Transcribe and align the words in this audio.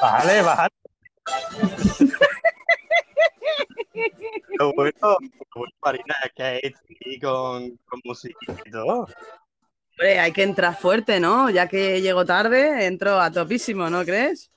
Vale, 0.00 0.42
vale. 0.42 0.70
Lo 4.58 4.72
bueno, 4.72 4.94
lo 5.00 5.18
bueno, 5.54 5.72
Marina, 5.82 6.14
es 6.24 6.32
que 6.34 6.42
hay 6.42 7.20
con, 7.20 7.76
con 7.86 8.00
musiquita 8.04 8.56
y 8.64 8.70
todo. 8.70 9.06
Hombre, 9.92 10.18
hay 10.18 10.32
que 10.32 10.42
entrar 10.42 10.76
fuerte, 10.76 11.20
¿no? 11.20 11.50
Ya 11.50 11.66
que 11.66 12.00
llego 12.00 12.24
tarde, 12.24 12.86
entro 12.86 13.20
a 13.20 13.30
topísimo, 13.30 13.90
¿no 13.90 14.04
crees? 14.04 14.50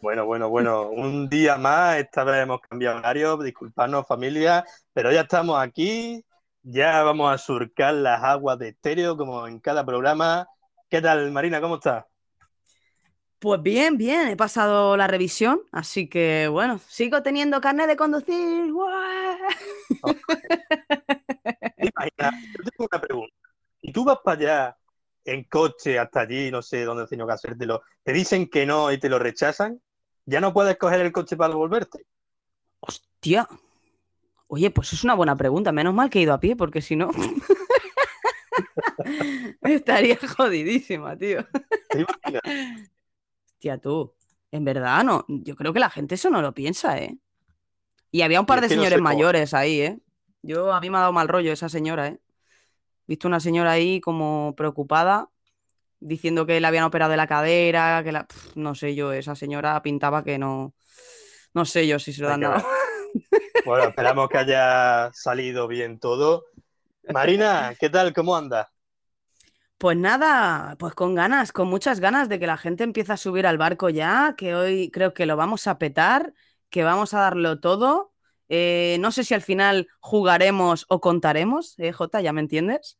Bueno, 0.00 0.26
bueno, 0.26 0.48
bueno, 0.48 0.90
un 0.90 1.28
día 1.28 1.56
más, 1.56 1.96
esta 1.96 2.22
vez 2.22 2.42
hemos 2.42 2.60
cambiado 2.60 2.98
horario, 2.98 3.36
disculpadnos 3.38 4.06
familia, 4.06 4.64
pero 4.92 5.10
ya 5.10 5.22
estamos 5.22 5.60
aquí, 5.60 6.24
ya 6.62 7.02
vamos 7.02 7.32
a 7.32 7.38
surcar 7.38 7.94
las 7.94 8.22
aguas 8.22 8.58
de 8.58 8.68
estéreo 8.68 9.16
como 9.16 9.46
en 9.46 9.58
cada 9.58 9.84
programa. 9.84 10.46
¿Qué 10.88 11.02
tal, 11.02 11.30
Marina? 11.32 11.60
¿Cómo 11.60 11.76
estás? 11.76 12.04
Pues 13.38 13.62
bien, 13.62 13.96
bien, 13.96 14.28
he 14.28 14.36
pasado 14.36 14.96
la 14.96 15.06
revisión, 15.06 15.60
así 15.70 16.08
que 16.08 16.48
bueno, 16.48 16.80
sigo 16.88 17.22
teniendo 17.22 17.60
carnet 17.60 17.86
de 17.86 17.96
conducir. 17.96 18.34
Imagina, 21.78 22.32
yo 22.56 22.64
tengo 22.64 22.88
una 22.90 23.00
pregunta. 23.00 23.34
Y 23.80 23.92
tú 23.92 24.04
vas 24.04 24.18
para 24.24 24.40
allá 24.40 24.76
en 25.24 25.44
coche 25.44 25.98
hasta 25.98 26.22
allí, 26.22 26.50
no 26.50 26.62
sé 26.62 26.84
dónde 26.84 27.06
tengo 27.06 27.28
que 27.28 27.32
hacértelo, 27.34 27.82
te 28.02 28.12
dicen 28.12 28.48
que 28.48 28.66
no 28.66 28.90
y 28.90 28.98
te 28.98 29.08
lo 29.08 29.20
rechazan, 29.20 29.80
ya 30.26 30.40
no 30.40 30.52
puedes 30.52 30.76
coger 30.76 31.00
el 31.00 31.12
coche 31.12 31.36
para 31.36 31.54
volverte. 31.54 32.04
Hostia. 32.80 33.48
Oye, 34.48 34.70
pues 34.70 34.92
es 34.94 35.04
una 35.04 35.14
buena 35.14 35.36
pregunta. 35.36 35.72
Menos 35.72 35.94
mal 35.94 36.10
que 36.10 36.18
he 36.18 36.22
ido 36.22 36.32
a 36.32 36.40
pie, 36.40 36.56
porque 36.56 36.80
si 36.80 36.96
no. 36.96 37.10
Estaría 39.62 40.18
jodidísima, 40.36 41.16
tío. 41.16 41.46
¿Te 41.88 42.00
imaginas? 42.00 42.90
Hostia, 43.58 43.76
tú. 43.78 44.14
En 44.52 44.64
verdad, 44.64 45.02
no. 45.02 45.24
Yo 45.26 45.56
creo 45.56 45.72
que 45.72 45.80
la 45.80 45.90
gente 45.90 46.14
eso 46.14 46.30
no 46.30 46.40
lo 46.40 46.54
piensa, 46.54 46.96
¿eh? 46.96 47.18
Y 48.12 48.22
había 48.22 48.38
un 48.38 48.46
par 48.46 48.60
de 48.60 48.68
no 48.68 48.74
señores 48.74 48.98
sé 48.98 49.02
mayores 49.02 49.52
ahí, 49.52 49.80
¿eh? 49.80 49.98
Yo, 50.42 50.72
a 50.72 50.80
mí 50.80 50.90
me 50.90 50.98
ha 50.98 51.00
dado 51.00 51.12
mal 51.12 51.26
rollo 51.26 51.52
esa 51.52 51.68
señora, 51.68 52.06
¿eh? 52.06 52.20
Visto 53.08 53.26
una 53.26 53.40
señora 53.40 53.72
ahí 53.72 54.00
como 54.00 54.54
preocupada, 54.56 55.28
diciendo 55.98 56.46
que 56.46 56.60
le 56.60 56.66
habían 56.68 56.84
operado 56.84 57.10
de 57.10 57.16
la 57.16 57.26
cadera, 57.26 58.02
que 58.04 58.12
la... 58.12 58.28
No 58.54 58.76
sé 58.76 58.94
yo, 58.94 59.12
esa 59.12 59.34
señora 59.34 59.82
pintaba 59.82 60.22
que 60.22 60.38
no... 60.38 60.72
No 61.52 61.64
sé 61.64 61.88
yo 61.88 61.98
si 61.98 62.12
se 62.12 62.22
lo 62.22 62.30
han 62.30 62.42
dado. 62.42 62.64
Bueno, 63.64 63.88
esperamos 63.88 64.28
que 64.30 64.38
haya 64.38 65.10
salido 65.12 65.66
bien 65.66 65.98
todo. 65.98 66.44
Marina, 67.12 67.74
¿qué 67.78 67.90
tal? 67.90 68.14
¿Cómo 68.14 68.34
andas? 68.34 68.68
Pues 69.78 69.96
nada, 69.96 70.74
pues 70.78 70.94
con 70.94 71.14
ganas, 71.14 71.52
con 71.52 71.68
muchas 71.68 72.00
ganas 72.00 72.28
de 72.28 72.40
que 72.40 72.48
la 72.48 72.56
gente 72.56 72.82
empiece 72.82 73.12
a 73.12 73.16
subir 73.16 73.46
al 73.46 73.58
barco 73.58 73.88
ya, 73.90 74.34
que 74.36 74.54
hoy 74.56 74.90
creo 74.90 75.14
que 75.14 75.24
lo 75.26 75.36
vamos 75.36 75.68
a 75.68 75.78
petar, 75.78 76.34
que 76.68 76.82
vamos 76.82 77.14
a 77.14 77.20
darlo 77.20 77.60
todo. 77.60 78.12
Eh, 78.48 78.96
no 79.00 79.12
sé 79.12 79.22
si 79.22 79.34
al 79.34 79.42
final 79.42 79.86
jugaremos 80.00 80.84
o 80.88 81.00
contaremos, 81.00 81.78
eh, 81.78 81.92
Jota, 81.92 82.20
ya 82.20 82.32
me 82.32 82.40
entiendes. 82.40 82.98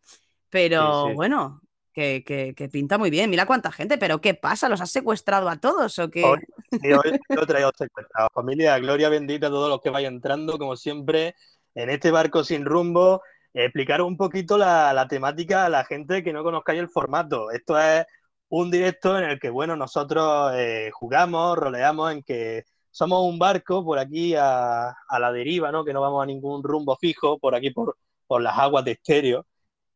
Pero 0.51 1.03
Sí, 1.05 1.11
sí. 1.11 1.15
bueno, 1.17 1.63
que, 1.93 2.23
que- 2.25 2.55
que 2.55 2.69
pinta 2.69 2.97
muy 2.97 3.11
bien. 3.11 3.29
Mira 3.31 3.45
cuánta 3.47 3.73
gente, 3.73 3.99
pero 3.99 4.21
¿qué 4.21 4.35
pasa? 4.35 4.69
¿Los 4.69 4.81
has 4.81 4.91
secuestrado 4.93 5.49
a 5.49 5.57
todos 5.57 5.99
o 5.99 6.11
qué? 6.11 6.23
Hoy, 6.25 6.39
sí, 6.81 6.93
hoy 6.93 7.13
lo 7.35 7.43
he 7.43 7.47
traído 7.47 7.73
secuestrado. 7.77 8.29
Familia, 8.33 8.79
gloria 8.79 9.09
bendita 9.09 9.49
a 9.49 9.51
todos 9.51 9.69
los 9.69 9.81
que 9.81 9.91
vayan 9.91 10.15
entrando, 10.15 10.59
como 10.59 10.77
siempre, 10.77 11.35
en 11.75 11.91
este 11.91 12.11
barco 12.11 12.45
sin 12.45 12.65
rumbo. 12.65 13.23
Explicar 13.61 14.03
un 14.03 14.17
poquito 14.17 14.57
la, 14.57 15.07
temática 15.09 15.65
a 15.65 15.69
la 15.69 15.85
gente 15.85 16.23
que 16.23 16.33
no 16.33 16.45
conozcáis 16.45 16.79
el 16.79 16.89
formato. 16.89 17.51
Esto 17.51 17.77
es 17.77 18.07
un 18.51 18.71
directo 18.71 19.19
en 19.19 19.25
el 19.25 19.41
que, 19.41 19.51
bueno, 19.51 19.75
nosotros 19.75 20.53
eh, 20.55 20.91
jugamos, 20.93 21.59
roleamos, 21.59 22.13
en 22.13 22.23
que 22.23 22.63
somos 22.93 23.25
un 23.25 23.37
barco 23.37 23.85
por 23.85 23.99
aquí 23.99 24.37
a, 24.37 24.95
la 25.19 25.33
deriva, 25.33 25.73
¿no? 25.73 25.85
Que 25.85 25.93
no 25.93 26.01
vamos 26.01 26.23
a 26.23 26.27
ningún 26.27 26.63
rumbo 26.63 26.97
fijo, 26.97 27.37
por 27.41 27.57
aquí 27.57 27.71
por, 27.71 27.97
las 28.41 28.57
aguas 28.59 28.85
de 28.85 28.93
estéreo. 28.93 29.45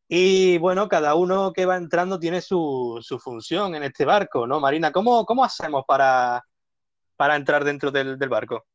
Y 0.09 0.57
bueno, 0.57 0.89
cada 0.89 1.15
uno 1.15 1.53
que 1.53 1.65
va 1.65 1.77
entrando 1.77 2.19
tiene 2.19 2.41
su, 2.41 3.01
función 3.23 3.75
en 3.75 3.83
este 3.83 4.03
barco, 4.03 4.45
¿no? 4.45 4.59
Marina, 4.59 4.91
¿cómo, 4.91 5.25
hacemos 5.41 5.85
para, 5.87 6.43
entrar 7.17 7.63
dentro 7.63 7.91
del 7.91 8.29
barco? 8.29 8.65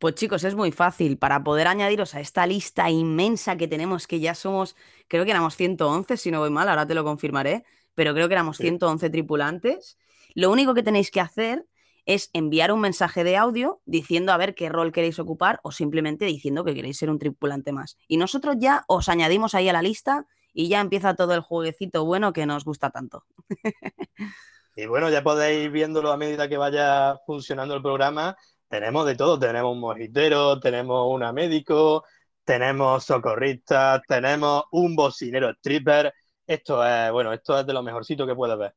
Pues 0.00 0.14
chicos, 0.14 0.44
es 0.44 0.54
muy 0.54 0.72
fácil. 0.72 1.18
Para 1.18 1.44
poder 1.44 1.66
añadiros 1.66 2.14
a 2.14 2.20
esta 2.20 2.46
lista 2.46 2.88
inmensa 2.88 3.56
que 3.58 3.68
tenemos, 3.68 4.06
que 4.06 4.18
ya 4.18 4.34
somos, 4.34 4.74
creo 5.08 5.26
que 5.26 5.30
éramos 5.30 5.56
111, 5.56 6.16
si 6.16 6.30
no 6.30 6.40
voy 6.40 6.48
mal, 6.48 6.70
ahora 6.70 6.86
te 6.86 6.94
lo 6.94 7.04
confirmaré, 7.04 7.64
pero 7.94 8.14
creo 8.14 8.26
que 8.26 8.32
éramos 8.32 8.56
Sí. 8.56 8.62
111 8.62 9.10
tripulantes. 9.10 9.98
Lo 10.34 10.50
único 10.50 10.72
que 10.72 10.82
tenéis 10.82 11.10
que 11.10 11.20
hacer 11.20 11.66
es 12.06 12.30
enviar 12.32 12.72
un 12.72 12.80
mensaje 12.80 13.24
de 13.24 13.36
audio 13.36 13.82
diciendo 13.84 14.32
a 14.32 14.38
ver 14.38 14.54
qué 14.54 14.70
rol 14.70 14.90
queréis 14.90 15.18
ocupar 15.18 15.60
o 15.62 15.70
simplemente 15.70 16.24
diciendo 16.24 16.64
que 16.64 16.74
queréis 16.74 16.96
ser 16.96 17.10
un 17.10 17.18
tripulante 17.18 17.72
más. 17.72 17.98
Y 18.08 18.16
nosotros 18.16 18.56
ya 18.58 18.84
os 18.88 19.10
añadimos 19.10 19.54
ahí 19.54 19.68
a 19.68 19.74
la 19.74 19.82
lista 19.82 20.26
y 20.54 20.68
ya 20.70 20.80
empieza 20.80 21.14
todo 21.14 21.34
el 21.34 21.40
jueguecito 21.42 22.06
bueno 22.06 22.32
que 22.32 22.46
nos 22.46 22.64
gusta 22.64 22.88
tanto. 22.88 23.26
Y 24.76 24.86
bueno, 24.86 25.10
ya 25.10 25.22
podéis 25.22 25.64
ir 25.64 25.70
viéndolo 25.70 26.10
a 26.12 26.16
medida 26.16 26.48
que 26.48 26.56
vaya 26.56 27.16
funcionando 27.26 27.74
el 27.74 27.82
programa. 27.82 28.36
Tenemos 28.70 29.04
de 29.04 29.16
todo, 29.16 29.36
tenemos 29.36 29.72
un 29.72 29.80
mojitero, 29.80 30.60
tenemos 30.60 31.12
una 31.12 31.32
médico, 31.32 32.04
tenemos 32.44 33.02
socorristas, 33.02 34.00
tenemos 34.06 34.62
un 34.70 34.94
bocinero 34.94 35.50
stripper. 35.50 36.14
Esto 36.46 36.86
es, 36.86 37.10
bueno, 37.10 37.32
esto 37.32 37.58
es 37.58 37.66
de 37.66 37.72
lo 37.72 37.82
mejorcito 37.82 38.24
que 38.28 38.34
puedes 38.36 38.56
ver. 38.56 38.72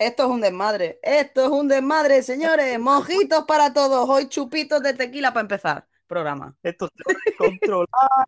Esto 0.00 0.24
es 0.24 0.28
un 0.30 0.40
desmadre, 0.40 0.98
esto 1.00 1.44
es 1.44 1.48
un 1.48 1.68
desmadre, 1.68 2.24
señores. 2.24 2.76
Mojitos 2.80 3.44
para 3.44 3.72
todos, 3.72 4.08
hoy 4.08 4.28
chupitos 4.28 4.82
de 4.82 4.94
tequila 4.94 5.32
para 5.32 5.42
empezar. 5.42 5.86
Programa. 6.08 6.56
Esto 6.60 6.88
se 6.88 7.36
controlar. 7.36 8.26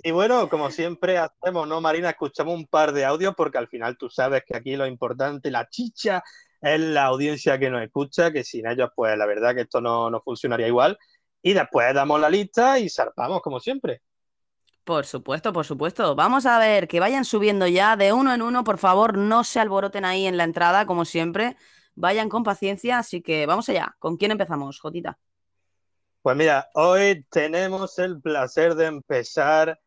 Y 0.00 0.12
bueno, 0.12 0.48
como 0.48 0.70
siempre 0.70 1.18
hacemos, 1.18 1.66
¿no, 1.66 1.80
Marina? 1.80 2.10
Escuchamos 2.10 2.54
un 2.54 2.68
par 2.68 2.92
de 2.92 3.04
audios 3.04 3.34
porque 3.34 3.58
al 3.58 3.66
final 3.66 3.98
tú 3.98 4.08
sabes 4.08 4.44
que 4.46 4.56
aquí 4.56 4.76
lo 4.76 4.86
importante, 4.86 5.50
la 5.50 5.68
chicha, 5.68 6.22
es 6.64 6.80
la 6.80 7.04
audiencia 7.04 7.58
que 7.58 7.70
nos 7.70 7.82
escucha, 7.82 8.32
que 8.32 8.42
sin 8.42 8.66
ellos, 8.66 8.90
pues 8.96 9.16
la 9.18 9.26
verdad 9.26 9.54
que 9.54 9.62
esto 9.62 9.80
no, 9.80 10.10
no 10.10 10.20
funcionaría 10.20 10.66
igual. 10.66 10.98
Y 11.42 11.52
después 11.52 11.94
damos 11.94 12.18
la 12.20 12.30
lista 12.30 12.78
y 12.78 12.88
zarpamos, 12.88 13.42
como 13.42 13.60
siempre. 13.60 14.00
Por 14.84 15.06
supuesto, 15.06 15.52
por 15.52 15.66
supuesto. 15.66 16.14
Vamos 16.14 16.46
a 16.46 16.58
ver, 16.58 16.88
que 16.88 17.00
vayan 17.00 17.24
subiendo 17.24 17.66
ya 17.66 17.96
de 17.96 18.12
uno 18.12 18.32
en 18.34 18.42
uno, 18.42 18.64
por 18.64 18.78
favor, 18.78 19.16
no 19.16 19.44
se 19.44 19.60
alboroten 19.60 20.04
ahí 20.04 20.26
en 20.26 20.36
la 20.36 20.44
entrada, 20.44 20.86
como 20.86 21.04
siempre. 21.04 21.56
Vayan 21.94 22.28
con 22.28 22.44
paciencia, 22.44 22.98
así 22.98 23.22
que 23.22 23.46
vamos 23.46 23.68
allá. 23.68 23.94
¿Con 23.98 24.16
quién 24.16 24.30
empezamos, 24.30 24.80
Jotita? 24.80 25.18
Pues 26.22 26.36
mira, 26.36 26.70
hoy 26.74 27.26
tenemos 27.30 27.98
el 27.98 28.20
placer 28.20 28.74
de 28.74 28.86
empezar 28.86 29.78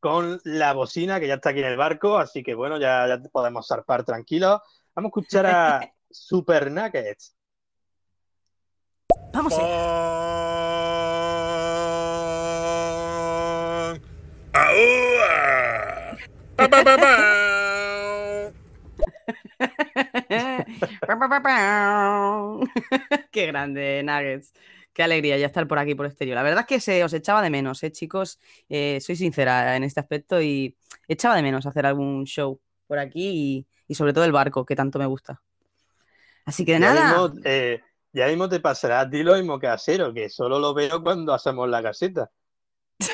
con 0.00 0.38
la 0.44 0.74
bocina, 0.74 1.18
que 1.18 1.26
ya 1.26 1.34
está 1.34 1.50
aquí 1.50 1.60
en 1.60 1.66
el 1.66 1.76
barco, 1.76 2.18
así 2.18 2.42
que 2.42 2.54
bueno, 2.54 2.78
ya, 2.78 3.06
ya 3.08 3.18
podemos 3.32 3.66
zarpar 3.66 4.04
tranquilos. 4.04 4.60
Vamos 4.94 5.08
a 5.08 5.10
escuchar 5.10 5.46
a 5.46 5.80
Super 6.16 6.70
Nuggets. 6.70 7.36
Vamos 9.32 9.54
pa. 21.42 22.58
Qué 23.30 23.46
grande, 23.46 24.02
Nuggets. 24.02 24.52
Qué 24.94 25.02
alegría 25.02 25.36
ya 25.36 25.46
estar 25.46 25.68
por 25.68 25.78
aquí, 25.78 25.94
por 25.94 26.06
exterior. 26.06 26.34
La 26.34 26.42
verdad 26.42 26.60
es 26.60 26.66
que 26.66 26.80
se 26.80 27.04
os 27.04 27.12
echaba 27.12 27.42
de 27.42 27.50
menos, 27.50 27.82
¿eh, 27.82 27.92
chicos? 27.92 28.40
Eh, 28.70 28.98
soy 29.02 29.16
sincera 29.16 29.76
en 29.76 29.84
este 29.84 30.00
aspecto 30.00 30.40
y 30.40 30.74
echaba 31.06 31.36
de 31.36 31.42
menos 31.42 31.66
hacer 31.66 31.84
algún 31.84 32.24
show 32.24 32.58
por 32.86 32.98
aquí 32.98 33.28
y, 33.28 33.66
y 33.86 33.94
sobre 33.94 34.14
todo 34.14 34.24
el 34.24 34.32
barco, 34.32 34.64
que 34.64 34.74
tanto 34.74 34.98
me 34.98 35.06
gusta. 35.06 35.42
Así 36.46 36.64
que 36.64 36.78
Ya 36.78 36.92
nada, 36.92 36.92
mismo, 36.92 37.32
eh, 37.44 37.82
ya 38.12 38.26
mismo 38.28 38.48
te 38.48 38.60
pasará 38.60 39.00
a 39.00 39.10
ti 39.10 39.22
lo 39.22 39.34
mismo 39.36 39.58
que 39.58 39.66
a 39.68 39.78
Cero, 39.78 40.12
que 40.14 40.28
solo 40.30 40.58
lo 40.58 40.74
veo 40.74 41.02
cuando 41.02 41.34
hacemos 41.34 41.68
la 41.68 41.82
caseta. 41.82 42.30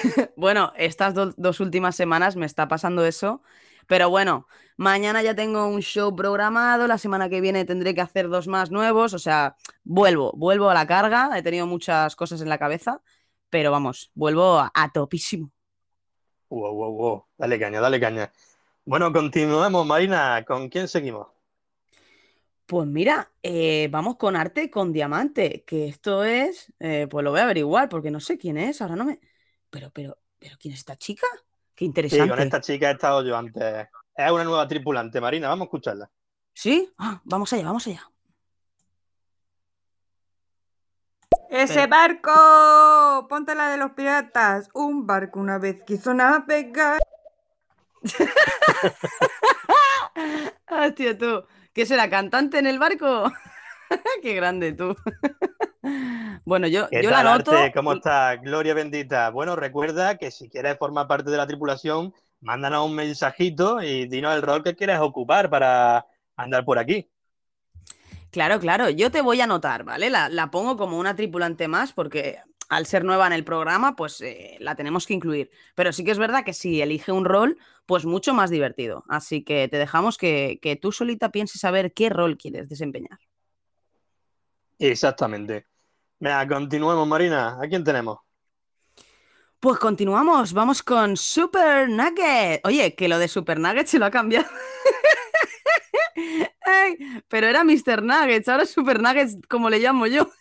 bueno, 0.37 0.73
estas 0.77 1.15
do- 1.15 1.35
dos 1.37 1.61
últimas 1.61 1.97
semanas 1.97 2.37
me 2.37 2.47
está 2.47 2.69
pasando 2.69 3.05
eso, 3.05 3.43
pero 3.87 4.11
bueno, 4.11 4.47
mañana 4.77 5.23
ya 5.23 5.35
tengo 5.35 5.67
un 5.67 5.81
show 5.83 6.15
programado, 6.15 6.87
la 6.87 6.99
semana 6.99 7.29
que 7.29 7.41
viene 7.41 7.65
tendré 7.65 7.95
que 7.95 8.01
hacer 8.01 8.29
dos 8.29 8.47
más 8.49 8.71
nuevos, 8.71 9.15
o 9.15 9.19
sea, 9.19 9.57
vuelvo, 9.85 10.33
vuelvo 10.37 10.71
a 10.71 10.75
la 10.75 10.87
carga, 10.87 11.31
he 11.39 11.43
tenido 11.43 11.67
muchas 11.67 12.17
cosas 12.17 12.41
en 12.41 12.49
la 12.49 12.59
cabeza, 12.59 13.01
pero 13.51 13.71
vamos, 13.71 14.11
vuelvo 14.15 14.59
a, 14.59 14.71
a 14.75 14.91
topísimo. 14.93 15.51
Wow, 16.51 16.73
wow, 16.79 16.91
wow. 16.99 17.27
Dale 17.39 17.59
caña, 17.59 17.81
dale 17.81 17.99
caña. 18.01 18.33
Bueno, 18.85 19.13
continuamos, 19.13 19.87
Marina. 19.87 20.45
¿Con 20.47 20.69
quién 20.69 20.89
seguimos? 20.89 21.29
Pues 22.67 22.87
mira, 22.87 23.31
eh, 23.43 23.89
vamos 23.91 24.17
con 24.17 24.37
arte 24.37 24.71
con 24.71 24.93
diamante, 24.93 25.65
que 25.67 25.89
esto 25.89 26.25
es, 26.25 26.73
eh, 26.79 27.07
pues 27.11 27.25
lo 27.25 27.31
voy 27.31 27.41
a 27.41 27.45
averiguar 27.45 27.89
porque 27.89 28.11
no 28.11 28.21
sé 28.21 28.39
quién 28.39 28.57
es, 28.57 28.81
ahora 28.81 28.97
no 28.97 29.05
me... 29.05 29.21
Pero, 29.71 29.91
pero, 29.91 30.19
pero, 30.39 30.57
¿quién 30.59 30.75
es 30.75 30.81
esta 30.81 30.97
chica? 30.97 31.27
Qué 31.75 31.85
Sí, 31.85 31.87
interesante. 31.87 32.29
con 32.29 32.41
esta 32.41 32.61
chica 32.61 32.91
he 32.91 32.93
estado 32.93 33.25
yo 33.25 33.37
antes. 33.37 33.89
Es 34.15 34.31
una 34.31 34.45
nueva 34.45 34.69
tripulante, 34.69 35.21
Marina. 35.21 35.49
Vamos 35.49 35.63
a 35.63 35.67
escucharla. 35.67 36.11
¿Sí? 36.55 36.93
Ah, 36.99 37.21
vamos 37.25 37.53
allá, 37.53 37.65
vamos 37.65 37.87
allá. 37.87 38.03
¡Ese 41.51 41.87
barco! 41.87 43.27
Ponte 43.29 43.55
la 43.55 43.71
de 43.71 43.77
los 43.77 43.93
piratas. 43.93 44.69
Un 44.75 45.07
barco 45.07 45.41
una 45.41 45.59
vez 45.59 45.83
quiso 45.85 46.15
navegar. 46.15 47.01
Hostia, 50.71 51.17
tú. 51.17 51.45
¿Qué 51.73 51.87
será? 51.87 52.11
¿Cantante 52.11 52.59
en 52.59 52.67
el 52.67 52.79
barco? 52.79 53.33
Qué 54.23 54.35
grande 54.35 54.73
tú. 54.73 54.95
bueno, 56.45 56.67
yo, 56.67 56.89
¿Qué 56.91 57.03
yo 57.03 57.11
la 57.11 57.23
noto. 57.23 57.53
Arte? 57.53 57.73
¿Cómo 57.75 57.95
estás? 57.95 58.41
Gloria 58.43 58.75
bendita. 58.75 59.31
Bueno, 59.31 59.57
recuerda 59.57 60.19
que 60.19 60.31
si 60.31 60.51
quieres 60.51 60.77
formar 60.79 61.07
parte 61.07 61.31
de 61.31 61.37
la 61.39 61.47
tripulación, 61.47 62.13
mándanos 62.41 62.87
un 62.87 62.95
mensajito 62.95 63.83
y 63.83 64.07
dinos 64.07 64.35
el 64.35 64.43
rol 64.43 64.63
que 64.63 64.77
quieres 64.77 64.99
ocupar 64.99 65.49
para 65.49 66.07
andar 66.37 66.65
por 66.65 66.79
aquí. 66.79 67.09
Claro, 68.31 68.61
claro, 68.61 68.91
yo 68.91 69.11
te 69.11 69.23
voy 69.23 69.41
a 69.41 69.45
anotar, 69.45 69.85
¿vale? 69.85 70.11
La, 70.11 70.29
la 70.29 70.51
pongo 70.51 70.77
como 70.77 70.99
una 70.99 71.17
tripulante 71.17 71.69
más 71.69 71.93
porque 71.93 72.39
al 72.69 72.87
ser 72.87 73.05
nueva 73.05 73.27
en 73.27 73.35
el 73.35 73.45
programa, 73.45 73.97
pues 73.97 74.23
eh, 74.23 74.57
la 74.59 74.75
tenemos 74.75 75.07
que 75.07 75.13
incluir. 75.13 75.51
Pero 75.75 75.93
sí 75.93 76.05
que 76.05 76.11
es 76.11 76.19
verdad 76.19 76.43
que 76.43 76.55
si 76.55 76.81
elige 76.81 77.13
un 77.13 77.27
rol, 77.27 77.59
pues 77.87 78.05
mucho 78.05 78.35
más 78.35 78.51
divertido. 78.51 79.05
Así 79.09 79.45
que 79.45 79.69
te 79.69 79.79
dejamos 79.79 80.19
que, 80.19 80.59
que 80.63 80.77
tú 80.77 80.93
solita 80.93 81.31
pienses 81.31 81.65
a 81.65 81.71
ver 81.71 81.93
qué 81.93 82.09
rol 82.09 82.37
quieres 82.37 82.69
desempeñar. 82.69 83.19
Exactamente. 84.79 85.67
Venga, 86.19 86.47
continuemos, 86.49 87.07
Marina. 87.07 87.59
¿A 87.61 87.69
quién 87.69 87.85
tenemos? 87.85 88.19
Pues 89.63 89.79
continuamos, 89.79 90.53
vamos 90.53 90.83
con 90.83 91.17
Super 91.17 91.89
Nugget. 91.89 92.61
Oye, 92.65 92.97
que 92.97 93.07
lo 93.07 93.17
de 93.21 93.29
Super 93.29 93.61
Nugget 93.61 93.87
se 93.87 94.01
lo 94.01 94.07
ha 94.07 94.11
cambiado. 94.11 94.49
Ay, 96.67 96.97
pero 97.29 97.47
era 97.47 97.63
Mr. 97.63 98.03
Nuggets, 98.03 98.49
ahora 98.49 98.67
Super 98.67 99.01
Nuggets, 99.01 99.39
como 99.49 99.71
le 99.71 99.79
llamo 99.79 100.07
yo. 100.07 100.29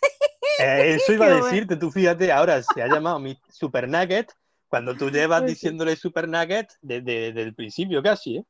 Eh, 0.58 0.96
eso 0.96 1.14
iba 1.14 1.26
a 1.26 1.34
decirte, 1.36 1.76
tú 1.76 1.90
fíjate, 1.90 2.30
ahora 2.30 2.62
se 2.62 2.82
ha 2.82 2.86
llamado 2.86 3.18
mi 3.18 3.40
Super 3.48 3.88
Nugget 3.88 4.32
cuando 4.72 4.96
tú 4.96 5.10
llevas 5.10 5.42
Pues 5.42 5.50
sí. 5.50 5.54
diciéndole 5.54 5.96
Super 5.96 6.26
Nugget 6.26 6.72
desde, 6.80 7.26
desde 7.26 7.42
el 7.42 7.54
principio 7.54 8.02
casi, 8.02 8.38
¿eh? 8.38 8.44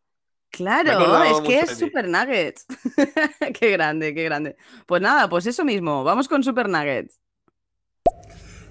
Claro, 0.50 1.24
es 1.24 1.40
que 1.40 1.60
es. 1.60 1.78
Super 1.78 2.06
Nuggets. 2.06 2.64
qué 3.58 3.70
grande, 3.72 4.14
qué 4.14 4.22
grande. 4.22 4.54
Pues 4.86 5.02
nada, 5.02 5.28
pues 5.28 5.46
eso 5.46 5.64
mismo, 5.64 6.04
vamos 6.04 6.28
con 6.28 6.44
Super 6.44 6.69
Nuggets. 6.69 7.19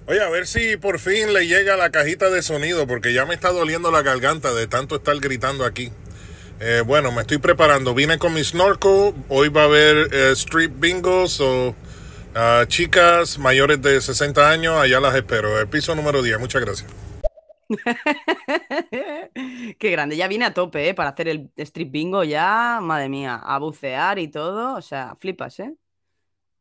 Oye, 0.06 0.22
a 0.22 0.30
ver 0.30 0.46
si 0.46 0.78
por 0.78 0.98
fin 0.98 1.34
le 1.34 1.46
llega 1.46 1.76
la 1.76 1.90
cajita 1.90 2.30
de 2.30 2.40
sonido, 2.40 2.86
porque 2.86 3.12
ya 3.12 3.26
me 3.26 3.34
está 3.34 3.50
doliendo 3.50 3.90
la 3.90 4.00
garganta 4.00 4.54
de 4.54 4.66
tanto 4.66 4.96
estar 4.96 5.18
gritando 5.20 5.66
aquí. 5.66 5.92
Eh, 6.60 6.82
bueno, 6.86 7.12
me 7.12 7.20
estoy 7.20 7.38
preparando. 7.38 7.92
Vine 7.92 8.18
con 8.18 8.32
mi 8.32 8.42
snorkel. 8.42 9.12
Hoy 9.28 9.50
va 9.50 9.62
a 9.62 9.66
haber 9.66 10.08
eh, 10.14 10.30
street 10.32 10.72
bingos 10.76 11.40
o 11.40 11.74
ah, 12.34 12.64
chicas 12.66 13.38
mayores 13.38 13.82
de 13.82 14.00
60 14.00 14.48
años. 14.48 14.76
Allá 14.76 15.00
las 15.00 15.14
espero. 15.16 15.60
El 15.60 15.68
piso 15.68 15.94
número 15.94 16.22
10. 16.22 16.38
Muchas 16.38 16.62
gracias. 16.62 17.11
Qué 19.78 19.90
grande, 19.90 20.16
ya 20.16 20.28
viene 20.28 20.44
a 20.44 20.54
tope, 20.54 20.88
¿eh? 20.88 20.94
Para 20.94 21.10
hacer 21.10 21.28
el 21.28 21.50
strip 21.56 21.90
bingo 21.90 22.24
ya, 22.24 22.80
madre 22.82 23.08
mía, 23.08 23.40
a 23.42 23.58
bucear 23.58 24.18
y 24.18 24.28
todo, 24.28 24.76
o 24.76 24.82
sea, 24.82 25.16
flipas, 25.18 25.60
¿eh? 25.60 25.74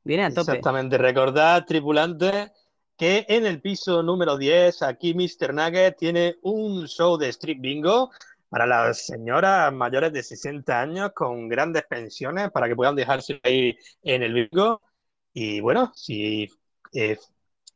Viene 0.03 0.25
a 0.25 0.29
tope. 0.29 0.51
Exactamente. 0.51 0.97
Recordad, 0.97 1.65
tripulantes, 1.65 2.51
que 2.97 3.25
en 3.27 3.45
el 3.45 3.61
piso 3.61 4.03
número 4.03 4.37
10, 4.37 4.81
aquí 4.83 5.13
Mr. 5.13 5.53
Nugget 5.53 5.97
tiene 5.97 6.35
un 6.41 6.87
show 6.87 7.17
de 7.17 7.29
Street 7.29 7.57
Bingo 7.59 8.11
para 8.49 8.65
las 8.65 9.05
señoras 9.05 9.71
mayores 9.73 10.11
de 10.11 10.23
60 10.23 10.81
años 10.81 11.11
con 11.15 11.47
grandes 11.47 11.83
pensiones 11.83 12.51
para 12.51 12.67
que 12.67 12.75
puedan 12.75 12.95
dejarse 12.95 13.39
ahí 13.43 13.77
en 14.03 14.23
el 14.23 14.33
bingo. 14.33 14.81
Y 15.33 15.61
bueno, 15.61 15.91
si 15.95 16.49
eh, 16.93 17.17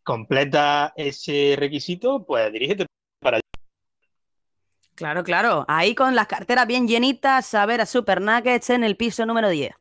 completa 0.03 0.93
ese 0.95 1.55
requisito, 1.57 2.25
pues 2.25 2.51
dirígete 2.51 2.85
para 3.25 3.37
allá. 3.37 3.41
Claro, 4.93 5.23
claro, 5.23 5.65
ahí 5.67 5.93
con 5.93 6.15
las 6.15 6.27
carteras 6.27 6.67
bien 6.67 6.87
llenitas, 6.87 7.53
a 7.53 7.65
ver 7.65 7.81
a 7.81 7.85
Super 7.85 8.21
Nuggets 8.21 8.69
en 8.69 8.83
el 8.83 8.95
piso 8.95 9.25
número 9.25 9.49
10. 9.49 9.73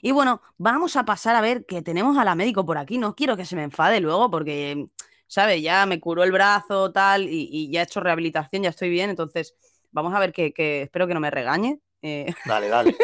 Y 0.00 0.12
bueno, 0.12 0.40
vamos 0.56 0.96
a 0.96 1.04
pasar 1.04 1.36
a 1.36 1.42
ver 1.42 1.66
que 1.66 1.82
tenemos 1.82 2.16
a 2.16 2.24
la 2.24 2.34
médico 2.34 2.64
por 2.64 2.78
aquí. 2.78 2.96
No 2.96 3.14
quiero 3.14 3.36
que 3.36 3.44
se 3.44 3.54
me 3.54 3.64
enfade 3.64 4.00
luego 4.00 4.30
porque, 4.30 4.86
¿sabes? 5.26 5.60
Ya 5.62 5.84
me 5.84 6.00
curó 6.00 6.24
el 6.24 6.32
brazo, 6.32 6.90
tal, 6.90 7.28
y, 7.28 7.48
y 7.52 7.70
ya 7.70 7.80
he 7.80 7.84
hecho 7.84 8.00
rehabilitación, 8.00 8.62
ya 8.62 8.70
estoy 8.70 8.88
bien. 8.88 9.10
Entonces, 9.10 9.54
vamos 9.90 10.14
a 10.14 10.18
ver 10.18 10.32
que, 10.32 10.54
que 10.54 10.82
espero 10.82 11.06
que 11.06 11.14
no 11.14 11.20
me 11.20 11.30
regañe. 11.30 11.78
Eh, 12.00 12.32
Dale, 12.46 12.68
dale. 12.68 12.96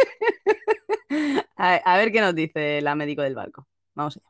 a, 1.57 1.75
a 1.75 1.97
ver 1.99 2.11
qué 2.13 2.21
nos 2.21 2.35
dice 2.35 2.81
la 2.81 2.95
médico 2.95 3.23
del 3.23 3.35
barco. 3.35 3.67
Vamos 3.95 4.17
allá. 4.17 4.27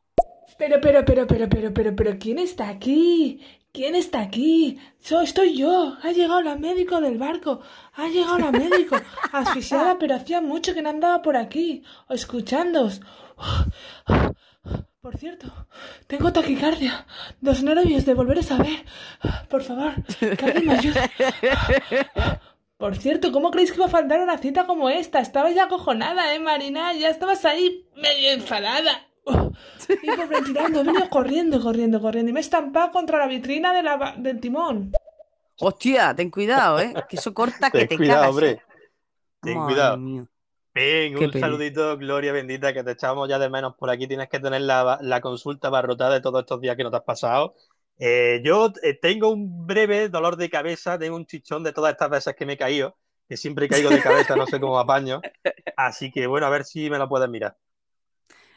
Pero, 0.59 0.81
pero, 0.81 1.05
pero, 1.05 1.27
pero, 1.27 1.49
pero, 1.49 1.73
pero, 1.73 1.95
pero, 1.95 2.19
¿quién 2.19 2.39
está 2.39 2.69
aquí? 2.69 3.41
¿Quién 3.79 3.95
está 3.95 4.23
aquí? 4.23 4.77
Soy, 4.99 5.27
estoy 5.27 5.57
yo. 5.57 5.97
Ha 6.03 6.11
llegado 6.11 6.43
la 6.43 6.57
médico 6.57 7.01
del 7.01 7.17
barco. 7.17 7.61
Ha 7.95 8.09
llegado 8.09 8.37
la 8.37 8.51
médico. 8.51 8.97
Asfixiada, 9.31 10.01
pero 10.01 10.17
hacía 10.17 10.41
mucho 10.41 10.75
que 10.75 10.83
no 10.83 10.89
andaba 10.91 11.23
por 11.23 11.37
aquí. 11.37 11.85
Escuchándoos. 12.09 13.01
Por 15.01 15.17
cierto, 15.17 15.69
tengo 16.09 16.33
taquicardia. 16.33 17.07
Dos 17.41 17.63
nervios 17.63 18.05
de 18.05 18.15
volveros 18.15 18.51
a 18.51 18.57
ver. 18.57 18.85
Por 19.49 19.63
favor, 19.63 19.95
que 20.19 20.45
alguien 20.45 20.67
me 20.67 20.73
ayude. 20.73 21.11
Por 22.79 22.97
cierto, 22.97 23.31
¿cómo 23.31 23.53
creéis 23.53 23.71
que 23.71 23.77
iba 23.77 23.87
a 23.87 23.91
faltar 23.91 24.21
una 24.21 24.39
cita 24.39 24.67
como 24.67 24.89
esta? 24.89 25.21
Estabas 25.21 25.55
ya 25.55 25.67
acojonada, 25.67 26.35
¿eh, 26.35 26.41
Marina? 26.41 26.95
Ya 26.95 27.11
estabas 27.11 27.45
ahí 27.45 27.87
medio 27.95 28.33
enfadada. 28.33 29.08
Oh, 29.91 29.95
Iba 30.03 30.27
retirando, 30.27 30.81
he 30.81 30.85
venido 30.85 31.09
corriendo, 31.09 31.61
corriendo, 31.61 32.01
corriendo 32.01 32.31
y 32.31 32.33
me 32.33 32.41
he 32.41 32.43
estampado 32.43 32.91
contra 32.91 33.19
la 33.19 33.27
vitrina 33.27 33.73
de 33.75 33.83
la 33.83 33.97
ba- 33.97 34.15
del 34.19 34.39
timón. 34.41 34.93
Hostia, 35.61 36.15
ten 36.15 36.31
cuidado, 36.31 36.79
¿eh? 36.81 36.95
Que 37.09 37.17
eso 37.17 37.33
corta 37.35 37.71
que 37.71 37.79
Ten 37.81 37.89
te 37.89 37.97
cuidado, 37.97 38.21
cagas. 38.21 38.31
hombre. 38.31 38.63
Ten 39.41 39.59
Madre 39.59 39.73
cuidado. 39.75 39.97
mía. 39.99 40.25
Ven, 40.75 41.15
Qué 41.17 41.25
un 41.25 41.31
pena. 41.33 41.47
saludito, 41.47 41.97
Gloria 41.97 42.33
bendita, 42.33 42.73
que 42.73 42.85
te 42.85 42.93
echamos 42.93 43.29
ya 43.29 43.39
de 43.39 43.49
menos 43.51 43.75
por 43.77 43.91
aquí. 43.91 44.07
Tienes 44.07 44.29
que 44.29 44.39
tener 44.41 44.61
la, 44.63 44.99
la 45.01 45.21
consulta 45.21 45.71
barrotada 45.71 46.15
de 46.15 46.21
todos 46.21 46.41
estos 46.41 46.61
días 46.61 46.77
que 46.77 46.85
no 46.85 46.91
te 46.91 46.97
has 46.99 47.03
pasado. 47.03 47.55
Eh, 47.99 48.41
yo 48.45 48.73
eh, 48.83 48.95
tengo 49.01 49.31
un 49.31 49.67
breve 49.67 50.09
dolor 50.09 50.37
de 50.37 50.51
cabeza, 50.51 50.99
tengo 50.99 51.17
un 51.17 51.27
chichón 51.27 51.65
de 51.65 51.73
todas 51.73 51.93
estas 51.93 52.11
veces 52.11 52.35
que 52.37 52.47
me 52.47 52.53
he 52.53 52.57
caído, 52.59 52.97
que 53.29 53.37
siempre 53.37 53.69
caigo 53.69 53.91
de 53.91 54.01
cabeza, 54.01 54.37
no 54.37 54.47
sé 54.47 54.61
cómo 54.61 54.79
apaño. 54.79 55.21
Así 55.77 56.13
que 56.13 56.27
bueno, 56.29 56.47
a 56.47 56.51
ver 56.51 56.65
si 56.65 56.89
me 56.91 56.99
lo 56.99 57.09
puedes 57.09 57.29
mirar. 57.29 57.57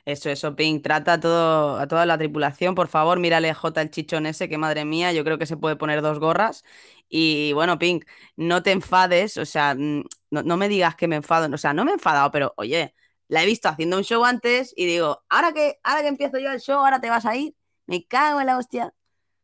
Eso, 0.06 0.30
eso, 0.30 0.56
Pink. 0.56 0.84
Trata 0.84 1.14
a, 1.14 1.20
todo, 1.20 1.78
a 1.78 1.88
toda 1.88 2.06
la 2.06 2.18
tripulación. 2.18 2.74
Por 2.76 2.88
favor, 2.88 3.20
mírale 3.20 3.54
J 3.54 3.82
el 3.82 3.92
chichón 3.92 4.26
ese, 4.26 4.50
que 4.50 4.58
madre 4.58 4.84
mía, 4.86 5.14
yo 5.14 5.24
creo 5.24 5.38
que 5.38 5.46
se 5.46 5.58
puede 5.58 5.76
poner 5.76 6.02
dos 6.02 6.20
gorras. 6.20 6.64
Y 7.08 7.54
bueno, 7.54 7.78
Pink, 7.78 8.06
no 8.36 8.64
te 8.64 8.72
enfades, 8.72 9.38
o 9.38 9.46
sea, 9.46 9.76
mm, 9.76 10.04
no, 10.32 10.44
no 10.44 10.58
me 10.58 10.70
digas 10.70 10.96
que 10.96 11.08
me 11.08 11.18
enfado, 11.18 11.54
o 11.54 11.58
sea, 11.58 11.74
no 11.74 11.86
me 11.86 11.92
he 11.92 11.94
enfadado, 11.96 12.32
pero 12.32 12.54
oye, 12.58 12.96
la 13.28 13.44
he 13.44 13.46
visto 13.46 13.70
haciendo 13.70 13.98
un 13.98 14.04
show 14.04 14.24
antes 14.26 14.74
y 14.76 14.86
digo, 14.86 15.24
ahora 15.30 15.54
que, 15.54 15.80
ahora 15.84 16.02
que 16.02 16.08
empiezo 16.08 16.40
yo 16.40 16.52
el 16.52 16.60
show, 16.62 16.80
ahora 16.80 17.00
te 17.02 17.10
vas 17.10 17.26
a 17.26 17.36
ir, 17.36 17.56
me 17.86 18.06
cago 18.08 18.40
en 18.40 18.48
la 18.48 18.58
hostia. 18.58 18.94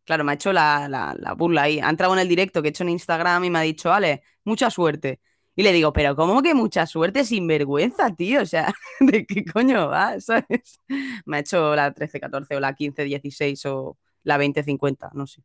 Claro, 0.05 0.23
me 0.23 0.31
ha 0.31 0.35
hecho 0.35 0.53
la, 0.53 0.87
la, 0.87 1.13
la 1.19 1.33
burla 1.33 1.63
ahí. 1.63 1.79
Ha 1.79 1.89
entrado 1.89 2.13
en 2.13 2.19
el 2.19 2.29
directo 2.29 2.61
que 2.61 2.69
he 2.69 2.71
hecho 2.71 2.83
en 2.83 2.89
Instagram 2.89 3.43
y 3.43 3.49
me 3.49 3.59
ha 3.59 3.61
dicho, 3.63 3.91
Ale, 3.91 4.23
mucha 4.45 4.69
suerte. 4.71 5.19
Y 5.57 5.63
le 5.63 5.73
digo, 5.73 5.91
pero 5.91 6.15
¿cómo 6.15 6.43
que 6.43 6.53
mucha 6.53 6.85
suerte 6.85 7.25
sin 7.25 7.47
vergüenza, 7.47 8.15
tío? 8.15 8.43
O 8.43 8.45
sea, 8.45 8.71
¿de 8.99 9.25
qué 9.25 9.43
coño 9.43 9.87
vas? 9.87 10.25
¿Sabes? 10.25 10.79
Me 11.25 11.37
ha 11.37 11.39
hecho 11.39 11.75
la 11.75 11.93
13-14 11.93 12.55
o 12.55 12.59
la 12.59 12.75
15-16 12.75 13.65
o 13.65 13.97
la 14.21 14.37
20-50, 14.37 15.09
no 15.13 15.25
sé. 15.25 15.41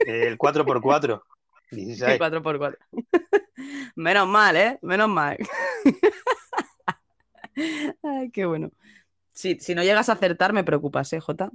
El 0.00 0.36
4x4, 0.36 1.22
16. 1.70 2.18
4x4. 2.18 2.76
Menos 3.94 4.26
mal, 4.26 4.56
¿eh? 4.56 4.78
Menos 4.82 5.08
mal. 5.08 5.36
Ay, 8.02 8.30
qué 8.32 8.44
bueno. 8.44 8.72
Si, 9.30 9.60
si 9.60 9.76
no 9.76 9.84
llegas 9.84 10.08
a 10.08 10.14
acertar, 10.14 10.52
me 10.52 10.64
preocupas, 10.64 11.12
¿eh, 11.12 11.20
Jota? 11.20 11.52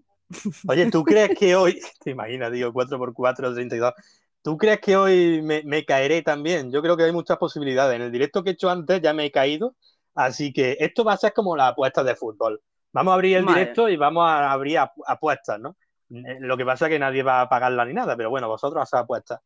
Oye, 0.67 0.89
¿tú 0.89 1.03
crees 1.03 1.31
que 1.37 1.55
hoy, 1.55 1.81
te 2.01 2.11
imaginas, 2.11 2.49
digo, 2.49 2.71
4x4, 2.71 3.53
32, 3.53 3.93
¿tú 4.41 4.57
crees 4.57 4.79
que 4.81 4.95
hoy 4.97 5.41
me, 5.41 5.63
me 5.63 5.85
caeré 5.85 6.21
también? 6.21 6.71
Yo 6.71 6.81
creo 6.81 6.97
que 6.97 7.03
hay 7.03 7.11
muchas 7.11 7.37
posibilidades. 7.37 7.95
En 7.95 8.01
el 8.03 8.11
directo 8.11 8.43
que 8.43 8.51
he 8.51 8.53
hecho 8.53 8.69
antes 8.69 9.01
ya 9.01 9.13
me 9.13 9.25
he 9.25 9.31
caído, 9.31 9.75
así 10.15 10.51
que 10.53 10.77
esto 10.79 11.03
va 11.03 11.13
a 11.13 11.17
ser 11.17 11.33
como 11.33 11.55
las 11.55 11.71
apuestas 11.71 12.05
de 12.05 12.15
fútbol. 12.15 12.61
Vamos 12.93 13.11
a 13.11 13.15
abrir 13.15 13.37
el 13.37 13.45
directo 13.45 13.87
y 13.89 13.95
vamos 13.97 14.27
a 14.29 14.51
abrir 14.51 14.77
apu- 14.77 15.03
apuestas, 15.07 15.59
¿no? 15.59 15.77
Eh, 16.09 16.37
Lo 16.41 16.57
que 16.57 16.65
pasa 16.65 16.87
es 16.87 16.91
que 16.91 16.99
nadie 16.99 17.23
va 17.23 17.41
a 17.41 17.49
pagarla 17.49 17.85
ni 17.85 17.93
nada, 17.93 18.17
pero 18.17 18.29
bueno, 18.29 18.47
vosotros 18.49 18.83
haced 18.83 18.97
apuestas. 18.97 19.39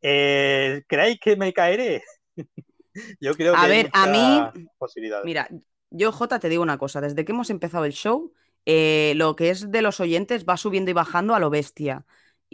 Eh, 0.00 0.82
¿Creéis 0.86 1.18
que 1.20 1.36
me 1.36 1.52
caeré? 1.52 2.02
Yo 3.20 3.34
creo 3.34 3.52
que 3.54 3.58
A 3.58 3.64
hay 3.64 3.68
ver, 3.70 3.90
a 3.92 4.06
muchas 4.06 4.12
mí- 4.54 4.68
posibilidades. 4.78 5.24
Mira, 5.26 5.48
yo, 5.90 6.12
Jota, 6.12 6.38
te 6.38 6.48
digo 6.48 6.62
una 6.62 6.78
cosa. 6.78 7.00
Desde 7.00 7.24
que 7.24 7.32
hemos 7.32 7.50
empezado 7.50 7.84
el 7.84 7.92
show, 7.92 8.32
eh, 8.66 9.12
lo 9.16 9.36
que 9.36 9.50
es 9.50 9.70
de 9.70 9.82
los 9.82 10.00
oyentes 10.00 10.44
va 10.48 10.56
subiendo 10.56 10.90
y 10.90 10.94
bajando 10.94 11.34
a 11.34 11.38
lo 11.40 11.50
bestia. 11.50 12.04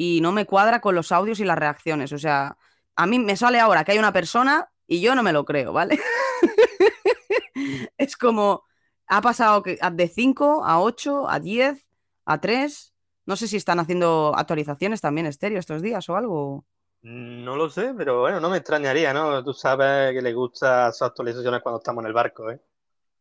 Y 0.01 0.21
no 0.21 0.31
me 0.31 0.47
cuadra 0.47 0.81
con 0.81 0.95
los 0.95 1.11
audios 1.11 1.41
y 1.41 1.45
las 1.45 1.59
reacciones. 1.59 2.13
O 2.13 2.19
sea, 2.19 2.57
a 2.95 3.07
mí 3.09 3.19
me 3.19 3.37
sale 3.37 3.59
ahora 3.59 3.83
que 3.83 3.91
hay 3.91 3.99
una 3.99 4.13
persona 4.13 4.71
y 4.87 5.01
yo 5.01 5.17
no 5.17 5.25
me 5.25 5.33
lo 5.33 5.45
creo, 5.45 5.73
¿vale? 5.73 5.99
es 7.99 8.17
como, 8.17 8.63
ha 9.09 9.21
pasado 9.21 9.65
que- 9.65 9.77
de 9.93 10.07
5 10.07 10.65
a 10.65 10.81
8, 10.81 11.29
a 11.29 11.41
10, 11.41 11.85
a 12.27 12.41
3. 12.41 12.95
No 13.27 13.35
sé 13.35 13.49
si 13.49 13.57
están 13.57 13.81
haciendo 13.81 14.35
actualizaciones 14.37 15.01
también 15.01 15.27
estéreo 15.27 15.59
estos 15.59 15.83
días 15.83 16.09
o 16.09 16.17
algo. 16.17 16.65
No 17.03 17.57
lo 17.57 17.69
sé, 17.69 17.93
pero 17.97 18.21
bueno, 18.21 18.39
no 18.39 18.51
me 18.51 18.59
extrañaría, 18.59 19.13
¿no? 19.13 19.43
Tú 19.43 19.53
sabes 19.53 20.13
que 20.13 20.23
le 20.23 20.33
gusta 20.33 20.91
esas 20.91 21.09
actualizaciones 21.09 21.61
cuando 21.61 21.79
estamos 21.79 22.03
en 22.03 22.07
el 22.07 22.13
barco, 22.13 22.53
¿eh? 22.53 22.61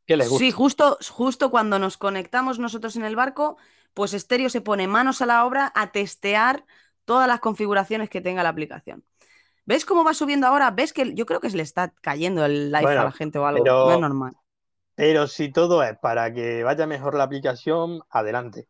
¿Qué 0.06 0.16
les 0.16 0.30
gusta? 0.30 0.46
Sí, 0.46 0.52
justo, 0.52 1.00
justo 1.10 1.50
cuando 1.50 1.80
nos 1.80 1.98
conectamos 1.98 2.60
nosotros 2.60 2.96
en 2.96 3.04
el 3.04 3.16
barco, 3.16 3.58
pues 3.94 4.14
Estéreo 4.14 4.50
se 4.50 4.62
pone 4.62 4.88
manos 4.88 5.22
a 5.22 5.26
la 5.26 5.46
obra 5.46 5.72
a 5.76 5.92
testear 5.92 6.66
todas 7.06 7.28
las 7.28 7.40
configuraciones 7.40 8.10
que 8.10 8.22
tenga 8.22 8.44
la 8.44 8.50
aplicación. 8.50 9.04
¿Ves 9.66 9.86
cómo 9.86 10.04
va 10.04 10.14
subiendo 10.14 10.48
ahora? 10.48 10.72
¿Ves 10.72 10.94
que 10.94 11.14
yo 11.14 11.26
creo 11.26 11.40
que 11.42 11.50
se 11.50 11.58
le 11.58 11.64
está 11.64 11.94
cayendo 12.02 12.46
el 12.46 12.72
live 12.72 12.84
Bueno, 12.84 13.02
a 13.02 13.06
la 13.06 13.12
gente 13.12 13.40
o 13.40 13.46
algo? 13.46 13.64
pero- 13.64 13.86
No 13.88 13.94
es 13.96 14.00
normal. 14.00 14.34
Pero 14.96 15.28
si 15.28 15.52
todo 15.52 15.84
es 15.84 15.98
para 16.00 16.34
que 16.34 16.64
vaya 16.64 16.88
mejor 16.88 17.16
la 17.16 17.24
aplicación, 17.26 18.02
adelante. 18.10 18.68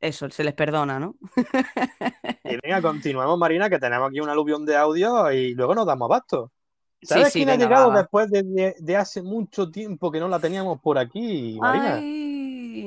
Eso, 0.00 0.30
se 0.30 0.44
les 0.44 0.54
perdona, 0.54 0.98
¿no? 0.98 1.16
Y 2.44 2.56
venga, 2.62 2.80
continuamos, 2.82 3.38
Marina, 3.38 3.68
que 3.68 3.78
tenemos 3.78 4.08
aquí 4.08 4.20
un 4.20 4.28
aluvión 4.28 4.64
de 4.64 4.76
audio 4.76 5.30
y 5.32 5.54
luego 5.54 5.74
nos 5.74 5.86
damos 5.86 6.06
abasto. 6.06 6.52
Sí, 7.02 7.06
¿Sabes 7.08 7.32
sí, 7.32 7.38
quién 7.40 7.48
venga, 7.48 7.64
ha 7.64 7.68
llegado 7.68 7.88
va, 7.88 7.94
va. 7.94 8.00
después 8.02 8.30
de, 8.30 8.42
de- 8.42 8.74
de 8.78 8.96
hace 8.96 9.22
mucho 9.22 9.70
tiempo 9.70 10.10
que 10.10 10.20
no 10.20 10.28
la 10.28 10.38
teníamos 10.40 10.80
por 10.80 10.98
aquí, 10.98 11.58
Marina? 11.60 11.96
Ay, 11.96 12.19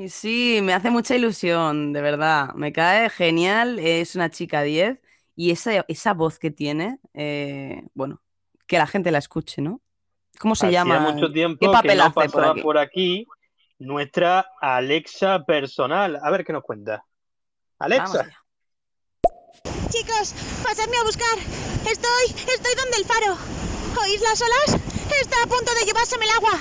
sí, 0.08 0.60
me 0.62 0.74
hace 0.74 0.90
mucha 0.90 1.14
ilusión, 1.14 1.92
de 1.92 2.00
verdad. 2.00 2.52
Me 2.54 2.72
cae 2.72 3.10
genial, 3.10 3.78
es 3.78 4.14
una 4.14 4.30
chica 4.30 4.62
10 4.62 5.00
y 5.36 5.50
esa, 5.50 5.84
esa 5.88 6.14
voz 6.14 6.38
que 6.38 6.50
tiene, 6.50 6.98
eh, 7.12 7.82
bueno, 7.94 8.22
que 8.66 8.78
la 8.78 8.86
gente 8.86 9.10
la 9.10 9.18
escuche, 9.18 9.62
¿no? 9.62 9.80
¿Cómo 10.38 10.54
se 10.54 10.66
Hacía 10.66 10.80
llama? 10.80 11.00
mucho 11.00 11.30
tiempo 11.32 11.58
¿Qué 11.60 11.66
que 11.66 11.72
papel 11.72 11.98
no 11.98 12.04
hace 12.04 12.28
por 12.28 12.44
aquí? 12.44 12.60
por 12.62 12.78
aquí 12.78 13.26
nuestra 13.78 14.46
Alexa 14.60 15.44
personal. 15.44 16.18
A 16.22 16.30
ver 16.30 16.44
qué 16.44 16.52
nos 16.52 16.62
cuenta. 16.62 17.04
Alexa. 17.78 18.28
Chicos, 19.90 20.34
pasadme 20.62 20.96
a 20.96 21.04
buscar. 21.04 21.38
Estoy, 21.88 22.24
estoy 22.52 22.74
donde 22.74 22.96
el 22.98 23.04
faro. 23.04 23.36
¿Oís 24.02 24.20
las 24.22 24.42
olas? 24.42 24.80
Está 25.20 25.42
a 25.42 25.46
punto 25.46 25.72
de 25.78 25.86
llevárseme 25.86 26.24
el 26.24 26.30
agua. 26.32 26.60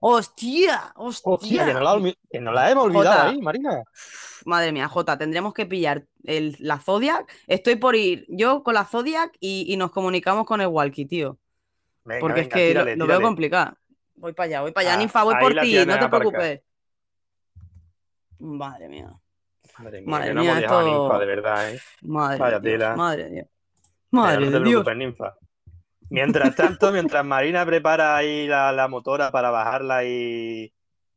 ¡Hostia! 0.00 0.92
hostia, 0.96 1.32
¡Hostia! 1.32 1.66
que 1.66 1.74
no 1.74 1.80
la, 1.80 2.14
que 2.30 2.40
no 2.40 2.52
la 2.52 2.70
hemos 2.70 2.84
olvidado 2.84 3.10
Jota. 3.16 3.28
ahí, 3.28 3.40
Marina. 3.42 3.82
Madre 4.44 4.72
mía, 4.72 4.88
Jota, 4.88 5.18
tendremos 5.18 5.52
que 5.54 5.66
pillar 5.66 6.04
el- 6.24 6.56
la 6.60 6.78
Zodiac. 6.78 7.30
Estoy 7.46 7.76
por 7.76 7.96
ir 7.96 8.24
yo 8.28 8.62
con 8.62 8.74
la 8.74 8.84
Zodiac 8.84 9.36
y, 9.40 9.64
y 9.72 9.76
nos 9.76 9.90
comunicamos 9.90 10.46
con 10.46 10.60
el 10.60 10.68
Walkie, 10.68 11.06
tío. 11.06 11.38
Venga, 12.04 12.20
Porque 12.20 12.40
es 12.42 12.48
que 12.48 12.68
tírale, 12.68 12.96
lo, 12.96 13.04
lo 13.04 13.08
veo 13.08 13.20
complicado. 13.20 13.76
Voy 14.14 14.32
para 14.32 14.46
allá, 14.46 14.60
voy 14.62 14.72
para 14.72 14.88
allá. 14.88 14.94
Ah, 14.94 14.98
Ninfa, 14.98 15.22
voy 15.24 15.34
por 15.40 15.54
ti, 15.60 15.84
no 15.86 15.98
te 15.98 16.08
preocupes. 16.08 16.60
Madre 18.40 18.88
mía, 18.88 19.12
Madre 19.78 20.00
mía, 20.00 20.10
Madre 20.10 20.28
que 20.28 20.34
no 20.34 20.40
mía, 20.40 20.50
hemos 20.52 20.62
esto- 20.62 20.82
Ninfa, 20.82 21.18
de 21.18 21.26
verdad, 21.26 21.70
¿eh? 21.74 21.80
madre 22.02 22.38
Vaya 22.38 22.60
Dios, 22.60 22.72
tela. 22.72 22.96
madre. 22.96 23.24
Venga, 23.30 23.46
Madre 24.10 24.36
no 24.36 24.46
te 24.46 24.58
de 24.58 24.64
Dios. 24.64 24.84
preocupes, 24.84 24.96
Ninfa. 24.96 25.36
Mientras 26.10 26.54
tanto, 26.54 26.90
mientras 26.92 27.24
Marina 27.24 27.64
prepara 27.66 28.16
ahí 28.16 28.46
la, 28.46 28.72
la 28.72 28.88
motora 28.88 29.30
para 29.30 29.50
bajarla 29.50 30.04
y, 30.04 30.72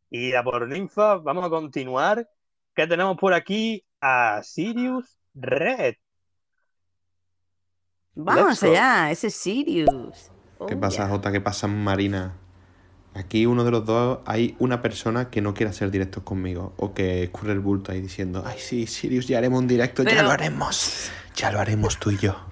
y 0.10 0.20
ir 0.28 0.38
a 0.38 0.44
por 0.44 0.68
Ninfa, 0.68 1.16
vamos 1.18 1.46
a 1.46 1.50
continuar. 1.50 2.28
Que 2.76 2.88
tenemos 2.88 3.18
por 3.18 3.34
aquí 3.34 3.86
a 4.02 4.42
Sirius 4.44 5.18
Red. 5.34 5.96
Vamos 8.16 8.62
allá, 8.64 9.12
ese 9.12 9.28
es 9.28 9.36
Sirius. 9.36 10.32
¿Qué 10.66 10.76
Oh, 10.76 10.80
pasa, 10.80 10.98
yeah. 11.04 11.08
Jota? 11.08 11.32
¿Qué 11.32 11.42
pasa, 11.42 11.68
Marina? 11.68 12.38
Aquí 13.14 13.46
uno 13.46 13.64
de 13.64 13.72
los 13.72 13.86
dos, 13.86 14.20
hay 14.26 14.56
una 14.60 14.82
persona 14.82 15.30
que 15.30 15.42
no 15.42 15.54
quiere 15.54 15.70
hacer 15.72 15.92
directos 15.92 16.24
conmigo 16.24 16.74
o 16.78 16.94
que 16.94 17.24
escurre 17.24 17.54
el 17.54 17.60
bulto 17.60 17.92
ahí 17.92 18.02
diciendo, 18.02 18.44
ay 18.46 18.60
sí, 18.60 18.88
Sirius, 18.88 19.28
ya 19.28 19.38
haremos 19.38 19.60
un 19.60 19.68
directo, 19.68 20.04
ya 20.04 20.24
lo 20.24 20.32
haremos, 20.32 21.12
ya 21.36 21.52
lo 21.52 21.60
haremos 21.60 22.00
tú 22.00 22.12
y 22.12 22.18
yo. 22.18 22.51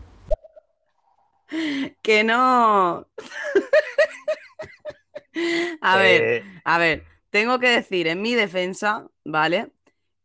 Que 2.02 2.24
no. 2.24 3.06
A 5.82 5.98
ver, 5.98 6.22
Eh, 6.22 6.44
a 6.66 6.78
ver, 6.78 7.06
tengo 7.30 7.60
que 7.60 7.70
decir 7.70 8.08
en 8.08 8.22
mi 8.22 8.34
defensa, 8.34 9.08
¿vale? 9.24 9.72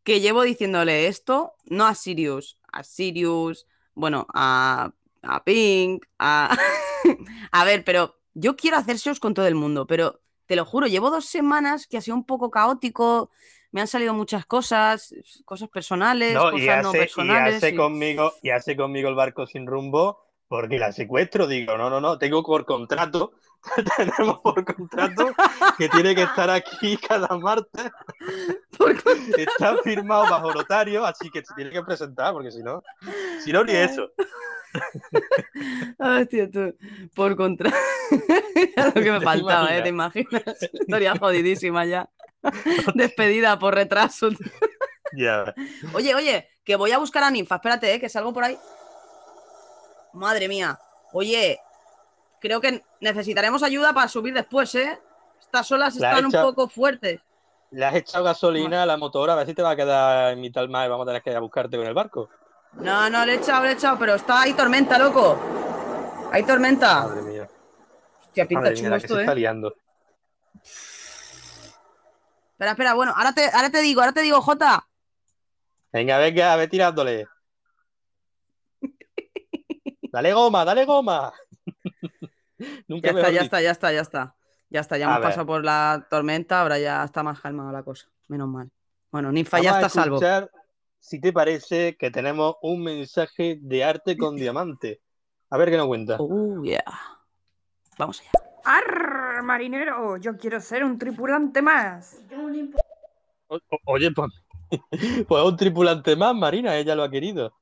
Que 0.02 0.20
llevo 0.20 0.42
diciéndole 0.42 1.06
esto, 1.06 1.54
no 1.66 1.86
a 1.86 1.94
Sirius, 1.94 2.58
a 2.72 2.82
Sirius, 2.82 3.66
bueno, 3.94 4.26
a, 4.34 4.92
a 5.22 5.44
Pink, 5.44 6.04
a... 6.18 6.56
a 7.52 7.64
ver, 7.64 7.84
pero 7.84 8.16
yo 8.34 8.56
quiero 8.56 8.76
hacer 8.76 8.96
shows 8.96 9.20
con 9.20 9.34
todo 9.34 9.46
el 9.46 9.54
mundo, 9.54 9.86
pero 9.86 10.20
te 10.46 10.56
lo 10.56 10.64
juro, 10.64 10.86
llevo 10.86 11.10
dos 11.10 11.26
semanas 11.26 11.86
que 11.86 11.96
ha 11.96 12.00
sido 12.00 12.16
un 12.16 12.24
poco 12.24 12.50
caótico, 12.50 13.30
me 13.70 13.80
han 13.80 13.86
salido 13.86 14.14
muchas 14.14 14.46
cosas, 14.46 15.14
cosas 15.44 15.68
personales, 15.68 16.34
no, 16.34 16.50
cosas 16.50 16.60
y 16.60 16.66
no 16.68 16.74
hace, 16.74 16.96
y 16.98 16.98
personales. 16.98 17.54
hace 17.56 17.74
y- 17.74 17.76
conmigo, 17.76 18.32
y 18.42 18.50
hace 18.50 18.76
conmigo 18.76 19.08
el 19.08 19.14
barco 19.14 19.46
sin 19.46 19.66
rumbo 19.66 20.23
porque 20.48 20.78
la 20.78 20.92
secuestro. 20.92 21.46
Digo, 21.46 21.76
no, 21.76 21.90
no, 21.90 22.00
no, 22.00 22.18
tengo 22.18 22.42
por 22.42 22.64
contrato, 22.64 23.32
tenemos 23.96 24.40
por 24.40 24.64
contrato 24.64 25.32
que 25.78 25.88
tiene 25.88 26.14
que 26.14 26.22
estar 26.22 26.50
aquí 26.50 26.96
cada 26.96 27.36
martes. 27.38 27.90
Está 29.36 29.76
firmado 29.78 30.24
bajo 30.24 30.52
notario, 30.52 31.04
así 31.04 31.30
que 31.30 31.44
se 31.44 31.54
tiene 31.54 31.70
que 31.70 31.82
presentar, 31.82 32.32
porque 32.32 32.50
si 32.50 32.62
no, 32.62 32.82
si 33.42 33.52
no, 33.52 33.64
ni 33.64 33.72
eso. 33.72 34.10
Hostia, 35.98 36.50
tú, 36.50 36.74
por 37.14 37.36
contra. 37.36 37.72
Era 38.54 38.86
lo 38.94 38.94
que 38.94 39.12
me 39.12 39.18
¿Te 39.18 39.24
faltaba, 39.24 39.76
¿eh? 39.76 39.82
¿Te 39.82 39.88
imaginas? 39.88 40.32
imaginas? 40.32 40.62
Historia 40.72 41.16
jodidísima 41.18 41.84
ya. 41.84 42.08
Despedida 42.94 43.58
por 43.58 43.74
retraso. 43.74 44.30
Ya. 45.16 45.54
Oye, 45.94 46.14
oye, 46.14 46.48
que 46.64 46.76
voy 46.76 46.90
a 46.90 46.98
buscar 46.98 47.22
a 47.22 47.30
Ninfa. 47.30 47.56
Espérate, 47.56 47.94
¿eh? 47.94 48.00
Que 48.00 48.08
salgo 48.08 48.32
por 48.32 48.44
ahí. 48.44 48.58
Madre 50.14 50.49
mía. 50.49 50.78
Oye, 51.12 51.61
creo 52.40 52.61
que 52.61 52.83
necesitaremos 53.00 53.62
ayuda 53.62 53.92
para 53.92 54.09
subir 54.09 54.33
después, 54.33 54.75
¿eh? 54.75 55.00
Estas 55.40 55.71
olas 55.73 55.97
La 55.97 56.11
están 56.11 56.26
un 56.26 56.33
poco 56.33 56.68
fuertes. 56.68 57.21
Le 57.71 57.85
has 57.85 57.94
echado 57.97 58.25
gasolina 58.25 58.85
a 58.85 58.87
la 58.87 58.97
motora, 58.97 59.33
a 59.33 59.37
ver 59.37 59.47
si 59.47 59.54
te 59.54 59.62
va 59.62 59.71
a 59.71 59.76
quedar 59.76 60.33
en 60.33 60.40
mitad 60.40 60.61
del 60.61 60.71
mar 60.71 60.87
y 60.87 60.90
vamos 60.90 61.04
a 61.04 61.09
tener 61.09 61.23
que 61.23 61.30
ir 61.30 61.37
a 61.37 61.40
buscarte 61.40 61.76
con 61.76 61.87
el 61.87 61.94
barco. 61.94 62.30
No, 62.75 63.11
no, 63.11 63.26
le 63.26 63.33
he 63.33 63.37
echado, 63.37 63.64
le 63.64 63.71
he 63.71 63.73
echado, 63.73 63.99
pero 63.99 64.14
está 64.14 64.42
ahí 64.42 64.52
tormenta, 64.52 64.99
loco. 64.99 65.38
Hay 66.33 66.44
tormenta. 66.44 67.09
Madre 67.09 67.23
mía, 67.23 67.49
Hostia, 68.23 68.47
pinta 68.47 68.62
madre 68.62 68.80
mía, 68.80 68.90
que 68.90 68.97
esto, 68.97 69.14
se 69.14 69.21
está 69.21 69.33
¿eh? 69.33 69.37
liando. 69.37 69.75
Espera, 72.52 72.71
espera, 72.71 72.94
bueno, 72.94 73.12
ahora 73.16 73.33
te, 73.33 73.50
ahora 73.50 73.71
te 73.71 73.80
digo, 73.80 74.00
ahora 74.00 74.12
te 74.12 74.23
digo, 74.23 74.40
Jota. 74.40 74.87
Venga, 75.92 76.18
venga, 76.18 76.54
ve 76.56 76.68
tirándole. 76.68 77.26
Dale 80.14 80.33
goma, 80.33 80.64
dale 80.64 80.85
goma. 80.85 81.33
Nunca 82.87 83.11
Ya 83.11 83.18
está, 83.18 83.30
ya 83.33 83.42
está, 83.42 83.61
ya 83.61 83.71
está, 83.73 83.92
ya 83.92 84.00
está. 84.00 84.37
Ya 84.71 84.80
está, 84.80 84.97
ya 84.97 85.06
A 85.06 85.09
hemos 85.09 85.21
ver. 85.21 85.28
pasado 85.30 85.47
por 85.47 85.64
la 85.64 86.06
tormenta, 86.09 86.61
ahora 86.61 86.78
ya 86.78 87.02
está 87.02 87.25
más 87.25 87.40
calmada 87.40 87.73
la 87.73 87.83
cosa. 87.83 88.06
Menos 88.28 88.47
mal. 88.49 88.71
Bueno, 89.11 89.33
Ninfa 89.33 89.61
ya 89.61 89.71
está 89.73 89.88
salvo. 89.88 90.14
escuchar, 90.14 90.49
si 91.00 91.21
te 91.21 91.33
parece, 91.33 91.97
que 91.97 92.12
tenemos 92.12 92.54
un 92.62 92.85
mensaje 92.85 93.59
de 93.61 93.83
arte 93.83 94.16
con 94.16 94.37
diamante. 94.37 95.00
A 95.50 95.56
ver 95.59 95.71
qué 95.71 95.76
nos 95.78 95.88
cuenta. 95.88 96.18
Oh, 96.21 96.62
yeah. 96.62 96.85
Vamos 97.99 98.21
allá. 98.21 98.30
¡Arr, 98.66 99.42
marinero! 99.42 100.16
Yo 100.18 100.37
quiero 100.37 100.61
ser 100.61 100.85
un 100.85 100.97
tripulante 100.97 101.61
más. 101.61 102.21
O- 103.49 103.56
o- 103.56 103.78
oye, 103.87 104.12
pues, 104.12 104.30
pues 105.28 105.44
un 105.44 105.56
tripulante 105.56 106.14
más, 106.14 106.37
Marina, 106.37 106.76
ella 106.76 106.94
lo 106.94 107.02
ha 107.02 107.11
querido. 107.11 107.52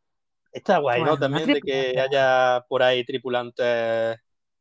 Está 0.52 0.78
guay, 0.78 1.02
¿no? 1.02 1.18
También 1.18 1.46
de 1.52 1.60
que 1.60 1.98
haya 1.98 2.64
por 2.68 2.82
ahí 2.82 3.04
tripulantes 3.04 4.18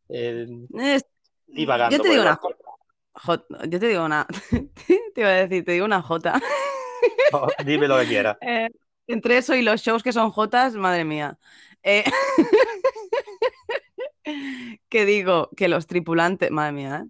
eh, 0.09 0.47
Es- 0.79 1.05
divagando. 1.47 1.97
Yo 1.97 2.03
te 2.03 2.09
digo 2.09 2.21
una. 2.21 2.39
Jot- 3.13 3.69
Yo 3.69 3.79
te 3.79 3.87
digo 3.87 4.05
una. 4.05 4.27
Te 5.13 5.21
iba 5.21 5.29
a 5.29 5.45
decir, 5.45 5.65
te 5.65 5.73
digo 5.73 5.85
una 5.85 6.01
J. 6.01 6.41
Oh, 7.33 7.47
dime 7.65 7.87
lo 7.87 7.97
que 7.99 8.07
quieras. 8.07 8.37
Eh, 8.41 8.69
entre 9.07 9.37
eso 9.37 9.55
y 9.55 9.61
los 9.61 9.81
shows 9.81 10.03
que 10.03 10.13
son 10.13 10.31
Jotas, 10.31 10.75
madre 10.75 11.03
mía. 11.05 11.37
Eh, 11.83 12.03
que 14.89 15.05
digo 15.05 15.49
que 15.55 15.67
los 15.67 15.87
tripulantes, 15.87 16.51
madre 16.51 16.71
mía, 16.73 17.05
¿eh? 17.05 17.09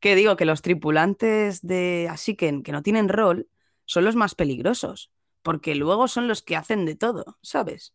que 0.00 0.14
digo 0.14 0.36
que 0.36 0.44
los 0.44 0.62
tripulantes 0.62 1.62
de 1.62 2.10
que, 2.38 2.62
que 2.62 2.72
no 2.72 2.82
tienen 2.82 3.08
rol 3.08 3.48
son 3.84 4.04
los 4.04 4.16
más 4.16 4.34
peligrosos, 4.34 5.10
porque 5.42 5.74
luego 5.74 6.08
son 6.08 6.28
los 6.28 6.42
que 6.42 6.56
hacen 6.56 6.84
de 6.86 6.96
todo, 6.96 7.38
¿sabes? 7.42 7.94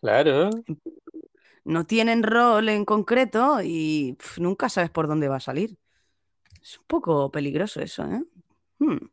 Claro. 0.00 0.50
No 1.64 1.84
tienen 1.84 2.22
rol 2.22 2.68
en 2.68 2.84
concreto 2.84 3.58
y 3.62 4.14
pf, 4.14 4.40
nunca 4.40 4.68
sabes 4.68 4.90
por 4.90 5.08
dónde 5.08 5.28
va 5.28 5.36
a 5.36 5.40
salir. 5.40 5.76
Es 6.62 6.78
un 6.78 6.84
poco 6.86 7.30
peligroso 7.30 7.80
eso, 7.80 8.04
¿eh? 8.04 8.22
Hmm. 8.78 9.08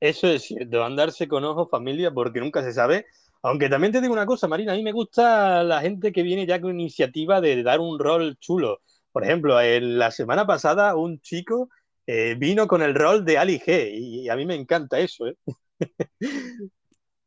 Eso 0.00 0.26
es 0.28 0.42
cierto, 0.42 0.84
andarse 0.84 1.28
con 1.28 1.44
ojos 1.44 1.70
familia 1.70 2.10
porque 2.12 2.40
nunca 2.40 2.62
se 2.62 2.72
sabe. 2.72 3.06
Aunque 3.42 3.68
también 3.68 3.92
te 3.92 4.00
digo 4.00 4.12
una 4.12 4.26
cosa, 4.26 4.48
Marina, 4.48 4.72
a 4.72 4.76
mí 4.76 4.82
me 4.82 4.92
gusta 4.92 5.62
la 5.62 5.80
gente 5.80 6.12
que 6.12 6.22
viene 6.22 6.46
ya 6.46 6.60
con 6.60 6.72
iniciativa 6.78 7.40
de 7.40 7.62
dar 7.62 7.80
un 7.80 7.98
rol 7.98 8.36
chulo. 8.38 8.80
Por 9.12 9.24
ejemplo, 9.24 9.60
en 9.60 9.98
la 9.98 10.10
semana 10.10 10.46
pasada 10.46 10.96
un 10.96 11.20
chico 11.20 11.68
eh, 12.06 12.34
vino 12.38 12.66
con 12.66 12.82
el 12.82 12.94
rol 12.94 13.24
de 13.24 13.38
Ali 13.38 13.58
G 13.58 13.90
y 13.94 14.28
a 14.28 14.36
mí 14.36 14.44
me 14.46 14.54
encanta 14.54 14.98
eso, 14.98 15.26
¿eh? 15.26 15.36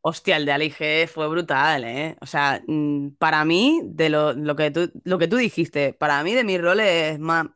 Hostia, 0.07 0.37
el 0.37 0.45
de 0.45 0.51
Ali 0.51 0.69
G 0.69 1.07
fue 1.07 1.27
brutal, 1.27 1.83
¿eh? 1.83 2.15
O 2.21 2.27
sea, 2.27 2.61
mm, 2.67 3.15
para 3.17 3.43
mí, 3.43 3.81
de 3.85 4.09
lo, 4.09 4.33
lo 4.33 4.55
que 4.55 4.69
tú, 4.69 4.91
lo 5.03 5.17
que 5.17 5.27
tú 5.27 5.35
dijiste, 5.35 5.93
para 5.93 6.21
mí 6.23 6.33
de 6.35 6.43
mis 6.43 6.61
roles 6.61 7.17
más... 7.19 7.47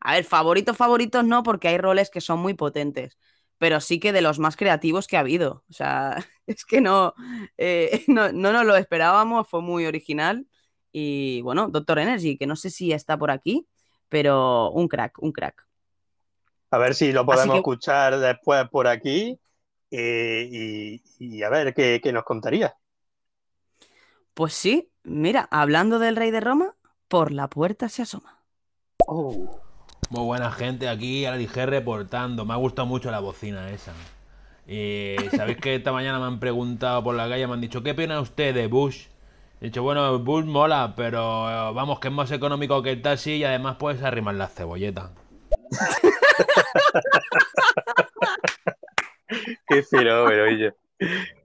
A 0.00 0.12
ver, 0.12 0.24
favoritos, 0.24 0.76
favoritos 0.76 1.24
no, 1.24 1.42
porque 1.42 1.68
hay 1.68 1.78
roles 1.78 2.10
que 2.10 2.20
son 2.20 2.40
muy 2.40 2.52
potentes, 2.52 3.16
pero 3.56 3.80
sí 3.80 4.00
que 4.00 4.12
de 4.12 4.20
los 4.20 4.38
más 4.38 4.54
creativos 4.54 5.06
que 5.06 5.16
ha 5.16 5.20
habido. 5.20 5.64
O 5.70 5.72
sea, 5.72 6.18
es 6.46 6.66
que 6.66 6.82
no, 6.82 7.14
eh, 7.56 8.04
no, 8.08 8.30
no 8.32 8.52
nos 8.52 8.66
lo 8.66 8.76
esperábamos, 8.76 9.48
fue 9.48 9.62
muy 9.62 9.86
original. 9.86 10.46
Y 10.92 11.40
bueno, 11.40 11.68
Doctor 11.68 12.00
Energy, 12.00 12.36
que 12.36 12.46
no 12.46 12.54
sé 12.54 12.68
si 12.68 12.92
está 12.92 13.16
por 13.16 13.30
aquí, 13.30 13.66
pero 14.10 14.70
un 14.72 14.88
crack, 14.88 15.22
un 15.22 15.32
crack. 15.32 15.66
A 16.70 16.76
ver 16.76 16.94
si 16.94 17.12
lo 17.12 17.24
podemos 17.24 17.54
que- 17.54 17.58
escuchar 17.60 18.18
después 18.18 18.68
por 18.68 18.88
aquí 18.88 19.40
eh, 19.96 20.48
y, 21.18 21.18
y 21.18 21.42
a 21.42 21.48
ver 21.50 21.74
qué, 21.74 22.00
qué 22.02 22.12
nos 22.12 22.24
contaría. 22.24 22.76
Pues 24.34 24.54
sí, 24.54 24.92
mira, 25.02 25.48
hablando 25.50 25.98
del 25.98 26.14
rey 26.16 26.30
de 26.30 26.40
Roma, 26.40 26.76
por 27.08 27.32
la 27.32 27.48
puerta 27.48 27.88
se 27.88 28.02
asoma. 28.02 28.44
Oh, 29.06 29.60
Muy 30.08 30.24
buena 30.24 30.50
gente 30.52 30.88
aquí, 30.88 31.24
a 31.26 31.32
la 31.32 31.36
dije 31.36 31.66
reportando. 31.66 32.44
Me 32.44 32.52
ha 32.54 32.56
gustado 32.56 32.86
mucho 32.86 33.10
la 33.10 33.20
bocina 33.20 33.70
esa. 33.70 34.10
Y 34.66 35.30
sabéis 35.34 35.58
que 35.58 35.74
esta 35.76 35.92
mañana 35.92 36.18
me 36.20 36.26
han 36.26 36.40
preguntado 36.40 37.02
por 37.04 37.14
la 37.14 37.28
calle, 37.28 37.46
me 37.46 37.54
han 37.54 37.60
dicho, 37.60 37.82
¿qué 37.82 37.90
opina 37.92 38.20
usted 38.20 38.54
de 38.54 38.66
Bush? 38.68 39.08
He 39.60 39.66
dicho, 39.66 39.82
bueno, 39.82 40.18
Bush 40.20 40.44
mola, 40.46 40.94
pero 40.96 41.48
eh, 41.50 41.72
vamos, 41.74 42.00
que 42.00 42.08
es 42.08 42.14
más 42.14 42.30
económico 42.32 42.82
que 42.82 42.92
el 42.92 43.02
taxi 43.02 43.32
y 43.36 43.44
además 43.44 43.76
puedes 43.78 44.02
arrimar 44.02 44.34
las 44.36 44.54
cebolletas. 44.54 45.10
qué 49.66 49.82
fenómeno, 49.82 50.44
oye. 50.44 50.74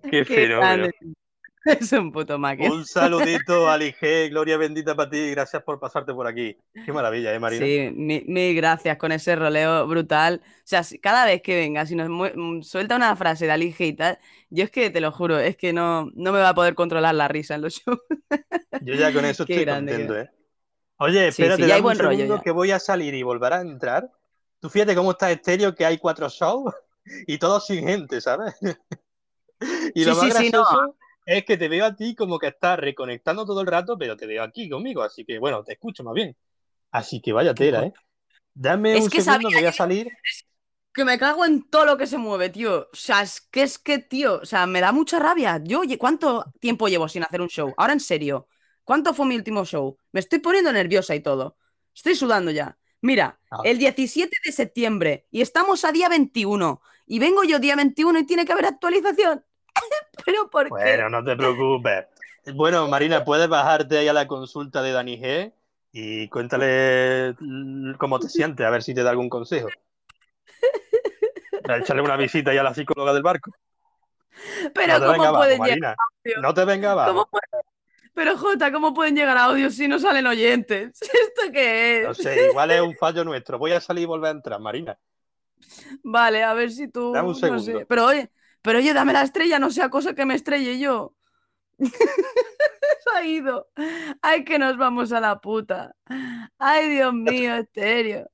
Qué 0.08 0.26
Qué 0.26 0.26
fenómeno. 0.26 0.90
grande. 0.90 0.92
Es 1.66 1.92
un 1.94 2.12
puto 2.12 2.40
máquina. 2.40 2.74
Un 2.74 2.86
saludito, 2.86 3.68
Ali 3.72 3.92
G, 3.92 4.30
gloria 4.30 4.56
bendita 4.58 4.96
para 4.96 5.10
ti, 5.10 5.32
gracias 5.32 5.64
por 5.64 5.80
pasarte 5.80 6.14
por 6.14 6.28
aquí. 6.28 6.56
Qué 6.84 6.94
maravilla, 6.94 7.34
¿eh, 7.34 7.40
Marina? 7.40 7.72
Sí, 7.72 7.90
mi- 7.96 8.24
mil 8.28 8.56
gracias 8.56 8.98
con 8.98 9.12
ese 9.12 9.36
roleo 9.36 9.88
brutal. 9.88 10.42
O 10.44 10.62
sea, 10.66 10.84
si- 10.84 11.00
cada 11.00 11.26
vez 11.26 11.42
que 11.42 11.56
venga, 11.56 11.86
si 11.86 11.96
nos 11.96 12.08
mm, 12.10 12.62
suelta 12.62 12.96
una 12.96 13.16
frase 13.16 13.46
de 13.46 13.52
Alige 13.52 13.86
y 13.88 13.94
tal, 13.96 14.20
yo 14.50 14.64
es 14.66 14.72
que 14.72 14.90
te 14.92 15.02
lo 15.02 15.12
juro, 15.12 15.40
es 15.40 15.58
que 15.58 15.74
no, 15.74 16.12
no 16.16 16.32
me 16.32 16.40
va 16.40 16.50
a 16.50 16.54
poder 16.56 16.76
controlar 16.76 17.16
la 17.16 17.28
risa 17.28 17.56
en 17.56 17.62
los 17.64 17.74
shows. 17.76 18.00
Yo 18.80 18.96
ya 18.96 19.12
con 19.14 19.26
eso 19.26 19.44
Qué 19.44 19.44
estoy 19.44 19.66
grande, 19.66 19.96
contento, 19.96 20.16
¿eh? 20.18 20.30
Oye, 20.98 21.28
Sí, 21.28 21.50
espérate, 21.50 21.66
sí, 21.66 21.68
ya 21.68 21.76
hay 21.76 21.82
dame 21.82 21.88
un 21.88 21.94
buen 21.94 22.00
rollo 22.00 22.26
segundo 22.26 22.40
ya. 22.40 22.42
que 22.42 22.52
voy 22.52 22.72
a 22.72 22.80
salir 22.80 23.14
y 23.16 23.24
volver 23.24 23.54
a 23.54 23.62
entrar. 23.62 24.12
Tú 24.60 24.70
fíjate 24.70 24.96
cómo 24.96 25.12
está 25.12 25.32
estéreo, 25.32 25.76
que 25.76 25.86
hay 25.86 25.98
cuatro 26.00 26.30
shows 26.30 26.74
y 27.28 27.38
todos 27.40 27.66
sin 27.68 27.86
gente, 27.88 28.22
¿sabes? 28.22 28.56
Y 29.96 30.06
lo 30.06 30.16
Sí, 30.16 30.16
más 30.16 30.30
sí, 30.32 30.50
no. 30.52 30.64
gracioso 30.64 30.96
es 31.26 31.46
que 31.46 31.58
te 31.58 31.68
veo 31.68 31.86
a 31.86 31.96
ti 31.96 32.16
como 32.16 32.40
que 32.40 32.48
estás 32.48 32.80
reconectando 32.80 33.46
todo 33.46 33.62
el 33.62 33.68
rato, 33.68 33.98
pero 33.98 34.18
te 34.18 34.26
veo 34.28 34.44
aquí 34.44 34.70
conmigo, 34.70 35.04
así 35.04 35.26
que 35.26 35.38
bueno, 35.40 35.64
te 35.64 35.74
escucho 35.74 36.04
más 36.04 36.14
bien. 36.16 36.36
Así 36.92 37.22
que 37.22 37.34
vaya 37.34 37.56
tela, 37.58 37.86
¿eh? 37.88 37.94
Dame 38.56 38.98
Es 38.98 39.00
un 39.00 39.10
que 39.10 39.22
segundo, 39.22 39.52
que 39.52 39.58
voy 39.58 39.68
a 39.68 39.74
salir. 39.74 40.14
Que 40.94 41.06
me 41.06 41.20
cago 41.20 41.46
en 41.46 41.70
todo 41.70 41.86
lo 41.86 41.98
que 41.98 42.08
se 42.08 42.18
mueve, 42.18 42.50
tío. 42.50 42.90
O 42.92 42.96
sea, 42.96 43.22
es 43.22 43.42
que 43.42 43.62
es 43.64 43.78
que, 43.80 44.00
tío, 44.00 44.40
o 44.42 44.46
sea, 44.46 44.66
me 44.68 44.82
da 44.82 44.92
mucha 44.92 45.20
rabia. 45.20 45.62
Yo, 45.64 45.82
¿cuánto 46.00 46.52
tiempo 46.60 46.88
llevo 46.88 47.08
sin 47.08 47.24
hacer 47.24 47.42
un 47.42 47.48
show? 47.50 47.74
Ahora 47.78 47.94
en 47.94 48.00
serio, 48.00 48.48
¿cuánto 48.84 49.14
fue 49.14 49.26
mi 49.28 49.36
último 49.36 49.66
show? 49.66 49.98
Me 50.12 50.20
estoy 50.20 50.40
poniendo 50.40 50.72
nerviosa 50.74 51.16
y 51.16 51.22
todo. 51.22 51.58
Estoy 51.96 52.16
sudando 52.16 52.52
ya. 52.52 52.78
Mira, 53.02 53.40
Ah. 53.52 53.62
el 53.64 53.78
17 53.78 54.36
de 54.46 54.52
septiembre 54.52 55.26
y 55.32 55.42
estamos 55.42 55.86
a 55.86 55.92
día 55.92 56.10
21 56.10 56.82
y 57.06 57.20
vengo 57.20 57.44
yo 57.44 57.60
día 57.60 57.76
21 57.76 58.20
y 58.20 58.26
tiene 58.26 58.46
que 58.46 58.52
haber 58.52 58.66
actualización. 58.66 59.44
¿Pero 60.26 60.50
por 60.50 60.64
qué? 60.66 60.70
Bueno, 60.70 61.10
no 61.10 61.24
te 61.24 61.36
preocupes. 61.36 62.06
Bueno, 62.54 62.88
Marina, 62.88 63.24
puedes 63.24 63.48
bajarte 63.48 63.98
ahí 64.00 64.08
a 64.08 64.14
la 64.14 64.28
consulta 64.28 64.82
de 64.82 64.92
Dani 64.92 65.20
G 65.22 65.54
y 65.92 66.28
cuéntale 66.30 67.36
cómo 67.98 68.20
te 68.20 68.30
sientes, 68.30 68.66
a 68.66 68.70
ver 68.70 68.84
si 68.84 68.94
te 68.94 69.04
da 69.04 69.12
algún 69.12 69.30
consejo. 69.30 69.70
Echarle 71.70 72.02
una 72.02 72.18
visita 72.18 72.52
ahí 72.52 72.58
a 72.58 72.64
la 72.64 72.74
psicóloga 72.74 73.14
del 73.14 73.22
barco. 73.24 73.52
Pero 74.74 75.00
no 75.00 75.16
¿cómo 75.16 75.34
pueden 75.38 75.62
llegar? 75.64 75.96
No 76.42 76.54
te 76.54 76.66
venga 76.66 76.92
abajo. 76.94 77.12
¿Cómo 77.12 77.26
pueden- 77.28 77.69
Pero 78.20 78.38
Jota, 78.38 78.70
¿cómo 78.70 78.94
pueden 78.94 79.16
llegar 79.16 79.38
audios 79.38 79.76
si 79.76 79.88
no 79.88 79.98
salen 79.98 80.28
oyentes? 80.28 81.02
¿Esto 81.02 81.52
qué 81.54 82.02
es? 82.02 82.08
No 82.10 82.14
sé, 82.14 82.48
igual 82.48 82.70
es 82.72 82.82
un 82.82 82.94
fallo 82.98 83.24
nuestro. 83.24 83.58
Voy 83.58 83.72
a 83.72 83.80
salir 83.80 84.04
y 84.04 84.08
volver 84.08 84.28
a 84.28 84.32
entrar, 84.32 84.60
Marina. 84.60 85.00
Vale, 86.04 86.44
a 86.44 86.54
ver 86.54 86.70
si 86.70 86.90
tú. 86.90 87.14
Dame 87.14 87.30
un 87.30 87.34
no 87.34 87.36
segundo. 87.36 87.64
sé. 87.64 87.86
Pero 87.86 88.06
oye, 88.08 88.30
pero 88.62 88.80
oye, 88.80 88.94
dame 88.94 89.14
la 89.14 89.22
estrella, 89.22 89.58
no 89.58 89.72
sea 89.72 89.90
cosa 89.90 90.14
que 90.14 90.26
me 90.26 90.36
estrelle 90.36 90.78
yo. 90.80 91.16
Se 91.80 93.10
ha 93.18 93.24
ido. 93.24 93.70
Ay, 94.22 94.44
que 94.44 94.60
nos 94.60 94.78
vamos 94.78 95.12
a 95.14 95.20
la 95.22 95.40
puta. 95.40 95.96
Ay, 96.58 96.90
Dios 96.90 97.14
mío, 97.14 97.56
estéreo. 97.56 98.30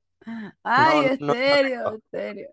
Ay, 0.64 1.16
No, 1.20 1.26
no. 1.28 1.32
estéreo, 1.32 1.94
estéreo. 1.96 2.50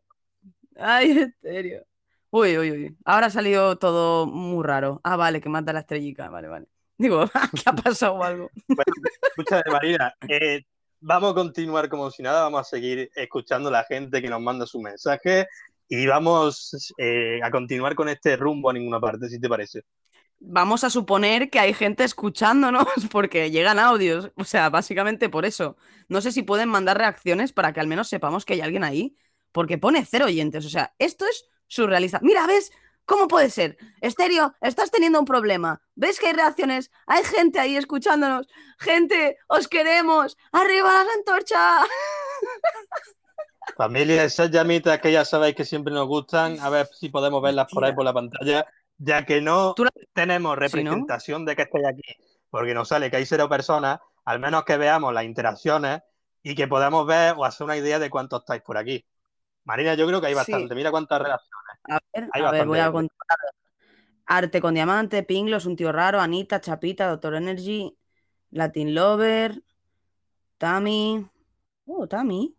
Ay, 0.78 1.12
estéreo. 1.20 1.86
Uy, 2.32 2.58
uy, 2.58 2.72
uy. 2.72 2.98
Ahora 3.06 3.28
ha 3.28 3.30
salido 3.30 3.78
todo 3.78 4.26
muy 4.28 4.64
raro. 4.66 5.02
Ah, 5.04 5.16
vale, 5.18 5.42
que 5.42 5.50
mata 5.50 5.74
la 5.74 5.82
estrellica. 5.82 6.30
Vale, 6.30 6.48
vale. 6.48 6.68
Digo, 6.98 7.26
¿qué 7.54 7.64
ha 7.66 7.74
pasado 7.74 8.14
o 8.16 8.24
algo? 8.24 8.50
Escúchame, 9.24 9.64
Marina. 9.72 10.14
eh, 10.28 10.62
vamos 11.00 11.32
a 11.32 11.36
continuar 11.36 11.90
como 11.90 12.10
si 12.12 12.24
nada. 12.24 12.44
Vamos 12.44 12.62
a 12.62 12.64
seguir 12.64 13.10
escuchando 13.16 13.70
a 13.70 13.72
la 13.72 13.84
gente 13.84 14.22
que 14.22 14.30
nos 14.30 14.42
manda 14.42 14.66
su 14.66 14.80
mensaje 14.82 15.48
y 15.88 16.08
vamos 16.08 16.94
eh, 16.98 17.40
a 17.44 17.52
continuar 17.52 17.96
con 17.96 18.10
este 18.10 18.36
rumbo 18.36 18.70
a 18.70 18.74
ninguna 18.74 19.00
parte, 19.00 19.28
si 19.30 19.40
te 19.40 19.50
parece. 19.50 19.84
Vamos 20.40 20.84
a 20.84 20.90
suponer 20.90 21.50
que 21.50 21.60
hay 21.60 21.74
gente 21.74 22.04
escuchándonos 22.04 22.86
porque 23.12 23.52
llegan 23.52 23.80
audios. 23.80 24.32
O 24.36 24.44
sea, 24.44 24.70
básicamente 24.70 25.30
por 25.30 25.46
eso. 25.46 25.78
No 26.10 26.22
sé 26.22 26.32
si 26.32 26.44
pueden 26.44 26.70
mandar 26.70 26.98
reacciones 26.98 27.54
para 27.54 27.74
que 27.74 27.80
al 27.80 27.88
menos 27.88 28.10
sepamos 28.10 28.46
que 28.46 28.54
hay 28.54 28.62
alguien 28.62 28.84
ahí. 28.84 29.16
Porque 29.52 29.78
pone 29.78 30.06
cero 30.06 30.26
oyentes. 30.26 30.66
O 30.66 30.70
sea, 30.70 30.94
esto 31.00 31.26
es 31.26 31.46
surrealista. 31.68 32.20
Mira, 32.22 32.46
¿ves? 32.48 32.72
¿Cómo 33.06 33.28
puede 33.28 33.50
ser? 33.50 33.78
Estéreo, 34.02 34.54
estás 34.62 34.90
teniendo 34.92 35.20
un 35.20 35.26
problema. 35.26 35.82
¿Ves 35.96 36.20
que 36.20 36.28
hay 36.28 36.34
reacciones? 36.34 36.90
Hay 37.06 37.24
gente 37.24 37.60
ahí 37.60 37.76
escuchándonos. 37.76 38.48
Gente, 38.80 39.38
os 39.48 39.68
queremos. 39.68 40.38
¡Arriba 40.52 41.04
las 41.04 41.16
antorchas! 41.18 41.86
Familia, 43.78 44.24
esas 44.24 44.52
llamitas 44.52 45.00
que 45.00 45.12
ya 45.12 45.26
sabéis 45.26 45.56
que 45.56 45.66
siempre 45.66 45.94
nos 45.94 46.08
gustan, 46.08 46.60
a 46.60 46.70
ver 46.70 46.88
si 46.88 47.10
podemos 47.10 47.42
verlas 47.42 47.68
por 47.72 47.84
ahí 47.86 47.94
por 47.94 48.04
la 48.04 48.14
pantalla, 48.14 48.66
ya 48.98 49.26
que 49.26 49.42
no 49.42 49.74
la- 49.78 49.90
tenemos 50.14 50.52
¿no? 50.52 50.56
representación 50.56 51.46
de 51.46 51.56
que 51.56 51.62
estáis 51.64 51.86
aquí, 51.88 52.02
porque 52.50 52.74
nos 52.74 52.90
sale 52.90 53.10
que 53.10 53.18
hay 53.18 53.26
cero 53.26 53.48
personas, 53.50 54.00
al 54.26 54.40
menos 54.40 54.66
que 54.66 54.78
veamos 54.78 55.14
las 55.14 55.24
interacciones 55.24 56.02
y 56.44 56.56
que 56.56 56.68
podamos 56.68 57.08
ver 57.08 57.36
o 57.38 57.46
hacer 57.46 57.64
una 57.66 57.78
idea 57.78 58.00
de 58.00 58.10
cuántos 58.10 58.42
estáis 58.42 58.62
por 58.62 58.78
aquí. 58.78 59.06
Marina, 59.64 59.94
yo 59.94 60.06
creo 60.08 60.20
que 60.20 60.28
hay 60.28 60.34
Sí. 60.34 60.38
bastante. 60.38 60.76
Mira 60.76 60.92
cuántas 60.92 61.20
relaciones. 61.22 61.63
A 61.90 62.00
ver, 62.14 62.30
a 62.34 62.52
ver, 62.52 62.68
voy 62.68 62.80
a 62.80 62.92
contar. 62.92 63.18
Arte 64.26 64.62
con 64.62 64.74
diamante, 64.74 65.24
Pinglos, 65.24 65.66
un 65.66 65.76
tío 65.76 65.92
raro, 65.92 66.22
Anita, 66.22 66.62
Chapita, 66.62 67.08
Doctor 67.08 67.36
Energy, 67.36 67.96
Latin 68.52 68.96
Lover, 68.96 69.62
Tami. 70.58 71.28
Oh, 71.86 72.08
Tami. 72.08 72.56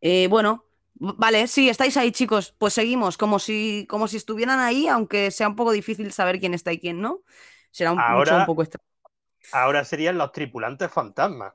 Eh, 0.00 0.28
bueno, 0.28 0.66
vale, 0.94 1.46
sí, 1.48 1.70
estáis 1.70 1.96
ahí, 1.96 2.12
chicos. 2.12 2.54
Pues 2.58 2.74
seguimos, 2.74 3.16
como 3.16 3.38
si, 3.38 3.86
como 3.88 4.08
si 4.08 4.18
estuvieran 4.18 4.60
ahí, 4.60 4.88
aunque 4.88 5.30
sea 5.30 5.48
un 5.48 5.56
poco 5.56 5.72
difícil 5.72 6.12
saber 6.12 6.38
quién 6.38 6.52
está 6.52 6.72
y 6.72 6.78
quién 6.78 7.00
no. 7.00 7.22
Será 7.70 7.92
un, 7.92 7.98
mucho 7.98 8.08
Ahora- 8.10 8.38
un 8.40 8.46
poco 8.46 8.62
extraño. 8.62 8.84
Ahora 9.52 9.84
serían 9.84 10.18
los 10.18 10.32
tripulantes 10.32 10.90
fantasmas. 10.90 11.54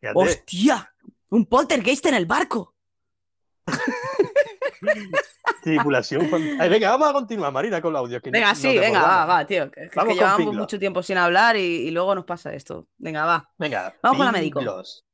Fíjate. 0.00 0.18
¡Hostia! 0.18 0.94
¡Un 1.30 1.46
poltergeist 1.46 2.06
en 2.06 2.14
el 2.14 2.26
barco! 2.26 2.74
Tripulación 5.64 6.28
fantasma. 6.28 6.64
venga, 6.68 6.90
vamos 6.90 7.08
a 7.08 7.12
continuar, 7.12 7.52
Marina, 7.52 7.80
con 7.80 7.92
los 7.92 8.00
audios. 8.00 8.22
que 8.22 8.30
Venga, 8.30 8.50
no 8.50 8.54
sí, 8.54 8.78
venga, 8.78 9.02
va, 9.02 9.24
va, 9.24 9.46
tío. 9.46 9.70
Que, 9.70 9.88
que 9.88 9.96
Vamos 9.96 10.10
con 10.10 10.16
llevamos 10.16 10.36
Pinglos. 10.36 10.56
mucho 10.56 10.78
tiempo 10.78 11.02
sin 11.02 11.18
hablar 11.18 11.56
y, 11.56 11.60
y 11.60 11.90
luego 11.90 12.14
nos 12.14 12.24
pasa 12.24 12.52
esto. 12.52 12.86
Venga, 12.98 13.24
va. 13.24 13.48
Venga, 13.58 13.94
Vamos 14.02 14.18
con 14.18 14.26
la 14.26 14.32
médico. 14.32 14.60
Vamos. 14.62 15.04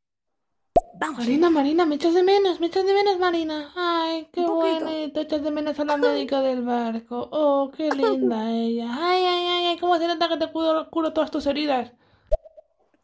Marina, 1.17 1.49
Marina, 1.51 1.87
me 1.87 1.95
echas 1.95 2.13
de 2.13 2.23
menos, 2.23 2.61
me 2.61 2.67
echas 2.67 2.85
de 2.85 2.93
menos, 2.93 3.19
Marina. 3.19 3.73
Ay, 3.75 4.29
qué 4.33 4.43
bonito, 4.43 5.21
echas 5.21 5.43
de 5.43 5.51
menos 5.51 5.79
a 5.81 5.85
la 5.85 5.97
médica 5.97 6.43
del 6.43 6.63
barco. 6.63 7.29
Oh, 7.33 7.71
qué 7.75 7.89
linda 7.91 8.51
ella. 8.51 8.89
Ay, 8.91 9.25
ay, 9.25 9.47
ay, 9.47 9.67
ay, 9.69 9.79
cómo 9.79 9.97
se 9.99 10.07
nota 10.07 10.29
que 10.29 10.37
te 10.37 10.53
curo, 10.53 10.89
curo 10.91 11.13
todas 11.13 11.31
tus 11.31 11.47
heridas. 11.47 11.93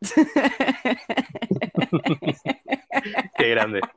Qué 3.36 3.48
grande. 3.50 3.88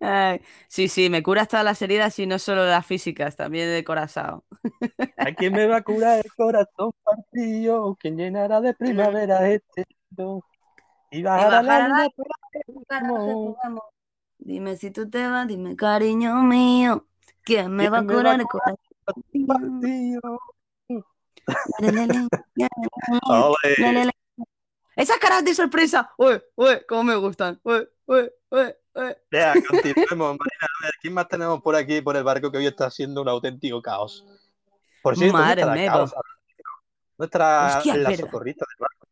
Ay, 0.00 0.40
sí, 0.68 0.88
sí, 0.88 1.10
me 1.10 1.22
curas 1.22 1.48
todas 1.48 1.64
las 1.64 1.80
heridas 1.82 2.18
y 2.18 2.26
no 2.26 2.38
solo 2.38 2.64
las 2.66 2.84
físicas, 2.86 3.36
también 3.36 3.68
de 3.70 3.84
corazón. 3.84 4.42
¿A 5.18 5.32
quién 5.34 5.54
me 5.54 5.66
va 5.66 5.78
a 5.78 5.82
curar 5.82 6.20
el 6.24 6.32
corazón 6.34 6.92
partido? 7.02 7.96
¿Quién 8.00 8.16
llenará 8.18 8.60
de 8.60 8.74
primavera 8.74 9.48
este 9.50 9.84
mundo? 10.10 10.44
Y 11.10 11.22
Y 11.34 11.44
bajará 11.46 11.62
la 11.62 11.62
bajará 11.62 11.88
luna 11.88 11.98
la 11.98 12.08
Carajo, 12.88 13.56
vamos. 13.62 13.84
Dime 14.38 14.76
si 14.76 14.90
tú 14.90 15.08
te 15.10 15.26
vas, 15.28 15.46
dime 15.48 15.76
cariño 15.76 16.42
mío, 16.42 17.06
¿quién 17.44 17.72
me 17.76 17.88
¿Quién 17.88 17.90
va 17.90 17.98
a 18.00 18.06
me 18.08 18.18
va 18.20 18.32
a 18.32 18.36
curar 18.36 18.40
el 18.40 18.48
corazón? 18.48 18.76
partido. 19.04 20.38
Esas 24.96 25.18
caras 25.18 25.44
de 25.44 25.54
sorpresa, 25.54 26.12
uy, 26.18 26.40
uy, 26.56 26.80
cómo 26.88 27.04
me 27.04 27.16
gustan. 27.16 27.60
Uy, 27.64 27.86
Vea, 28.06 29.54
continuemos, 29.68 30.38
Marina. 30.38 30.66
A 30.80 30.84
ver, 30.84 30.92
¿quién 31.00 31.14
más 31.14 31.28
tenemos 31.28 31.60
por 31.60 31.74
aquí, 31.74 32.00
por 32.00 32.16
el 32.16 32.24
barco, 32.24 32.50
que 32.50 32.58
hoy 32.58 32.66
está 32.66 32.90
siendo 32.90 33.22
un 33.22 33.28
auténtico 33.28 33.82
caos? 33.82 34.24
Por 35.02 35.16
cierto, 35.16 35.36
Madre 35.36 35.62
¿dónde 35.62 35.80
mía. 35.80 35.90
la 35.90 35.96
caos? 35.96 36.14
Nuestra 37.18 37.76
Hostia, 37.78 37.96
la 37.96 38.16
socorrista 38.16 38.64
del 38.68 38.76
barco. 38.78 39.08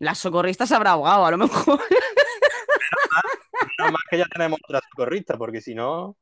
La 0.00 0.14
socorrista 0.14 0.66
se 0.66 0.74
habrá 0.74 0.90
ahogado, 0.90 1.26
a 1.26 1.30
lo 1.30 1.38
mejor. 1.38 1.80
Nada 3.78 3.90
más 3.90 4.02
que 4.10 4.18
ya 4.18 4.26
tenemos 4.26 4.58
otra 4.62 4.80
socorrista, 4.90 5.38
porque 5.38 5.60
si 5.60 5.74
no, 5.74 6.16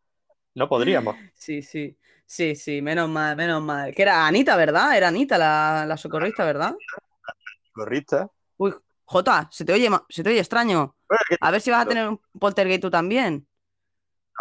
no 0.54 0.68
podríamos. 0.68 1.16
Sí, 1.34 1.62
sí, 1.62 1.96
sí, 2.26 2.54
sí, 2.54 2.82
menos 2.82 3.08
mal, 3.08 3.36
menos 3.36 3.62
mal. 3.62 3.94
Que 3.94 4.02
era 4.02 4.26
Anita, 4.26 4.56
¿verdad? 4.56 4.96
Era 4.96 5.08
Anita 5.08 5.38
la, 5.38 5.84
la 5.86 5.96
socorrista, 5.96 6.44
¿verdad? 6.44 6.74
Socorrista. 7.68 8.28
Jota, 9.12 9.46
se 9.52 9.66
te 9.66 9.74
oye, 9.74 9.90
se 10.08 10.22
te 10.22 10.30
oye 10.30 10.38
extraño. 10.38 10.96
A 11.40 11.50
ver 11.50 11.60
si 11.60 11.70
vas 11.70 11.84
a 11.84 11.88
tener 11.88 12.08
un 12.08 12.18
poltergeist 12.40 12.80
tú 12.80 12.90
también. 12.90 13.46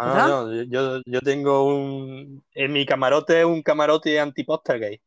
no, 0.00 0.14
no, 0.14 0.46
no, 0.46 0.62
yo, 0.62 1.02
yo 1.04 1.20
tengo 1.20 1.66
un. 1.66 2.42
En 2.54 2.72
mi 2.72 2.86
camarote, 2.86 3.44
un 3.44 3.62
camarote 3.62 4.18
anti-postergate. 4.18 5.02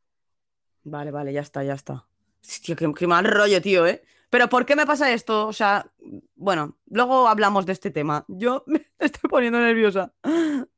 Vale, 0.84 1.10
vale, 1.10 1.34
ya 1.34 1.42
está, 1.42 1.64
ya 1.64 1.74
está. 1.74 2.06
Hostia, 2.48 2.76
qué, 2.76 2.94
qué 2.94 3.08
mal 3.08 3.26
rollo, 3.26 3.60
tío, 3.60 3.88
¿eh? 3.88 4.04
Pero 4.30 4.50
¿por 4.50 4.68
qué 4.68 4.76
me 4.76 4.86
pasa 4.86 5.12
esto? 5.12 5.48
O 5.48 5.54
sea, 5.54 5.92
bueno, 6.36 6.78
luego 6.86 7.28
hablamos 7.28 7.66
de 7.66 7.74
este 7.74 7.90
tema. 7.90 8.24
Yo 8.28 8.64
me 8.68 8.86
estoy 9.00 9.28
poniendo 9.28 9.60
nerviosa. 9.60 10.14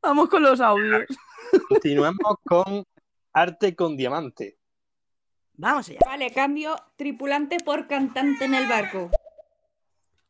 Vamos 0.02 0.30
con 0.30 0.44
los 0.44 0.62
audios. 0.62 1.04
Continuamos 1.68 2.38
con 2.46 2.86
arte 3.34 3.76
con 3.76 3.98
diamante. 3.98 4.57
Vamos 5.58 5.90
allá. 5.90 6.00
Vale, 6.06 6.32
cambio 6.32 6.76
tripulante 6.96 7.58
por 7.64 7.88
cantante 7.88 8.46
en 8.46 8.54
el 8.54 8.68
barco. 8.68 9.10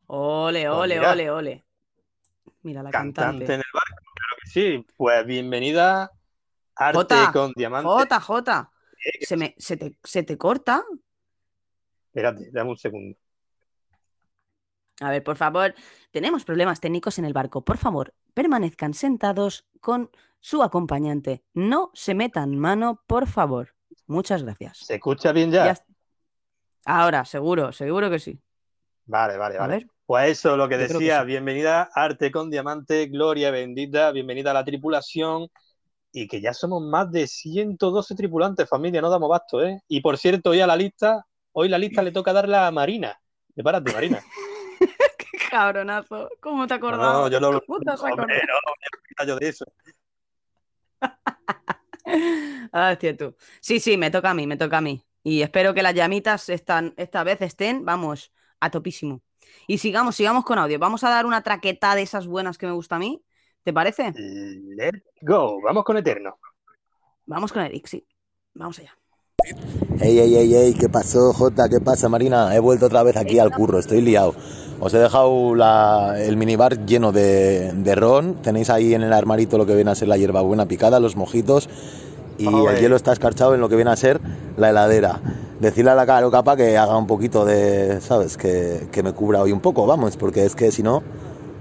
Ole, 0.08 0.66
Pues 0.68 0.78
ole, 0.80 1.00
ole, 1.06 1.30
ole. 1.32 1.66
Mira 2.62 2.82
la 2.82 2.92
Cantante 2.92 3.22
cantante. 3.22 3.54
en 3.54 3.60
el 3.60 3.66
barco, 3.74 4.04
claro 4.14 4.38
que 4.42 4.50
sí. 4.50 4.86
Pues 4.96 5.26
bienvenida, 5.26 6.12
arte 6.76 6.98
Jota, 6.98 7.32
con 7.34 7.52
diamante. 7.56 7.88
Jota, 7.90 8.22
Jota. 8.22 8.72
Se, 9.22 9.36
me, 9.38 9.54
se, 9.58 9.76
te, 9.78 9.98
se 10.04 10.24
te 10.24 10.38
corta. 10.38 10.84
Espérate, 12.08 12.50
dame 12.52 12.70
un 12.72 12.78
segundo. 12.78 13.18
A 15.02 15.12
ver, 15.12 15.24
por 15.24 15.36
favor, 15.36 15.76
tenemos 16.12 16.44
problemas 16.46 16.80
técnicos 16.80 17.20
en 17.20 17.26
el 17.26 17.34
barco. 17.34 17.64
Por 17.64 17.78
favor, 17.78 18.14
permanezcan 18.34 18.94
sentados 18.94 19.68
con 19.82 20.10
su 20.40 20.64
acompañante. 20.64 21.44
No 21.54 21.92
se 21.94 22.16
metan 22.16 22.58
mano, 22.58 23.04
por 23.08 23.28
favor. 23.28 23.76
Muchas 24.08 24.44
gracias. 24.44 24.78
¿Se 24.80 24.96
escucha 24.96 25.32
bien 25.32 25.52
ya? 25.52 25.78
Ahora, 26.86 27.26
seguro, 27.26 27.72
seguro 27.72 28.10
que 28.10 28.20
sí. 28.20 28.40
Vale, 29.06 29.38
vale, 29.38 29.58
A 29.58 29.62
vale. 29.62 29.74
ver. 29.76 29.88
Pues 30.06 30.32
eso, 30.32 30.56
lo 30.56 30.70
que 30.70 30.76
Yo 30.76 30.88
creo 30.88 30.88
que 30.88 30.94
decía, 30.94 31.20
sí. 31.20 31.28
bienvenida 31.28 31.90
Arte 31.94 32.32
con 32.32 32.50
Diamante, 32.50 33.08
Gloria 33.08 33.52
bendita, 33.52 34.12
bienvenida 34.12 34.52
a 34.52 34.54
la 34.54 34.64
tripulación 34.64 35.50
y 36.14 36.28
que 36.28 36.40
ya 36.40 36.54
somos 36.54 36.82
más 36.82 37.12
de 37.12 37.28
112 37.28 38.16
tripulantes, 38.16 38.70
familia, 38.70 39.02
no 39.02 39.10
damos 39.10 39.30
basto, 39.30 39.62
¿eh? 39.62 39.82
Y 39.90 40.00
por 40.00 40.18
cierto, 40.18 40.52
hoy 40.52 40.62
a 40.62 40.68
la 40.68 40.78
lista, 40.78 41.26
hoy 41.52 41.68
la 41.68 41.78
lista 41.78 42.02
le 42.02 42.14
toca 42.14 42.32
darla 42.32 42.68
a 42.68 42.72
Marina. 42.72 43.20
Prepárate, 43.54 43.92
Marina. 43.92 44.22
Qué 45.18 45.38
cabronazo. 45.50 46.30
¿Cómo 46.40 46.66
te 46.66 46.76
has 46.76 46.82
No, 46.82 46.92
no, 46.98 47.28
yo 47.28 47.40
no, 47.42 47.52
no, 47.52 47.60
me 47.60 47.94
acuerdo 47.94 47.96
yo 49.26 49.36
de 49.36 49.50
eso. 49.50 49.66
Ah, 52.74 52.92
es 52.92 53.00
cierto. 53.00 53.36
Sí, 53.62 53.80
sí, 53.80 53.98
me 53.98 54.12
toca 54.12 54.32
a 54.32 54.34
mí, 54.34 54.46
me 54.46 54.58
toca 54.58 54.80
a 54.80 54.82
mí. 54.82 55.02
Y 55.24 55.42
espero 55.42 55.74
que 55.74 55.82
las 55.82 55.94
llamitas 55.94 56.50
están, 56.50 56.94
esta 56.98 57.24
vez 57.24 57.42
estén, 57.42 57.86
vamos, 57.86 58.34
a 58.60 58.70
topísimo. 58.70 59.22
Y 59.68 59.78
sigamos, 59.78 60.16
sigamos 60.16 60.44
con 60.44 60.60
audio. 60.60 60.78
Vamos 60.78 61.04
a 61.04 61.10
dar 61.10 61.26
una 61.26 61.42
traqueta 61.42 61.96
de 61.96 62.02
esas 62.02 62.28
buenas 62.28 62.58
que 62.58 62.66
me 62.66 62.74
gusta 62.74 62.98
a 62.98 63.00
mí. 63.00 63.24
¿Te 63.64 63.74
parece? 63.74 64.14
Let's 64.14 65.02
go, 65.22 65.62
vamos 65.62 65.84
con 65.84 65.98
Eterno. 65.98 66.38
Vamos 67.26 67.52
con 67.52 67.64
Eric, 67.64 67.88
sí. 67.88 68.06
Vamos 68.54 68.80
allá. 68.80 68.98
Ey, 70.00 70.20
ey, 70.20 70.36
ey, 70.36 70.56
ey, 70.56 70.74
¿qué 70.74 70.90
pasó, 70.90 71.34
Jota? 71.34 71.68
¿Qué 71.70 71.80
pasa, 71.80 72.10
Marina? 72.10 72.56
He 72.56 72.60
vuelto 72.60 72.86
otra 72.88 73.04
vez 73.04 73.18
aquí 73.18 73.40
al 73.40 73.52
curro, 73.52 73.80
estoy 73.80 74.02
liado. 74.02 74.36
Os 74.80 74.94
he 74.94 75.00
dejado 75.00 75.56
la- 75.56 76.16
el 76.20 76.38
minibar 76.38 76.86
lleno 76.86 77.12
de, 77.12 77.72
de 77.74 77.96
ron. 77.96 78.36
Tenéis 78.44 78.70
ahí 78.70 78.94
en 78.94 79.02
el 79.04 79.14
armarito 79.14 79.58
lo 79.58 79.66
que 79.66 79.76
viene 79.76 79.92
a 79.92 79.96
ser 79.96 80.08
la 80.08 80.18
hierbabuena 80.18 80.66
picada, 80.68 81.00
los 81.00 81.16
mojitos. 81.16 81.68
Y 82.38 82.46
el 82.48 82.80
hielo 82.80 82.96
está 82.96 83.12
escarchado 83.14 83.56
en 83.56 83.62
lo 83.62 83.68
que 83.70 83.76
viene 83.76 83.90
a 83.90 83.96
ser 83.96 84.22
la 84.58 84.70
heladera. 84.70 85.20
Decirle 85.60 85.90
a 85.90 85.96
la 85.96 86.06
caro 86.06 86.30
capa 86.30 86.56
que 86.56 86.78
haga 86.78 86.96
un 86.96 87.08
poquito 87.08 87.44
de, 87.46 88.00
¿sabes? 88.02 88.38
Que, 88.38 88.88
que 88.92 89.02
me 89.02 89.14
cubra 89.14 89.42
hoy 89.42 89.52
un 89.52 89.60
poco, 89.60 89.88
vamos, 89.88 90.16
porque 90.18 90.46
es 90.46 90.54
que 90.54 90.72
si 90.72 90.84
no, 90.84 91.02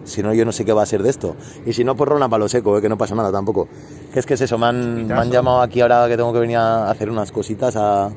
si 0.04 0.22
no 0.22 0.34
yo 0.34 0.44
no 0.44 0.52
sé 0.52 0.66
qué 0.66 0.74
va 0.74 0.82
a 0.82 0.86
ser 0.86 1.02
de 1.02 1.08
esto. 1.08 1.34
Y 1.64 1.72
si 1.72 1.82
no, 1.82 1.96
pues 1.96 2.10
ron 2.10 2.22
a 2.22 2.28
palo 2.28 2.46
seco, 2.46 2.76
eh, 2.76 2.82
que 2.82 2.90
no 2.90 2.98
pasa 2.98 3.14
nada 3.14 3.32
tampoco. 3.32 3.68
Que 4.12 4.20
es 4.20 4.26
que 4.26 4.34
es 4.34 4.40
eso, 4.42 4.58
me 4.58 4.66
han, 4.66 5.06
me 5.06 5.14
han 5.14 5.30
llamado 5.30 5.62
aquí 5.62 5.80
ahora 5.80 6.06
que 6.08 6.16
tengo 6.18 6.30
que 6.34 6.40
venir 6.40 6.58
a 6.58 6.90
hacer 6.90 7.08
unas 7.08 7.32
cositas 7.32 7.74
a, 7.76 8.10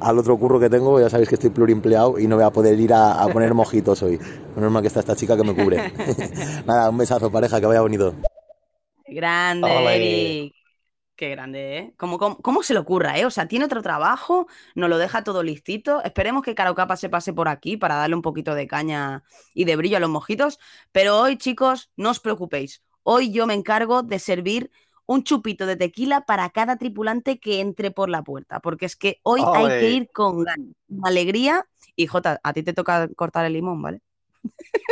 al 0.00 0.18
otro 0.18 0.38
curro 0.38 0.58
que 0.60 0.70
tengo, 0.70 1.00
ya 1.00 1.10
sabéis 1.10 1.28
que 1.28 1.34
estoy 1.36 1.50
pluriempleado 1.50 2.18
y 2.18 2.26
no 2.26 2.36
voy 2.36 2.44
a 2.44 2.50
poder 2.50 2.78
ir 2.78 2.92
a, 2.92 3.22
a 3.22 3.28
poner 3.28 3.54
mojitos 3.54 4.02
hoy. 4.02 4.18
Normal 4.56 4.82
que 4.82 4.88
está 4.88 5.00
esta 5.00 5.16
chica 5.16 5.36
que 5.36 5.44
me 5.44 5.54
cubre. 5.54 5.84
Nada, 6.66 6.90
un 6.90 6.98
besazo 6.98 7.30
pareja, 7.30 7.60
que 7.60 7.66
vaya 7.66 7.80
bonito. 7.80 8.14
Grande. 9.06 9.94
Eric. 9.96 10.54
Qué 11.16 11.28
grande, 11.28 11.78
¿eh? 11.78 11.94
¿Cómo, 11.98 12.16
cómo, 12.18 12.38
cómo 12.38 12.62
se 12.62 12.72
le 12.72 12.80
ocurra, 12.80 13.18
eh? 13.18 13.26
O 13.26 13.30
sea, 13.30 13.46
tiene 13.46 13.66
otro 13.66 13.82
trabajo, 13.82 14.46
nos 14.74 14.88
lo 14.88 14.96
deja 14.96 15.22
todo 15.22 15.42
listito. 15.42 16.02
Esperemos 16.02 16.42
que 16.42 16.54
Caro 16.54 16.74
Capa 16.74 16.96
se 16.96 17.10
pase 17.10 17.34
por 17.34 17.48
aquí 17.48 17.76
para 17.76 17.96
darle 17.96 18.16
un 18.16 18.22
poquito 18.22 18.54
de 18.54 18.66
caña 18.66 19.22
y 19.52 19.64
de 19.66 19.76
brillo 19.76 19.98
a 19.98 20.00
los 20.00 20.08
mojitos. 20.08 20.58
Pero 20.92 21.18
hoy, 21.20 21.36
chicos, 21.36 21.90
no 21.96 22.10
os 22.10 22.20
preocupéis. 22.20 22.82
Hoy 23.02 23.32
yo 23.32 23.46
me 23.46 23.52
encargo 23.54 24.02
de 24.02 24.18
servir 24.18 24.70
un 25.10 25.24
chupito 25.24 25.66
de 25.66 25.74
tequila 25.74 26.20
para 26.20 26.48
cada 26.50 26.76
tripulante 26.76 27.40
que 27.40 27.60
entre 27.60 27.90
por 27.90 28.08
la 28.08 28.22
puerta. 28.22 28.60
Porque 28.60 28.86
es 28.86 28.94
que 28.94 29.18
hoy 29.24 29.40
hay 29.54 29.64
Ole. 29.64 29.80
que 29.80 29.90
ir 29.90 30.10
con 30.12 30.44
ganas, 30.44 30.68
alegría. 31.02 31.66
Y 31.96 32.06
Jota, 32.06 32.38
a 32.44 32.52
ti 32.52 32.62
te 32.62 32.72
toca 32.74 33.08
cortar 33.16 33.44
el 33.44 33.54
limón, 33.54 33.82
¿vale? 33.82 34.02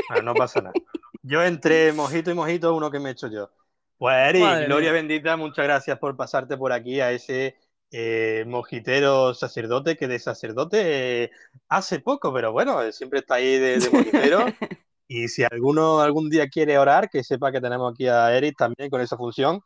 Ah, 0.08 0.20
no 0.20 0.34
pasa 0.34 0.60
nada. 0.60 0.76
Yo 1.22 1.44
entre 1.44 1.92
mojito 1.92 2.32
y 2.32 2.34
mojito, 2.34 2.74
uno 2.74 2.90
que 2.90 2.98
me 2.98 3.10
he 3.10 3.12
hecho 3.12 3.28
yo. 3.28 3.50
Pues 3.96 4.16
Eric, 4.30 4.42
Madre 4.42 4.66
Gloria 4.66 4.90
mía. 4.90 4.92
bendita, 4.92 5.36
muchas 5.36 5.64
gracias 5.64 5.98
por 6.00 6.16
pasarte 6.16 6.56
por 6.56 6.72
aquí 6.72 7.00
a 7.00 7.12
ese 7.12 7.56
eh, 7.92 8.44
mojitero 8.48 9.34
sacerdote 9.34 9.96
que 9.96 10.08
de 10.08 10.18
sacerdote 10.18 11.24
eh, 11.24 11.30
hace 11.68 12.00
poco, 12.00 12.32
pero 12.34 12.50
bueno, 12.50 12.82
eh, 12.82 12.92
siempre 12.92 13.20
está 13.20 13.34
ahí 13.36 13.56
de, 13.56 13.78
de 13.78 13.90
mojitero. 13.90 14.46
Y 15.10 15.28
si 15.28 15.42
alguno 15.42 16.00
algún 16.00 16.28
día 16.28 16.48
quiere 16.48 16.76
orar, 16.78 17.08
que 17.08 17.24
sepa 17.24 17.50
que 17.50 17.62
tenemos 17.62 17.90
aquí 17.92 18.06
a 18.06 18.36
Eric 18.36 18.56
también 18.58 18.90
con 18.90 19.00
esa 19.00 19.16
función. 19.16 19.62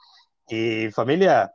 Y 0.54 0.90
familia, 0.90 1.50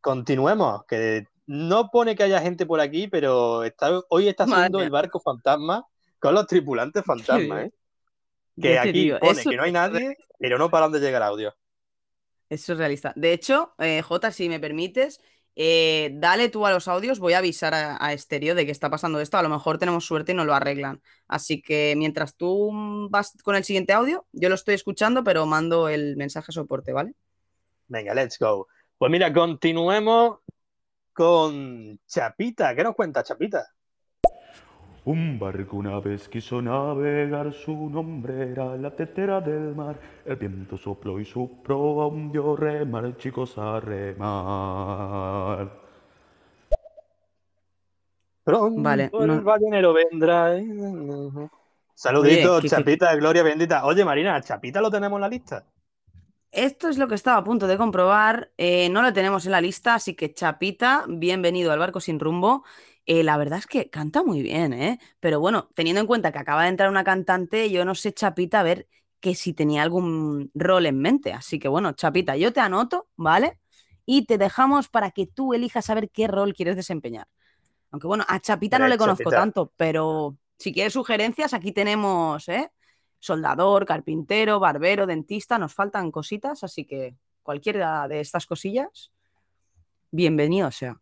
continuemos, 0.00 0.84
que 0.84 1.26
no 1.46 1.90
pone 1.90 2.14
que 2.14 2.22
haya 2.22 2.40
gente 2.40 2.64
por 2.64 2.78
aquí, 2.80 3.08
pero 3.08 3.64
está, 3.64 4.00
hoy 4.10 4.28
está 4.28 4.46
mía. 4.46 4.68
el 4.72 4.90
barco 4.90 5.18
fantasma 5.18 5.84
con 6.20 6.32
los 6.34 6.46
tripulantes 6.46 7.04
fantasma, 7.04 7.62
¿eh? 7.62 7.72
Que 8.62 8.78
aquí 8.78 8.92
digo, 8.92 9.18
pone 9.18 9.42
que 9.42 9.56
no 9.56 9.64
hay 9.64 9.72
nadie, 9.72 10.16
pero 10.38 10.56
no 10.56 10.70
paran 10.70 10.92
de 10.92 11.00
llegar 11.00 11.24
audios. 11.24 11.54
Eso 12.48 12.74
es 12.74 12.78
realista. 12.78 13.12
De 13.16 13.32
hecho, 13.32 13.74
eh, 13.78 14.02
Jota, 14.02 14.30
si 14.30 14.48
me 14.48 14.60
permites, 14.60 15.20
eh, 15.56 16.12
dale 16.14 16.48
tú 16.48 16.64
a 16.64 16.70
los 16.70 16.86
audios, 16.86 17.18
voy 17.18 17.32
a 17.32 17.38
avisar 17.38 17.74
a, 17.74 17.98
a 17.98 18.12
Estéreo 18.12 18.54
de 18.54 18.66
que 18.66 18.70
está 18.70 18.88
pasando 18.88 19.20
esto. 19.20 19.36
A 19.36 19.42
lo 19.42 19.48
mejor 19.48 19.78
tenemos 19.78 20.06
suerte 20.06 20.30
y 20.30 20.36
nos 20.36 20.46
lo 20.46 20.54
arreglan. 20.54 21.02
Así 21.26 21.60
que 21.60 21.94
mientras 21.96 22.36
tú 22.36 23.08
vas 23.10 23.32
con 23.42 23.56
el 23.56 23.64
siguiente 23.64 23.92
audio, 23.94 24.28
yo 24.30 24.48
lo 24.48 24.54
estoy 24.54 24.76
escuchando, 24.76 25.24
pero 25.24 25.44
mando 25.44 25.88
el 25.88 26.16
mensaje 26.16 26.46
a 26.50 26.52
soporte, 26.52 26.92
¿vale? 26.92 27.16
Venga, 27.88 28.14
let's 28.14 28.38
go. 28.38 28.66
Pues 28.98 29.10
mira, 29.10 29.32
continuemos 29.32 30.38
con 31.12 31.98
Chapita. 32.06 32.74
¿Qué 32.74 32.82
nos 32.82 32.94
cuenta 32.94 33.22
Chapita? 33.22 33.64
Un 35.04 35.38
barco 35.38 35.76
una 35.76 36.00
vez 36.00 36.28
quiso 36.28 36.60
navegar, 36.60 37.52
su 37.52 37.88
nombre 37.88 38.50
era 38.50 38.76
la 38.76 38.90
tetera 38.90 39.40
del 39.40 39.72
mar. 39.76 39.96
El 40.24 40.34
viento 40.34 40.76
sopló 40.76 41.20
y 41.20 41.24
su 41.24 41.62
proa 41.62 42.08
hundió 42.08 42.56
remar, 42.56 43.16
chicos 43.16 43.56
a 43.56 43.78
remar. 43.78 45.70
Pronto 48.42 48.82
Vale, 48.82 49.10
el 49.12 49.26
no- 49.26 49.42
ballenero 49.42 49.92
vendrá. 49.92 50.56
Saludito, 51.94 52.54
Oye, 52.54 52.62
que- 52.62 52.68
que- 52.68 52.68
Chapita, 52.68 53.14
Gloria 53.16 53.42
bendita. 53.44 53.84
Oye, 53.86 54.04
Marina, 54.04 54.40
¿Chapita 54.40 54.80
lo 54.80 54.90
tenemos 54.90 55.16
en 55.18 55.20
la 55.20 55.28
lista? 55.28 55.64
Esto 56.56 56.88
es 56.88 56.96
lo 56.96 57.06
que 57.06 57.14
estaba 57.14 57.36
a 57.36 57.44
punto 57.44 57.66
de 57.66 57.76
comprobar. 57.76 58.50
eh, 58.56 58.88
no 58.88 59.02
lo 59.02 59.12
tenemos 59.12 59.44
en 59.44 59.52
la 59.52 59.60
lista, 59.60 59.94
así 59.94 60.14
que 60.14 60.32
Chapita, 60.32 61.04
bienvenido 61.06 61.70
al 61.70 61.78
barco 61.78 62.00
sin 62.00 62.18
rumbo. 62.18 62.64
Eh, 63.04 63.22
la 63.22 63.36
verdad 63.36 63.58
es 63.58 63.66
que 63.66 63.90
canta 63.90 64.22
muy 64.22 64.40
bien, 64.42 64.72
¿eh? 64.72 64.98
Pero 65.20 65.38
bueno, 65.38 65.68
teniendo 65.74 66.00
en 66.00 66.06
cuenta 66.06 66.32
que 66.32 66.38
acaba 66.38 66.62
de 66.62 66.70
entrar 66.70 66.88
una 66.88 67.04
cantante, 67.04 67.70
yo 67.70 67.84
no 67.84 67.94
sé, 67.94 68.14
Chapita, 68.14 68.60
a 68.60 68.62
ver 68.62 68.88
que 69.20 69.34
si 69.34 69.52
tenía 69.52 69.82
algún 69.82 70.50
rol 70.54 70.86
en 70.86 70.98
mente. 70.98 71.34
Así 71.34 71.58
que 71.58 71.68
bueno, 71.68 71.92
Chapita, 71.92 72.36
yo 72.36 72.52
te 72.54 72.60
anoto, 72.60 73.08
¿vale? 73.16 73.60
y 74.06 74.24
te 74.24 74.38
dejamos 74.38 74.88
para 74.88 75.10
que 75.10 75.26
tú 75.26 75.52
elijas 75.52 75.84
saber 75.84 76.10
qué 76.10 76.28
rol 76.28 76.54
quieres 76.54 76.76
desempeñar. 76.76 77.26
Aunque 77.90 78.06
bueno, 78.06 78.24
a 78.28 78.40
Chapita 78.40 78.78
no 78.78 78.88
le 78.88 78.96
conozco 78.96 79.30
tanto, 79.30 79.72
pero 79.76 80.38
si 80.58 80.72
quieres 80.72 80.94
sugerencias, 80.94 81.52
aquí 81.52 81.72
tenemos 81.72 82.48
¿eh? 82.48 82.70
Soldador, 83.18 83.86
carpintero, 83.86 84.60
barbero, 84.60 85.06
dentista, 85.06 85.58
nos 85.58 85.74
faltan 85.74 86.10
cositas, 86.10 86.62
así 86.64 86.84
que 86.84 87.16
cualquiera 87.42 88.08
de 88.08 88.20
estas 88.20 88.46
cosillas, 88.46 89.12
bienvenido 90.10 90.70
sea. 90.70 91.00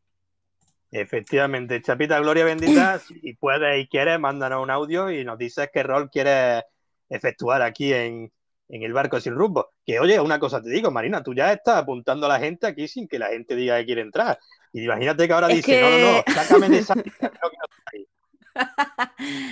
Efectivamente, 0.90 1.82
Chapita 1.82 2.20
Gloria 2.20 2.44
Bendita, 2.44 2.98
si 3.00 3.34
puedes 3.34 3.82
y 3.82 3.88
quieres, 3.88 4.20
mándanos 4.20 4.62
un 4.62 4.70
audio 4.70 5.10
y 5.10 5.24
nos 5.24 5.38
dices 5.38 5.70
qué 5.72 5.82
rol 5.82 6.08
quieres 6.10 6.62
efectuar 7.08 7.62
aquí 7.62 7.92
en, 7.92 8.32
en 8.68 8.82
el 8.82 8.92
barco 8.92 9.20
sin 9.20 9.34
rumbo. 9.34 9.70
Que 9.84 9.98
oye, 9.98 10.20
una 10.20 10.38
cosa 10.38 10.62
te 10.62 10.70
digo, 10.70 10.90
Marina, 10.90 11.22
tú 11.22 11.34
ya 11.34 11.52
estás 11.52 11.78
apuntando 11.78 12.26
a 12.26 12.28
la 12.28 12.38
gente 12.38 12.66
aquí 12.66 12.88
sin 12.88 13.08
que 13.08 13.18
la 13.18 13.28
gente 13.28 13.56
diga 13.56 13.78
que 13.78 13.86
quiere 13.86 14.02
entrar. 14.02 14.38
Y 14.72 14.84
imagínate 14.84 15.26
que 15.26 15.32
ahora 15.32 15.48
Es 15.48 15.56
dice, 15.56 15.80
no, 15.80 15.90
no, 15.90 15.98
no, 15.98 16.22
sácame 16.32 16.68
de 16.68 16.78
esa 16.78 16.94
lista, 16.94 17.30
creo 17.40 17.50
que 17.50 17.56
no 17.56 17.64
está 17.64 17.90
ahí". 17.92 18.08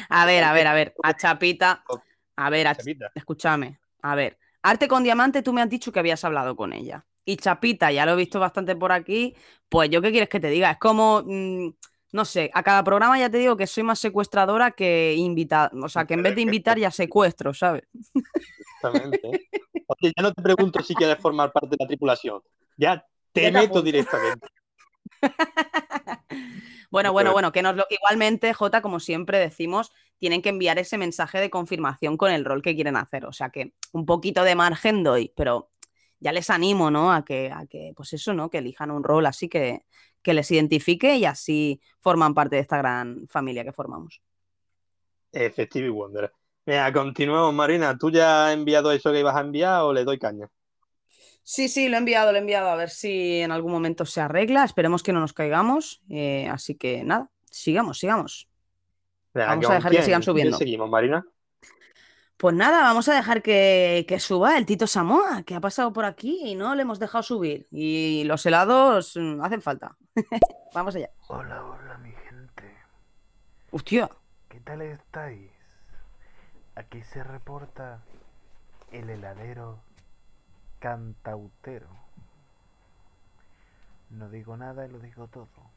A 0.09 0.27
ver, 0.27 0.45
a 0.45 0.53
ver, 0.53 0.67
a 0.67 0.75
ver, 0.75 0.95
a 1.03 1.17
Chapita, 1.17 1.85
a 2.37 2.51
ver, 2.51 2.67
a- 2.69 2.77
escúchame, 3.15 3.79
a 4.03 4.15
ver, 4.15 4.39
Arte 4.63 4.89
con 4.89 5.03
Diamante, 5.03 5.43
tú 5.43 5.53
me 5.53 5.61
has 5.63 5.69
dicho 5.69 5.93
que 5.93 5.99
habías 6.01 6.25
hablado 6.25 6.55
con 6.57 6.73
ella. 6.73 7.05
Y 7.25 7.37
Chapita, 7.37 7.93
ya 7.93 8.05
lo 8.07 8.13
he 8.13 8.17
visto 8.17 8.41
bastante 8.41 8.75
por 8.77 8.91
aquí, 8.93 9.35
pues 9.69 9.91
yo 9.91 10.01
qué 10.03 10.11
quieres 10.11 10.29
que 10.29 10.41
te 10.41 10.49
diga, 10.51 10.71
es 10.73 10.79
como, 10.79 11.23
mm, 11.25 11.69
no 12.13 12.25
sé, 12.25 12.51
a 12.53 12.63
cada 12.63 12.83
programa 12.85 13.19
ya 13.19 13.31
te 13.31 13.39
digo 13.39 13.57
que 13.57 13.67
soy 13.67 13.83
más 13.85 13.99
secuestradora 13.99 14.73
que 14.73 15.15
invitada, 15.17 15.71
o 15.81 15.89
sea, 15.89 16.05
que 16.05 16.15
en 16.15 16.23
vez 16.23 16.35
de 16.35 16.43
invitar 16.43 16.79
ya 16.79 16.91
secuestro, 16.91 17.55
¿sabes? 17.55 17.85
Exactamente. 18.15 19.49
Oye, 19.87 20.13
ya 20.17 20.23
no 20.23 20.33
te 20.33 20.43
pregunto 20.43 20.83
si 20.83 20.95
quieres 20.95 21.19
formar 21.19 21.53
parte 21.53 21.71
de 21.71 21.77
la 21.81 21.87
tripulación. 21.87 22.41
Ya 22.77 23.05
te 23.33 23.43
Ya 23.43 23.51
meto 23.51 23.83
directamente. 23.83 24.47
Bueno, 26.93 27.11
bueno, 27.11 27.33
bueno, 27.33 27.53
que 27.53 27.63
nos 27.63 27.75
lo... 27.75 27.87
igualmente, 27.89 28.53
Jota, 28.53 28.83
como 28.83 29.01
siempre 29.01 29.39
decimos, 29.39 29.93
tienen 30.19 30.43
que 30.43 30.51
enviar 30.51 30.79
ese 30.79 30.99
mensaje 30.99 31.41
de 31.41 31.49
confirmación 31.49 32.19
con 32.19 32.31
el 32.31 32.45
rol 32.45 32.61
que 32.61 32.75
quieren 32.75 32.97
hacer. 32.97 33.25
O 33.25 33.33
sea 33.33 33.49
que 33.49 33.73
un 33.93 34.05
poquito 34.05 34.45
de 34.45 34.55
margen 34.55 35.03
doy, 35.03 35.33
pero 35.35 35.71
ya 36.21 36.33
les 36.33 36.51
animo, 36.51 36.91
¿no? 36.91 37.11
A 37.11 37.25
que, 37.25 37.51
a 37.51 37.65
que 37.65 37.95
pues 37.97 38.13
eso, 38.13 38.35
¿no? 38.35 38.51
Que 38.51 38.59
elijan 38.59 38.91
un 38.91 39.03
rol 39.03 39.25
así 39.25 39.49
que, 39.49 39.87
que 40.21 40.35
les 40.35 40.51
identifique 40.51 41.17
y 41.17 41.25
así 41.25 41.81
forman 41.99 42.35
parte 42.35 42.57
de 42.57 42.63
esta 42.63 42.77
gran 42.77 43.27
familia 43.27 43.65
que 43.65 43.73
formamos. 43.73 44.21
Efectivo 45.33 45.87
y 45.87 45.91
Wonder. 45.91 46.31
Mira, 46.67 46.93
continuemos, 46.93 47.55
Marina. 47.55 47.97
¿Tú 47.97 48.11
ya 48.11 48.49
has 48.49 48.53
enviado 48.53 48.93
eso 48.93 49.11
que 49.13 49.21
ibas 49.21 49.35
a 49.35 49.41
enviar 49.41 49.81
o 49.81 49.95
le 49.95 50.05
doy 50.05 50.19
caña? 50.19 50.51
Sí, 51.45 51.69
sí, 51.69 51.89
lo 51.89 51.97
he 51.97 51.99
enviado, 51.99 52.31
lo 52.33 52.39
he 52.39 52.41
enviado, 52.41 52.69
a 52.69 52.77
ver 52.77 52.91
si 52.91 53.41
en 53.41 53.51
algún 53.53 53.73
momento 53.73 54.07
se 54.07 54.21
arregla. 54.21 54.65
Esperemos 54.65 55.03
que 55.03 55.13
no 55.13 55.21
nos 55.21 55.33
caigamos. 55.33 56.03
eh, 56.09 56.49
así 56.49 56.77
que 56.77 57.03
nada, 57.05 57.29
sigamos, 57.51 57.99
sigamos. 57.99 58.49
Venga, 59.35 59.49
Vamos 59.49 59.65
a 59.65 59.69
¿con 59.69 59.77
dejar 59.77 59.93
que 59.93 60.03
sigan 60.03 60.21
¿Con 60.23 60.35
quién 60.35 60.35
subiendo. 60.35 60.59
seguimos, 60.59 60.91
Marina? 60.91 61.27
Pues 62.37 62.55
nada, 62.57 62.83
vamos 62.83 63.09
a 63.09 63.15
dejar 63.15 63.41
que, 63.43 64.05
que 64.09 64.19
suba 64.19 64.59
el 64.59 64.67
Tito 64.67 64.87
Samoa, 64.87 65.43
que 65.45 65.55
ha 65.55 65.61
pasado 65.61 65.93
por 65.93 66.05
aquí 66.05 66.41
y 66.45 66.55
no 66.57 66.75
le 66.75 66.83
hemos 66.83 66.99
dejado 66.99 67.23
subir. 67.23 67.67
Y 67.71 68.25
los 68.25 68.45
helados 68.47 69.17
mm, 69.17 69.41
hacen 69.43 69.63
falta. 69.63 69.97
vamos 70.75 70.97
allá. 70.97 71.11
Hola, 71.29 71.65
hola 71.65 71.99
mi 71.99 72.11
gente. 72.29 72.65
Hostia. 73.71 74.11
¿Qué 74.49 74.61
tal 74.61 74.83
estáis? 74.83 75.51
Aquí 76.75 77.03
se 77.03 77.23
reporta 77.23 78.03
el 78.91 79.09
heladero 79.11 79.79
cantautero. 80.83 81.87
No 84.11 84.29
digo 84.29 84.57
nada 84.57 84.85
y 84.85 84.91
lo 84.91 84.99
digo 84.99 85.29
todo. 85.29 85.71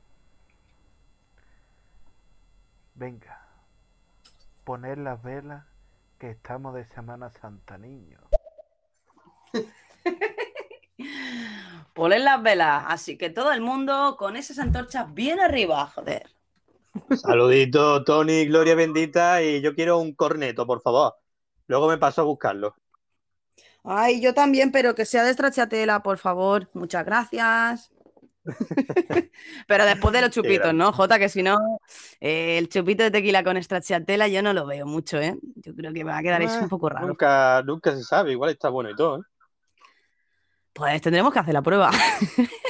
Venga, 2.95 3.47
poner 4.63 4.97
las 4.97 5.21
velas 5.21 5.63
que 6.17 6.31
estamos 6.31 6.73
de 6.73 6.85
Semana 6.85 7.29
Santa, 7.29 7.77
niños. 7.77 8.23
Ponen 11.93 12.25
las 12.25 12.41
velas, 12.41 12.85
así 12.87 13.15
que 13.15 13.29
todo 13.29 13.51
el 13.51 13.61
mundo 13.61 14.15
con 14.17 14.35
esas 14.35 14.57
antorchas 14.57 15.13
bien 15.13 15.39
arriba, 15.39 15.85
joder. 15.85 16.31
Saludito, 17.11 18.03
Tony, 18.03 18.47
Gloria 18.47 18.73
bendita. 18.73 19.43
Y 19.43 19.61
yo 19.61 19.75
quiero 19.75 19.99
un 19.99 20.15
corneto, 20.15 20.65
por 20.65 20.81
favor. 20.81 21.13
Luego 21.67 21.87
me 21.87 21.99
paso 21.99 22.21
a 22.21 22.25
buscarlo. 22.25 22.75
Ay, 23.85 24.21
yo 24.21 24.33
también, 24.33 24.71
pero 24.71 24.95
que 24.95 25.05
sea 25.05 25.23
de 25.23 25.33
stracciatella, 25.33 25.99
por 26.01 26.17
favor. 26.17 26.69
Muchas 26.73 27.05
gracias. 27.05 27.91
pero 29.67 29.85
después 29.85 30.13
de 30.13 30.21
los 30.21 30.29
chupitos. 30.29 30.73
¿no, 30.73 30.91
Jota? 30.91 31.17
Que 31.19 31.29
si 31.29 31.41
no, 31.43 31.57
eh, 32.19 32.57
el 32.57 32.69
chupito 32.69 33.03
de 33.03 33.11
tequila 33.11 33.43
con 33.43 33.61
stracciatella 33.61 34.27
yo 34.27 34.41
no 34.41 34.53
lo 34.53 34.65
veo 34.65 34.85
mucho, 34.85 35.19
¿eh? 35.19 35.35
Yo 35.55 35.75
creo 35.75 35.93
que 35.93 36.03
me 36.03 36.11
va 36.11 36.19
a 36.19 36.23
quedar 36.23 36.41
eso 36.41 36.57
un 36.59 36.65
Eh, 36.65 36.69
poco 36.69 36.89
raro. 36.89 37.07
Nunca, 37.07 37.61
nunca 37.63 37.95
se 37.95 38.03
sabe. 38.03 38.31
Igual 38.31 38.51
está 38.51 38.69
bueno 38.69 38.89
y 38.89 38.95
todo. 38.95 39.19
¿eh? 39.19 39.23
Pues 40.73 41.01
tendremos 41.01 41.31
que 41.31 41.39
hacer 41.39 41.53
la 41.53 41.61
prueba. 41.61 41.91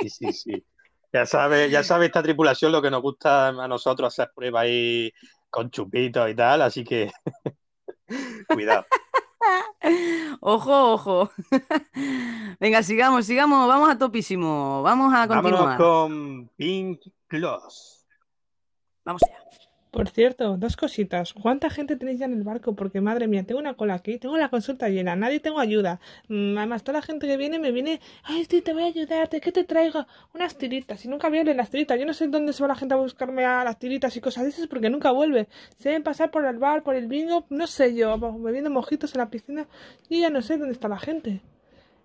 Sí, 0.00 0.10
sí, 0.10 0.32
sí. 0.32 0.66
Ya 1.12 1.24
sabe, 1.24 1.70
ya 1.70 1.82
sabe 1.84 2.06
esta 2.06 2.22
tripulación 2.22 2.72
lo 2.72 2.82
que 2.82 2.90
nos 2.90 3.00
gusta 3.00 3.48
a 3.48 3.68
nosotros 3.68 4.12
hacer 4.12 4.32
pruebas 4.34 4.64
ahí 4.64 5.12
con 5.48 5.70
chupitos 5.70 6.28
y 6.28 6.34
tal, 6.34 6.60
así 6.60 6.82
que 6.84 7.10
cuidado. 8.48 8.84
Ojo, 10.40 10.92
ojo. 10.92 11.30
Venga, 12.60 12.82
sigamos, 12.82 13.26
sigamos, 13.26 13.66
vamos 13.68 13.88
a 13.90 13.98
topísimo. 13.98 14.82
Vamos 14.82 15.12
a 15.14 15.26
Vámonos 15.26 15.50
continuar. 15.60 15.78
con 15.78 16.50
Pink 16.56 17.00
Claws. 17.28 18.06
Vamos 19.04 19.22
allá. 19.22 19.38
Por 19.94 20.08
cierto, 20.08 20.56
dos 20.56 20.76
cositas. 20.76 21.32
¿Cuánta 21.32 21.70
gente 21.70 21.94
tenéis 21.94 22.18
ya 22.18 22.24
en 22.26 22.32
el 22.32 22.42
barco? 22.42 22.74
Porque 22.74 23.00
madre 23.00 23.28
mía, 23.28 23.44
tengo 23.44 23.60
una 23.60 23.74
cola 23.74 23.94
aquí, 23.94 24.18
tengo 24.18 24.36
la 24.36 24.48
consulta 24.48 24.88
llena, 24.88 25.14
nadie 25.14 25.38
tengo 25.38 25.60
ayuda. 25.60 26.00
Mm, 26.26 26.58
Además, 26.58 26.82
toda 26.82 26.98
la 26.98 27.02
gente 27.06 27.28
que 27.28 27.36
viene 27.36 27.60
me 27.60 27.70
viene, 27.70 28.00
ay, 28.24 28.44
sí, 28.44 28.60
te 28.60 28.72
voy 28.72 28.82
a 28.82 28.86
ayudarte, 28.86 29.40
¿qué 29.40 29.52
te 29.52 29.62
traigo? 29.62 30.04
Unas 30.34 30.58
tiritas. 30.58 31.04
Y 31.04 31.08
nunca 31.08 31.28
vienen 31.28 31.56
las 31.56 31.70
tiritas. 31.70 31.96
Yo 31.96 32.06
no 32.06 32.12
sé 32.12 32.26
dónde 32.26 32.52
se 32.52 32.64
va 32.64 32.68
la 32.70 32.74
gente 32.74 32.94
a 32.94 32.96
buscarme 32.96 33.44
a 33.44 33.62
las 33.62 33.78
tiritas 33.78 34.16
y 34.16 34.20
cosas 34.20 34.42
de 34.42 34.50
esas 34.50 34.66
porque 34.66 34.90
nunca 34.90 35.12
vuelve. 35.12 35.46
Se 35.76 35.90
deben 35.90 36.02
pasar 36.02 36.32
por 36.32 36.44
el 36.44 36.58
bar, 36.58 36.82
por 36.82 36.96
el 36.96 37.06
bingo, 37.06 37.46
no 37.50 37.68
sé 37.68 37.94
yo, 37.94 38.18
bebiendo 38.18 38.70
mojitos 38.70 39.14
en 39.14 39.20
la 39.20 39.30
piscina 39.30 39.68
y 40.08 40.22
ya 40.22 40.28
no 40.28 40.42
sé 40.42 40.58
dónde 40.58 40.72
está 40.72 40.88
la 40.88 40.98
gente. 40.98 41.40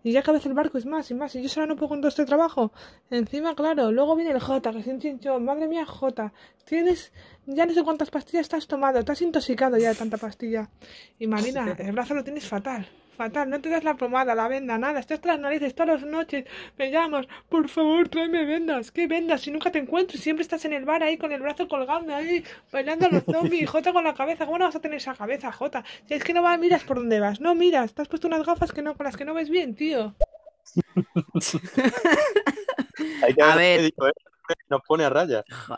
Y 0.04 0.12
ya 0.14 0.22
cada 0.22 0.38
vez 0.38 0.46
el 0.46 0.54
barco 0.54 0.78
es 0.78 0.86
más 0.86 1.12
y 1.12 1.14
más. 1.14 1.36
Y 1.36 1.42
yo 1.42 1.50
sola 1.50 1.66
no 1.66 1.76
puedo 1.76 1.90
con 1.90 2.00
todo 2.00 2.10
este 2.10 2.26
trabajo. 2.26 2.72
Encima, 3.10 3.56
claro, 3.56 3.92
luego 3.92 4.16
viene 4.16 4.32
el 4.32 4.40
J, 4.40 4.72
que 4.72 4.80
es 4.80 4.88
un 4.88 5.00
chinchón. 5.00 5.44
Madre 5.44 5.68
mía, 5.68 5.86
J. 5.86 6.32
Tienes, 6.66 7.12
ya 7.46 7.66
no 7.66 7.74
sé 7.74 7.84
cuántas 7.84 8.10
pastillas 8.10 8.48
te 8.48 8.56
has 8.56 8.68
tomado. 8.68 9.04
Te 9.04 9.12
has 9.12 9.22
intoxicado 9.22 9.78
ya 9.78 9.90
de 9.90 9.96
tanta 9.96 10.18
pastilla. 10.18 10.70
Y 11.18 11.28
Marina, 11.28 11.76
el 11.78 11.92
brazo 11.92 12.14
lo 12.14 12.24
tienes 12.24 12.48
fatal. 12.48 12.88
Fatal. 13.20 13.50
No 13.50 13.60
te 13.60 13.68
das 13.68 13.84
la 13.84 13.96
pomada, 13.96 14.34
la 14.34 14.48
venda, 14.48 14.78
nada. 14.78 15.02
Estás 15.02 15.20
tras 15.20 15.36
las 15.36 15.42
narices 15.42 15.76
todas 15.76 16.02
las 16.02 16.10
noches. 16.10 16.46
Me 16.78 16.90
llamas, 16.90 17.28
por 17.50 17.68
favor, 17.68 18.08
tráeme 18.08 18.46
vendas. 18.46 18.92
¿Qué 18.92 19.08
vendas? 19.08 19.42
Si 19.42 19.52
nunca 19.52 19.70
te 19.74 19.80
encuentro. 19.80 20.16
y 20.18 20.22
Siempre 20.22 20.42
estás 20.44 20.64
en 20.64 20.72
el 20.72 20.86
bar 20.86 21.04
ahí 21.04 21.18
con 21.18 21.34
el 21.34 21.42
brazo 21.42 21.68
colgando 21.68 22.16
ahí, 22.16 22.46
bailando 22.72 23.08
a 23.08 23.10
los 23.10 23.26
zombies. 23.26 23.70
J 23.70 23.92
con 23.92 24.06
la 24.06 24.14
cabeza. 24.14 24.46
¿Cómo 24.46 24.58
no 24.58 24.64
vas 24.66 24.76
a 24.78 24.80
tener 24.80 24.96
esa 24.98 25.16
cabeza, 25.16 25.52
J? 25.52 25.84
Si 26.08 26.14
es 26.14 26.24
que 26.24 26.34
no 26.34 26.42
vas, 26.42 26.58
miras 26.58 26.86
por 26.86 26.96
dónde 26.96 27.20
vas. 27.20 27.42
No 27.42 27.56
miras. 27.56 27.94
Te 27.94 28.04
has 28.04 28.08
puesto 28.08 28.28
unas 28.28 28.46
gafas 28.46 28.72
que 28.72 28.82
no, 28.82 28.96
con 28.96 29.04
las 29.04 29.18
que 29.18 29.26
no 29.26 29.34
ves 29.34 29.50
bien, 29.50 29.76
tío. 29.76 30.16
A 33.44 33.56
ver, 33.58 33.86
¿eh? 33.86 33.92
Nos 34.70 34.82
pone 34.88 35.04
a 35.04 35.10
raya. 35.10 35.44
Jo- 35.68 35.78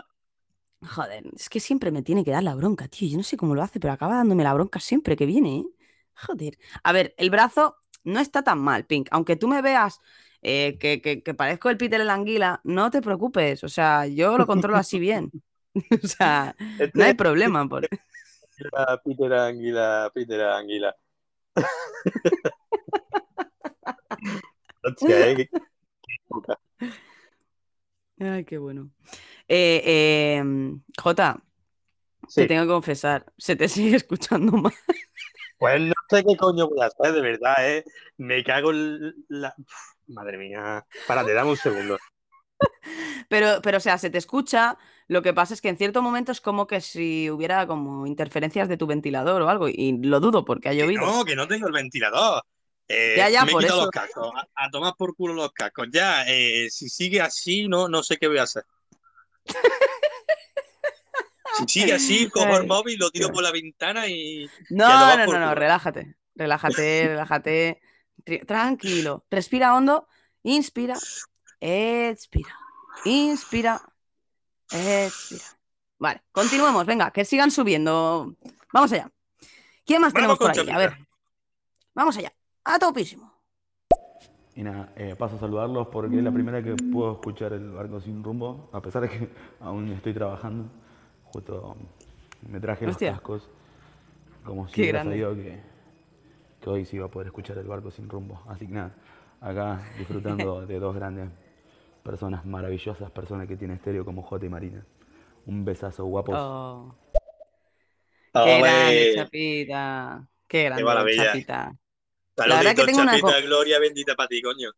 Joder, 0.96 1.24
es 1.36 1.50
que 1.50 1.60
siempre 1.60 1.92
me 1.92 2.02
tiene 2.02 2.24
que 2.24 2.32
dar 2.32 2.44
la 2.44 2.56
bronca, 2.56 2.88
tío. 2.88 3.10
Yo 3.10 3.18
no 3.18 3.24
sé 3.24 3.38
cómo 3.38 3.56
lo 3.56 3.62
hace, 3.64 3.80
pero 3.80 3.94
acaba 3.94 4.16
dándome 4.16 4.44
la 4.44 4.54
bronca 4.54 4.80
siempre 4.80 5.16
que 5.16 5.26
viene, 5.26 5.60
¿eh? 5.60 5.66
Joder. 6.16 6.58
A 6.84 6.92
ver, 6.92 7.14
el 7.18 7.30
brazo 7.30 7.78
no 8.04 8.20
está 8.20 8.44
tan 8.44 8.60
mal, 8.60 8.86
Pink. 8.86 9.08
Aunque 9.12 9.36
tú 9.36 9.48
me 9.48 9.62
veas 9.62 10.00
eh, 10.42 10.78
que, 10.80 11.02
que- 11.02 11.24
que 11.24 11.34
parezco 11.34 11.70
el 11.70 11.78
Peter 11.78 12.02
el 12.02 12.10
Anguila, 12.10 12.62
no 12.64 12.90
te 12.92 13.02
preocupes. 13.02 13.64
O 13.64 13.70
sea, 13.70 14.06
yo 14.08 14.38
lo 14.38 14.46
controlo 14.48 14.78
así 14.78 15.00
bien. 15.00 15.32
O 16.04 16.08
sea, 16.08 16.56
Este 16.80 16.92
no 17.00 17.06
hay 17.06 17.14
problema. 17.14 17.68
Por... 17.68 17.88
Peter 19.04 19.34
Anguila, 19.34 20.12
Peter 20.14 20.42
Anguila. 20.42 20.96
Hostia, 24.84 25.32
¿eh? 25.32 25.50
Ay, 28.20 28.46
qué 28.46 28.58
bueno. 28.58 28.92
Eh, 29.48 29.82
eh, 29.86 30.44
Jota, 31.02 31.42
Sí. 32.28 32.42
te 32.42 32.48
tengo 32.48 32.64
que 32.64 32.68
confesar, 32.70 33.26
se 33.38 33.56
te 33.56 33.68
sigue 33.68 33.98
escuchando 33.98 34.54
mal. 34.54 34.74
Pues 35.62 35.80
no 35.80 35.94
sé 36.10 36.24
qué 36.26 36.36
coño 36.36 36.68
voy 36.68 36.82
a 36.82 36.88
hacer, 36.88 37.14
de 37.14 37.22
verdad, 37.22 37.54
¿eh? 37.60 37.86
Me 38.18 38.44
cago 38.44 38.72
en 38.72 39.14
la... 39.30 39.54
Madre 40.08 40.40
mía. 40.40 40.84
Párate, 41.08 41.34
dame 41.36 41.52
un 41.52 41.58
segundo. 41.58 42.00
Pero, 43.30 43.62
pero, 43.62 43.78
o 43.78 43.80
sea, 43.80 44.00
se 44.00 44.10
te 44.10 44.18
escucha. 44.18 44.76
Lo 45.08 45.22
que 45.22 45.34
pasa 45.36 45.54
es 45.54 45.62
que 45.62 45.70
en 45.70 45.78
cierto 45.78 46.02
momento 46.02 46.32
es 46.32 46.42
como 46.42 46.66
que 46.66 46.82
si 46.82 47.30
hubiera 47.30 47.68
como 47.68 48.08
interferencias 48.08 48.70
de 48.70 48.78
tu 48.78 48.88
ventilador 48.88 49.44
o 49.44 49.50
algo. 49.50 49.68
Y 49.70 50.00
lo 50.04 50.20
dudo 50.20 50.44
porque 50.44 50.70
ha 50.70 50.74
llovido. 50.74 51.06
No, 51.06 51.24
que 51.24 51.36
no 51.36 51.48
tengo 51.48 51.68
el 51.68 51.74
ventilador. 51.74 52.42
Eh, 52.88 53.14
Ya, 53.18 53.30
ya, 53.30 53.46
me 53.46 53.52
he 53.52 53.54
por 53.54 53.62
quitado 53.62 53.82
eso. 53.82 53.86
los 53.86 53.92
cascos. 53.92 54.32
A, 54.56 54.66
a 54.66 54.70
tomar 54.72 54.96
por 54.98 55.16
culo 55.16 55.36
los 55.36 55.52
cascos. 55.54 55.90
Ya, 55.94 56.26
eh, 56.28 56.72
si 56.72 56.90
sigue 56.90 57.22
así, 57.22 57.68
no, 57.68 57.88
no 57.88 58.02
sé 58.02 58.18
qué 58.18 58.28
voy 58.28 58.40
a 58.40 58.44
hacer. 58.44 58.64
Si 61.58 61.68
sigue 61.68 61.94
así, 61.94 62.30
cojo 62.34 62.58
el 62.58 62.68
móvil, 62.68 62.98
lo 63.00 63.10
tiro 63.12 63.32
por 63.32 63.44
la 63.44 63.52
ventana 63.52 64.08
y. 64.08 64.50
No, 64.70 65.18
no, 65.18 65.26
no, 65.26 65.40
no, 65.40 65.56
relájate, 65.56 66.16
relájate, 66.36 67.08
relájate. 67.10 67.82
Tranquilo. 68.46 69.26
Respira 69.32 69.76
hondo, 69.76 70.08
inspira, 70.44 70.96
expira, 71.60 72.56
inspira, 73.06 73.82
expira. 74.72 75.44
Vale, 75.98 76.22
continuemos, 76.32 76.86
venga, 76.86 77.12
que 77.12 77.26
sigan 77.26 77.52
subiendo. 77.52 78.36
Vamos 78.74 78.92
allá. 78.92 79.12
¿Quién 79.86 80.02
más 80.02 80.14
tenemos 80.14 80.38
por 80.38 80.52
ahí? 80.52 80.70
A 80.70 80.78
ver, 80.78 80.98
vamos 81.94 82.18
allá. 82.18 82.34
A 82.64 82.80
topísimo. 82.80 83.32
Y 84.56 84.64
nada, 84.64 84.92
eh, 84.96 85.16
paso 85.18 85.38
a 85.38 85.40
saludarlos 85.40 85.88
porque 85.88 86.18
es 86.18 86.24
la 86.24 86.32
primera 86.32 86.62
que 86.62 86.76
puedo 86.76 87.14
escuchar 87.14 87.54
el 87.54 87.72
barco 87.72 88.02
sin 88.02 88.24
rumbo, 88.24 88.70
a 88.74 88.82
pesar 88.82 89.04
de 89.04 89.10
que 89.10 89.30
aún 89.62 89.88
estoy 89.90 90.14
trabajando. 90.14 90.70
Justo 91.34 91.76
me 92.50 92.60
traje 92.60 92.88
los 92.88 93.02
cascos, 93.02 93.50
como 94.46 94.68
si 94.70 94.76
Qué 94.76 94.84
hubiera 94.84 95.00
grande. 95.00 95.16
sabido 95.26 95.36
que, 95.36 95.60
que 96.62 96.70
hoy 96.70 96.86
sí 96.86 96.98
iba 96.98 97.06
a 97.08 97.12
poder 97.12 97.28
escuchar 97.28 97.58
el 97.58 97.68
barco 97.68 97.92
sin 97.92 98.10
rumbo. 98.10 98.42
Así 98.48 98.68
que 98.68 98.74
nada, 98.74 98.96
acá 99.42 99.82
disfrutando 99.98 100.66
de 100.68 100.80
dos 100.80 100.96
grandes 100.96 101.30
personas 102.04 102.46
maravillosas, 102.46 103.12
personas 103.12 103.48
que 103.48 103.58
tienen 103.58 103.78
estéreo 103.78 104.06
como 104.06 104.24
J 104.24 104.46
y 104.46 104.50
Marina. 104.50 104.86
Un 105.46 105.66
besazo, 105.66 106.06
guapos. 106.06 106.42
Oh, 106.44 106.98
qué 108.40 108.58
grande, 108.58 109.08
Chapita. 109.08 110.28
Qué 110.48 110.64
grande, 110.66 110.84
maravilla. 110.84 111.26
Chapita. 111.26 111.72
La 112.46 112.58
verdad 112.58 112.76
que 112.76 112.84
tengo 112.86 113.02
una 113.02 113.20
Chapita, 113.20 113.22
co- 113.22 113.42
gloria 113.42 113.80
bendita 113.80 114.16
para 114.16 114.28
ti, 114.30 114.42
coño. 114.42 114.72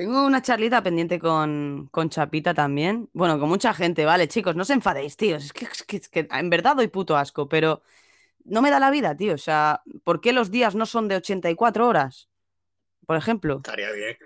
Tengo 0.00 0.24
una 0.24 0.40
charlita 0.40 0.82
pendiente 0.82 1.18
con, 1.18 1.86
con 1.92 2.08
Chapita 2.08 2.54
también. 2.54 3.10
Bueno, 3.12 3.38
con 3.38 3.50
mucha 3.50 3.74
gente, 3.74 4.06
vale, 4.06 4.28
chicos, 4.28 4.56
no 4.56 4.62
os 4.62 4.70
enfadéis, 4.70 5.14
tíos. 5.18 5.44
Es 5.44 5.52
que, 5.52 5.66
es 5.66 5.82
que- 5.82 5.96
es 5.98 6.08
que 6.08 6.26
en 6.30 6.48
verdad 6.48 6.74
doy 6.74 6.88
puto 6.88 7.18
asco, 7.18 7.50
pero 7.50 7.82
no 8.46 8.62
me 8.62 8.70
da 8.70 8.80
la 8.80 8.90
vida, 8.90 9.14
tío. 9.14 9.34
O 9.34 9.38
sea, 9.38 9.82
¿por 10.02 10.22
qué 10.22 10.32
los 10.32 10.50
días 10.50 10.74
no 10.74 10.86
son 10.86 11.06
de 11.06 11.16
84 11.16 11.86
horas? 11.86 12.30
Por 13.06 13.18
ejemplo. 13.18 13.56
Estaría 13.56 13.92
bien. 13.92 14.16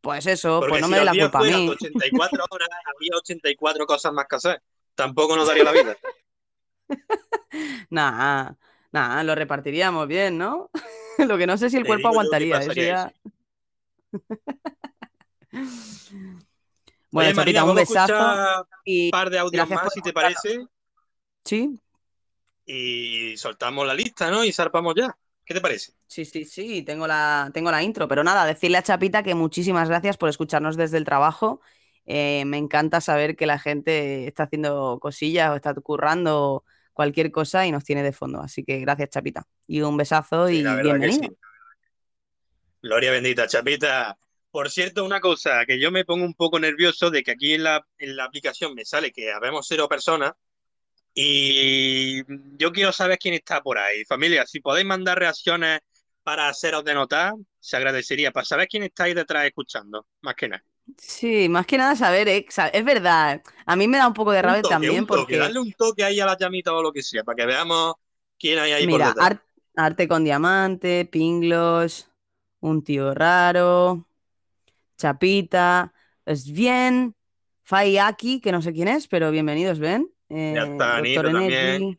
Pues 0.00 0.26
eso, 0.26 0.58
Porque 0.58 0.72
pues 0.72 0.82
no 0.82 0.88
si 0.88 0.92
me 0.94 0.98
dé 0.98 1.04
la 1.04 1.12
culpa 1.14 1.38
a 1.38 1.42
mí. 1.42 1.50
de 1.66 1.70
84 1.70 2.44
horas, 2.50 2.68
habría 2.84 3.10
84 3.18 3.86
cosas 3.86 4.12
más 4.12 4.26
que 4.28 4.34
hacer. 4.34 4.62
Tampoco 4.96 5.36
nos 5.36 5.46
daría 5.46 5.62
la 5.62 5.72
vida. 5.72 5.96
Nah, 7.90 8.52
nah, 8.92 9.22
lo 9.22 9.34
repartiríamos 9.36 10.08
bien, 10.08 10.38
¿no? 10.38 10.70
Lo 11.18 11.38
que 11.38 11.46
no 11.46 11.56
sé 11.56 11.70
si 11.70 11.76
el 11.76 11.84
Te 11.84 11.88
cuerpo 11.88 12.08
aguantaría, 12.08 12.58
eso 12.60 12.72
ya. 12.72 13.12
Oye, 17.10 17.32
Bueno, 17.32 17.36
Marina, 17.36 17.60
Chapita, 17.60 17.64
un 17.64 17.74
besazo. 17.74 18.66
Y 18.84 19.06
un 19.06 19.10
par 19.10 19.30
de 19.30 19.38
audios 19.38 19.68
más, 19.70 19.92
si 19.92 20.02
te 20.02 20.12
parece, 20.12 20.66
Sí, 21.44 21.80
y 22.66 23.34
soltamos 23.38 23.86
la 23.86 23.94
lista, 23.94 24.30
¿no? 24.30 24.44
Y 24.44 24.52
zarpamos 24.52 24.94
ya. 24.94 25.16
¿Qué 25.44 25.54
te 25.54 25.60
parece? 25.62 25.92
Sí, 26.06 26.26
sí, 26.26 26.44
sí, 26.44 26.82
tengo 26.82 27.06
la, 27.06 27.50
tengo 27.54 27.70
la 27.70 27.82
intro, 27.82 28.06
pero 28.06 28.22
nada, 28.22 28.44
decirle 28.44 28.76
a 28.76 28.82
Chapita 28.82 29.22
que 29.22 29.34
muchísimas 29.34 29.88
gracias 29.88 30.18
por 30.18 30.28
escucharnos 30.28 30.76
desde 30.76 30.98
el 30.98 31.04
trabajo. 31.04 31.62
Eh, 32.04 32.44
me 32.44 32.58
encanta 32.58 33.00
saber 33.00 33.36
que 33.36 33.46
la 33.46 33.58
gente 33.58 34.26
está 34.26 34.42
haciendo 34.42 34.98
cosillas 35.00 35.50
o 35.50 35.56
está 35.56 35.72
currando 35.74 36.64
cualquier 36.92 37.30
cosa 37.30 37.66
y 37.66 37.72
nos 37.72 37.84
tiene 37.84 38.02
de 38.02 38.12
fondo. 38.12 38.42
Así 38.42 38.64
que 38.64 38.78
gracias, 38.80 39.08
Chapita. 39.10 39.44
Y 39.66 39.80
un 39.80 39.96
besazo 39.96 40.48
Sí, 40.48 40.56
y 40.58 40.62
bienvenido. 40.62 41.12
sí. 41.12 41.36
Gloria 42.82 43.10
bendita, 43.10 43.46
Chapita. 43.46 44.18
Por 44.50 44.70
cierto, 44.70 45.04
una 45.04 45.20
cosa, 45.20 45.64
que 45.66 45.78
yo 45.78 45.90
me 45.90 46.04
pongo 46.04 46.24
un 46.24 46.34
poco 46.34 46.58
nervioso 46.58 47.10
de 47.10 47.22
que 47.22 47.32
aquí 47.32 47.54
en 47.54 47.64
la, 47.64 47.86
en 47.98 48.16
la 48.16 48.24
aplicación 48.24 48.74
me 48.74 48.84
sale 48.84 49.12
que 49.12 49.30
habemos 49.32 49.66
cero 49.68 49.88
personas 49.88 50.32
y 51.14 52.22
yo 52.58 52.72
quiero 52.72 52.92
saber 52.92 53.18
quién 53.18 53.34
está 53.34 53.62
por 53.62 53.78
ahí. 53.78 54.04
Familia, 54.06 54.46
si 54.46 54.60
podéis 54.60 54.86
mandar 54.86 55.18
reacciones 55.18 55.80
para 56.24 56.48
haceros 56.48 56.84
de 56.84 56.94
notar, 56.94 57.34
se 57.60 57.76
agradecería, 57.76 58.32
para 58.32 58.46
saber 58.46 58.68
quién 58.68 58.84
está 58.84 59.04
ahí 59.04 59.14
detrás 59.14 59.46
escuchando, 59.46 60.06
más 60.22 60.34
que 60.36 60.48
nada. 60.48 60.64
Sí, 60.96 61.48
más 61.48 61.66
que 61.66 61.76
nada 61.78 61.94
saber, 61.96 62.28
eh, 62.28 62.46
es 62.72 62.84
verdad, 62.84 63.42
a 63.66 63.76
mí 63.76 63.86
me 63.88 63.98
da 63.98 64.06
un 64.08 64.14
poco 64.14 64.32
de 64.32 64.42
rabia 64.42 64.64
también 64.64 65.04
un 65.04 65.08
toque, 65.08 65.36
porque, 65.36 65.38
darle 65.38 65.58
un 65.60 65.72
toque 65.72 66.04
ahí 66.04 66.20
a 66.20 66.26
la 66.26 66.36
llamita 66.38 66.72
o 66.74 66.82
lo 66.82 66.92
que 66.92 67.02
sea, 67.02 67.24
para 67.24 67.36
que 67.36 67.46
veamos 67.46 67.94
quién 68.38 68.58
hay 68.58 68.72
ahí 68.72 68.88
por 68.88 69.02
mira, 69.02 69.04
detrás. 69.04 69.26
Ar- 69.26 69.44
Arte 69.76 70.08
con 70.08 70.24
Diamante, 70.24 71.04
Pinglos, 71.06 72.10
un 72.60 72.82
tío 72.82 73.14
raro, 73.14 74.07
Chapita, 74.98 75.92
Sven, 76.26 77.14
Fayaki, 77.62 78.40
que 78.40 78.52
no 78.52 78.60
sé 78.60 78.72
quién 78.72 78.88
es, 78.88 79.06
pero 79.08 79.30
bienvenidos, 79.30 79.78
ven. 79.78 80.10
Eh, 80.28 80.52
Ya 80.56 80.64
está, 80.64 80.96
Anita 80.96 81.22
también. 81.22 81.48
Energy, 81.50 81.98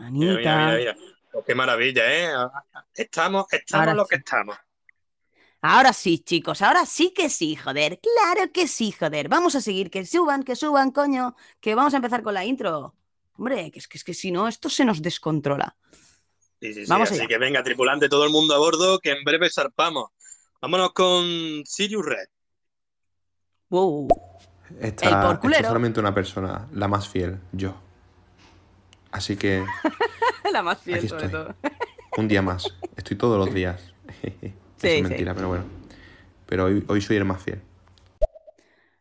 Mira, 0.00 0.10
mira, 0.10 0.32
Anita. 0.34 0.66
mira, 0.66 0.78
mira. 0.78 0.96
Pues 1.32 1.44
qué 1.46 1.54
maravilla, 1.54 2.02
¿eh? 2.12 2.28
Estamos, 2.94 3.46
estamos 3.52 3.80
Ahora 3.86 3.94
los 3.94 4.08
que 4.08 4.16
sí. 4.16 4.22
estamos. 4.24 4.56
Ahora 5.60 5.92
sí, 5.92 6.18
chicos, 6.20 6.62
ahora 6.62 6.86
sí 6.86 7.12
que 7.14 7.28
sí, 7.28 7.56
joder. 7.56 8.00
Claro 8.00 8.50
que 8.52 8.66
sí, 8.68 8.92
joder. 8.92 9.28
Vamos 9.28 9.54
a 9.54 9.60
seguir, 9.60 9.90
que 9.90 10.04
suban, 10.06 10.42
que 10.42 10.56
suban, 10.56 10.90
coño. 10.92 11.34
Que 11.60 11.74
vamos 11.74 11.94
a 11.94 11.96
empezar 11.96 12.22
con 12.22 12.34
la 12.34 12.44
intro. 12.44 12.94
Hombre, 13.34 13.70
que 13.70 13.78
es 13.78 13.86
que, 13.88 13.98
es 13.98 14.04
que 14.04 14.14
si 14.14 14.30
no, 14.32 14.48
esto 14.48 14.68
se 14.68 14.84
nos 14.84 15.02
descontrola. 15.02 15.76
Sí, 16.60 16.74
sí, 16.74 16.84
sí. 16.84 16.90
Vamos 16.90 17.10
Así 17.10 17.20
allá. 17.20 17.28
que 17.28 17.38
venga, 17.38 17.62
tripulante, 17.62 18.08
todo 18.08 18.24
el 18.24 18.30
mundo 18.30 18.54
a 18.54 18.58
bordo, 18.58 18.98
que 19.00 19.10
en 19.12 19.22
breve 19.24 19.48
zarpamos. 19.50 20.10
Vámonos 20.60 20.92
con 20.92 21.24
Sirius 21.64 22.04
Red. 22.04 22.26
Wow. 23.70 24.08
Está, 24.80 25.06
El 25.06 25.12
está 25.14 25.22
porculero. 25.22 25.66
solamente 25.68 26.00
una 26.00 26.14
persona, 26.14 26.68
la 26.72 26.88
más 26.88 27.08
fiel, 27.08 27.38
yo. 27.52 27.74
Así 29.10 29.36
que 29.36 29.64
La 30.52 30.62
más 30.62 30.80
fiel, 30.80 30.98
Aquí 30.98 31.08
sobre 31.08 31.26
estoy. 31.26 31.42
todo. 31.44 31.54
un 32.16 32.28
día 32.28 32.42
más. 32.42 32.66
Estoy 32.96 33.16
todos 33.16 33.38
los 33.38 33.54
días. 33.54 33.92
Sí, 34.80 34.86
es 34.86 34.94
sí. 34.94 35.02
mentira, 35.02 35.34
pero 35.34 35.48
bueno. 35.48 35.64
Pero 36.46 36.66
hoy, 36.66 36.84
hoy 36.86 37.00
soy 37.00 37.16
el 37.16 37.24
más 37.24 37.42
fiel. 37.42 37.60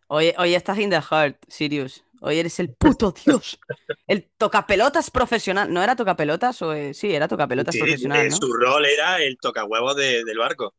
Hoy, 0.07 0.33
hoy 0.39 0.55
estás 0.55 0.79
in 0.79 0.89
the 0.89 0.99
heart, 0.99 1.37
Sirius. 1.47 2.03
Hoy 2.19 2.39
eres 2.39 2.59
el 2.59 2.73
puto 2.73 3.11
dios. 3.25 3.59
El 4.07 4.23
tocapelotas 4.39 5.11
profesional. 5.11 5.71
¿No 5.71 5.83
era 5.83 5.95
tocapelotas? 5.95 6.59
O, 6.63 6.73
eh, 6.73 6.95
sí, 6.95 7.13
era 7.13 7.27
tocapelotas 7.27 7.73
Sí, 7.75 7.79
profesional, 7.79 8.25
eh, 8.25 8.29
¿no? 8.31 8.35
Su 8.37 8.51
rol 8.53 8.87
era 8.87 9.21
el 9.21 9.37
tocahuevos 9.37 9.95
de- 9.95 10.23
del 10.25 10.37
barco. 10.39 10.73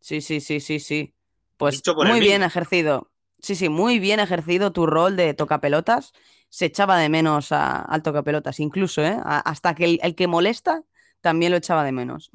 Sí, 0.00 0.20
sí, 0.20 0.40
sí, 0.40 0.60
sí, 0.60 0.80
sí. 0.80 1.14
Pues 1.56 1.82
muy 1.96 2.20
bien 2.20 2.42
ejercido. 2.42 3.10
Sí, 3.38 3.54
sí, 3.54 3.68
muy 3.68 3.98
bien 3.98 4.20
ejercido 4.20 4.72
tu 4.72 4.86
rol 4.86 5.16
de 5.16 5.34
tocapelotas. 5.34 6.12
Se 6.48 6.66
echaba 6.66 6.98
de 6.98 7.08
menos 7.08 7.52
a- 7.52 7.80
al 7.82 8.02
tocapelotas, 8.02 8.60
incluso, 8.60 9.02
¿eh? 9.02 9.16
A- 9.22 9.40
hasta 9.40 9.74
que 9.74 9.84
el, 9.84 10.00
el 10.02 10.14
que 10.14 10.26
molesta 10.26 10.82
también 11.20 11.52
lo 11.52 11.58
echaba 11.58 11.84
de 11.84 11.92
menos. 11.92 12.30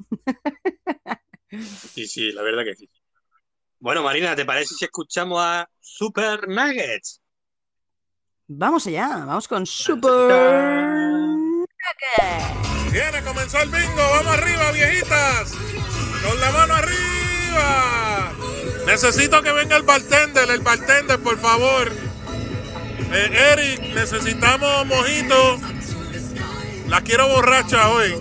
Sí, 1.94 2.06
sí, 2.06 2.32
la 2.32 2.42
verdad 2.42 2.64
que 2.64 2.74
sí. 2.74 2.88
Bueno, 3.78 4.02
Marina, 4.02 4.34
¿te 4.34 4.44
parece 4.44 4.74
si 4.74 4.84
escuchamos 4.84 5.38
a 5.40 5.68
Super 5.80 6.48
Nuggets? 6.48 7.20
Vamos 8.48 8.86
allá, 8.86 9.08
vamos 9.26 9.48
con 9.48 9.66
Super. 9.66 10.44
Viene, 12.92 13.22
comenzó 13.24 13.60
el 13.60 13.68
bingo. 13.70 13.96
Vamos 13.96 14.38
arriba, 14.38 14.72
viejitas. 14.72 15.52
Con 16.24 16.40
la 16.40 16.50
mano 16.52 16.74
arriba. 16.74 17.05
Necesito 18.86 19.42
que 19.42 19.52
venga 19.52 19.76
el 19.76 19.82
bartender, 19.82 20.48
el 20.50 20.60
bartender, 20.60 21.20
por 21.20 21.38
favor. 21.38 21.90
Eh, 23.12 23.52
Eric, 23.52 23.94
necesitamos 23.94 24.86
mojito. 24.86 25.58
La 26.88 27.00
quiero 27.02 27.28
borracha 27.28 27.90
hoy. 27.90 28.14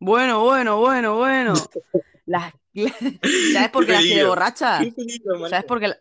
Bueno, 0.00 0.42
bueno, 0.42 0.78
bueno, 0.78 1.16
bueno. 1.16 1.54
Las- 2.26 2.52
¿Sabes 3.52 3.70
por 3.70 3.84
qué 3.86 3.92
las 3.92 4.02
quiere 4.02 4.24
borrachas? 4.24 4.86
¿Sabes 5.50 5.64
por 5.64 5.80
qué, 5.80 5.94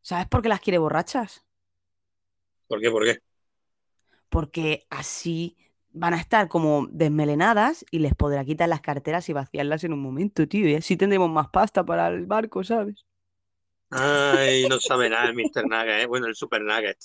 ¿Sabes 0.00 0.26
por 0.26 0.42
qué 0.42 0.48
las 0.48 0.60
quiere 0.60 0.78
borrachas? 0.78 1.44
¿Por 2.66 2.80
qué? 2.80 2.90
¿Por 2.90 3.04
qué? 3.04 3.18
Porque 4.30 4.86
así 4.90 5.56
van 5.94 6.12
a 6.12 6.18
estar 6.18 6.48
como 6.48 6.86
desmelenadas 6.90 7.84
y 7.90 8.00
les 8.00 8.14
podrá 8.14 8.44
quitar 8.44 8.68
las 8.68 8.80
carteras 8.80 9.28
y 9.28 9.32
vaciarlas 9.32 9.84
en 9.84 9.92
un 9.92 10.00
momento, 10.00 10.46
tío. 10.46 10.68
Y 10.68 10.74
así 10.74 10.96
tendremos 10.96 11.30
más 11.30 11.48
pasta 11.48 11.84
para 11.84 12.08
el 12.08 12.26
barco, 12.26 12.62
¿sabes? 12.64 13.06
Ay, 13.90 14.66
no 14.68 14.80
sabe 14.80 15.08
nada 15.08 15.28
el 15.28 15.34
Mr. 15.34 15.66
Nugget, 15.68 16.02
¿eh? 16.02 16.06
Bueno, 16.06 16.26
el 16.26 16.34
Super 16.34 16.62
Nugget. 16.62 16.98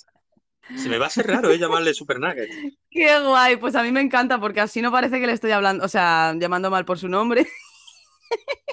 Se 0.76 0.88
me 0.88 0.98
va 0.98 1.04
a 1.06 1.08
hacer 1.08 1.26
raro, 1.26 1.50
¿eh? 1.50 1.58
Llamarle 1.58 1.94
Super 1.94 2.18
Nugget. 2.18 2.50
Qué 2.90 3.20
guay, 3.20 3.56
pues 3.56 3.76
a 3.76 3.82
mí 3.82 3.92
me 3.92 4.00
encanta 4.00 4.40
porque 4.40 4.60
así 4.60 4.82
no 4.82 4.90
parece 4.90 5.20
que 5.20 5.26
le 5.26 5.32
estoy 5.32 5.52
hablando, 5.52 5.84
o 5.84 5.88
sea, 5.88 6.34
llamando 6.36 6.70
mal 6.70 6.84
por 6.84 6.98
su 6.98 7.08
nombre. 7.08 7.46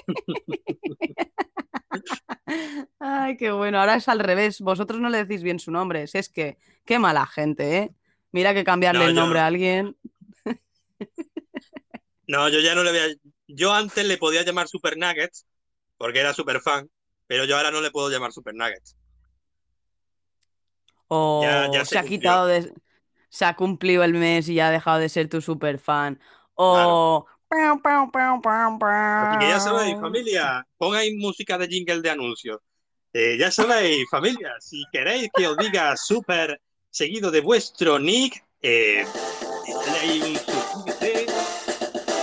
Ay, 2.98 3.36
qué 3.36 3.52
bueno, 3.52 3.78
ahora 3.78 3.94
es 3.96 4.08
al 4.08 4.18
revés, 4.18 4.60
vosotros 4.60 5.00
no 5.00 5.08
le 5.10 5.18
decís 5.18 5.42
bien 5.42 5.60
su 5.60 5.70
nombre, 5.70 6.06
si 6.06 6.18
es 6.18 6.28
que, 6.28 6.58
qué 6.84 6.98
mala 6.98 7.26
gente, 7.26 7.78
¿eh? 7.78 7.92
Mira 8.32 8.54
que 8.54 8.64
cambiarle 8.64 9.00
No, 9.04 9.08
el 9.08 9.14
yo- 9.14 9.20
nombre 9.22 9.40
a 9.40 9.46
alguien. 9.46 9.96
No, 12.26 12.48
yo 12.50 12.60
ya 12.60 12.74
no 12.74 12.82
le 12.84 12.90
voy 12.90 13.00
a... 13.00 13.06
Yo 13.46 13.72
antes 13.72 14.04
le 14.04 14.18
podía 14.18 14.42
llamar 14.42 14.68
Super 14.68 14.98
Nuggets, 14.98 15.46
porque 15.96 16.20
era 16.20 16.34
super 16.34 16.60
fan, 16.60 16.90
pero 17.26 17.44
yo 17.46 17.56
ahora 17.56 17.70
no 17.70 17.80
le 17.80 17.90
puedo 17.90 18.10
llamar 18.10 18.32
Super 18.32 18.54
Nuggets. 18.54 18.96
O 21.08 21.40
Ya- 21.42 21.70
ya 21.72 21.84
se, 21.86 21.92
se 21.94 21.98
ha 21.98 22.04
quitado 22.04 22.46
de. 22.46 22.70
Se 23.30 23.44
ha 23.46 23.56
cumplido 23.56 24.04
el 24.04 24.12
mes 24.14 24.48
y 24.48 24.54
ya 24.54 24.68
ha 24.68 24.70
dejado 24.70 24.98
de 24.98 25.08
ser 25.08 25.28
tu 25.28 25.40
super 25.40 25.78
fan. 25.78 26.20
O. 26.54 27.26
Que 29.40 29.48
ya 29.48 29.58
sabéis, 29.58 29.98
familia, 29.98 30.66
pongáis 30.76 31.14
música 31.16 31.56
de 31.56 31.66
jingle 31.66 32.02
de 32.02 32.10
anuncios. 32.10 32.58
Eh, 33.14 33.38
ya 33.38 33.50
sabéis, 33.50 34.04
familia, 34.10 34.52
si 34.60 34.84
queréis 34.92 35.30
que 35.34 35.46
os 35.48 35.56
diga 35.56 35.96
super 35.96 36.60
seguido 36.98 37.30
de 37.30 37.40
vuestro 37.40 38.00
nick. 38.00 38.44
Eh, 38.60 39.06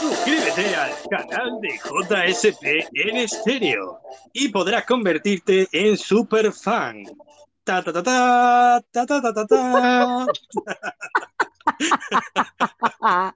suscríbete, 0.01 0.75
al 0.75 0.91
canal 1.09 1.61
de 1.61 1.79
JSP 1.79 2.89
en 2.93 3.15
estéreo 3.15 4.01
y 4.33 4.49
podrás 4.49 4.83
convertirte 4.83 5.69
en 5.71 5.97
super 5.97 6.51
fan. 6.51 7.05
Ta 7.63 7.81
ta 7.81 7.93
ta 7.93 8.03
ta 8.03 8.83
ta 8.91 9.05
ta 9.05 9.33
ta 9.33 9.47
ta. 9.47 10.25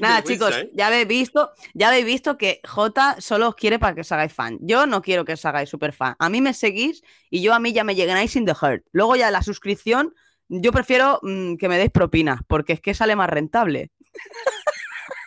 Nada, 0.00 0.22
chicos, 0.22 0.56
¿eh? 0.56 0.70
ya 0.72 0.86
habéis 0.86 1.08
visto, 1.08 1.50
ya 1.74 1.88
habéis 1.88 2.06
visto 2.06 2.38
que 2.38 2.60
J 2.64 3.16
solo 3.20 3.48
os 3.48 3.54
quiere 3.56 3.80
para 3.80 3.94
que 3.96 4.02
os 4.02 4.12
hagáis 4.12 4.32
fan. 4.32 4.56
Yo 4.60 4.86
no 4.86 5.02
quiero 5.02 5.24
que 5.24 5.32
os 5.32 5.44
hagáis 5.44 5.68
super 5.68 5.92
fan. 5.92 6.14
A 6.20 6.28
mí 6.28 6.40
me 6.40 6.54
seguís 6.54 7.02
y 7.28 7.42
yo 7.42 7.54
a 7.54 7.58
mí 7.58 7.72
ya 7.72 7.82
me 7.82 7.96
lleguéis 7.96 8.30
sin 8.30 8.46
the 8.46 8.54
heart. 8.54 8.84
Luego 8.92 9.16
ya 9.16 9.32
la 9.32 9.42
suscripción 9.42 10.14
yo 10.50 10.72
prefiero 10.72 11.20
mm, 11.22 11.56
que 11.56 11.68
me 11.68 11.78
deis 11.78 11.90
propinas, 11.90 12.40
porque 12.46 12.74
es 12.74 12.80
que 12.80 12.92
sale 12.92 13.16
más 13.16 13.30
rentable. 13.30 13.90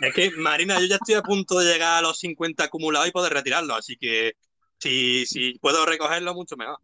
Es 0.01 0.13
que, 0.13 0.31
Marina, 0.31 0.79
yo 0.79 0.85
ya 0.85 0.95
estoy 0.95 1.15
a 1.15 1.21
punto 1.21 1.59
de 1.59 1.71
llegar 1.71 1.99
a 1.99 2.01
los 2.01 2.19
50 2.19 2.65
acumulados 2.65 3.07
y 3.07 3.11
poder 3.11 3.33
retirarlo, 3.33 3.73
así 3.73 3.95
que 3.95 4.33
si, 4.77 5.25
si 5.25 5.57
puedo 5.59 5.85
recogerlo, 5.85 6.33
mucho 6.33 6.57
mejor. 6.57 6.77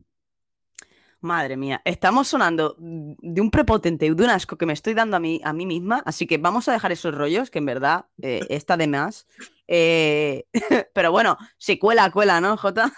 Madre 1.22 1.58
mía, 1.58 1.82
estamos 1.84 2.30
sonando 2.30 2.78
de 2.80 3.42
un 3.42 3.52
prepotente 3.52 4.06
y 4.06 4.14
de 4.14 4.24
un 4.24 4.30
asco 4.30 4.58
que 4.58 4.66
me 4.66 4.72
estoy 4.72 4.94
dando 4.94 5.18
a 5.18 5.20
mí, 5.20 5.42
a 5.44 5.52
mí 5.52 5.66
misma, 5.66 6.02
así 6.06 6.26
que 6.26 6.38
vamos 6.38 6.70
a 6.70 6.72
dejar 6.72 6.94
esos 6.94 7.14
rollos, 7.14 7.50
que 7.50 7.60
en 7.60 7.66
verdad 7.66 8.06
eh, 8.22 8.40
está 8.48 8.78
de 8.78 8.88
más. 8.88 9.28
Eh, 9.68 10.46
pero 10.94 11.12
bueno, 11.12 11.38
si 11.58 11.78
cuela, 11.78 12.10
cuela, 12.10 12.40
¿no, 12.40 12.56
Jota? 12.56 12.94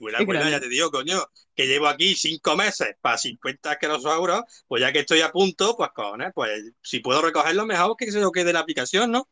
Cuela, 0.00 0.18
Qué 0.18 0.26
cuela, 0.26 0.50
ya 0.50 0.60
te 0.60 0.68
digo, 0.68 0.90
coño, 0.90 1.22
que 1.54 1.66
llevo 1.66 1.86
aquí 1.86 2.14
cinco 2.14 2.56
meses 2.56 2.96
para 3.00 3.18
50 3.18 3.72
asquerosos 3.72 4.42
pues 4.66 4.80
ya 4.80 4.92
que 4.92 5.00
estoy 5.00 5.20
a 5.20 5.30
punto, 5.30 5.76
pues 5.76 5.90
cojones, 5.94 6.32
pues 6.34 6.72
si 6.82 7.00
puedo 7.00 7.22
recogerlo, 7.22 7.66
mejor 7.66 7.96
que 7.96 8.10
se 8.10 8.20
lo 8.20 8.32
quede 8.32 8.52
la 8.52 8.60
aplicación, 8.60 9.10
¿no? 9.10 9.28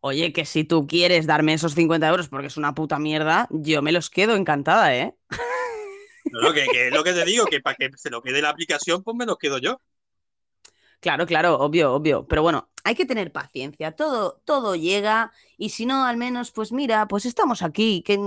Oye, 0.00 0.32
que 0.32 0.44
si 0.44 0.64
tú 0.64 0.86
quieres 0.86 1.26
darme 1.26 1.54
esos 1.54 1.74
50 1.74 2.08
euros 2.08 2.28
porque 2.28 2.46
es 2.46 2.56
una 2.56 2.74
puta 2.74 2.98
mierda, 2.98 3.48
yo 3.50 3.82
me 3.82 3.92
los 3.92 4.10
quedo 4.10 4.36
encantada, 4.36 4.94
¿eh? 4.94 5.14
No, 6.30 6.40
no, 6.40 6.52
que, 6.52 6.66
que 6.66 6.88
es 6.88 6.92
lo 6.92 7.02
que 7.02 7.12
te 7.12 7.24
digo, 7.24 7.46
que 7.46 7.60
para 7.60 7.76
que 7.76 7.90
se 7.96 8.10
lo 8.10 8.22
quede 8.22 8.42
la 8.42 8.50
aplicación, 8.50 9.02
pues 9.02 9.16
me 9.16 9.26
lo 9.26 9.36
quedo 9.36 9.58
yo. 9.58 9.80
Claro, 11.00 11.26
claro, 11.26 11.58
obvio, 11.58 11.92
obvio. 11.94 12.26
Pero 12.26 12.42
bueno, 12.42 12.68
hay 12.84 12.94
que 12.94 13.04
tener 13.06 13.32
paciencia. 13.32 13.92
Todo, 13.92 14.40
todo 14.44 14.74
llega. 14.76 15.32
Y 15.58 15.70
si 15.70 15.86
no, 15.86 16.04
al 16.04 16.16
menos, 16.16 16.50
pues 16.50 16.72
mira, 16.72 17.06
pues 17.08 17.26
estamos 17.26 17.62
aquí. 17.62 18.02
Que 18.02 18.18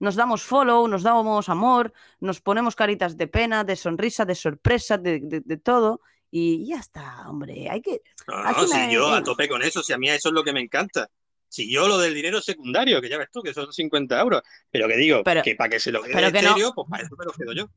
nos 0.00 0.14
damos 0.14 0.42
follow, 0.42 0.86
nos 0.88 1.02
damos 1.02 1.48
amor, 1.48 1.92
nos 2.20 2.40
ponemos 2.40 2.76
caritas 2.76 3.16
de 3.16 3.26
pena, 3.26 3.64
de 3.64 3.76
sonrisa, 3.76 4.24
de 4.24 4.34
sorpresa, 4.34 4.98
de, 4.98 5.20
de- 5.20 5.40
de 5.40 5.56
todo. 5.56 6.00
Y 6.30 6.66
ya 6.66 6.76
está, 6.78 7.24
hombre. 7.28 7.68
Hay 7.70 7.80
que. 7.80 8.02
No, 8.26 8.42
no, 8.42 8.66
si 8.66 8.74
me- 8.76 8.92
yo 8.92 9.08
a 9.12 9.22
tope 9.22 9.48
con 9.48 9.62
eso, 9.62 9.82
si 9.82 9.92
a 9.94 9.98
mí 9.98 10.08
eso 10.10 10.28
es 10.28 10.34
lo 10.34 10.44
que 10.44 10.52
me 10.52 10.60
encanta. 10.60 11.08
Si 11.50 11.72
yo 11.72 11.88
lo 11.88 11.96
del 11.96 12.12
dinero 12.12 12.42
secundario, 12.42 13.00
que 13.00 13.08
ya 13.08 13.16
ves 13.16 13.30
tú, 13.32 13.40
que 13.40 13.54
son 13.54 13.72
50 13.72 14.20
euros, 14.20 14.42
pero 14.70 14.86
que 14.86 14.96
digo, 14.98 15.22
Pero- 15.24 15.42
que 15.42 15.54
para 15.56 15.70
que 15.70 15.80
se 15.80 15.90
lo 15.90 16.02
quede 16.02 16.12
pero 16.12 16.26
que 16.30 16.42
no- 16.42 16.48
estéreo, 16.50 16.74
pues 16.74 16.86
para 16.90 17.04
eso 17.04 17.16
me 17.18 17.24
lo 17.24 17.32
quedo 17.32 17.52
yo. 17.54 17.70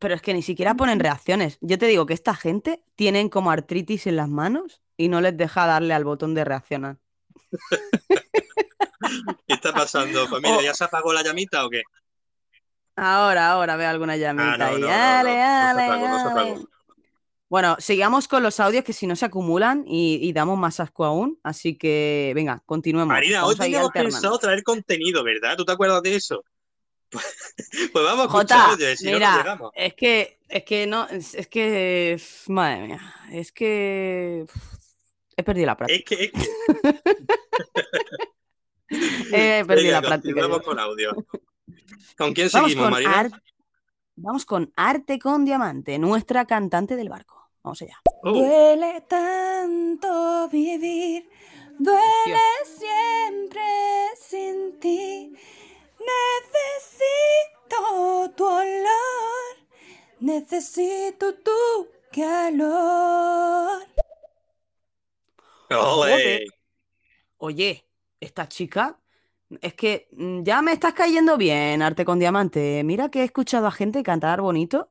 Pero 0.00 0.14
es 0.14 0.22
que 0.22 0.34
ni 0.34 0.42
siquiera 0.42 0.74
ponen 0.74 0.98
reacciones. 0.98 1.58
Yo 1.60 1.78
te 1.78 1.86
digo 1.86 2.06
que 2.06 2.14
esta 2.14 2.34
gente 2.34 2.82
tienen 2.96 3.28
como 3.28 3.50
artritis 3.50 4.06
en 4.06 4.16
las 4.16 4.28
manos 4.28 4.80
y 4.96 5.08
no 5.08 5.20
les 5.20 5.36
deja 5.36 5.66
darle 5.66 5.94
al 5.94 6.04
botón 6.04 6.34
de 6.34 6.44
reaccionar. 6.44 6.96
¿Qué 9.46 9.54
está 9.54 9.72
pasando, 9.72 10.26
familia? 10.26 10.56
Oh. 10.58 10.62
¿Ya 10.62 10.74
se 10.74 10.84
apagó 10.84 11.12
la 11.12 11.22
llamita 11.22 11.64
o 11.66 11.70
qué? 11.70 11.82
Ahora, 12.96 13.50
ahora 13.50 13.76
veo 13.76 13.90
alguna 13.90 14.16
llamita 14.16 14.54
Ah, 14.54 14.56
no, 14.58 14.64
ahí. 14.64 14.80
no, 14.80 14.86
no, 14.88 14.92
Ale, 14.92 15.42
ale, 15.42 15.84
apagó, 15.84 16.38
ale. 16.38 16.64
Bueno, 17.50 17.76
sigamos 17.78 18.26
con 18.26 18.42
los 18.42 18.58
audios 18.58 18.84
que 18.84 18.92
si 18.92 19.06
no 19.06 19.16
se 19.16 19.26
acumulan 19.26 19.84
y, 19.86 20.18
y 20.22 20.32
damos 20.32 20.56
más 20.58 20.80
asco 20.80 21.04
aún. 21.04 21.38
Así 21.42 21.76
que, 21.76 22.32
venga, 22.34 22.62
continuemos. 22.64 23.12
Marina, 23.12 23.44
hoy 23.44 23.54
Vamos 23.54 23.60
a 23.60 23.66
ir 23.66 23.72
teníamos 23.72 23.92
pensado 23.92 24.38
traer 24.38 24.62
contenido, 24.62 25.22
¿verdad? 25.24 25.56
¿Tú 25.56 25.64
te 25.64 25.72
acuerdas 25.72 26.02
de 26.02 26.14
eso? 26.14 26.42
Pues 27.10 28.04
vamos 28.04 28.20
a 28.20 28.24
escuchar 28.24 28.60
Jota, 28.60 28.70
audio, 28.72 28.96
si 28.96 29.04
no, 29.06 29.10
no 29.12 29.16
mira, 29.18 29.36
llegamos. 29.38 29.72
es 29.74 29.94
que, 29.94 30.38
es 30.48 30.64
que 30.64 30.86
no, 30.86 31.08
es, 31.08 31.34
es 31.34 31.48
que, 31.48 32.20
madre 32.48 32.86
mía, 32.86 33.14
es 33.32 33.52
que 33.52 34.46
he 35.36 35.42
perdido 35.42 35.66
la 35.66 35.76
práctica. 35.76 36.14
Es 36.14 36.18
que, 36.18 36.24
es 36.24 36.32
que. 36.32 36.48
He 39.32 39.64
perdido 39.64 39.66
Venga, 39.66 40.00
la 40.00 40.00
práctica. 40.02 40.34
continuamos 40.34 40.58
yo. 40.58 40.64
con 40.64 40.78
audio. 40.80 41.26
¿Con 42.18 42.34
quién 42.34 42.48
Vamos 42.52 42.70
seguimos, 42.70 42.84
con, 42.86 42.92
Marina? 42.92 43.18
Ar- 43.20 43.42
vamos 44.16 44.44
con 44.44 44.72
Arte 44.76 45.18
con 45.18 45.44
Diamante, 45.44 45.98
nuestra 45.98 46.44
cantante 46.44 46.96
del 46.96 47.08
barco. 47.08 47.50
Vamos 47.62 47.80
allá. 47.82 48.00
Oh, 48.22 48.32
Duele 48.32 49.02
tanto 49.02 50.48
vivir, 50.48 51.28
duele 51.78 52.38
siempre 52.64 53.62
sin 54.18 54.80
ti. 54.80 55.34
Necesito 56.00 57.78
tu 58.36 58.44
olor, 58.44 59.56
necesito 60.20 61.34
tu 61.34 61.88
calor. 62.12 63.82
ole. 65.70 66.46
Oye, 67.38 67.86
esta 68.20 68.48
chica, 68.48 69.00
es 69.60 69.74
que 69.74 70.08
mm, 70.12 70.42
ya 70.42 70.62
me 70.62 70.72
estás 70.72 70.94
cayendo 70.94 71.36
bien, 71.36 71.82
Arte 71.82 72.04
con 72.04 72.18
Diamante. 72.18 72.82
Mira 72.84 73.10
que 73.10 73.20
he 73.20 73.24
escuchado 73.24 73.66
a 73.66 73.72
gente 73.72 74.02
cantar 74.02 74.40
bonito, 74.40 74.90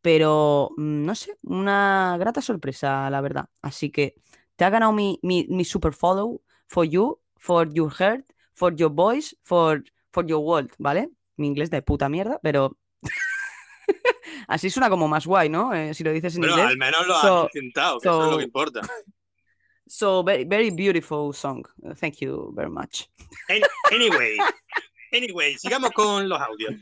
pero 0.00 0.70
mm, 0.76 1.04
no 1.04 1.14
sé, 1.14 1.36
una 1.42 2.16
grata 2.18 2.42
sorpresa, 2.42 3.08
la 3.10 3.20
verdad. 3.20 3.48
Así 3.62 3.90
que 3.90 4.16
te 4.56 4.64
ha 4.64 4.70
ganado 4.70 4.92
mi, 4.92 5.18
mi, 5.22 5.46
mi 5.48 5.64
super 5.64 5.92
follow 5.92 6.42
for 6.66 6.86
you, 6.86 7.20
for 7.36 7.72
your 7.72 7.92
heart, 7.92 8.24
for 8.54 8.74
your 8.74 8.92
voice, 8.92 9.36
for, 9.42 9.82
for 10.12 10.26
your 10.26 10.40
world, 10.44 10.70
¿vale? 10.78 11.10
Mi 11.36 11.46
inglés 11.46 11.70
de 11.70 11.82
puta 11.82 12.08
mierda, 12.08 12.38
pero 12.42 12.76
así 14.48 14.70
suena 14.70 14.90
como 14.90 15.08
más 15.08 15.26
guay, 15.26 15.48
¿no? 15.48 15.72
Eh, 15.74 15.94
si 15.94 16.04
lo 16.04 16.12
dices 16.12 16.34
en 16.36 16.42
Bueno, 16.42 16.54
inglés. 16.56 16.70
al 16.70 16.76
menos 16.78 17.06
lo 17.06 17.14
has 17.16 17.22
So- 17.22 17.44
intentado, 17.54 18.00
que 18.00 18.08
eso 18.08 18.24
es 18.24 18.30
lo 18.30 18.38
que 18.38 18.44
importa. 18.44 18.80
So 19.86 20.22
very, 20.22 20.44
very 20.44 20.70
beautiful 20.70 21.34
song. 21.34 21.66
Thank 21.98 22.18
you 22.20 22.52
very 22.54 22.70
much. 22.70 23.06
An- 23.48 23.62
Anyway, 23.92 24.36
anyway, 25.12 25.58
sigamos 25.58 25.90
con 25.90 26.28
los 26.28 26.40
audios. 26.40 26.74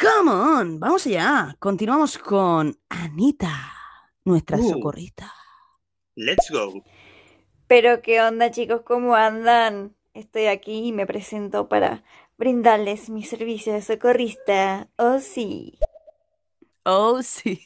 Come 0.00 0.30
on, 0.30 0.78
vamos 0.78 1.04
allá. 1.06 1.56
Continuamos 1.58 2.16
con 2.18 2.78
Anita, 2.88 3.72
nuestra 4.24 4.56
Uh. 4.58 4.68
socorrista. 4.74 5.34
Let's 6.14 6.48
go. 6.50 6.84
Pero 7.66 8.00
qué 8.02 8.20
onda 8.22 8.50
chicos, 8.52 8.82
¿cómo 8.84 9.16
andan? 9.16 9.96
Estoy 10.18 10.46
aquí 10.46 10.88
y 10.88 10.92
me 10.92 11.06
presento 11.06 11.68
para 11.68 12.02
brindarles 12.38 13.08
mi 13.08 13.22
servicio 13.22 13.72
de 13.72 13.82
socorrista. 13.82 14.88
Oh 14.96 15.20
sí. 15.20 15.78
Oh, 16.82 17.22
sí. 17.22 17.64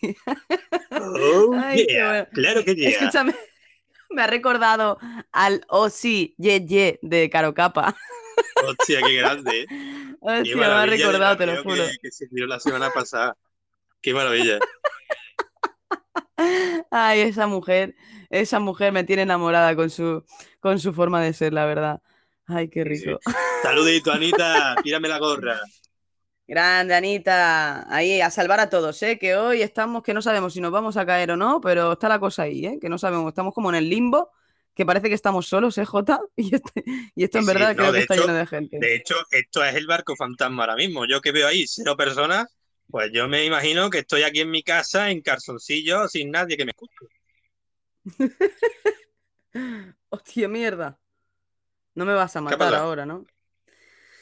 Oh, 0.90 1.54
Ay, 1.64 1.86
qué 1.86 1.94
yeah. 1.94 2.08
bueno. 2.08 2.28
Claro 2.34 2.62
que 2.62 2.74
yeah. 2.74 2.90
Escúchame, 2.90 3.34
me 4.10 4.20
ha 4.20 4.26
recordado 4.26 4.98
al 5.32 5.64
Oh, 5.68 5.88
sí, 5.88 6.34
ye, 6.36 6.60
ye 6.66 6.98
de 7.00 7.30
Caro 7.30 7.54
Capa. 7.54 7.96
Hostia, 8.62 9.00
qué 9.00 9.14
grande. 9.14 9.66
Hostia, 10.20 10.42
Qué 10.52 10.54
me 10.54 10.64
ha 10.66 10.84
recordado, 10.84 11.38
te 11.38 11.46
lo 11.46 11.62
juro. 11.62 11.84
Que, 11.86 11.96
que 12.02 12.10
se 12.10 12.28
la 12.32 12.60
semana 12.60 12.90
pasada. 12.90 13.34
Qué 14.02 14.12
maravilla. 14.12 14.58
Ay, 16.90 17.20
esa 17.20 17.46
mujer, 17.46 17.94
esa 18.28 18.60
mujer 18.60 18.92
me 18.92 19.04
tiene 19.04 19.22
enamorada 19.22 19.74
con 19.74 19.88
su, 19.88 20.22
con 20.60 20.78
su 20.78 20.92
forma 20.92 21.22
de 21.22 21.32
ser, 21.32 21.54
la 21.54 21.64
verdad. 21.64 22.02
Ay, 22.54 22.68
qué 22.68 22.82
sí. 22.82 22.88
rico. 22.88 23.20
Saludito, 23.62 24.12
Anita. 24.12 24.76
Tírame 24.82 25.08
la 25.08 25.18
gorra. 25.18 25.60
Grande, 26.46 26.94
Anita. 26.94 27.86
Ahí, 27.94 28.20
a 28.20 28.30
salvar 28.30 28.60
a 28.60 28.68
todos, 28.68 29.02
¿eh? 29.02 29.18
Que 29.18 29.36
hoy 29.36 29.62
estamos, 29.62 30.02
que 30.02 30.12
no 30.14 30.20
sabemos 30.22 30.52
si 30.52 30.60
nos 30.60 30.72
vamos 30.72 30.96
a 30.96 31.06
caer 31.06 31.30
o 31.30 31.36
no, 31.36 31.60
pero 31.60 31.92
está 31.92 32.08
la 32.08 32.18
cosa 32.18 32.42
ahí, 32.42 32.66
¿eh? 32.66 32.78
Que 32.80 32.88
no 32.88 32.98
sabemos, 32.98 33.28
estamos 33.28 33.54
como 33.54 33.70
en 33.70 33.76
el 33.76 33.88
limbo, 33.88 34.30
que 34.74 34.84
parece 34.84 35.08
que 35.08 35.14
estamos 35.14 35.46
solos, 35.46 35.78
¿eh, 35.78 35.84
Jota? 35.84 36.20
Y, 36.36 36.54
este- 36.54 36.84
y 37.14 37.24
esto 37.24 37.38
en 37.38 37.44
Sí, 37.44 37.52
verdad 37.52 37.70
no, 37.70 37.76
creo 37.76 37.92
que 37.92 37.98
está 38.00 38.16
lleno 38.16 38.34
de 38.34 38.46
gente. 38.46 38.78
De 38.78 38.96
hecho, 38.96 39.14
esto 39.30 39.64
es 39.64 39.74
el 39.74 39.86
barco 39.86 40.16
fantasma 40.16 40.64
ahora 40.64 40.76
mismo. 40.76 41.06
Yo 41.06 41.20
que 41.20 41.32
veo 41.32 41.46
ahí 41.46 41.66
cero 41.66 41.96
personas, 41.96 42.46
pues 42.90 43.10
yo 43.12 43.28
me 43.28 43.44
imagino 43.44 43.88
que 43.88 43.98
estoy 44.00 44.22
aquí 44.24 44.40
en 44.40 44.50
mi 44.50 44.62
casa 44.62 45.10
en 45.10 45.22
calzoncillo 45.22 46.08
sin 46.08 46.30
nadie 46.30 46.56
que 46.56 46.64
me 46.64 46.72
escuche. 46.72 47.06
Hostia, 50.10 50.48
mierda. 50.48 50.98
No 51.94 52.04
me 52.04 52.14
vas 52.14 52.34
a 52.36 52.40
matar 52.40 52.74
ahora, 52.74 53.06
¿no? 53.06 53.26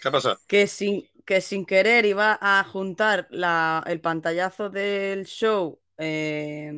¿Qué 0.02 0.10
pasa? 0.10 0.38
Que 0.46 0.66
sin, 0.66 1.08
que 1.24 1.40
sin 1.40 1.64
querer 1.64 2.04
iba 2.06 2.38
a 2.40 2.64
juntar 2.64 3.26
la- 3.30 3.82
el 3.86 4.00
pantallazo 4.00 4.70
del 4.70 5.24
show 5.26 5.80
eh, 5.98 6.72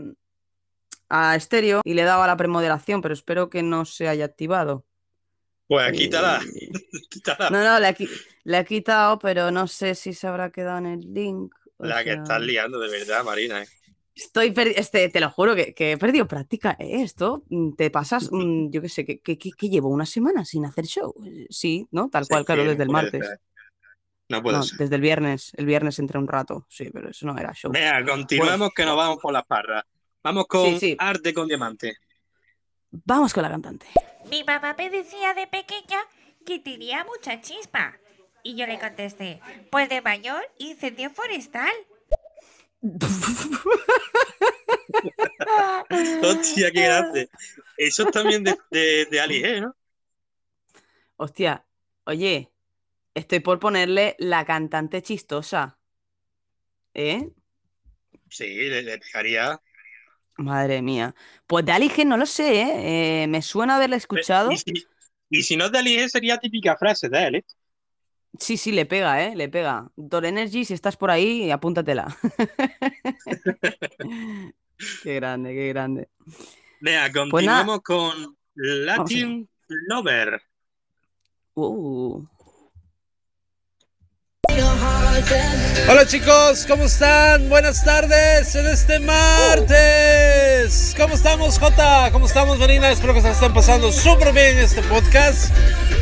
a 1.08 1.36
estéreo 1.36 1.80
y 1.84 1.94
le 1.94 2.02
daba 2.02 2.26
la 2.26 2.36
premoderación, 2.36 3.00
pero 3.02 3.14
espero 3.14 3.48
que 3.50 3.62
no 3.62 3.84
se 3.84 4.08
haya 4.08 4.24
activado. 4.24 4.84
Pues 5.68 5.92
quítala. 5.92 6.40
Quítala. 7.10 7.50
No, 7.50 7.62
no, 7.64 7.80
le 7.80 7.88
he, 7.88 7.94
qui- 7.94 8.08
le 8.44 8.58
he 8.58 8.64
quitado, 8.64 9.18
pero 9.18 9.50
no 9.50 9.66
sé 9.66 9.94
si 9.94 10.12
se 10.12 10.26
habrá 10.26 10.50
quedado 10.50 10.78
en 10.78 10.86
el 10.86 11.14
link. 11.14 11.54
La 11.78 12.04
que 12.04 12.12
estás 12.12 12.40
liando, 12.40 12.78
de 12.78 12.88
verdad, 12.90 13.24
Marina. 13.24 13.62
¿eh? 13.62 13.66
Estoy 14.14 14.50
perdi- 14.50 14.74
este, 14.76 15.08
te 15.08 15.20
lo 15.20 15.30
juro 15.30 15.54
que, 15.54 15.74
que 15.74 15.92
he 15.92 15.98
perdido 15.98 16.28
práctica. 16.28 16.76
¿eh? 16.78 17.02
Esto 17.02 17.44
mm, 17.48 17.72
te 17.74 17.90
pasas, 17.90 18.28
mm, 18.32 18.70
yo 18.70 18.82
qué 18.82 18.88
sé, 18.88 19.04
que, 19.04 19.20
que- 19.20 19.38
que- 19.38 19.68
llevo 19.68 19.88
una 19.88 20.06
semana 20.06 20.44
sin 20.44 20.64
hacer 20.66 20.84
show. 20.86 21.14
Sí, 21.48 21.86
¿no? 21.90 22.08
Tal 22.10 22.26
cual, 22.28 22.44
claro, 22.44 22.62
Sí, 22.62 22.68
desde 22.68 22.82
el 22.82 22.90
martes. 22.90 23.26
ser. 23.26 23.40
No 24.28 24.42
puede 24.42 24.56
No, 24.58 24.62
ser. 24.62 24.78
desde 24.78 24.94
el 24.96 25.00
viernes. 25.00 25.52
El 25.56 25.66
viernes 25.66 25.98
entré 25.98 26.18
un 26.18 26.28
rato, 26.28 26.66
sí, 26.68 26.88
pero 26.92 27.10
eso 27.10 27.26
no 27.26 27.36
era 27.38 27.52
show. 27.54 27.70
Venga, 27.72 28.04
continuemos 28.04 28.70
que 28.74 28.84
nos 28.84 28.96
vamos 28.96 29.18
por 29.20 29.32
las 29.32 29.44
parras. 29.44 29.84
Vamos 30.22 30.46
con 30.46 30.70
Sí, 30.74 30.78
sí. 30.78 30.96
arte 30.98 31.34
con 31.34 31.48
diamante. 31.48 31.96
Vamos 32.90 33.32
con 33.32 33.42
la 33.42 33.50
cantante. 33.50 33.86
Mi 34.30 34.44
mamá 34.44 34.74
me 34.76 34.90
decía 34.90 35.34
de 35.34 35.46
pequeña 35.46 35.98
que 36.46 36.58
tenía 36.58 37.04
mucha 37.04 37.40
chispa. 37.40 37.96
Y 38.44 38.56
yo 38.56 38.66
le 38.66 38.78
contesté, 38.78 39.40
pues 39.70 39.88
de 39.88 40.02
mayor, 40.02 40.42
incendio 40.58 41.10
forestal. 41.10 41.72
Hostia, 46.22 46.70
qué 46.72 46.82
grande. 46.82 47.28
Eso 47.76 48.04
es 48.04 48.10
también 48.10 48.44
de, 48.44 48.56
de, 48.70 49.06
de 49.10 49.20
Ali 49.20 49.42
G, 49.42 49.60
¿no? 49.60 49.76
Hostia, 51.16 51.64
oye, 52.04 52.50
estoy 53.14 53.40
por 53.40 53.60
ponerle 53.60 54.16
la 54.18 54.44
cantante 54.44 55.02
chistosa. 55.02 55.78
¿Eh? 56.94 57.28
Sí, 58.28 58.46
le, 58.46 58.82
le 58.82 58.98
pegaría. 58.98 59.60
Madre 60.38 60.82
mía. 60.82 61.14
Pues 61.46 61.64
de 61.64 61.72
Aligen 61.72 62.08
no 62.08 62.16
lo 62.16 62.26
sé, 62.26 62.62
¿eh? 62.62 63.22
Eh, 63.22 63.26
me 63.28 63.42
suena 63.42 63.76
haberla 63.76 63.96
escuchado. 63.96 64.50
Y 64.50 64.56
si, 64.56 64.72
y 65.30 65.42
si 65.42 65.56
no 65.56 65.66
es 65.66 65.72
de 65.72 65.78
Ali 65.78 65.96
G, 65.96 66.08
sería 66.08 66.38
típica 66.38 66.76
frase 66.76 67.08
de 67.08 67.26
él, 67.26 67.34
¿eh? 67.36 67.44
Sí, 68.38 68.56
sí, 68.56 68.72
le 68.72 68.86
pega, 68.86 69.24
¿eh? 69.24 69.36
Le 69.36 69.48
pega. 69.48 69.90
Dor 69.96 70.24
Energy, 70.24 70.64
si 70.64 70.74
estás 70.74 70.96
por 70.96 71.10
ahí, 71.10 71.50
apúntatela. 71.50 72.16
Qué 75.02 75.14
grande, 75.14 75.54
qué 75.54 75.68
grande. 75.68 76.08
Venga, 76.80 77.10
Pues 77.12 77.30
continuamos 77.30 77.82
con 77.82 78.36
Latin 78.54 79.48
Lover. 79.68 80.42
Uh. 81.54 82.24
Hola 85.88 86.06
chicos, 86.06 86.64
¿cómo 86.66 86.84
están? 86.84 87.48
Buenas 87.48 87.84
tardes 87.84 88.54
en 88.54 88.66
este 88.66 88.98
martes. 89.00 90.94
¿Cómo 90.96 91.14
estamos, 91.14 91.58
Jota? 91.58 92.08
¿Cómo 92.12 92.26
estamos, 92.26 92.58
Marina? 92.58 92.90
Espero 92.90 93.12
que 93.14 93.20
se 93.20 93.30
estén 93.30 93.52
pasando 93.52 93.92
súper 93.92 94.32
bien 94.32 94.58
en 94.58 94.64
este 94.64 94.80
podcast. 94.82 95.52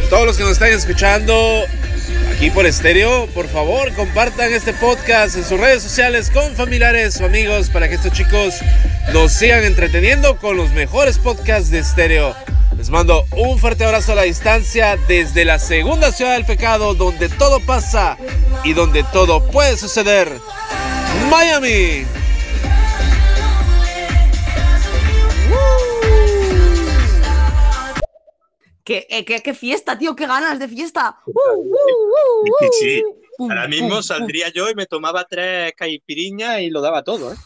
Todos 0.08 0.26
los 0.26 0.36
que 0.36 0.42
nos 0.44 0.52
están 0.52 0.70
escuchando 0.70 1.64
aquí 2.34 2.50
por 2.50 2.66
estéreo, 2.66 3.26
por 3.34 3.48
favor, 3.48 3.92
compartan 3.94 4.52
este 4.52 4.72
podcast 4.74 5.36
en 5.36 5.44
sus 5.44 5.58
redes 5.58 5.82
sociales 5.82 6.30
con 6.30 6.54
familiares 6.54 7.20
o 7.20 7.26
amigos 7.26 7.70
para 7.70 7.88
que 7.88 7.96
estos 7.96 8.12
chicos 8.12 8.54
nos 9.12 9.32
sigan 9.32 9.64
entreteniendo 9.64 10.36
con 10.36 10.56
los 10.56 10.70
mejores 10.72 11.18
podcasts 11.18 11.70
de 11.70 11.80
estéreo. 11.80 12.36
Les 12.76 12.88
mando 12.88 13.26
un 13.32 13.58
fuerte 13.58 13.84
abrazo 13.84 14.12
a 14.12 14.14
la 14.14 14.22
distancia 14.22 14.96
desde 15.08 15.44
la 15.44 15.58
segunda 15.58 16.12
ciudad 16.12 16.34
del 16.34 16.46
pecado, 16.46 16.94
donde 16.94 17.28
todo 17.28 17.60
pasa 17.60 18.16
donde 18.72 19.04
todo 19.12 19.40
puede 19.50 19.76
suceder. 19.76 20.32
Miami. 21.30 22.04
¿Qué, 28.84 29.06
eh, 29.10 29.24
qué- 29.24 29.40
qué 29.40 29.54
fiesta, 29.54 29.96
tío? 29.98 30.16
¡Qué 30.16 30.26
ganas 30.26 30.58
de 30.58 30.66
fiesta! 30.66 31.20
¡Uh, 31.26 31.32
uh, 31.32 31.60
uh, 31.60 32.70
Sí, 32.80 33.02
uh! 33.38 33.48
Ahora 33.50 33.68
mismo 33.68 34.02
saldría 34.02 34.48
yo 34.52 34.68
y 34.70 34.74
me 34.74 34.86
tomaba 34.86 35.24
tres 35.24 35.72
caipiriñas 35.76 36.60
y 36.60 36.70
lo 36.70 36.80
daba 36.80 37.02
todo, 37.04 37.32
¿eh? 37.32 37.36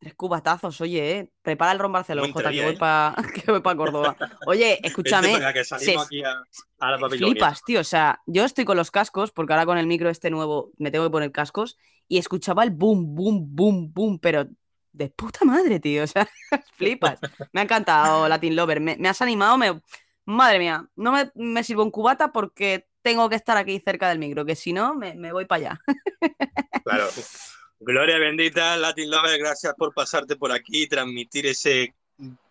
Tres 0.00 0.14
cubatazos, 0.14 0.80
oye, 0.80 1.10
¿eh? 1.18 1.30
Prepara 1.42 1.72
el 1.72 1.78
ron 1.78 1.92
Barcelona, 1.92 2.26
¿Cómo 2.28 2.34
Jota, 2.40 2.50
que 2.50 2.64
voy 2.64 2.76
para 2.76 3.14
que 3.34 3.52
voy 3.52 3.60
pa 3.60 3.76
Córdoba. 3.76 4.16
Oye, 4.46 4.80
escúchame. 4.82 5.38
Que 5.52 5.62
se- 5.62 5.94
aquí 5.98 6.24
a, 6.24 6.42
a 6.78 6.90
la 6.90 6.96
Babilonia. 6.96 7.34
Flipas, 7.34 7.62
tío. 7.64 7.80
O 7.80 7.84
sea, 7.84 8.18
yo 8.24 8.46
estoy 8.46 8.64
con 8.64 8.78
los 8.78 8.90
cascos, 8.90 9.30
porque 9.30 9.52
ahora 9.52 9.66
con 9.66 9.76
el 9.76 9.86
micro 9.86 10.08
este 10.08 10.30
nuevo 10.30 10.72
me 10.78 10.90
tengo 10.90 11.04
que 11.04 11.10
poner 11.10 11.32
cascos, 11.32 11.76
y 12.08 12.16
escuchaba 12.16 12.64
el 12.64 12.70
boom, 12.70 13.14
boom, 13.14 13.54
boom, 13.54 13.92
boom, 13.92 14.18
pero 14.18 14.46
de 14.92 15.10
puta 15.10 15.44
madre, 15.44 15.80
tío. 15.80 16.04
O 16.04 16.06
sea, 16.06 16.26
flipas. 16.78 17.20
Me 17.52 17.60
ha 17.60 17.64
encantado 17.64 18.26
Latin 18.26 18.56
Lover. 18.56 18.80
Me, 18.80 18.96
me 18.96 19.08
has 19.08 19.20
animado, 19.20 19.58
me... 19.58 19.80
Madre 20.24 20.58
mía, 20.60 20.88
no 20.96 21.12
me, 21.12 21.30
me 21.34 21.62
sirvo 21.64 21.82
un 21.82 21.90
cubata 21.90 22.30
porque 22.32 22.86
tengo 23.02 23.28
que 23.28 23.34
estar 23.36 23.56
aquí 23.56 23.80
cerca 23.84 24.08
del 24.08 24.18
micro, 24.18 24.44
que 24.46 24.54
si 24.54 24.72
no, 24.72 24.94
me, 24.94 25.14
me 25.14 25.32
voy 25.32 25.44
para 25.46 25.70
allá. 25.72 25.80
Claro. 26.84 27.08
Gloria 27.82 28.18
bendita, 28.18 28.76
Latin 28.76 29.10
Lover, 29.10 29.38
gracias 29.38 29.72
por 29.74 29.94
pasarte 29.94 30.36
por 30.36 30.52
aquí 30.52 30.82
y 30.82 30.86
transmitir 30.86 31.46
ese 31.46 31.94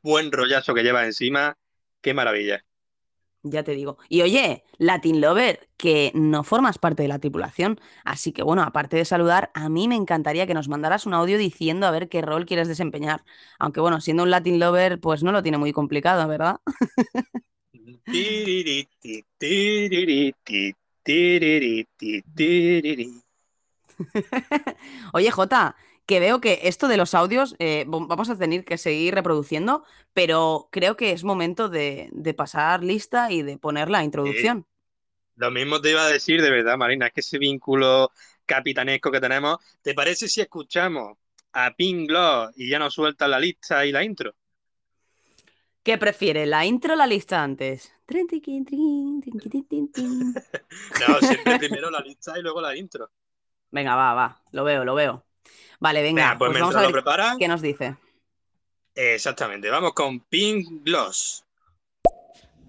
buen 0.01 0.31
rollazo 0.31 0.73
que 0.73 0.81
llevas 0.81 1.05
encima. 1.05 1.55
Qué 2.01 2.15
maravilla. 2.15 2.65
Ya 3.43 3.63
te 3.63 3.73
digo. 3.73 3.99
Y 4.09 4.23
oye, 4.23 4.63
Latin 4.79 5.21
Lover, 5.21 5.69
que 5.77 6.11
no 6.15 6.43
formas 6.43 6.79
parte 6.79 7.03
de 7.03 7.09
la 7.09 7.19
tripulación. 7.19 7.79
Así 8.03 8.31
que 8.31 8.41
bueno, 8.41 8.63
aparte 8.63 8.97
de 8.97 9.05
saludar, 9.05 9.51
a 9.53 9.69
mí 9.69 9.87
me 9.87 9.95
encantaría 9.95 10.47
que 10.47 10.55
nos 10.55 10.67
mandaras 10.67 11.05
un 11.05 11.13
audio 11.13 11.37
diciendo 11.37 11.85
a 11.85 11.91
ver 11.91 12.09
qué 12.09 12.21
rol 12.21 12.47
quieres 12.47 12.67
desempeñar. 12.67 13.23
Aunque 13.59 13.81
bueno, 13.81 14.01
siendo 14.01 14.23
un 14.23 14.31
Latin 14.31 14.59
Lover, 14.59 14.99
pues 14.99 15.21
no 15.21 15.31
lo 15.31 15.43
tiene 15.43 15.59
muy 15.59 15.73
complicado, 15.73 16.27
¿verdad? 16.27 16.57
Oye, 25.13 25.31
Jota, 25.31 25.75
que 26.05 26.19
veo 26.19 26.41
que 26.41 26.59
esto 26.63 26.87
de 26.87 26.97
los 26.97 27.13
audios 27.13 27.55
eh, 27.59 27.85
vam- 27.87 28.07
vamos 28.07 28.29
a 28.29 28.37
tener 28.37 28.65
que 28.65 28.77
seguir 28.77 29.13
reproduciendo, 29.15 29.83
pero 30.13 30.69
creo 30.71 30.95
que 30.97 31.11
es 31.11 31.23
momento 31.23 31.69
de, 31.69 32.09
de 32.11 32.33
pasar 32.33 32.83
lista 32.83 33.31
y 33.31 33.41
de 33.43 33.57
poner 33.57 33.89
la 33.89 34.03
introducción. 34.03 34.65
Lo 35.35 35.51
mismo 35.51 35.79
te 35.81 35.91
iba 35.91 36.05
a 36.05 36.09
decir, 36.09 36.41
de 36.41 36.49
verdad, 36.51 36.77
Marina, 36.77 37.07
es 37.07 37.13
que 37.13 37.21
ese 37.21 37.37
vínculo 37.39 38.11
capitanesco 38.45 39.11
que 39.11 39.21
tenemos, 39.21 39.57
¿te 39.81 39.93
parece 39.93 40.27
si 40.27 40.41
escuchamos 40.41 41.17
a 41.53 41.73
Pink 41.75 42.09
Gloss 42.09 42.51
y 42.57 42.69
ya 42.69 42.79
nos 42.79 42.93
sueltan 42.93 43.31
la 43.31 43.39
lista 43.39 43.85
y 43.85 43.91
la 43.91 44.03
intro? 44.03 44.35
¿Qué 45.83 45.97
prefieres, 45.97 46.47
la 46.47 46.65
intro 46.65 46.93
o 46.93 46.95
la 46.95 47.05
lista 47.07 47.43
antes? 47.43 47.91
No, 50.95 51.21
siempre 51.21 51.55
primero 51.57 51.89
la 51.89 52.01
lista 52.01 52.37
y 52.37 52.41
luego 52.41 52.61
la 52.61 52.75
intro. 52.75 53.11
Venga, 53.71 53.95
va, 53.95 54.13
va, 54.13 54.41
lo 54.51 54.63
veo, 54.63 54.83
lo 54.83 54.95
veo. 54.95 55.25
Vale, 55.79 56.01
venga, 56.01 56.23
Venga, 56.23 56.37
pues 56.37 56.49
pues 56.51 56.61
vamos 56.61 56.75
a 56.75 56.79
lo 56.81 56.87
ver 56.87 56.93
preparan. 56.93 57.37
qué 57.37 57.47
nos 57.47 57.61
dice. 57.61 57.95
Exactamente, 58.95 59.69
vamos 59.69 59.93
con 59.93 60.19
Pink 60.21 60.83
Gloss. 60.83 61.45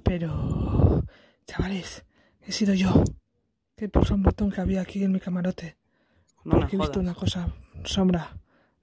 Pero, 0.04 1.04
chavales, 1.46 2.04
he 2.42 2.52
sido 2.52 2.74
yo. 2.74 3.02
Que 3.76 3.88
pulsó 3.88 4.14
un 4.14 4.22
botón 4.22 4.50
que 4.50 4.60
había 4.60 4.82
aquí 4.82 5.02
en 5.02 5.12
mi 5.12 5.20
camarote. 5.20 5.76
No 6.44 6.54
me 6.54 6.60
porque 6.60 6.76
he 6.76 6.78
visto 6.78 7.00
una 7.00 7.14
cosa, 7.14 7.48
sombra 7.84 8.36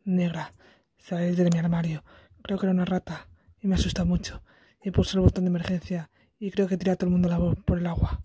negra, 0.05 0.53
salir 0.97 1.36
de 1.36 1.49
mi 1.51 1.59
armario. 1.59 2.03
Creo 2.41 2.57
que 2.57 2.65
era 2.65 2.74
una 2.74 2.86
rata 2.86 3.28
y 3.61 3.68
me 3.68 3.76
asusta 3.76 4.05
mucho. 4.05 4.41
Y 4.84 4.91
pulsé 4.91 5.18
el 5.18 5.22
botón 5.24 5.43
de 5.45 5.49
emergencia 5.49 6.09
y 6.39 6.51
creo 6.51 6.68
que 6.68 6.78
tiré 6.78 6.91
a 6.91 6.95
todo 6.95 7.07
el 7.07 7.11
mundo 7.11 7.30
la 7.30 7.38
voz 7.38 7.57
por 7.65 7.78
el 7.78 7.88
agua. 7.88 8.22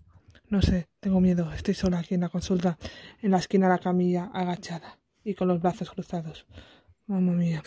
No 0.53 0.61
sé, 0.61 0.87
tengo 0.99 1.19
miedo. 1.19 1.51
Estoy 1.51 1.73
sola 1.73 1.97
aquí 1.97 2.13
en 2.13 2.21
la 2.21 2.29
consulta, 2.29 2.77
en 3.23 3.31
la 3.31 3.39
esquina 3.39 3.65
de 3.65 3.73
la 3.73 3.79
camilla, 3.79 4.29
agachada 4.31 4.99
y 5.23 5.33
con 5.33 5.47
los 5.47 5.59
brazos 5.59 5.89
cruzados. 5.89 6.45
Mamma 7.07 7.31
mía, 7.31 7.63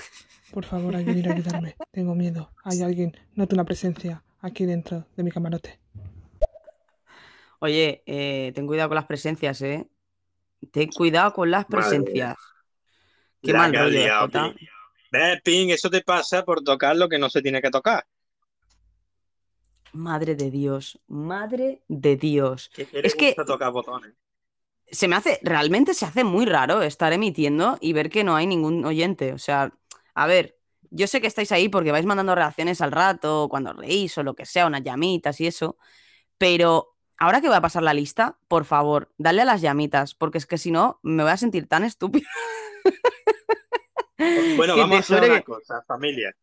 por 0.52 0.64
favor, 0.64 0.94
alguien 0.94 1.28
a 1.28 1.34
ayudarme. 1.34 1.74
Tengo 1.90 2.14
miedo. 2.14 2.52
Hay 2.62 2.82
alguien, 2.82 3.16
noto 3.34 3.56
una 3.56 3.64
presencia 3.64 4.22
aquí 4.40 4.66
dentro 4.66 5.04
de 5.16 5.24
mi 5.24 5.32
camarote. 5.32 5.80
Oye, 7.58 8.04
eh, 8.06 8.52
ten 8.54 8.68
cuidado 8.68 8.90
con 8.90 8.94
las 8.94 9.06
presencias, 9.06 9.60
¿eh? 9.62 9.88
Ten 10.70 10.88
cuidado 10.90 11.32
con 11.32 11.50
las 11.50 11.68
Madre 11.68 11.88
presencias. 11.88 12.36
Qué 13.42 13.52
La 13.52 13.58
mal 13.58 13.74
rollo, 13.74 13.88
liado, 13.88 14.26
Jota. 14.26 14.54
Pink. 14.54 14.70
¿Ves, 15.10 15.42
Pink? 15.42 15.70
Eso 15.72 15.90
te 15.90 16.02
pasa 16.02 16.44
por 16.44 16.62
tocar 16.62 16.94
lo 16.94 17.08
que 17.08 17.18
no 17.18 17.28
se 17.30 17.42
tiene 17.42 17.60
que 17.60 17.70
tocar. 17.70 18.06
Madre 19.96 20.34
de 20.34 20.50
Dios, 20.50 21.00
madre 21.08 21.82
de 21.88 22.16
Dios. 22.16 22.70
Es 22.76 23.14
que 23.14 23.34
tocar 23.34 23.72
botones. 23.72 24.12
se 24.90 25.08
me 25.08 25.16
hace, 25.16 25.40
realmente 25.42 25.94
se 25.94 26.04
hace 26.04 26.22
muy 26.22 26.44
raro 26.44 26.82
estar 26.82 27.12
emitiendo 27.12 27.78
y 27.80 27.92
ver 27.94 28.10
que 28.10 28.22
no 28.22 28.36
hay 28.36 28.46
ningún 28.46 28.84
oyente. 28.84 29.32
O 29.32 29.38
sea, 29.38 29.72
a 30.14 30.26
ver, 30.26 30.58
yo 30.90 31.06
sé 31.06 31.20
que 31.20 31.26
estáis 31.26 31.50
ahí 31.50 31.68
porque 31.70 31.92
vais 31.92 32.04
mandando 32.06 32.34
reacciones 32.34 32.80
al 32.82 32.92
rato, 32.92 33.48
cuando 33.48 33.72
reís 33.72 34.16
o 34.18 34.22
lo 34.22 34.34
que 34.34 34.44
sea, 34.44 34.66
unas 34.66 34.82
llamitas 34.82 35.40
y 35.40 35.46
eso, 35.46 35.78
pero 36.38 36.94
ahora 37.18 37.40
que 37.40 37.48
voy 37.48 37.56
a 37.56 37.62
pasar 37.62 37.82
la 37.82 37.94
lista, 37.94 38.38
por 38.48 38.66
favor, 38.66 39.12
dale 39.16 39.42
a 39.42 39.46
las 39.46 39.62
llamitas, 39.62 40.14
porque 40.14 40.38
es 40.38 40.46
que 40.46 40.58
si 40.58 40.70
no, 40.70 41.00
me 41.02 41.22
voy 41.22 41.32
a 41.32 41.36
sentir 41.38 41.66
tan 41.68 41.84
estúpida. 41.84 42.28
Bueno, 44.56 44.76
vamos 44.76 44.96
a 44.96 45.00
hacer 45.00 45.24
una 45.30 45.38
que- 45.38 45.44
cosa, 45.44 45.82
familia. 45.86 46.36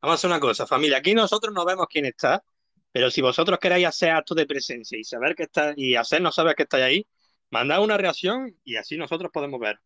Vamos 0.00 0.12
a 0.12 0.16
hacer 0.16 0.30
una 0.30 0.40
cosa, 0.40 0.66
familia. 0.66 0.98
Aquí 0.98 1.14
nosotros 1.14 1.52
no 1.52 1.64
vemos 1.64 1.86
quién 1.90 2.04
está, 2.04 2.44
pero 2.92 3.10
si 3.10 3.20
vosotros 3.20 3.58
queréis 3.58 3.86
hacer 3.86 4.10
acto 4.10 4.34
de 4.34 4.46
presencia 4.46 4.98
y 4.98 5.04
saber 5.04 5.34
que 5.34 5.44
está 5.44 5.72
y 5.76 5.94
hacernos 5.94 6.34
saber 6.34 6.54
que 6.56 6.64
estáis 6.64 6.84
ahí, 6.84 7.06
mandad 7.50 7.82
una 7.82 7.96
reacción 7.96 8.56
y 8.64 8.76
así 8.76 8.96
nosotros 8.96 9.30
podemos 9.32 9.60
ver. 9.60 9.80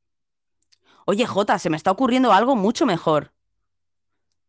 Oye, 1.07 1.27
Jota, 1.27 1.59
se 1.59 1.71
me 1.71 1.77
está 1.77 1.91
ocurriendo 1.91 2.33
algo 2.33 2.57
mucho 2.57 2.87
mejor. 2.87 3.33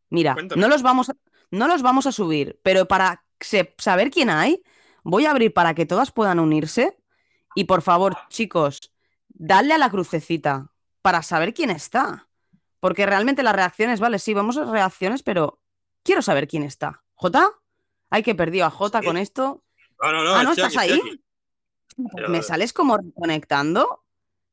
Mira, 0.10 0.34
Cuéntame. 0.34 0.62
no 0.62 0.68
los 0.68 0.82
vamos 0.84 1.10
a, 1.10 1.16
no 1.52 1.68
los 1.68 1.82
vamos 1.82 2.06
a 2.06 2.12
subir, 2.12 2.60
pero 2.64 2.88
para 2.88 3.26
se- 3.40 3.74
saber 3.78 4.12
quién 4.12 4.30
hay, 4.30 4.64
voy 5.04 5.26
a 5.26 5.32
abrir 5.32 5.54
para 5.54 5.74
que 5.74 5.86
todas 5.86 6.12
puedan 6.12 6.40
unirse. 6.40 6.98
Y 7.56 7.66
por 7.66 7.82
favor, 7.82 8.18
chicos, 8.30 8.94
dadle 9.30 9.74
a 9.74 9.78
la 9.78 9.90
crucecita 9.90 10.72
para 11.02 11.22
saber 11.24 11.54
quién 11.54 11.70
está. 11.70 12.30
Porque 12.80 13.06
realmente 13.06 13.44
las 13.44 13.56
reacciones, 13.56 14.00
vale, 14.00 14.20
sí, 14.20 14.34
vamos 14.34 14.58
a 14.58 14.66
reacciones, 14.66 15.24
pero 15.24 15.60
quiero 16.04 16.22
saber 16.22 16.48
quién 16.48 16.64
está. 16.64 17.04
¿Jota? 17.16 17.50
Ay, 18.14 18.22
que 18.22 18.36
perdido 18.36 18.68
a 18.68 18.70
Jota 18.70 19.02
con 19.02 19.18
esto. 19.18 19.64
No, 20.00 20.12
no, 20.12 20.24
no, 20.24 20.36
ah, 20.36 20.44
¿no 20.44 20.52
estoy 20.52 20.66
estás 20.68 20.84
aquí, 20.84 20.92
ahí? 20.94 21.02
Pero- 22.16 22.30
¿Me 22.30 22.44
sales 22.44 22.72
como 22.72 22.96
reconectando? 22.96 24.04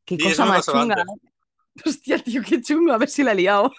Qué 0.07 0.17
Sí, 0.17 0.23
cosa 0.23 0.47
más 0.47 0.65
chunga. 0.65 0.95
antes. 1.03 1.15
¿eh? 1.15 1.33
Hostia, 1.87 2.19
tío, 2.21 2.41
qué 2.43 2.63
chungo. 2.63 2.95
A 2.95 2.97
ver 2.97 3.11
si 3.11 3.23
la 3.23 3.33
he 3.33 3.35
liado. 3.35 3.71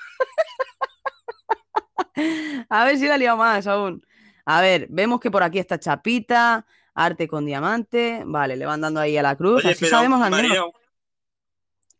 A 2.69 2.85
ver 2.85 2.97
si 2.99 3.07
la 3.07 3.15
he 3.15 3.17
liado 3.17 3.37
más 3.37 3.65
aún. 3.65 4.05
A 4.45 4.61
ver, 4.61 4.85
vemos 4.91 5.19
que 5.19 5.31
por 5.31 5.41
aquí 5.41 5.57
está 5.57 5.79
Chapita, 5.79 6.63
arte 6.93 7.27
con 7.27 7.43
diamante. 7.45 8.21
Vale, 8.25 8.55
le 8.57 8.65
van 8.67 8.81
dando 8.81 8.99
ahí 8.99 9.17
a 9.17 9.23
la 9.23 9.35
cruz. 9.35 9.63
Oye, 9.63 9.71
Así 9.71 9.79
pero 9.85 9.97
sabemos 9.97 10.21
al 10.21 10.31
menos. 10.31 10.57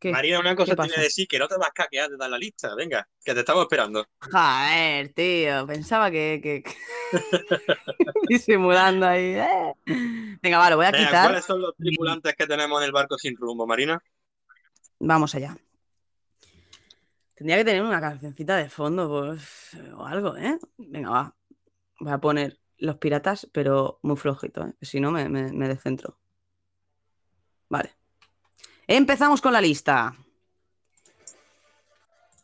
¿Qué? 0.02 0.12
Marina, 0.12 0.40
una 0.40 0.56
cosa 0.56 0.72
¿Qué 0.72 0.76
te 0.76 0.88
voy 0.88 0.96
a 0.98 1.00
pasa? 1.00 1.02
decir, 1.02 1.28
que 1.28 1.40
no 1.40 1.48
te 1.48 1.58
vas 1.58 1.70
a 1.78 1.88
de 2.10 2.18
dar 2.18 2.30
la 2.30 2.38
lista. 2.38 2.76
Venga, 2.76 3.08
que 3.24 3.34
te 3.34 3.40
estamos 3.42 3.64
esperando. 3.64 4.06
Joder, 4.22 5.14
tío. 5.14 5.66
Pensaba 5.68 6.12
que. 6.12 6.40
que... 6.44 6.64
Disimulando 8.30 9.06
ahí. 9.08 9.36
eh. 9.36 9.74
Venga, 10.42 10.58
vale, 10.60 10.76
voy 10.76 10.86
a 10.86 10.92
Venga, 10.92 11.08
quitar. 11.08 11.24
¿cuáles 11.24 11.46
son 11.46 11.62
los 11.62 11.76
tripulantes 11.76 12.36
que 12.36 12.48
tenemos 12.48 12.80
en 12.82 12.86
el 12.86 12.92
barco 12.92 13.18
sin 13.18 13.36
rumbo, 13.36 13.66
Marina? 13.68 14.02
Vamos 15.00 15.36
allá. 15.36 15.58
Tendría 17.36 17.58
que 17.58 17.66
tener 17.66 17.82
una 17.84 18.00
cancioncita 18.02 18.56
de 18.58 18.70
fondo 18.70 19.10
pues, 19.10 19.76
o 19.96 20.06
algo, 20.06 20.38
¿eh? 20.38 20.60
Venga, 20.78 21.10
va. 21.10 21.36
Voy 22.00 22.12
a 22.14 22.20
poner 22.20 22.60
los 22.78 22.98
piratas, 22.98 23.48
pero 23.54 24.00
muy 24.04 24.18
flojito, 24.18 24.66
¿eh? 24.68 24.74
que 24.80 24.86
Si 24.86 25.00
no, 25.00 25.12
me, 25.12 25.30
me, 25.30 25.52
me 25.54 25.68
descentro. 25.68 26.20
Vale. 27.70 27.96
Empezamos 28.94 29.40
con 29.40 29.54
la 29.54 29.62
lista. 29.62 30.14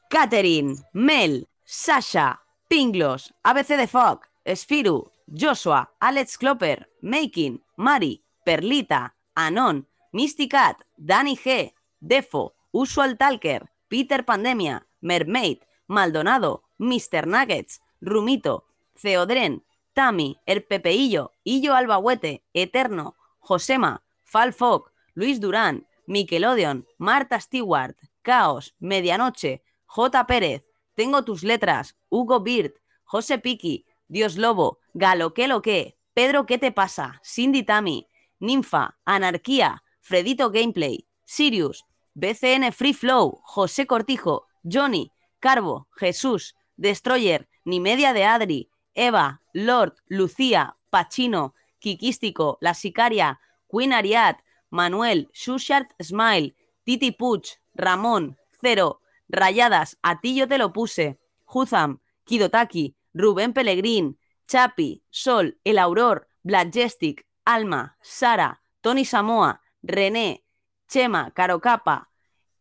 Catherine, 0.09 0.77
Mel, 0.93 1.45
Sasha, 1.65 2.41
Pinglos, 2.69 3.33
ABC 3.43 3.75
de 3.75 3.85
Fog, 3.85 4.21
Sfiru, 4.55 5.11
Joshua, 5.27 5.91
Alex 5.99 6.37
Klopper, 6.37 6.89
Making, 7.01 7.61
Mari, 7.75 8.23
Perlita, 8.45 9.13
Anon, 9.35 9.89
Misty 10.13 10.47
Cat, 10.47 10.77
Danny 10.95 11.35
G, 11.35 11.73
Defo, 11.99 12.53
Usual 12.71 13.17
Talker, 13.17 13.69
Peter 13.89 14.23
Pandemia, 14.23 14.87
Mermaid, 15.01 15.59
Maldonado, 15.87 16.63
Mr. 16.77 17.27
Nuggets, 17.27 17.81
Rumito, 17.99 18.63
Ceodren, 18.95 19.65
Tami, 19.91 20.39
El 20.45 20.63
Pepeillo, 20.63 21.33
Illo 21.43 21.75
Albahuete, 21.75 22.45
Eterno, 22.53 23.17
Josema, 23.39 24.01
Falfog, 24.23 24.91
Luis 25.13 25.41
Durán, 25.41 25.85
Nickelodeon, 26.07 26.87
Marta 26.97 27.39
Stewart, 27.39 27.95
Caos, 28.23 28.75
Medianoche, 28.79 29.61
J. 29.85 30.25
Pérez, 30.25 30.63
Tengo 30.97 31.23
tus 31.23 31.43
letras, 31.43 31.95
Hugo 32.09 32.39
Bird, 32.39 32.73
José 33.03 33.37
Piki, 33.37 33.85
Dios 34.07 34.35
Lobo, 34.35 34.79
Galo 34.95 35.35
que 35.35 35.47
lo 35.47 35.61
que, 35.61 35.95
Pedro 36.15 36.47
¿qué 36.47 36.57
te 36.57 36.71
pasa? 36.71 37.21
Cindy 37.23 37.61
Tami, 37.61 38.07
Ninfa, 38.39 38.97
Anarquía, 39.05 39.83
Fredito 40.01 40.49
Gameplay, 40.49 41.07
Sirius, 41.23 41.85
BCN 42.15 42.71
Free 42.71 42.95
Flow, 42.95 43.39
José 43.43 43.85
Cortijo, 43.85 44.47
Johnny, 44.63 45.11
Carbo, 45.39 45.87
Jesús, 45.91 46.55
Destroyer, 46.77 47.47
Ni 47.63 47.79
Media 47.79 48.11
de 48.11 48.25
Adri, 48.25 48.71
Eva, 48.95 49.43
Lord, 49.53 49.97
Lucía, 50.07 50.77
Pachino, 50.89 51.53
Kikístico, 51.77 52.57
La 52.59 52.73
Sicaria, 52.73 53.39
Queen 53.69 53.93
Ariad, 53.93 54.37
Manuel, 54.69 55.29
Shushart 55.33 55.89
Smile, 55.99 56.55
Titi 56.83 57.11
Puch, 57.11 57.59
Ramón, 57.73 58.37
Cero, 58.61 59.01
Rayadas, 59.29 59.97
A 60.01 60.19
ti 60.19 60.35
yo 60.35 60.47
te 60.47 60.57
lo 60.57 60.71
puse, 60.71 61.19
Huzam, 61.45 61.99
Kidotaki, 62.25 62.95
Rubén 63.13 63.53
Pellegrín, 63.53 64.17
Chapi, 64.47 65.03
Sol, 65.09 65.59
El 65.63 65.79
Auror, 65.79 66.27
Blackjestic, 66.43 67.25
Alma, 67.45 67.97
Sara, 68.01 68.61
Tony 68.81 69.05
Samoa, 69.05 69.61
René, 69.81 70.43
Chema, 70.87 71.31
Carocapa, 71.31 72.09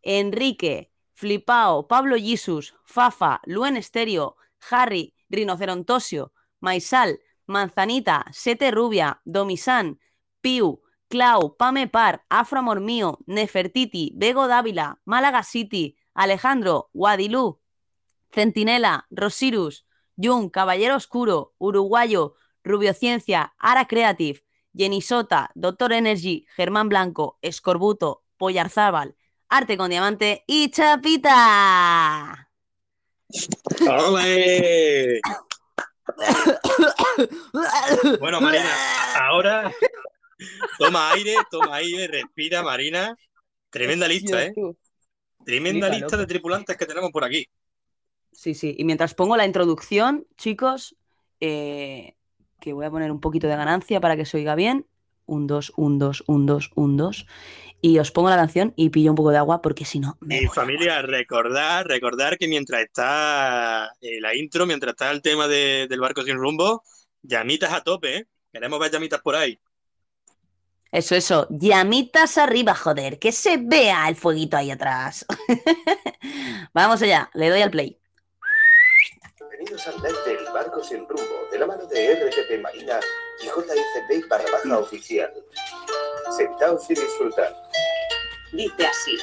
Enrique, 0.03 0.91
Flipao, 1.13 1.87
Pablo 1.89 2.17
Jesus, 2.17 2.75
Fafa, 2.85 3.41
Luen 3.47 3.77
Estéreo, 3.77 4.37
Harry, 4.71 5.15
Rinocerontosio, 5.29 6.33
Maisal, 6.61 7.21
Manzanita, 7.47 8.27
Sete 8.33 8.71
Rubia, 8.71 9.21
Domisan, 9.25 10.01
Piu, 10.41 10.83
Clau, 11.09 11.57
Pame 11.57 11.87
Par, 11.89 12.25
Afro 12.29 12.59
Amor 12.59 12.81
Mío, 12.81 13.19
Nefertiti, 13.27 14.13
Bego 14.15 14.49
Dávila, 14.49 15.01
Málaga 15.05 15.43
City, 15.43 15.97
Alejandro, 16.15 16.91
Guadilú, 16.93 17.61
Centinela, 18.33 19.07
Rosirus, 19.11 19.87
Jung, 20.17 20.51
Caballero 20.51 20.97
Oscuro, 20.97 21.55
Uruguayo, 21.59 22.35
Rubio 22.65 22.93
Ciencia, 22.95 23.55
Ara 23.59 23.87
Creative, 23.87 24.43
Jenisota, 24.75 25.51
Doctor 25.55 25.93
Energy, 25.93 26.47
Germán 26.57 26.89
Blanco, 26.89 27.39
Escorbuto, 27.41 28.25
Pollarzábal, 28.37 29.17
Arte 29.49 29.77
con 29.77 29.91
Diamante 29.91 30.45
y 30.47 30.71
Chapita. 30.71 32.49
¡Ole! 34.09 35.21
Bueno, 38.21 38.41
Marina, 38.41 38.71
ahora 39.21 39.73
toma 40.79 41.13
aire, 41.13 41.35
toma 41.51 41.77
aire, 41.77 42.09
respira, 42.09 42.63
Marina. 42.63 43.17
Tremenda 43.71 44.09
lista, 44.09 44.45
¿eh? 44.45 44.55
Tremenda 45.45 45.89
lista 45.89 46.07
loco. 46.07 46.17
de 46.19 46.27
tripulantes 46.27 46.77
que 46.77 46.87
tenemos 46.87 47.11
por 47.11 47.25
aquí. 47.25 47.47
Sí, 48.33 48.55
sí. 48.55 48.75
Y 48.79 48.85
mientras 48.85 49.15
pongo 49.15 49.37
la 49.37 49.47
introducción, 49.47 50.27
chicos, 50.37 50.97
eh, 51.41 52.17
que 52.61 52.73
voy 52.73 52.87
a 52.87 52.91
poner 52.91 53.11
un 53.11 53.21
poquito 53.21 53.47
de 53.47 53.57
ganancia 53.57 54.01
para 54.01 54.17
que 54.17 54.27
se 54.27 54.37
oiga 54.37 54.55
bien. 54.55 54.87
Un, 55.29 55.47
dos, 55.47 55.73
un, 55.77 55.99
dos, 55.99 56.23
un, 56.27 56.47
dos, 56.47 56.71
un, 56.77 56.97
dos. 56.97 57.27
Y 57.81 57.99
os 57.99 58.11
pongo 58.13 58.31
la 58.31 58.37
canción 58.37 58.73
y 58.77 58.91
pillo 58.91 59.11
un 59.11 59.17
poco 59.17 59.31
de 59.31 59.39
agua 59.39 59.61
porque 59.61 59.85
si 59.85 59.99
no. 59.99 60.17
Y 60.29 60.47
familia, 60.47 61.03
recordar, 61.03 61.87
recordar 61.87 62.39
que 62.39 62.47
mientras 62.49 62.83
está 62.83 63.93
eh, 64.01 64.21
la 64.21 64.35
intro, 64.37 64.67
mientras 64.67 64.93
está 64.93 65.11
el 65.11 65.23
tema 65.23 65.49
de- 65.49 65.87
del 65.89 66.01
barco 66.01 66.23
sin 66.23 66.37
rumbo, 66.37 66.83
llamitas 67.23 67.73
a 67.73 67.83
tope, 67.83 68.17
¿eh? 68.17 68.27
Queremos 68.53 68.79
ver 68.79 68.91
llamitas 68.93 69.21
por 69.21 69.35
ahí. 69.35 69.59
Eso, 70.93 71.15
eso. 71.15 71.47
Llamitas 71.51 72.39
arriba, 72.39 72.75
joder. 72.75 73.19
Que 73.19 73.33
se 73.33 73.57
vea 73.59 74.09
el 74.09 74.17
fueguito 74.17 74.57
ahí 74.57 74.71
atrás. 74.71 75.27
Vamos 76.73 77.03
allá. 77.03 77.31
Le 77.35 77.51
doy 77.51 77.63
al 77.63 77.71
play. 77.71 78.01
Bienvenidos 79.39 79.87
al 79.89 79.97
live 79.97 80.19
del 80.27 80.53
Barco 80.53 80.83
Sin 80.85 81.09
Rumbo, 81.09 81.49
de 81.51 81.59
la 81.59 81.67
mano 81.67 81.87
de 81.87 82.15
RTP 82.15 82.63
Marina 82.63 83.01
y 83.41 83.47
JICP 83.47 84.29
barra 84.29 84.45
baja 84.53 84.79
oficial. 84.79 85.33
Sentaos 86.37 86.89
y 86.91 86.95
disfrutad. 86.95 87.55
Dice 88.53 88.87
así. 88.87 89.19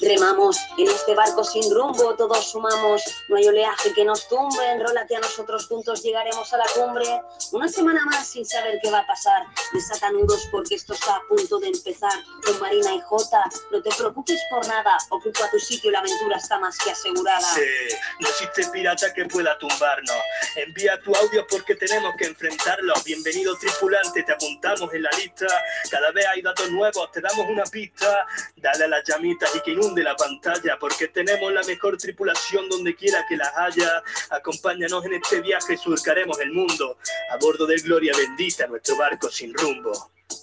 Remamos 0.00 0.58
en 0.76 0.88
este 0.88 1.14
barco 1.14 1.42
sin 1.42 1.74
rumbo, 1.74 2.14
todos 2.16 2.50
sumamos, 2.50 3.02
no 3.28 3.36
hay 3.36 3.48
oleaje 3.48 3.92
que 3.94 4.04
nos 4.04 4.28
tumbe, 4.28 4.70
enrólate 4.72 5.16
a 5.16 5.20
nosotros 5.20 5.66
juntos, 5.66 6.02
llegaremos 6.02 6.52
a 6.52 6.58
la 6.58 6.66
cumbre. 6.74 7.06
Una 7.52 7.68
semana 7.68 8.04
más 8.04 8.28
sin 8.28 8.44
saber 8.44 8.78
qué 8.82 8.90
va 8.90 9.00
a 9.00 9.06
pasar, 9.06 9.46
desata 9.72 10.10
nudos 10.10 10.46
porque 10.50 10.74
esto 10.74 10.92
está 10.92 11.16
a 11.16 11.22
punto 11.28 11.58
de 11.58 11.68
empezar. 11.68 12.12
Con 12.44 12.60
Marina 12.60 12.94
y 12.94 13.00
Jota, 13.00 13.42
no 13.70 13.82
te 13.82 13.90
preocupes 13.96 14.40
por 14.50 14.66
nada, 14.68 14.98
ocupa 15.10 15.50
tu 15.50 15.58
sitio, 15.58 15.90
la 15.90 16.00
aventura 16.00 16.36
está 16.36 16.58
más 16.58 16.76
que 16.78 16.90
asegurada. 16.90 17.54
Sí, 17.54 17.96
no 18.20 18.28
existe 18.28 18.68
pirata 18.70 19.12
que 19.14 19.24
pueda 19.24 19.56
tumbarnos. 19.58 20.16
Envía 20.56 21.00
tu 21.00 21.14
audio 21.14 21.46
porque 21.48 21.74
tenemos 21.74 22.14
que 22.18 22.26
enfrentarlo. 22.26 22.92
Bienvenido 23.04 23.56
tripulante, 23.56 24.22
te 24.22 24.32
apuntamos 24.32 24.92
en 24.92 25.02
la 25.02 25.10
lista. 25.12 25.46
Cada 25.90 26.10
vez 26.12 26.26
hay 26.26 26.42
datos 26.42 26.70
nuevos, 26.70 27.10
te 27.12 27.20
damos 27.20 27.46
una 27.48 27.64
pista. 27.64 28.26
Dale 28.56 28.84
a 28.84 28.88
las 28.88 29.04
llamitas 29.04 29.54
y 29.54 29.60
que 29.60 29.74
inunden 29.86 29.94
de 29.94 30.02
la 30.10 30.16
pantalla, 30.16 30.78
porque 30.78 31.08
tenemos 31.08 31.52
la 31.52 31.62
mejor 31.62 31.96
tripulación 31.96 32.68
donde 32.68 32.94
quiera 32.94 33.24
que 33.28 33.36
la 33.36 33.52
haya. 33.56 34.02
Acompáñanos 34.30 35.04
en 35.04 35.14
este 35.14 35.40
viaje, 35.40 35.76
surcaremos 35.76 36.38
el 36.40 36.52
mundo 36.52 36.98
a 37.30 37.36
bordo 37.36 37.66
del 37.66 37.80
Gloria 37.82 38.12
Bendita, 38.16 38.66
nuestro 38.66 38.96
barco 38.96 39.30
sin 39.30 39.54
rumbo. 39.54 39.92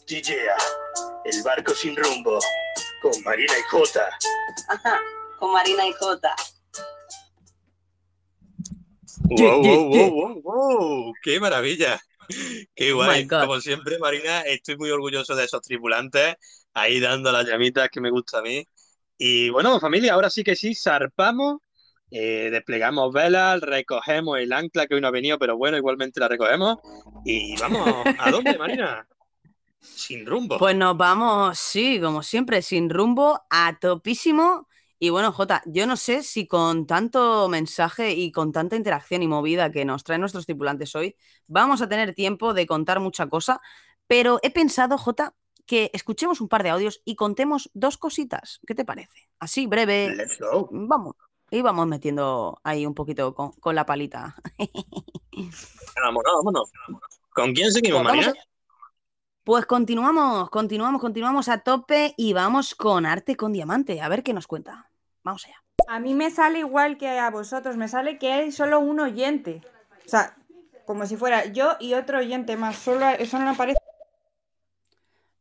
GGA, 0.07 0.57
el 1.25 1.43
barco 1.43 1.73
sin 1.73 1.95
rumbo, 1.95 2.39
con 3.01 3.23
Marina 3.23 3.53
y 3.57 3.61
Jota. 3.69 4.09
Ajá, 4.69 4.99
con 5.39 5.51
Marina 5.51 5.85
y 5.87 5.93
Jota. 5.93 6.35
Wow, 9.29 9.61
wow, 9.61 9.89
wow, 9.89 10.11
wow, 10.11 10.41
wow, 10.41 11.13
qué 11.21 11.39
maravilla. 11.39 11.99
Qué 12.75 12.93
Oh 12.93 12.95
guay. 12.95 13.25
God. 13.25 13.41
Como 13.41 13.61
siempre, 13.61 13.99
Marina, 13.99 14.41
estoy 14.41 14.77
muy 14.77 14.89
orgulloso 14.89 15.35
de 15.35 15.43
esos 15.45 15.61
tripulantes, 15.61 16.35
ahí 16.73 16.99
dando 16.99 17.31
las 17.31 17.45
llamitas 17.45 17.89
que 17.89 18.01
me 18.01 18.09
gusta 18.09 18.39
a 18.39 18.41
mí. 18.41 18.65
Y 19.25 19.49
bueno, 19.51 19.79
familia, 19.79 20.15
ahora 20.15 20.29
sí 20.29 20.43
que 20.43 20.53
sí, 20.53 20.75
zarpamos, 20.75 21.61
eh, 22.11 22.49
desplegamos 22.51 23.13
velas, 23.13 23.61
recogemos 23.61 24.37
el 24.37 24.51
ancla 24.51 24.85
que 24.85 24.95
hoy 24.95 25.01
no 25.01 25.07
ha 25.07 25.11
venido, 25.11 25.39
pero 25.39 25.55
bueno, 25.55 25.77
igualmente 25.77 26.19
la 26.19 26.27
recogemos. 26.27 26.79
Y 27.23 27.57
vamos, 27.57 27.87
¿a 28.19 28.29
dónde, 28.31 28.57
Marina? 28.59 29.07
Sin 29.79 30.25
rumbo. 30.25 30.57
Pues 30.57 30.75
nos 30.75 30.97
vamos, 30.97 31.57
sí, 31.57 32.01
como 32.01 32.21
siempre, 32.21 32.61
sin 32.61 32.89
rumbo, 32.89 33.39
a 33.49 33.79
topísimo. 33.79 34.67
Y 34.99 35.09
bueno, 35.09 35.31
Jota, 35.31 35.63
yo 35.67 35.87
no 35.87 35.95
sé 35.95 36.21
si 36.21 36.45
con 36.45 36.85
tanto 36.85 37.47
mensaje 37.47 38.11
y 38.11 38.29
con 38.29 38.51
tanta 38.51 38.75
interacción 38.75 39.23
y 39.23 39.29
movida 39.29 39.71
que 39.71 39.85
nos 39.85 40.03
traen 40.03 40.19
nuestros 40.19 40.45
tripulantes 40.45 40.93
hoy, 40.95 41.15
vamos 41.47 41.81
a 41.81 41.87
tener 41.87 42.13
tiempo 42.13 42.53
de 42.53 42.67
contar 42.67 42.99
mucha 42.99 43.27
cosa, 43.27 43.61
pero 44.05 44.41
he 44.43 44.51
pensado, 44.51 44.97
Jota, 44.97 45.33
que 45.65 45.89
escuchemos 45.93 46.41
un 46.41 46.49
par 46.49 46.63
de 46.63 46.69
audios 46.69 47.01
y 47.05 47.15
contemos 47.15 47.69
dos 47.73 47.97
cositas. 47.97 48.59
¿Qué 48.67 48.75
te 48.75 48.85
parece? 48.85 49.29
Así, 49.39 49.67
breve. 49.67 50.15
Let's 50.15 50.39
go. 50.39 50.67
Vamos. 50.71 51.15
Y 51.49 51.61
vamos 51.61 51.87
metiendo 51.87 52.59
ahí 52.63 52.85
un 52.85 52.95
poquito 52.95 53.33
con, 53.35 53.51
con 53.53 53.75
la 53.75 53.85
palita. 53.85 54.35
Vámonos, 56.03 56.33
vámonos. 56.37 56.71
¿Con 57.29 57.53
quién 57.53 57.71
seguimos, 57.71 58.01
Pues 58.01 58.15
Marina? 58.15 58.33
Pues 59.43 59.65
continuamos, 59.65 60.49
continuamos, 60.49 61.01
continuamos 61.01 61.49
a 61.49 61.59
tope 61.59 62.13
y 62.15 62.31
vamos 62.31 62.75
con 62.75 63.05
arte 63.05 63.35
con 63.35 63.51
diamante. 63.51 64.01
A 64.01 64.07
ver 64.07 64.23
qué 64.23 64.33
nos 64.33 64.47
cuenta. 64.47 64.89
Vamos 65.23 65.45
allá. 65.45 65.61
A 65.87 65.99
mí 65.99 66.13
me 66.13 66.31
sale 66.31 66.59
igual 66.59 66.97
que 66.97 67.19
a 67.19 67.29
vosotros, 67.29 67.75
me 67.75 67.87
sale 67.87 68.17
que 68.17 68.31
hay 68.31 68.51
solo 68.51 68.79
un 68.79 69.01
oyente. 69.01 69.61
O 70.05 70.09
sea, 70.09 70.37
como 70.85 71.05
si 71.05 71.17
fuera 71.17 71.45
yo 71.45 71.75
y 71.79 71.93
otro 71.93 72.19
oyente 72.19 72.55
más, 72.55 72.77
solo 72.77 73.05
eso 73.09 73.37
no 73.37 73.49
aparece. 73.49 73.79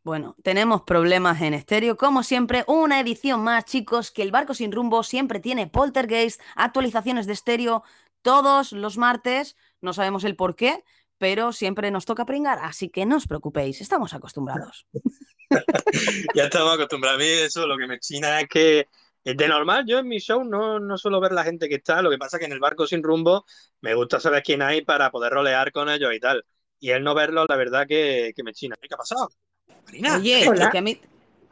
Bueno, 0.05 0.35
tenemos 0.43 0.83
problemas 0.83 1.41
en 1.43 1.55
estéreo. 1.55 1.97
Como 1.97 2.25
siempre, 2.25 2.65
una 2.67 2.99
edición 2.99 3.43
más, 3.45 3.65
chicos, 3.67 4.11
que 4.11 4.23
el 4.23 4.33
barco 4.33 4.53
sin 4.53 4.73
rumbo 4.73 5.05
siempre 5.05 5.39
tiene 5.39 5.69
poltergeist, 5.69 6.41
actualizaciones 6.57 7.27
de 7.27 7.35
estéreo 7.35 7.85
todos 8.21 8.73
los 8.73 8.99
martes. 8.99 9.57
No 9.81 9.93
sabemos 9.93 10.25
el 10.25 10.35
por 10.35 10.57
qué, 10.57 10.83
pero 11.19 11.53
siempre 11.53 11.93
nos 11.93 12.05
toca 12.05 12.27
pringar, 12.27 12.59
así 12.63 12.89
que 12.89 13.07
no 13.07 13.17
os 13.17 13.29
preocupéis, 13.29 13.81
estamos 13.81 14.13
acostumbrados. 14.15 14.87
Ya 16.35 16.45
estamos 16.45 16.73
acostumbrados. 16.73 17.21
A 17.21 17.23
mí 17.23 17.29
eso 17.29 17.67
lo 17.67 17.77
que 17.77 17.87
me 17.87 18.01
china 18.01 18.41
es 18.41 18.49
que 18.49 18.89
de 19.23 19.49
normal 19.49 19.85
yo 19.87 19.99
en 19.99 20.09
mi 20.09 20.19
show 20.19 20.43
no, 20.43 20.81
no 20.81 20.97
suelo 20.97 21.21
ver 21.21 21.33
la 21.33 21.45
gente 21.45 21.69
que 21.69 21.75
está, 21.75 22.01
lo 22.01 22.09
que 22.09 22.17
pasa 22.17 22.39
que 22.39 22.47
en 22.47 22.53
el 22.53 22.59
barco 22.59 22.87
sin 22.87 23.03
rumbo 23.03 23.45
me 23.83 23.95
gusta 23.95 24.19
saber 24.19 24.43
quién 24.43 24.63
hay 24.63 24.83
para 24.83 25.11
poder 25.11 25.31
rolear 25.31 25.71
con 25.71 25.91
ellos 25.91 26.11
y 26.15 26.21
tal. 26.21 26.43
Y 26.81 26.91
el 26.91 27.05
no 27.05 27.15
verlo, 27.15 27.45
la 27.47 27.57
verdad 27.57 27.87
que, 27.87 28.33
que 28.35 28.43
me 28.43 28.55
china. 28.55 28.77
¿Qué 28.81 28.95
ha 28.95 28.97
pasado? 28.97 29.29
Marina, 29.69 30.17
Oye, 30.17 30.49
Hola. 30.49 30.71
que 30.71 30.79
a 30.79 30.83
mí- 30.83 31.01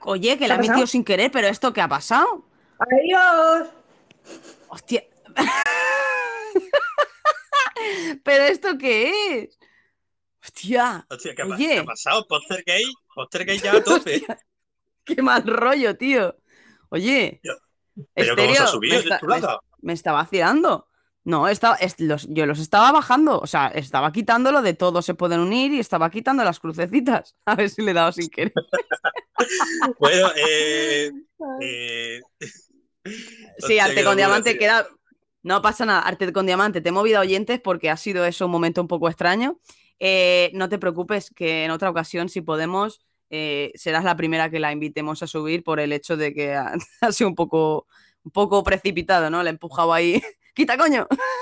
Oye, 0.03 0.31
que 0.33 0.39
¿Qué 0.39 0.49
la 0.49 0.55
ha 0.55 0.59
metido 0.59 0.87
sin 0.87 1.05
querer, 1.05 1.31
pero 1.31 1.47
¿esto 1.49 1.73
qué 1.75 1.83
ha 1.83 1.89
pasado? 1.89 2.47
¡Adiós! 2.79 3.69
Hostia. 4.69 5.05
¿Pero 8.25 8.45
esto 8.45 8.79
qué 8.79 9.43
es? 9.43 9.59
Hostia. 10.43 11.07
Hostia, 11.11 11.35
¿qué 11.35 11.43
ha, 11.43 11.47
pa- 11.49 11.55
Oye. 11.55 11.69
qué 11.69 11.79
ha 11.81 11.85
pasado? 11.85 12.27
Poster 12.27 12.63
gay, 12.65 12.85
poster 13.15 13.45
gay 13.45 13.59
ya 13.59 13.77
a 13.77 13.83
tope. 13.83 14.23
Qué 15.05 15.21
mal 15.23 15.43
rollo, 15.47 15.97
tío. 15.97 16.37
Oye, 16.91 17.41
Pero 17.43 17.57
¿cómo 18.37 18.55
se 18.55 18.63
ha 18.63 18.65
Estéreo, 18.65 18.67
subido? 18.69 18.95
me, 18.95 19.01
está- 19.01 19.19
¿Tú 19.19 19.27
lo 19.27 19.35
has 19.35 19.43
me- 19.43 19.49
me 19.83 19.93
está 19.93 20.13
vacilando. 20.13 20.89
No, 21.31 21.47
estaba, 21.49 21.77
es- 21.77 22.01
los- 22.01 22.27
yo 22.29 22.45
los 22.45 22.59
estaba 22.59 22.91
bajando, 22.91 23.39
o 23.39 23.47
sea, 23.47 23.69
estaba 23.69 24.11
quitándolo 24.11 24.63
de 24.63 24.75
todos 24.75 25.07
se 25.07 25.15
pueden 25.15 25.39
unir 25.41 25.73
y 25.73 25.79
estaba 25.79 26.11
quitando 26.11 26.43
las 26.43 26.59
crucecitas. 26.59 27.37
A 27.47 27.55
ver 27.55 27.71
si 27.71 27.83
le 27.83 27.93
he 27.93 27.95
dado 27.95 28.11
sin 28.13 28.29
querer. 28.29 28.53
Bueno, 29.99 30.29
eh, 30.37 31.11
eh, 31.63 32.21
Sí, 33.59 33.79
arte 33.79 34.05
con 34.05 34.17
diamante 34.17 34.59
queda. 34.59 34.87
No 35.43 35.63
pasa 35.63 35.87
nada, 35.87 36.01
arte 36.01 36.31
con 36.33 36.45
diamante. 36.45 36.81
Te 36.83 36.91
he 36.91 36.93
movido 36.93 37.19
a 37.19 37.23
oyentes 37.23 37.59
porque 37.61 37.89
ha 37.89 37.97
sido 37.97 38.25
eso 38.27 38.45
un 38.47 38.53
momento 38.53 38.83
un 38.83 38.89
poco 38.89 39.09
extraño. 39.09 39.59
Eh, 39.99 40.51
no 40.53 40.69
te 40.69 40.79
preocupes, 40.79 41.31
que 41.35 41.65
en 41.65 41.71
otra 41.71 41.89
ocasión, 41.91 42.29
si 42.29 42.43
podemos, 42.43 43.01
eh, 43.31 43.73
serás 43.77 44.05
la 44.05 44.17
primera 44.17 44.51
que 44.51 44.61
la 44.61 44.73
invitemos 44.73 45.23
a 45.23 45.27
subir 45.27 45.63
por 45.63 45.81
el 45.81 45.93
hecho 45.93 46.17
de 46.19 46.35
que 46.35 46.55
ha, 46.55 46.75
ha 47.01 47.13
sido 47.13 47.29
un 47.31 47.35
poco, 47.37 47.87
un 48.25 48.33
poco 48.33 48.63
precipitado, 48.63 49.31
¿no? 49.31 49.43
Le 49.43 49.49
he 49.49 49.53
empujado 49.53 49.93
ahí. 49.95 50.21
¡Quita, 50.55 50.77
coño! 50.77 51.07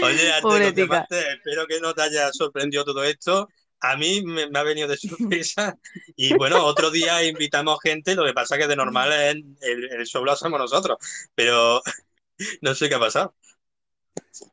Oye, 0.00 0.30
tica. 0.72 0.74
Diamante, 0.74 1.32
espero 1.34 1.66
que 1.66 1.80
no 1.80 1.94
te 1.94 2.02
haya 2.02 2.32
sorprendido 2.32 2.84
todo 2.84 3.04
esto. 3.04 3.48
A 3.80 3.96
mí 3.96 4.22
me, 4.24 4.48
me 4.48 4.58
ha 4.58 4.62
venido 4.62 4.88
de 4.88 4.96
sorpresa. 4.96 5.76
Y 6.16 6.34
bueno, 6.34 6.64
otro 6.64 6.90
día 6.90 7.22
invitamos 7.24 7.78
gente, 7.82 8.14
lo 8.14 8.24
que 8.24 8.32
pasa 8.32 8.58
que 8.58 8.66
de 8.66 8.76
normal 8.76 9.12
es 9.12 9.34
el, 9.60 9.84
el 9.92 10.06
show 10.06 10.24
lo 10.24 10.32
hacemos 10.32 10.58
nosotros. 10.58 10.98
Pero 11.34 11.82
no 12.62 12.74
sé 12.74 12.88
qué 12.88 12.94
ha 12.96 13.00
pasado. 13.00 13.34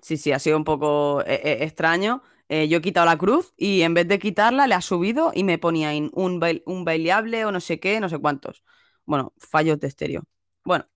Sí, 0.01 0.18
sí, 0.18 0.32
ha 0.32 0.39
sido 0.39 0.57
un 0.57 0.63
poco 0.63 1.22
eh, 1.26 1.41
eh, 1.43 1.57
extraño. 1.63 2.22
Eh, 2.49 2.68
yo 2.68 2.78
he 2.78 2.82
quitado 2.82 3.05
la 3.05 3.18
cruz 3.18 3.53
y 3.57 3.82
en 3.82 3.93
vez 3.93 4.07
de 4.07 4.20
quitarla 4.20 4.68
le 4.68 4.76
ha 4.76 4.82
subido 4.82 5.32
y 5.34 5.43
me 5.43 5.57
ponía 5.57 5.93
en 5.93 6.11
un, 6.13 6.39
bail- 6.39 6.63
un 6.66 6.86
baileable 6.86 7.45
o 7.45 7.51
no 7.51 7.59
sé 7.59 7.80
qué, 7.80 7.99
no 7.99 8.09
sé 8.09 8.20
cuántos. 8.20 8.63
Bueno, 9.05 9.34
fallos 9.38 9.80
de 9.80 9.88
estéreo. 9.88 10.24
Bueno, 10.63 10.88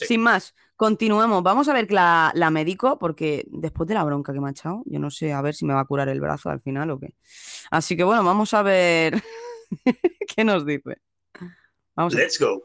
sin 0.00 0.20
más, 0.22 0.54
continuemos. 0.80 1.42
Vamos 1.42 1.68
a 1.68 1.74
ver 1.74 1.86
que 1.86 1.92
la, 1.92 2.32
la 2.34 2.48
médico, 2.48 2.98
porque 2.98 3.44
después 3.50 3.86
de 3.86 3.92
la 3.92 4.02
bronca 4.02 4.32
que 4.32 4.40
me 4.40 4.48
ha 4.48 4.50
echado, 4.50 4.82
yo 4.86 4.98
no 4.98 5.10
sé 5.10 5.30
a 5.30 5.42
ver 5.42 5.54
si 5.54 5.66
me 5.66 5.74
va 5.74 5.80
a 5.80 5.84
curar 5.84 6.08
el 6.08 6.22
brazo 6.22 6.48
al 6.48 6.62
final 6.62 6.90
o 6.90 6.98
qué. 6.98 7.12
Así 7.70 7.98
que 7.98 8.02
bueno, 8.02 8.24
vamos 8.24 8.54
a 8.54 8.62
ver 8.62 9.22
qué 10.34 10.42
nos 10.42 10.64
dice. 10.64 10.96
Vamos 11.94 12.14
a 12.14 12.16
ver. 12.16 12.24
Let's 12.24 12.40
go. 12.40 12.62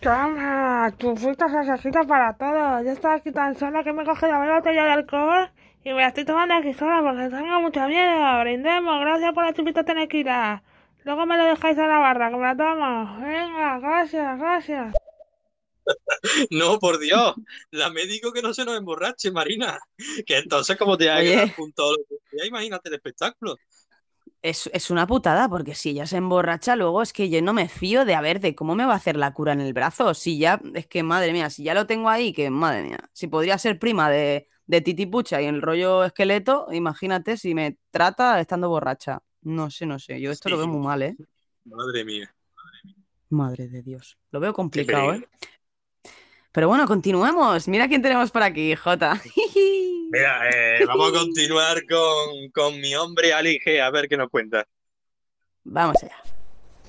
Toma, 0.00 0.92
tu 0.98 1.14
fruta 1.14 1.46
necesita 1.46 2.02
para 2.02 2.36
todo. 2.36 2.82
Yo 2.82 2.90
estaba 2.90 3.14
aquí 3.14 3.30
tan 3.30 3.56
sola 3.56 3.84
que 3.84 3.92
me 3.92 4.02
he 4.02 4.04
cogido 4.04 4.36
una 4.36 4.56
botella 4.56 4.84
de 4.86 4.90
alcohol 4.90 5.52
y 5.84 5.90
me 5.90 6.00
la 6.00 6.08
estoy 6.08 6.24
tomando 6.24 6.54
aquí 6.54 6.74
sola 6.74 7.00
porque 7.00 7.28
tengo 7.28 7.60
mucho 7.60 7.86
miedo. 7.86 8.40
Brindemos, 8.40 9.00
gracias 9.00 9.32
por 9.34 9.44
la 9.44 9.52
chupita 9.52 9.84
tenequila. 9.84 10.64
Luego 11.04 11.26
me 11.26 11.36
lo 11.36 11.44
dejáis 11.44 11.78
en 11.78 11.88
la 11.88 11.98
barra, 12.00 12.30
que 12.30 12.36
me 12.36 12.42
la 12.42 12.56
tomo. 12.56 13.20
Venga, 13.20 13.78
gracias, 13.78 14.36
gracias. 14.40 15.03
No, 16.50 16.78
por 16.78 16.98
Dios, 16.98 17.34
la 17.70 17.90
médico 17.90 18.32
que 18.32 18.42
no 18.42 18.54
se 18.54 18.64
nos 18.64 18.76
emborrache, 18.76 19.30
Marina. 19.30 19.78
Que 20.26 20.38
entonces, 20.38 20.76
como 20.76 20.96
te 20.96 21.10
haga 21.10 21.20
Oye. 21.20 21.30
quedar 21.32 21.54
junto 21.54 21.88
a 21.88 21.92
lo 21.92 21.98
que 22.08 22.16
sea, 22.30 22.46
imagínate 22.46 22.88
el 22.88 22.94
espectáculo. 22.94 23.56
Es, 24.42 24.68
es 24.72 24.90
una 24.90 25.06
putada, 25.06 25.48
porque 25.48 25.74
si 25.74 25.90
ella 25.90 26.06
se 26.06 26.18
emborracha, 26.18 26.76
luego 26.76 27.00
es 27.00 27.12
que 27.12 27.30
yo 27.30 27.40
no 27.40 27.54
me 27.54 27.68
fío 27.68 28.04
de 28.04 28.14
a 28.14 28.20
ver 28.20 28.40
de 28.40 28.54
cómo 28.54 28.74
me 28.74 28.84
va 28.84 28.92
a 28.92 28.96
hacer 28.96 29.16
la 29.16 29.32
cura 29.32 29.52
en 29.52 29.60
el 29.60 29.72
brazo. 29.72 30.12
Si 30.12 30.38
ya, 30.38 30.60
es 30.74 30.86
que 30.86 31.02
madre 31.02 31.32
mía, 31.32 31.48
si 31.48 31.64
ya 31.64 31.72
lo 31.72 31.86
tengo 31.86 32.10
ahí, 32.10 32.32
que 32.32 32.50
madre 32.50 32.82
mía, 32.82 33.08
si 33.12 33.26
podría 33.26 33.56
ser 33.56 33.78
prima 33.78 34.10
de, 34.10 34.48
de 34.66 34.80
Titi 34.82 35.06
Pucha 35.06 35.40
y 35.40 35.46
el 35.46 35.62
rollo 35.62 36.04
esqueleto, 36.04 36.66
imagínate 36.72 37.38
si 37.38 37.54
me 37.54 37.78
trata 37.90 38.38
estando 38.40 38.68
borracha. 38.68 39.22
No 39.42 39.70
sé, 39.70 39.86
no 39.86 39.98
sé, 39.98 40.20
yo 40.20 40.30
esto 40.30 40.48
lo 40.48 40.58
veo 40.58 40.66
muy 40.66 40.84
mal, 40.84 41.02
¿eh? 41.02 41.16
Madre 41.64 42.04
mía. 42.04 42.34
Madre 43.30 43.68
de 43.68 43.82
Dios. 43.82 44.18
Lo 44.30 44.40
veo 44.40 44.52
complicado. 44.52 45.14
¿eh? 45.14 45.28
Pero 46.54 46.68
bueno, 46.68 46.86
continuemos. 46.86 47.66
Mira 47.66 47.88
quién 47.88 48.00
tenemos 48.00 48.30
por 48.30 48.44
aquí, 48.44 48.76
Jota. 48.76 49.20
Mira, 50.12 50.48
eh, 50.48 50.86
vamos 50.86 51.10
a 51.10 51.12
continuar 51.18 51.82
con, 51.84 52.48
con 52.54 52.80
mi 52.80 52.94
hombre 52.94 53.34
Ali 53.34 53.58
G, 53.58 53.80
a 53.80 53.90
ver 53.90 54.08
qué 54.08 54.16
nos 54.16 54.30
cuenta. 54.30 54.64
Vamos 55.64 55.96
allá. 56.00 56.14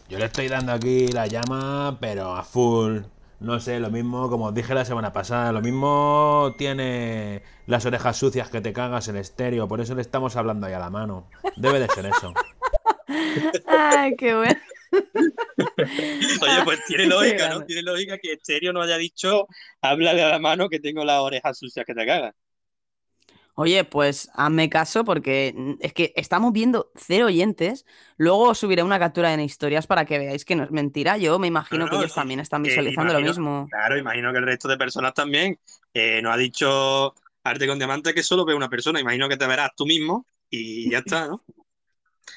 Yo 0.07 0.19
le 0.19 0.25
estoy 0.25 0.49
dando 0.49 0.71
aquí 0.71 1.07
la 1.07 1.25
llama, 1.25 1.97
pero 1.99 2.35
a 2.35 2.43
full. 2.43 2.99
No 3.39 3.59
sé, 3.59 3.79
lo 3.79 3.89
mismo, 3.89 4.29
como 4.29 4.45
os 4.45 4.53
dije 4.53 4.75
la 4.75 4.85
semana 4.85 5.11
pasada, 5.11 5.51
lo 5.51 5.61
mismo 5.61 6.53
tiene 6.59 7.41
las 7.65 7.87
orejas 7.87 8.17
sucias 8.17 8.51
que 8.51 8.61
te 8.61 8.71
cagas 8.71 9.07
el 9.07 9.15
estéreo, 9.15 9.67
por 9.67 9.81
eso 9.81 9.95
le 9.95 10.01
estamos 10.01 10.35
hablando 10.35 10.67
ahí 10.67 10.73
a 10.73 10.79
la 10.79 10.91
mano. 10.91 11.27
Debe 11.55 11.79
de 11.79 11.87
ser 11.87 12.05
eso. 12.05 12.33
Ay, 13.67 14.15
qué 14.15 14.35
bueno. 14.35 14.59
Oye, 16.41 16.63
pues 16.63 16.79
tiene 16.85 17.03
Qué 17.03 17.09
lógica. 17.09 17.49
¿no? 17.49 17.65
Tiene 17.65 17.81
lógica 17.81 18.17
que 18.17 18.33
Estéreo 18.33 18.73
no 18.73 18.81
haya 18.81 18.97
dicho, 18.97 19.47
háblale 19.81 20.23
a 20.23 20.29
la 20.29 20.39
mano 20.39 20.69
que 20.69 20.79
tengo 20.79 21.03
las 21.03 21.19
orejas 21.19 21.57
sucias 21.57 21.85
que 21.85 21.93
te 21.93 22.05
cagas. 22.05 22.33
Oye, 23.57 23.85
pues 23.85 24.29
hazme 24.33 24.69
caso 24.69 25.05
porque 25.05 25.53
mm, 25.55 25.73
es 25.79 25.93
que 25.93 26.11
estamos 26.17 26.51
viendo 26.51 26.91
cero 26.95 27.27
oyentes. 27.27 27.85
Luego 28.17 28.49
os 28.49 28.57
subiré 28.59 28.83
una 28.83 28.99
captura 28.99 29.33
en 29.33 29.39
historias 29.39 29.87
para 29.87 30.03
que 30.03 30.19
veáis 30.19 30.43
que 30.43 30.57
no 30.57 30.63
es 30.65 30.71
mentira. 30.71 31.17
Yo 31.17 31.39
me 31.39 31.47
imagino 31.47 31.85
No, 31.85 31.89
que 31.89 31.95
no, 31.95 32.01
ellos 32.01 32.13
también 32.13 32.41
están 32.41 32.63
visualizando 32.63 33.13
lo 33.13 33.19
imagino- 33.19 33.29
mismo. 33.29 33.67
Claro, 33.71 33.97
imagino 33.97 34.33
que 34.33 34.39
el 34.39 34.45
resto 34.45 34.67
de 34.67 34.77
personas 34.77 35.13
también. 35.13 35.57
Eh, 35.93 36.21
nos 36.21 36.33
ha 36.33 36.37
dicho 36.37 37.15
Arte 37.43 37.65
con 37.65 37.77
Diamante 37.79 38.13
que 38.13 38.23
solo 38.23 38.43
ve 38.43 38.53
una 38.53 38.67
persona. 38.69 38.99
Imagino 38.99 39.29
que 39.29 39.37
te 39.37 39.47
verás 39.47 39.69
tú 39.77 39.85
mismo 39.85 40.25
y 40.49 40.89
ya 40.91 40.97
está, 40.97 41.27
¿no? 41.27 41.45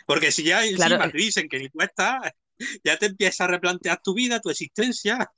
Porque 0.06 0.30
si 0.30 0.44
ya 0.44 0.60
Claro, 0.76 0.94
encima 0.94 1.10
te 1.10 1.18
dicen 1.18 1.48
que 1.48 1.58
ni 1.58 1.68
tú 1.68 1.80
estás, 1.80 2.30
ya 2.84 2.96
te 2.96 3.06
empiezas 3.06 3.42
a 3.42 3.46
replantear 3.48 4.00
tu 4.02 4.14
vida, 4.14 4.40
tu 4.40 4.50
existencia. 4.50 5.30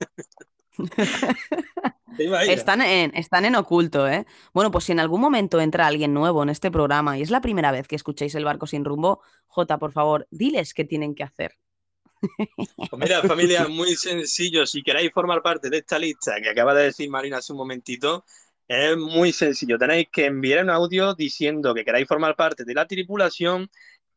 Están 2.19 2.83
en, 2.83 3.15
están 3.15 3.45
en 3.45 3.55
oculto, 3.55 4.07
¿eh? 4.09 4.27
Bueno, 4.53 4.71
pues 4.71 4.85
si 4.85 4.93
en 4.93 5.01
algún 5.01 5.21
momento 5.21 5.61
entra 5.61 5.87
alguien 5.87 6.13
nuevo 6.13 6.43
en 6.43 6.51
este 6.51 6.71
programa 6.71 7.17
y 7.17 7.23
es 7.23 7.31
la 7.31 7.41
primera 7.41 7.73
vez 7.73 7.89
que 7.89 7.97
escucháis 7.97 8.35
el 8.35 8.45
barco 8.45 8.67
sin 8.67 8.85
rumbo, 8.85 9.23
Jota, 9.47 9.79
por 9.79 9.93
favor, 9.93 10.27
diles 10.31 10.75
qué 10.75 10.85
tienen 10.85 11.15
que 11.15 11.23
hacer. 11.23 11.57
Pues 12.77 12.91
mira, 12.99 13.23
familia, 13.23 13.67
muy 13.69 13.97
sencillo. 13.97 14.67
Si 14.67 14.83
queréis 14.83 15.13
formar 15.13 15.41
parte 15.41 15.71
de 15.71 15.79
esta 15.79 15.99
lista 15.99 16.35
que 16.43 16.51
acaba 16.51 16.75
de 16.75 16.85
decir 16.85 17.09
Marina 17.09 17.39
hace 17.39 17.53
un 17.53 17.59
momentito, 17.59 18.25
es 18.69 18.97
muy 18.97 19.33
sencillo. 19.33 19.79
Tenéis 19.79 20.09
que 20.13 20.27
enviar 20.27 20.65
un 20.65 20.71
audio 20.71 21.15
diciendo 21.15 21.75
que 21.75 21.85
queréis 21.85 22.07
formar 22.07 22.37
parte 22.37 22.65
de 22.65 22.75
la 22.75 22.87
tripulación 22.87 23.71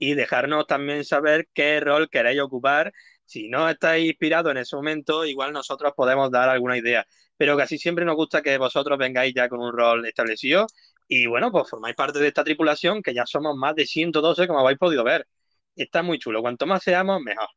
y 0.03 0.15
dejarnos 0.15 0.67
también 0.67 1.05
saber 1.05 1.47
qué 1.53 1.79
rol 1.79 2.09
queréis 2.09 2.41
ocupar. 2.41 2.91
Si 3.25 3.47
no 3.49 3.69
estáis 3.69 4.05
inspirados 4.07 4.51
en 4.51 4.57
ese 4.57 4.75
momento, 4.75 5.25
igual 5.25 5.53
nosotros 5.53 5.93
podemos 5.95 6.29
dar 6.29 6.49
alguna 6.49 6.77
idea. 6.77 7.05
Pero 7.37 7.55
casi 7.57 7.77
siempre 7.77 8.03
nos 8.05 8.15
gusta 8.15 8.41
que 8.41 8.57
vosotros 8.57 8.97
vengáis 8.97 9.33
ya 9.33 9.47
con 9.49 9.61
un 9.61 9.71
rol 9.71 10.05
establecido 10.05 10.67
y 11.07 11.27
bueno, 11.27 11.51
pues 11.51 11.69
formáis 11.69 11.95
parte 11.95 12.19
de 12.19 12.27
esta 12.27 12.43
tripulación, 12.43 13.01
que 13.01 13.13
ya 13.13 13.25
somos 13.25 13.55
más 13.55 13.75
de 13.75 13.85
112, 13.85 14.47
como 14.47 14.59
habéis 14.59 14.79
podido 14.79 15.03
ver. 15.03 15.27
Está 15.75 16.03
muy 16.03 16.19
chulo. 16.19 16.41
Cuanto 16.41 16.65
más 16.65 16.83
seamos, 16.83 17.21
mejor. 17.21 17.47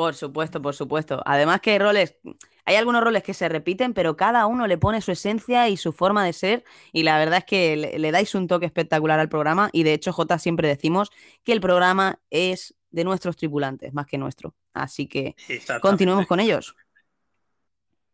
Por 0.00 0.14
supuesto, 0.14 0.62
por 0.62 0.74
supuesto. 0.74 1.22
Además 1.26 1.60
que 1.60 1.72
hay 1.72 1.78
roles, 1.78 2.16
hay 2.64 2.76
algunos 2.76 3.04
roles 3.04 3.22
que 3.22 3.34
se 3.34 3.50
repiten, 3.50 3.92
pero 3.92 4.16
cada 4.16 4.46
uno 4.46 4.66
le 4.66 4.78
pone 4.78 5.02
su 5.02 5.12
esencia 5.12 5.68
y 5.68 5.76
su 5.76 5.92
forma 5.92 6.24
de 6.24 6.32
ser 6.32 6.64
y 6.90 7.02
la 7.02 7.18
verdad 7.18 7.40
es 7.40 7.44
que 7.44 7.76
le, 7.76 7.98
le 7.98 8.10
dais 8.10 8.34
un 8.34 8.48
toque 8.48 8.64
espectacular 8.64 9.20
al 9.20 9.28
programa 9.28 9.68
y 9.74 9.82
de 9.82 9.92
hecho, 9.92 10.14
Jota, 10.14 10.38
siempre 10.38 10.68
decimos 10.68 11.10
que 11.44 11.52
el 11.52 11.60
programa 11.60 12.18
es 12.30 12.74
de 12.90 13.04
nuestros 13.04 13.36
tripulantes, 13.36 13.92
más 13.92 14.06
que 14.06 14.16
nuestro. 14.16 14.54
Así 14.72 15.06
que 15.06 15.36
continuemos 15.82 16.26
con 16.26 16.40
ellos. 16.40 16.74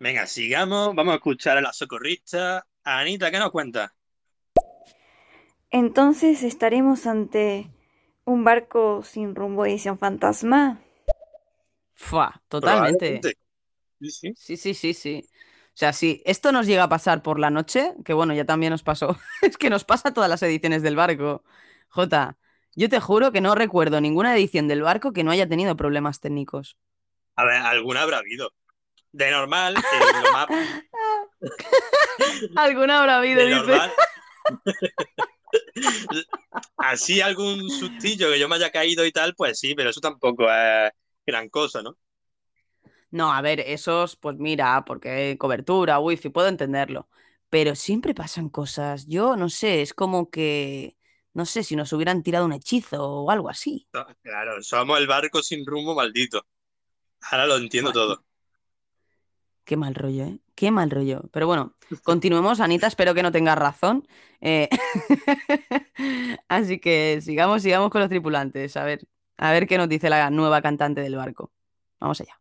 Venga, 0.01 0.27
sigamos. 0.27 0.93
Vamos 0.93 1.13
a 1.13 1.17
escuchar 1.19 1.57
a 1.57 1.61
la 1.61 1.73
socorrista. 1.73 2.67
Anita, 2.83 3.31
¿qué 3.31 3.39
nos 3.39 3.53
cuenta? 3.53 3.95
Entonces 5.71 6.43
estaremos 6.43 7.07
ante 7.07 7.71
un 8.25 8.43
barco 8.43 9.05
sin 9.05 9.37
rumbo 9.37 9.65
edición 9.65 10.01
fantasma. 10.01 10.81
Fua, 11.97 12.43
totalmente. 12.49 13.21
Sí, 14.01 14.11
sí. 14.11 14.35
Sí, 14.37 14.57
sí, 14.57 14.75
sí, 14.75 14.95
sí. 14.95 15.29
O 15.77 15.79
sea, 15.79 15.93
si 15.93 16.23
esto 16.25 16.53
nos 16.53 16.67
llega 16.67 16.85
a 16.85 16.89
pasar 16.89 17.23
por 17.23 17.39
la 17.39 17.51
noche, 17.51 17.95
que 18.05 18.13
bueno, 18.13 18.33
ya 18.35 18.45
también 18.45 18.71
nos 18.71 18.83
pasó, 18.83 19.19
es 19.43 19.57
que 19.57 19.71
nos 19.71 19.85
pasa 19.85 20.15
todas 20.15 20.31
las 20.31 20.43
ediciones 20.43 20.83
del 20.83 20.97
barco. 20.97 21.43
Jota, 21.89 22.37
yo 22.75 22.89
te 22.89 23.01
juro 23.01 23.33
que 23.33 23.41
no 23.41 23.55
recuerdo 23.55 24.01
ninguna 24.01 24.35
edición 24.37 24.69
del 24.69 24.83
barco 24.83 25.13
que 25.13 25.25
no 25.25 25.31
haya 25.31 25.49
tenido 25.49 25.77
problemas 25.77 26.21
técnicos. 26.21 26.77
A 27.35 27.45
ver, 27.45 27.57
alguna 27.57 28.03
habrá 28.03 28.19
habido. 28.19 28.53
De 29.13 29.31
normal, 29.31 29.75
eh, 29.77 30.23
lo 30.23 30.33
más 30.33 30.47
Alguna 32.57 33.01
habrá 33.01 33.19
habido, 33.19 33.41
de 33.41 33.47
dice. 33.47 33.57
normal. 33.59 33.93
Así 36.77 37.21
algún 37.23 37.71
sustillo 37.71 38.31
que 38.31 38.39
yo 38.39 38.49
me 38.49 38.57
haya 38.57 38.71
caído 38.71 39.05
y 39.07 39.13
tal, 39.13 39.35
pues 39.35 39.59
sí, 39.59 39.75
pero 39.75 39.91
eso 39.91 40.01
tampoco 40.01 40.51
es 40.51 40.91
gran 41.27 41.49
cosa, 41.49 41.83
¿no? 41.83 41.99
No, 43.11 43.33
a 43.33 43.41
ver, 43.41 43.61
esos, 43.61 44.17
pues 44.17 44.37
mira, 44.39 44.85
porque 44.85 45.37
cobertura, 45.39 45.99
wifi, 45.99 46.29
puedo 46.29 46.49
entenderlo. 46.49 47.09
Pero 47.49 47.75
siempre 47.75 48.15
pasan 48.15 48.49
cosas. 48.49 49.07
Yo 49.07 49.37
no 49.37 49.49
sé, 49.49 49.83
es 49.83 49.95
como 49.95 50.31
que, 50.31 50.97
no 51.33 51.47
sé, 51.47 51.63
si 51.63 51.77
nos 51.77 51.93
hubieran 51.93 52.23
tirado 52.23 52.45
un 52.45 52.53
hechizo 52.53 53.03
o 53.03 53.31
algo 53.31 53.49
así. 53.49 53.89
Claro, 54.23 54.63
somos 54.63 54.99
el 54.99 55.07
barco 55.07 55.43
sin 55.43 55.65
rumbo 55.65 55.95
maldito. 55.95 56.45
Ahora 57.31 57.47
lo 57.47 57.57
entiendo 57.57 57.93
todo. 57.93 58.25
Qué 59.65 59.77
mal 59.77 59.95
rollo, 59.95 60.25
¿eh? 60.25 60.39
Qué 60.55 60.71
mal 60.71 60.91
rollo. 60.91 61.29
Pero 61.33 61.47
bueno, 61.47 61.77
continuemos, 62.05 62.61
Anita, 62.61 62.87
espero 62.87 63.15
que 63.15 63.23
no 63.23 63.33
tengas 63.33 63.59
razón. 63.59 64.07
Eh, 64.41 64.69
Así 66.49 66.79
que 66.79 67.21
sigamos, 67.21 67.63
sigamos 67.63 67.91
con 67.91 68.01
los 68.01 68.09
tripulantes. 68.09 68.77
A 68.77 68.85
ver, 68.85 69.07
a 69.39 69.53
ver 69.53 69.67
qué 69.67 69.79
nos 69.79 69.89
dice 69.89 70.11
la 70.11 70.31
nueva 70.31 70.63
cantante 70.63 71.01
del 71.01 71.17
barco. 71.17 71.51
Vamos 72.01 72.21
allá. 72.21 72.39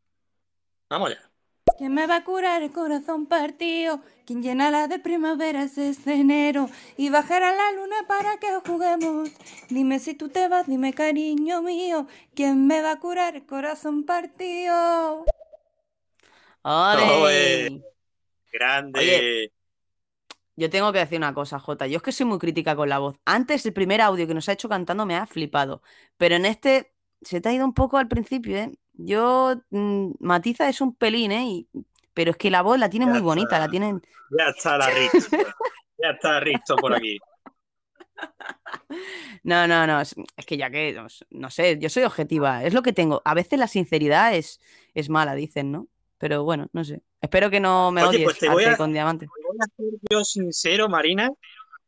Vamos 0.89 1.11
allá. 1.11 1.31
¿Quién 1.77 1.93
me 1.93 2.07
va 2.07 2.17
a 2.17 2.23
curar 2.23 2.63
el 2.63 2.71
corazón 2.71 3.25
partido? 3.25 3.99
¿Quién 4.25 4.41
llena 4.41 4.71
la 4.71 4.87
de 4.87 4.97
primaveras 4.97 5.77
este 5.77 6.13
enero? 6.13 6.69
Y 6.95 7.09
bajar 7.09 7.43
a 7.43 7.53
la 7.53 7.71
luna 7.73 7.95
para 8.07 8.37
que 8.37 8.47
juguemos. 8.65 9.29
Dime 9.69 9.99
si 9.99 10.13
tú 10.13 10.29
te 10.29 10.47
vas, 10.47 10.67
dime 10.67 10.93
cariño 10.93 11.61
mío. 11.61 12.07
¿Quién 12.33 12.65
me 12.65 12.81
va 12.81 12.91
a 12.91 12.99
curar 12.99 13.35
el 13.35 13.45
corazón 13.45 14.05
partido? 14.05 15.25
¡Ole! 16.61 17.03
¡Ole! 17.03 17.81
Grande. 18.53 18.99
Oye. 18.99 19.51
Yo 20.55 20.69
tengo 20.69 20.91
que 20.93 20.99
decir 20.99 21.17
una 21.17 21.33
cosa, 21.33 21.59
Jota. 21.59 21.87
Yo 21.87 21.97
es 21.97 22.03
que 22.03 22.11
soy 22.11 22.25
muy 22.25 22.39
crítica 22.39 22.75
con 22.75 22.87
la 22.89 22.99
voz. 22.99 23.17
Antes, 23.25 23.65
el 23.65 23.73
primer 23.73 24.01
audio 24.01 24.25
que 24.27 24.33
nos 24.33 24.47
ha 24.49 24.53
hecho 24.53 24.69
cantando 24.69 25.05
me 25.05 25.15
ha 25.15 25.25
flipado. 25.25 25.81
Pero 26.17 26.35
en 26.35 26.45
este 26.45 26.93
se 27.21 27.41
te 27.41 27.49
ha 27.49 27.53
ido 27.53 27.65
un 27.65 27.73
poco 27.73 27.97
al 27.97 28.07
principio, 28.07 28.55
¿eh? 28.57 28.71
Yo, 28.93 29.55
mm, 29.71 30.11
Matiza 30.19 30.69
es 30.69 30.79
un 30.81 30.95
pelín, 30.95 31.31
¿eh? 31.31 31.45
Y- 31.45 31.67
pero 32.13 32.31
es 32.31 32.37
que 32.37 32.49
la 32.49 32.61
voz 32.61 32.79
la 32.79 32.89
tiene 32.89 33.05
Ya 33.05 33.09
muy 33.11 33.17
está. 33.19 33.25
bonita, 33.25 33.59
la 33.59 33.67
tienen... 33.67 34.01
Ya 34.37 34.45
está 34.49 34.77
la 34.77 34.89
Risto. 35.11 35.37
Ya 35.97 36.09
está 36.11 36.39
Risto 36.39 36.75
por 36.77 36.93
aquí. 36.93 37.19
No, 39.43 39.67
no, 39.67 39.85
no, 39.85 39.99
es, 40.01 40.15
que 40.47 40.57
ya 40.57 40.69
que, 40.69 40.97
no 41.31 41.49
sé, 41.49 41.77
yo 41.79 41.89
soy 41.89 42.03
objetiva, 42.03 42.63
es 42.63 42.73
lo 42.73 42.81
que 42.81 42.93
tengo. 42.93 43.21
A 43.25 43.33
veces 43.33 43.59
la 43.59 43.67
sinceridad 43.67 44.33
es, 44.35 44.59
es 44.93 45.09
mala, 45.09 45.35
dicen, 45.35 45.71
¿no? 45.71 45.87
Pero 46.18 46.43
bueno, 46.43 46.68
no 46.74 46.84
sé. 46.84 47.01
Espero 47.22 47.49
que 47.49 47.59
no 47.59 47.91
me 47.91 48.01
Oye, 48.01 48.09
odies, 48.09 48.24
pues 48.24 48.39
te 48.39 48.49
voy 48.49 48.63
a- 48.63 48.78
con 48.78 48.93
diamante. 48.93 49.28
voy 49.28 49.57
a 49.59 49.66
ser 49.76 49.99
yo 50.09 50.24
sincero, 50.24 50.88
Marina. 50.89 51.30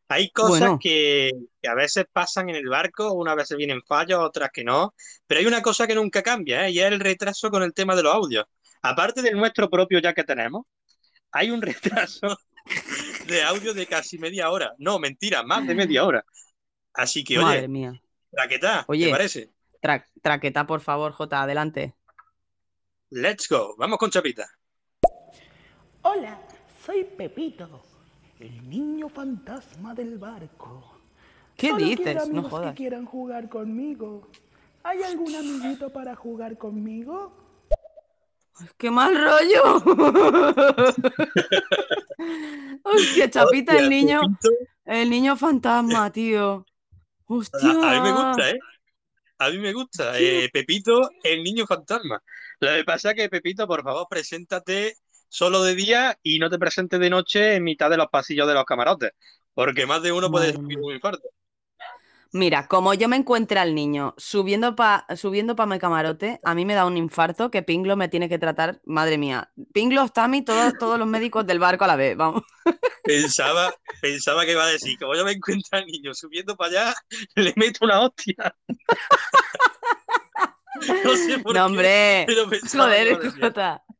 Hay 0.09 0.29
cosas 0.31 0.59
Bueno. 0.59 0.79
que, 0.81 1.31
que 1.61 1.67
a 1.69 1.73
veces 1.75 2.05
pasan 2.11 2.49
en 2.49 2.55
el 2.55 2.67
barco, 2.69 3.11
unas 3.13 3.35
veces 3.35 3.57
vienen 3.57 3.81
fallos, 3.85 4.19
otras 4.21 4.49
que 4.53 4.63
no. 4.63 4.93
Pero 5.27 5.39
hay 5.39 5.45
una 5.45 5.61
cosa 5.61 5.85
que 5.85 5.95
nunca 5.95 6.21
cambia, 6.23 6.67
¿eh? 6.67 6.71
Y 6.71 6.79
es 6.79 6.85
el 6.85 6.99
retraso 6.99 7.49
con 7.49 7.61
el 7.63 7.73
tema 7.73 7.95
de 7.95 8.03
los 8.03 8.13
audios. 8.13 8.45
Aparte 8.81 9.21
del 9.21 9.35
nuestro 9.35 9.69
propio 9.69 9.99
ya 9.99 10.13
que 10.13 10.23
tenemos, 10.23 10.65
hay 11.31 11.51
un 11.51 11.61
retraso 12.01 12.37
de 13.27 13.43
audio 13.43 13.73
de 13.73 13.85
casi 13.85 14.17
media 14.17 14.49
hora. 14.49 14.73
No, 14.77 14.97
mentira, 14.99 15.43
más 15.43 15.67
de 15.67 15.75
media 15.75 16.05
hora. 16.05 16.23
Así 16.93 17.23
que, 17.23 17.37
Madre 17.37 17.59
oye, 17.59 17.67
mía. 17.67 18.01
traqueta, 18.31 18.79
¿te 18.79 18.85
Oye. 18.91 19.11
parece? 19.11 19.51
Tra- 19.81 20.05
traqueta, 20.21 20.65
por 20.65 20.79
favor, 20.81 21.11
Jota, 21.11 21.41
adelante. 21.43 21.93
Let's 23.09 23.47
go. 23.49 23.75
Vamos 23.77 23.97
con 23.97 24.09
Chapita. 24.09 24.47
Hola, 26.01 26.39
soy 26.85 27.03
Pepito, 27.03 27.81
el 28.39 28.69
niño 28.69 29.09
fantasma 29.09 29.93
del 29.93 30.17
barco. 30.17 30.93
¿Qué 31.55 31.69
Solo 31.69 31.85
dices? 31.85 32.05
quiero 32.05 32.19
No 32.19 32.25
amigos 32.31 32.51
jodas. 32.51 32.71
que 32.71 32.77
quieran 32.77 33.05
jugar 33.05 33.49
conmigo. 33.49 34.27
¿Hay 34.83 35.03
algún 35.03 35.35
amiguito 35.35 35.91
para 35.91 36.15
jugar 36.15 36.57
conmigo? 36.57 37.33
¡Qué 38.77 38.89
mal 38.89 39.13
rollo! 39.15 39.83
Hostia, 42.83 43.29
Chapita, 43.29 43.77
el 43.77 43.89
niño, 43.89 44.21
Pepito. 44.21 44.49
el 44.85 45.09
niño 45.09 45.35
fantasma, 45.35 46.11
tío. 46.11 46.65
Hostia. 47.25 47.69
A, 47.69 47.91
a 47.91 47.93
mí 47.95 48.01
me 48.01 48.11
gusta, 48.11 48.49
¿eh? 48.51 48.59
A 49.39 49.49
mí 49.49 49.59
me 49.59 49.73
gusta. 49.73 50.19
Eh, 50.19 50.49
Pepito, 50.51 51.09
el 51.23 51.43
niño 51.43 51.67
fantasma. 51.67 52.21
Lo 52.59 52.69
que 52.69 52.83
pasa 52.83 53.11
es 53.11 53.15
que, 53.15 53.29
Pepito, 53.29 53.67
por 53.67 53.83
favor, 53.83 54.07
preséntate 54.09 54.95
solo 55.29 55.63
de 55.63 55.75
día 55.75 56.17
y 56.23 56.39
no 56.39 56.49
te 56.49 56.57
presentes 56.57 56.99
de 56.99 57.09
noche 57.09 57.55
en 57.55 57.63
mitad 57.63 57.89
de 57.89 57.97
los 57.97 58.07
pasillos 58.07 58.47
de 58.47 58.53
los 58.53 58.65
camarotes, 58.65 59.11
porque 59.53 59.85
más 59.85 60.01
de 60.01 60.11
uno 60.11 60.31
puede 60.31 60.53
sufrir 60.53 60.79
un 60.79 60.93
infarto. 60.93 61.29
Mira, 62.33 62.67
como 62.67 62.93
yo 62.93 63.07
me 63.07 63.15
encuentre 63.15 63.59
al 63.59 63.73
niño 63.73 64.13
subiendo 64.17 64.75
para 64.75 65.05
subiendo 65.15 65.55
pa 65.55 65.65
mi 65.65 65.79
camarote, 65.79 66.39
a 66.43 66.53
mí 66.55 66.65
me 66.65 66.75
da 66.75 66.85
un 66.85 66.97
infarto 66.97 67.49
que 67.49 67.63
Pinglo 67.63 67.95
me 67.95 68.09
tiene 68.09 68.27
que 68.29 68.37
tratar. 68.37 68.81
Madre 68.85 69.17
mía. 69.17 69.49
Pinglo, 69.73 70.07
Tami, 70.09 70.43
todos, 70.43 70.73
todos 70.77 70.99
los 70.99 71.07
médicos 71.07 71.47
del 71.47 71.59
barco 71.59 71.85
a 71.85 71.87
la 71.87 71.95
vez, 71.95 72.15
vamos. 72.17 72.43
Pensaba, 73.03 73.73
pensaba 74.01 74.45
que 74.45 74.51
iba 74.51 74.65
a 74.65 74.67
decir, 74.67 74.97
como 74.99 75.15
yo 75.15 75.23
me 75.25 75.31
encuentro 75.31 75.77
al 75.79 75.85
niño 75.85 76.13
subiendo 76.13 76.55
para 76.57 76.69
allá, 76.81 76.95
le 77.35 77.53
meto 77.55 77.85
una 77.85 78.01
hostia. 78.01 78.53
No 81.03 81.15
sé 81.15 81.39
por 81.39 81.53
No, 81.55 81.61
qué, 81.61 81.61
hombre. 81.61 82.23
pero 82.27 82.45
Joder, 82.71 83.07
iba 83.07 83.17
a 83.17 83.21
decir. 83.21 83.41
Jota. 83.41 83.83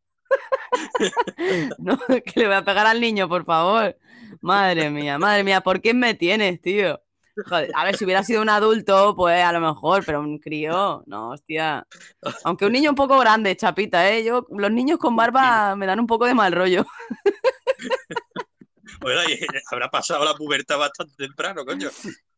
No, 1.80 1.98
que 2.08 2.34
le 2.40 2.48
voy 2.48 2.56
a 2.56 2.64
pegar 2.66 2.86
al 2.88 3.00
niño, 3.02 3.28
por 3.30 3.46
favor. 3.46 3.98
Madre 4.42 4.90
mía, 4.90 5.18
madre 5.18 5.44
mía, 5.44 5.62
¿por 5.62 5.82
qué 5.82 5.94
me 5.94 6.14
tienes, 6.14 6.62
tío? 6.62 7.02
Joder, 7.46 7.70
a 7.76 7.86
ver, 7.86 7.96
si 7.96 8.04
hubiera 8.04 8.24
sido 8.24 8.42
un 8.42 8.50
adulto, 8.50 9.16
pues 9.16 9.44
a 9.44 9.52
lo 9.52 9.60
mejor, 9.60 10.04
pero 10.06 10.22
un 10.22 10.40
crío, 10.40 11.04
no, 11.06 11.30
hostia. 11.30 11.86
Aunque 12.44 12.66
un 12.66 12.72
niño 12.72 12.90
un 12.90 12.96
poco 12.96 13.20
grande, 13.20 13.56
chapita, 13.56 14.10
¿eh? 14.10 14.24
Yo, 14.24 14.48
los 14.50 14.72
niños 14.72 14.98
con 14.98 15.16
barba 15.16 15.76
me 15.76 15.86
dan 15.86 16.00
un 16.00 16.08
poco 16.08 16.26
de 16.26 16.34
mal 16.34 16.52
rollo. 16.52 16.84
Bueno, 19.00 19.22
y 19.30 19.40
habrá 19.72 19.92
pasado 19.92 20.26
la 20.26 20.34
pubertad 20.34 20.80
bastante 20.80 21.14
temprano, 21.18 21.64
coño. 21.64 21.88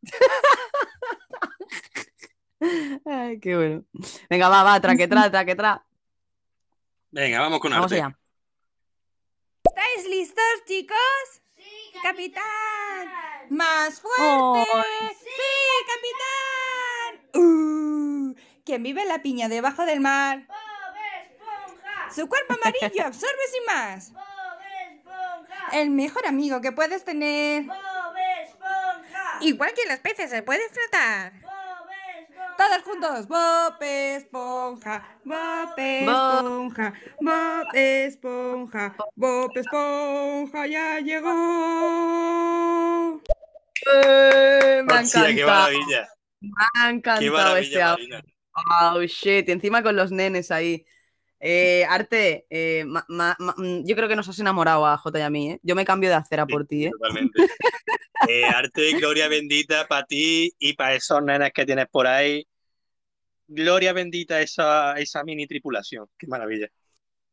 Ay, 3.05 3.39
qué 3.39 3.55
bueno. 3.55 3.85
Venga, 4.29 4.49
va, 4.49 4.63
va, 4.63 4.81
traquetra, 4.81 5.31
traquetra. 5.31 5.85
Venga, 7.11 7.39
vamos 7.39 7.61
con 7.61 7.71
Vamos 7.71 7.85
arte. 7.85 8.03
allá. 8.03 8.19
¿Estáis 9.63 10.09
listos, 10.09 10.43
chicos? 10.67 10.97
Sí, 11.55 11.93
capitán. 12.03 12.43
Más 13.49 13.99
fuerte. 13.99 14.71
Ay. 14.73 15.17
Sí, 15.19 15.85
capitán. 15.87 17.41
Uh, 17.41 18.35
¿Quién 18.65 18.83
vive 18.83 19.01
en 19.01 19.07
la 19.07 19.21
piña 19.21 19.49
debajo 19.49 19.85
del 19.85 19.99
mar? 19.99 20.47
Su 22.13 22.27
cuerpo 22.27 22.55
amarillo 22.55 23.05
absorbe 23.05 23.41
sin 23.51 23.65
más. 23.65 24.13
El 25.71 25.89
mejor 25.91 26.25
amigo 26.25 26.61
que 26.61 26.71
puedes 26.71 27.03
tener. 27.03 27.65
Igual 29.41 29.73
que 29.73 29.85
los 29.87 29.99
peces 29.99 30.29
se 30.29 30.41
puede 30.43 30.67
flotar. 30.69 31.33
Todos 32.57 32.83
juntos. 32.83 33.27
Bob 33.27 33.77
Esponja, 33.81 35.17
Bob 35.23 35.73
Esponja, 35.77 36.93
Bob 37.21 37.67
Esponja, 37.73 38.95
Bob 39.15 39.51
Esponja 39.55 40.67
ya 40.67 40.99
llegó. 40.99 41.29
Me 44.85 44.93
ha 44.93 45.03
qué 45.03 45.07
encantado. 45.07 45.45
maravilla. 45.47 46.09
Me 46.41 46.49
ha 46.75 46.89
encantado 46.89 47.55
Qué 47.55 47.61
este 47.61 47.81
audio. 47.81 48.21
Oh, 48.81 49.01
shit. 49.03 49.47
Y 49.47 49.51
encima 49.51 49.83
con 49.83 49.95
los 49.95 50.11
nenes 50.11 50.51
ahí. 50.51 50.85
Eh, 51.39 51.85
Arte, 51.85 52.45
eh, 52.49 52.83
ma- 52.85 53.05
ma- 53.07 53.35
ma- 53.39 53.55
mm, 53.57 53.85
yo 53.85 53.95
creo 53.95 54.09
que 54.09 54.15
nos 54.15 54.27
has 54.27 54.39
enamorado 54.39 54.85
a 54.85 54.97
Jota 54.97 55.19
y 55.19 55.21
a 55.21 55.29
mí, 55.29 55.51
¿eh? 55.51 55.59
Yo 55.63 55.75
me 55.75 55.85
cambio 55.85 56.09
de 56.09 56.15
acera 56.15 56.45
por 56.45 56.65
ti. 56.65 56.89
Totalmente. 56.89 57.47
Arte, 58.55 58.93
gloria 58.93 59.27
bendita 59.29 59.87
para 59.87 60.05
ti 60.05 60.51
y 60.59 60.73
para 60.73 60.95
esos 60.95 61.23
nenes 61.23 61.51
que 61.53 61.65
tienes 61.65 61.87
por 61.89 62.07
ahí. 62.07 62.45
Gloria 63.47 63.93
bendita 63.93 64.41
esa, 64.41 64.93
esa 64.99 65.23
mini 65.23 65.47
tripulación. 65.47 66.07
Qué 66.17 66.27
maravilla. 66.27 66.67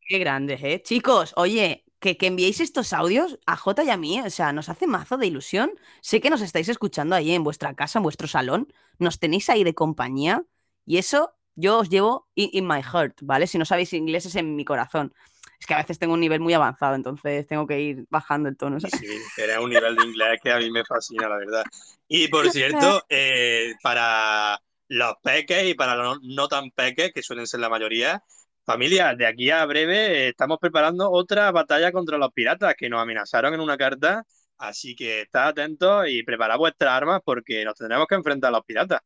Qué 0.08 0.18
grandes, 0.18 0.62
¿eh? 0.62 0.80
Chicos, 0.82 1.32
oye, 1.36 1.84
que, 2.06 2.16
que 2.16 2.28
enviéis 2.28 2.60
estos 2.60 2.92
audios 2.92 3.40
a 3.46 3.56
Jota 3.56 3.82
y 3.82 3.90
a 3.90 3.96
mí, 3.96 4.20
o 4.20 4.30
sea, 4.30 4.52
nos 4.52 4.68
hace 4.68 4.86
mazo 4.86 5.16
de 5.16 5.26
ilusión. 5.26 5.72
Sé 6.00 6.20
que 6.20 6.30
nos 6.30 6.40
estáis 6.40 6.68
escuchando 6.68 7.16
ahí 7.16 7.32
en 7.32 7.42
vuestra 7.42 7.74
casa, 7.74 7.98
en 7.98 8.04
vuestro 8.04 8.28
salón, 8.28 8.72
nos 9.00 9.18
tenéis 9.18 9.50
ahí 9.50 9.64
de 9.64 9.74
compañía 9.74 10.44
y 10.84 10.98
eso 10.98 11.34
yo 11.56 11.78
os 11.78 11.88
llevo 11.88 12.28
in, 12.36 12.50
in 12.52 12.66
my 12.68 12.80
heart, 12.80 13.18
¿vale? 13.22 13.48
Si 13.48 13.58
no 13.58 13.64
sabéis 13.64 13.92
inglés 13.92 14.24
es 14.24 14.36
en 14.36 14.54
mi 14.54 14.64
corazón. 14.64 15.12
Es 15.58 15.66
que 15.66 15.74
a 15.74 15.78
veces 15.78 15.98
tengo 15.98 16.14
un 16.14 16.20
nivel 16.20 16.38
muy 16.38 16.54
avanzado, 16.54 16.94
entonces 16.94 17.44
tengo 17.48 17.66
que 17.66 17.80
ir 17.80 18.06
bajando 18.08 18.48
el 18.48 18.56
tono, 18.56 18.78
¿sabes? 18.78 19.00
Sí, 19.00 19.42
era 19.42 19.60
un 19.60 19.70
nivel 19.70 19.96
de 19.96 20.04
inglés 20.04 20.38
que 20.40 20.52
a 20.52 20.58
mí 20.58 20.70
me 20.70 20.84
fascina, 20.84 21.28
la 21.28 21.38
verdad. 21.38 21.64
Y 22.06 22.28
por 22.28 22.48
cierto, 22.52 23.02
eh, 23.08 23.74
para 23.82 24.60
los 24.86 25.14
peques 25.24 25.64
y 25.64 25.74
para 25.74 25.96
los 25.96 26.22
no 26.22 26.46
tan 26.46 26.70
peques, 26.70 27.12
que 27.12 27.22
suelen 27.24 27.48
ser 27.48 27.58
la 27.58 27.68
mayoría, 27.68 28.22
familia, 28.66 29.14
de 29.14 29.26
aquí 29.26 29.50
a 29.50 29.64
breve 29.66 30.26
eh, 30.26 30.28
estamos 30.30 30.58
preparando 30.60 31.10
otra 31.10 31.50
batalla 31.52 31.92
contra 31.92 32.18
los 32.18 32.32
piratas 32.32 32.74
que 32.76 32.88
nos 32.90 33.00
amenazaron 33.02 33.54
en 33.54 33.60
una 33.60 33.78
carta. 33.78 34.24
Así 34.58 34.96
que 34.96 35.22
estad 35.22 35.48
atentos 35.48 36.06
y 36.08 36.22
preparad 36.22 36.58
vuestras 36.58 36.92
armas 36.92 37.20
porque 37.24 37.64
nos 37.64 37.74
tendremos 37.76 38.06
que 38.08 38.14
enfrentar 38.16 38.48
a 38.48 38.52
los 38.58 38.64
piratas. 38.64 39.00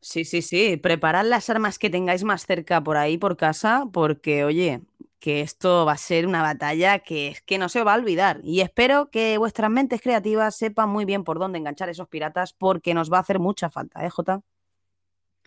Sí, 0.00 0.24
sí, 0.24 0.42
sí. 0.42 0.76
Preparad 0.76 1.24
las 1.26 1.48
armas 1.48 1.78
que 1.78 1.88
tengáis 1.90 2.24
más 2.24 2.46
cerca 2.46 2.82
por 2.82 2.96
ahí, 2.96 3.16
por 3.16 3.36
casa, 3.36 3.84
porque, 3.92 4.44
oye, 4.44 4.82
que 5.18 5.40
esto 5.40 5.86
va 5.86 5.92
a 5.92 5.96
ser 5.96 6.26
una 6.26 6.42
batalla 6.42 6.98
que 6.98 7.28
es 7.28 7.40
que 7.42 7.56
no 7.58 7.68
se 7.70 7.82
va 7.82 7.94
a 7.94 7.96
olvidar. 7.96 8.40
Y 8.44 8.60
espero 8.60 9.10
que 9.10 9.38
vuestras 9.38 9.70
mentes 9.70 10.02
creativas 10.02 10.56
sepan 10.56 10.90
muy 10.90 11.06
bien 11.06 11.24
por 11.24 11.38
dónde 11.38 11.58
enganchar 11.58 11.88
esos 11.88 12.08
piratas, 12.08 12.52
porque 12.52 12.92
nos 12.94 13.10
va 13.10 13.18
a 13.18 13.20
hacer 13.20 13.38
mucha 13.38 13.70
falta, 13.70 14.04
¿eh, 14.04 14.10
Jota? 14.10 14.42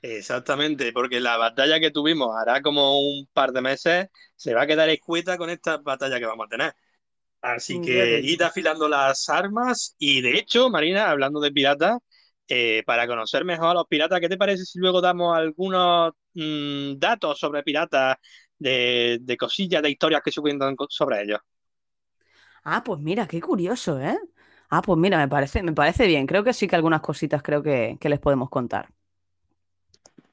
Exactamente, 0.02 0.94
porque 0.94 1.20
la 1.20 1.38
batalla 1.38 1.80
que 1.80 1.90
tuvimos 1.92 2.36
hará 2.36 2.62
como 2.62 3.00
un 3.02 3.28
par 3.34 3.52
de 3.52 3.62
meses, 3.62 4.08
se 4.36 4.54
va 4.54 4.62
a 4.64 4.68
quedar 4.68 4.90
escueta 4.90 5.38
con 5.38 5.50
esta 5.50 5.78
batalla 5.78 6.20
que 6.20 6.26
vamos 6.26 6.46
a 6.46 6.50
tener. 6.50 6.74
Así 7.42 7.82
que 7.82 8.22
id 8.24 8.42
afilando 8.42 8.90
las 8.90 9.30
armas 9.30 9.96
y 10.00 10.22
de 10.22 10.38
hecho, 10.40 10.70
Marina, 10.70 11.10
hablando 11.12 11.40
de 11.42 11.52
piratas, 11.52 12.00
eh, 12.50 12.84
para 12.86 13.08
conocer 13.08 13.46
mejor 13.46 13.70
a 13.70 13.74
los 13.76 13.88
piratas, 13.88 14.20
¿qué 14.22 14.30
te 14.30 14.38
parece 14.38 14.66
si 14.66 14.80
luego 14.80 15.02
damos 15.02 15.38
algunos 15.38 16.14
mm, 16.36 17.00
datos 17.00 17.40
sobre 17.40 17.64
piratas, 17.64 18.18
de, 18.60 19.20
de 19.22 19.38
cosillas, 19.38 19.82
de 19.84 19.92
historias 19.92 20.22
que 20.24 20.32
se 20.32 20.42
cuentan 20.42 20.76
sobre 20.90 21.24
ellos? 21.24 21.40
Ah, 22.64 22.84
pues 22.84 23.00
mira, 23.00 23.28
qué 23.28 23.42
curioso, 23.42 24.00
¿eh? 24.00 24.18
Ah, 24.70 24.82
pues 24.82 24.98
mira, 25.00 25.18
me 25.18 25.28
parece, 25.28 25.64
me 25.64 25.74
parece 25.74 26.08
bien. 26.08 26.28
Creo 26.28 26.44
que 26.44 26.54
sí 26.54 26.68
que 26.68 26.76
algunas 26.76 27.02
cositas 27.02 27.42
creo 27.44 27.64
que, 27.64 27.98
que 28.02 28.10
les 28.10 28.20
podemos 28.20 28.50
contar. 28.50 28.90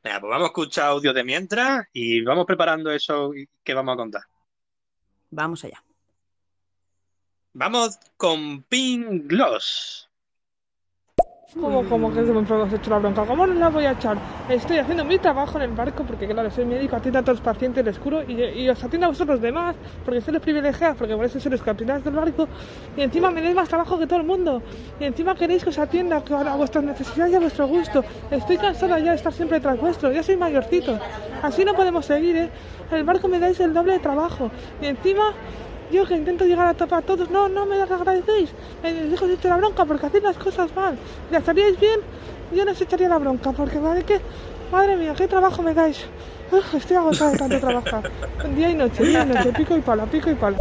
Venga, 0.05 0.21
pues 0.21 0.31
vamos 0.31 0.45
a 0.45 0.49
escuchar 0.49 0.85
audio 0.89 1.15
de 1.15 1.25
mientras 1.25 1.89
y 1.95 2.21
vamos 2.21 2.45
preparando 2.45 2.91
eso 2.91 3.33
que 3.65 3.73
vamos 3.73 3.95
a 3.95 3.97
contar. 3.97 4.23
Vamos 5.31 5.65
allá. 5.65 5.83
Vamos 7.55 7.99
con 8.19 8.63
Pink 8.65 9.27
Gloss. 9.27 10.04
¿Cómo, 11.61 11.85
cómo 11.85 12.13
que 12.13 12.27
se 12.27 12.33
me 12.33 12.41
has 12.41 12.73
hecho 12.73 12.91
la 12.91 12.99
bronca? 12.99 13.25
¿Cómo 13.25 13.47
no 13.47 13.55
la 13.55 13.69
voy 13.69 13.85
a 13.85 13.93
echar? 13.93 14.17
Estoy 14.49 14.79
haciendo 14.79 15.05
mi 15.05 15.19
trabajo 15.19 15.57
en 15.57 15.63
el 15.63 15.71
barco 15.71 16.03
porque, 16.03 16.27
claro, 16.27 16.51
soy 16.51 16.65
médico, 16.65 16.97
atiendo 16.97 17.21
a 17.21 17.23
todos 17.23 17.39
los 17.39 17.45
pacientes, 17.45 17.85
les 17.85 17.97
curo 18.01 18.25
y, 18.27 18.43
y 18.43 18.69
os 18.69 18.83
atiendo 18.83 19.07
a 19.07 19.11
vosotros 19.11 19.41
demás 19.41 19.77
porque 20.05 20.21
sois 20.21 20.35
los 20.35 20.43
privilegiados, 20.43 20.97
porque 20.97 21.15
por 21.15 21.25
eso 21.25 21.39
sois 21.39 21.53
los 21.53 21.63
capitanes 21.63 22.03
del 22.03 22.15
barco 22.15 22.49
y 22.97 23.03
encima 23.03 23.31
me 23.31 23.41
dais 23.41 23.55
más 23.55 23.69
trabajo 23.69 23.97
que 23.97 24.07
todo 24.07 24.19
el 24.19 24.27
mundo 24.27 24.63
y 24.99 25.05
encima 25.05 25.37
queréis 25.37 25.63
que 25.63 25.71
os 25.71 25.79
atienda 25.79 26.17
a 26.29 26.57
vuestras 26.57 26.83
necesidades 26.83 27.33
y 27.33 27.37
a 27.37 27.41
vuestro 27.41 27.69
gusto. 27.69 28.05
Estoy 28.33 28.59
cansada 28.59 28.99
ya 28.99 29.11
de 29.11 29.17
estar 29.17 29.33
siempre 29.33 29.61
tras 29.61 29.79
vuestro, 29.79 30.11
ya 30.11 30.25
soy 30.25 30.37
mayorcito. 30.37 30.99
Así 31.41 31.65
no 31.65 31.75
podemos 31.75 32.05
seguir, 32.05 32.37
¿eh? 32.37 32.51
En 32.91 32.99
el 32.99 33.05
barco 33.05 33.29
me 33.29 33.39
dais 33.39 33.61
el 33.61 33.73
doble 33.73 33.93
de 33.93 33.99
trabajo 34.01 34.51
y 34.83 34.87
encima... 34.87 35.33
Yo 35.91 36.07
que 36.07 36.15
intento 36.15 36.45
llegar 36.45 36.67
a 36.67 36.75
top 36.75 36.95
a 36.95 37.03
todos, 37.03 37.31
no, 37.31 37.49
no 37.49 37.67
me 37.67 37.81
agradecéis. 37.81 38.51
Me 38.83 38.93
dejo 38.93 39.27
de 39.27 39.35
echar 39.35 39.51
la 39.53 39.57
bronca 39.59 39.85
porque 39.85 40.07
hacéis 40.07 40.25
las 40.25 40.37
cosas 40.37 40.75
mal. 40.75 40.99
Si 41.31 41.37
estaríais 41.37 41.79
bien, 41.79 42.01
yo 42.53 42.65
no 42.65 42.73
os 42.73 42.81
echaría 42.81 43.09
la 43.09 43.19
bronca 43.19 43.53
porque 43.53 43.79
vale 43.79 44.05
que. 44.05 44.21
Madre 44.73 44.97
mía, 44.97 45.15
qué 45.17 45.29
trabajo 45.29 45.63
me 45.63 45.75
dais. 45.75 46.07
Uf, 46.51 46.75
estoy 46.75 46.97
agotada 46.97 47.33
de 47.33 47.39
tanto 47.39 47.61
trabajar. 47.61 48.11
Día 48.57 48.71
y 48.71 48.75
noche, 48.75 49.05
día 49.05 49.23
y 49.23 49.27
noche, 49.27 49.53
pico 49.53 49.77
y 49.77 49.81
pala, 49.81 50.07
pico 50.07 50.31
y 50.31 50.35
pala. 50.35 50.59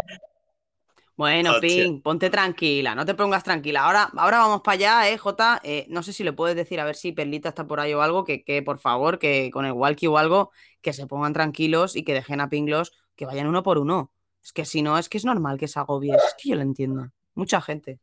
Bueno. 1.15 1.53
Pink, 1.61 2.03
ponte 2.03 2.30
tranquila, 2.30 2.95
no 2.95 3.05
te 3.05 3.13
pongas 3.13 3.43
tranquila. 3.43 3.86
Ahora, 3.86 4.09
ahora 4.17 4.39
vamos 4.39 4.61
para 4.61 4.76
allá, 4.76 5.09
¿eh, 5.09 5.17
Jota? 5.17 5.61
Eh, 5.63 5.86
no 5.89 6.03
sé 6.03 6.11
si 6.11 6.24
le 6.24 6.34
puedes 6.34 6.55
decir 6.55 6.80
a 6.80 6.86
ver 6.86 6.95
si 6.95 7.11
Perlita 7.11 7.49
está 7.49 7.65
por 7.65 7.80
ahí 7.80 7.93
o 7.93 8.01
algo, 8.01 8.24
que, 8.24 8.43
que 8.43 8.61
por 8.61 8.80
favor, 8.80 9.19
que 9.19 9.49
con 9.51 9.65
el 9.65 9.74
walkie 9.74 10.07
o 10.07 10.17
algo, 10.17 10.51
que 10.82 10.91
se 10.91 11.07
pongan 11.07 11.34
tranquilos 11.34 11.95
y 11.95 12.03
que 12.03 12.13
dejen 12.13 12.41
a 12.41 12.49
Pinglos 12.49 12.91
que 13.15 13.26
vayan 13.26 13.47
uno 13.47 13.63
por 13.63 13.78
uno. 13.78 14.11
Es 14.43 14.51
que 14.51 14.65
si 14.65 14.81
no, 14.81 14.97
es 14.97 15.07
que 15.09 15.17
es 15.17 15.25
normal 15.25 15.57
que 15.57 15.67
se 15.67 15.79
agobie. 15.79 16.13
Es 16.15 16.35
que 16.37 16.49
yo 16.49 16.55
lo 16.55 16.61
entiendo. 16.61 17.07
Mucha 17.33 17.61
gente. 17.61 17.99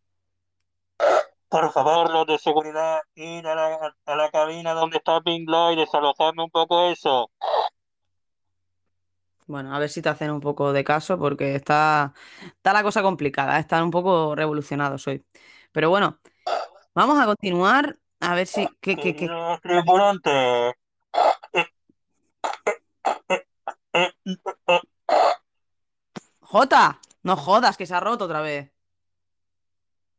Por 1.48 1.70
favor, 1.72 2.10
los 2.10 2.26
de 2.26 2.38
seguridad, 2.38 3.00
ir 3.14 3.46
a 3.46 3.54
la, 3.54 3.94
a 4.06 4.16
la 4.16 4.30
cabina 4.30 4.72
donde 4.72 4.98
está 4.98 5.20
Pink 5.20 5.48
Glow 5.48 5.72
y 5.72 5.76
desalojarme 5.76 6.44
un 6.44 6.50
poco 6.50 6.88
eso. 6.88 7.30
Bueno, 9.46 9.74
a 9.74 9.80
ver 9.80 9.90
si 9.90 10.00
te 10.00 10.08
hacen 10.08 10.30
un 10.30 10.40
poco 10.40 10.72
de 10.72 10.84
caso 10.84 11.18
porque 11.18 11.56
está, 11.56 12.14
está 12.46 12.72
la 12.72 12.84
cosa 12.84 13.02
complicada, 13.02 13.56
¿eh? 13.56 13.60
están 13.60 13.82
un 13.82 13.90
poco 13.90 14.36
revolucionados 14.36 15.04
hoy. 15.08 15.24
Pero 15.72 15.90
bueno, 15.90 16.20
vamos 16.94 17.18
a 17.18 17.26
continuar 17.26 17.98
a 18.20 18.34
ver 18.36 18.46
si... 18.46 18.68
¿qué, 18.80 18.94
qué, 18.94 19.16
qué? 19.16 19.26
Los 19.26 19.60
tripulantes. 19.60 20.74
Jota, 26.50 27.00
no 27.22 27.36
jodas, 27.36 27.76
que 27.76 27.86
se 27.86 27.94
ha 27.94 28.00
roto 28.00 28.24
otra 28.24 28.40
vez. 28.40 28.70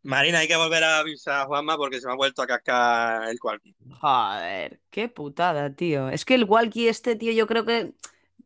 Marina, 0.04 0.40
hay 0.40 0.48
que 0.48 0.56
volver 0.56 0.82
a 0.84 1.00
avisar 1.00 1.42
a 1.42 1.46
Juanma 1.46 1.76
porque 1.76 2.00
se 2.00 2.08
me 2.08 2.14
ha 2.14 2.16
vuelto 2.16 2.42
a 2.42 2.48
cascar 2.48 3.28
el 3.30 3.38
cualquier. 3.38 3.76
Joder, 4.00 4.80
qué 4.90 5.10
putada, 5.10 5.76
tío. 5.76 6.08
Es 6.08 6.24
que 6.24 6.36
el 6.36 6.46
walkie 6.46 6.88
este, 6.88 7.18
tío, 7.18 7.34
yo 7.34 7.48
creo 7.48 7.66
que 7.66 7.92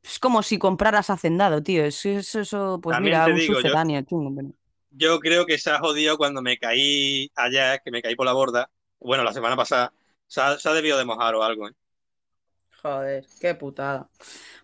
es 0.03 0.17
como 0.19 0.41
si 0.41 0.57
compraras 0.57 1.11
hacendado, 1.11 1.61
tío. 1.61 1.85
Es 1.85 2.03
es 2.07 2.33
eso, 2.33 2.79
pues 2.81 2.95
También 2.95 3.19
mira, 3.19 3.27
un 3.27 3.39
digo, 3.39 3.53
yo- 3.53 3.61
sucedáneo, 3.61 4.01
chungo, 4.01 4.33
pero- 4.35 4.49
Yo 4.97 5.19
creo 5.19 5.45
que 5.45 5.57
se 5.59 5.69
ha 5.69 5.77
jodido 5.79 6.17
cuando 6.17 6.41
me 6.41 6.57
caí 6.57 7.29
ayer, 7.35 7.81
que 7.85 7.91
me 7.91 8.01
caí 8.01 8.15
por 8.15 8.25
la 8.25 8.33
borda. 8.33 8.69
Bueno, 8.99 9.23
la 9.23 9.31
semana 9.33 9.55
pasada. 9.55 9.93
Se 10.27 10.41
ha, 10.41 10.57
se 10.57 10.67
ha 10.67 10.73
debido 10.73 10.97
de 10.97 11.05
mojar 11.05 11.35
o 11.35 11.43
algo, 11.43 11.67
¿eh? 11.67 11.73
Joder, 12.85 13.25
qué 13.39 13.53
putada. 13.55 14.09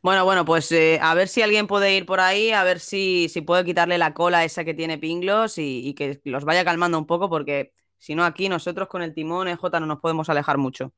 Bueno, 0.01 0.25
bueno, 0.25 0.45
pues 0.45 0.71
eh, 0.71 0.99
a 1.01 1.13
ver 1.13 1.27
si 1.27 1.41
alguien 1.41 1.67
puede 1.67 1.95
ir 1.95 2.05
por 2.05 2.19
ahí, 2.19 2.51
a 2.51 2.63
ver 2.63 2.79
si, 2.79 3.29
si 3.29 3.41
puede 3.41 3.65
quitarle 3.65 3.97
la 3.97 4.13
cola 4.13 4.43
esa 4.43 4.63
que 4.65 4.73
tiene 4.73 4.97
Pinglos 4.97 5.57
y, 5.57 5.87
y 5.87 5.93
que 5.93 6.19
los 6.25 6.45
vaya 6.45 6.65
calmando 6.65 6.97
un 6.97 7.05
poco, 7.07 7.29
porque 7.29 7.73
si 7.97 8.15
no, 8.15 8.25
aquí 8.25 8.49
nosotros 8.49 8.87
con 8.87 9.01
el 9.01 9.13
timón 9.13 9.47
EJ 9.47 9.79
no 9.79 9.85
nos 9.85 9.99
podemos 9.99 10.29
alejar 10.29 10.57
mucho. 10.57 10.93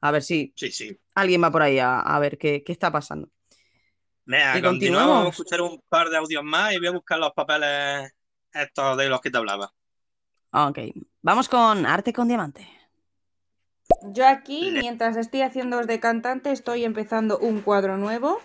A 0.00 0.10
ver 0.12 0.22
si 0.22 0.54
Sí, 0.54 0.70
sí. 0.70 1.00
alguien 1.14 1.42
va 1.42 1.52
por 1.52 1.62
ahí 1.62 1.78
a, 1.80 2.00
a 2.00 2.18
ver 2.20 2.38
qué, 2.38 2.64
qué 2.64 2.72
está 2.72 2.92
pasando. 2.92 3.30
Y 4.52 4.62
continuamos. 4.62 5.02
continuamos. 5.02 5.16
Vamos 5.16 5.26
a 5.28 5.30
escuchar 5.30 5.60
un 5.62 5.80
par 5.88 6.08
de 6.08 6.16
audios 6.16 6.44
más 6.44 6.72
y 6.72 6.78
voy 6.78 6.88
a 6.88 6.92
buscar 6.92 7.18
los 7.18 7.32
papeles 7.32 8.10
estos 8.52 8.96
de 8.96 9.08
los 9.08 9.20
que 9.20 9.30
te 9.30 9.38
hablaba. 9.38 9.72
Ok, 10.52 10.78
vamos 11.22 11.48
con 11.48 11.86
Arte 11.86 12.12
con 12.12 12.28
Diamante. 12.28 12.68
Yo 14.12 14.26
aquí, 14.26 14.70
mientras 14.72 15.16
estoy 15.16 15.42
haciendo 15.42 15.80
de 15.84 16.00
cantante, 16.00 16.52
estoy 16.52 16.84
empezando 16.84 17.38
un 17.38 17.60
cuadro 17.60 17.96
nuevo. 17.96 18.40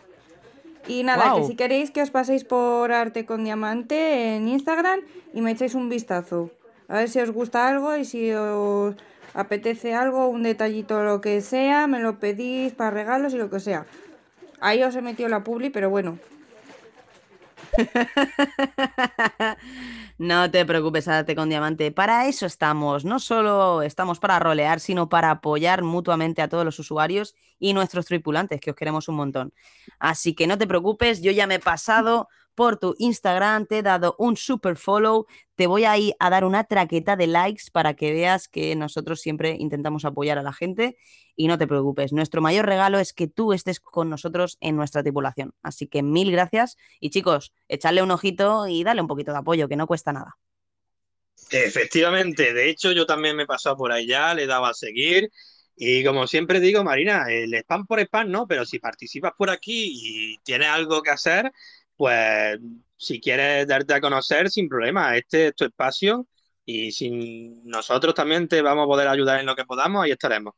Y 0.87 1.03
nada, 1.03 1.33
que 1.35 1.45
si 1.45 1.55
queréis 1.55 1.89
que 1.89 2.01
os 2.01 2.11
paséis 2.11 2.43
por 2.43 2.91
Arte 2.91 3.25
con 3.25 3.43
Diamante 3.43 4.35
en 4.35 4.47
Instagram 4.47 4.99
y 5.33 5.41
me 5.41 5.51
echéis 5.51 5.73
un 5.73 5.89
vistazo. 5.89 6.51
A 6.87 6.97
ver 6.97 7.09
si 7.09 7.19
os 7.19 7.31
gusta 7.31 7.67
algo 7.67 7.95
y 7.95 8.05
si 8.05 8.31
os 8.31 8.95
apetece 9.33 9.95
algo, 9.95 10.27
un 10.27 10.43
detallito 10.43 11.03
lo 11.03 11.21
que 11.21 11.41
sea, 11.41 11.87
me 11.87 11.99
lo 11.99 12.19
pedís 12.19 12.73
para 12.73 12.91
regalos 12.91 13.33
y 13.33 13.37
lo 13.37 13.49
que 13.49 13.59
sea. 13.59 13.85
Ahí 14.59 14.83
os 14.83 14.95
he 14.95 15.01
metido 15.01 15.27
la 15.29 15.43
publi, 15.43 15.71
pero 15.71 15.89
bueno. 15.89 16.19
No 20.17 20.49
te 20.49 20.65
preocupes, 20.65 21.09
Arte 21.09 21.35
con 21.35 21.49
Diamante. 21.49 21.91
Para 21.91 22.27
eso 22.27 22.45
estamos. 22.45 23.03
No 23.03 23.19
solo 23.19 23.81
estamos 23.81 24.19
para 24.19 24.39
rolear, 24.39 24.79
sino 24.79 25.09
para 25.09 25.29
apoyar 25.29 25.83
mutuamente 25.83 26.41
a 26.41 26.47
todos 26.47 26.63
los 26.63 26.79
usuarios 26.79 27.35
y 27.59 27.73
nuestros 27.73 28.05
tripulantes, 28.05 28.61
que 28.61 28.71
os 28.71 28.77
queremos 28.77 29.09
un 29.09 29.15
montón. 29.15 29.53
Así 29.99 30.33
que 30.33 30.47
no 30.47 30.57
te 30.57 30.67
preocupes, 30.67 31.21
yo 31.21 31.31
ya 31.31 31.47
me 31.47 31.55
he 31.55 31.59
pasado 31.59 32.29
por 32.55 32.77
tu 32.77 32.95
Instagram, 32.97 33.67
te 33.67 33.79
he 33.79 33.83
dado 33.83 34.15
un 34.17 34.37
super 34.37 34.77
follow, 34.77 35.27
te 35.55 35.67
voy 35.67 35.83
a 35.83 35.95
a 36.19 36.29
dar 36.29 36.45
una 36.45 36.63
traqueta 36.63 37.15
de 37.15 37.27
likes 37.27 37.65
para 37.71 37.93
que 37.93 38.11
veas 38.11 38.47
que 38.47 38.75
nosotros 38.75 39.21
siempre 39.21 39.55
intentamos 39.59 40.05
apoyar 40.05 40.37
a 40.37 40.43
la 40.43 40.53
gente 40.53 40.97
y 41.35 41.47
no 41.47 41.57
te 41.57 41.67
preocupes, 41.67 42.13
nuestro 42.13 42.41
mayor 42.41 42.65
regalo 42.65 42.97
es 42.99 43.13
que 43.13 43.27
tú 43.27 43.53
estés 43.53 43.79
con 43.79 44.09
nosotros 44.09 44.57
en 44.61 44.75
nuestra 44.75 45.03
tripulación. 45.03 45.53
Así 45.61 45.87
que 45.87 46.01
mil 46.01 46.31
gracias 46.31 46.77
y 46.99 47.09
chicos, 47.09 47.53
echarle 47.67 48.01
un 48.01 48.11
ojito 48.11 48.67
y 48.67 48.83
darle 48.83 49.01
un 49.01 49.07
poquito 49.07 49.31
de 49.31 49.39
apoyo, 49.39 49.67
que 49.67 49.75
no 49.75 49.87
cuesta 49.87 50.13
nada. 50.13 50.37
Efectivamente, 51.51 52.53
de 52.53 52.69
hecho 52.69 52.91
yo 52.93 53.05
también 53.05 53.35
me 53.35 53.43
he 53.43 53.47
pasado 53.47 53.75
por 53.75 53.93
ya, 53.99 54.33
le 54.33 54.47
dado 54.47 54.65
a 54.65 54.73
seguir 54.73 55.29
y 55.77 56.03
como 56.05 56.25
siempre 56.25 56.59
digo, 56.59 56.83
Marina, 56.83 57.25
el 57.29 57.53
spam 57.53 57.85
por 57.85 57.99
spam 57.99 58.31
no, 58.31 58.47
pero 58.47 58.65
si 58.65 58.79
participas 58.79 59.33
por 59.37 59.49
aquí 59.49 59.91
y 59.93 60.37
tienes 60.39 60.69
algo 60.69 61.01
que 61.01 61.09
hacer, 61.09 61.51
pues 61.95 62.59
si 62.97 63.19
quieres 63.19 63.67
darte 63.67 63.93
a 63.93 64.01
conocer, 64.01 64.49
sin 64.49 64.69
problema, 64.69 65.15
este 65.17 65.47
es 65.47 65.55
tu 65.55 65.65
espacio 65.65 66.27
y 66.65 66.91
sin 66.91 67.63
nosotros 67.65 68.13
también 68.15 68.47
te 68.47 68.61
vamos 68.61 68.83
a 68.83 68.87
poder 68.87 69.07
ayudar 69.07 69.39
en 69.39 69.45
lo 69.45 69.55
que 69.55 69.65
podamos, 69.65 70.03
ahí 70.03 70.11
estaremos. 70.11 70.53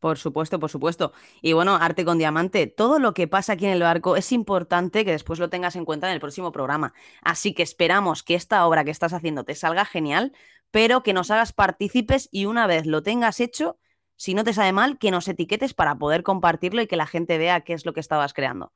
Por 0.00 0.16
supuesto, 0.16 0.60
por 0.60 0.70
supuesto. 0.70 1.12
Y 1.42 1.54
bueno, 1.54 1.74
Arte 1.74 2.04
con 2.04 2.18
Diamante, 2.18 2.68
todo 2.68 3.00
lo 3.00 3.14
que 3.14 3.26
pasa 3.26 3.54
aquí 3.54 3.66
en 3.66 3.72
el 3.72 3.82
barco 3.82 4.16
es 4.16 4.30
importante 4.30 5.04
que 5.04 5.10
después 5.10 5.40
lo 5.40 5.50
tengas 5.50 5.74
en 5.74 5.84
cuenta 5.84 6.06
en 6.08 6.14
el 6.14 6.20
próximo 6.20 6.52
programa. 6.52 6.94
Así 7.20 7.52
que 7.52 7.64
esperamos 7.64 8.22
que 8.22 8.34
esta 8.34 8.64
obra 8.66 8.84
que 8.84 8.92
estás 8.92 9.12
haciendo 9.12 9.44
te 9.44 9.56
salga 9.56 9.84
genial, 9.84 10.32
pero 10.70 11.02
que 11.02 11.12
nos 11.12 11.30
hagas 11.32 11.52
partícipes 11.52 12.28
y 12.30 12.46
una 12.46 12.66
vez 12.68 12.86
lo 12.86 13.02
tengas 13.02 13.40
hecho, 13.40 13.78
si 14.16 14.34
no 14.34 14.44
te 14.44 14.52
sabe 14.52 14.72
mal, 14.72 14.98
que 14.98 15.10
nos 15.10 15.26
etiquetes 15.26 15.74
para 15.74 15.96
poder 15.96 16.22
compartirlo 16.22 16.80
y 16.82 16.86
que 16.86 16.96
la 16.96 17.06
gente 17.06 17.38
vea 17.38 17.62
qué 17.62 17.72
es 17.72 17.84
lo 17.84 17.92
que 17.92 18.00
estabas 18.00 18.34
creando. 18.34 18.72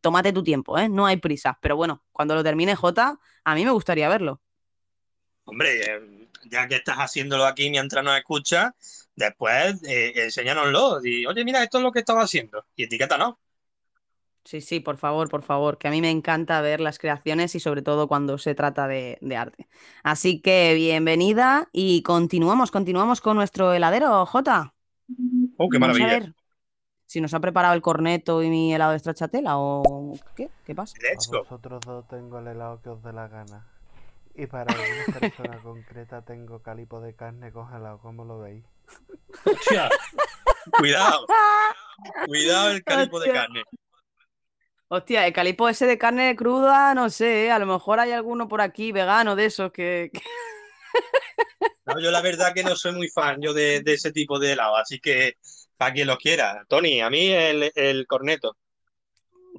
Tómate 0.00 0.32
tu 0.32 0.42
tiempo, 0.42 0.78
¿eh? 0.78 0.88
No 0.88 1.06
hay 1.06 1.16
prisa. 1.16 1.58
Pero 1.62 1.76
bueno, 1.76 2.04
cuando 2.12 2.34
lo 2.34 2.44
termine 2.44 2.76
Jota, 2.76 3.18
a 3.44 3.54
mí 3.54 3.64
me 3.64 3.70
gustaría 3.70 4.08
verlo. 4.08 4.40
Hombre, 5.44 5.80
eh, 5.82 6.28
ya 6.44 6.68
que 6.68 6.76
estás 6.76 6.96
haciéndolo 6.98 7.44
aquí 7.46 7.70
mientras 7.70 8.04
nos 8.04 8.16
escuchas, 8.16 8.72
después 9.16 9.82
eh, 9.84 10.12
enséñanoslo. 10.16 11.04
Y, 11.04 11.26
oye, 11.26 11.44
mira, 11.44 11.62
esto 11.62 11.78
es 11.78 11.84
lo 11.84 11.92
que 11.92 12.00
estaba 12.00 12.22
haciendo. 12.22 12.64
Y 12.76 12.84
etiquétanos. 12.84 13.34
Sí, 14.44 14.60
sí, 14.60 14.80
por 14.80 14.96
favor, 14.96 15.28
por 15.28 15.42
favor, 15.42 15.76
que 15.78 15.86
a 15.88 15.90
mí 15.90 16.00
me 16.00 16.10
encanta 16.10 16.60
ver 16.62 16.80
las 16.80 16.98
creaciones 16.98 17.54
y 17.54 17.60
sobre 17.60 17.82
todo 17.82 18.08
cuando 18.08 18.38
se 18.38 18.54
trata 18.54 18.88
de, 18.88 19.18
de 19.20 19.36
arte. 19.36 19.68
Así 20.02 20.40
que 20.40 20.74
bienvenida 20.74 21.68
y 21.72 22.02
continuamos, 22.02 22.70
continuamos 22.70 23.20
con 23.20 23.36
nuestro 23.36 23.74
heladero, 23.74 24.24
Jota. 24.26 24.74
Oh, 25.58 25.68
qué 25.68 25.78
Vamos 25.78 25.98
maravilla. 25.98 26.34
Si 27.10 27.20
nos 27.20 27.34
ha 27.34 27.40
preparado 27.40 27.74
el 27.74 27.82
corneto 27.82 28.40
y 28.40 28.48
mi 28.48 28.72
helado 28.72 28.92
de 28.92 29.00
stracciatella 29.00 29.58
o 29.58 30.16
qué, 30.36 30.48
¿qué 30.64 30.76
pasa? 30.76 30.96
Para 31.02 31.40
vosotros 31.40 31.80
dos 31.84 32.06
tengo 32.06 32.38
el 32.38 32.46
helado 32.46 32.80
que 32.80 32.88
os 32.88 33.02
dé 33.02 33.12
la 33.12 33.26
gana. 33.26 33.66
Y 34.36 34.46
para 34.46 34.72
alguna 34.72 35.04
persona 35.18 35.58
concreta 35.60 36.22
tengo 36.22 36.62
calipo 36.62 37.00
de 37.00 37.16
carne 37.16 37.50
congelado, 37.50 37.98
¿cómo 37.98 38.24
lo 38.24 38.38
veis? 38.38 38.64
Hostia, 39.44 39.90
cuidado, 40.78 41.26
cuidado 42.26 42.70
el 42.70 42.84
calipo 42.84 43.18
de 43.18 43.32
carne. 43.32 43.64
Hostia, 44.86 45.26
el 45.26 45.32
calipo 45.32 45.68
ese 45.68 45.86
de 45.86 45.98
carne 45.98 46.36
cruda, 46.36 46.94
no 46.94 47.10
sé, 47.10 47.46
¿eh? 47.46 47.50
a 47.50 47.58
lo 47.58 47.66
mejor 47.66 47.98
hay 47.98 48.12
alguno 48.12 48.46
por 48.46 48.60
aquí 48.60 48.92
vegano 48.92 49.34
de 49.34 49.46
esos 49.46 49.72
que... 49.72 50.10
que- 50.12 50.22
No, 51.86 52.00
yo 52.00 52.12
la 52.12 52.20
verdad 52.20 52.52
que 52.54 52.62
no 52.62 52.76
soy 52.76 52.92
muy 52.92 53.08
fan 53.08 53.40
yo 53.40 53.52
de, 53.52 53.80
de 53.80 53.94
ese 53.94 54.12
tipo 54.12 54.38
de 54.38 54.52
helado, 54.52 54.76
así 54.76 55.00
que 55.00 55.34
para 55.80 55.94
quien 55.94 56.08
lo 56.08 56.18
quiera. 56.18 56.66
Tony, 56.68 57.00
a 57.00 57.08
mí 57.08 57.28
el, 57.30 57.72
el 57.74 58.06
corneto. 58.06 58.54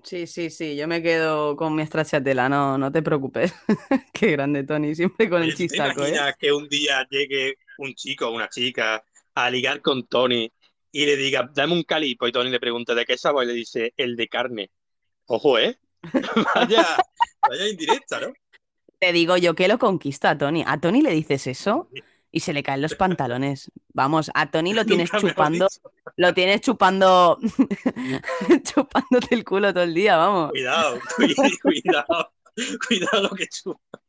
Sí, 0.03 0.27
sí, 0.27 0.51
sí, 0.51 0.75
yo 0.75 0.87
me 0.87 1.01
quedo 1.01 1.55
con 1.55 1.73
mi 1.73 1.83
stracciatella, 1.83 2.47
no, 2.47 2.77
no 2.77 2.91
te 2.91 3.01
preocupes. 3.01 3.55
Qué 4.13 4.29
grande, 4.29 4.63
Tony, 4.63 4.93
siempre 4.93 5.27
con 5.27 5.41
el 5.41 5.47
Oye, 5.47 5.53
¿tú 5.53 5.57
te 5.57 5.63
chistaco, 5.63 6.05
¿eh? 6.05 6.13
que 6.37 6.53
un 6.53 6.69
día 6.69 7.07
llegue 7.09 7.55
un 7.79 7.95
chico 7.95 8.27
o 8.27 8.35
una 8.35 8.49
chica 8.49 9.03
a 9.33 9.49
ligar 9.49 9.81
con 9.81 10.05
Tony 10.05 10.51
y 10.91 11.07
le 11.07 11.17
diga, 11.17 11.49
dame 11.55 11.73
un 11.73 11.83
calipo, 11.83 12.27
y 12.27 12.31
Tony 12.31 12.51
le 12.51 12.59
pregunta, 12.59 12.93
¿de 12.93 13.03
qué 13.03 13.17
sabor? 13.17 13.45
Y 13.45 13.47
le 13.47 13.53
dice, 13.53 13.91
el 13.97 14.15
de 14.15 14.27
carne. 14.27 14.69
Ojo, 15.25 15.57
¿eh? 15.57 15.79
Vaya, 16.55 16.85
vaya 17.49 17.67
indirecta, 17.67 18.19
¿no? 18.19 18.31
Te 18.99 19.11
digo 19.11 19.37
yo 19.37 19.55
que 19.55 19.67
lo 19.67 19.79
conquista 19.79 20.29
a 20.29 20.37
Tony. 20.37 20.63
¿A 20.67 20.79
Tony 20.79 21.01
le 21.01 21.09
dices 21.09 21.47
eso? 21.47 21.89
Y 22.31 22.39
se 22.39 22.53
le 22.53 22.63
caen 22.63 22.81
los 22.81 22.95
pantalones. 22.95 23.71
Vamos, 23.93 24.31
a 24.33 24.49
Tony 24.49 24.73
lo 24.73 24.85
tienes 24.85 25.11
chupando, 25.11 25.67
lo 26.15 26.33
tienes 26.33 26.61
chupando, 26.61 27.37
chupándote 28.63 29.35
el 29.35 29.43
culo 29.43 29.73
todo 29.73 29.83
el 29.83 29.93
día, 29.93 30.17
vamos. 30.17 30.51
Cuidado, 30.51 30.99
cuidado, 31.61 32.31
cuidado, 32.87 33.21
lo 33.23 33.29
que 33.31 33.47
chupa. 33.47 33.99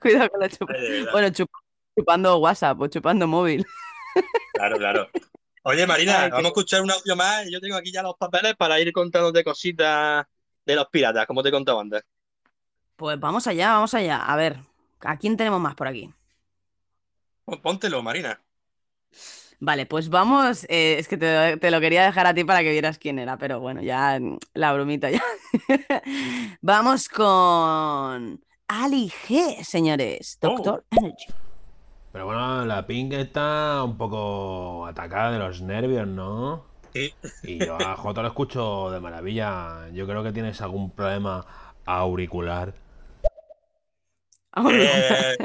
Cuidado 0.00 0.30
con 0.30 0.40
la 0.40 0.48
chupa. 0.48 0.72
Ay. 0.76 1.06
Bueno, 1.12 1.28
chup- 1.28 1.50
chupando 1.96 2.38
WhatsApp 2.38 2.80
o 2.80 2.86
chupando 2.88 3.26
móvil. 3.26 3.64
Claro, 4.54 4.76
claro. 4.78 5.08
Oye, 5.62 5.86
Marina, 5.86 6.22
Ay, 6.22 6.30
vamos 6.30 6.44
a 6.46 6.48
escuchar 6.48 6.80
un 6.82 6.90
audio 6.90 7.16
más. 7.16 7.44
Yo 7.50 7.60
tengo 7.60 7.76
aquí 7.76 7.92
ya 7.92 8.02
los 8.02 8.16
papeles 8.16 8.54
para 8.56 8.80
ir 8.80 8.92
contándote 8.92 9.44
cositas 9.44 10.24
de 10.64 10.74
los 10.76 10.86
piratas, 10.88 11.26
como 11.26 11.42
te 11.42 11.50
contaba 11.50 11.80
antes. 11.80 12.02
Pues 12.96 13.18
vamos 13.20 13.46
allá, 13.46 13.72
vamos 13.72 13.92
allá. 13.94 14.24
A 14.24 14.36
ver, 14.36 14.56
¿a 15.00 15.16
quién 15.18 15.36
tenemos 15.36 15.60
más 15.60 15.74
por 15.74 15.86
aquí? 15.88 16.10
Póntelo, 17.46 18.02
Marina. 18.02 18.40
Vale, 19.58 19.86
pues 19.86 20.08
vamos. 20.10 20.64
eh, 20.68 20.96
es 20.98 21.08
que 21.08 21.16
te, 21.16 21.56
te 21.56 21.70
lo 21.70 21.80
quería 21.80 22.04
dejar 22.04 22.26
a 22.26 22.34
ti 22.34 22.44
para 22.44 22.60
que 22.62 22.70
vieras 22.72 22.98
quién 22.98 23.18
era, 23.18 23.38
pero 23.38 23.60
bueno, 23.60 23.82
ya 23.82 24.18
mm, 24.20 24.38
la 24.54 24.72
bromita 24.72 25.10
ya. 25.10 25.22
Vamos 26.60 27.08
con 27.08 28.44
Ali 28.68 29.10
G, 29.26 29.62
señores. 29.64 30.38
Doctor 30.40 30.84
Energy. 30.90 31.26
Pero 32.12 32.26
bueno, 32.26 32.64
la 32.64 32.86
Pink 32.86 33.12
está 33.14 33.82
un 33.84 33.96
poco 33.96 34.86
atacada 34.86 35.32
de 35.32 35.38
los 35.38 35.60
nervios, 35.62 36.06
¿no? 36.06 36.64
Sí. 36.92 37.12
Y 37.42 37.58
yo 37.58 37.76
a 37.76 37.96
Jota 37.96 38.22
lo 38.22 38.28
escucho 38.28 38.90
de 38.90 39.00
maravilla. 39.00 39.88
Yo 39.92 40.06
creo 40.06 40.22
que 40.22 40.32
tienes 40.32 40.60
algún 40.60 40.90
problema 40.90 41.46
auricular. 41.84 42.74
Eh, 44.56 45.36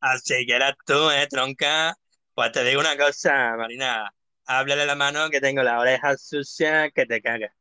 así 0.00 0.46
que 0.46 0.54
eras 0.56 0.74
tú, 0.86 1.10
¿eh, 1.10 1.26
tronca? 1.28 1.94
Pues 2.34 2.52
te 2.52 2.64
digo 2.64 2.80
una 2.80 2.96
cosa, 2.96 3.56
Marina. 3.56 4.10
Háblale 4.46 4.86
la 4.86 4.94
mano 4.94 5.30
que 5.30 5.40
tengo 5.40 5.62
la 5.62 5.80
oreja 5.80 6.16
sucia 6.16 6.90
que 6.90 7.06
te 7.06 7.20
caga. 7.22 7.52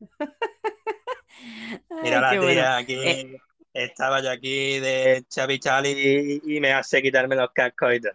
Mira 2.00 2.20
la 2.20 2.38
tía 2.38 2.40
bueno. 2.40 2.66
aquí. 2.76 2.94
Eh, 2.94 3.38
Estaba 3.72 4.20
yo 4.22 4.30
aquí 4.30 4.80
de 4.80 5.24
Chavi 5.28 5.58
Chali 5.58 6.40
y, 6.44 6.56
y 6.56 6.60
me 6.60 6.72
hace 6.72 7.00
quitarme 7.02 7.36
los 7.36 7.50
cascos 7.52 7.94
y 7.94 8.00
todo. 8.00 8.12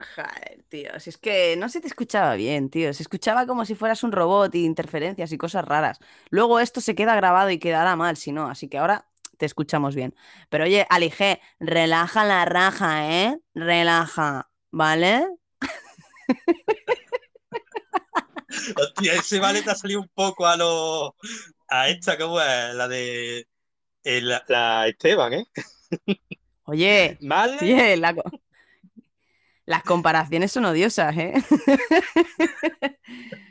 Joder, 0.00 0.62
tío, 0.68 1.00
si 1.00 1.10
es 1.10 1.18
que 1.18 1.56
no 1.56 1.68
se 1.68 1.80
te 1.80 1.88
escuchaba 1.88 2.34
bien, 2.36 2.70
tío. 2.70 2.94
Se 2.94 3.02
escuchaba 3.02 3.46
como 3.46 3.64
si 3.64 3.74
fueras 3.74 4.04
un 4.04 4.12
robot 4.12 4.54
y 4.54 4.64
interferencias 4.64 5.32
y 5.32 5.38
cosas 5.38 5.64
raras. 5.64 5.98
Luego 6.30 6.60
esto 6.60 6.80
se 6.80 6.94
queda 6.94 7.16
grabado 7.16 7.50
y 7.50 7.58
quedará 7.58 7.96
mal, 7.96 8.16
si 8.16 8.30
no. 8.30 8.48
Así 8.48 8.68
que 8.68 8.78
ahora 8.78 9.07
te 9.38 9.46
escuchamos 9.46 9.94
bien. 9.94 10.14
Pero 10.50 10.64
oye, 10.64 10.86
Ali 10.90 11.10
G, 11.10 11.40
relaja 11.60 12.24
la 12.24 12.44
raja, 12.44 13.10
¿eh? 13.12 13.38
Relaja, 13.54 14.50
¿vale? 14.70 15.26
Hostia, 18.76 19.14
ese 19.14 19.38
vale 19.40 19.62
te 19.62 19.70
ha 19.70 19.74
salido 19.74 20.00
un 20.00 20.08
poco 20.14 20.46
a 20.46 20.56
lo. 20.56 21.14
a 21.68 21.88
esta, 21.88 22.16
¿cómo 22.18 22.40
es? 22.40 22.74
La 22.74 22.88
de. 22.88 23.46
eh, 24.04 24.20
la, 24.22 24.44
la 24.48 24.88
Esteban, 24.88 25.32
¿eh? 25.34 25.46
Oye, 26.64 27.18
¿Vale? 27.22 27.56
sí, 27.58 27.72
eh, 27.72 27.96
la 27.96 28.14
co- 28.14 28.22
las 29.66 29.82
comparaciones 29.82 30.50
son 30.52 30.64
odiosas, 30.64 31.16
¿eh? 31.16 31.34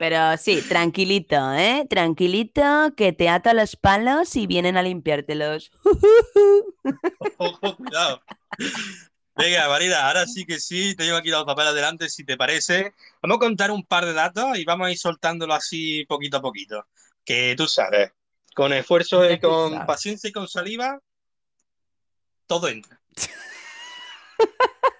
Pero 0.00 0.34
sí, 0.38 0.62
tranquilito, 0.62 1.52
¿eh? 1.52 1.86
Tranquilito, 1.86 2.94
que 2.96 3.12
te 3.12 3.28
ato 3.28 3.52
los 3.52 3.76
palos 3.76 4.34
y 4.34 4.46
vienen 4.46 4.78
a 4.78 4.82
limpiártelos. 4.82 5.70
Ojo, 7.36 7.76
cuidado. 7.76 8.22
Venga, 9.36 9.68
Marina, 9.68 10.06
ahora 10.06 10.26
sí 10.26 10.46
que 10.46 10.58
sí, 10.58 10.94
tengo 10.96 11.16
aquí 11.16 11.28
los 11.28 11.44
papeles 11.44 11.74
delante, 11.74 12.08
si 12.08 12.24
te 12.24 12.38
parece. 12.38 12.94
Vamos 13.20 13.36
a 13.36 13.40
contar 13.40 13.70
un 13.70 13.84
par 13.84 14.06
de 14.06 14.14
datos 14.14 14.56
y 14.56 14.64
vamos 14.64 14.86
a 14.86 14.90
ir 14.90 14.96
soltándolo 14.96 15.52
así 15.52 16.06
poquito 16.06 16.38
a 16.38 16.40
poquito. 16.40 16.86
Que 17.22 17.52
tú 17.54 17.68
sabes, 17.68 18.10
con 18.54 18.72
esfuerzo 18.72 19.30
y 19.30 19.38
con 19.38 19.72
sabes. 19.72 19.86
paciencia 19.86 20.30
y 20.30 20.32
con 20.32 20.48
saliva, 20.48 20.98
todo 22.46 22.68
entra. 22.68 22.98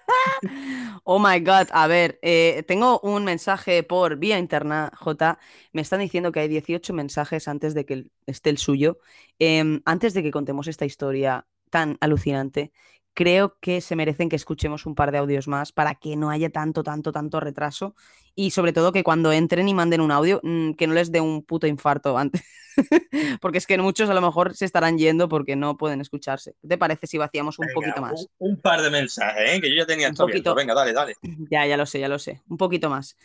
Oh 1.03 1.19
my 1.19 1.39
God, 1.39 1.67
a 1.71 1.87
ver, 1.87 2.19
eh, 2.21 2.63
tengo 2.67 2.99
un 3.01 3.23
mensaje 3.25 3.83
por 3.83 4.17
vía 4.17 4.37
interna, 4.39 4.91
J. 4.95 5.39
Me 5.73 5.81
están 5.81 5.99
diciendo 5.99 6.31
que 6.31 6.39
hay 6.41 6.47
18 6.47 6.93
mensajes 6.93 7.47
antes 7.47 7.73
de 7.73 7.85
que 7.85 8.07
esté 8.25 8.49
el 8.49 8.57
suyo. 8.57 8.99
Em, 9.39 9.81
antes 9.85 10.13
de 10.13 10.23
que 10.23 10.31
contemos 10.31 10.67
esta 10.67 10.85
historia 10.85 11.47
tan 11.69 11.97
alucinante, 12.01 12.71
creo 13.13 13.57
que 13.59 13.81
se 13.81 13.95
merecen 13.95 14.29
que 14.29 14.35
escuchemos 14.35 14.85
un 14.85 14.95
par 14.95 15.11
de 15.11 15.17
audios 15.17 15.47
más 15.47 15.71
para 15.71 15.95
que 15.95 16.15
no 16.15 16.29
haya 16.29 16.49
tanto, 16.49 16.83
tanto, 16.83 17.11
tanto 17.11 17.39
retraso. 17.39 17.95
Y 18.35 18.51
sobre 18.51 18.73
todo 18.73 18.91
que 18.91 19.03
cuando 19.03 19.31
entren 19.31 19.67
y 19.67 19.73
manden 19.73 20.01
un 20.01 20.11
audio, 20.11 20.39
mm, 20.43 20.73
que 20.73 20.87
no 20.87 20.93
les 20.93 21.11
dé 21.11 21.19
un 21.19 21.43
puto 21.43 21.67
infarto 21.67 22.17
antes. 22.17 22.43
Porque 23.41 23.57
es 23.57 23.67
que 23.67 23.77
muchos 23.77 24.09
a 24.09 24.13
lo 24.13 24.21
mejor 24.21 24.55
se 24.55 24.63
estarán 24.63 24.97
yendo 24.97 25.27
porque 25.27 25.57
no 25.57 25.75
pueden 25.75 25.99
escucharse. 25.99 26.55
¿Qué 26.61 26.69
te 26.69 26.77
parece 26.77 27.05
si 27.05 27.17
vaciamos 27.17 27.59
un 27.59 27.67
Venga, 27.67 27.75
poquito 27.75 28.01
más? 28.01 28.27
Un, 28.39 28.51
un 28.51 28.61
par 28.61 28.81
de 28.81 28.89
mensajes, 28.89 29.51
¿eh? 29.51 29.61
Que 29.61 29.69
yo 29.69 29.75
ya 29.75 29.85
tenía 29.85 30.07
Un 30.07 30.13
esto 30.13 30.25
poquito. 30.25 30.55
Venga, 30.55 30.73
dale, 30.73 30.93
dale. 30.93 31.15
Ya, 31.51 31.65
ya 31.65 31.75
lo 31.75 31.85
sé, 31.85 31.99
ya 31.99 32.07
lo 32.07 32.17
sé. 32.17 32.41
Un 32.47 32.55
poquito 32.55 32.89
más. 32.89 33.17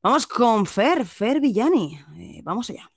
Vamos 0.00 0.28
con 0.28 0.64
Fer, 0.64 1.04
Fer 1.04 1.40
Villani. 1.40 1.98
Eh, 2.16 2.40
vamos 2.44 2.70
allá. 2.70 2.88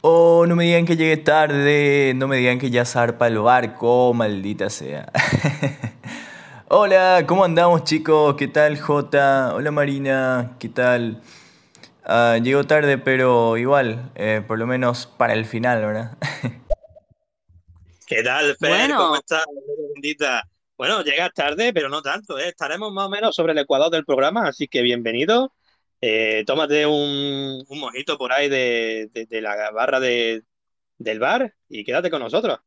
Oh, 0.00 0.46
no 0.46 0.54
me 0.54 0.64
digan 0.64 0.86
que 0.86 0.96
llegué 0.96 1.16
tarde, 1.16 2.12
no 2.14 2.28
me 2.28 2.36
digan 2.36 2.60
que 2.60 2.70
ya 2.70 2.84
zarpa 2.84 3.26
el 3.26 3.40
barco, 3.40 4.14
maldita 4.14 4.70
sea. 4.70 5.10
Hola, 6.68 7.24
¿cómo 7.26 7.44
andamos 7.44 7.82
chicos? 7.82 8.36
¿Qué 8.36 8.46
tal 8.46 8.78
Jota? 8.78 9.52
Hola 9.56 9.72
Marina, 9.72 10.56
¿qué 10.60 10.68
tal? 10.68 11.20
Ah, 12.04 12.38
llego 12.40 12.62
tarde, 12.62 12.98
pero 12.98 13.56
igual, 13.56 14.12
eh, 14.14 14.40
por 14.46 14.60
lo 14.60 14.68
menos 14.68 15.06
para 15.06 15.32
el 15.32 15.44
final, 15.46 15.84
¿verdad? 15.84 16.16
¿Qué 18.06 18.22
tal, 18.22 18.56
Fer? 18.56 18.70
Bueno. 18.70 18.98
¿Cómo 18.98 19.16
estás? 19.16 19.44
Bueno, 20.76 21.02
llegas 21.02 21.34
tarde, 21.34 21.72
pero 21.72 21.88
no 21.88 22.02
tanto, 22.02 22.38
¿eh? 22.38 22.50
Estaremos 22.50 22.92
más 22.92 23.06
o 23.06 23.10
menos 23.10 23.34
sobre 23.34 23.52
el 23.52 23.58
ecuador 23.58 23.90
del 23.90 24.04
programa, 24.04 24.46
así 24.46 24.68
que 24.68 24.82
bienvenido. 24.82 25.52
Eh, 26.00 26.44
tómate 26.46 26.86
un, 26.86 27.64
un 27.68 27.80
mojito 27.80 28.16
por 28.18 28.32
ahí 28.32 28.48
de, 28.48 29.10
de- 29.12 29.26
de 29.26 29.40
la 29.40 29.70
barra 29.72 29.98
de- 30.00 30.44
del 30.98 31.18
bar 31.20 31.54
y 31.68 31.84
quédate 31.84 32.10
con 32.10 32.20
nosotros. 32.22 32.60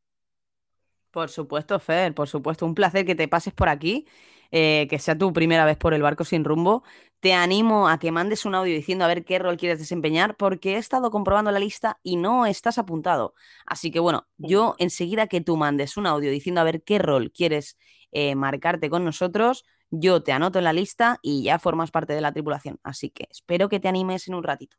Por 1.12 1.30
supuesto, 1.30 1.80
Fer, 1.80 2.14
por 2.14 2.28
supuesto. 2.30 2.66
Un 2.66 2.76
placer 2.76 3.06
que 3.06 3.16
te 3.16 3.28
pases 3.28 3.54
por 3.54 3.68
aquí, 3.70 4.08
eh, 4.52 4.88
que 4.90 4.98
sea 5.00 5.18
tu 5.18 5.34
primera 5.34 5.66
vez 5.66 5.78
por 5.78 5.94
el 5.94 6.02
barco 6.02 6.24
sin 6.24 6.44
rumbo. 6.46 6.84
Te 7.20 7.34
animo 7.34 7.90
a 7.90 8.00
que 8.00 8.12
mandes 8.12 8.46
un 8.46 8.56
audio 8.56 8.74
diciendo 8.74 9.04
a 9.06 9.08
ver 9.10 9.26
qué 9.26 9.38
rol 9.40 9.58
quieres 9.58 9.80
desempeñar, 9.80 10.38
porque 10.38 10.76
he 10.76 10.78
estado 10.78 11.12
comprobando 11.12 11.52
la 11.52 11.60
lista 11.60 12.00
y 12.04 12.16
no 12.16 12.46
estás 12.46 12.78
apuntado. 12.78 13.34
Así 13.66 13.92
que 13.92 14.00
bueno, 14.00 14.28
yo 14.38 14.76
enseguida 14.80 15.28
que 15.28 15.42
tú 15.42 15.58
mandes 15.58 15.98
un 15.98 16.08
audio 16.08 16.32
diciendo 16.32 16.62
a 16.62 16.64
ver 16.64 16.82
qué 16.84 16.98
rol 17.00 17.32
quieres 17.34 17.78
eh, 18.14 18.36
marcarte 18.36 18.90
con 18.90 19.04
nosotros, 19.06 19.66
yo 19.92 20.24
te 20.24 20.32
anoto 20.32 20.58
en 20.58 20.64
la 20.64 20.74
lista 20.74 21.20
y 21.22 21.44
ya 21.44 21.60
formas 21.60 21.92
parte 21.92 22.14
de 22.14 22.22
la 22.22 22.32
tripulación. 22.32 22.80
Así 22.82 23.10
que 23.10 23.28
espero 23.30 23.70
que 23.70 23.80
te 23.80 23.88
animes 23.88 24.28
en 24.28 24.36
un 24.36 24.44
ratito. 24.44 24.78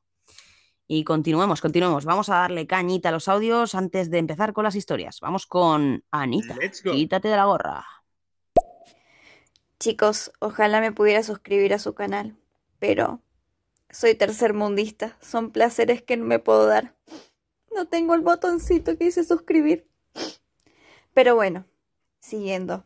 Y 0.89 1.05
continuemos, 1.05 1.61
continuemos. 1.61 2.05
Vamos 2.05 2.29
a 2.29 2.37
darle 2.37 2.67
cañita 2.67 3.11
a 3.11 3.13
los 3.13 3.29
audios 3.29 3.75
antes 3.75 4.11
de 4.11 4.19
empezar 4.19 4.53
con 4.53 4.65
las 4.65 4.75
historias. 4.75 5.21
Vamos 5.21 5.47
con 5.47 6.05
Anita. 6.11 6.57
Quítate 6.83 7.29
de 7.29 7.37
la 7.37 7.45
gorra. 7.45 7.87
Chicos, 9.79 10.33
ojalá 10.39 10.81
me 10.81 10.93
pudiera 10.93 11.23
suscribir 11.23 11.75
a 11.75 11.79
su 11.79 11.95
canal, 11.95 12.37
pero 12.79 13.21
soy 13.91 14.15
tercermundista. 14.15 15.17
Son 15.21 15.51
placeres 15.51 16.03
que 16.03 16.17
no 16.17 16.25
me 16.25 16.39
puedo 16.39 16.67
dar. 16.67 16.95
No 17.75 17.87
tengo 17.87 18.15
el 18.15 18.21
botoncito 18.21 18.97
que 18.97 19.05
dice 19.07 19.25
suscribir. 19.25 19.89
Pero 21.15 21.35
bueno, 21.35 21.65
siguiendo. 22.21 22.85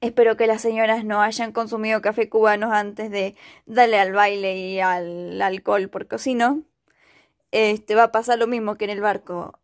Espero 0.00 0.36
que 0.36 0.46
las 0.46 0.62
señoras 0.62 1.04
no 1.04 1.20
hayan 1.22 1.52
consumido 1.52 2.00
café 2.00 2.28
cubanos 2.28 2.70
antes 2.72 3.10
de 3.10 3.34
darle 3.66 3.98
al 3.98 4.12
baile 4.12 4.56
y 4.56 4.80
al 4.80 5.42
alcohol, 5.42 5.88
porque 5.90 6.18
si 6.18 6.34
no, 6.34 6.62
este 7.52 7.94
va 7.96 8.04
a 8.04 8.12
pasar 8.12 8.38
lo 8.38 8.46
mismo 8.46 8.76
que 8.76 8.84
en 8.84 8.90
el 8.92 9.00
barco 9.00 9.58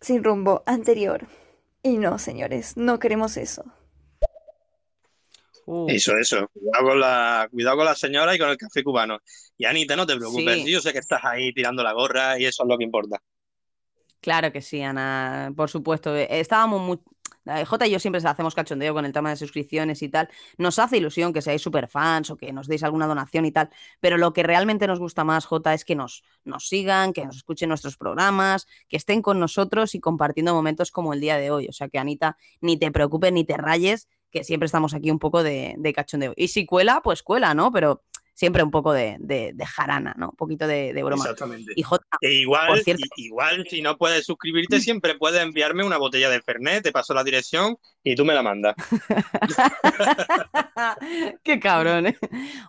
sin 0.00 0.24
rumbo 0.24 0.62
anterior. 0.66 1.26
Y 1.82 1.98
no, 1.98 2.18
señores, 2.18 2.76
no 2.76 2.98
queremos 2.98 3.36
eso. 3.36 3.64
Uh, 5.64 5.86
Eso, 5.88 6.16
eso. 6.18 6.48
Cuidado 6.52 6.84
con 6.88 7.00
la, 7.00 7.48
cuidado 7.50 7.76
con 7.76 7.86
la 7.86 7.94
señora 7.94 8.34
y 8.34 8.38
con 8.38 8.48
el 8.50 8.56
café 8.56 8.82
cubano. 8.82 9.18
Y 9.56 9.64
Anita, 9.64 9.94
no 9.94 10.06
te 10.06 10.16
preocupes, 10.16 10.64
Sí. 10.64 10.70
yo 10.72 10.80
sé 10.80 10.92
que 10.92 10.98
estás 10.98 11.24
ahí 11.24 11.52
tirando 11.52 11.82
la 11.84 11.92
gorra 11.92 12.38
y 12.38 12.46
eso 12.46 12.64
es 12.64 12.68
lo 12.68 12.76
que 12.76 12.84
importa. 12.84 13.22
Claro 14.20 14.52
que 14.52 14.60
sí, 14.62 14.82
Ana, 14.82 15.52
por 15.56 15.68
supuesto. 15.70 16.14
Estábamos 16.16 16.80
muy... 16.80 16.98
J 17.44 17.86
y 17.86 17.90
yo 17.90 17.98
siempre 17.98 18.20
hacemos 18.24 18.54
cachondeo 18.54 18.94
con 18.94 19.04
el 19.04 19.12
tema 19.12 19.30
de 19.30 19.36
suscripciones 19.36 20.02
y 20.02 20.08
tal. 20.08 20.28
Nos 20.58 20.78
hace 20.78 20.98
ilusión 20.98 21.32
que 21.32 21.42
seáis 21.42 21.62
super 21.62 21.88
fans 21.88 22.30
o 22.30 22.36
que 22.36 22.52
nos 22.52 22.68
deis 22.68 22.82
alguna 22.82 23.06
donación 23.06 23.44
y 23.44 23.52
tal, 23.52 23.70
pero 24.00 24.16
lo 24.16 24.32
que 24.32 24.42
realmente 24.42 24.86
nos 24.86 24.98
gusta 24.98 25.24
más, 25.24 25.46
J, 25.46 25.74
es 25.74 25.84
que 25.84 25.94
nos, 25.94 26.22
nos 26.44 26.68
sigan, 26.68 27.12
que 27.12 27.24
nos 27.24 27.36
escuchen 27.36 27.68
nuestros 27.68 27.96
programas, 27.96 28.66
que 28.88 28.96
estén 28.96 29.22
con 29.22 29.40
nosotros 29.40 29.94
y 29.94 30.00
compartiendo 30.00 30.54
momentos 30.54 30.90
como 30.90 31.12
el 31.12 31.20
día 31.20 31.36
de 31.36 31.50
hoy. 31.50 31.66
O 31.68 31.72
sea 31.72 31.88
que, 31.88 31.98
Anita, 31.98 32.36
ni 32.60 32.76
te 32.76 32.90
preocupes 32.90 33.32
ni 33.32 33.44
te 33.44 33.56
rayes, 33.56 34.08
que 34.30 34.44
siempre 34.44 34.66
estamos 34.66 34.94
aquí 34.94 35.10
un 35.10 35.18
poco 35.18 35.42
de, 35.42 35.74
de 35.78 35.92
cachondeo. 35.92 36.32
Y 36.36 36.48
si 36.48 36.64
cuela, 36.64 37.00
pues 37.02 37.22
cuela, 37.22 37.54
¿no? 37.54 37.70
Pero 37.70 38.02
siempre 38.34 38.62
un 38.62 38.70
poco 38.70 38.92
de, 38.92 39.16
de- 39.20 39.52
de 39.54 39.66
jarana, 39.66 40.14
¿no? 40.16 40.30
Un 40.30 40.36
poquito 40.36 40.66
de, 40.66 40.92
de 40.92 41.02
broma. 41.02 41.24
Exactamente. 41.24 41.72
Y 41.76 41.82
J, 41.82 42.04
E 42.20 42.32
igual, 42.32 42.68
por 42.68 42.80
cierto, 42.80 43.02
igual, 43.16 43.66
si 43.68 43.82
no 43.82 43.96
puedes 43.96 44.24
suscribirte, 44.24 44.80
siempre 44.80 45.16
puedes 45.16 45.42
enviarme 45.42 45.84
una 45.84 45.98
botella 45.98 46.30
de 46.30 46.40
Fernet, 46.42 46.82
te 46.82 46.92
paso 46.92 47.14
la 47.14 47.24
dirección 47.24 47.76
y 48.02 48.14
tú 48.14 48.24
me 48.24 48.34
la 48.34 48.42
mandas. 48.42 48.74
Qué 51.42 51.60
cabrón, 51.60 52.08
¿eh? 52.08 52.18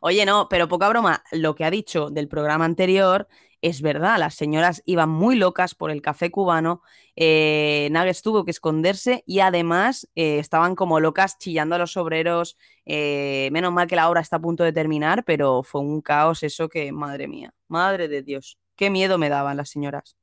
Oye, 0.02 0.26
no, 0.26 0.48
pero 0.49 0.68
poca 0.68 0.90
broma, 0.90 1.23
lo 1.31 1.56
que 1.56 1.65
ha 1.65 1.72
dicho 1.72 2.10
del 2.10 2.27
programa 2.27 2.65
anterior 2.65 3.27
es 3.64 3.81
verdad, 3.81 4.19
las 4.19 4.35
señoras 4.35 4.84
iban 4.85 5.10
muy 5.10 5.38
locas 5.38 5.73
por 5.73 5.90
el 5.90 6.02
café 6.02 6.30
cubano, 6.30 6.84
eh, 7.15 7.90
tuvo 8.22 8.44
que 8.44 8.52
esconderse 8.52 9.23
y 9.26 9.40
además 9.40 10.07
eh, 10.15 10.38
estaban 10.40 10.76
como 10.76 10.99
locas 10.99 11.38
chillando 11.40 11.76
a 11.76 11.77
los 11.77 11.95
obreros, 11.95 12.57
eh, 12.85 13.48
menos 13.53 13.72
mal 13.72 13.88
que 13.88 13.95
la 13.95 14.10
obra 14.10 14.19
está 14.19 14.35
a 14.35 14.41
punto 14.41 14.65
de 14.65 14.73
terminar, 14.73 15.23
pero 15.23 15.64
fue 15.64 15.80
un 15.80 16.02
caos 16.02 16.44
eso 16.44 16.68
que, 16.68 16.91
madre 16.91 17.30
mía, 17.30 17.53
madre 17.69 18.10
de 18.10 18.22
Dios, 18.22 18.60
qué 18.76 18.90
miedo 18.90 19.18
me 19.18 19.30
daban 19.30 19.56
las 19.56 19.69
señoras. 19.69 20.18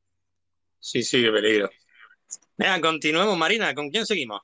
Sí, 0.78 1.02
sí, 1.02 1.22
qué 1.22 1.32
peligro. 1.32 1.70
Venga, 2.58 2.78
continuemos, 2.82 3.38
Marina. 3.38 3.74
¿Con 3.74 3.88
quién 3.88 4.04
seguimos? 4.04 4.42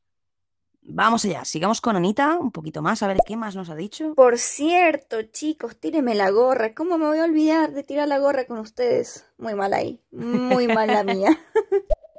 Vamos 0.88 1.24
allá, 1.24 1.44
sigamos 1.44 1.80
con 1.80 1.96
Anita 1.96 2.38
un 2.38 2.52
poquito 2.52 2.80
más, 2.80 3.02
a 3.02 3.08
ver 3.08 3.18
qué 3.26 3.36
más 3.36 3.56
nos 3.56 3.70
ha 3.70 3.74
dicho. 3.74 4.14
Por 4.14 4.38
cierto, 4.38 5.20
chicos, 5.22 5.76
tírenme 5.78 6.14
la 6.14 6.30
gorra. 6.30 6.74
¿Cómo 6.74 6.96
me 6.96 7.06
voy 7.06 7.18
a 7.18 7.24
olvidar 7.24 7.72
de 7.72 7.82
tirar 7.82 8.06
la 8.06 8.18
gorra 8.18 8.46
con 8.46 8.58
ustedes? 8.58 9.26
Muy 9.36 9.54
mal 9.54 9.74
ahí. 9.74 10.00
Muy 10.12 10.68
mal 10.68 10.86
la 10.86 11.02
mía. 11.02 11.36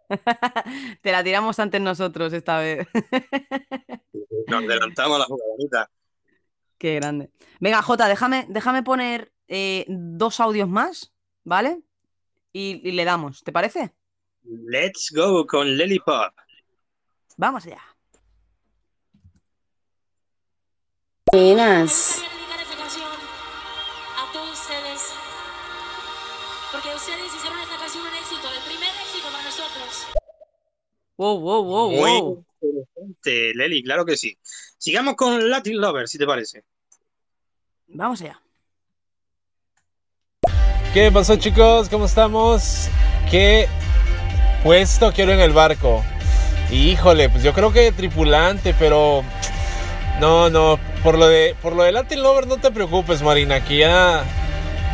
Te 1.02 1.11
la 1.11 1.23
tiramos 1.23 1.57
antes 1.60 1.80
nosotros 1.80 2.34
esta 2.34 2.60
vez. 2.60 2.88
Nos 4.48 4.64
adelantamos 4.64 5.15
a 5.15 5.19
la 5.19 5.26
jugadorita. 5.26 5.89
Qué 6.77 6.95
grande. 6.95 7.31
Venga, 7.61 7.81
Jota, 7.81 8.10
déjame, 8.10 8.45
déjame 8.49 8.84
poner 8.84 9.31
eh, 9.48 9.85
dos 9.88 10.41
audios 10.41 10.68
más, 10.68 11.14
¿vale? 11.45 11.81
Y, 12.52 12.81
y 12.88 12.91
le 12.91 13.06
damos, 13.06 13.44
¿te 13.44 13.53
parece? 13.53 13.94
Let's 14.44 15.11
go 15.15 15.48
con 15.48 15.77
Lollipop. 15.77 16.34
Vamos 17.38 17.65
allá. 17.65 17.81
Buenas. 21.32 22.22
A 24.16 24.32
todos 24.32 24.49
ustedes. 24.54 25.14
Porque 26.72 26.88
ustedes 26.95 27.36
hicieron 27.36 27.60
esta 27.60 27.78
canción 27.78 28.06
un 28.06 28.14
éxito, 28.16 28.48
el 28.48 28.64
primer 28.64 28.90
éxito 29.04 29.28
para 29.32 29.44
nosotros. 29.44 30.08
Wow, 31.18 31.40
wow, 31.40 31.64
wow, 31.64 31.91
Muy 31.91 32.22
wow. 32.22 32.45
interesante, 32.62 33.52
Leli, 33.56 33.84
claro 33.84 34.06
que 34.06 34.16
sí. 34.16 34.38
Sigamos 34.78 35.16
con 35.16 35.49
Latin 35.49 35.82
Lover, 35.82 36.08
si 36.08 36.18
te 36.18 36.26
parece. 36.26 36.64
Vamos 37.88 38.22
allá. 38.22 38.41
¿Qué 40.94 41.12
pasó 41.12 41.36
chicos? 41.36 41.90
¿Cómo 41.90 42.06
estamos? 42.06 42.88
¿Qué 43.30 43.68
puesto 44.64 45.12
quiero 45.12 45.34
en 45.34 45.41
el 45.41 45.52
barco? 45.52 46.04
Híjole, 46.72 47.30
pues 47.30 47.44
yo 47.44 47.54
creo 47.54 47.72
que 47.74 47.91
tripulante, 47.91 48.74
pero 48.78 49.24
no, 50.19 50.49
no, 50.49 50.80
por 51.03 51.18
lo 51.18 51.27
de 51.27 51.56
por 51.61 51.76
lo 51.76 51.84
de 51.84 51.91
Latin 51.91 52.22
Lover 52.22 52.48
no 52.48 52.57
te 52.57 52.72
preocupes, 52.72 53.22
Marina, 53.22 53.64
que 53.64 53.77
ya 53.77 54.23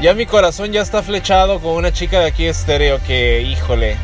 ya 0.02 0.14
mi 0.14 0.26
corazón 0.26 0.72
ya 0.72 0.82
está 0.82 1.02
flechado 1.02 1.60
con 1.60 1.74
una 1.74 1.94
chica 1.94 2.20
de 2.20 2.28
aquí 2.28 2.46
estéreo 2.46 3.00
que, 3.06 3.42
híjole, 3.42 3.96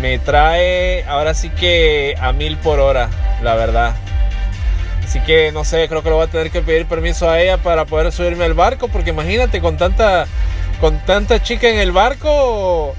me 0.00 0.18
trae 0.18 1.04
ahora 1.04 1.32
sí 1.34 1.50
que 1.50 2.16
a 2.20 2.32
mil 2.32 2.56
por 2.56 2.80
hora, 2.80 3.08
la 3.42 3.54
verdad. 3.54 3.94
Así 5.04 5.20
que 5.20 5.52
no 5.52 5.64
sé, 5.64 5.86
creo 5.88 6.02
que 6.02 6.10
lo 6.10 6.16
voy 6.16 6.26
a 6.26 6.30
tener 6.30 6.50
que 6.50 6.60
pedir 6.60 6.86
permiso 6.86 7.30
a 7.30 7.40
ella 7.40 7.58
para 7.58 7.84
poder 7.84 8.10
subirme 8.10 8.44
al 8.44 8.54
barco, 8.54 8.88
porque 8.88 9.10
imagínate 9.10 9.60
con 9.60 9.76
tanta 9.76 10.26
con 10.80 10.98
tanta 11.04 11.40
chica 11.40 11.68
en 11.68 11.78
el 11.78 11.92
barco, 11.92 12.96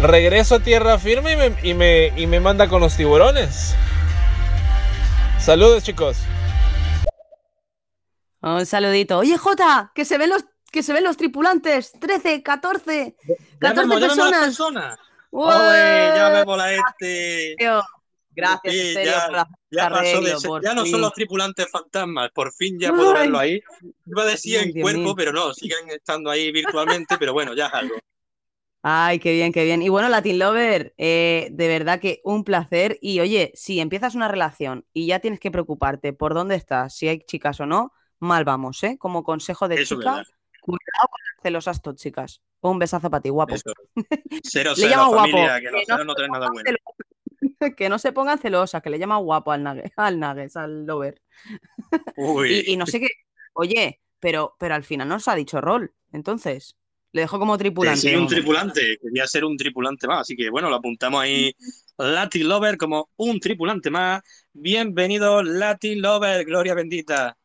regreso 0.00 0.54
a 0.54 0.60
tierra 0.60 0.98
firme 0.98 1.32
y 1.32 1.36
me, 1.36 1.52
y 1.62 1.74
me, 1.74 2.12
y 2.16 2.26
me 2.26 2.40
manda 2.40 2.68
con 2.68 2.80
los 2.80 2.96
tiburones. 2.96 3.74
Saludos, 5.46 5.84
chicos. 5.84 6.16
Un 8.42 8.66
saludito. 8.66 9.18
Oye, 9.18 9.38
Jota, 9.38 9.92
que 9.94 10.04
se 10.04 10.18
ven 10.18 10.30
los, 10.30 10.44
que 10.72 10.82
se 10.82 10.92
ven 10.92 11.04
los 11.04 11.16
tripulantes. 11.16 11.92
13, 12.00 12.42
14, 12.42 13.16
14 13.60 13.60
Ya 13.60 13.72
vemos, 13.72 14.00
ya 14.00 14.08
vemos 14.08 14.16
las 14.18 14.40
personas. 14.40 14.44
personas. 14.44 14.98
¡Ué! 15.30 15.54
Oye, 15.54 16.12
ya 16.16 16.28
vemos 16.30 16.58
la 16.58 16.72
este. 16.74 17.56
Gracias, 18.38 18.74
Sí, 18.74 18.92
serio, 18.92 19.12
ya, 19.12 19.26
por 19.28 19.46
ya 19.70 19.88
pasó 19.88 20.20
de 20.20 20.38
ser- 20.38 20.50
ya 20.62 20.74
no 20.74 20.84
son 20.84 21.00
los 21.00 21.12
tripulantes 21.14 21.70
fantasmas, 21.70 22.30
por 22.34 22.52
fin 22.52 22.78
ya 22.78 22.90
puedo 22.90 23.12
Ay. 23.14 23.20
verlo 23.22 23.38
ahí. 23.38 23.60
Iba 24.04 24.22
a 24.24 24.26
decir 24.26 24.58
Ay, 24.58 24.64
en 24.66 24.72
Dios 24.72 24.82
cuerpo, 24.82 25.00
mío. 25.00 25.14
pero 25.16 25.32
no, 25.32 25.54
siguen 25.54 25.88
estando 25.88 26.28
ahí 26.30 26.50
virtualmente, 26.52 27.16
pero 27.18 27.32
bueno, 27.32 27.54
ya 27.54 27.68
es 27.68 27.72
algo. 27.74 27.94
Ay, 28.88 29.18
qué 29.18 29.32
bien, 29.32 29.52
qué 29.52 29.64
bien. 29.64 29.82
Y 29.82 29.88
bueno, 29.88 30.08
Latin 30.08 30.38
Lover, 30.38 30.94
eh, 30.96 31.48
de 31.50 31.66
verdad 31.68 31.98
que 31.98 32.20
un 32.22 32.44
placer. 32.44 32.98
Y 33.00 33.18
oye, 33.18 33.50
si 33.54 33.80
empiezas 33.80 34.14
una 34.14 34.28
relación 34.28 34.86
y 34.92 35.06
ya 35.08 35.18
tienes 35.18 35.40
que 35.40 35.50
preocuparte 35.50 36.12
por 36.12 36.34
dónde 36.34 36.54
estás, 36.54 36.94
si 36.94 37.08
hay 37.08 37.18
chicas 37.18 37.58
o 37.58 37.66
no, 37.66 37.92
mal 38.20 38.44
vamos, 38.44 38.80
¿eh? 38.84 38.96
Como 38.96 39.24
consejo 39.24 39.66
de 39.66 39.74
Eso 39.74 39.82
es 39.82 39.88
chica, 39.88 40.10
verdad. 40.12 40.26
cuidado 40.60 41.08
con 41.10 41.18
las 41.34 41.42
celosas 41.42 41.82
tóxicas. 41.82 42.42
Un 42.60 42.78
besazo 42.78 43.10
para 43.10 43.20
ti, 43.20 43.28
guapo. 43.28 43.56
Eso. 43.56 43.72
Cero, 44.44 44.70
Le 44.76 44.76
cero, 44.76 44.88
llama 44.90 45.08
guapo. 45.08 45.36
que 45.36 45.42
los 45.42 45.60
Que 45.60 45.70
no 45.72 45.84
celos 45.84 46.06
no 46.06 46.14
traen 46.14 46.30
nada 46.32 46.48
bueno. 46.52 46.76
que 47.76 47.88
no 47.88 47.98
se 47.98 48.12
pongan 48.12 48.38
celosas, 48.38 48.82
que 48.82 48.90
le 48.90 49.00
llama 49.00 49.16
guapo 49.16 49.50
al 49.50 49.64
Nuggets, 49.64 49.92
al 49.96 50.20
Nuggets, 50.20 50.56
al 50.56 50.86
Lover. 50.86 51.20
Uy. 52.16 52.62
Y, 52.66 52.72
y 52.72 52.76
no 52.76 52.86
sé 52.86 53.00
qué. 53.00 53.08
Oye, 53.54 54.00
pero, 54.20 54.54
pero 54.60 54.76
al 54.76 54.84
final 54.84 55.08
no 55.08 55.16
os 55.16 55.26
ha 55.26 55.34
dicho 55.34 55.60
rol. 55.60 55.92
Entonces, 56.12 56.76
le 57.16 57.22
dejo 57.22 57.38
como 57.40 57.58
tripulante. 57.58 58.08
sí, 58.10 58.14
un 58.16 58.26
momento. 58.26 58.26
tripulante, 58.26 58.98
quería 59.02 59.26
ser 59.26 59.44
un 59.44 59.56
tripulante 59.56 60.06
más, 60.06 60.22
así 60.22 60.36
que 60.36 60.50
bueno, 60.50 60.68
lo 60.70 60.76
apuntamos 60.76 61.20
ahí. 61.22 61.52
Latin 61.98 62.48
Lover 62.48 62.76
como 62.76 63.10
un 63.16 63.40
tripulante 63.40 63.90
más. 63.90 64.22
Bienvenido, 64.52 65.42
Latin 65.42 66.00
Lover, 66.02 66.44
gloria 66.44 66.74
bendita. 66.74 67.36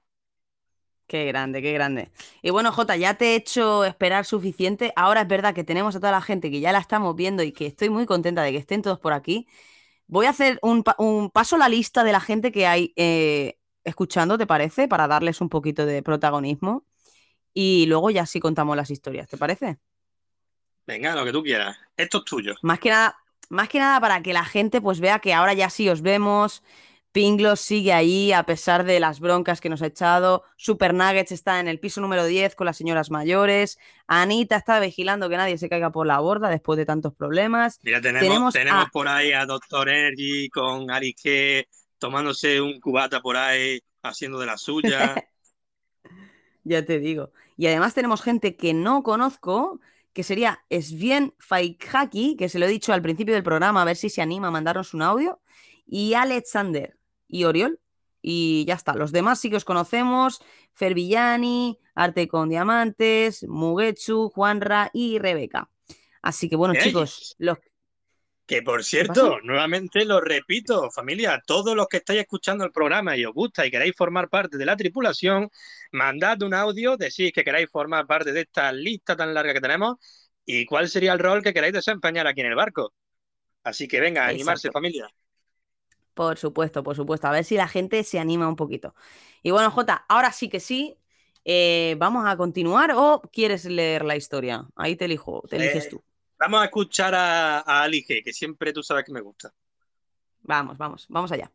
Qué 1.07 1.25
grande, 1.25 1.61
qué 1.61 1.73
grande. 1.73 2.09
Y 2.41 2.51
bueno, 2.51 2.71
Jota, 2.71 2.95
ya 2.95 3.15
te 3.15 3.33
he 3.33 3.35
hecho 3.35 3.83
esperar 3.83 4.23
suficiente. 4.25 4.93
Ahora 4.95 5.21
es 5.21 5.27
verdad 5.27 5.53
que 5.53 5.65
tenemos 5.65 5.93
a 5.95 5.99
toda 5.99 6.11
la 6.11 6.21
gente 6.21 6.49
que 6.49 6.61
ya 6.61 6.71
la 6.71 6.79
estamos 6.79 7.15
viendo 7.17 7.43
y 7.43 7.51
que 7.51 7.65
estoy 7.67 7.89
muy 7.89 8.05
contenta 8.05 8.43
de 8.43 8.51
que 8.53 8.57
estén 8.57 8.81
todos 8.81 8.97
por 8.99 9.11
aquí. 9.13 9.45
Voy 10.07 10.27
a 10.27 10.31
hacer 10.31 10.59
un, 10.63 10.83
pa- 10.83 10.95
un 10.99 11.31
paso 11.31 11.55
a 11.57 11.59
la 11.59 11.69
lista 11.69 12.03
de 12.03 12.13
la 12.13 12.21
gente 12.21 12.51
que 12.51 12.67
hay 12.67 12.93
eh, 12.97 13.59
escuchando, 13.85 14.37
¿te 14.37 14.47
parece? 14.47 14.87
Para 14.87 15.07
darles 15.07 15.41
un 15.41 15.49
poquito 15.49 15.85
de 15.85 16.03
protagonismo. 16.03 16.85
Y 17.53 17.85
luego 17.87 18.09
ya 18.09 18.25
sí 18.25 18.39
contamos 18.39 18.75
las 18.77 18.91
historias, 18.91 19.27
¿te 19.27 19.37
parece? 19.37 19.77
Venga, 20.87 21.15
lo 21.15 21.25
que 21.25 21.31
tú 21.31 21.43
quieras. 21.43 21.77
Esto 21.95 22.19
es 22.19 22.23
tuyo. 22.25 22.55
Más 22.61 22.79
que 22.79 22.89
nada, 22.89 23.17
más 23.49 23.69
que 23.69 23.79
nada 23.79 23.99
para 23.99 24.21
que 24.21 24.33
la 24.33 24.45
gente 24.45 24.81
pues 24.81 24.99
vea 24.99 25.19
que 25.19 25.33
ahora 25.33 25.53
ya 25.53 25.69
sí 25.69 25.89
os 25.89 26.01
vemos. 26.01 26.63
Pinglos 27.11 27.59
sigue 27.59 27.91
ahí 27.91 28.31
a 28.31 28.43
pesar 28.43 28.85
de 28.85 29.01
las 29.01 29.19
broncas 29.19 29.59
que 29.59 29.67
nos 29.67 29.81
ha 29.81 29.87
echado. 29.87 30.43
Super 30.55 30.93
Nuggets 30.93 31.33
está 31.33 31.59
en 31.59 31.67
el 31.67 31.77
piso 31.79 31.99
número 31.99 32.25
10 32.25 32.55
con 32.55 32.65
las 32.65 32.77
señoras 32.77 33.11
mayores. 33.11 33.77
Anita 34.07 34.55
está 34.55 34.79
vigilando 34.79 35.27
que 35.27 35.35
nadie 35.35 35.57
se 35.57 35.67
caiga 35.67 35.91
por 35.91 36.07
la 36.07 36.19
borda 36.19 36.49
después 36.49 36.77
de 36.77 36.85
tantos 36.85 37.13
problemas. 37.13 37.79
Mira, 37.83 37.99
tenemos, 37.99 38.21
Tenemos 38.21 38.53
tenemos 38.53 38.85
a- 38.85 38.89
por 38.91 39.07
ahí 39.09 39.33
a 39.33 39.45
Doctor 39.45 39.89
Energy 39.89 40.49
con 40.49 40.89
Ari 40.89 41.13
tomándose 41.97 42.61
un 42.61 42.79
cubata 42.79 43.21
por 43.21 43.35
ahí, 43.35 43.81
haciendo 44.03 44.39
de 44.39 44.45
la 44.45 44.57
suya. 44.57 45.15
Ya 46.63 46.85
te 46.85 46.99
digo. 46.99 47.31
Y 47.57 47.67
además 47.67 47.93
tenemos 47.93 48.21
gente 48.21 48.55
que 48.55 48.73
no 48.73 49.03
conozco, 49.03 49.79
que 50.13 50.23
sería 50.23 50.63
Sven 50.69 51.33
Faikhaki, 51.39 52.35
que 52.35 52.49
se 52.49 52.59
lo 52.59 52.65
he 52.65 52.69
dicho 52.69 52.93
al 52.93 53.01
principio 53.01 53.33
del 53.33 53.43
programa, 53.43 53.81
a 53.81 53.85
ver 53.85 53.95
si 53.95 54.09
se 54.09 54.21
anima 54.21 54.47
a 54.47 54.51
mandarnos 54.51 54.93
un 54.93 55.01
audio, 55.01 55.41
y 55.85 56.13
Alexander 56.13 56.97
y 57.27 57.45
Oriol. 57.45 57.79
Y 58.21 58.65
ya 58.65 58.75
está. 58.75 58.93
Los 58.93 59.11
demás 59.11 59.39
sí 59.39 59.49
que 59.49 59.55
os 59.55 59.65
conocemos. 59.65 60.41
Fervillani, 60.73 61.79
Arte 61.95 62.27
con 62.27 62.49
Diamantes, 62.49 63.47
Mugetsu, 63.47 64.29
Juanra 64.29 64.91
y 64.93 65.17
Rebeca. 65.17 65.69
Así 66.21 66.47
que 66.47 66.55
bueno, 66.55 66.75
chicos, 66.75 67.35
los... 67.39 67.57
Que 68.51 68.61
por 68.61 68.83
cierto, 68.83 69.39
nuevamente 69.43 70.03
lo 70.03 70.19
repito, 70.19 70.91
familia, 70.91 71.41
todos 71.47 71.73
los 71.73 71.87
que 71.87 71.97
estáis 71.97 72.19
escuchando 72.19 72.65
el 72.65 72.71
programa 72.73 73.15
y 73.15 73.23
os 73.25 73.33
gusta 73.33 73.65
y 73.65 73.71
queréis 73.71 73.95
formar 73.95 74.27
parte 74.29 74.57
de 74.57 74.65
la 74.65 74.75
tripulación, 74.75 75.49
mandad 75.93 76.41
un 76.43 76.53
audio, 76.53 76.97
decís 76.97 77.31
que 77.31 77.45
queréis 77.45 77.69
formar 77.71 78.05
parte 78.07 78.33
de 78.33 78.41
esta 78.41 78.71
lista 78.73 79.15
tan 79.15 79.33
larga 79.33 79.53
que 79.53 79.61
tenemos 79.61 79.95
y 80.45 80.65
cuál 80.65 80.89
sería 80.89 81.13
el 81.13 81.19
rol 81.19 81.41
que 81.41 81.53
queréis 81.53 81.73
desempeñar 81.73 82.27
aquí 82.27 82.41
en 82.41 82.47
el 82.47 82.55
barco. 82.55 82.93
Así 83.63 83.87
que 83.87 84.01
venga, 84.01 84.27
animarse, 84.27 84.71
familia. 84.71 85.07
Por 86.13 86.37
supuesto, 86.37 86.83
por 86.83 86.95
supuesto. 86.95 87.27
A 87.27 87.31
ver 87.31 87.43
si 87.45 87.55
la 87.55 87.67
gente 87.67 88.03
se 88.03 88.19
anima 88.19 88.47
un 88.47 88.55
poquito. 88.55 88.95
Y 89.43 89.51
bueno, 89.51 89.71
Jota, 89.71 90.05
ahora 90.09 90.31
sí 90.31 90.49
que 90.49 90.59
sí. 90.59 90.97
eh, 91.45 91.95
¿Vamos 91.99 92.25
a 92.27 92.37
continuar 92.37 92.91
o 92.95 93.21
quieres 93.33 93.65
leer 93.65 94.03
la 94.05 94.15
historia? 94.15 94.67
Ahí 94.75 94.95
te 94.95 95.05
elijo, 95.05 95.43
te 95.49 95.55
eliges 95.55 95.87
Eh, 95.87 95.89
tú. 95.89 96.03
Vamos 96.41 96.61
a 96.63 96.65
escuchar 96.65 97.13
a, 97.13 97.59
a 97.59 97.83
Ali 97.83 98.03
G, 98.03 98.23
que 98.23 98.33
siempre 98.33 98.73
tú 98.73 98.81
sabes 98.81 99.05
que 99.05 99.11
me 99.11 99.21
gusta. 99.21 99.53
Vamos, 100.41 100.75
vamos, 100.75 101.05
vamos 101.07 101.31
allá. 101.31 101.51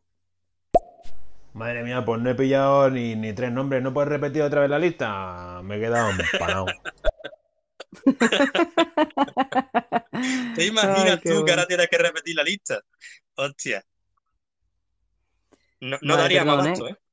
Madre 1.54 1.82
mía, 1.82 2.04
pues 2.04 2.20
no 2.20 2.30
he 2.30 2.36
pillado 2.36 2.88
ni, 2.88 3.16
ni 3.16 3.32
tres 3.32 3.50
nombres. 3.50 3.82
¿No 3.82 3.92
puedes 3.92 4.10
repetir 4.10 4.42
otra 4.42 4.60
vez 4.60 4.70
la 4.70 4.78
lista? 4.78 5.60
Me 5.64 5.76
he 5.76 5.80
quedado 5.80 6.10
empanado. 6.10 6.66
¿Te 10.54 10.66
imaginas 10.66 11.20
Ay, 11.24 11.32
tú 11.32 11.44
que 11.44 11.50
ahora 11.50 11.66
tienes 11.66 11.88
que 11.88 11.98
repetir 11.98 12.36
la 12.36 12.44
lista? 12.44 12.80
Hostia. 13.34 13.84
No, 15.80 15.98
no 16.00 16.14
Vale, 16.14 16.22
daríamos 16.22 16.58
perdón, 16.58 16.66
abasto, 16.68 16.86
¿eh? 16.86 16.90
¿eh? 16.92 17.05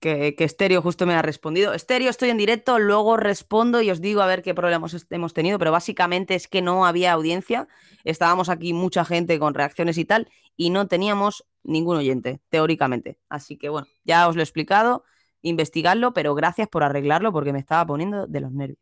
Que, 0.00 0.34
que 0.34 0.44
Estéreo 0.44 0.82
justo 0.82 1.06
me 1.06 1.14
ha 1.14 1.22
respondido. 1.22 1.74
Estéreo, 1.74 2.10
estoy 2.10 2.30
en 2.30 2.36
directo, 2.36 2.78
luego 2.78 3.16
respondo 3.16 3.80
y 3.82 3.90
os 3.90 4.00
digo 4.00 4.20
a 4.20 4.26
ver 4.26 4.42
qué 4.42 4.52
problemas 4.52 5.06
hemos 5.10 5.32
tenido, 5.32 5.58
pero 5.58 5.70
básicamente 5.70 6.34
es 6.34 6.48
que 6.48 6.60
no 6.60 6.86
había 6.86 7.12
audiencia. 7.12 7.68
Estábamos 8.02 8.48
aquí 8.48 8.72
mucha 8.72 9.04
gente 9.04 9.38
con 9.38 9.54
reacciones 9.54 9.98
y 9.98 10.04
tal, 10.04 10.28
y 10.56 10.70
no 10.70 10.88
teníamos 10.88 11.44
ningún 11.62 11.96
oyente, 11.96 12.40
teóricamente. 12.48 13.18
Así 13.28 13.56
que 13.56 13.68
bueno, 13.68 13.86
ya 14.04 14.28
os 14.28 14.34
lo 14.34 14.42
he 14.42 14.44
explicado, 14.44 15.04
investigadlo, 15.42 16.12
pero 16.12 16.34
gracias 16.34 16.68
por 16.68 16.82
arreglarlo 16.82 17.32
porque 17.32 17.52
me 17.52 17.60
estaba 17.60 17.86
poniendo 17.86 18.26
de 18.26 18.40
los 18.40 18.52
nervios. 18.52 18.78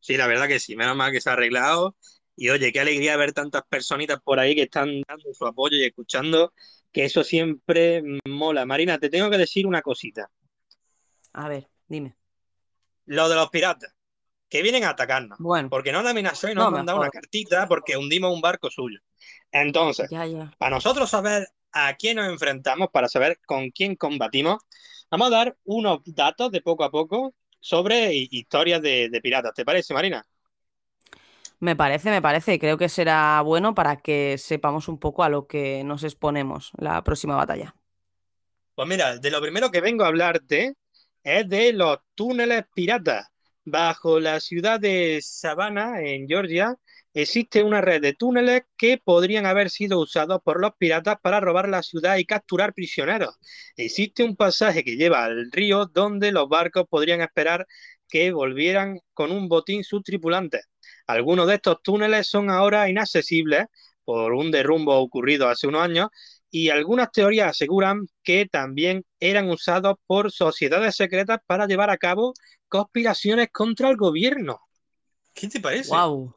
Sí, 0.00 0.16
la 0.16 0.26
verdad 0.26 0.48
que 0.48 0.60
sí, 0.60 0.76
menos 0.76 0.96
mal 0.96 1.12
que 1.12 1.20
se 1.20 1.30
ha 1.30 1.32
arreglado. 1.32 1.96
Y 2.36 2.50
oye, 2.50 2.72
qué 2.72 2.80
alegría 2.80 3.16
ver 3.16 3.32
tantas 3.32 3.62
personitas 3.68 4.20
por 4.22 4.38
ahí 4.38 4.54
que 4.54 4.64
están 4.64 5.02
dando 5.08 5.32
su 5.32 5.46
apoyo 5.46 5.76
y 5.76 5.84
escuchando, 5.84 6.52
que 6.94 7.04
eso 7.04 7.24
siempre 7.24 8.02
mola. 8.24 8.64
Marina, 8.64 8.98
te 8.98 9.10
tengo 9.10 9.28
que 9.28 9.36
decir 9.36 9.66
una 9.66 9.82
cosita. 9.82 10.30
A 11.32 11.48
ver, 11.48 11.68
dime. 11.88 12.14
Lo 13.06 13.28
de 13.28 13.34
los 13.34 13.50
piratas, 13.50 13.92
que 14.48 14.62
vienen 14.62 14.84
a 14.84 14.90
atacarnos. 14.90 15.38
Bueno. 15.40 15.68
Porque 15.68 15.90
no 15.92 15.98
han 15.98 16.06
amenazado 16.06 16.52
y 16.52 16.54
nos 16.54 16.62
No 16.62 16.68
han 16.68 16.74
mandado 16.74 17.00
una 17.00 17.10
cartita 17.10 17.66
porque 17.68 17.96
hundimos 17.96 18.32
un 18.32 18.40
barco 18.40 18.70
suyo. 18.70 19.00
Entonces, 19.50 20.08
Ya, 20.08 20.24
ya. 20.24 20.54
para 20.56 20.76
nosotros 20.76 21.10
saber 21.10 21.48
a 21.72 21.94
quién 21.96 22.16
nos 22.16 22.28
enfrentamos, 22.28 22.88
para 22.92 23.08
saber 23.08 23.40
con 23.44 23.70
quién 23.70 23.96
combatimos, 23.96 24.62
vamos 25.10 25.26
a 25.28 25.30
dar 25.36 25.56
unos 25.64 25.98
datos 26.04 26.52
de 26.52 26.60
poco 26.62 26.84
a 26.84 26.90
poco 26.92 27.34
sobre 27.58 28.14
hi- 28.14 28.28
historias 28.30 28.80
de, 28.80 29.08
de 29.10 29.20
piratas. 29.20 29.52
¿Te 29.52 29.64
parece, 29.64 29.92
Marina? 29.92 30.24
Me 31.60 31.76
parece, 31.76 32.10
me 32.10 32.22
parece. 32.22 32.58
Creo 32.58 32.78
que 32.78 32.88
será 32.88 33.40
bueno 33.42 33.74
para 33.74 33.96
que 33.96 34.36
sepamos 34.38 34.88
un 34.88 34.98
poco 34.98 35.22
a 35.24 35.28
lo 35.28 35.46
que 35.46 35.82
nos 35.84 36.04
exponemos 36.04 36.72
la 36.76 37.02
próxima 37.04 37.36
batalla. 37.36 37.74
Pues 38.74 38.88
mira, 38.88 39.18
de 39.18 39.30
lo 39.30 39.40
primero 39.40 39.70
que 39.70 39.80
vengo 39.80 40.04
a 40.04 40.08
hablarte 40.08 40.74
es 41.22 41.48
de 41.48 41.72
los 41.72 41.98
túneles 42.14 42.64
piratas. 42.74 43.26
Bajo 43.64 44.20
la 44.20 44.40
ciudad 44.40 44.78
de 44.80 45.20
Savannah, 45.22 46.02
en 46.02 46.28
Georgia, 46.28 46.76
existe 47.14 47.62
una 47.62 47.80
red 47.80 48.02
de 48.02 48.12
túneles 48.14 48.62
que 48.76 48.98
podrían 49.02 49.46
haber 49.46 49.70
sido 49.70 50.00
usados 50.00 50.40
por 50.44 50.60
los 50.60 50.72
piratas 50.76 51.16
para 51.22 51.40
robar 51.40 51.68
la 51.68 51.82
ciudad 51.82 52.16
y 52.18 52.26
capturar 52.26 52.74
prisioneros. 52.74 53.36
Existe 53.76 54.22
un 54.24 54.36
pasaje 54.36 54.84
que 54.84 54.96
lleva 54.96 55.24
al 55.24 55.50
río 55.50 55.86
donde 55.86 56.32
los 56.32 56.48
barcos 56.48 56.84
podrían 56.90 57.22
esperar 57.22 57.66
que 58.08 58.32
volvieran 58.32 59.00
con 59.14 59.32
un 59.32 59.48
botín 59.48 59.82
sus 59.84 60.02
tripulantes. 60.02 60.66
Algunos 61.06 61.46
de 61.46 61.54
estos 61.54 61.82
túneles 61.82 62.28
son 62.28 62.50
ahora 62.50 62.88
inaccesibles 62.88 63.66
por 64.04 64.32
un 64.32 64.50
derrumbo 64.50 64.96
ocurrido 64.98 65.48
hace 65.48 65.66
unos 65.66 65.82
años 65.82 66.08
y 66.50 66.70
algunas 66.70 67.10
teorías 67.10 67.50
aseguran 67.50 68.06
que 68.22 68.46
también 68.46 69.04
eran 69.18 69.50
usados 69.50 69.96
por 70.06 70.30
sociedades 70.30 70.94
secretas 70.94 71.40
para 71.46 71.66
llevar 71.66 71.90
a 71.90 71.96
cabo 71.96 72.32
conspiraciones 72.68 73.48
contra 73.52 73.90
el 73.90 73.96
gobierno. 73.96 74.60
¿Qué 75.32 75.48
te 75.48 75.60
parece? 75.60 75.90
Wow. 75.90 76.34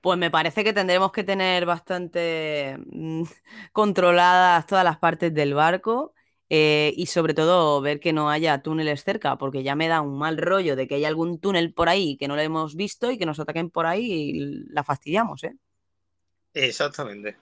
Pues 0.00 0.18
me 0.18 0.30
parece 0.30 0.64
que 0.64 0.72
tendremos 0.72 1.12
que 1.12 1.24
tener 1.24 1.64
bastante 1.64 2.76
mm, 2.86 3.22
controladas 3.72 4.66
todas 4.66 4.84
las 4.84 4.98
partes 4.98 5.32
del 5.32 5.54
barco 5.54 6.13
eh, 6.50 6.92
y 6.96 7.06
sobre 7.06 7.34
todo 7.34 7.80
ver 7.80 8.00
que 8.00 8.12
no 8.12 8.30
haya 8.30 8.62
túneles 8.62 9.02
cerca, 9.02 9.36
porque 9.36 9.62
ya 9.62 9.74
me 9.74 9.88
da 9.88 10.00
un 10.00 10.18
mal 10.18 10.36
rollo 10.36 10.76
de 10.76 10.86
que 10.86 10.96
haya 10.96 11.08
algún 11.08 11.38
túnel 11.38 11.72
por 11.72 11.88
ahí 11.88 12.16
que 12.16 12.28
no 12.28 12.36
lo 12.36 12.42
hemos 12.42 12.76
visto 12.76 13.10
y 13.10 13.18
que 13.18 13.26
nos 13.26 13.40
ataquen 13.40 13.70
por 13.70 13.86
ahí 13.86 14.12
y 14.12 14.40
la 14.68 14.84
fastidiamos, 14.84 15.44
¿eh? 15.44 15.56
Exactamente. 16.52 17.36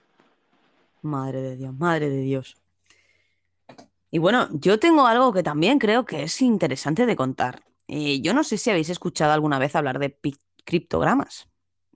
Madre 1.01 1.41
de 1.41 1.57
Dios, 1.57 1.73
madre 1.73 2.09
de 2.09 2.21
Dios. 2.21 2.55
Y 4.09 4.19
bueno, 4.19 4.47
yo 4.53 4.79
tengo 4.79 5.05
algo 5.05 5.33
que 5.33 5.43
también 5.43 5.79
creo 5.79 6.05
que 6.05 6.23
es 6.23 6.41
interesante 6.41 7.05
de 7.05 7.15
contar. 7.15 7.63
Eh, 7.87 8.21
yo 8.21 8.33
no 8.33 8.43
sé 8.43 8.57
si 8.57 8.69
habéis 8.69 8.89
escuchado 8.89 9.33
alguna 9.33 9.59
vez 9.59 9.75
hablar 9.75 9.99
de 9.99 10.17
criptogramas. 10.63 11.49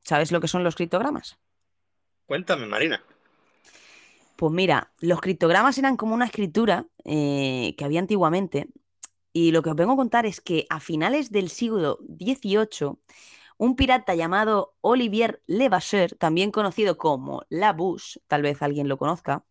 ¿Sabes 0.04 0.32
lo 0.32 0.42
que 0.42 0.48
son 0.48 0.64
los 0.64 0.76
criptogramas? 0.76 1.38
Cuéntame, 2.26 2.66
Marina. 2.66 3.04
Pues 4.38 4.54
mira, 4.54 4.94
los 5.00 5.20
criptogramas 5.20 5.80
eran 5.80 5.98
como 5.98 6.14
una 6.14 6.26
escritura 6.26 6.86
eh, 7.06 7.74
que 7.76 7.86
había 7.86 8.00
antiguamente. 8.00 8.70
Y 9.34 9.52
lo 9.52 9.64
que 9.64 9.72
os 9.72 9.76
vengo 9.76 9.94
a 9.94 9.98
contar 9.98 10.28
es 10.28 10.42
que 10.42 10.68
a 10.70 10.80
finales 10.80 11.32
del 11.32 11.50
siglo 11.50 12.00
XVIII, 12.08 12.98
un 13.58 13.76
pirata 13.76 14.14
llamado 14.14 14.76
Olivier 14.82 15.42
Levasseur, 15.48 16.16
también 16.20 16.52
conocido 16.52 16.98
como 16.98 17.44
La 17.50 17.74
Bouche, 17.74 18.20
tal 18.28 18.44
vez 18.44 18.62
alguien 18.62 18.88
lo 18.88 18.98
conozca, 18.98 19.44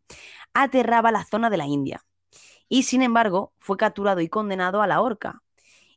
aterraba 0.54 1.10
la 1.10 1.24
zona 1.24 1.50
de 1.50 1.56
la 1.56 1.66
India. 1.66 2.04
Y 2.68 2.84
sin 2.84 3.02
embargo, 3.02 3.52
fue 3.58 3.76
capturado 3.76 4.20
y 4.20 4.28
condenado 4.28 4.82
a 4.82 4.86
la 4.86 5.00
horca. 5.00 5.42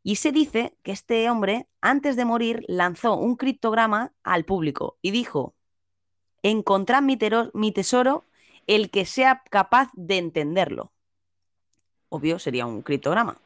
Y 0.01 0.15
se 0.15 0.31
dice 0.31 0.75
que 0.81 0.93
este 0.93 1.29
hombre, 1.29 1.67
antes 1.81 2.15
de 2.15 2.25
morir, 2.25 2.65
lanzó 2.67 3.15
un 3.17 3.35
criptograma 3.35 4.13
al 4.23 4.45
público 4.45 4.97
y 5.03 5.11
dijo: 5.11 5.55
Encontrad 6.41 7.03
mi, 7.03 7.17
tesoro 7.71 8.25
el 8.69 8.91
que 8.91 9.05
sea 9.05 9.41
capaz 9.49 9.89
de 9.93 10.17
entenderlo. 10.19 10.93
Obvio, 12.09 12.37
sería 12.37 12.67
un 12.67 12.83
criptograma. 12.83 13.37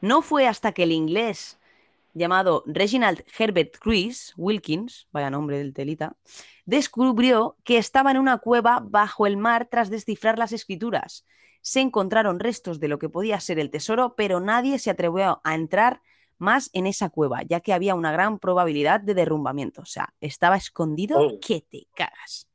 No 0.00 0.22
fue 0.22 0.46
hasta 0.46 0.72
que 0.72 0.84
el 0.84 0.92
inglés 0.92 1.58
llamado 2.14 2.62
Reginald 2.66 3.22
Herbert 3.38 3.76
Chris 3.78 4.32
Wilkins, 4.36 5.08
vaya 5.12 5.30
nombre 5.30 5.58
del 5.58 5.74
telita, 5.74 6.16
descubrió 6.64 7.56
que 7.64 7.76
estaba 7.76 8.10
en 8.10 8.18
una 8.18 8.38
cueva 8.38 8.80
bajo 8.82 9.26
el 9.26 9.36
mar 9.36 9.68
tras 9.70 9.90
descifrar 9.90 10.38
las 10.38 10.52
escrituras. 10.52 11.26
Se 11.60 11.80
encontraron 11.80 12.40
restos 12.40 12.80
de 12.80 12.88
lo 12.88 12.98
que 12.98 13.10
podía 13.10 13.40
ser 13.40 13.58
el 13.58 13.70
tesoro, 13.70 14.14
pero 14.16 14.40
nadie 14.40 14.78
se 14.78 14.90
atrevió 14.90 15.40
a 15.44 15.54
entrar 15.54 16.00
más 16.38 16.70
en 16.72 16.86
esa 16.86 17.10
cueva, 17.10 17.42
ya 17.42 17.60
que 17.60 17.72
había 17.74 17.94
una 17.94 18.10
gran 18.10 18.38
probabilidad 18.38 19.00
de 19.00 19.14
derrumbamiento. 19.14 19.82
O 19.82 19.86
sea, 19.86 20.14
estaba 20.20 20.56
escondido 20.56 21.18
Oh. 21.20 21.38
que 21.40 21.60
te 21.60 21.86
cagas. 21.94 22.48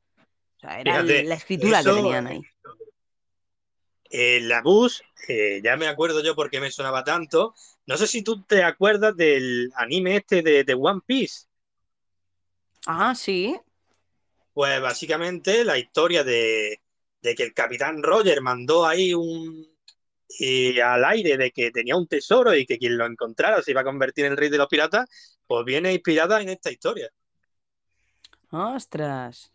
O 0.57 0.59
sea, 0.59 0.79
era 0.79 0.93
Fíjate, 0.93 1.23
la 1.23 1.35
escritura 1.35 1.79
eso- 1.79 1.95
que 1.95 2.01
tenían 2.01 2.27
ahí. 2.27 2.41
Eh, 4.09 4.39
la 4.41 4.61
bus, 4.61 5.03
eh, 5.27 5.59
ya 5.61 5.75
me 5.75 5.88
acuerdo 5.88 6.23
yo 6.23 6.34
porque 6.34 6.61
me 6.61 6.71
sonaba 6.71 7.03
tanto. 7.03 7.53
No 7.85 7.97
sé 7.97 8.07
si 8.07 8.21
tú 8.23 8.41
te 8.43 8.63
acuerdas 8.63 9.15
del 9.17 9.69
anime 9.75 10.17
este 10.17 10.41
de, 10.41 10.63
de 10.63 10.73
One 10.73 11.01
Piece. 11.05 11.45
Ah, 12.85 13.13
sí. 13.13 13.59
Pues 14.53 14.81
básicamente 14.81 15.65
la 15.65 15.77
historia 15.77 16.23
de, 16.23 16.81
de 17.21 17.35
que 17.35 17.43
el 17.43 17.53
capitán 17.53 18.01
Roger 18.01 18.41
mandó 18.41 18.88
ahí 18.88 19.13
un 19.13 19.67
eh, 20.39 20.81
al 20.81 21.03
aire 21.03 21.38
de 21.38 21.51
que 21.51 21.71
tenía 21.71 21.97
un 21.97 22.07
tesoro 22.07 22.55
y 22.55 22.65
que 22.65 22.77
quien 22.77 22.97
lo 22.97 23.05
encontrara 23.05 23.61
se 23.61 23.71
iba 23.71 23.81
a 23.81 23.85
convertir 23.85 24.25
en 24.25 24.31
el 24.31 24.38
rey 24.38 24.49
de 24.49 24.57
los 24.57 24.67
piratas, 24.67 25.38
pues 25.45 25.65
viene 25.65 25.93
inspirada 25.93 26.41
en 26.41 26.47
esta 26.49 26.71
historia. 26.71 27.09
Ostras. 28.51 29.51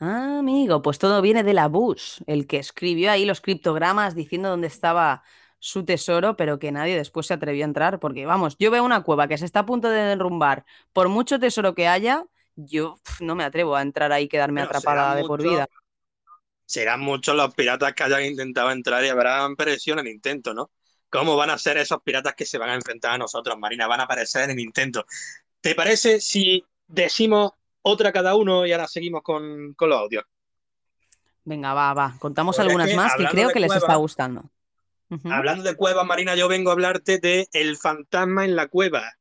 Ah, 0.00 0.38
amigo, 0.38 0.80
pues 0.80 0.98
todo 0.98 1.20
viene 1.20 1.42
de 1.42 1.54
la 1.54 1.66
Bush, 1.66 2.20
el 2.26 2.46
que 2.46 2.58
escribió 2.58 3.10
ahí 3.10 3.24
los 3.24 3.40
criptogramas 3.40 4.14
diciendo 4.14 4.48
dónde 4.48 4.68
estaba 4.68 5.24
su 5.58 5.84
tesoro, 5.84 6.36
pero 6.36 6.60
que 6.60 6.70
nadie 6.70 6.96
después 6.96 7.26
se 7.26 7.34
atrevió 7.34 7.64
a 7.64 7.66
entrar, 7.66 7.98
porque 7.98 8.24
vamos, 8.24 8.56
yo 8.58 8.70
veo 8.70 8.84
una 8.84 9.02
cueva 9.02 9.26
que 9.26 9.36
se 9.38 9.44
está 9.44 9.60
a 9.60 9.66
punto 9.66 9.88
de 9.88 10.00
derrumbar, 10.00 10.64
por 10.92 11.08
mucho 11.08 11.40
tesoro 11.40 11.74
que 11.74 11.88
haya, 11.88 12.24
yo 12.54 13.00
no 13.20 13.34
me 13.34 13.42
atrevo 13.42 13.74
a 13.74 13.82
entrar 13.82 14.12
ahí 14.12 14.24
y 14.24 14.28
quedarme 14.28 14.60
Bueno, 14.60 14.76
atrapada 14.76 15.16
de 15.16 15.24
por 15.24 15.42
vida. 15.42 15.66
Serán 16.64 17.00
muchos 17.00 17.34
los 17.34 17.52
piratas 17.54 17.92
que 17.94 18.04
hayan 18.04 18.24
intentado 18.24 18.70
entrar 18.70 19.04
y 19.04 19.08
habrán 19.08 19.56
perecido 19.56 19.98
en 19.98 20.06
el 20.06 20.12
intento, 20.12 20.54
¿no? 20.54 20.70
¿Cómo 21.10 21.36
van 21.36 21.50
a 21.50 21.58
ser 21.58 21.78
esos 21.78 22.02
piratas 22.02 22.34
que 22.34 22.44
se 22.44 22.58
van 22.58 22.70
a 22.70 22.74
enfrentar 22.74 23.12
a 23.12 23.18
nosotros, 23.18 23.58
Marina? 23.58 23.86
Van 23.86 24.00
a 24.00 24.04
aparecer 24.04 24.44
en 24.44 24.50
el 24.50 24.60
intento. 24.60 25.06
¿Te 25.60 25.74
parece 25.74 26.20
si 26.20 26.62
decimos 26.86 27.52
otra 27.82 28.12
cada 28.12 28.34
uno 28.36 28.66
y 28.66 28.72
ahora 28.72 28.86
seguimos 28.86 29.22
con, 29.22 29.74
con 29.74 29.88
los 29.88 29.98
audios? 29.98 30.24
Venga, 31.44 31.72
va, 31.72 31.94
va, 31.94 32.16
contamos 32.18 32.56
Porque 32.56 32.66
es 32.66 32.68
algunas 32.68 32.88
que, 32.90 32.96
más 32.96 33.14
que 33.16 33.26
creo 33.26 33.50
que 33.50 33.60
les 33.60 33.74
está 33.74 33.94
gustando. 33.96 34.50
Hablando 35.24 35.62
de 35.64 35.74
cuevas, 35.74 36.06
Marina, 36.06 36.34
yo 36.34 36.48
vengo 36.48 36.68
a 36.70 36.74
hablarte 36.74 37.18
de 37.18 37.48
El 37.52 37.76
fantasma 37.78 38.44
en 38.44 38.54
la 38.54 38.68
cueva. 38.68 39.12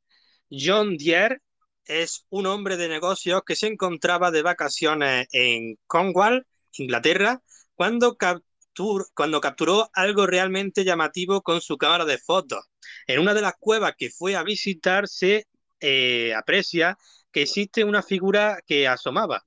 John 0.51 0.97
Deere 0.97 1.39
es 1.85 2.25
un 2.29 2.45
hombre 2.45 2.75
de 2.75 2.89
negocios 2.89 3.41
que 3.45 3.55
se 3.55 3.67
encontraba 3.67 4.29
de 4.29 4.41
vacaciones 4.41 5.27
en 5.31 5.77
Cornwall, 5.87 6.45
Inglaterra, 6.73 7.41
cuando, 7.75 8.17
captur- 8.17 9.07
cuando 9.13 9.39
capturó 9.39 9.89
algo 9.93 10.27
realmente 10.27 10.83
llamativo 10.83 11.41
con 11.41 11.61
su 11.61 11.77
cámara 11.77 12.03
de 12.03 12.17
fotos. 12.17 12.65
En 13.07 13.19
una 13.19 13.33
de 13.33 13.41
las 13.41 13.53
cuevas 13.57 13.93
que 13.97 14.09
fue 14.09 14.35
a 14.35 14.43
visitar 14.43 15.07
se 15.07 15.47
eh, 15.79 16.33
aprecia 16.35 16.97
que 17.31 17.43
existe 17.43 17.83
una 17.83 18.03
figura 18.03 18.59
que 18.65 18.87
asomaba. 18.87 19.45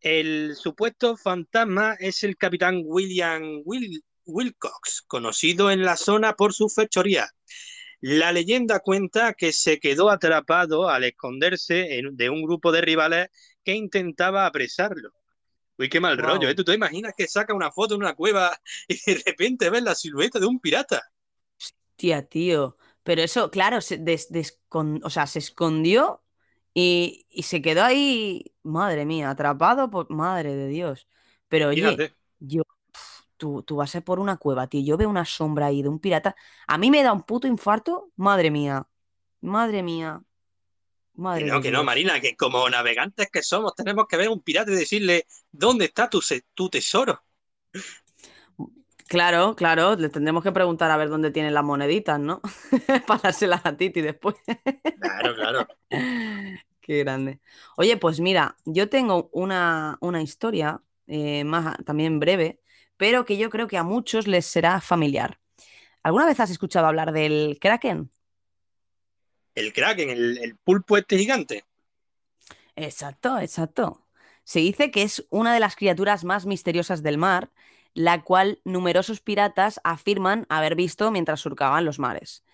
El 0.00 0.54
supuesto 0.56 1.16
fantasma 1.16 1.94
es 1.98 2.22
el 2.22 2.36
capitán 2.36 2.82
William 2.84 3.42
Wil- 3.64 4.02
Wilcox, 4.24 5.02
conocido 5.06 5.70
en 5.70 5.82
la 5.84 5.96
zona 5.96 6.34
por 6.34 6.52
su 6.54 6.68
fechoría. 6.68 7.28
La 8.00 8.32
leyenda 8.32 8.80
cuenta 8.80 9.34
que 9.34 9.52
se 9.52 9.80
quedó 9.80 10.10
atrapado 10.10 10.88
al 10.88 11.04
esconderse 11.04 11.98
en- 11.98 12.16
de 12.16 12.30
un 12.30 12.42
grupo 12.42 12.72
de 12.72 12.80
rivales 12.82 13.28
que 13.64 13.74
intentaba 13.74 14.46
apresarlo. 14.46 15.10
Uy, 15.78 15.88
qué 15.90 16.00
mal 16.00 16.18
Wow. 16.18 16.26
rollo, 16.26 16.48
¿eh? 16.48 16.54
¿Tú 16.54 16.64
te 16.64 16.74
imaginas 16.74 17.14
que 17.16 17.28
saca 17.28 17.54
una 17.54 17.72
foto 17.72 17.94
en 17.94 18.02
una 18.02 18.14
cueva 18.14 18.58
y 18.88 19.00
de 19.06 19.22
repente 19.26 19.70
ves 19.70 19.82
la 19.82 19.94
silueta 19.94 20.38
de 20.40 20.46
un 20.46 20.60
pirata? 20.60 21.02
Tía, 21.96 22.26
tío. 22.26 22.76
Pero 23.02 23.22
eso, 23.22 23.50
claro, 23.50 23.80
se, 23.80 23.98
des- 23.98 24.30
descon- 24.30 25.00
o 25.04 25.10
sea, 25.10 25.26
se 25.26 25.38
escondió 25.38 26.22
y, 26.78 27.26
y 27.30 27.44
se 27.44 27.62
quedó 27.62 27.82
ahí, 27.84 28.54
madre 28.62 29.06
mía, 29.06 29.30
atrapado 29.30 29.88
por... 29.90 30.10
Madre 30.10 30.54
de 30.54 30.68
Dios. 30.68 31.08
Pero 31.48 31.70
oye, 31.70 31.80
Fíjate. 31.80 32.14
yo, 32.38 32.64
tú, 33.38 33.62
tú 33.62 33.76
vas 33.76 33.94
a 33.94 33.98
ir 33.98 34.04
por 34.04 34.20
una 34.20 34.36
cueva, 34.36 34.66
tío. 34.66 34.82
Yo 34.84 34.98
veo 34.98 35.08
una 35.08 35.24
sombra 35.24 35.66
ahí 35.66 35.82
de 35.82 35.88
un 35.88 35.98
pirata. 36.00 36.36
A 36.66 36.76
mí 36.76 36.90
me 36.90 37.02
da 37.02 37.14
un 37.14 37.22
puto 37.22 37.46
infarto. 37.46 38.10
Madre 38.16 38.50
mía. 38.50 38.86
Madre 39.40 39.82
mía. 39.82 40.22
Madre 41.14 41.46
Que 41.46 41.50
no, 41.50 41.62
que 41.62 41.70
no. 41.70 41.82
Marina, 41.82 42.20
que 42.20 42.36
como 42.36 42.68
navegantes 42.68 43.30
que 43.30 43.42
somos, 43.42 43.74
tenemos 43.74 44.06
que 44.06 44.18
ver 44.18 44.26
a 44.26 44.32
un 44.32 44.42
pirata 44.42 44.70
y 44.70 44.74
decirle, 44.74 45.26
¿dónde 45.50 45.86
está 45.86 46.10
tu, 46.10 46.20
tu 46.52 46.68
tesoro? 46.68 47.22
Claro, 49.08 49.54
claro, 49.54 49.96
le 49.96 50.08
tendremos 50.08 50.42
que 50.42 50.52
preguntar 50.52 50.90
a 50.90 50.96
ver 50.96 51.08
dónde 51.08 51.30
tienen 51.30 51.54
las 51.54 51.64
moneditas, 51.64 52.18
¿no? 52.18 52.42
Para 53.06 53.20
dárselas 53.22 53.64
a 53.64 53.76
Titi 53.76 54.02
después. 54.02 54.34
Claro, 55.00 55.34
claro. 55.34 55.66
Qué 56.86 56.98
grande. 57.00 57.40
Oye, 57.76 57.96
pues 57.96 58.20
mira, 58.20 58.56
yo 58.64 58.88
tengo 58.88 59.28
una, 59.32 59.98
una 60.00 60.22
historia 60.22 60.80
eh, 61.08 61.42
más 61.42 61.76
también 61.84 62.20
breve, 62.20 62.60
pero 62.96 63.24
que 63.24 63.36
yo 63.36 63.50
creo 63.50 63.66
que 63.66 63.76
a 63.76 63.82
muchos 63.82 64.28
les 64.28 64.46
será 64.46 64.80
familiar. 64.80 65.40
¿Alguna 66.04 66.26
vez 66.26 66.38
has 66.38 66.50
escuchado 66.50 66.86
hablar 66.86 67.10
del 67.10 67.58
Kraken? 67.60 68.08
El 69.56 69.72
Kraken, 69.72 70.10
el, 70.10 70.38
el 70.38 70.56
pulpo 70.58 70.96
este 70.96 71.18
gigante. 71.18 71.64
Exacto, 72.76 73.40
exacto. 73.40 74.06
Se 74.44 74.60
dice 74.60 74.92
que 74.92 75.02
es 75.02 75.26
una 75.30 75.52
de 75.52 75.58
las 75.58 75.74
criaturas 75.74 76.22
más 76.22 76.46
misteriosas 76.46 77.02
del 77.02 77.18
mar, 77.18 77.50
la 77.94 78.22
cual 78.22 78.60
numerosos 78.62 79.20
piratas 79.20 79.80
afirman 79.82 80.46
haber 80.50 80.76
visto 80.76 81.10
mientras 81.10 81.40
surcaban 81.40 81.84
los 81.84 81.98
mares. 81.98 82.44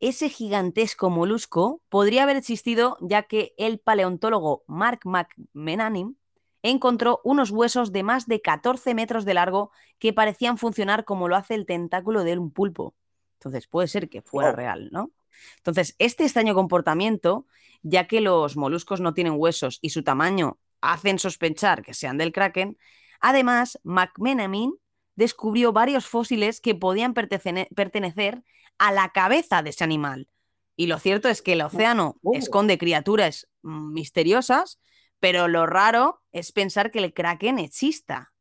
Ese 0.00 0.28
gigantesco 0.28 1.10
molusco 1.10 1.82
podría 1.88 2.22
haber 2.22 2.36
existido 2.36 2.96
ya 3.00 3.24
que 3.24 3.54
el 3.58 3.80
paleontólogo 3.80 4.62
Mark 4.68 5.00
McMenamin 5.04 6.16
encontró 6.62 7.20
unos 7.24 7.50
huesos 7.50 7.92
de 7.92 8.02
más 8.04 8.26
de 8.26 8.40
14 8.40 8.94
metros 8.94 9.24
de 9.24 9.34
largo 9.34 9.72
que 9.98 10.12
parecían 10.12 10.58
funcionar 10.58 11.04
como 11.04 11.28
lo 11.28 11.36
hace 11.36 11.54
el 11.54 11.66
tentáculo 11.66 12.22
de 12.22 12.38
un 12.38 12.50
pulpo. 12.50 12.94
Entonces 13.34 13.66
puede 13.66 13.88
ser 13.88 14.08
que 14.08 14.22
fuera 14.22 14.52
real, 14.52 14.88
¿no? 14.92 15.10
Entonces, 15.58 15.94
este 15.98 16.24
extraño 16.24 16.54
comportamiento, 16.54 17.46
ya 17.82 18.06
que 18.06 18.20
los 18.20 18.56
moluscos 18.56 19.00
no 19.00 19.14
tienen 19.14 19.34
huesos 19.36 19.78
y 19.80 19.90
su 19.90 20.02
tamaño 20.02 20.58
hacen 20.80 21.18
sospechar 21.18 21.82
que 21.82 21.94
sean 21.94 22.18
del 22.18 22.32
kraken, 22.32 22.76
además, 23.20 23.78
McMenamin 23.84 24.74
descubrió 25.14 25.72
varios 25.72 26.06
fósiles 26.06 26.60
que 26.60 26.74
podían 26.74 27.14
pertenecer 27.14 28.44
a 28.78 28.92
la 28.92 29.10
cabeza 29.10 29.62
de 29.62 29.70
ese 29.70 29.84
animal. 29.84 30.28
Y 30.76 30.86
lo 30.86 30.98
cierto 30.98 31.28
es 31.28 31.42
que 31.42 31.54
el 31.54 31.62
océano 31.62 32.20
esconde 32.32 32.78
criaturas 32.78 33.48
misteriosas, 33.62 34.78
pero 35.18 35.48
lo 35.48 35.66
raro 35.66 36.22
es 36.32 36.52
pensar 36.52 36.90
que 36.90 37.00
el 37.00 37.12
kraken 37.12 37.58
exista. 37.58 38.32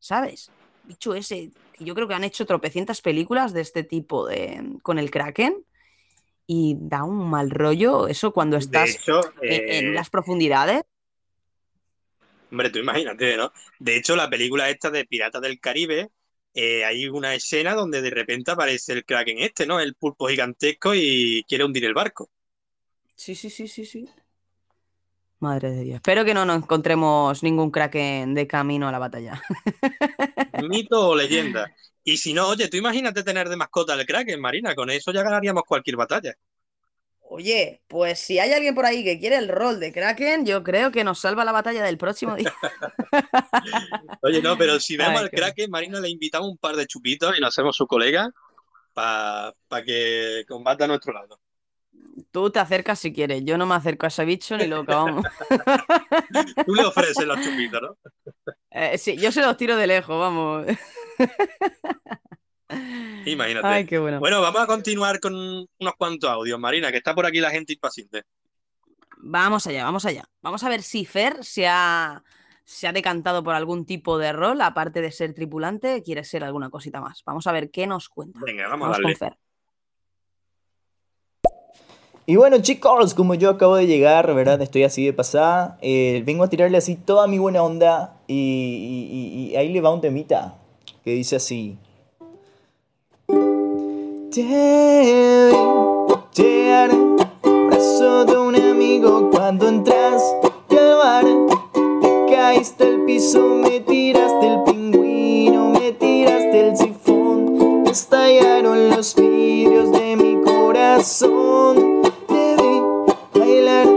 ¿Sabes? 0.00 0.50
Bicho 0.82 1.14
ese, 1.14 1.52
yo 1.78 1.94
creo 1.94 2.08
que 2.08 2.14
han 2.14 2.24
hecho 2.24 2.44
tropecientas 2.44 3.00
películas 3.00 3.52
de 3.52 3.60
este 3.60 3.84
tipo 3.84 4.26
de, 4.26 4.78
con 4.82 4.98
el 4.98 5.10
kraken 5.10 5.64
y 6.46 6.76
da 6.78 7.04
un 7.04 7.30
mal 7.30 7.50
rollo 7.50 8.08
eso 8.08 8.32
cuando 8.32 8.56
estás 8.56 8.96
hecho, 8.96 9.20
en, 9.40 9.68
en 9.70 9.86
eh, 9.86 9.92
las 9.94 10.10
profundidades. 10.10 10.82
Hombre, 12.50 12.70
tú 12.70 12.80
imagínate, 12.80 13.36
¿no? 13.36 13.52
De 13.78 13.96
hecho, 13.96 14.14
la 14.14 14.28
película 14.28 14.68
esta 14.68 14.90
de 14.90 15.04
Piratas 15.04 15.40
del 15.40 15.58
Caribe, 15.58 16.10
eh, 16.54 16.84
hay 16.84 17.08
una 17.08 17.34
escena 17.34 17.74
donde 17.74 18.00
de 18.00 18.10
repente 18.10 18.52
aparece 18.52 18.92
el 18.92 19.04
Kraken 19.04 19.38
este, 19.40 19.66
¿no? 19.66 19.80
El 19.80 19.94
pulpo 19.94 20.28
gigantesco 20.28 20.94
y 20.94 21.44
quiere 21.48 21.64
hundir 21.64 21.84
el 21.84 21.94
barco. 21.94 22.30
Sí, 23.16 23.34
sí, 23.34 23.50
sí, 23.50 23.68
sí, 23.68 23.84
sí. 23.84 24.08
Madre 25.40 25.72
de 25.72 25.82
Dios. 25.82 25.96
Espero 25.96 26.24
que 26.24 26.32
no 26.32 26.44
nos 26.44 26.56
encontremos 26.56 27.42
ningún 27.42 27.70
kraken 27.70 28.34
de 28.34 28.46
camino 28.46 28.88
a 28.88 28.92
la 28.92 28.98
batalla. 28.98 29.42
Mito 30.68 31.10
o 31.10 31.16
leyenda. 31.16 31.70
Y 32.04 32.16
si 32.16 32.32
no, 32.32 32.48
oye, 32.48 32.68
tú 32.68 32.76
imagínate 32.76 33.22
tener 33.22 33.48
de 33.48 33.56
mascota 33.56 33.94
al 33.94 34.06
Kraken, 34.06 34.40
Marina, 34.40 34.74
con 34.74 34.90
eso 34.90 35.12
ya 35.12 35.22
ganaríamos 35.22 35.64
cualquier 35.64 35.96
batalla. 35.96 36.34
Oye, 37.36 37.82
pues 37.88 38.20
si 38.20 38.38
hay 38.38 38.52
alguien 38.52 38.76
por 38.76 38.86
ahí 38.86 39.02
que 39.02 39.18
quiere 39.18 39.36
el 39.36 39.48
rol 39.48 39.80
de 39.80 39.92
Kraken, 39.92 40.46
yo 40.46 40.62
creo 40.62 40.92
que 40.92 41.02
nos 41.02 41.18
salva 41.18 41.44
la 41.44 41.50
batalla 41.50 41.82
del 41.82 41.98
próximo 41.98 42.36
día. 42.36 42.54
Oye, 44.22 44.40
no, 44.40 44.56
pero 44.56 44.78
si 44.78 44.96
vemos 44.96 45.18
Ay, 45.18 45.24
al 45.24 45.30
Kraken, 45.30 45.68
Marina 45.68 45.98
le 45.98 46.10
invitamos 46.10 46.48
un 46.48 46.58
par 46.58 46.76
de 46.76 46.86
chupitos 46.86 47.36
y 47.36 47.40
nos 47.40 47.48
hacemos 47.48 47.74
su 47.74 47.88
colega 47.88 48.30
para 48.92 49.52
que 49.84 50.44
combata 50.46 50.84
a 50.84 50.86
nuestro 50.86 51.12
lado. 51.12 51.40
Tú 52.30 52.50
te 52.50 52.60
acercas 52.60 53.00
si 53.00 53.12
quieres, 53.12 53.42
yo 53.44 53.58
no 53.58 53.66
me 53.66 53.74
acerco 53.74 54.06
a 54.06 54.10
ese 54.10 54.24
bicho 54.24 54.56
ni 54.56 54.68
loca, 54.68 54.94
vamos. 54.94 55.26
Tú 56.66 56.72
le 56.76 56.84
ofreces 56.84 57.26
los 57.26 57.40
chupitos, 57.40 57.82
¿no? 57.82 57.96
Eh, 58.70 58.96
sí, 58.96 59.16
yo 59.16 59.32
se 59.32 59.40
los 59.40 59.56
tiro 59.56 59.76
de 59.76 59.88
lejos, 59.88 60.16
vamos. 60.20 60.66
Imagínate. 63.26 63.66
Ay, 63.66 63.86
qué 63.86 63.98
bueno. 63.98 64.20
Bueno, 64.20 64.40
vamos 64.40 64.62
a 64.62 64.66
continuar 64.66 65.20
con 65.20 65.34
unos 65.34 65.94
cuantos 65.96 66.28
audios, 66.30 66.58
Marina, 66.58 66.90
que 66.90 66.98
está 66.98 67.14
por 67.14 67.26
aquí 67.26 67.40
la 67.40 67.50
gente 67.50 67.72
impaciente. 67.72 68.22
Vamos 69.18 69.66
allá, 69.66 69.84
vamos 69.84 70.04
allá. 70.04 70.24
Vamos 70.42 70.62
a 70.64 70.68
ver 70.68 70.82
si 70.82 71.04
Fer 71.06 71.42
se 71.44 71.66
ha, 71.66 72.22
se 72.64 72.86
ha 72.86 72.92
decantado 72.92 73.42
por 73.42 73.54
algún 73.54 73.86
tipo 73.86 74.18
de 74.18 74.32
rol, 74.32 74.60
aparte 74.60 75.00
de 75.00 75.10
ser 75.10 75.32
tripulante, 75.34 76.02
quiere 76.02 76.24
ser 76.24 76.44
alguna 76.44 76.68
cosita 76.70 77.00
más. 77.00 77.22
Vamos 77.24 77.46
a 77.46 77.52
ver 77.52 77.70
qué 77.70 77.86
nos 77.86 78.08
cuenta. 78.08 78.40
Venga, 78.44 78.68
vamos, 78.68 78.88
Vamos 78.88 78.98
a 78.98 79.02
con 79.02 79.12
darle. 79.12 79.16
Fer. 79.16 79.38
Y 82.26 82.36
bueno 82.36 82.58
chicos, 82.62 83.12
como 83.14 83.34
yo 83.34 83.50
acabo 83.50 83.76
de 83.76 83.86
llegar, 83.86 84.34
¿verdad? 84.34 84.60
Estoy 84.62 84.84
así 84.84 85.04
de 85.04 85.12
pasada. 85.12 85.78
eh, 85.82 86.22
vengo 86.24 86.42
a 86.44 86.48
tirarle 86.48 86.78
así 86.78 86.96
toda 86.96 87.26
mi 87.26 87.38
buena 87.38 87.62
onda 87.62 88.16
y, 88.26 88.34
y- 88.34 89.16
y- 89.16 89.52
y 89.52 89.56
ahí 89.56 89.70
le 89.70 89.82
va 89.82 89.92
un 89.92 90.00
temita 90.00 90.54
que 91.02 91.10
dice 91.10 91.36
así. 91.36 91.76
Te 93.26 93.36
vi 94.32 94.42
llegar, 96.34 96.90
brazo 97.68 98.24
de 98.26 98.36
un 98.36 98.54
amigo 98.54 99.30
cuando 99.30 99.68
entraste 99.68 100.78
al 100.78 100.96
bar. 100.96 101.24
Te 102.02 102.26
caíste 102.34 102.84
al 102.84 103.04
piso, 103.04 103.40
me 103.62 103.80
tiraste 103.80 104.46
el 104.46 104.62
pingüino, 104.64 105.70
me 105.70 105.92
tiraste 105.92 106.68
el 106.68 106.76
sifón. 106.76 107.84
Estallaron 107.86 108.90
los 108.90 109.14
vidrios 109.14 109.90
de 109.92 110.16
mi 110.16 110.42
corazón. 110.42 112.02
Te 112.28 112.56
vi 112.56 113.40
bailar, 113.40 113.88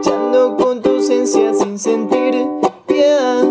echando 0.00 0.56
con 0.58 0.82
tu 0.82 0.96
esencia 0.96 1.54
sin 1.54 1.78
sentir 1.78 2.46
piedad. 2.86 3.44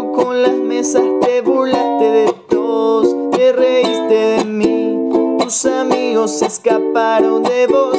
Con 0.00 0.42
las 0.42 0.54
mesas, 0.54 1.02
te 1.20 1.42
burlaste 1.42 2.04
de 2.10 2.32
todos, 2.48 3.30
te 3.32 3.52
reíste 3.52 4.14
de 4.14 4.44
mí. 4.46 4.96
Tus 5.38 5.66
amigos 5.66 6.38
se 6.38 6.46
escaparon 6.46 7.42
de 7.42 7.66
vos. 7.66 7.98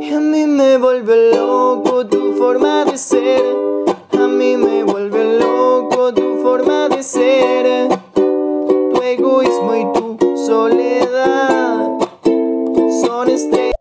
Y 0.00 0.12
a 0.12 0.18
mí 0.18 0.46
me 0.46 0.78
vuelve 0.78 1.32
loco 1.36 2.04
tu 2.08 2.32
forma 2.34 2.84
de 2.84 2.98
ser. 2.98 3.44
A 4.18 4.26
mí 4.26 4.56
me 4.56 4.82
vuelve 4.82 5.38
loco 5.38 6.12
tu 6.12 6.38
forma 6.42 6.88
de 6.88 7.04
ser. 7.04 7.88
Tu 8.14 9.00
egoísmo 9.00 9.74
y 9.76 9.92
tu 9.92 10.36
soledad 10.36 11.88
son 13.00 13.30
estrellas. 13.30 13.76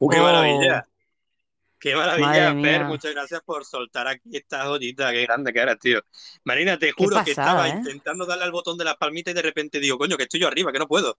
¡Uh, 0.00 0.08
qué 0.08 0.20
maravilla! 0.20 0.84
¡Qué 1.80 1.94
maravilla. 1.94 2.54
Fer! 2.60 2.84
Muchas 2.84 3.12
gracias 3.12 3.40
por 3.44 3.64
soltar 3.64 4.08
aquí 4.08 4.36
esta 4.36 4.66
joyita. 4.66 5.12
¡Qué 5.12 5.22
grande 5.22 5.52
que 5.52 5.60
eres, 5.60 5.78
tío! 5.78 6.00
Marina, 6.44 6.78
te 6.78 6.92
juro 6.92 7.22
que 7.24 7.30
estaba 7.30 7.68
¿eh? 7.68 7.74
intentando 7.76 8.26
darle 8.26 8.44
al 8.44 8.52
botón 8.52 8.76
de 8.76 8.84
las 8.84 8.96
palmitas 8.96 9.32
y 9.32 9.36
de 9.36 9.42
repente 9.42 9.78
digo, 9.78 9.98
coño, 9.98 10.16
que 10.16 10.24
estoy 10.24 10.40
yo 10.40 10.48
arriba, 10.48 10.72
que 10.72 10.78
no 10.78 10.88
puedo. 10.88 11.18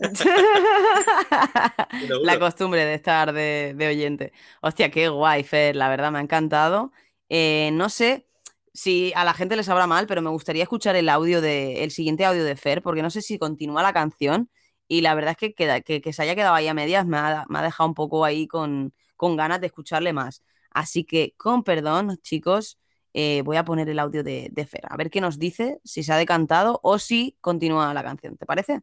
La 2.22 2.38
costumbre 2.38 2.84
de 2.84 2.94
estar 2.94 3.32
de, 3.32 3.74
de 3.76 3.88
oyente. 3.88 4.32
Hostia, 4.62 4.90
qué 4.90 5.08
guay, 5.08 5.44
Fer, 5.44 5.76
la 5.76 5.88
verdad 5.88 6.10
me 6.10 6.18
ha 6.18 6.22
encantado. 6.22 6.92
Eh, 7.28 7.70
no 7.72 7.88
sé 7.88 8.26
si 8.72 9.12
a 9.14 9.24
la 9.24 9.34
gente 9.34 9.56
les 9.56 9.68
habrá 9.68 9.86
mal, 9.86 10.06
pero 10.06 10.22
me 10.22 10.30
gustaría 10.30 10.62
escuchar 10.62 10.96
el 10.96 11.08
audio 11.08 11.40
de, 11.40 11.84
el 11.84 11.90
siguiente 11.90 12.24
audio 12.24 12.44
de 12.44 12.56
Fer, 12.56 12.82
porque 12.82 13.02
no 13.02 13.10
sé 13.10 13.22
si 13.22 13.38
continúa 13.38 13.82
la 13.82 13.92
canción 13.92 14.50
y 14.88 15.02
la 15.02 15.14
verdad 15.14 15.32
es 15.32 15.36
que, 15.36 15.54
queda- 15.54 15.80
que, 15.82 16.00
que 16.00 16.12
se 16.12 16.22
haya 16.22 16.34
quedado 16.34 16.54
ahí 16.54 16.68
a 16.68 16.74
medias 16.74 17.06
me 17.06 17.16
ha, 17.18 17.44
me 17.48 17.58
ha 17.58 17.62
dejado 17.62 17.88
un 17.88 17.94
poco 17.94 18.24
ahí 18.24 18.46
con, 18.48 18.92
con 19.20 19.36
ganas 19.36 19.60
de 19.60 19.66
escucharle 19.66 20.14
más. 20.14 20.42
Así 20.70 21.04
que, 21.04 21.34
con 21.36 21.62
perdón, 21.62 22.16
chicos, 22.22 22.78
eh, 23.12 23.42
voy 23.44 23.58
a 23.58 23.66
poner 23.66 23.86
el 23.90 23.98
audio 23.98 24.22
de, 24.24 24.48
de 24.50 24.64
Fer, 24.64 24.80
a 24.88 24.96
ver 24.96 25.10
qué 25.10 25.20
nos 25.20 25.38
dice, 25.38 25.78
si 25.84 26.02
se 26.02 26.10
ha 26.14 26.16
decantado 26.16 26.80
o 26.82 26.98
si 26.98 27.36
continúa 27.42 27.92
la 27.92 28.02
canción. 28.02 28.38
¿Te 28.38 28.46
parece? 28.46 28.80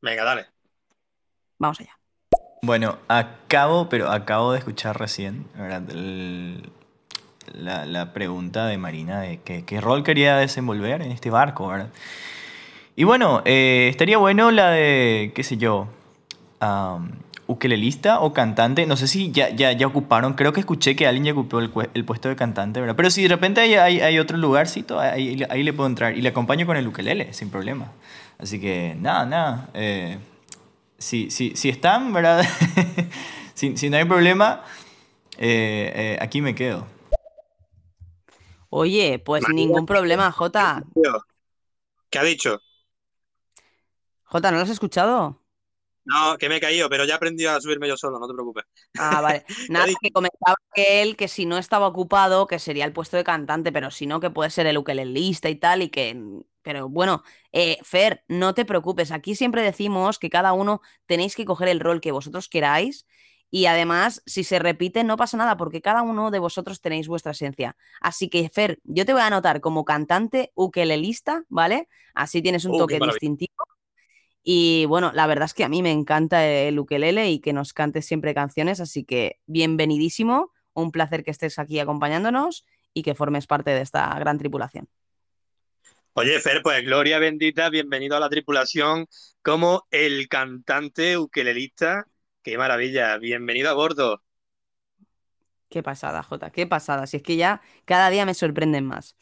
Venga, 0.00 0.22
dale. 0.24 0.46
Vamos 1.58 1.80
allá. 1.80 1.98
Bueno, 2.62 2.98
acabo, 3.08 3.88
pero 3.88 4.10
acabo 4.12 4.52
de 4.52 4.58
escuchar 4.60 4.96
recién, 4.98 5.46
¿verdad? 5.56 5.90
El- 5.90 6.70
la, 7.54 7.86
la 7.86 8.12
pregunta 8.12 8.66
de 8.66 8.78
Marina 8.78 9.20
de 9.20 9.40
qué, 9.42 9.64
qué 9.64 9.80
rol 9.80 10.04
quería 10.04 10.36
desenvolver 10.36 11.02
en 11.02 11.12
este 11.12 11.30
barco, 11.30 11.68
¿verdad? 11.68 11.90
Y 12.96 13.04
bueno, 13.04 13.42
eh, 13.44 13.88
estaría 13.90 14.18
bueno 14.18 14.50
la 14.50 14.70
de, 14.70 15.32
qué 15.34 15.44
sé 15.44 15.58
yo, 15.58 15.88
ukelelista 17.46 18.20
o 18.20 18.32
cantante. 18.32 18.86
No 18.86 18.96
sé 18.96 19.08
si 19.08 19.30
ya, 19.30 19.50
ya, 19.50 19.72
ya 19.72 19.86
ocuparon, 19.86 20.34
creo 20.34 20.52
que 20.52 20.60
escuché 20.60 20.96
que 20.96 21.06
alguien 21.06 21.24
ya 21.24 21.32
ocupó 21.32 21.60
el, 21.60 22.04
puesto 22.04 22.28
de 22.28 22.36
cantante, 22.36 22.80
¿verdad? 22.80 22.96
Pero 22.96 23.10
si 23.10 23.22
de 23.22 23.28
repente 23.28 23.60
hay, 23.60 23.74
hay, 23.74 24.00
hay 24.00 24.18
otro 24.18 24.36
lugarcito, 24.36 24.98
ahí, 24.98 25.42
ahí 25.48 25.62
le 25.62 25.72
puedo 25.72 25.88
entrar 25.88 26.16
y 26.16 26.22
le 26.22 26.28
acompaño 26.28 26.66
con 26.66 26.76
el 26.76 26.86
ukelele, 26.86 27.32
sin 27.32 27.50
problema. 27.50 27.92
Así 28.38 28.60
que 28.60 28.96
nada, 29.00 29.26
nada. 29.26 29.70
eh, 29.74 30.18
si, 30.98 31.30
si, 31.30 31.56
si 31.56 31.68
están, 31.68 32.12
¿verdad? 32.12 32.44
si, 33.54 33.76
si 33.76 33.90
no 33.90 33.96
hay 33.96 34.04
problema, 34.04 34.62
eh, 35.38 35.92
eh, 35.94 36.18
aquí 36.20 36.40
me 36.40 36.54
quedo. 36.54 36.86
Oye, 38.68 39.18
pues 39.18 39.48
ningún 39.48 39.86
problema, 39.86 40.32
Jota. 40.32 40.82
¿Qué 42.10 42.18
ha 42.18 42.22
dicho? 42.22 42.60
Jota, 44.24 44.50
¿no 44.50 44.56
lo 44.56 44.64
has 44.64 44.70
escuchado? 44.70 45.40
No, 46.06 46.38
que 46.38 46.48
me 46.48 46.56
he 46.56 46.60
caído, 46.60 46.88
pero 46.88 47.04
ya 47.04 47.14
he 47.14 47.16
aprendido 47.16 47.50
a 47.50 47.60
subirme 47.60 47.88
yo 47.88 47.96
solo, 47.96 48.18
no 48.18 48.28
te 48.28 48.34
preocupes. 48.34 48.64
Ah, 48.96 49.20
vale. 49.20 49.44
Nada, 49.68 49.86
que 50.00 50.10
comentaba 50.10 50.56
que 50.72 51.02
él, 51.02 51.16
que 51.16 51.28
si 51.28 51.44
no 51.46 51.58
estaba 51.58 51.86
ocupado, 51.86 52.46
que 52.46 52.58
sería 52.58 52.84
el 52.84 52.92
puesto 52.92 53.16
de 53.16 53.24
cantante, 53.24 53.72
pero 53.72 53.90
si 53.90 54.06
no, 54.06 54.20
que 54.20 54.30
puede 54.30 54.50
ser 54.50 54.66
el 54.66 54.78
ukelelista 54.78 55.48
y 55.48 55.56
tal, 55.56 55.82
y 55.82 55.90
que... 55.90 56.16
Pero 56.62 56.88
bueno, 56.88 57.22
eh, 57.52 57.78
Fer, 57.82 58.24
no 58.28 58.54
te 58.54 58.64
preocupes. 58.64 59.12
Aquí 59.12 59.36
siempre 59.36 59.62
decimos 59.62 60.18
que 60.18 60.30
cada 60.30 60.52
uno 60.52 60.80
tenéis 61.06 61.36
que 61.36 61.44
coger 61.44 61.68
el 61.68 61.78
rol 61.80 62.00
que 62.00 62.10
vosotros 62.12 62.48
queráis. 62.48 63.06
Y 63.50 63.66
además, 63.66 64.22
si 64.26 64.42
se 64.42 64.58
repite, 64.58 65.04
no 65.04 65.16
pasa 65.16 65.36
nada, 65.36 65.56
porque 65.56 65.80
cada 65.80 66.02
uno 66.02 66.30
de 66.32 66.40
vosotros 66.40 66.80
tenéis 66.80 67.06
vuestra 67.06 67.32
esencia. 67.32 67.76
Así 68.00 68.28
que, 68.28 68.48
Fer, 68.48 68.80
yo 68.82 69.06
te 69.06 69.12
voy 69.12 69.22
a 69.22 69.28
anotar 69.28 69.60
como 69.60 69.84
cantante 69.84 70.50
ukelelista, 70.56 71.44
¿vale? 71.48 71.88
Así 72.14 72.42
tienes 72.42 72.64
un 72.64 72.72
Oh, 72.74 72.78
toque 72.78 72.98
distintivo. 72.98 73.54
Y 74.48 74.84
bueno, 74.84 75.10
la 75.12 75.26
verdad 75.26 75.46
es 75.46 75.54
que 75.54 75.64
a 75.64 75.68
mí 75.68 75.82
me 75.82 75.90
encanta 75.90 76.46
el 76.46 76.78
ukelele 76.78 77.28
y 77.30 77.40
que 77.40 77.52
nos 77.52 77.72
cantes 77.72 78.06
siempre 78.06 78.32
canciones, 78.32 78.78
así 78.78 79.02
que 79.02 79.40
bienvenidísimo, 79.46 80.52
un 80.72 80.92
placer 80.92 81.24
que 81.24 81.32
estés 81.32 81.58
aquí 81.58 81.80
acompañándonos 81.80 82.64
y 82.94 83.02
que 83.02 83.16
formes 83.16 83.48
parte 83.48 83.72
de 83.72 83.80
esta 83.80 84.16
gran 84.20 84.38
tripulación. 84.38 84.88
Oye, 86.12 86.38
Fer, 86.38 86.62
pues 86.62 86.84
Gloria 86.84 87.18
bendita, 87.18 87.70
bienvenido 87.70 88.16
a 88.16 88.20
la 88.20 88.28
tripulación 88.28 89.08
como 89.42 89.88
el 89.90 90.28
cantante 90.28 91.18
ukelelista. 91.18 92.06
Qué 92.44 92.56
maravilla, 92.56 93.18
bienvenido 93.18 93.70
a 93.70 93.74
bordo. 93.74 94.22
Qué 95.68 95.82
pasada, 95.82 96.22
Jota, 96.22 96.50
qué 96.50 96.68
pasada. 96.68 97.08
Si 97.08 97.16
es 97.16 97.24
que 97.24 97.34
ya 97.34 97.62
cada 97.84 98.10
día 98.10 98.24
me 98.24 98.32
sorprenden 98.32 98.86
más. 98.86 99.16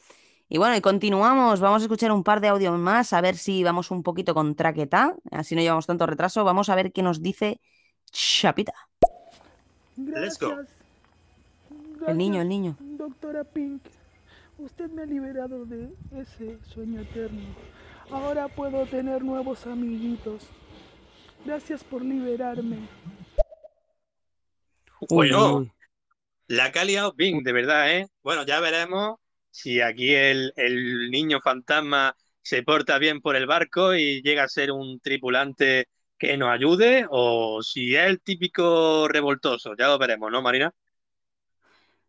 Y 0.49 0.59
bueno, 0.59 0.77
y 0.77 0.81
continuamos. 0.81 1.61
Vamos 1.61 1.83
a 1.83 1.85
escuchar 1.87 2.13
un 2.13 2.23
par 2.23 2.41
de 2.41 2.49
audios 2.49 2.79
más, 2.79 3.13
a 3.13 3.21
ver 3.21 3.37
si 3.37 3.65
vamos 3.65 3.91
un 3.91 4.03
poquito 4.03 4.35
con 4.35 4.55
traqueta. 4.55 5.15
Así 5.31 5.55
no 5.55 5.63
llevamos 5.63 5.87
tanto 5.87 6.07
retraso. 6.07 6.45
Vamos 6.45 6.69
a 6.69 6.75
ver 6.75 6.93
qué 6.93 7.03
nos 7.03 7.23
dice 7.23 7.61
Chapita. 8.11 8.75
Let's 9.97 10.39
go. 10.39 10.55
El 12.07 12.19
niño, 12.19 12.43
el 12.43 12.49
niño. 12.49 12.77
Doctora 12.79 13.45
Pink, 13.45 13.83
usted 14.59 14.91
me 14.91 15.03
ha 15.03 15.07
liberado 15.07 15.65
de 15.65 15.91
ese 16.17 16.59
sueño 16.67 17.01
eterno. 17.01 17.43
Ahora 18.11 18.49
puedo 18.49 18.85
tener 18.87 19.25
nuevos 19.25 19.67
amiguitos. 19.67 20.47
Gracias 21.45 21.83
por 21.83 22.03
liberarme. 22.03 22.79
Bueno, 25.09 25.67
la 26.47 26.71
que 26.71 26.79
ha 26.79 26.85
liado 26.85 27.13
Bing, 27.13 27.43
de 27.43 27.53
verdad, 27.53 27.91
¿eh? 27.93 28.09
Bueno, 28.23 28.45
ya 28.45 28.61
veremos 28.61 29.19
si 29.55 29.81
aquí 29.81 30.15
el, 30.15 30.53
el 30.57 31.11
niño 31.11 31.41
fantasma 31.41 32.17
se 32.43 32.63
porta 32.63 32.99
bien 32.99 33.21
por 33.21 33.37
el 33.37 33.47
barco 33.47 33.95
y 33.95 34.23
llega 34.23 34.45
a 34.45 34.49
ser 34.49 34.73
un 34.73 35.01
tripulante 35.01 35.89
que 36.19 36.37
nos 36.37 36.51
ayude 36.51 37.07
o 37.11 37.63
si 37.63 37.95
es 37.97 38.07
el 38.07 38.21
típico 38.21 39.09
revoltoso. 39.09 39.75
Ya 39.79 39.89
lo 39.89 39.99
veremos, 39.99 40.31
¿no, 40.33 40.43
Marina? 40.43 40.73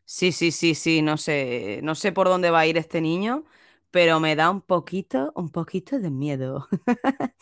Sí, 0.06 0.32
sí, 0.32 0.52
sí, 0.52 0.76
sí, 0.76 1.02
no 1.02 1.18
sé, 1.18 1.80
no 1.84 1.96
sé 1.96 2.12
por 2.12 2.28
dónde 2.28 2.52
va 2.52 2.60
a 2.60 2.68
ir 2.68 2.78
este 2.78 3.02
niño, 3.02 3.44
pero 3.92 4.20
me 4.20 4.36
da 4.36 4.52
un 4.52 4.62
poquito, 4.62 5.32
un 5.36 5.50
poquito 5.50 6.00
de 6.00 6.12
miedo. 6.12 6.68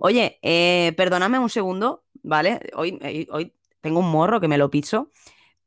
Oye, 0.00 0.38
eh, 0.42 0.92
perdóname 0.96 1.38
un 1.38 1.50
segundo, 1.50 2.04
¿vale? 2.22 2.60
Hoy, 2.74 2.98
eh, 3.02 3.26
hoy 3.30 3.54
tengo 3.80 4.00
un 4.00 4.10
morro 4.10 4.40
que 4.40 4.48
me 4.48 4.58
lo 4.58 4.70
piso, 4.70 5.10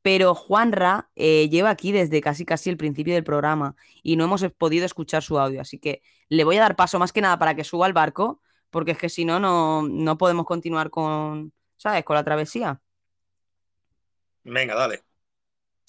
pero 0.06 0.36
Juanra 0.36 1.10
eh, 1.16 1.50
lleva 1.50 1.72
aquí 1.72 1.92
desde 1.92 2.22
casi 2.22 2.46
casi 2.46 2.70
el 2.70 2.78
principio 2.78 3.16
del 3.16 3.24
programa 3.24 3.76
y 4.04 4.18
no 4.18 4.26
hemos 4.26 4.46
podido 4.56 4.86
escuchar 4.86 5.24
su 5.24 5.40
audio, 5.40 5.60
así 5.60 5.80
que 5.80 6.04
le 6.30 6.44
voy 6.44 6.58
a 6.58 6.62
dar 6.62 6.76
paso 6.76 7.00
más 7.00 7.12
que 7.12 7.22
nada 7.22 7.40
para 7.40 7.56
que 7.56 7.64
suba 7.64 7.88
al 7.88 7.94
barco, 7.94 8.40
porque 8.70 8.92
es 8.92 9.00
que 9.00 9.10
si 9.10 9.26
no, 9.26 9.40
no, 9.40 9.82
no 9.82 10.16
podemos 10.20 10.46
continuar 10.46 10.92
con, 10.92 11.54
¿sabes? 11.78 12.06
Con 12.06 12.16
la 12.16 12.24
travesía. 12.24 12.80
Venga, 14.44 14.76
dale. 14.76 15.02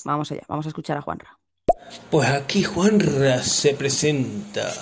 Vamos 0.06 0.32
allá, 0.32 0.44
vamos 0.48 0.64
a 0.64 0.70
escuchar 0.70 0.96
a 0.96 1.02
Juanra. 1.02 1.38
Pues 2.10 2.30
aquí 2.30 2.62
Juanra 2.64 3.42
se 3.42 3.74
presenta 3.74 4.72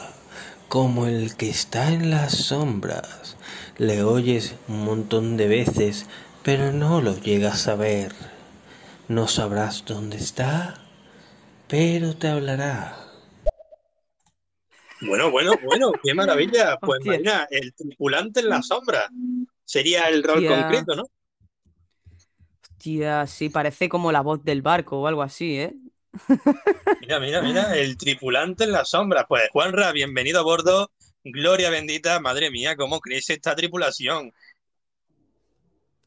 como 0.69 1.09
el 1.09 1.37
que 1.37 1.51
está 1.51 1.91
en 1.91 2.09
las 2.13 2.35
sombras. 2.37 3.37
Le 3.79 4.05
oyes 4.05 4.55
un 4.69 4.85
montón 4.85 5.37
de 5.37 5.49
veces, 5.49 6.07
pero 6.45 6.71
no 6.71 7.01
lo 7.01 7.17
llegas 7.19 7.67
a 7.67 7.75
ver. 7.75 8.34
No 9.09 9.29
sabrás 9.29 9.85
dónde 9.85 10.17
está, 10.17 10.75
pero 11.69 12.17
te 12.17 12.29
hablará. 12.29 12.97
Bueno, 15.03 15.31
bueno, 15.31 15.53
bueno, 15.63 15.93
qué 16.03 16.15
maravilla. 16.15 16.79
Pues 16.81 17.01
Hostia. 17.01 17.13
Marina, 17.13 17.47
el 17.51 17.75
tripulante 17.75 18.41
en 18.41 18.49
la 18.49 18.63
sombra 18.63 19.11
sería 19.65 20.09
el 20.09 20.23
rol 20.23 20.37
Hostia. 20.39 20.57
concreto, 20.57 20.97
¿no? 20.97 21.05
Hostia, 22.63 23.27
sí, 23.27 23.49
parece 23.51 23.89
como 23.89 24.11
la 24.11 24.23
voz 24.23 24.43
del 24.45 24.63
barco 24.63 25.01
o 25.01 25.07
algo 25.07 25.23
así, 25.23 25.59
¿eh? 25.59 25.75
Mira, 27.01 27.21
mira, 27.21 27.43
mira, 27.43 27.77
el 27.77 27.99
tripulante 27.99 28.65
en 28.65 28.73
la 28.73 28.85
sombra. 28.87 29.27
Pues 29.27 29.51
Juanra, 29.51 29.93
bienvenido 29.93 30.41
a 30.41 30.43
bordo. 30.43 30.91
Gloria 31.23 31.69
bendita, 31.69 32.21
madre 32.21 32.51
mía, 32.51 32.77
cómo 32.77 33.01
crece 33.01 33.35
esta 33.35 33.55
tripulación. 33.55 34.33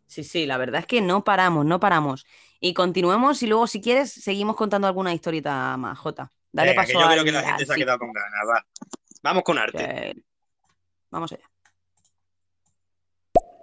Sí, 0.08 0.24
sí, 0.24 0.46
la 0.46 0.58
verdad 0.58 0.82
es 0.82 0.88
que 0.88 1.02
no 1.02 1.24
paramos, 1.24 1.66
no 1.66 1.80
paramos. 1.80 2.26
Y 2.60 2.74
continuemos 2.74 3.42
y 3.44 3.48
luego, 3.48 3.68
si 3.68 3.82
quieres, 3.82 4.12
seguimos 4.12 4.56
contando 4.56 4.88
alguna 4.88 5.14
historieta 5.14 5.78
más, 5.78 5.98
Jota. 6.00 6.32
Dale 6.52 6.70
Venga, 6.72 6.82
paso 6.82 6.94
que 6.94 7.00
yo 7.04 7.08
creo 7.12 7.24
que 7.24 7.32
la 7.32 7.44
gente 7.44 7.66
se 7.66 7.72
ha 7.72 7.76
sí. 7.76 7.82
quedado 7.82 8.00
con 8.00 8.12
ganas. 8.12 8.32
Va. 8.50 8.66
Vamos 9.24 9.44
con 9.44 9.58
arte. 9.58 9.78
Que- 9.78 10.24
Vamos 11.12 11.32
allá. 11.32 11.50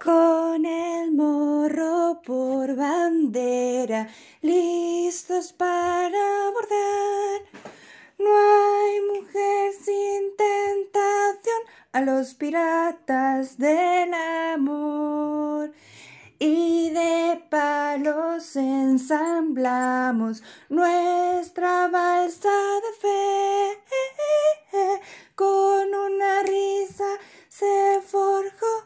Con 0.02 0.64
el 0.66 1.12
morro 1.12 2.20
por 2.24 2.76
bandera, 2.76 4.08
listos 4.42 5.52
para 5.54 6.46
abordar. 6.48 7.40
No 8.18 8.30
hay 8.30 9.00
mujer 9.18 9.72
sin 9.82 10.36
tentación 10.36 11.60
a 11.92 12.00
los 12.02 12.34
piratas 12.34 13.56
del 13.58 14.12
amor. 14.14 15.72
Y 16.46 16.90
de 16.90 17.42
palos 17.48 18.54
ensamblamos 18.54 20.42
nuestra 20.68 21.88
balsa 21.88 22.50
de 22.84 22.92
fe. 23.00 23.78
Con 25.34 25.94
una 25.94 26.42
risa 26.42 27.06
se 27.48 28.02
forjó 28.06 28.84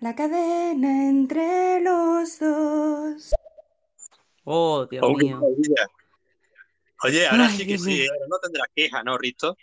la 0.00 0.14
cadena 0.14 1.08
entre 1.08 1.80
los 1.80 2.38
dos. 2.40 3.32
Oh, 4.44 4.84
Dios 4.84 5.02
Oh, 5.06 5.16
mío. 5.16 5.40
Oye, 7.04 7.26
ahora 7.26 7.46
Ay, 7.46 7.56
sí 7.56 7.66
que 7.66 7.78
sí. 7.78 8.02
¿eh? 8.02 8.08
no 8.28 8.38
tendrás 8.38 8.68
queja, 8.74 9.02
¿no, 9.02 9.16
Risto? 9.16 9.56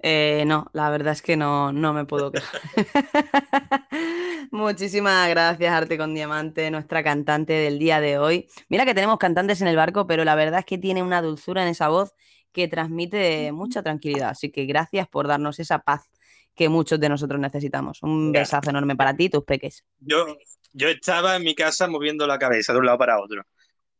Eh, 0.00 0.44
no, 0.46 0.68
la 0.72 0.90
verdad 0.90 1.12
es 1.14 1.22
que 1.22 1.36
no, 1.36 1.72
no 1.72 1.92
me 1.92 2.04
puedo 2.04 2.30
quejar. 2.30 2.60
Muchísimas 4.50 5.28
gracias, 5.30 5.72
Arte 5.72 5.96
con 5.96 6.14
Diamante, 6.14 6.70
nuestra 6.70 7.02
cantante 7.02 7.54
del 7.54 7.78
día 7.78 8.00
de 8.00 8.18
hoy. 8.18 8.48
Mira 8.68 8.84
que 8.84 8.94
tenemos 8.94 9.18
cantantes 9.18 9.60
en 9.62 9.68
el 9.68 9.76
barco, 9.76 10.06
pero 10.06 10.24
la 10.24 10.34
verdad 10.34 10.60
es 10.60 10.66
que 10.66 10.78
tiene 10.78 11.02
una 11.02 11.22
dulzura 11.22 11.62
en 11.62 11.68
esa 11.68 11.88
voz 11.88 12.14
que 12.52 12.68
transmite 12.68 13.52
mucha 13.52 13.82
tranquilidad. 13.82 14.30
Así 14.30 14.50
que 14.50 14.66
gracias 14.66 15.08
por 15.08 15.26
darnos 15.26 15.58
esa 15.58 15.78
paz 15.78 16.08
que 16.54 16.68
muchos 16.68 16.98
de 16.98 17.08
nosotros 17.08 17.40
necesitamos. 17.40 18.02
Un 18.02 18.32
besazo 18.32 18.70
enorme 18.70 18.96
para 18.96 19.14
ti 19.14 19.24
y 19.24 19.28
tus 19.28 19.44
peques. 19.44 19.84
Yo, 19.98 20.26
yo 20.72 20.88
estaba 20.88 21.36
en 21.36 21.42
mi 21.42 21.54
casa 21.54 21.86
moviendo 21.86 22.26
la 22.26 22.38
cabeza 22.38 22.72
de 22.72 22.78
un 22.78 22.86
lado 22.86 22.98
para 22.98 23.20
otro. 23.20 23.42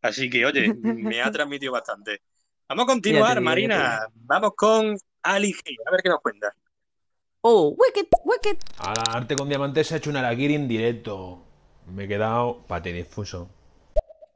Así 0.00 0.30
que, 0.30 0.46
oye, 0.46 0.72
me 0.74 1.20
ha 1.20 1.30
transmitido 1.32 1.72
bastante. 1.72 2.22
Vamos 2.68 2.82
a 2.84 2.86
continuar, 2.86 3.30
digo, 3.38 3.44
Marina. 3.44 4.00
Vamos 4.14 4.52
con 4.56 4.96
Ali 5.22 5.52
G. 5.52 5.76
A 5.86 5.90
ver 5.90 6.02
qué 6.02 6.08
nos 6.08 6.20
cuenta. 6.20 6.52
Oh, 7.42 7.76
wicked, 7.78 8.08
wicked. 8.24 8.56
A 8.78 8.92
la 8.94 9.02
arte 9.18 9.36
con 9.36 9.48
diamante 9.48 9.84
se 9.84 9.94
ha 9.94 9.98
hecho 9.98 10.10
un 10.10 10.16
araguiri 10.16 10.54
en 10.54 10.66
directo. 10.66 11.42
Me 11.86 12.04
he 12.04 12.08
quedado 12.08 12.64
patidifuso. 12.66 13.48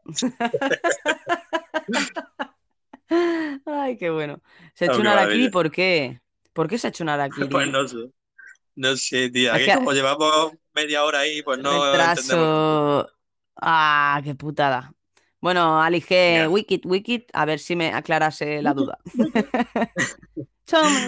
Ay, 3.66 3.97
qué 3.97 4.11
bueno. 4.11 4.40
Se 4.74 4.85
ha 4.85 4.89
Oh, 4.89 4.93
hecho 4.93 5.01
un 5.01 5.07
araquiri, 5.09 5.27
maravilla. 5.28 5.51
¿por 5.51 5.70
qué? 5.70 6.20
¿Por 6.52 6.69
qué 6.69 6.78
se 6.78 6.86
ha 6.86 6.90
hecho 6.90 7.02
un 7.05 7.09
araquiri? 7.11 7.48
Pues 7.51 7.69
no 7.69 7.86
sé. 7.89 7.97
No 8.77 8.97
sé, 8.97 9.31
tía. 9.31 9.59
Que- 9.59 9.74
como 9.74 9.93
llevamos 9.93 10.52
media 10.73 11.02
hora 11.05 11.20
ahí, 11.20 11.43
pues 11.43 11.59
no 11.59 11.73
entendemos. 11.86 12.16
Retraso. 12.28 13.11
Ah, 13.57 14.20
qué 14.24 14.35
putada. 14.36 14.94
Bueno, 15.41 15.81
Ali 15.81 16.01
G. 16.03 16.49
Wikit, 16.51 16.85
Wikit, 16.85 17.31
a 17.33 17.45
ver 17.47 17.59
si 17.59 17.75
me 17.77 17.93
aclarase 17.95 18.61
la 18.62 18.75
duda. 18.75 18.99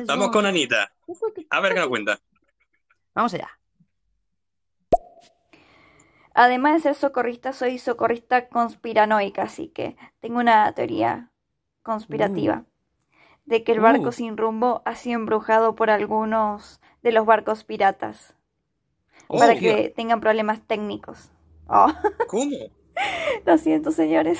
Vamos 0.06 0.28
con 0.32 0.46
Anita. 0.46 0.92
A 1.50 1.60
ver 1.60 1.74
qué 1.74 1.80
nos 1.80 1.88
cuenta. 1.88 2.18
Vamos 3.14 3.34
allá. 3.34 3.50
Además 6.34 6.74
de 6.74 6.80
ser 6.80 6.94
socorrista, 6.94 7.52
soy 7.52 7.78
socorrista 7.78 8.48
conspiranoica, 8.48 9.42
así 9.42 9.68
que 9.68 9.96
tengo 10.20 10.40
una 10.40 10.72
teoría 10.72 11.30
conspirativa 11.82 12.64
de 13.44 13.64
que 13.64 13.72
el 13.72 13.80
barco 13.80 14.08
Uh. 14.08 14.12
sin 14.12 14.36
rumbo 14.38 14.80
ha 14.86 14.94
sido 14.94 15.16
embrujado 15.18 15.74
por 15.74 15.90
algunos 15.90 16.80
de 17.02 17.12
los 17.12 17.26
barcos 17.26 17.64
piratas 17.64 18.34
Oh, 19.28 19.38
para 19.38 19.56
que 19.58 19.92
tengan 19.94 20.20
problemas 20.20 20.60
técnicos. 20.66 21.30
Oh, 21.66 21.92
¿Cómo? 22.28 22.56
lo 23.46 23.58
siento, 23.58 23.90
señores. 23.90 24.38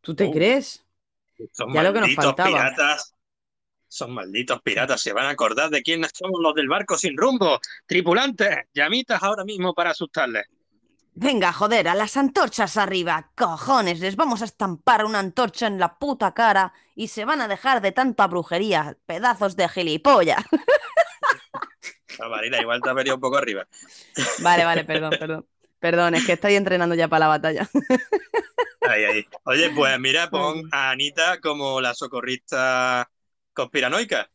¿Tú 0.00 0.14
te 0.14 0.30
crees? 0.30 0.84
Son 1.52 1.72
Ya 1.72 1.82
lo 1.82 1.92
que 1.92 2.00
nos 2.00 2.08
malditos 2.08 2.24
faltaba. 2.24 2.48
piratas. 2.50 3.14
Son 3.88 4.12
malditos 4.12 4.60
piratas. 4.62 5.00
Se 5.00 5.12
van 5.12 5.26
a 5.26 5.30
acordar 5.30 5.70
de 5.70 5.82
quiénes 5.82 6.10
somos 6.14 6.40
los 6.42 6.54
del 6.54 6.68
barco 6.68 6.98
sin 6.98 7.16
rumbo. 7.16 7.58
Tripulantes, 7.86 8.66
llamitas 8.74 9.22
ahora 9.22 9.44
mismo 9.44 9.72
para 9.74 9.90
asustarles. 9.90 10.46
Venga, 11.16 11.52
joder, 11.52 11.86
a 11.88 11.94
las 11.94 12.16
antorchas 12.16 12.76
arriba. 12.76 13.30
Cojones, 13.36 14.00
les 14.00 14.16
vamos 14.16 14.42
a 14.42 14.46
estampar 14.46 15.04
una 15.04 15.20
antorcha 15.20 15.68
en 15.68 15.78
la 15.78 15.96
puta 15.96 16.34
cara 16.34 16.72
y 16.96 17.08
se 17.08 17.24
van 17.24 17.40
a 17.40 17.46
dejar 17.48 17.80
de 17.80 17.92
tanta 17.92 18.26
brujería, 18.26 18.96
pedazos 19.06 19.56
de 19.56 19.68
gilipollas. 19.68 20.44
Ah, 22.20 22.28
Marina, 22.28 22.60
igual 22.60 22.80
te 22.80 22.88
has 22.90 22.94
venido 22.94 23.16
un 23.16 23.20
poco 23.20 23.36
arriba. 23.38 23.66
Vale, 24.38 24.64
vale, 24.64 24.84
perdón, 24.84 25.10
perdón. 25.18 25.46
Perdón, 25.84 26.14
es 26.14 26.24
que 26.24 26.32
estoy 26.32 26.54
entrenando 26.54 26.94
ya 26.94 27.08
para 27.08 27.26
la 27.26 27.28
batalla. 27.28 27.68
Ahí, 28.80 29.04
ahí. 29.04 29.26
Oye, 29.44 29.70
pues 29.70 29.98
mira, 30.00 30.30
pon 30.30 30.62
a 30.70 30.90
Anita 30.90 31.40
como 31.40 31.80
la 31.80 31.94
socorrista 31.94 33.10
conspiranoica, 33.52 34.30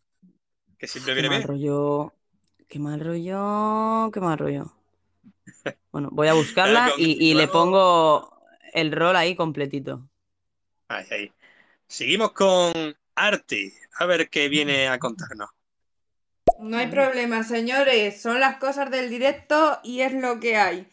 que 0.78 0.88
siempre 0.88 1.14
Qué 1.16 1.22
viene 1.22 1.30
mal 1.30 1.42
bien. 1.42 1.44
rollo. 1.44 2.14
Qué 2.68 2.80
mal 2.80 3.00
rollo. 3.00 4.12
Qué 4.14 4.20
mal 4.22 4.38
rollo. 4.38 4.74
Bueno, 5.92 6.10
voy 6.12 6.28
a 6.28 6.34
buscarla 6.34 6.92
y, 6.98 7.18
y 7.30 7.34
le 7.34 7.48
pongo 7.48 8.38
el 8.74 8.92
rol 8.92 9.16
ahí 9.16 9.36
completito. 9.36 10.08
Ahí, 10.88 11.06
ahí. 11.12 11.32
Seguimos 11.88 12.34
con 12.34 12.74
Arti, 13.16 13.74
a 14.00 14.06
ver 14.06 14.30
qué 14.30 14.50
viene 14.50 14.88
a 14.88 15.00
contarnos. 15.00 15.50
No 16.60 16.78
hay 16.78 16.88
problema, 16.88 17.44
señores. 17.44 18.22
Son 18.22 18.40
las 18.40 18.58
cosas 18.58 18.92
del 18.92 19.10
directo 19.10 19.80
y 19.84 20.02
es 20.02 20.14
lo 20.14 20.40
que 20.40 20.58
hay. 20.58 20.88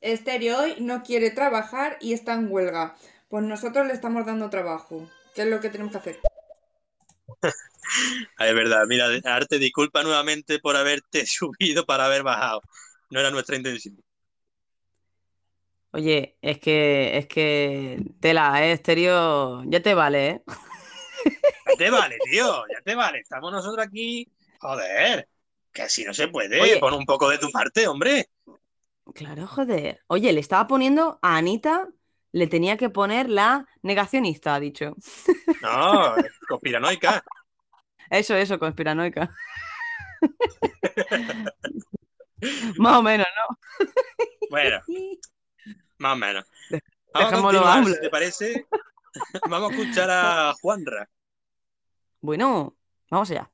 Estéreo 0.00 0.60
hoy 0.60 0.76
no 0.80 1.02
quiere 1.02 1.30
trabajar 1.30 1.98
y 2.00 2.14
está 2.14 2.34
en 2.34 2.50
huelga. 2.50 2.96
Pues 3.28 3.44
nosotros 3.44 3.86
le 3.86 3.92
estamos 3.92 4.24
dando 4.24 4.48
trabajo. 4.48 5.08
¿Qué 5.34 5.42
es 5.42 5.48
lo 5.48 5.60
que 5.60 5.68
tenemos 5.68 5.92
que 5.92 5.98
hacer? 5.98 6.20
Es 8.38 8.54
verdad, 8.54 8.84
mira, 8.86 9.08
Arte, 9.24 9.58
disculpa 9.58 10.04
nuevamente 10.04 10.60
por 10.60 10.76
haberte 10.76 11.26
subido 11.26 11.84
para 11.84 12.06
haber 12.06 12.22
bajado. 12.22 12.62
No 13.10 13.18
era 13.18 13.32
nuestra 13.32 13.56
intención. 13.56 14.00
Oye, 15.92 16.36
es 16.40 16.60
que, 16.60 17.18
es 17.18 17.26
que 17.26 18.00
tela, 18.20 18.64
¿eh? 18.64 18.72
Estéreo, 18.72 19.64
ya 19.64 19.82
te 19.82 19.94
vale, 19.94 20.28
¿eh? 20.28 20.42
Ya 21.66 21.76
te 21.76 21.90
vale, 21.90 22.16
tío, 22.30 22.64
ya 22.68 22.80
te 22.84 22.94
vale. 22.94 23.18
Estamos 23.18 23.50
nosotros 23.50 23.84
aquí. 23.84 24.30
Joder, 24.60 25.28
que 25.72 25.82
así 25.82 26.04
no 26.04 26.14
se 26.14 26.28
puede. 26.28 26.60
Oye. 26.60 26.78
Pon 26.78 26.94
un 26.94 27.04
poco 27.04 27.28
de 27.28 27.38
tu 27.38 27.50
parte, 27.50 27.88
hombre. 27.88 28.28
Claro, 29.14 29.46
joder. 29.46 30.02
Oye, 30.06 30.32
le 30.32 30.40
estaba 30.40 30.66
poniendo 30.66 31.18
a 31.22 31.36
Anita, 31.36 31.88
le 32.32 32.46
tenía 32.46 32.76
que 32.76 32.90
poner 32.90 33.28
la 33.28 33.66
negacionista, 33.82 34.54
ha 34.54 34.60
dicho. 34.60 34.96
No, 35.62 36.14
conspiranoica. 36.48 37.22
Eso, 38.10 38.34
eso, 38.34 38.58
conspiranoica. 38.58 39.34
Más 42.78 42.96
o 42.96 43.02
menos, 43.02 43.26
¿no? 43.36 43.86
Bueno, 44.50 44.80
más 45.98 46.14
o 46.14 46.16
menos. 46.16 46.44
Vamos 47.12 47.54
a 47.54 47.84
si 47.84 48.00
te 48.00 48.10
parece. 48.10 48.66
Vamos 49.48 49.70
a 49.70 49.74
escuchar 49.74 50.10
a 50.10 50.54
Juanra. 50.60 51.08
Bueno, 52.20 52.76
vamos 53.10 53.30
allá. 53.30 53.50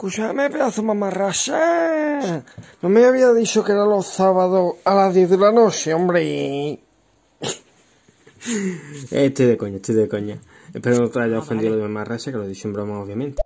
Escúchame, 0.00 0.50
pedazo 0.50 0.82
mamarracha. 0.82 2.44
No 2.82 2.88
me 2.90 3.06
había 3.06 3.32
dicho 3.32 3.64
que 3.64 3.72
era 3.72 3.86
los 3.86 4.06
sábados 4.06 4.74
a 4.84 4.94
las 4.94 5.14
10 5.14 5.30
de 5.30 5.38
la 5.38 5.50
noche, 5.50 5.94
hombre. 5.94 6.78
Estoy 9.10 9.46
de 9.46 9.56
coña, 9.56 9.76
estoy 9.76 9.94
de 9.94 10.06
coña. 10.06 10.36
Espero 10.74 11.06
que 11.06 11.14
te 11.14 11.20
haya 11.22 11.38
ofendido 11.38 11.70
lo 11.70 11.76
de 11.78 11.82
mamarracha, 11.84 12.30
que 12.30 12.36
lo 12.36 12.44
he 12.44 12.48
dicho 12.48 12.68
en 12.68 12.74
broma, 12.74 13.00
obviamente. 13.00 13.40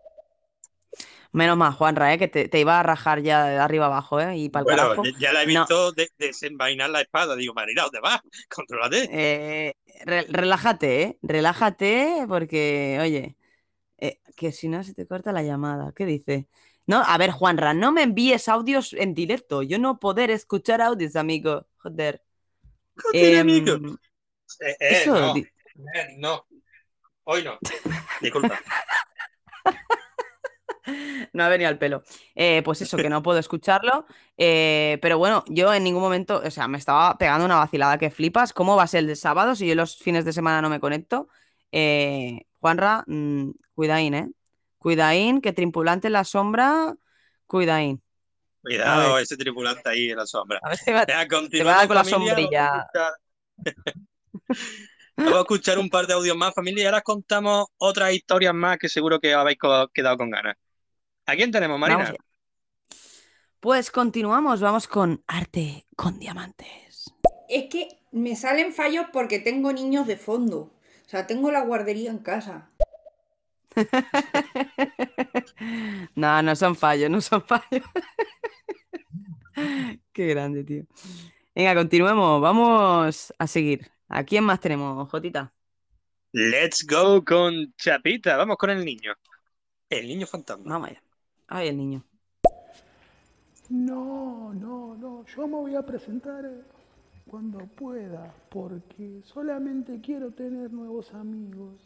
Menos 1.31 1.57
mal, 1.57 1.73
Juanra, 1.73 2.13
¿eh? 2.13 2.19
Que 2.19 2.27
te, 2.27 2.49
te 2.49 2.59
iba 2.59 2.81
a 2.81 2.83
rajar 2.83 3.23
ya 3.23 3.45
de 3.47 3.57
arriba 3.59 3.87
abajo, 3.87 4.21
¿eh? 4.21 4.37
Y 4.37 4.49
para 4.49 4.63
el 4.63 4.65
Bueno, 4.65 4.83
carajo. 4.89 5.03
ya- 5.21 5.33
la 5.33 5.45
he 5.45 5.47
No. 5.47 5.61
visto 5.61 5.93
de- 5.93 6.11
desenvainar 6.19 6.91
la 6.91 7.01
espada. 7.03 7.37
Digo, 7.37 7.55
Marina, 7.55 7.83
¿dónde 7.85 8.01
vas? 8.01 8.21
Contrólate. 8.49 9.09
Eh, 9.13 9.75
re- 10.05 10.27
relájate, 10.29 11.03
¿eh? 11.03 11.19
Relájate 11.23 12.25
porque, 12.27 12.99
oye, 13.01 13.19
eh, 13.19 13.37
que 14.41 14.53
si 14.53 14.69
no 14.69 14.83
se 14.83 14.95
te 14.95 15.07
corta 15.07 15.33
la 15.33 15.43
llamada. 15.43 15.93
¿Qué 15.95 16.07
dice? 16.07 16.49
No, 16.87 17.03
a 17.07 17.19
ver, 17.19 17.31
Juanra, 17.31 17.75
no 17.75 17.93
me 17.93 18.03
envíes 18.03 18.49
audios 18.49 18.95
en 18.95 19.13
directo. 19.13 19.63
Yo 19.63 19.79
no 19.79 20.01
poder 20.01 20.31
escuchar 20.31 20.81
audios, 20.81 21.15
amigo. 21.15 21.67
Joder. 21.77 22.23
tiene 23.13 23.41
Em, 23.41 23.47
micro? 23.47 23.75
Eh, 23.77 24.71
eh, 24.71 24.77
eso, 24.81 25.13
no, 25.21 25.35
di- 25.35 25.47
eh, 25.95 26.17
no. 26.17 26.47
Hoy 27.25 27.45
no. 27.45 27.59
Disculpa. 28.23 28.59
No 31.35 31.45
ha 31.45 31.49
venido 31.49 31.69
al 31.69 31.79
pelo. 31.79 32.03
Eh, 32.35 32.63
pues 32.65 32.81
eso, 32.81 32.97
que 32.97 33.11
no 33.11 33.23
puedo 33.23 33.39
escucharlo. 33.39 34.07
Eh, 34.37 34.99
pero 35.03 35.19
bueno, 35.19 35.45
yo 35.47 35.73
en 35.73 35.85
ningún 35.85 36.03
momento, 36.03 36.43
o 36.45 36.51
sea, 36.51 36.67
me 36.67 36.79
estaba 36.79 37.17
pegando 37.19 37.45
una 37.45 37.57
vacilada 37.57 37.99
que 37.99 38.11
flipas. 38.11 38.53
¿Cómo 38.53 38.75
va 38.75 38.85
a 38.85 38.87
ser 38.89 39.01
el 39.01 39.07
de 39.07 39.15
sábado 39.15 39.55
si 39.55 39.67
yo 39.69 39.75
los 39.77 39.99
fines 39.99 40.25
de 40.25 40.33
semana 40.33 40.61
no 40.63 40.71
me 40.71 40.81
conecto? 40.81 41.29
Eh, 41.71 42.47
Juanra, 42.61 43.05
mm, 43.07 43.51
cuidaín, 43.75 44.15
¿eh? 44.15 44.31
Cuidaín, 44.79 45.41
que 45.41 45.53
tripulante 45.53 46.07
en 46.09 46.13
la 46.15 46.25
sombra, 46.25 46.95
cuidaín. 47.47 48.03
Cuidado, 48.63 49.19
ese 49.19 49.37
tripulante 49.37 49.89
ahí 49.89 50.11
en 50.11 50.17
la 50.19 50.27
sombra. 50.27 50.61
A 50.63 50.69
ver 50.69 50.79
si 50.79 50.93
va- 50.93 51.05
Venga, 51.07 51.27
te 51.27 51.35
va 51.35 51.41
a 51.41 51.41
continuamos, 51.41 51.77
dar 51.79 51.89
con 51.89 51.97
la 51.97 52.05
sombrilla. 52.05 52.89
Vamos 55.17 55.35
a 55.35 55.41
escuchar- 55.41 55.79
un 55.79 55.91
par 55.91 56.07
de 56.07 56.15
audios 56.15 56.37
más, 56.37 56.55
familia, 56.55 56.83
y 56.83 56.87
ahora 56.87 56.99
os 56.99 57.05
contamos 57.05 57.67
otras 57.79 58.13
historias 58.13 58.55
más 58.55 58.79
que 58.79 58.89
seguro 58.89 59.19
que 59.21 59.35
os 59.35 59.41
habéis 59.41 59.59
quedado 59.93 60.17
con 60.17 60.31
ganas. 60.31 60.57
¿A 61.27 61.37
quién 61.37 61.51
tenemos, 61.51 61.79
Marina? 61.79 62.15
Pues 63.61 63.91
continuamos, 63.91 64.61
vamos 64.61 64.89
con 64.89 65.23
arte 65.27 65.87
con 65.97 66.19
diamantes. 66.19 67.13
Es 67.49 67.69
que 67.69 67.89
me 68.13 68.35
salen 68.37 68.73
fallos 68.73 69.07
porque 69.13 69.39
tengo 69.39 69.73
niños 69.73 70.07
de 70.07 70.17
fondo. 70.17 70.71
O 71.11 71.11
sea, 71.11 71.27
tengo 71.27 71.51
la 71.51 71.63
guardería 71.63 72.13
en 72.13 72.19
casa. 72.19 72.71
No, 76.15 76.41
no 76.41 76.55
son 76.55 76.77
fallos, 76.77 77.11
no 77.11 77.21
son 77.21 77.43
fallos. 77.43 77.85
Qué 80.13 80.27
grande, 80.29 80.63
tío. 80.63 80.85
Venga, 81.53 81.75
continuemos, 81.75 82.41
vamos 82.41 83.35
a 83.37 83.47
seguir. 83.49 83.91
¿A 84.09 84.23
quién 84.23 84.45
más 84.45 84.61
tenemos, 84.61 85.11
Jotita? 85.11 85.53
Let's 86.31 86.87
go 86.87 87.25
con 87.25 87.75
Chapita. 87.75 88.37
Vamos 88.37 88.57
con 88.57 88.71
el 88.71 88.85
niño. 88.85 89.13
El 89.89 90.07
niño 90.07 90.29
fantasma. 90.29 90.65
Vamos 90.65 90.91
allá. 90.91 91.03
Ay, 91.49 91.69
el 91.69 91.77
niño. 91.77 92.05
No, 93.69 94.55
no, 94.55 94.95
no, 94.95 95.27
yo 95.27 95.49
me 95.49 95.57
voy 95.57 95.75
a 95.75 95.83
presentar 95.83 96.45
eh, 96.45 96.63
cuando 97.31 97.61
pueda, 97.61 98.35
porque 98.49 99.21
solamente 99.23 100.01
quiero 100.01 100.33
tener 100.33 100.73
nuevos 100.73 101.15
amigos. 101.15 101.77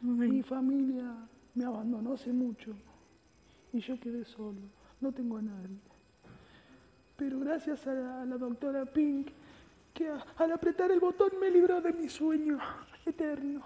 Mi 0.00 0.42
familia 0.42 1.16
me 1.54 1.64
abandonó 1.64 2.12
hace 2.12 2.32
mucho 2.32 2.72
y 3.72 3.80
yo 3.80 3.98
quedé 3.98 4.24
solo, 4.24 4.60
no 5.00 5.10
tengo 5.10 5.38
a 5.38 5.42
nadie. 5.42 5.78
Pero 7.16 7.40
gracias 7.40 7.86
a 7.88 7.94
la, 7.94 8.22
a 8.22 8.24
la 8.24 8.36
doctora 8.38 8.84
Pink, 8.86 9.28
que 9.92 10.08
a- 10.08 10.24
al 10.36 10.52
apretar 10.52 10.92
el 10.92 11.00
botón 11.00 11.30
me 11.40 11.50
libró 11.50 11.80
de 11.80 11.92
mi 11.92 12.08
sueño 12.08 12.58
eterno 13.04 13.60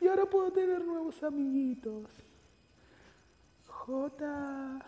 y 0.00 0.08
ahora 0.08 0.26
puedo 0.26 0.50
tener 0.50 0.84
nuevos 0.84 1.22
amiguitos. 1.22 2.06
Jota, 3.68 4.84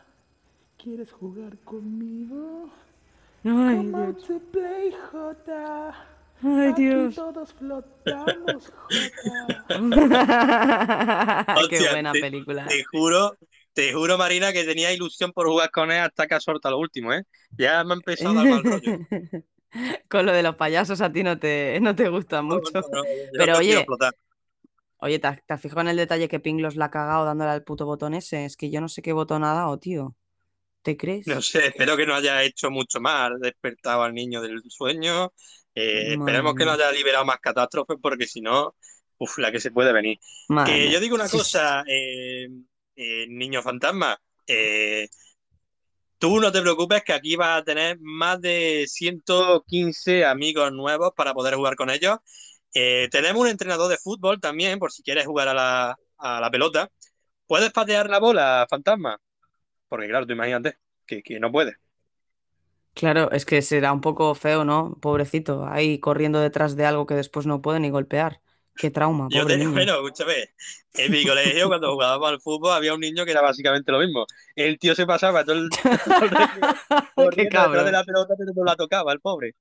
¿quieres 0.77 1.13
jugar 1.13 1.57
conmigo? 1.61 2.69
Ay, 3.45 3.93
Dios. 3.93 4.17
to 4.27 4.39
play, 4.53 4.93
Jota. 5.11 5.95
Ay, 6.43 6.73
Aquí 6.73 6.75
Dios. 6.75 7.15
todos 7.15 7.53
flotamos, 7.53 8.71
Jota. 8.71 9.65
Qué 11.69 11.75
Hostia, 11.75 11.81
buena 11.83 12.11
te- 12.11 12.19
película. 12.19 12.67
Te 12.67 12.85
juro, 12.85 13.37
te 13.73 13.93
juro, 13.93 14.19
Marina, 14.19 14.53
que 14.53 14.65
tenía 14.65 14.93
ilusión 14.93 15.33
por 15.33 15.47
jugar 15.49 15.71
con 15.71 15.91
él 15.91 15.99
hasta 16.01 16.27
que 16.27 16.35
ha 16.35 16.41
soltado 16.41 16.75
lo 16.77 16.81
último, 16.81 17.13
¿eh? 17.13 17.23
Ya 17.59 17.83
me 17.85 17.95
ha 17.95 17.97
empezado 17.97 18.35
a 18.35 18.39
dar 18.39 18.49
mal 18.49 18.65
rollo. 18.65 18.93
Con 20.09 20.27
lo 20.27 20.33
de 20.33 20.43
los 20.43 20.57
payasos 20.57 21.01
a 21.01 21.13
ti 21.13 21.23
no 21.23 21.39
te, 21.39 21.79
no 21.81 21.95
te 21.97 22.09
gusta 22.09 22.43
mucho. 22.43 22.71
no, 22.93 23.03
Pero 23.37 23.53
no 23.53 23.59
oye, 23.59 23.87
oye, 24.99 25.19
¿te, 25.19 25.27
has- 25.29 25.45
te 25.47 25.53
has 25.55 25.61
fijado 25.61 25.83
en 25.83 25.89
el 25.89 25.97
detalle 25.99 26.29
que 26.29 26.41
Pinglos 26.41 26.77
la 26.77 26.87
ha 26.87 26.91
cagado 26.91 27.25
dándole 27.27 27.51
al 27.51 27.63
puto 27.65 27.85
botón 27.87 28.15
ese? 28.15 28.45
Es 28.47 28.57
que 28.57 28.71
yo 28.71 28.81
no 28.81 28.89
sé 28.89 29.03
qué 29.03 29.13
botón 29.13 29.45
ha 29.45 29.53
dado, 29.55 29.79
tío. 29.79 30.15
¿Te 30.83 30.97
crees? 30.97 31.27
No 31.27 31.41
sé, 31.43 31.67
espero 31.69 31.97
que 31.97 32.05
no 32.07 32.15
haya 32.15 32.43
hecho 32.43 32.71
mucho 32.71 33.01
más, 33.01 33.31
despertado 33.41 34.03
al 34.03 34.13
niño 34.15 34.41
del 34.43 34.61
sueño. 34.69 35.33
Eh, 35.75 36.15
esperemos 36.15 36.55
que 36.55 36.65
no 36.65 36.73
haya 36.73 36.91
liberado 36.93 37.25
más 37.25 37.39
catástrofes, 37.41 37.97
porque 38.03 38.27
si 38.27 38.41
no, 38.41 38.75
uf, 39.19 39.39
la 39.39 39.53
que 39.53 39.61
se 39.61 39.71
puede 39.71 39.93
venir. 39.93 40.19
Madre 40.49 40.73
Que 40.73 40.79
mía. 40.79 40.93
yo 40.93 41.01
digo 41.01 41.15
una 41.15 41.29
Sí, 41.29 41.39
cosa, 41.39 41.85
eh, 41.87 42.49
eh, 42.97 43.27
niño 43.29 43.63
fantasma, 43.63 44.19
eh, 44.47 45.09
tú 46.19 46.41
no 46.41 46.53
te 46.53 46.61
preocupes 46.63 47.03
que 47.05 47.13
aquí 47.13 47.37
vas 47.37 47.61
a 47.61 47.65
tener 47.65 47.99
más 48.01 48.41
de 48.41 48.85
115 48.89 50.25
amigos 50.25 50.73
nuevos 50.73 51.13
para 51.17 51.35
poder 51.35 51.55
jugar 51.55 51.77
con 51.77 51.91
ellos. 51.91 52.19
Eh, 52.75 53.09
tenemos 53.11 53.43
un 53.43 53.49
entrenador 53.49 53.91
de 53.91 53.99
fútbol 53.99 54.41
también, 54.41 54.79
por 54.79 54.93
si 54.93 55.03
quieres 55.03 55.27
jugar 55.27 55.49
a 55.49 55.55
la, 55.55 55.97
a 56.19 56.41
la 56.41 56.51
pelota. 56.51 56.91
¿Puedes 57.47 57.73
patear 57.73 58.11
la 58.11 58.21
bola, 58.21 58.67
fantasma? 58.71 59.19
Porque 59.93 60.09
claro, 60.09 60.27
tú 60.27 60.33
imagínate 60.35 60.79
que, 61.07 61.23
que 61.23 61.39
no 61.41 61.53
puedes. 61.53 61.77
Claro, 62.95 63.31
es 63.33 63.47
que 63.47 63.63
será 63.63 63.93
un 63.93 64.01
poco 64.03 64.35
feo, 64.35 64.65
¿no? 64.65 64.95
Pobrecito, 65.01 65.67
ahí 65.67 65.99
corriendo 65.99 66.41
detrás 66.41 66.77
de 66.77 66.85
algo 66.87 67.07
que 67.07 67.15
después 67.15 67.47
no 67.47 67.63
puede 67.63 67.81
ni 67.81 67.91
golpear. 67.91 68.43
Qué 68.77 68.91
trauma, 68.91 69.29
Yo 69.29 69.47
tenía, 69.47 69.69
bueno, 69.71 69.95
escúchame, 69.95 70.51
en 70.95 71.11
mi 71.13 71.25
colegio 71.27 71.69
cuando 71.69 71.93
jugábamos 71.93 72.29
al 72.31 72.41
fútbol 72.41 72.73
había 72.73 72.93
un 72.95 73.01
niño 73.01 73.25
que 73.25 73.31
era 73.31 73.41
básicamente 73.41 73.91
lo 73.93 73.99
mismo. 73.99 74.27
El 74.55 74.79
tío 74.79 74.95
se 74.95 75.07
pasaba 75.07 75.45
todo 75.45 75.57
el, 75.57 75.71
todo 77.17 77.31
el 77.31 77.49
detrás 77.49 77.49
cabrón. 77.49 77.87
de 77.87 77.93
la 77.93 78.05
pelota, 78.05 78.35
pero 78.39 78.53
no 78.55 78.65
la 78.65 78.77
tocaba, 78.77 79.13
el 79.13 79.21
pobre. 79.21 79.55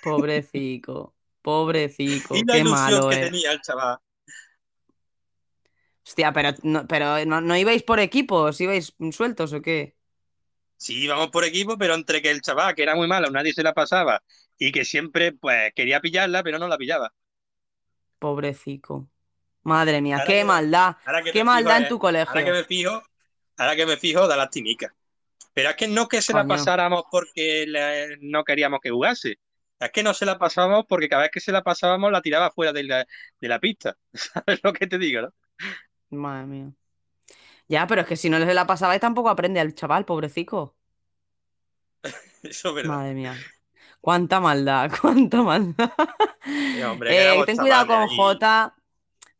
Pobrecico, 0.00 1.14
pobrecico, 1.42 2.38
Y 2.38 2.44
la 2.44 2.56
qué 2.56 2.58
ilusión 2.58 3.04
malo 3.04 3.08
que 3.08 3.16
es. 3.16 3.18
tenía 3.18 3.52
el 3.52 3.60
chaval. 3.60 3.98
Hostia, 6.06 6.32
pero, 6.32 6.50
no, 6.62 6.86
pero 6.86 7.24
no, 7.26 7.40
¿no 7.40 7.56
ibais 7.56 7.82
por 7.82 8.00
equipos? 8.00 8.60
¿Ibais 8.60 8.94
sueltos 9.12 9.52
o 9.52 9.62
qué? 9.62 9.94
Sí, 10.76 11.04
íbamos 11.04 11.28
por 11.30 11.44
equipo, 11.44 11.76
pero 11.76 11.94
entre 11.94 12.22
que 12.22 12.30
el 12.30 12.40
chaval, 12.40 12.74
que 12.74 12.82
era 12.82 12.94
muy 12.94 13.06
malo, 13.06 13.30
nadie 13.30 13.52
se 13.52 13.62
la 13.62 13.74
pasaba, 13.74 14.22
y 14.58 14.72
que 14.72 14.84
siempre, 14.84 15.32
pues, 15.32 15.72
quería 15.74 16.00
pillarla, 16.00 16.42
pero 16.42 16.58
no 16.58 16.68
la 16.68 16.78
pillaba. 16.78 17.12
Pobrecico. 18.18 19.08
Madre 19.62 20.00
mía, 20.00 20.16
Ahora 20.16 20.26
qué 20.26 20.32
que- 20.38 20.44
maldad. 20.44 20.96
Qué 21.32 21.44
maldad 21.44 21.74
fijo, 21.76 21.82
en 21.82 21.88
tu 21.88 21.96
eh, 21.96 21.98
colegio. 21.98 22.28
Ahora 22.30 22.44
que 22.44 22.52
me 22.52 22.64
fijo, 22.64 23.02
ahora 23.58 23.76
que 23.76 23.86
me 23.86 23.96
fijo, 23.98 24.26
da 24.26 24.36
lastimica. 24.36 24.94
Pero 25.52 25.70
es 25.70 25.76
que 25.76 25.88
no 25.88 26.08
que 26.08 26.22
se 26.22 26.32
la 26.32 26.46
pasáramos 26.46 27.04
porque 27.10 27.66
le- 27.66 28.16
no 28.20 28.44
queríamos 28.44 28.80
que 28.80 28.90
jugase. 28.90 29.38
Es 29.78 29.90
que 29.92 30.02
no 30.02 30.14
se 30.14 30.26
la 30.26 30.38
pasábamos 30.38 30.84
porque 30.88 31.08
cada 31.08 31.22
vez 31.22 31.30
que 31.30 31.40
se 31.40 31.52
la 31.52 31.62
pasábamos 31.62 32.12
la 32.12 32.20
tiraba 32.22 32.50
fuera 32.50 32.72
de 32.72 32.84
la, 32.84 33.06
de 33.40 33.48
la 33.48 33.58
pista. 33.58 33.96
¿Sabes 34.14 34.60
lo 34.62 34.72
que 34.72 34.86
te 34.86 34.98
digo, 34.98 35.22
no? 35.22 35.34
Madre 36.10 36.46
mía. 36.46 36.72
Ya, 37.68 37.86
pero 37.86 38.02
es 38.02 38.08
que 38.08 38.16
si 38.16 38.28
no 38.30 38.38
les 38.38 38.54
la 38.54 38.66
pasabais 38.66 39.00
tampoco 39.00 39.30
aprende 39.30 39.60
al 39.60 39.74
chaval, 39.74 40.04
pobrecico. 40.04 40.74
Eso 42.42 42.70
es 42.70 42.74
verdad. 42.74 42.88
Madre 42.88 43.14
mía. 43.14 43.36
Cuánta 44.00 44.40
maldad, 44.40 44.90
cuánta 45.00 45.42
maldad. 45.42 45.92
Eh, 46.72 46.84
hombre, 46.84 47.40
Eh, 47.40 47.44
ten 47.46 47.56
cuidado 47.58 47.86
con 47.86 48.08
Jota. 48.08 48.74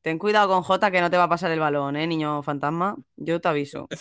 Ten 0.02 0.18
cuidado 0.18 0.48
con 0.48 0.62
Jota 0.62 0.90
que 0.90 1.00
no 1.00 1.10
te 1.10 1.16
va 1.16 1.24
a 1.24 1.28
pasar 1.28 1.50
el 1.52 1.60
balón, 1.60 1.96
¿eh, 1.96 2.06
niño 2.06 2.42
fantasma? 2.42 2.96
Yo 3.16 3.40
te 3.40 3.48
aviso. 3.48 3.88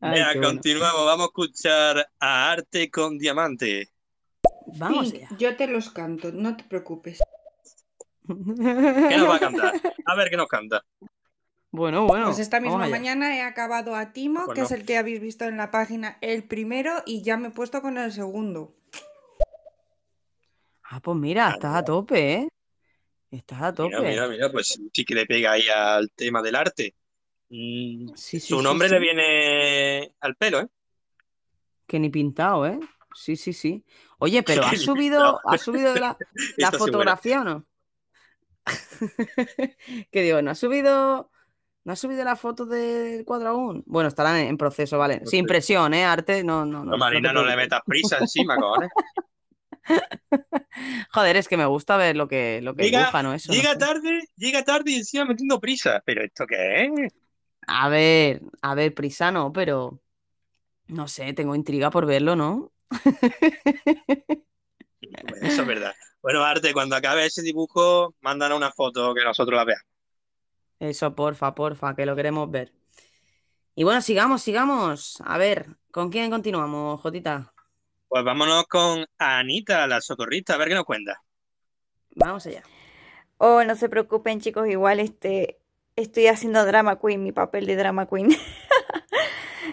Ay, 0.00 0.22
bueno. 0.34 0.40
continuamos. 0.40 1.06
Vamos 1.06 1.26
a 1.26 1.28
escuchar 1.28 2.08
a 2.20 2.52
Arte 2.52 2.90
con 2.90 3.18
Diamante. 3.18 3.90
Vamos 4.66 5.12
Pink, 5.12 5.38
yo 5.38 5.56
te 5.56 5.66
los 5.66 5.90
canto, 5.90 6.32
no 6.32 6.56
te 6.56 6.64
preocupes. 6.64 7.20
¿Qué 8.26 9.16
nos 9.16 9.28
va 9.28 9.36
a 9.36 9.40
cantar? 9.40 9.74
A 10.06 10.14
ver 10.16 10.30
qué 10.30 10.36
nos 10.36 10.48
canta. 10.48 10.84
Bueno, 11.70 12.06
bueno. 12.06 12.26
Pues 12.26 12.38
esta 12.38 12.58
misma 12.60 12.88
mañana 12.88 13.36
he 13.36 13.42
acabado 13.42 13.94
a 13.96 14.12
Timo, 14.12 14.44
Pues 14.46 14.54
que 14.54 14.60
no. 14.60 14.66
es 14.66 14.72
el 14.72 14.86
que 14.86 14.96
habéis 14.96 15.20
visto 15.20 15.44
en 15.44 15.56
la 15.58 15.70
página, 15.70 16.16
el 16.22 16.44
primero, 16.44 17.02
y 17.04 17.22
ya 17.22 17.36
me 17.36 17.48
he 17.48 17.50
puesto 17.50 17.82
con 17.82 17.98
el 17.98 18.12
segundo. 18.12 18.74
Ah, 20.84 21.00
pues 21.00 21.16
mira, 21.18 21.50
estás 21.50 21.74
a 21.76 21.84
tope, 21.84 22.32
¿eh? 22.34 22.48
Estás 23.30 23.60
a 23.60 23.74
tope. 23.74 23.96
Mira, 23.96 24.08
mira, 24.08 24.28
mira, 24.28 24.50
pues 24.52 24.78
sí 24.92 25.04
que 25.04 25.14
le 25.14 25.26
pega 25.26 25.52
ahí 25.52 25.64
al 25.68 26.10
tema 26.12 26.40
del 26.42 26.54
arte. 26.54 26.94
Mm, 27.50 28.08
Sí, 28.14 28.40
sí, 28.40 28.48
Su 28.48 28.58
sí, 28.58 28.62
nombre 28.62 28.88
sí. 28.88 28.94
le 28.94 29.00
viene 29.00 30.14
al 30.20 30.36
pelo, 30.36 30.60
¿eh? 30.60 30.68
Que 31.86 31.98
ni 31.98 32.08
pintado, 32.08 32.66
¿eh? 32.66 32.78
Sí, 33.14 33.36
sí, 33.36 33.52
sí. 33.52 33.84
Oye, 34.18 34.42
pero 34.42 34.62
Que 34.62 34.66
¿has 34.68 34.72
ni 34.72 34.78
subido. 34.78 35.40
¿has 35.44 35.60
subido 35.60 35.94
la, 35.96 36.16
la 36.56 36.72
fotografía 36.72 37.40
o 37.40 37.44
no? 37.44 37.66
Que 40.10 40.22
digo, 40.22 40.42
¿no 40.42 40.50
has 40.50 40.58
subido, 40.58 41.30
no 41.84 41.92
has 41.92 41.98
subido 41.98 42.24
la 42.24 42.36
foto 42.36 42.66
del 42.66 43.24
cuadro 43.24 43.50
aún? 43.50 43.84
Bueno, 43.86 44.08
estarán 44.08 44.36
en, 44.36 44.48
en 44.48 44.56
proceso, 44.56 44.98
vale. 44.98 45.22
Sin 45.26 45.44
sé. 45.44 45.48
presión, 45.48 45.94
¿eh? 45.94 46.04
Arte, 46.04 46.42
no, 46.42 46.64
no, 46.64 46.84
no. 46.84 46.92
No, 46.92 46.98
Marina, 46.98 47.28
te 47.30 47.34
no 47.34 47.44
le 47.44 47.56
metas 47.56 47.80
prisa 47.86 48.18
encima, 48.18 48.56
cojones. 48.56 48.90
Joder, 51.12 51.36
es 51.36 51.48
que 51.48 51.56
me 51.56 51.66
gusta 51.66 51.96
ver 51.96 52.16
lo 52.16 52.28
que, 52.28 52.60
lo 52.60 52.74
que 52.74 52.84
Llega, 52.84 53.10
¿no? 53.22 53.32
Eso, 53.32 53.52
no 53.52 53.54
llega 53.54 53.72
sé. 53.72 53.78
tarde, 53.78 54.20
llega 54.36 54.64
tarde 54.64 54.90
y 54.90 54.96
encima 54.96 55.24
metiendo 55.24 55.60
prisa. 55.60 56.02
¿Pero 56.04 56.24
esto 56.24 56.46
qué 56.46 56.84
es? 56.84 56.90
A 57.68 57.88
ver, 57.88 58.42
a 58.62 58.74
ver, 58.74 58.94
prisa 58.94 59.30
no, 59.30 59.52
pero 59.52 60.00
no 60.88 61.08
sé, 61.08 61.32
tengo 61.32 61.54
intriga 61.54 61.90
por 61.90 62.06
verlo, 62.06 62.36
¿no? 62.36 62.72
Pues 65.28 65.42
eso 65.42 65.62
es 65.62 65.66
verdad. 65.68 65.94
Bueno, 66.26 66.42
Arte, 66.42 66.72
cuando 66.72 66.96
acabe 66.96 67.24
ese 67.24 67.40
dibujo, 67.40 68.16
mándanos 68.20 68.58
una 68.58 68.72
foto 68.72 69.14
que 69.14 69.22
nosotros 69.22 69.56
la 69.56 69.64
veamos. 69.64 69.86
Eso, 70.80 71.14
porfa, 71.14 71.54
porfa, 71.54 71.94
que 71.94 72.04
lo 72.04 72.16
queremos 72.16 72.50
ver. 72.50 72.72
Y 73.76 73.84
bueno, 73.84 74.00
sigamos, 74.00 74.42
sigamos. 74.42 75.22
A 75.24 75.38
ver, 75.38 75.66
¿con 75.92 76.10
quién 76.10 76.28
continuamos, 76.28 77.00
Jotita? 77.00 77.52
Pues 78.08 78.24
vámonos 78.24 78.64
con 78.64 79.06
Anita, 79.18 79.86
la 79.86 80.00
socorrista, 80.00 80.54
a 80.54 80.56
ver 80.56 80.66
qué 80.66 80.74
nos 80.74 80.84
cuenta. 80.84 81.22
Vamos 82.16 82.44
allá. 82.46 82.64
Oh, 83.38 83.62
no 83.62 83.76
se 83.76 83.88
preocupen, 83.88 84.40
chicos, 84.40 84.66
igual 84.66 84.98
este 84.98 85.60
estoy 85.94 86.26
haciendo 86.26 86.66
drama 86.66 86.98
queen, 86.98 87.22
mi 87.22 87.30
papel 87.30 87.66
de 87.66 87.76
drama 87.76 88.04
queen. 88.06 88.30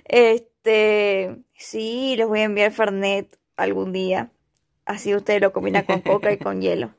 Este, 0.05 1.35
sí, 1.55 2.15
les 2.15 2.27
voy 2.27 2.41
a 2.41 2.43
enviar 2.43 2.71
Fernet 2.71 3.39
algún 3.55 3.91
día. 3.91 4.31
Así 4.85 5.15
ustedes 5.15 5.41
lo 5.41 5.53
combinan 5.53 5.85
con 5.85 6.01
coca 6.01 6.31
y 6.31 6.37
con 6.37 6.61
hielo. 6.61 6.93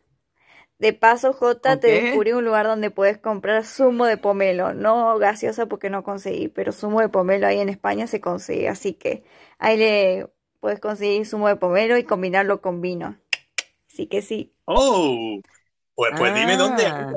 De 0.79 0.93
paso, 0.93 1.33
Jota, 1.33 1.71
¿Con 1.71 1.81
te 1.81 1.87
descubrí 1.89 2.33
un 2.33 2.45
lugar 2.45 2.67
donde 2.67 2.91
puedes 2.91 3.19
comprar 3.19 3.65
zumo 3.65 4.07
de 4.07 4.17
pomelo. 4.17 4.75
No 4.75 5.19
gaseosa 5.19 5.67
porque 5.67 5.89
no 5.89 6.03
conseguí, 6.03 6.49
pero 6.49 6.73
zumo 6.73 7.01
de 7.01 7.09
pomelo 7.09 7.47
ahí 7.47 7.61
en 7.61 7.69
España 7.69 8.07
se 8.07 8.21
consigue. 8.21 8.69
Así 8.69 8.95
que 8.95 9.25
ahí 9.59 9.77
le 9.77 10.27
puedes 10.61 10.81
conseguir 10.81 11.27
zumo 11.27 11.49
de 11.49 11.57
pomelo 11.57 11.97
y 11.97 12.05
combinarlo 12.05 12.61
con 12.61 12.81
vino. 12.81 13.17
Así 13.91 14.07
que 14.07 14.23
sí. 14.23 14.53
¡Oh! 14.65 15.41
Pues, 15.95 16.13
pues 16.19 16.35
dime 16.35 16.57
dónde, 16.57 16.85
Ah. 16.87 17.13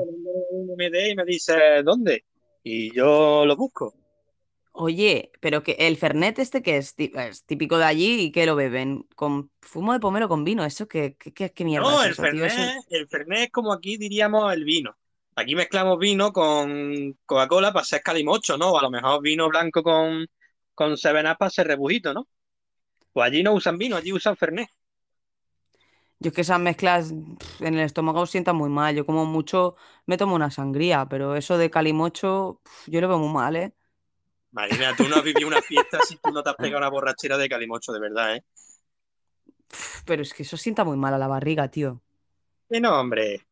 Me 0.76 0.90
dé 0.90 1.10
y 1.10 1.16
me 1.16 1.24
dice 1.24 1.82
dónde. 1.82 2.24
Y 2.62 2.94
yo 2.94 3.44
lo 3.44 3.56
busco. 3.56 3.94
Oye, 4.80 5.32
pero 5.40 5.62
que 5.64 5.72
el 5.80 5.96
Fernet 5.96 6.38
este 6.38 6.62
que 6.62 6.76
es, 6.76 6.94
Tí- 6.96 7.10
es 7.16 7.44
típico 7.44 7.78
de 7.78 7.84
allí 7.84 8.20
y 8.22 8.30
que 8.32 8.46
lo 8.46 8.54
beben 8.54 9.02
con 9.16 9.50
fumo 9.60 9.92
de 9.92 9.98
pomelo 10.00 10.28
con 10.28 10.44
vino, 10.44 10.64
eso 10.64 10.86
qué, 10.86 11.16
qué, 11.18 11.52
qué- 11.52 11.64
mierda 11.64 11.94
No, 11.94 12.02
es 12.02 12.10
el 12.10 12.14
eso, 12.14 12.26
tío, 12.28 12.44
eso- 12.44 12.62
Fernet, 12.62 12.84
el 12.90 13.08
Fernet 13.08 13.38
es 13.44 13.50
como 13.52 13.72
aquí 13.72 13.96
diríamos 13.96 14.52
el 14.52 14.64
vino. 14.64 14.96
Aquí 15.36 15.54
mezclamos 15.54 15.98
vino 15.98 16.32
con 16.32 17.16
Coca-Cola 17.24 17.72
para 17.72 17.84
ser 17.84 18.02
calimocho, 18.02 18.58
¿no? 18.58 18.72
O 18.72 18.78
a 18.78 18.82
lo 18.82 18.90
mejor 18.90 19.22
vino 19.22 19.48
blanco 19.48 19.82
con, 19.82 20.26
con 20.74 20.96
Seven 20.96 21.26
Up 21.28 21.36
para 21.38 21.50
ser 21.50 21.68
rebujito, 21.68 22.12
¿no? 22.12 22.26
Pues 23.12 23.26
allí 23.28 23.42
no 23.42 23.54
usan 23.54 23.78
vino, 23.78 23.96
allí 23.96 24.12
usan 24.12 24.36
Fernet. 24.36 24.68
Yo 26.20 26.28
es 26.30 26.34
que 26.34 26.40
esas 26.40 26.58
mezclas 26.60 27.10
en 27.12 27.74
el 27.74 27.80
estómago 27.80 28.26
sientan 28.26 28.56
muy 28.56 28.68
mal. 28.70 28.94
Yo 28.94 29.06
como 29.06 29.24
mucho 29.24 29.76
me 30.06 30.16
tomo 30.16 30.34
una 30.34 30.50
sangría, 30.50 31.06
pero 31.08 31.36
eso 31.36 31.58
de 31.58 31.70
calimocho 31.70 32.60
yo 32.86 33.00
lo 33.00 33.08
veo 33.08 33.18
muy 33.18 33.32
mal, 33.32 33.56
¿eh? 33.56 33.74
Marina, 34.52 34.94
tú 34.96 35.08
no 35.08 35.16
has 35.16 35.22
vivido 35.24 35.48
una 35.48 35.62
fiesta 35.62 36.00
si 36.02 36.16
tú 36.18 36.30
no 36.32 36.42
te 36.42 36.50
has 36.50 36.56
pegado 36.56 36.78
una 36.78 36.90
borrachera 36.90 37.38
de 37.38 37.48
calimocho, 37.48 37.92
de 37.92 38.00
verdad, 38.00 38.36
¿eh? 38.36 38.44
Pero 40.06 40.22
es 40.22 40.34
que 40.34 40.42
eso 40.42 40.56
sienta 40.56 40.84
muy 40.84 40.96
mal 40.96 41.14
a 41.14 41.18
la 41.18 41.28
barriga, 41.28 41.68
tío. 41.70 42.02
Que 42.68 42.80
no, 42.80 42.98
hombre. 42.98 43.46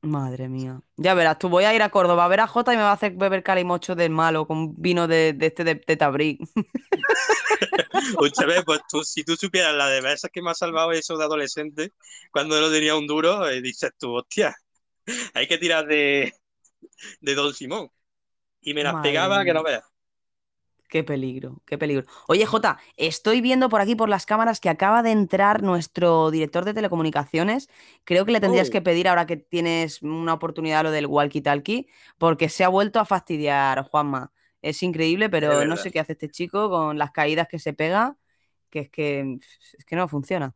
Madre 0.00 0.48
mía. 0.48 0.80
Ya 0.96 1.14
verás, 1.14 1.38
tú 1.40 1.48
voy 1.48 1.64
a 1.64 1.74
ir 1.74 1.82
a 1.82 1.88
Córdoba 1.90 2.24
a 2.24 2.28
ver 2.28 2.38
a 2.40 2.46
Jota 2.46 2.72
y 2.72 2.76
me 2.76 2.82
va 2.84 2.90
a 2.90 2.92
hacer 2.92 3.14
beber 3.16 3.42
calimocho 3.42 3.96
del 3.96 4.10
malo 4.10 4.46
con 4.46 4.80
vino 4.80 5.08
de, 5.08 5.32
de 5.32 5.46
este 5.46 5.64
de, 5.64 5.74
de 5.84 5.96
Tabric. 5.96 6.40
Escúchame, 8.12 8.62
pues 8.64 8.80
tú, 8.88 9.02
si 9.04 9.24
tú 9.24 9.36
supieras 9.36 9.74
la 9.74 9.88
de 9.88 10.00
veces 10.00 10.30
que 10.32 10.42
me 10.42 10.50
ha 10.50 10.54
salvado 10.54 10.92
eso 10.92 11.16
de 11.16 11.24
adolescente, 11.24 11.92
cuando 12.32 12.60
lo 12.60 12.70
tenía 12.70 12.96
un 12.96 13.06
duro, 13.06 13.48
eh, 13.48 13.60
dices 13.62 13.90
tú, 13.98 14.14
hostia, 14.16 14.54
hay 15.34 15.48
que 15.48 15.58
tirar 15.58 15.86
de, 15.86 16.34
de 17.20 17.34
Don 17.34 17.54
Simón. 17.54 17.90
Y 18.62 18.74
me 18.74 18.84
las 18.84 18.96
Madre 18.96 19.02
pegaba 19.02 19.44
que 19.44 19.54
no 19.54 19.62
mía. 19.62 19.64
veas. 19.64 19.84
Qué 20.88 21.04
peligro, 21.04 21.60
qué 21.66 21.76
peligro. 21.76 22.06
Oye, 22.28 22.46
Jota, 22.46 22.78
estoy 22.96 23.42
viendo 23.42 23.68
por 23.68 23.82
aquí 23.82 23.94
por 23.94 24.08
las 24.08 24.24
cámaras 24.24 24.58
que 24.58 24.70
acaba 24.70 25.02
de 25.02 25.10
entrar 25.10 25.62
nuestro 25.62 26.30
director 26.30 26.64
de 26.64 26.72
telecomunicaciones. 26.72 27.68
Creo 28.04 28.24
que 28.24 28.32
le 28.32 28.40
tendrías 28.40 28.68
Oh. 28.68 28.72
que 28.72 28.80
pedir 28.80 29.06
ahora 29.06 29.26
que 29.26 29.36
tienes 29.36 30.00
una 30.00 30.32
oportunidad 30.32 30.84
lo 30.84 30.90
del 30.90 31.06
walkie-talkie, 31.06 31.88
porque 32.16 32.48
se 32.48 32.64
ha 32.64 32.68
vuelto 32.68 33.00
a 33.00 33.04
fastidiar, 33.04 33.82
Juanma. 33.82 34.32
Es 34.62 34.82
increíble, 34.82 35.28
pero 35.28 35.62
no 35.66 35.76
sé 35.76 35.90
qué 35.90 36.00
hace 36.00 36.12
este 36.12 36.30
chico 36.30 36.70
con 36.70 36.96
las 36.96 37.10
caídas 37.10 37.48
que 37.48 37.58
se 37.58 37.74
pega, 37.74 38.16
que 38.70 38.80
es 38.80 38.90
que, 38.90 39.38
es 39.76 39.84
que 39.84 39.94
no 39.94 40.08
funciona. 40.08 40.54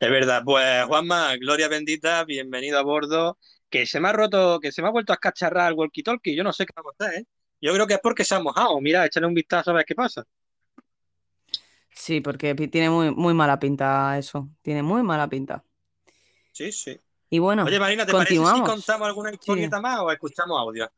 Es 0.00 0.10
verdad, 0.10 0.42
pues 0.44 0.84
Juanma, 0.86 1.36
gloria 1.36 1.68
bendita, 1.68 2.24
bienvenido 2.24 2.78
a 2.78 2.82
bordo. 2.82 3.38
Que 3.68 3.84
se 3.84 4.00
me 4.00 4.08
ha 4.08 4.12
roto, 4.12 4.60
que 4.60 4.72
se 4.72 4.80
me 4.80 4.88
ha 4.88 4.90
vuelto 4.90 5.12
a 5.12 5.16
escacharrar 5.16 5.70
el 5.72 5.76
walkie-talkie, 5.76 6.34
yo 6.34 6.42
no 6.42 6.54
sé 6.54 6.64
qué 6.64 6.72
vamos 6.74 6.94
a 6.98 7.04
hacer, 7.04 7.20
¿eh? 7.20 7.26
Yo 7.60 7.72
creo 7.74 7.86
que 7.86 7.94
es 7.94 8.00
porque 8.00 8.24
se 8.24 8.34
ha 8.34 8.40
mojado. 8.40 8.80
Mira, 8.80 9.04
échale 9.06 9.26
un 9.26 9.34
vistazo 9.34 9.70
a 9.70 9.74
ver 9.74 9.84
qué 9.84 9.94
pasa. 9.94 10.24
Sí, 11.92 12.20
porque 12.20 12.54
tiene 12.54 12.90
muy, 12.90 13.10
muy 13.10 13.34
mala 13.34 13.58
pinta 13.58 14.16
eso. 14.16 14.48
Tiene 14.62 14.82
muy 14.82 15.02
mala 15.02 15.28
pinta. 15.28 15.64
Sí, 16.52 16.70
sí. 16.72 16.96
Y 17.30 17.40
bueno, 17.40 17.64
Oye, 17.64 17.78
Marina, 17.78 18.06
¿te 18.06 18.12
parece 18.12 18.34
si 18.34 18.38
continuamos. 18.38 18.70
contamos 18.70 19.08
alguna 19.08 19.32
historieta 19.32 19.80
más 19.80 20.00
o 20.00 20.10
escuchamos 20.10 20.58
audio? 20.58 20.90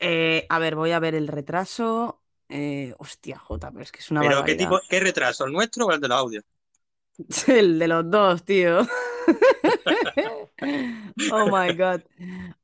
Eh, 0.00 0.46
a 0.48 0.58
ver, 0.58 0.74
voy 0.74 0.90
a 0.92 0.98
ver 0.98 1.14
el 1.14 1.28
retraso. 1.28 2.20
Eh, 2.48 2.94
hostia, 2.98 3.38
Jota, 3.38 3.70
pero 3.70 3.82
es 3.82 3.92
que 3.92 4.00
es 4.00 4.10
una 4.10 4.20
Pero 4.20 4.44
¿qué 4.44 4.54
barbaridad. 4.54 4.68
tipo, 4.70 4.80
qué 4.88 5.00
retraso, 5.00 5.44
el 5.44 5.52
nuestro 5.52 5.86
o 5.86 5.92
el 5.92 6.00
de 6.00 6.08
los 6.08 6.18
audios? 6.18 6.44
El 7.48 7.78
de 7.78 7.88
los 7.88 8.10
dos, 8.10 8.44
tío. 8.44 8.80
Oh 11.32 11.46
my 11.50 11.72
God. 11.72 12.02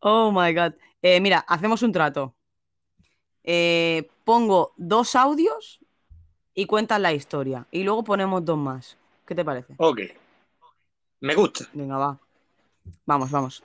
Oh 0.01 0.31
my 0.33 0.53
God. 0.55 0.75
Eh, 1.03 1.21
mira, 1.21 1.39
hacemos 1.47 1.83
un 1.83 1.93
trato. 1.93 2.35
Eh, 3.45 4.09
pongo 4.25 4.73
dos 4.77 5.15
audios 5.15 5.81
y 6.55 6.67
cuentas 6.67 7.01
la 7.01 7.13
historia. 7.13 7.67
Y 7.71 7.83
luego 7.85 8.03
ponemos 8.05 8.45
dos 8.45 8.59
más. 8.59 8.97
¿Qué 9.27 9.35
te 9.35 9.45
parece? 9.45 9.75
Ok. 9.79 10.01
Me 11.21 11.35
gusta. 11.35 11.67
Venga, 11.73 11.97
va. 11.97 12.19
Vamos, 13.07 13.31
vamos. 13.31 13.63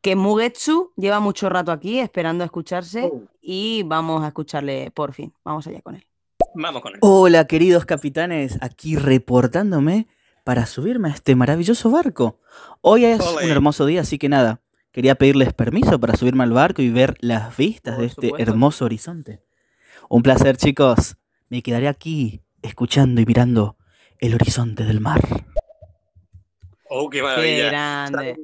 que 0.00 0.14
Mugetsu 0.14 0.92
lleva 0.96 1.18
mucho 1.18 1.48
rato 1.48 1.72
aquí 1.72 1.98
esperando 1.98 2.44
a 2.44 2.46
escucharse 2.46 3.12
y 3.42 3.82
vamos 3.84 4.22
a 4.22 4.28
escucharle 4.28 4.92
por 4.92 5.12
fin. 5.12 5.32
Vamos 5.44 5.66
allá 5.66 5.80
con 5.82 5.96
él. 5.96 6.06
Vamos 6.54 6.80
con 6.82 6.92
él. 6.94 6.98
Hola 7.02 7.46
queridos 7.46 7.84
capitanes, 7.86 8.58
aquí 8.60 8.94
reportándome 8.96 10.06
para 10.44 10.64
subirme 10.66 11.08
a 11.08 11.12
este 11.12 11.34
maravilloso 11.34 11.90
barco. 11.90 12.38
Hoy 12.82 13.04
es 13.04 13.20
un 13.20 13.50
hermoso 13.50 13.84
día, 13.84 14.02
así 14.02 14.16
que 14.16 14.28
nada, 14.28 14.60
quería 14.96 15.14
pedirles 15.14 15.52
permiso 15.52 16.00
para 16.00 16.16
subirme 16.16 16.44
al 16.44 16.52
barco 16.52 16.80
y 16.80 16.88
ver 16.88 17.18
las 17.20 17.54
vistas 17.54 17.98
de 17.98 18.06
este 18.06 18.28
supuesto. 18.28 18.50
hermoso 18.50 18.86
horizonte. 18.86 19.42
Un 20.08 20.22
placer 20.22 20.56
chicos, 20.56 21.16
me 21.50 21.60
quedaré 21.62 21.86
aquí 21.86 22.40
escuchando 22.62 23.20
y 23.20 23.26
mirando 23.26 23.76
el 24.20 24.34
horizonte 24.34 24.84
del 24.84 25.02
mar. 25.02 25.20
Oh, 26.88 27.10
qué 27.10 27.22
maravilla. 27.22 27.64
Qué 27.64 27.68
grande. 27.68 28.36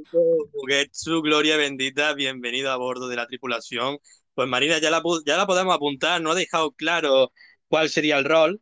Gloria 1.22 1.56
bendita, 1.56 2.12
bienvenido 2.12 2.70
a 2.70 2.76
bordo 2.76 3.08
de 3.08 3.16
la 3.16 3.26
tripulación. 3.26 3.96
Pues 4.34 4.46
Marina, 4.46 4.76
ya 4.76 4.90
la, 4.90 5.02
ya 5.24 5.38
la 5.38 5.46
podemos 5.46 5.74
apuntar, 5.74 6.20
no 6.20 6.32
ha 6.32 6.34
dejado 6.34 6.72
claro 6.72 7.32
cuál 7.66 7.88
sería 7.88 8.18
el 8.18 8.26
rol, 8.26 8.60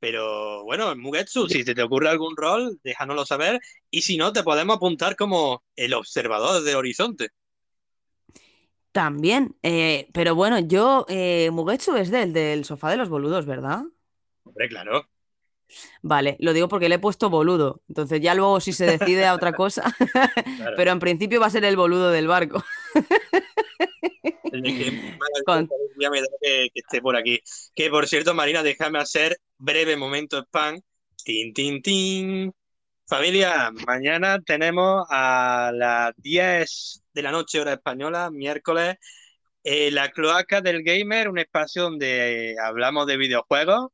pero 0.00 0.64
bueno, 0.64 0.96
Mugetsu, 0.96 1.46
si 1.46 1.62
se 1.62 1.74
te 1.74 1.82
ocurre 1.82 2.08
algún 2.08 2.36
rol, 2.36 2.80
déjanoslo 2.82 3.26
saber, 3.26 3.60
y 3.90 4.02
si 4.02 4.16
no, 4.16 4.32
te 4.32 4.42
podemos 4.42 4.76
apuntar 4.76 5.14
como 5.14 5.62
el 5.76 5.92
observador 5.92 6.62
de 6.62 6.74
Horizonte. 6.74 7.28
También, 8.92 9.56
eh, 9.62 10.08
pero 10.12 10.34
bueno, 10.34 10.58
yo, 10.58 11.04
eh, 11.08 11.50
Mugetsu 11.52 11.96
es 11.96 12.10
del, 12.10 12.32
del 12.32 12.64
sofá 12.64 12.90
de 12.90 12.96
los 12.96 13.10
boludos, 13.10 13.46
¿verdad? 13.46 13.82
Hombre, 14.42 14.68
claro. 14.68 15.06
Vale, 16.02 16.36
lo 16.40 16.52
digo 16.52 16.66
porque 16.66 16.88
le 16.88 16.96
he 16.96 16.98
puesto 16.98 17.30
boludo. 17.30 17.82
Entonces 17.88 18.20
ya 18.20 18.34
luego 18.34 18.58
si 18.58 18.72
se 18.72 18.86
decide 18.86 19.26
a 19.26 19.34
otra 19.34 19.52
cosa, 19.52 19.94
pero 20.76 20.90
en 20.90 20.98
principio 20.98 21.40
va 21.40 21.46
a 21.46 21.50
ser 21.50 21.64
el 21.64 21.76
boludo 21.76 22.10
del 22.10 22.26
barco. 22.26 22.64
Que 24.50 24.60
da 24.60 26.16
que, 26.42 26.70
que 26.74 26.80
esté 26.80 27.00
por 27.00 27.16
aquí. 27.16 27.40
Que 27.74 27.90
por 27.90 28.08
cierto, 28.08 28.34
Marina, 28.34 28.64
déjame 28.64 28.98
hacer 28.98 29.38
breve 29.60 29.96
momento 29.96 30.38
spam. 30.42 30.80
Tin, 31.24 31.52
tin, 31.52 31.82
tin. 31.82 32.52
Familia, 33.06 33.70
mañana 33.86 34.40
tenemos 34.40 35.04
a 35.10 35.70
las 35.74 36.12
10 36.16 37.02
de 37.12 37.22
la 37.22 37.30
noche, 37.32 37.60
hora 37.60 37.74
española, 37.74 38.30
miércoles, 38.30 38.96
eh, 39.64 39.90
la 39.90 40.10
Cloaca 40.10 40.60
del 40.60 40.82
Gamer, 40.82 41.28
un 41.28 41.38
espacio 41.38 41.82
donde 41.84 42.56
hablamos 42.62 43.06
de 43.06 43.16
videojuegos. 43.16 43.90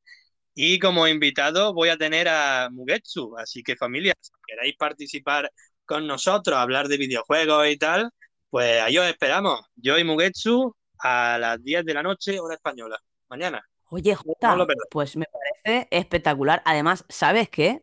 Y 0.55 0.79
como 0.79 1.09
invitado 1.09 1.75
voy 1.75 1.91
a 1.91 1.97
tener 1.97 2.29
a 2.29 2.69
Mugetsu. 2.71 3.37
Así 3.39 3.63
que, 3.63 3.77
familia, 3.77 4.15
si 4.21 4.33
queréis 4.47 4.77
participar 4.77 5.51
con 5.85 6.07
nosotros, 6.07 6.57
hablar 6.57 6.89
de 6.89 6.97
videojuegos 6.99 7.69
y 7.69 7.77
tal, 7.77 8.11
pues 8.51 8.81
ahí 8.83 8.99
os 8.99 9.07
esperamos. 9.07 9.61
Yo 9.75 9.99
y 9.99 10.05
Mugetsu 10.05 10.75
a 10.99 11.39
las 11.39 11.63
10 11.63 11.85
de 11.85 11.95
la 11.95 12.03
noche, 12.03 12.41
hora 12.41 12.55
española. 12.55 12.99
Mañana. 13.29 13.63
Oye, 13.91 14.15
Jota, 14.15 14.57
No 14.57 14.67
pues 14.91 15.17
me 15.17 15.27
parece 15.27 15.56
espectacular. 15.91 16.63
Además, 16.65 17.05
¿sabes 17.09 17.49
qué? 17.49 17.83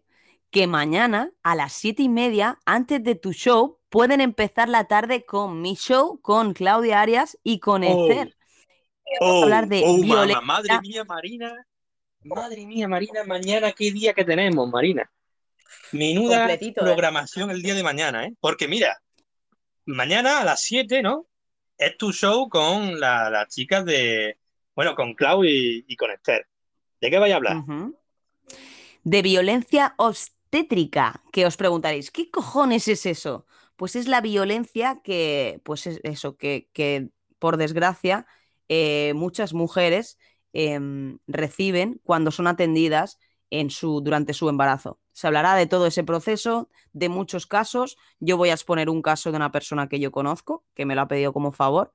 Que 0.52 0.68
mañana 0.68 1.32
a 1.44 1.56
las 1.56 1.74
siete 1.74 2.04
y 2.04 2.10
media, 2.10 2.60
antes 2.66 3.04
de 3.04 3.16
tu 3.16 3.34
show, 3.34 3.80
pueden 3.90 4.22
empezar 4.22 4.70
la 4.70 4.86
tarde 4.86 5.26
con 5.26 5.62
mi 5.62 5.76
show, 5.76 6.20
con 6.22 6.54
Claudia 6.54 7.02
Arias 7.02 7.38
y 7.44 7.60
con 7.60 7.84
Oh. 7.84 8.08
Esther. 8.10 8.36
Vamos 9.20 9.36
a 9.36 9.40
Oh, 9.40 9.44
hablar 9.44 9.68
de 9.68 9.84
oh, 9.86 9.98
madre 10.42 10.80
mía, 10.82 11.04
Marina. 11.04 11.68
Madre 12.24 12.66
mía, 12.66 12.88
Marina, 12.88 13.24
mañana 13.26 13.72
qué 13.74 13.92
día 13.92 14.14
que 14.14 14.24
tenemos, 14.24 14.70
Marina. 14.70 15.12
Menuda 15.92 16.40
Completito, 16.40 16.82
¿eh? 16.82 16.84
programación 16.86 17.52
el 17.52 17.62
día 17.62 17.74
de 17.76 17.84
mañana, 17.84 18.26
¿eh? 18.26 18.34
Porque 18.40 18.68
mira, 18.68 19.00
mañana 19.86 20.40
a 20.40 20.44
las 20.46 20.62
7, 20.62 21.02
¿no? 21.02 21.28
Es 21.78 21.98
tu 21.98 22.12
show 22.14 22.48
con 22.50 23.00
la- 23.00 23.30
las 23.30 23.48
chicas 23.50 23.84
de, 23.86 24.38
bueno, 24.76 24.96
con 24.96 25.14
Clau 25.16 25.44
y, 25.44 25.84
y 25.88 25.96
con 25.96 26.12
Esther. 26.12 26.48
¿De 27.04 27.12
qué 27.12 27.20
vais 27.20 27.34
a 27.34 27.36
hablar? 27.36 27.66
De 29.04 29.22
violencia 29.22 29.94
obstétrica, 29.98 31.22
que 31.34 31.46
os 31.46 31.58
preguntaréis, 31.58 32.12
¿qué 32.12 32.32
cojones 32.32 32.88
es 32.88 33.06
eso? 33.06 33.46
Pues 33.76 33.98
es 33.98 34.08
la 34.08 34.22
violencia 34.22 35.02
que, 35.04 35.60
pues 35.66 35.86
es 35.86 36.00
eso, 36.04 36.38
que, 36.38 36.70
que 36.72 37.10
por 37.40 37.58
desgracia 37.58 38.26
eh, 38.70 39.12
muchas 39.16 39.54
mujeres 39.54 40.18
em, 40.54 41.18
reciben 41.28 42.00
cuando 42.06 42.32
son 42.32 42.48
atendidas 42.48 43.20
en 43.50 43.70
su, 43.70 44.00
durante 44.00 44.32
su 44.32 44.48
embarazo. 44.48 45.02
Se 45.12 45.28
hablará 45.28 45.56
de 45.56 45.68
todo 45.68 45.88
ese 45.88 46.06
proceso, 46.06 46.70
de 46.94 47.10
muchos 47.10 47.48
casos. 47.48 47.98
Yo 48.22 48.38
voy 48.38 48.48
a 48.48 48.54
exponer 48.54 48.90
un 48.90 49.02
caso 49.02 49.30
de 49.30 49.36
una 49.36 49.52
persona 49.52 49.90
que 49.90 50.00
yo 50.00 50.14
conozco, 50.14 50.64
que 50.74 50.86
me 50.86 50.96
lo 50.96 51.02
ha 51.02 51.10
pedido 51.10 51.34
como 51.34 51.52
favor. 51.52 51.94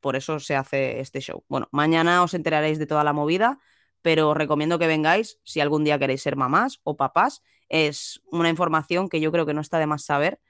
Por 0.00 0.16
eso 0.16 0.40
se 0.40 0.56
hace 0.56 1.00
este 1.00 1.20
show. 1.20 1.44
Bueno, 1.46 1.68
mañana 1.72 2.22
os 2.22 2.32
enteraréis 2.32 2.78
de 2.78 2.86
toda 2.86 3.04
la 3.04 3.12
movida 3.12 3.58
pero 4.02 4.30
os 4.30 4.36
recomiendo 4.36 4.78
que 4.78 4.86
vengáis 4.86 5.38
si 5.44 5.60
algún 5.60 5.84
día 5.84 5.98
queréis 5.98 6.22
ser 6.22 6.36
mamás 6.36 6.80
o 6.84 6.96
papás. 6.96 7.42
Es 7.68 8.20
una 8.30 8.48
información 8.48 9.08
que 9.08 9.20
yo 9.20 9.30
creo 9.32 9.46
que 9.46 9.54
no 9.54 9.60
está 9.60 9.78
de 9.78 9.86
más 9.86 10.04
saber. 10.04 10.40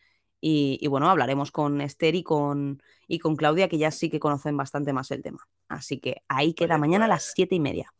Y, 0.41 0.79
y 0.81 0.87
bueno, 0.87 1.11
hablaremos 1.11 1.51
con 1.51 1.81
Esther 1.81 2.15
y 2.15 2.23
con, 2.23 2.83
y 3.07 3.19
con 3.19 3.37
Claudia, 3.37 3.69
que 3.69 3.77
ya 3.77 3.91
sí 3.91 4.09
que 4.09 4.21
conocen 4.21 4.57
bastante 4.57 4.93
más 4.93 5.11
el 5.11 5.23
tema. 5.23 5.47
Así 5.69 6.01
que 6.01 6.23
ahí 6.29 6.55
queda 6.55 6.79
mañana 6.79 7.05
a 7.05 7.09
las 7.09 7.33
siete 7.35 7.55
y 7.55 7.61
media. 7.61 7.93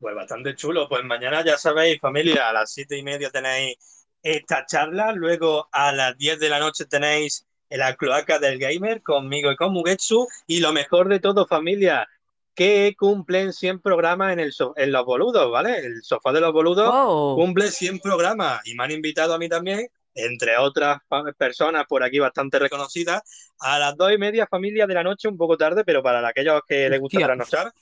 Pues 0.00 0.14
bastante 0.14 0.56
chulo. 0.56 0.88
Pues 0.88 1.04
mañana 1.04 1.44
ya 1.44 1.58
sabéis, 1.58 2.00
familia, 2.00 2.48
a 2.48 2.52
las 2.54 2.72
siete 2.72 2.96
y 2.96 3.02
media 3.02 3.30
tenéis 3.30 3.76
esta 4.22 4.64
charla. 4.64 5.12
Luego 5.12 5.68
a 5.70 5.92
las 5.92 6.16
10 6.16 6.40
de 6.40 6.48
la 6.48 6.58
noche 6.58 6.86
tenéis 6.86 7.46
la 7.68 7.94
cloaca 7.96 8.38
del 8.38 8.58
gamer 8.58 9.02
conmigo 9.02 9.52
y 9.52 9.56
con 9.56 9.72
Mugetsu. 9.72 10.26
Y 10.46 10.60
lo 10.60 10.72
mejor 10.72 11.08
de 11.08 11.20
todo, 11.20 11.46
familia, 11.46 12.08
que 12.54 12.94
cumplen 12.98 13.52
100 13.52 13.80
programas 13.80 14.32
en, 14.32 14.40
el 14.40 14.52
so- 14.52 14.74
en 14.76 14.92
los 14.92 15.04
boludos, 15.04 15.50
¿vale? 15.50 15.78
El 15.78 16.02
sofá 16.02 16.32
de 16.32 16.40
los 16.40 16.52
boludos 16.52 16.88
Oh. 16.92 17.34
cumple 17.36 17.70
100 17.70 17.98
programas 18.00 18.60
y 18.66 18.74
me 18.74 18.84
han 18.84 18.90
invitado 18.90 19.34
a 19.34 19.38
mí 19.38 19.48
también, 19.48 19.88
entre 20.14 20.58
otras 20.58 20.98
personas 21.38 21.84
por 21.88 22.02
aquí 22.02 22.18
bastante 22.18 22.58
reconocidas, 22.58 23.22
a 23.60 23.78
las 23.78 23.96
dos 23.96 24.12
y 24.12 24.18
media, 24.18 24.46
familia 24.46 24.86
de 24.86 24.94
la 24.94 25.02
noche, 25.04 25.28
un 25.28 25.36
poco 25.38 25.56
tarde, 25.56 25.84
pero 25.84 26.02
para 26.02 26.26
aquellos 26.26 26.60
que 26.68 26.88
les 26.90 27.00
gusta 27.00 27.18
trasnochar, 27.20 27.72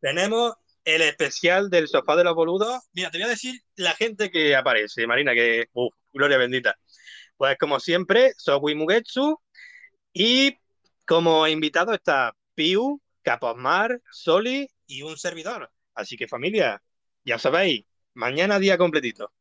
tenemos 0.00 0.54
el 0.84 1.02
especial 1.02 1.70
del 1.70 1.88
sofá 1.88 2.16
de 2.16 2.24
los 2.24 2.34
boludos. 2.34 2.78
Mira, 2.92 3.10
te 3.10 3.18
voy 3.18 3.26
a 3.26 3.30
decir 3.30 3.60
la 3.76 3.92
gente 3.92 4.30
que 4.30 4.54
aparece, 4.56 5.06
Marina, 5.06 5.32
que, 5.34 5.66
uf, 5.72 5.94
gloria 6.12 6.38
bendita. 6.38 6.76
Pues 7.36 7.56
como 7.58 7.80
siempre, 7.80 8.32
Sogui 8.36 8.74
Mugetsu 8.74 9.38
y 10.12 10.56
como 11.06 11.46
invitado 11.46 11.92
está 11.92 12.32
Piu, 12.54 13.00
Caposmar, 13.24 14.00
Soli 14.12 14.68
y 14.86 15.02
un 15.02 15.16
servidor. 15.16 15.70
Así 15.94 16.16
que 16.16 16.28
familia, 16.28 16.82
ya 17.24 17.38
sabéis, 17.38 17.86
mañana 18.14 18.60
día 18.60 18.78
completito. 18.78 19.32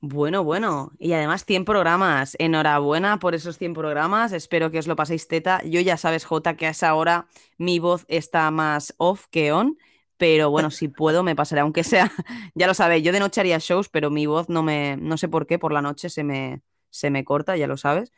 Bueno, 0.00 0.42
bueno. 0.42 0.92
Y 0.98 1.12
además 1.12 1.44
100 1.44 1.64
programas. 1.64 2.34
Enhorabuena 2.40 3.20
por 3.20 3.34
esos 3.36 3.56
100 3.58 3.74
programas. 3.74 4.32
Espero 4.32 4.72
que 4.72 4.80
os 4.80 4.88
lo 4.88 4.96
paséis 4.96 5.28
teta. 5.28 5.62
Yo 5.64 5.80
ya 5.80 5.96
sabes, 5.96 6.24
Jota, 6.24 6.56
que 6.56 6.66
a 6.66 6.70
esa 6.70 6.94
hora 6.94 7.28
mi 7.56 7.78
voz 7.78 8.04
está 8.08 8.50
más 8.50 8.94
off 8.98 9.26
que 9.30 9.52
on. 9.52 9.78
Pero 10.16 10.50
bueno, 10.50 10.70
si 10.70 10.88
puedo, 10.88 11.22
me 11.22 11.36
pasaré, 11.36 11.62
aunque 11.62 11.84
sea, 11.84 12.12
ya 12.54 12.66
lo 12.68 12.74
sabéis, 12.74 13.04
yo 13.04 13.12
de 13.12 13.20
noche 13.20 13.40
haría 13.40 13.58
shows, 13.58 13.88
pero 13.88 14.10
mi 14.10 14.26
voz 14.26 14.48
no 14.48 14.62
me, 14.62 14.96
no 14.96 15.18
sé 15.18 15.28
por 15.28 15.46
qué, 15.48 15.58
por 15.58 15.72
la 15.72 15.82
noche 15.82 16.10
se 16.10 16.22
me, 16.22 16.62
se 16.90 17.10
me 17.10 17.24
corta, 17.24 17.56
ya 17.56 17.66
lo 17.66 17.76
sabes. 17.76 18.12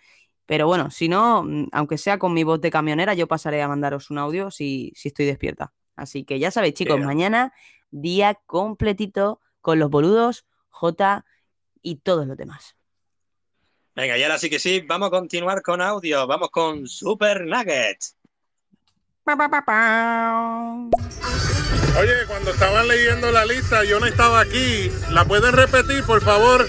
Pero 0.46 0.66
bueno, 0.66 0.90
si 0.90 1.08
no, 1.08 1.42
mm, 1.42 1.68
aunque 1.72 1.98
sea 1.98 2.18
con 2.18 2.34
mi 2.34 2.44
voz 2.44 2.60
de 2.60 2.70
camionera, 2.70 3.14
yo 3.14 3.26
pasaré 3.26 3.62
a 3.62 3.68
mandaros 3.68 4.10
un 4.10 4.18
audio 4.18 4.50
si, 4.50 4.92
si 4.94 5.08
estoy 5.08 5.26
despierta. 5.26 5.72
Así 5.96 6.24
que 6.24 6.38
ya 6.38 6.50
sabéis, 6.50 6.74
chicos, 6.74 6.96
Yeah. 6.96 7.06
mañana 7.06 7.52
día 7.90 8.34
completito 8.46 9.40
con 9.60 9.78
los 9.78 9.88
boludos, 9.90 10.44
J 10.68 11.24
y 11.82 11.96
todos 11.96 12.26
los 12.26 12.36
demás. 12.36 12.76
Venga, 13.94 14.18
y 14.18 14.22
ahora 14.24 14.38
sí 14.38 14.50
que 14.50 14.58
sí, 14.58 14.80
vamos 14.80 15.08
a 15.08 15.10
continuar 15.10 15.62
con 15.62 15.80
audio. 15.80 16.26
Vamos 16.26 16.50
con 16.50 16.86
Super 16.88 17.46
Nuggets. 17.46 18.16
Oye, 21.98 22.26
cuando 22.26 22.50
estaban 22.50 22.88
leyendo 22.88 23.30
la 23.30 23.46
lista, 23.46 23.84
yo 23.84 24.00
no 24.00 24.06
estaba 24.06 24.40
aquí. 24.40 24.90
¿La 25.10 25.24
pueden 25.24 25.52
repetir, 25.52 26.04
por 26.04 26.20
favor? 26.20 26.66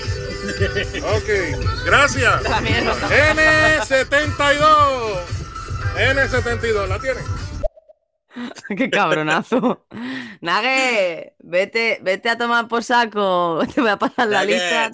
Ok, 1.04 1.30
gracias. 1.86 2.44
También 2.44 2.86
no 2.86 2.92
estaba. 2.92 3.16
N72. 3.16 5.20
N72, 5.98 6.88
¿la 6.88 7.00
tienen? 7.00 7.24
Qué 8.78 8.90
cabronazo. 8.90 9.86
Nague, 10.42 11.36
vete, 11.40 12.00
vete 12.02 12.30
a 12.30 12.38
tomar 12.38 12.68
por 12.68 12.84
saco. 12.84 13.62
Te 13.74 13.82
voy 13.82 13.90
a 13.90 13.98
pasar 13.98 14.28
la 14.28 14.44
lista. 14.44 14.92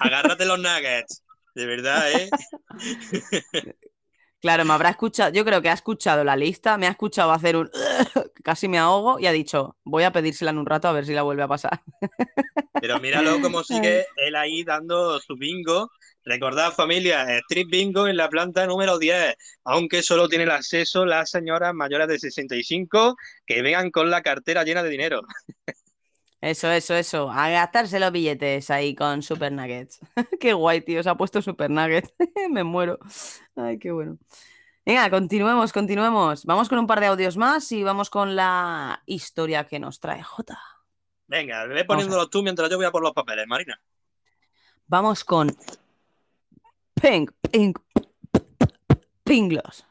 Agárrate 0.00 0.44
los 0.44 0.58
nuggets. 0.58 1.22
De 1.54 1.66
verdad, 1.66 2.12
¿eh? 2.12 2.28
Claro, 4.40 4.64
me 4.64 4.72
habrá 4.74 4.90
escuchado. 4.90 5.32
Yo 5.32 5.44
creo 5.44 5.62
que 5.62 5.70
ha 5.70 5.72
escuchado 5.72 6.22
la 6.22 6.36
lista, 6.36 6.76
me 6.76 6.86
ha 6.86 6.90
escuchado 6.90 7.32
hacer 7.32 7.56
un 7.56 7.70
casi 8.44 8.68
me 8.68 8.78
ahogo 8.78 9.18
y 9.18 9.26
ha 9.26 9.32
dicho, 9.32 9.76
voy 9.84 10.04
a 10.04 10.12
pedírsela 10.12 10.50
en 10.50 10.58
un 10.58 10.66
rato 10.66 10.88
a 10.88 10.92
ver 10.92 11.06
si 11.06 11.14
la 11.14 11.22
vuelve 11.22 11.42
a 11.42 11.48
pasar. 11.48 11.82
Pero 12.80 13.00
míralo 13.00 13.40
cómo 13.40 13.64
sigue 13.64 14.04
él 14.16 14.36
ahí 14.36 14.62
dando 14.62 15.18
su 15.20 15.36
bingo. 15.36 15.90
Recordad, 16.24 16.72
familia, 16.72 17.38
Street 17.38 17.68
Bingo 17.70 18.08
en 18.08 18.16
la 18.16 18.28
planta 18.28 18.66
número 18.66 18.98
10, 18.98 19.34
aunque 19.64 20.02
solo 20.02 20.28
tiene 20.28 20.44
el 20.44 20.50
acceso 20.50 21.06
las 21.06 21.30
señoras 21.30 21.72
mayores 21.72 22.08
de 22.08 22.18
65 22.18 23.16
que 23.46 23.62
vengan 23.62 23.90
con 23.90 24.10
la 24.10 24.22
cartera 24.22 24.64
llena 24.64 24.82
de 24.82 24.90
dinero. 24.90 25.22
Eso, 26.46 26.70
eso, 26.70 26.94
eso. 26.94 27.28
A 27.28 27.50
gastarse 27.50 27.98
los 27.98 28.12
billetes 28.12 28.70
ahí 28.70 28.94
con 28.94 29.20
Super 29.20 29.50
Nuggets. 29.50 29.98
Qué 30.40 30.52
guay, 30.52 30.80
tío. 30.80 31.02
Se 31.02 31.10
ha 31.10 31.16
puesto 31.16 31.42
Super 31.42 31.70
Nuggets. 31.70 32.14
Me 32.50 32.62
muero. 32.62 33.00
Ay, 33.56 33.80
qué 33.80 33.90
bueno. 33.90 34.16
Venga, 34.84 35.10
continuemos, 35.10 35.72
continuemos. 35.72 36.44
Vamos 36.44 36.68
con 36.68 36.78
un 36.78 36.86
par 36.86 37.00
de 37.00 37.06
audios 37.06 37.36
más 37.36 37.72
y 37.72 37.82
vamos 37.82 38.10
con 38.10 38.36
la 38.36 39.02
historia 39.06 39.66
que 39.66 39.80
nos 39.80 39.98
trae 39.98 40.22
Jota. 40.22 40.60
Venga, 41.26 41.66
ve 41.66 41.84
poniéndolo 41.84 42.28
tú 42.28 42.44
mientras 42.44 42.70
yo 42.70 42.76
voy 42.76 42.86
a 42.86 42.92
por 42.92 43.02
los 43.02 43.12
papeles, 43.12 43.48
Marina. 43.48 43.80
Vamos 44.86 45.24
con 45.24 45.52
Pink, 47.02 47.32
Pink, 47.50 47.80
Pinglos. 49.24 49.84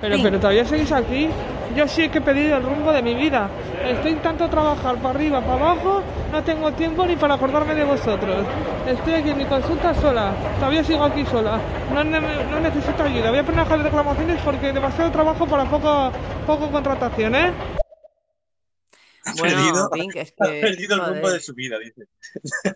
Pero, 0.00 0.16
pero 0.22 0.38
todavía 0.38 0.64
seguís 0.64 0.92
aquí. 0.92 1.28
Yo 1.76 1.88
sí 1.88 2.08
que 2.10 2.18
he 2.18 2.20
pedido 2.20 2.58
el 2.58 2.62
rumbo 2.64 2.92
de 2.92 3.02
mi 3.02 3.14
vida. 3.14 3.48
Estoy 3.86 4.14
tanto 4.16 4.44
a 4.44 4.50
trabajar 4.50 4.96
para 4.96 5.10
arriba, 5.10 5.40
para 5.40 5.54
abajo, 5.54 6.02
no 6.30 6.42
tengo 6.44 6.70
tiempo 6.72 7.06
ni 7.06 7.16
para 7.16 7.34
acordarme 7.34 7.74
de 7.74 7.84
vosotros. 7.84 8.44
Estoy 8.86 9.14
aquí 9.14 9.30
en 9.30 9.38
mi 9.38 9.44
consulta 9.46 9.94
sola. 9.94 10.32
Todavía 10.58 10.84
sigo 10.84 11.02
aquí 11.04 11.24
sola. 11.26 11.58
No, 11.94 12.04
ne- 12.04 12.20
no 12.20 12.60
necesito 12.60 13.02
ayuda. 13.02 13.30
Voy 13.30 13.38
a 13.38 13.42
poner 13.44 13.66
de 13.66 13.76
reclamaciones 13.78 14.40
porque 14.44 14.72
demasiado 14.72 15.10
trabajo 15.10 15.46
para 15.46 15.64
poco, 15.64 16.12
poco 16.46 16.70
contratación, 16.70 17.34
¿eh? 17.36 17.52
Ha 19.24 19.34
Bueno, 19.36 19.56
perdido, 19.56 19.90
Pink, 19.92 20.16
es 20.16 20.34
ha 20.40 20.44
perdido 20.44 20.96
el 20.96 21.06
rumbo 21.06 21.30
de 21.30 21.40
su 21.40 21.54
vida, 21.54 21.78
dice. 21.78 22.02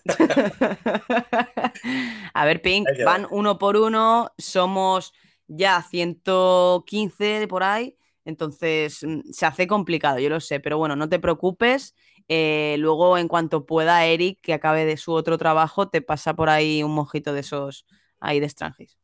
A 2.34 2.44
ver, 2.44 2.62
Pink, 2.62 2.88
van 3.05 3.24
va. 3.24 3.28
uno 3.30 3.59
por 3.59 3.76
uno, 3.76 4.30
somos 4.38 5.12
ya 5.48 5.82
115 5.82 7.47
por 7.48 7.62
ahí, 7.62 7.97
entonces 8.24 9.02
mm, 9.05 9.20
se 9.32 9.47
hace 9.47 9.66
complicado, 9.66 10.18
yo 10.18 10.28
lo 10.31 10.40
sé, 10.40 10.60
pero 10.60 10.78
bueno, 10.78 10.97
no 10.97 11.09
te 11.09 11.18
preocupes. 11.20 11.94
eh, 12.28 12.77
luego, 12.78 13.18
en 13.18 13.28
cuanto 13.28 13.66
pueda, 13.66 14.05
Eric, 14.06 14.40
que 14.43 14.52
acabe 14.55 14.85
de 14.85 14.97
su 14.97 15.12
otro 15.12 15.39
trabajo, 15.39 15.89
te 15.89 16.02
pasa 16.02 16.35
por 16.35 16.48
ahí 16.51 16.82
un 16.82 16.93
mojito 16.94 17.32
de 17.32 17.40
esos 17.40 17.86
ahí 18.20 18.40
de 18.40 18.47
extranjis. 18.47 18.98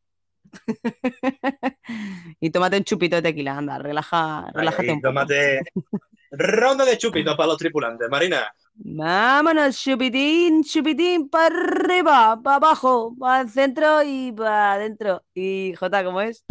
y 2.39 2.49
tómate 2.51 2.77
un 2.77 2.83
chupito 2.83 3.15
de 3.17 3.21
tequila, 3.21 3.57
anda, 3.57 3.77
relaja, 3.79 4.49
relájate 4.53 4.89
Ahí, 4.91 4.93
un 4.93 5.01
poco. 5.01 5.01
tómate 5.01 5.61
ronda 6.31 6.85
de 6.85 6.97
chupitos 6.97 7.35
para 7.35 7.47
los 7.47 7.57
tripulantes, 7.57 8.09
Marina. 8.09 8.53
Vámonos, 8.75 9.77
chupitín, 9.79 10.63
chupitín, 10.63 11.29
para 11.29 11.55
arriba, 11.55 12.39
para 12.43 12.55
abajo, 12.57 13.15
para 13.19 13.41
el 13.41 13.49
centro 13.49 14.01
y 14.03 14.31
para 14.31 14.73
adentro. 14.73 15.23
Y 15.35 15.73
Jota, 15.75 16.03
¿cómo 16.03 16.21
es? 16.21 16.43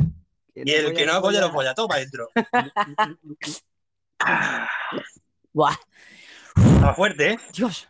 Y 0.54 0.70
el 0.70 0.94
que 0.94 1.06
no 1.06 1.14
apoya, 1.14 1.40
no 1.40 1.46
apoya, 1.46 1.74
toma 1.74 1.96
adentro. 1.96 2.28
Buah, 5.52 5.76
Está 6.56 6.94
fuerte, 6.94 7.32
¿eh? 7.32 7.38
Dios, 7.54 7.88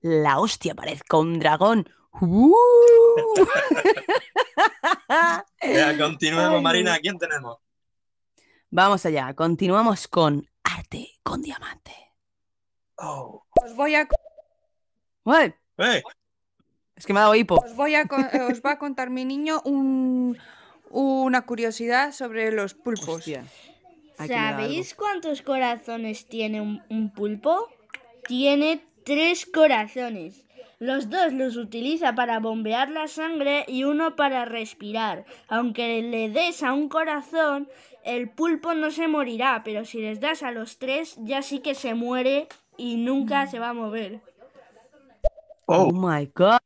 la 0.00 0.38
hostia, 0.38 0.74
parezco 0.74 1.20
un 1.20 1.38
dragón. 1.38 1.88
¡Uh! 2.20 2.54
Ya, 5.62 5.96
continuemos, 5.98 6.56
Ay, 6.56 6.62
Marina. 6.62 6.98
¿Quién 6.98 7.18
tenemos? 7.18 7.58
Vamos 8.70 9.04
allá, 9.06 9.32
continuamos 9.34 10.08
con 10.08 10.48
arte 10.62 11.08
con 11.22 11.42
diamante. 11.42 11.92
Oh. 12.96 13.44
Os 13.64 13.74
voy 13.76 13.94
a, 13.94 14.08
Ué, 15.24 15.54
Eh, 15.78 16.02
Es 16.96 17.06
que 17.06 17.12
me 17.12 17.18
ha 17.20 17.22
dado 17.22 17.34
hipo. 17.34 17.56
os 17.56 17.74
voy 17.76 17.94
a, 17.94 18.02
eh, 18.02 18.40
os 18.50 18.60
va 18.62 18.72
a 18.72 18.78
contar 18.78 19.10
mi 19.10 19.24
niño 19.24 19.60
un, 19.64 20.38
una 20.90 21.42
curiosidad 21.42 22.12
sobre 22.12 22.50
los 22.52 22.74
pulpos. 22.74 23.24
¿Sabéis 24.16 24.94
cuántos 24.94 25.42
corazones 25.42 26.26
tiene 26.28 26.60
un, 26.60 26.82
un 26.88 27.12
pulpo? 27.12 27.68
Tiene 28.26 28.84
tres 29.04 29.46
corazones. 29.46 30.44
Los 30.82 31.08
dos 31.10 31.32
los 31.32 31.56
utiliza 31.56 32.16
para 32.16 32.40
bombear 32.40 32.90
la 32.90 33.06
sangre 33.06 33.64
y 33.68 33.84
uno 33.84 34.16
para 34.16 34.44
respirar. 34.46 35.24
Aunque 35.46 36.02
le 36.02 36.28
des 36.28 36.64
a 36.64 36.72
un 36.72 36.88
corazón, 36.88 37.68
el 38.02 38.28
pulpo 38.28 38.74
no 38.74 38.90
se 38.90 39.06
morirá, 39.06 39.62
pero 39.64 39.84
si 39.84 40.00
les 40.00 40.18
das 40.18 40.42
a 40.42 40.50
los 40.50 40.78
tres, 40.78 41.14
ya 41.20 41.40
sí 41.42 41.60
que 41.60 41.76
se 41.76 41.94
muere 41.94 42.48
y 42.76 42.96
nunca 42.96 43.46
se 43.46 43.60
va 43.60 43.68
a 43.68 43.74
mover. 43.74 44.20
Oh, 45.66 45.92
my 45.92 46.26
god. 46.34 46.58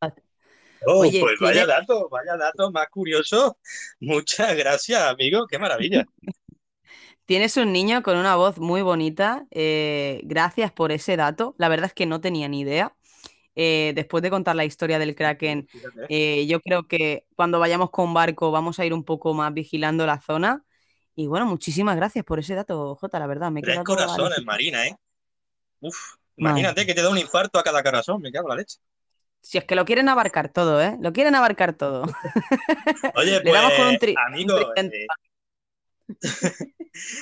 Oh, 0.87 1.01
Oye, 1.01 1.21
pues 1.21 1.39
vaya 1.39 1.53
tiene- 1.67 1.67
dato, 1.67 2.09
vaya 2.09 2.39
dato 2.39 2.71
más 2.73 2.89
curioso. 2.89 3.59
Muchas 4.01 4.57
gracias, 4.57 5.03
amigo. 5.03 5.47
Qué 5.47 5.59
maravilla. 5.59 6.07
Tienes 7.27 7.57
un 7.59 7.71
niño 7.71 8.03
con 8.03 8.17
una 8.17 8.35
voz 8.37 8.59
muy 8.59 8.81
bonita. 8.81 9.45
eh, 9.51 10.21
gracias 10.25 10.73
por 10.73 10.91
ese 10.91 11.17
dato. 11.19 11.55
La 11.59 11.69
verdad 11.69 11.87
es 11.89 11.93
que 11.93 12.07
no 12.07 12.23
tenía 12.23 12.49
ni 12.49 12.61
idea. 12.61 12.95
Eh, 13.57 13.93
después 13.95 14.23
de 14.23 14.31
contar 14.31 14.55
la 14.55 14.67
historia 14.67 14.99
del 14.99 15.15
Kraken, 15.15 15.67
eh, 16.09 16.47
yo 16.47 16.61
creo 16.61 16.87
que 16.87 17.25
cuando 17.35 17.59
vayamos 17.59 17.91
con 17.91 18.13
barco 18.13 18.51
vamos 18.51 18.79
a 18.79 18.85
ir 18.85 18.93
un 18.93 19.03
poco 19.03 19.33
más 19.35 19.53
vigilando 19.53 20.07
la 20.07 20.21
zona. 20.21 20.63
Y 21.15 21.27
bueno, 21.27 21.47
muchísimas 21.47 21.97
gracias 21.97 22.25
por 22.25 22.39
ese 22.39 22.55
dato, 22.55 22.95
Jota, 22.97 23.19
la 23.19 23.27
verdad. 23.27 23.51
Me 23.51 23.63
Tres 23.63 23.83
corazones. 23.83 24.45
Marina, 24.45 24.87
¿eh? 24.87 24.95
Uf, 25.81 26.17
Madre 26.37 26.61
imagínate 26.61 26.87
que 26.87 26.95
te 26.95 27.01
da 27.01 27.09
un 27.09 27.19
infarto 27.19 27.59
a 27.59 27.63
cada 27.63 27.83
corazón. 27.83 28.21
Me 28.21 28.31
cago 28.31 28.49
en 28.49 28.51
la 28.51 28.57
leche. 28.57 28.79
Si 29.41 29.57
es 29.59 29.65
que 29.65 29.75
lo 29.77 29.85
quieren 29.85 30.09
abarcar 30.09 30.51
todo, 30.51 30.83
¿eh? 30.83 30.97
Lo 31.01 31.13
quieren 31.13 31.35
abarcar 31.35 31.73
todo. 31.73 32.05
Oye, 33.15 33.41
Le 33.43 33.53
damos 33.53 33.73
con 33.73 33.87
un 33.87 33.99
pues, 33.99 34.11
tri- 34.11 34.17
un 34.17 34.35
amigo, 34.35 34.75
eh, 34.77 35.07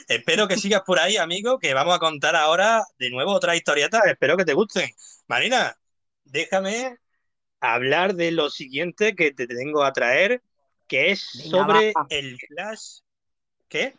espero 0.09 0.49
que 0.49 0.57
sigas 0.57 0.83
por 0.83 0.99
ahí, 0.99 1.17
amigo, 1.17 1.59
que 1.59 1.75
vamos 1.75 1.95
a 1.95 1.99
contar 1.99 2.35
ahora 2.37 2.83
de 2.99 3.11
nuevo 3.11 3.33
otra 3.33 3.57
historieta. 3.57 4.01
Espero 4.07 4.37
que 4.37 4.45
te 4.45 4.55
gusten. 4.55 4.91
Marina, 5.27 5.77
déjame 6.25 6.99
hablar 7.61 8.15
de 8.17 8.33
lo 8.33 8.51
siguiente 8.51 9.17
que 9.17 9.33
te 9.33 9.47
tengo 9.49 9.85
a 9.85 9.93
traer, 9.93 10.43
que 10.89 11.13
es 11.13 11.23
Venga, 11.33 11.67
sobre 11.67 11.97
va. 11.97 12.09
el 12.09 12.39
flash. 12.49 13.01
¿Qué? 13.69 13.99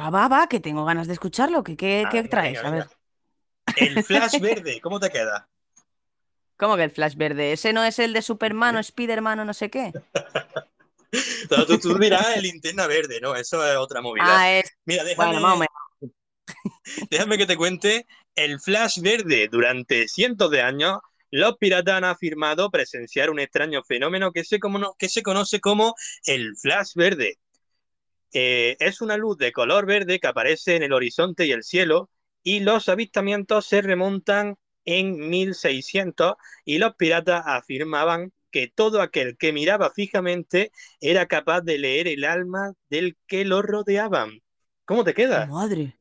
Va, 0.00 0.10
va, 0.16 0.20
va, 0.32 0.38
que 0.52 0.60
tengo 0.66 0.84
ganas 0.90 1.06
de 1.08 1.14
escucharlo. 1.14 1.62
¿Qué, 1.64 1.76
qué, 1.76 1.92
Ah, 2.02 2.10
qué 2.10 2.22
traes? 2.28 2.62
venga, 2.62 2.64
A 2.64 2.70
ver. 2.70 2.86
El 3.76 4.00
flash 4.00 4.40
verde, 4.40 4.80
¿cómo 4.82 5.00
te 5.00 5.10
queda? 5.10 5.48
¿Cómo 6.58 6.76
que 6.76 6.84
el 6.84 6.90
flash 6.90 7.16
verde? 7.16 7.52
¿Ese 7.52 7.72
no 7.72 7.84
es 7.84 7.98
el 7.98 8.12
de 8.12 8.22
Superman 8.22 8.76
o 8.76 8.82
Spiderman 8.82 9.40
o 9.40 9.44
no 9.44 9.54
sé 9.54 9.70
qué? 9.70 9.96
Tú, 11.48 11.66
tú- 11.66 11.78
tú 11.80 11.98
dirás 11.98 12.36
el 12.36 12.42
linterna 12.42 12.86
verde, 12.86 13.20
¿no? 13.20 13.34
Eso 13.36 13.64
es 13.66 13.76
otra 13.76 14.00
movida. 14.02 14.38
Ah, 14.38 14.50
es. 14.58 14.70
Mira, 14.84 15.04
déjame, 15.04 15.38
Bueno, 15.38 15.64
déjame 17.10 17.38
que 17.38 17.46
te 17.46 17.56
cuente. 17.56 18.06
El 18.36 18.60
flash 18.60 19.00
verde, 19.00 19.48
durante 19.50 20.06
cientos 20.08 20.50
de 20.52 20.62
años, 20.62 20.98
los 21.32 21.56
piratas 21.58 21.94
han 21.96 22.04
afirmado 22.04 22.70
presenciar 22.70 23.30
un 23.30 23.40
extraño 23.40 23.82
fenómeno 23.82 24.30
que 24.32 24.44
se, 24.44 24.60
como- 24.60 24.94
que 24.98 25.08
se 25.08 25.22
conoce 25.22 25.60
como 25.60 25.94
el 26.24 26.56
flash 26.56 26.92
verde. 26.94 27.38
Eh, 28.32 28.76
es 28.80 29.00
una 29.00 29.16
luz 29.16 29.38
de 29.38 29.52
color 29.52 29.86
verde 29.86 30.20
que 30.20 30.26
aparece 30.28 30.76
en 30.76 30.82
el 30.84 30.92
horizonte 30.92 31.46
y 31.46 31.52
el 31.52 31.64
cielo, 31.64 32.10
y 32.42 32.60
los 32.60 32.88
avistamientos 32.88 33.66
se 33.66 33.82
remontan 33.82 34.56
en 34.84 35.28
1600, 35.30 36.34
y 36.64 36.78
los 36.78 36.94
piratas 36.96 37.42
afirmaban 37.46 38.32
que 38.52 38.68
todo 38.68 39.02
aquel 39.02 39.36
que 39.38 39.52
miraba 39.52 39.90
fijamente 39.90 40.72
era 41.00 41.26
capaz 41.26 41.62
de 41.62 41.78
leer 41.78 42.08
el 42.08 42.24
alma 42.24 42.74
del 42.90 43.16
que 43.26 43.44
lo 43.44 43.62
rodeaban. 43.62 44.42
¿Cómo 44.84 45.04
te 45.04 45.14
queda? 45.14 45.54
Madre. 45.54 45.95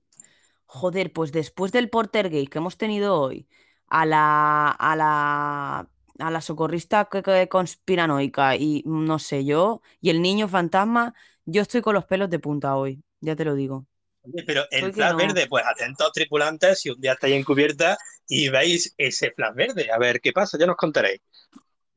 Joder, 0.67 1.13
pues 1.13 1.31
después 1.31 1.71
del 1.71 1.89
Portergate 1.89 2.47
que 2.47 2.57
hemos 2.57 2.77
tenido 2.77 3.19
hoy, 3.21 3.47
a 3.87 4.05
la, 4.05 4.69
a 4.71 4.95
la, 4.95 5.89
a 6.19 6.31
la 6.31 6.41
socorrista 6.41 7.05
que- 7.05 7.21
que- 7.23 7.47
conspiranoica 7.49 8.55
y 8.55 8.83
no 8.85 9.19
sé 9.19 9.45
yo, 9.45 9.81
y 10.01 10.09
el 10.09 10.21
niño 10.21 10.47
fantasma, 10.47 11.13
yo 11.45 11.61
estoy 11.61 11.81
con 11.81 11.93
los 11.95 12.05
pelos 12.05 12.29
de 12.29 12.39
punta 12.39 12.75
hoy, 12.75 13.03
ya 13.21 13.35
te 13.35 13.45
lo 13.45 13.55
digo. 13.55 13.85
Oye, 14.23 14.43
Pero 14.45 14.63
el 14.71 14.91
flash 14.91 15.15
no. 15.15 15.15
verde, 15.15 15.47
pues 15.47 15.63
atentos 15.65 16.11
tripulantes 16.11 16.79
si 16.81 16.89
un 16.89 16.99
día 16.99 17.13
estáis 17.13 17.35
en 17.35 17.43
cubierta 17.43 17.97
y 18.27 18.49
veis 18.49 18.93
ese 18.97 19.31
flash 19.31 19.55
verde. 19.55 19.91
A 19.91 19.97
ver 19.99 20.19
qué 20.21 20.31
pasa, 20.33 20.57
ya 20.57 20.65
nos 20.65 20.75
contaréis. 20.77 21.21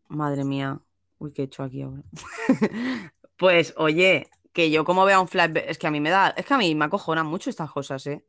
Madre 0.09 0.45
mía. 0.45 0.81
Uy, 1.19 1.33
¿qué 1.33 1.43
he 1.43 1.45
hecho 1.47 1.63
aquí 1.63 1.83
ahora? 1.83 2.03
Pues 3.37 3.73
oye, 3.77 4.29
que 4.53 4.71
yo 4.71 4.85
como 4.85 5.05
vea 5.05 5.21
un 5.21 5.29
flash, 5.29 5.53
ve- 5.53 5.65
es 5.69 5.79
que 5.79 5.87
a 5.87 5.91
mí 5.93 6.01
me 6.01 6.11
da, 6.11 6.31
es 6.31 6.45
que 6.47 6.55
a 6.55 6.59
mí 6.59 6.75
me 6.75 6.87
acojonan 6.87 7.27
mucho 7.27 7.51
estas 7.51 7.71
cosas, 7.71 8.05
¿eh? 8.09 8.25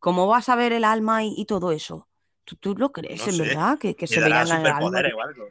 ¿Cómo 0.00 0.26
vas 0.26 0.48
a 0.48 0.56
ver 0.56 0.72
el 0.72 0.84
alma 0.84 1.22
y, 1.22 1.34
y 1.36 1.44
todo 1.44 1.70
eso? 1.72 2.08
¿Tú, 2.44 2.56
tú 2.56 2.74
lo 2.74 2.90
crees, 2.90 3.20
No 3.20 3.26
en 3.26 3.32
sé, 3.34 3.42
verdad? 3.42 3.78
Que, 3.78 3.94
que 3.94 4.06
se 4.06 4.18
veían 4.20 4.46
el 4.48 4.52
alma. 4.66 4.80
o 4.80 5.20
algo. 5.22 5.48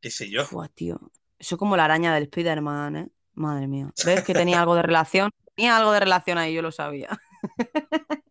¿Qué 0.00 0.10
sé 0.10 0.28
yo? 0.28 0.44
Fua, 0.44 0.68
tío. 0.68 0.98
Eso 1.38 1.56
como 1.56 1.76
la 1.76 1.84
araña 1.84 2.12
del 2.14 2.24
Spider-Man, 2.24 2.96
¿eh? 2.96 3.08
Madre 3.34 3.68
mía. 3.68 3.92
¿Ves 4.04 4.24
que 4.24 4.34
tenía 4.34 4.60
algo 4.60 4.74
de 4.74 4.82
relación? 4.82 5.30
Tenía 5.54 5.76
algo 5.76 5.92
de 5.92 6.00
relación 6.00 6.38
ahí, 6.38 6.54
yo 6.54 6.62
lo 6.62 6.72
sabía. 6.72 7.08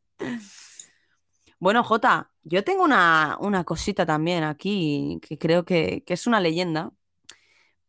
Bueno, 1.60 1.84
Jota, 1.84 2.32
yo 2.44 2.64
tengo 2.64 2.84
una, 2.84 3.38
una 3.40 3.64
cosita 3.64 4.04
también 4.04 4.44
aquí 4.44 5.20
que 5.22 5.38
creo 5.38 5.64
que, 5.64 6.04
que 6.04 6.14
es 6.16 6.26
una 6.26 6.40
leyenda, 6.40 6.92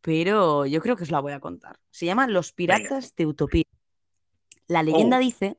pero 0.02 0.66
yo 0.66 0.82
creo 0.82 0.94
que 0.96 1.04
os 1.04 1.10
la 1.10 1.20
voy 1.20 1.32
a 1.32 1.40
contar. 1.40 1.78
Se 1.90 2.04
llama 2.04 2.26
Los 2.26 2.52
Piratas 2.52 3.14
de 3.16 3.26
Utopía. 3.26 3.64
La 4.66 4.82
leyenda 4.82 5.16
Oh. 5.16 5.20
dice 5.20 5.58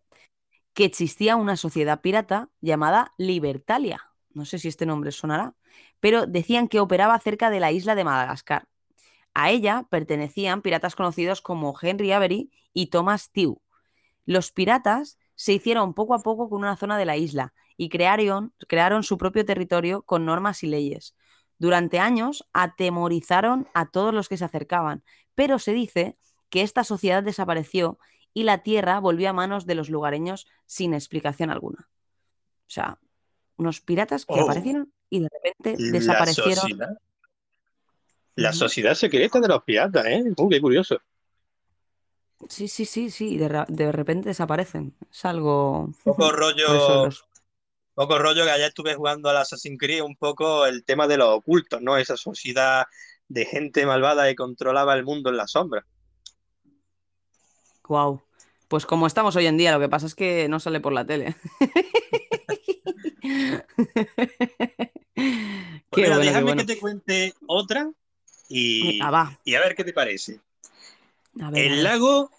que 0.74 0.86
existía 0.86 1.36
una 1.36 1.58
sociedad 1.58 2.02
pirata 2.02 2.50
llamada 2.62 3.14
Libertalia. 3.18 4.10
No 4.34 4.46
sé 4.46 4.60
si 4.60 4.68
este 4.68 4.86
nombre 4.86 5.12
sonará, 5.12 5.56
pero 6.00 6.26
decían 6.26 6.68
que 6.68 6.80
operaba 6.80 7.20
cerca 7.20 7.50
de 7.50 7.60
la 7.60 7.72
isla 7.72 7.96
de 7.96 8.04
Madagascar. 8.04 8.68
A 9.34 9.52
ella 9.52 9.88
pertenecían 9.90 10.62
piratas 10.62 10.96
conocidos 10.96 11.42
como 11.42 11.76
Henry 11.80 12.12
Avery 12.12 12.52
y 12.74 12.88
Thomas 12.88 13.32
Tew. 13.32 13.62
Los 14.26 14.52
piratas 14.52 15.18
se 15.36 15.54
hicieron 15.54 15.94
poco 15.94 16.14
a 16.14 16.20
poco 16.20 16.50
con 16.50 16.60
una 16.60 16.78
zona 16.78 16.98
de 16.98 17.06
la 17.06 17.18
isla 17.18 17.54
y 17.78 17.90
crearon, 17.90 18.54
crearon 18.68 19.04
su 19.04 19.18
propio 19.18 19.46
territorio 19.46 20.04
con 20.04 20.26
normas 20.26 20.64
y 20.64 20.68
leyes. 20.68 21.16
Durante 21.58 22.00
años 22.00 22.48
atemorizaron 22.54 23.68
a 23.74 23.90
todos 23.90 24.14
los 24.14 24.30
que 24.30 24.38
se 24.38 24.46
acercaban, 24.46 25.04
pero 25.36 25.60
se 25.60 25.74
dice 25.74 26.18
que 26.50 26.62
esta 26.62 26.84
sociedad 26.84 27.24
desapareció 27.24 27.98
y 28.34 28.44
la 28.44 28.64
tierra 28.64 29.00
volvió 29.00 29.30
a 29.30 29.34
manos 29.34 29.66
de 29.66 29.76
los 29.76 29.90
lugareños 29.90 30.48
sin 30.66 30.94
explicación 30.94 31.50
alguna. 31.50 31.90
O 32.68 32.70
sea, 32.70 32.98
unos 33.58 33.82
piratas 33.82 34.26
que 34.26 34.34
Oh. 34.34 34.42
aparecieron 34.44 34.92
y 35.10 35.20
de 35.20 35.30
repente 35.32 35.76
La 35.80 35.92
desaparecieron. 35.92 36.56
sociedad. 36.56 36.98
La 38.36 38.52
sociedad 38.54 38.96
secreta 38.96 39.40
de 39.40 39.48
los 39.48 39.64
piratas, 39.64 40.06
¿eh? 40.08 40.24
Uh, 40.36 40.50
qué 40.50 40.60
curioso. 40.60 40.98
Sí, 42.50 42.68
sí, 42.68 42.86
sí, 42.86 43.10
sí, 43.12 43.38
de, 43.38 43.64
de 43.68 43.92
repente 43.92 44.30
desaparecen. 44.30 44.96
Es 45.12 45.24
algo... 45.26 45.92
Poco 46.04 46.32
rollo, 46.32 47.06
los- 47.06 47.24
poco 47.94 48.18
rollo 48.18 48.44
que 48.44 48.50
ayer 48.52 48.68
estuve 48.70 48.96
jugando 48.96 49.30
al 49.30 49.38
Assassin's 49.38 49.78
Creed, 49.80 50.02
un 50.02 50.16
poco 50.16 50.66
el 50.66 50.84
tema 50.84 51.08
de 51.08 51.18
los 51.18 51.30
ocultos, 51.30 51.80
¿no? 51.82 51.96
Esa 51.98 52.18
sociedad 52.18 52.86
de 53.28 53.46
gente 53.46 53.86
malvada 53.86 54.26
que 54.28 54.36
controlaba 54.36 54.96
el 54.96 55.04
mundo 55.06 55.30
en 55.30 55.38
la 55.38 55.48
sombra. 55.48 55.86
Guau. 57.88 58.22
Pues 58.68 58.86
como 58.86 59.06
estamos 59.08 59.36
hoy 59.36 59.46
en 59.46 59.58
día, 59.58 59.72
lo 59.74 59.80
que 59.80 59.90
pasa 59.90 60.08
es 60.08 60.16
que 60.16 60.48
no 60.50 60.60
sale 60.60 60.80
por 60.80 60.94
la 60.94 61.06
tele. 61.06 61.36
Pues 65.90 66.02
Qué 66.02 66.02
mira, 66.02 66.16
bueno, 66.16 66.22
qué 66.22 66.28
déjame 66.28 66.44
bueno. 66.44 66.62
que 66.62 66.66
te 66.66 66.80
cuente 66.80 67.34
otra 67.48 67.92
y, 68.50 69.00
Ah, 69.02 69.12
va. 69.12 69.40
y 69.44 69.56
a 69.56 69.60
ver 69.62 69.76
qué 69.76 69.84
te 69.84 69.94
parece. 69.94 70.42
A 71.42 71.50
ver, 71.52 71.68
a 71.72 71.76
El 71.76 71.84
lago, 71.84 72.32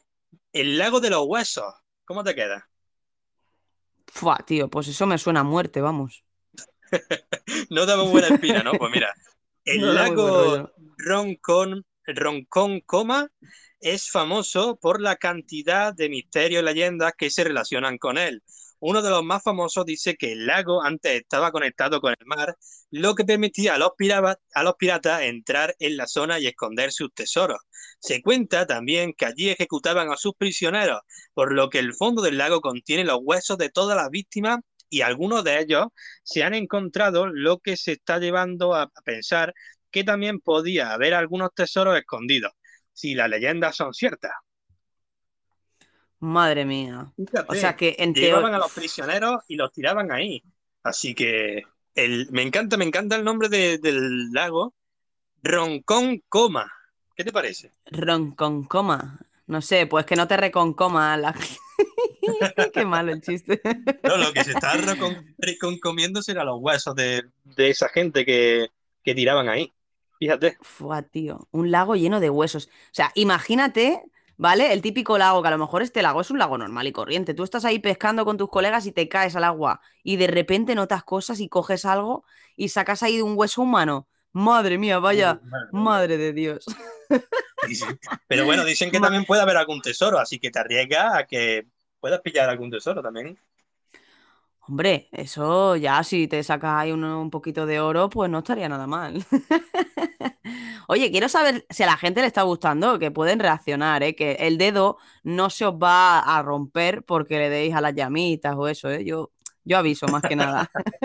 el 0.53 0.79
lago 0.79 1.01
de 1.01 1.11
los 1.11 1.25
huesos. 1.27 1.75
¿Cómo 2.05 2.25
te 2.25 2.35
queda? 2.35 2.69
Fua, 4.07 4.39
tío, 4.47 4.71
pues 4.71 4.89
eso 4.89 5.07
me 5.07 5.19
suena 5.19 5.41
a 5.41 5.45
muerte, 5.45 5.81
vamos. 5.83 6.25
No 7.71 7.87
da 7.87 7.97
muy 7.97 8.09
buena 8.11 8.29
espina, 8.29 8.63
¿no? 8.63 8.77
Pues 8.77 8.91
mira, 8.93 9.13
el 9.65 9.81
No 9.81 9.93
lago 9.93 10.29
rollo. 10.31 10.73
Roncón, 10.99 11.85
Ronconcoma 12.07 13.31
es 13.85 14.11
famoso 14.11 14.77
por 14.81 15.03
la 15.03 15.17
cantidad 15.17 15.95
de 15.95 16.09
misterios 16.09 16.63
y 16.63 16.65
leyendas 16.65 17.13
que 17.19 17.29
se 17.29 17.45
relacionan 17.45 17.99
con 17.99 18.17
él. 18.17 18.43
Uno 18.81 19.03
de 19.03 19.11
los 19.11 19.23
más 19.23 19.43
famosos 19.43 19.85
dice 19.85 20.17
que 20.17 20.33
el 20.33 20.47
lago 20.47 20.83
antes 20.83 21.21
estaba 21.21 21.53
conectado 21.53 22.01
con 22.01 22.15
el 22.19 22.27
mar, 22.27 22.57
lo 22.91 23.15
que 23.15 23.27
permitía 23.27 23.75
a 23.75 23.79
los, 23.79 23.93
piratas 24.79 25.23
entrar 25.23 25.75
en 25.79 25.99
la 25.99 26.07
zona 26.07 26.41
y 26.41 26.47
esconder 26.47 26.93
sus 26.93 27.13
tesoros. 27.13 27.59
Se 27.99 28.23
cuenta 28.23 28.67
también 28.67 29.13
que 29.13 29.27
allí 29.27 29.51
ejecutaban 29.51 30.11
a 30.11 30.17
sus 30.17 30.33
prisioneros, 30.35 31.01
por 31.35 31.53
lo 31.53 31.69
que 31.69 31.79
el 31.79 31.93
fondo 31.93 32.23
del 32.23 32.39
lago 32.39 32.63
contiene 32.63 33.05
los 33.05 33.19
huesos 33.23 33.59
de 33.59 33.69
todas 33.69 33.97
las 33.99 34.09
víctimas 34.09 34.61
y 34.89 35.03
algunos 35.03 35.45
de 35.45 35.61
ellos 35.61 35.89
se 36.23 36.43
han 36.43 36.55
encontrado, 36.55 37.27
lo 37.27 37.59
que 37.59 37.77
se 37.77 37.93
está 37.93 38.19
llevando 38.19 38.75
a 38.75 38.91
pensar 39.05 39.53
que 39.91 40.05
también 40.05 40.41
podía 40.41 40.93
haber 40.93 41.13
algunos 41.13 41.51
tesoros 41.55 41.99
escondidos, 41.99 42.53
si 42.95 43.15
las 43.15 43.29
leyendas 43.29 43.77
son 43.77 43.93
ciertas. 43.93 44.33
Madre 46.21 46.65
mía. 46.65 47.13
Fíjate, 47.17 47.47
O 47.49 47.55
sea 47.55 47.77
que 47.77 47.97
en 47.99 48.15
llevaban 48.15 48.55
a 48.55 48.59
los 48.59 48.73
prisioneros 48.73 49.43
y 49.49 49.57
los 49.57 49.71
tiraban 49.73 50.11
ahí. 50.11 50.43
Así 50.83 51.15
que 51.15 51.65
el, 51.95 52.29
me 52.31 52.43
encanta, 52.43 52.77
me 52.79 52.85
encanta 52.87 53.17
el 53.17 53.25
nombre 53.25 53.49
de- 53.51 53.77
del 53.79 54.31
lago, 54.33 54.75
Roncón 55.43 56.23
Coma. 56.29 56.73
¿Qué 57.15 57.25
te 57.25 57.33
parece? 57.33 57.73
Ronconcoma. 57.87 59.21
No 59.47 59.61
sé, 59.61 59.87
pues 59.87 60.07
que 60.07 60.17
no 60.17 60.27
te 60.27 60.37
reconcoma 60.37 61.17
la... 61.19 61.35
Qué 62.73 62.85
malo 62.87 63.13
el 63.13 63.21
chiste. 63.21 63.61
No, 64.03 64.17
lo 64.17 64.33
que 64.33 64.43
se 64.45 64.53
está 64.53 64.73
recon- 64.79 65.35
reconcomiendo 65.37 66.23
serán 66.23 66.47
los 66.47 66.57
huesos 66.59 66.95
de, 66.95 67.23
de 67.45 67.69
esa 67.71 67.89
gente 67.91 68.25
que, 68.25 68.69
que 69.03 69.15
tiraban 69.15 69.51
ahí. 69.51 69.71
Fíjate. 70.19 70.57
Fua, 70.61 71.03
tío. 71.03 71.49
Un 71.51 71.71
lago 71.71 71.97
lleno 71.97 72.21
de 72.21 72.31
huesos. 72.31 72.67
O 72.67 72.71
sea, 72.93 73.11
imagínate, 73.15 74.03
¿vale? 74.37 74.73
El 74.73 74.83
típico 74.83 75.19
lago, 75.19 75.43
que 75.43 75.49
a 75.49 75.51
lo 75.51 75.59
mejor 75.59 75.83
este 75.83 76.03
lago 76.03 76.21
es 76.21 76.31
un 76.31 76.39
lago 76.39 76.59
normal 76.59 76.87
y 76.87 76.93
corriente. 76.93 77.35
Tú 77.35 77.45
estás 77.45 77.65
ahí 77.65 77.79
pescando 77.79 78.25
con 78.25 78.37
tus 78.37 78.49
colegas 78.49 78.87
y 78.87 78.93
te 78.93 79.09
caes 79.09 79.37
al 79.37 79.45
agua 79.45 79.81
y 80.03 80.17
de 80.17 80.27
repente 80.27 80.75
notas 80.75 81.05
cosas 81.05 81.41
y 81.41 81.49
coges 81.49 81.85
algo 81.85 82.25
y 82.57 82.69
sacas 82.69 83.03
ahí 83.03 83.21
un 83.21 83.37
hueso 83.37 83.63
humano. 83.63 84.09
Madre 84.33 84.79
mía, 84.79 84.99
vaya, 84.99 85.41
madre 85.71 86.17
de 86.17 86.33
Dios. 86.33 86.67
Pero 88.27 88.45
bueno, 88.45 88.65
dicen 88.65 88.91
que 88.91 88.99
también 89.01 89.25
puede 89.25 89.43
haber 89.43 89.57
algún 89.57 89.81
tesoro, 89.81 90.19
así 90.19 90.41
que 90.41 90.51
te 90.51 90.59
arriesgas 90.59 91.15
a 91.15 91.27
que 91.27 91.67
puedas 92.01 92.21
pillar 92.21 92.51
algún 92.51 92.71
tesoro 92.71 93.01
también. 93.01 93.39
Hombre, 94.67 95.09
eso 95.13 95.77
ya 95.77 96.03
si 96.03 96.27
te 96.27 96.43
sacas 96.43 96.73
ahí 96.81 96.91
un, 96.93 97.05
un 97.05 97.31
poquito 97.31 97.67
de 97.67 97.81
oro, 97.81 98.09
pues 98.09 98.31
no 98.31 98.39
estaría 98.39 98.69
nada 98.69 98.87
mal. 98.87 99.23
Oye, 100.89 101.11
quiero 101.11 101.29
saber 101.29 101.67
si 101.71 101.83
a 101.83 101.87
la 101.87 101.97
gente 101.97 102.21
le 102.21 102.27
está 102.27 102.43
gustando, 102.43 102.99
que 102.99 103.11
pueden 103.11 103.39
reaccionar, 103.41 104.03
¿eh? 104.03 104.15
Que 104.15 104.33
el 104.41 104.59
dedo 104.59 104.99
no 105.23 105.51
se 105.51 105.67
os 105.67 105.75
va 105.75 106.21
a 106.21 106.43
romper 106.43 107.05
porque 107.05 107.39
le 107.39 107.51
deis 107.51 107.75
a 107.75 107.81
las 107.81 107.95
llamitas 107.95 108.55
o 108.57 108.69
eso, 108.69 108.91
¿eh? 108.91 109.05
Yo, 109.05 109.33
yo 109.65 109.79
aviso 109.79 110.09
más 110.09 110.25
que 110.25 110.37
nada. 110.37 110.71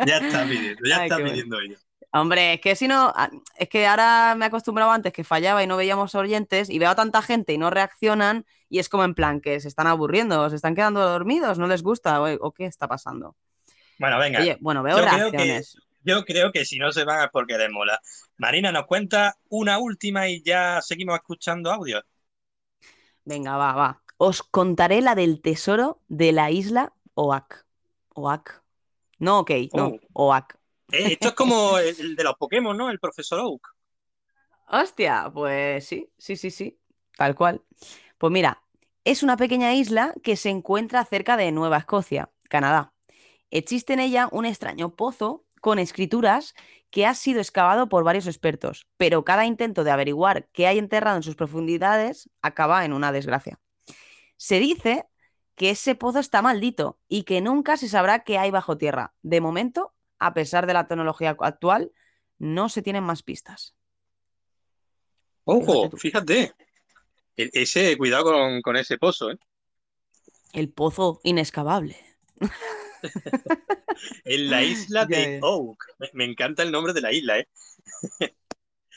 Ya 0.00 0.18
está 0.18 0.44
pidiendo, 0.48 0.88
ya 0.88 0.96
Ay, 0.98 1.02
está 1.02 1.16
qué 1.16 1.22
bueno. 1.22 1.30
pidiendo 1.30 1.60
ella. 1.60 1.78
Hombre, 2.10 2.54
es 2.54 2.60
que 2.60 2.74
si 2.74 2.88
no, 2.88 3.12
ah, 3.14 3.30
es 3.56 3.68
que 3.68 3.86
ahora 3.86 4.34
me 4.36 4.46
he 4.46 4.48
acostumbrado 4.48 4.90
antes 4.90 5.12
que 5.12 5.24
fallaba 5.24 5.62
y 5.62 5.66
no 5.66 5.76
veíamos 5.76 6.14
oyentes 6.14 6.70
y 6.70 6.78
veo 6.78 6.90
a 6.90 6.94
tanta 6.94 7.20
gente 7.20 7.52
y 7.52 7.58
no 7.58 7.68
reaccionan 7.68 8.46
y 8.70 8.78
es 8.78 8.88
como 8.88 9.04
en 9.04 9.14
plan 9.14 9.40
que 9.40 9.60
se 9.60 9.68
están 9.68 9.86
aburriendo, 9.86 10.48
se 10.48 10.56
están 10.56 10.74
quedando 10.74 11.00
dormidos, 11.00 11.58
no 11.58 11.66
les 11.66 11.82
gusta 11.82 12.20
o, 12.22 12.34
o 12.40 12.52
qué 12.52 12.64
está 12.64 12.88
pasando. 12.88 13.36
Bueno, 13.98 14.18
venga. 14.18 14.40
Oye, 14.40 14.56
bueno, 14.60 14.82
veo 14.82 14.96
Yo 14.98 15.04
creo 15.04 15.30
que- 15.30 15.36
reacciones. 15.36 15.76
Yo 16.04 16.24
creo 16.24 16.52
que 16.52 16.64
si 16.64 16.78
no 16.78 16.90
se 16.90 17.04
van 17.04 17.24
es 17.24 17.30
porque 17.30 17.58
les 17.58 17.70
mola. 17.70 18.00
Marina, 18.38 18.72
nos 18.72 18.86
cuenta 18.86 19.36
una 19.50 19.78
última 19.78 20.28
y 20.28 20.42
ya 20.42 20.80
seguimos 20.80 21.16
escuchando 21.16 21.70
audio. 21.70 22.00
Venga, 23.24 23.56
va, 23.58 23.72
va. 23.74 24.02
Os 24.16 24.42
contaré 24.42 25.02
la 25.02 25.14
del 25.14 25.42
tesoro 25.42 26.00
de 26.08 26.32
la 26.32 26.50
isla 26.50 26.94
Oak. 27.14 27.66
Oak. 28.14 28.62
No, 29.18 29.40
ok, 29.40 29.50
no, 29.74 29.92
Oak. 30.14 30.57
Eh, 30.92 31.12
esto 31.12 31.28
es 31.28 31.34
como 31.34 31.78
el, 31.78 31.94
el 31.98 32.16
de 32.16 32.24
los 32.24 32.34
Pokémon, 32.36 32.76
¿no? 32.76 32.90
El 32.90 32.98
profesor 32.98 33.40
Oak. 33.40 33.68
Hostia, 34.70 35.30
pues 35.32 35.86
sí, 35.86 36.10
sí, 36.18 36.36
sí, 36.36 36.50
sí, 36.50 36.78
tal 37.16 37.34
cual. 37.34 37.62
Pues 38.18 38.32
mira, 38.32 38.62
es 39.04 39.22
una 39.22 39.36
pequeña 39.36 39.74
isla 39.74 40.14
que 40.22 40.36
se 40.36 40.50
encuentra 40.50 41.04
cerca 41.04 41.36
de 41.36 41.52
Nueva 41.52 41.78
Escocia, 41.78 42.30
Canadá. 42.50 42.92
Existe 43.50 43.94
en 43.94 44.00
ella 44.00 44.28
un 44.30 44.44
extraño 44.44 44.94
pozo 44.94 45.46
con 45.60 45.78
escrituras 45.78 46.54
que 46.90 47.06
ha 47.06 47.14
sido 47.14 47.40
excavado 47.40 47.88
por 47.88 48.04
varios 48.04 48.26
expertos, 48.26 48.86
pero 48.96 49.24
cada 49.24 49.46
intento 49.46 49.84
de 49.84 49.90
averiguar 49.90 50.48
qué 50.52 50.66
hay 50.66 50.78
enterrado 50.78 51.16
en 51.16 51.22
sus 51.22 51.34
profundidades 51.36 52.30
acaba 52.42 52.84
en 52.84 52.92
una 52.92 53.12
desgracia. 53.12 53.60
Se 54.36 54.60
dice 54.60 55.06
que 55.54 55.70
ese 55.70 55.94
pozo 55.94 56.18
está 56.20 56.42
maldito 56.42 56.98
y 57.08 57.24
que 57.24 57.40
nunca 57.40 57.76
se 57.76 57.88
sabrá 57.88 58.20
qué 58.20 58.38
hay 58.38 58.50
bajo 58.50 58.78
tierra. 58.78 59.14
De 59.22 59.40
momento, 59.40 59.94
a 60.18 60.34
pesar 60.34 60.66
de 60.66 60.74
la 60.74 60.86
tecnología 60.86 61.36
actual, 61.38 61.92
no 62.38 62.68
se 62.68 62.82
tienen 62.82 63.04
más 63.04 63.22
pistas. 63.22 63.74
Ojo, 65.44 65.90
fíjate. 65.96 66.52
El- 67.36 67.50
ese, 67.52 67.96
cuidado 67.96 68.24
con, 68.24 68.60
con 68.62 68.76
ese 68.76 68.98
pozo, 68.98 69.30
¿eh? 69.30 69.38
El 70.52 70.70
pozo 70.70 71.20
inexcavable. 71.22 71.96
En 74.24 74.50
la 74.50 74.62
isla 74.62 75.06
de. 75.06 75.40
Oak. 75.42 75.84
Me, 75.98 76.08
me 76.12 76.24
encanta 76.24 76.62
el 76.62 76.70
nombre 76.70 76.92
de 76.92 77.00
la 77.00 77.12
isla, 77.12 77.38
¿eh? 77.38 77.48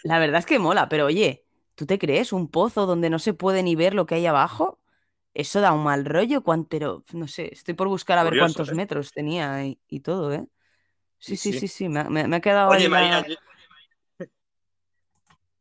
La 0.04 0.20
verdad 0.20 0.40
es 0.40 0.46
que 0.46 0.60
mola, 0.60 0.90
pero 0.90 1.06
oye, 1.06 1.44
¿tú 1.76 1.86
te 1.86 2.00
crees 2.00 2.34
un 2.34 2.48
pozo 2.50 2.86
donde 2.86 3.10
no 3.10 3.20
se 3.20 3.34
puede 3.34 3.64
ni 3.64 3.76
ver 3.76 3.94
lo 3.94 4.06
que 4.06 4.16
hay 4.16 4.26
abajo? 4.26 4.80
Eso 5.34 5.62
da 5.62 5.72
un 5.74 5.84
mal 5.84 6.06
rollo, 6.06 6.44
pero 6.70 7.04
no 7.14 7.28
sé, 7.28 7.50
estoy 7.54 7.74
por 7.74 7.88
buscar 7.88 8.18
a 8.18 8.24
ver 8.24 8.38
cuántos 8.38 8.70
¿eh? 8.70 8.76
metros 8.76 9.12
tenía 9.12 9.66
y, 9.66 9.80
y 9.88 10.02
todo, 10.02 10.34
¿eh? 10.34 10.46
Sí, 11.22 11.38
sí, 11.38 11.54
Sí. 11.54 11.60
sí, 11.60 11.68
sí, 11.68 11.90
me, 11.90 12.00
ha- 12.02 12.10
me- 12.10 12.28
me 12.28 12.36
ha 12.38 12.42
quedado 12.42 12.72
Oye, 12.72 12.84
ahí 12.86 12.90
la- 12.90 12.90
Marina, 12.90 13.28
yo, 13.28 13.36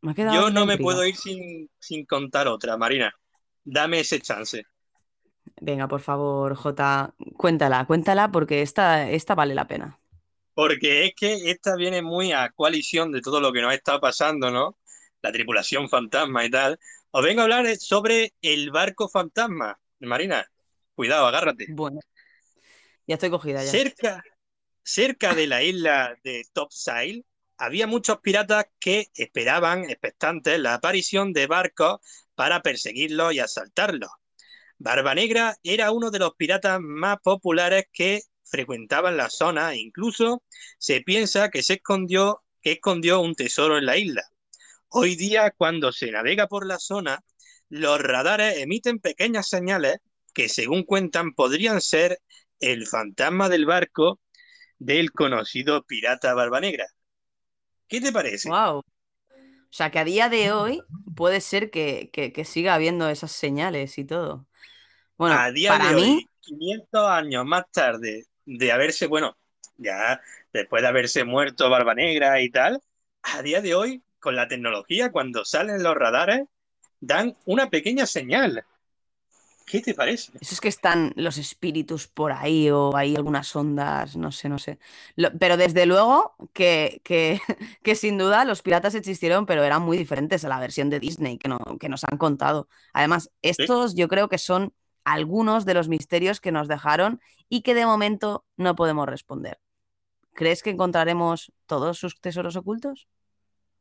me 0.02 0.10
ha 0.12 0.14
quedado 0.14 0.40
yo 0.40 0.50
no 0.50 0.66
me 0.66 0.78
puedo 0.78 1.04
ir 1.04 1.14
sin, 1.16 1.70
sin 1.78 2.06
contar 2.06 2.48
otra, 2.48 2.76
Marina. 2.76 3.12
Dame 3.62 4.00
ese 4.00 4.20
chance. 4.20 4.62
Venga, 5.60 5.86
por 5.88 6.00
favor, 6.00 6.54
Jota, 6.54 7.14
cuéntala, 7.36 7.84
cuéntala 7.86 8.30
porque 8.32 8.62
esta, 8.62 9.10
esta 9.10 9.34
vale 9.34 9.54
la 9.54 9.66
pena. 9.66 9.98
Porque 10.54 11.06
es 11.06 11.12
que 11.14 11.50
esta 11.50 11.76
viene 11.76 12.02
muy 12.02 12.32
a 12.32 12.50
coalición 12.50 13.12
de 13.12 13.20
todo 13.20 13.40
lo 13.40 13.52
que 13.52 13.60
nos 13.60 13.70
ha 13.70 13.74
estado 13.74 14.00
pasando, 14.00 14.50
¿no? 14.50 14.78
La 15.22 15.32
tripulación 15.32 15.88
fantasma 15.88 16.44
y 16.44 16.50
tal. 16.50 16.78
Os 17.10 17.22
vengo 17.24 17.40
a 17.40 17.44
hablar 17.44 17.66
sobre 17.76 18.32
el 18.40 18.70
barco 18.70 19.08
fantasma. 19.08 19.78
Marina, 20.00 20.46
cuidado, 20.94 21.26
agárrate. 21.26 21.66
Bueno, 21.68 22.00
ya 23.06 23.14
estoy 23.14 23.30
cogida 23.30 23.62
ya. 23.64 23.70
Cerca, 23.70 24.22
cerca 24.82 25.34
de 25.34 25.46
la 25.46 25.62
isla 25.62 26.16
de 26.24 26.44
Topsail 26.52 27.26
había 27.58 27.86
muchos 27.86 28.20
piratas 28.20 28.66
que 28.78 29.08
esperaban, 29.14 29.84
expectantes, 29.90 30.58
la 30.58 30.74
aparición 30.74 31.32
de 31.32 31.46
barcos 31.46 32.00
para 32.34 32.62
perseguirlos 32.62 33.34
y 33.34 33.38
asaltarlos. 33.38 34.10
Barba 34.78 35.14
Negra 35.14 35.58
era 35.62 35.90
uno 35.90 36.10
de 36.10 36.20
los 36.20 36.34
piratas 36.36 36.80
más 36.80 37.18
populares 37.22 37.84
que 37.92 38.22
frecuentaban 38.44 39.16
la 39.16 39.28
zona 39.28 39.74
e 39.74 39.78
incluso 39.78 40.42
se 40.78 41.02
piensa 41.02 41.50
que 41.50 41.62
se 41.62 41.74
escondió, 41.74 42.42
que 42.62 42.72
escondió 42.72 43.20
un 43.20 43.34
tesoro 43.34 43.76
en 43.76 43.84
la 43.84 43.98
isla. 43.98 44.22
Hoy 44.88 45.16
día, 45.16 45.50
cuando 45.50 45.92
se 45.92 46.10
navega 46.10 46.48
por 46.48 46.66
la 46.66 46.78
zona, 46.78 47.22
los 47.68 48.00
radares 48.00 48.56
emiten 48.56 48.98
pequeñas 48.98 49.48
señales 49.48 49.98
que, 50.32 50.48
según 50.48 50.84
cuentan, 50.84 51.34
podrían 51.34 51.80
ser 51.80 52.20
el 52.58 52.86
fantasma 52.86 53.48
del 53.48 53.66
barco 53.66 54.18
del 54.80 55.12
conocido 55.12 55.84
pirata 55.84 56.34
Barba 56.34 56.60
Negra. 56.60 56.86
¿Qué 57.88 58.00
te 58.00 58.12
parece? 58.12 58.56
Wow. 58.56 58.78
O 58.78 58.84
sea, 59.70 59.90
que 59.90 59.98
a 60.00 60.04
día 60.04 60.28
de 60.28 60.52
hoy 60.52 60.88
puede 61.16 61.40
ser 61.40 61.70
que, 61.70 62.10
que- 62.12 62.32
que 62.32 62.44
siga 62.44 62.74
habiendo 62.74 63.08
esas 63.10 63.32
señales 63.32 63.98
y 63.98 64.04
todo. 64.04 64.48
Bueno, 65.18 65.42
a 65.42 65.50
día 65.52 65.78
para 65.78 65.78
de 65.78 65.94
mí, 65.94 66.22
hoy, 66.22 66.28
500 66.40 67.06
años 67.08 67.44
más 67.46 67.64
tarde 67.70 68.26
de 68.44 68.72
haberse, 68.72 69.06
bueno, 69.06 69.36
ya 69.76 70.20
después 70.52 70.82
de 70.82 70.88
haberse 70.88 71.24
muerto 71.24 71.70
Barba 71.70 71.94
Negra 71.94 72.40
y 72.40 72.50
tal, 72.50 72.80
a 73.22 73.42
día 73.42 73.60
de 73.60 73.74
hoy, 73.74 74.02
con 74.18 74.34
la 74.36 74.48
tecnología, 74.48 75.12
cuando 75.12 75.44
salen 75.44 75.82
los 75.82 75.94
radares, 75.94 76.42
dan 77.00 77.36
una 77.46 77.70
pequeña 77.70 78.06
señal. 78.06 78.64
¿Qué 79.70 79.80
te 79.80 79.94
parece? 79.94 80.32
eso 80.40 80.54
es 80.54 80.60
que 80.60 80.68
están 80.68 81.12
los 81.16 81.38
espíritus 81.38 82.08
por 82.08 82.32
ahí 82.32 82.70
o 82.70 82.96
hay 82.96 83.14
algunas 83.14 83.54
ondas, 83.54 84.16
no 84.16 84.32
sé, 84.32 84.48
no 84.48 84.58
sé. 84.58 84.78
Lo- 85.16 85.30
pero 85.38 85.56
desde 85.56 85.86
luego 85.86 86.34
que, 86.52 87.00
que, 87.04 87.40
que 87.82 87.94
sin 87.94 88.18
duda 88.18 88.44
los 88.44 88.62
piratas 88.62 88.94
existieron, 88.94 89.46
pero 89.46 89.62
eran 89.64 89.82
muy 89.82 89.96
diferentes 89.96 90.44
a 90.44 90.48
la 90.48 90.58
versión 90.58 90.90
de 90.90 90.98
Disney 91.00 91.38
que, 91.38 91.48
no- 91.48 91.58
que 91.78 91.88
nos 91.88 92.04
han 92.04 92.18
contado. 92.18 92.68
Además, 92.92 93.30
estos 93.42 93.94
yo 93.94 94.08
creo 94.08 94.28
que 94.28 94.38
son 94.38 94.72
algunos 95.04 95.64
de 95.64 95.74
los 95.74 95.88
misterios 95.88 96.40
que 96.40 96.52
nos 96.52 96.68
dejaron 96.68 97.20
y 97.48 97.62
que 97.62 97.74
de 97.74 97.86
momento 97.86 98.44
no 98.56 98.74
podemos 98.76 99.06
responder. 99.08 99.58
¿Crees 100.34 100.62
que 100.62 100.70
encontraremos 100.70 101.52
todos 101.66 101.98
sus 101.98 102.20
tesoros 102.20 102.56
ocultos? 102.56 103.08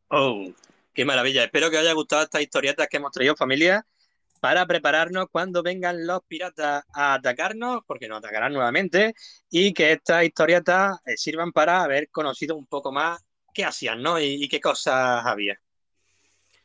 Oh, 0.10 0.46
qué 0.94 1.06
maravilla. 1.06 1.44
Espero 1.44 1.70
que 1.70 1.78
os 1.78 1.84
haya 1.84 1.94
gustado 1.94 2.24
estas 2.24 2.42
historietas 2.42 2.88
que 2.90 2.98
hemos 2.98 3.12
traído, 3.12 3.36
familia, 3.36 3.86
para 4.40 4.66
prepararnos 4.66 5.28
cuando 5.32 5.64
vengan 5.64 6.06
los 6.08 6.22
piratas 6.28 6.84
a 6.94 7.14
atacarnos, 7.16 7.82
porque 7.88 8.08
nos 8.08 8.20
atacarán 8.20 8.54
nuevamente, 8.54 9.14
y 9.50 9.74
que 9.74 9.92
estas 9.94 10.24
historietas 10.24 11.00
eh, 11.06 11.18
sirvan 11.18 11.52
para 11.52 11.84
haber 11.84 12.10
conocido 12.10 12.56
un 12.56 12.66
poco 12.68 12.92
más 12.92 13.20
qué 13.54 13.66
hacían, 13.66 14.02
¿no? 14.02 14.20
Y, 14.20 14.44
y 14.44 14.48
qué 14.50 14.60
cosas 14.62 15.26
había. 15.26 15.60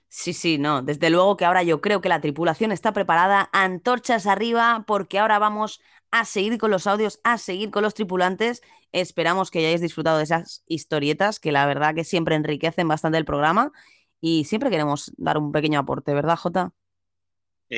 Sí, 0.08 0.32
sí, 0.32 0.58
no. 0.58 0.82
Desde 0.82 1.10
luego 1.10 1.36
que 1.36 1.44
ahora 1.44 1.62
yo 1.64 1.80
creo 1.80 2.00
que 2.00 2.08
la 2.08 2.20
tripulación 2.20 2.70
está 2.72 2.92
preparada, 2.92 3.50
antorchas 3.52 4.26
arriba, 4.26 4.84
porque 4.86 5.18
ahora 5.18 5.38
vamos 5.40 5.80
a 6.12 6.24
seguir 6.24 6.56
con 6.58 6.70
los 6.70 6.86
audios, 6.86 7.20
a 7.24 7.36
seguir 7.38 7.70
con 7.72 7.82
los 7.82 7.94
tripulantes. 7.94 8.62
Esperamos 8.92 9.50
que 9.50 9.58
hayáis 9.58 9.80
disfrutado 9.80 10.18
de 10.18 10.24
esas 10.24 10.62
historietas, 10.68 11.40
que 11.40 11.50
la 11.50 11.66
verdad 11.66 11.94
que 11.94 12.04
siempre 12.04 12.36
enriquecen 12.36 12.86
bastante 12.86 13.18
el 13.18 13.24
programa 13.24 13.72
y 14.20 14.44
siempre 14.44 14.70
queremos 14.70 15.12
dar 15.16 15.36
un 15.38 15.50
pequeño 15.52 15.80
aporte, 15.80 16.14
¿verdad, 16.14 16.36
Jota? 16.36 16.72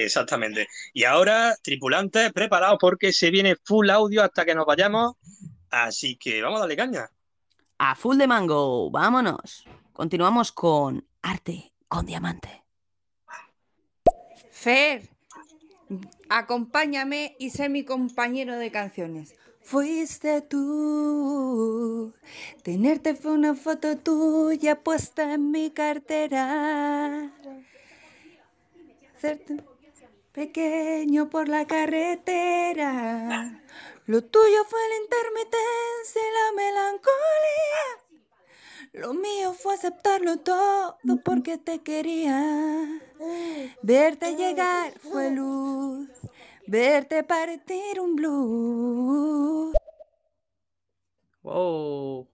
Exactamente. 0.04 0.68
Y 0.92 1.04
ahora, 1.04 1.56
tripulantes, 1.62 2.32
preparados 2.32 2.78
porque 2.80 3.12
se 3.12 3.30
viene 3.30 3.56
full 3.56 3.88
audio 3.90 4.22
hasta 4.22 4.44
que 4.44 4.54
nos 4.54 4.66
vayamos. 4.66 5.14
Así 5.70 6.16
que 6.16 6.42
vamos 6.42 6.58
a 6.58 6.60
darle 6.60 6.76
caña. 6.76 7.10
A 7.78 7.94
full 7.94 8.16
de 8.16 8.26
mango, 8.26 8.90
vámonos. 8.90 9.64
Continuamos 9.92 10.52
con 10.52 11.06
arte 11.22 11.72
con 11.88 12.06
diamante. 12.06 12.64
Fer, 14.50 15.08
acompáñame 16.28 17.36
y 17.38 17.50
sé 17.50 17.68
mi 17.68 17.84
compañero 17.84 18.56
de 18.56 18.70
canciones. 18.70 19.34
Fuiste 19.60 20.42
tú, 20.42 22.14
tenerte 22.62 23.16
fue 23.16 23.32
una 23.32 23.54
foto 23.54 23.98
tuya 23.98 24.82
puesta 24.82 25.34
en 25.34 25.50
mi 25.50 25.70
cartera. 25.70 27.32
Hacerte 29.16 29.56
pequeño 30.36 31.30
por 31.30 31.48
la 31.48 31.66
carretera. 31.66 33.62
Lo 34.04 34.22
tuyo 34.22 34.64
fue 34.68 34.78
la 34.90 34.96
intermitencia 35.04 36.20
y 36.20 36.32
la 36.38 36.52
melancolía. 36.62 37.84
Lo 38.92 39.14
mío 39.14 39.54
fue 39.54 39.74
aceptarlo 39.74 40.36
todo 40.36 40.98
porque 41.24 41.56
te 41.56 41.82
quería. 41.82 43.00
Verte 43.82 44.36
llegar 44.36 44.92
fue 45.00 45.30
luz, 45.30 46.10
verte 46.66 47.24
partir 47.24 47.98
un 47.98 48.14
blues. 48.14 49.74
Wow. 51.42 52.28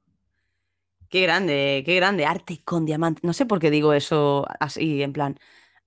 Qué 1.08 1.20
grande, 1.22 1.84
qué 1.86 1.94
grande. 1.94 2.24
Arte 2.24 2.60
con 2.64 2.84
diamante. 2.84 3.20
No 3.22 3.32
sé 3.32 3.46
por 3.46 3.60
qué 3.60 3.70
digo 3.70 3.92
eso 3.92 4.44
así, 4.58 5.02
en 5.02 5.12
plan, 5.12 5.38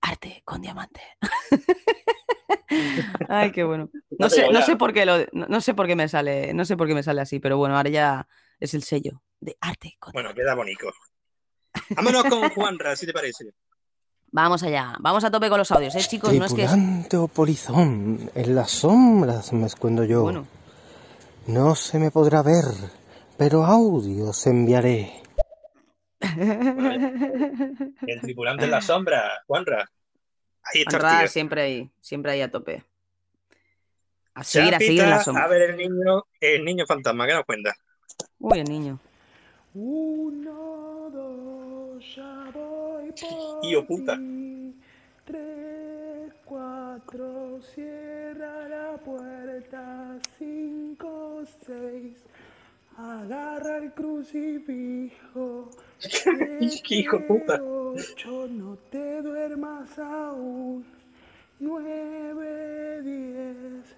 arte 0.06 0.42
con 0.44 0.60
diamante. 0.60 1.00
Ay, 3.28 3.52
qué 3.52 3.64
bueno. 3.64 3.90
No 4.18 4.30
sé, 4.30 4.48
no 4.50 4.62
sé 4.62 4.76
por 4.76 4.92
qué 4.92 5.06
lo, 5.06 5.18
no, 5.32 5.46
no 5.48 5.60
sé 5.60 5.74
por 5.74 5.86
qué 5.86 5.96
me 5.96 6.08
sale, 6.08 6.52
no 6.54 6.64
sé 6.64 6.76
por 6.76 6.86
qué 6.86 6.94
me 6.94 7.02
sale 7.02 7.20
así, 7.20 7.40
pero 7.40 7.58
bueno, 7.58 7.76
ahora 7.76 7.90
ya 7.90 8.28
es 8.60 8.74
el 8.74 8.82
sello 8.82 9.22
de 9.40 9.56
arte 9.60 9.96
con 9.98 10.12
Bueno, 10.12 10.34
queda 10.34 10.54
bonito. 10.54 10.86
Vámonos 11.90 12.24
con 12.24 12.48
Juanra, 12.50 12.96
si 12.96 13.06
te 13.06 13.12
parece. 13.12 13.44
Vamos 14.32 14.62
allá, 14.62 14.94
vamos 15.00 15.24
a 15.24 15.30
tope 15.30 15.48
con 15.48 15.58
los 15.58 15.70
audios, 15.70 15.94
¿eh, 15.94 16.00
chicos? 16.00 16.32
No 16.34 16.44
es 16.44 16.52
que... 16.52 16.66
Polizón, 17.32 18.30
en 18.34 18.54
las 18.54 18.70
sombras 18.70 19.52
me 19.52 19.66
escondo 19.66 20.04
yo. 20.04 20.22
Bueno. 20.22 20.46
No 21.46 21.74
se 21.74 21.98
me 21.98 22.10
podrá 22.10 22.42
ver, 22.42 22.64
pero 23.38 23.64
audios 23.64 24.46
enviaré. 24.46 25.22
El 26.20 28.20
tripulante 28.20 28.64
en 28.64 28.70
la 28.70 28.80
sombra, 28.80 29.30
Juanra. 29.46 29.88
Ahí 30.72 30.82
está 30.82 30.96
el 30.96 30.96
Honrada 30.96 31.20
tío. 31.20 31.28
siempre 31.28 31.62
ahí, 31.62 31.90
siempre 32.00 32.32
ahí 32.32 32.42
a 32.42 32.50
tope. 32.50 32.84
A 34.34 34.44
seguir, 34.44 34.74
a 34.74 34.78
seguir 34.78 34.90
en 34.92 34.96
Chapita, 34.96 35.16
la 35.16 35.24
sombra. 35.24 35.44
A 35.44 35.48
ver 35.48 35.62
el 35.70 35.76
niño, 35.76 36.26
el 36.40 36.64
niño 36.64 36.86
fantasma, 36.86 37.26
¿qué 37.26 37.34
nos 37.34 37.44
cuenta? 37.44 37.74
Uy, 38.38 38.58
el 38.58 38.68
niño. 38.68 38.98
Uno, 39.74 41.10
dos, 41.10 42.16
ya 42.16 42.50
voy 42.52 43.12
por 43.12 43.86
puta. 43.86 44.16
ti. 44.16 44.74
Tres, 45.24 46.32
cuatro, 46.44 47.60
cierra 47.74 48.68
la 48.68 48.96
puerta. 48.98 50.18
Cinco, 50.38 51.42
seis, 51.64 52.24
agarra 52.96 53.78
el 53.78 53.92
crucifijo. 53.92 55.70
Hijo 56.60 57.18
de 57.18 57.24
puta. 57.24 57.60
Ocho, 57.62 58.46
no 58.48 58.76
te 58.90 59.22
duermas 59.22 59.98
aún. 59.98 60.84
Nueve, 61.58 63.00
diez, 63.02 63.96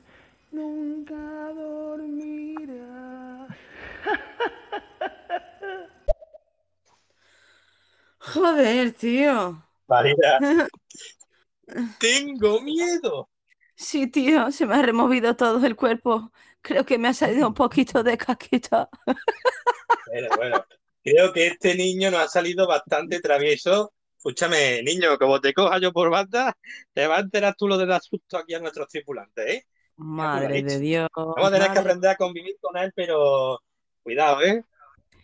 nunca 0.53 1.16
dormirás. 1.55 3.49
Joder, 8.19 8.93
tío. 8.93 9.62
Marina. 9.89 10.39
Tengo 11.99 12.61
miedo. 12.61 13.29
Sí, 13.75 14.07
tío, 14.07 14.51
se 14.51 14.66
me 14.66 14.75
ha 14.75 14.83
removido 14.83 15.37
todo 15.37 15.65
el 15.66 15.77
cuerpo. 15.77 16.33
Creo 16.62 16.85
que 16.85 16.99
me 16.99 17.09
ha 17.09 17.15
salido 17.15 17.49
un 17.49 17.55
poquito 17.55 18.03
de 18.03 18.16
caquita. 18.19 18.89
Bueno, 20.11 20.29
bueno. 20.37 20.65
Creo 21.03 21.33
que 21.33 21.47
este 21.47 21.75
niño 21.75 22.11
nos 22.11 22.20
ha 22.20 22.29
salido 22.29 22.66
bastante 22.66 23.20
travieso. 23.20 23.93
Escúchame, 24.16 24.83
niño, 24.83 25.16
como 25.16 25.41
te 25.41 25.55
coja 25.55 25.79
yo 25.79 25.93
por 25.93 26.11
banda, 26.11 26.57
te 26.93 27.07
va 27.07 27.19
a 27.19 27.20
enterar 27.20 27.55
tú 27.57 27.69
lo 27.69 27.79
de 27.79 27.87
dar 27.87 28.03
susto 28.03 28.37
aquí 28.37 28.55
a 28.55 28.59
nuestros 28.59 28.89
tripulantes, 28.89 29.47
¿eh? 29.47 29.66
Madre 29.97 30.62
de 30.62 30.79
Dios. 30.79 31.09
Vamos 31.15 31.49
a 31.49 31.53
tener 31.53 31.73
que 31.73 31.79
aprender 31.79 32.11
a 32.11 32.16
convivir 32.16 32.57
con 32.61 32.77
él, 32.77 32.93
pero 32.95 33.61
cuidado, 34.03 34.43
¿eh? 34.43 34.65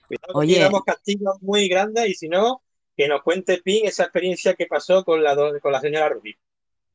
Cuidado 0.07 0.33
que 0.33 0.39
Oye. 0.39 0.59
damos 0.61 0.85
castigos 0.85 1.43
muy 1.43 1.69
grandes 1.69 2.09
y 2.09 2.15
si 2.15 2.29
no, 2.29 2.63
que 2.97 3.09
nos 3.09 3.23
cuente 3.23 3.59
Pin 3.59 3.87
esa 3.87 4.05
experiencia 4.05 4.55
que 4.55 4.67
pasó 4.67 5.05
con 5.05 5.23
la, 5.23 5.35
con 5.61 5.73
la 5.73 5.81
señora 5.81 6.09
Ruby. 6.09 6.37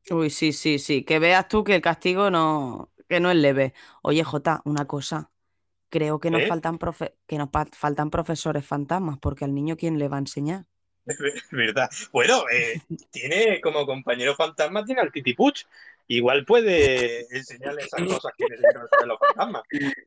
Uy, 0.09 0.29
sí, 0.29 0.53
sí, 0.53 0.79
sí. 0.79 1.03
Que 1.03 1.19
veas 1.19 1.47
tú 1.47 1.63
que 1.63 1.75
el 1.75 1.81
castigo 1.81 2.29
no, 2.31 2.91
que 3.07 3.19
no 3.19 3.29
es 3.29 3.37
leve. 3.37 3.73
Oye, 4.01 4.23
Jota, 4.23 4.61
una 4.65 4.85
cosa. 4.85 5.31
Creo 5.89 6.19
que 6.19 6.31
nos 6.31 6.41
¿Eh? 6.41 6.47
faltan 6.47 6.77
profe- 6.79 7.15
que 7.27 7.37
nos 7.37 7.49
faltan 7.73 8.09
profesores 8.09 8.65
fantasmas, 8.65 9.17
porque 9.19 9.45
al 9.45 9.53
niño 9.53 9.75
quién 9.77 9.99
le 9.99 10.07
va 10.07 10.17
a 10.17 10.19
enseñar. 10.19 10.65
¿Verdad? 11.51 11.89
Bueno, 12.11 12.43
eh, 12.51 12.79
tiene 13.11 13.61
como 13.61 13.85
compañero 13.85 14.35
fantasma, 14.35 14.85
tiene 14.85 15.01
al 15.01 15.11
Titipuch. 15.11 15.63
Igual 16.07 16.45
puede 16.45 17.25
enseñarle 17.35 17.83
esas 17.83 18.01
cosas 18.07 18.33
que 18.37 18.47
necesitan 18.47 18.87
saber 18.89 19.07
los 19.07 19.19
fantasmas. 19.19 19.63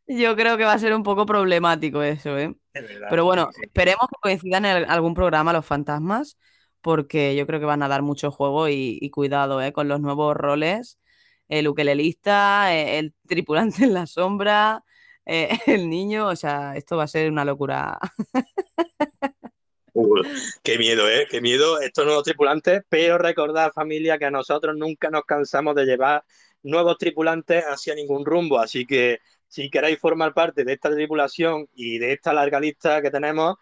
Yo 0.07 0.37
creo 0.37 0.57
que 0.57 0.65
va 0.65 0.73
a 0.75 0.79
ser 0.79 0.95
un 0.95 1.03
poco 1.03 1.27
problemático 1.27 2.03
eso, 2.03 2.37
¿eh? 2.39 2.55
Es 2.75 2.83
verdad. 2.83 3.09
Pero 3.11 3.25
bueno, 3.25 3.49
sí, 3.51 3.61
sí. 3.63 3.63
esperemos 3.63 4.09
que 4.09 4.17
coincidan 4.21 4.65
en 4.65 4.91
algún 4.91 5.15
programa 5.15 5.53
los 5.53 5.65
fantasmas, 5.67 6.39
porque 6.81 7.37
yo 7.37 7.47
creo 7.47 7.61
que 7.61 7.67
van 7.67 7.83
a 7.83 7.89
dar 7.89 8.03
mucho 8.03 8.31
juego 8.31 8.69
y, 8.69 8.99
y 9.01 9.11
cuidado, 9.11 9.61
¿eh? 9.63 9.73
Con 9.73 9.89
los 9.89 10.01
nuevos 10.01 10.37
roles, 10.37 10.99
el 11.49 11.69
ukelelista, 11.69 12.75
eh, 12.75 12.99
el 12.99 13.15
tripulante 13.29 13.85
en 13.85 13.95
la 13.95 14.07
sombra, 14.07 14.85
eh, 15.27 15.49
el 15.67 15.89
niño, 15.89 16.29
o 16.29 16.37
sea, 16.37 16.75
esto 16.77 16.97
va 16.97 17.05
a 17.05 17.09
ser 17.09 17.31
una 17.31 17.45
locura. 17.45 17.99
Uy, 19.95 20.23
qué 20.63 20.79
miedo, 20.79 21.09
¿eh? 21.09 21.27
Qué 21.31 21.41
miedo 21.41 21.81
estos 21.81 22.07
nuevos 22.07 22.25
tripulantes, 22.25 22.83
pero 22.89 23.19
recordad, 23.19 23.73
familia, 23.73 24.19
que 24.19 24.25
a 24.25 24.31
nosotros 24.31 24.75
nunca 24.77 25.11
nos 25.11 25.25
cansamos 25.25 25.75
de 25.75 25.85
llevar 25.85 26.25
nuevos 26.63 26.97
tripulantes 26.97 27.65
hacia 27.65 27.95
ningún 27.95 28.25
rumbo, 28.25 28.59
así 28.59 28.87
que 28.87 29.19
si 29.49 29.69
queréis 29.69 29.99
formar 29.99 30.33
parte 30.33 30.65
de 30.65 30.73
esta 30.73 30.91
tripulación 30.91 31.69
y 31.75 31.99
de 31.99 32.13
esta 32.13 32.33
larga 32.33 32.59
lista 32.59 33.03
que 33.03 33.11
tenemos, 33.11 33.57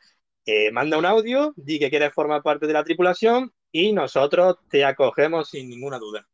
eh, 0.47 0.71
manda 0.71 0.99
un 0.99 1.07
audio, 1.07 1.53
di 1.57 1.79
que 1.79 1.91
quieres 1.91 2.13
formar 2.15 2.43
parte 2.43 2.67
de 2.67 2.73
la 2.73 2.85
tripulación 2.85 3.53
y 3.73 3.93
nosotros 3.93 4.57
te 4.69 4.85
acogemos 4.85 5.51
sin 5.51 5.69
ninguna 5.69 5.99
duda. 5.99 6.29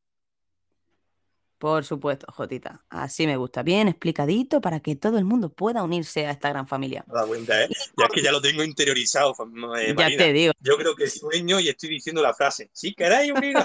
Por 1.59 1.85
supuesto, 1.85 2.27
Jotita. 2.31 2.85
Así 2.91 3.27
me 3.27 3.37
gusta. 3.39 3.63
Bien 3.63 3.89
explicadito 3.89 4.61
para 4.61 4.81
que 4.81 4.95
todo 4.95 5.17
el 5.17 5.25
mundo 5.25 5.49
pueda 5.49 5.83
unirse 5.83 6.27
a 6.27 6.31
esta 6.31 6.51
gran 6.51 6.67
familia. 6.69 7.03
Da 7.07 7.27
cuenta, 7.27 7.63
¿eh? 7.63 7.69
Ya 7.97 8.05
es 8.05 8.11
que 8.13 8.23
ya 8.23 8.31
lo 8.31 8.43
tengo 8.43 8.63
interiorizado, 8.63 9.35
eh, 9.79 9.95
Ya 9.97 10.09
te 10.09 10.33
digo. 10.35 10.53
Yo 10.61 10.77
creo 10.77 10.95
que 10.95 11.09
sueño 11.09 11.59
y 11.59 11.69
estoy 11.69 11.89
diciendo 11.89 12.21
la 12.21 12.35
frase. 12.35 12.69
Si 12.75 12.95
queréis 12.95 13.33
uniros. 13.33 13.65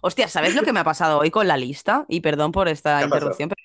Hostia, 0.00 0.28
¿sabes 0.28 0.54
lo 0.54 0.62
que 0.62 0.72
me 0.72 0.80
ha 0.80 0.84
pasado 0.84 1.18
hoy 1.18 1.30
con 1.30 1.46
la 1.46 1.58
lista? 1.58 2.06
Y 2.08 2.20
perdón 2.20 2.50
por 2.50 2.68
esta 2.68 3.02
interrupción, 3.02 3.50
pero 3.50 3.62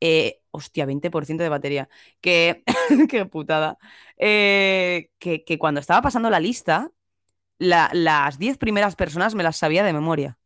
eh, 0.00 0.40
hostia, 0.50 0.84
20% 0.84 1.42
de 1.42 1.48
batería. 1.48 1.88
Que, 2.20 2.64
qué 3.10 3.24
putada. 3.24 3.78
Eh, 4.18 5.10
que, 5.18 5.42
que 5.44 5.58
cuando 5.58 5.80
estaba 5.80 6.02
pasando 6.02 6.28
la 6.28 6.40
lista, 6.40 6.90
la- 7.58 7.90
las 7.94 8.38
10 8.38 8.58
primeras 8.58 8.94
personas 8.94 9.34
me 9.34 9.42
las 9.42 9.56
sabía 9.56 9.84
de 9.84 9.94
memoria. 9.94 10.38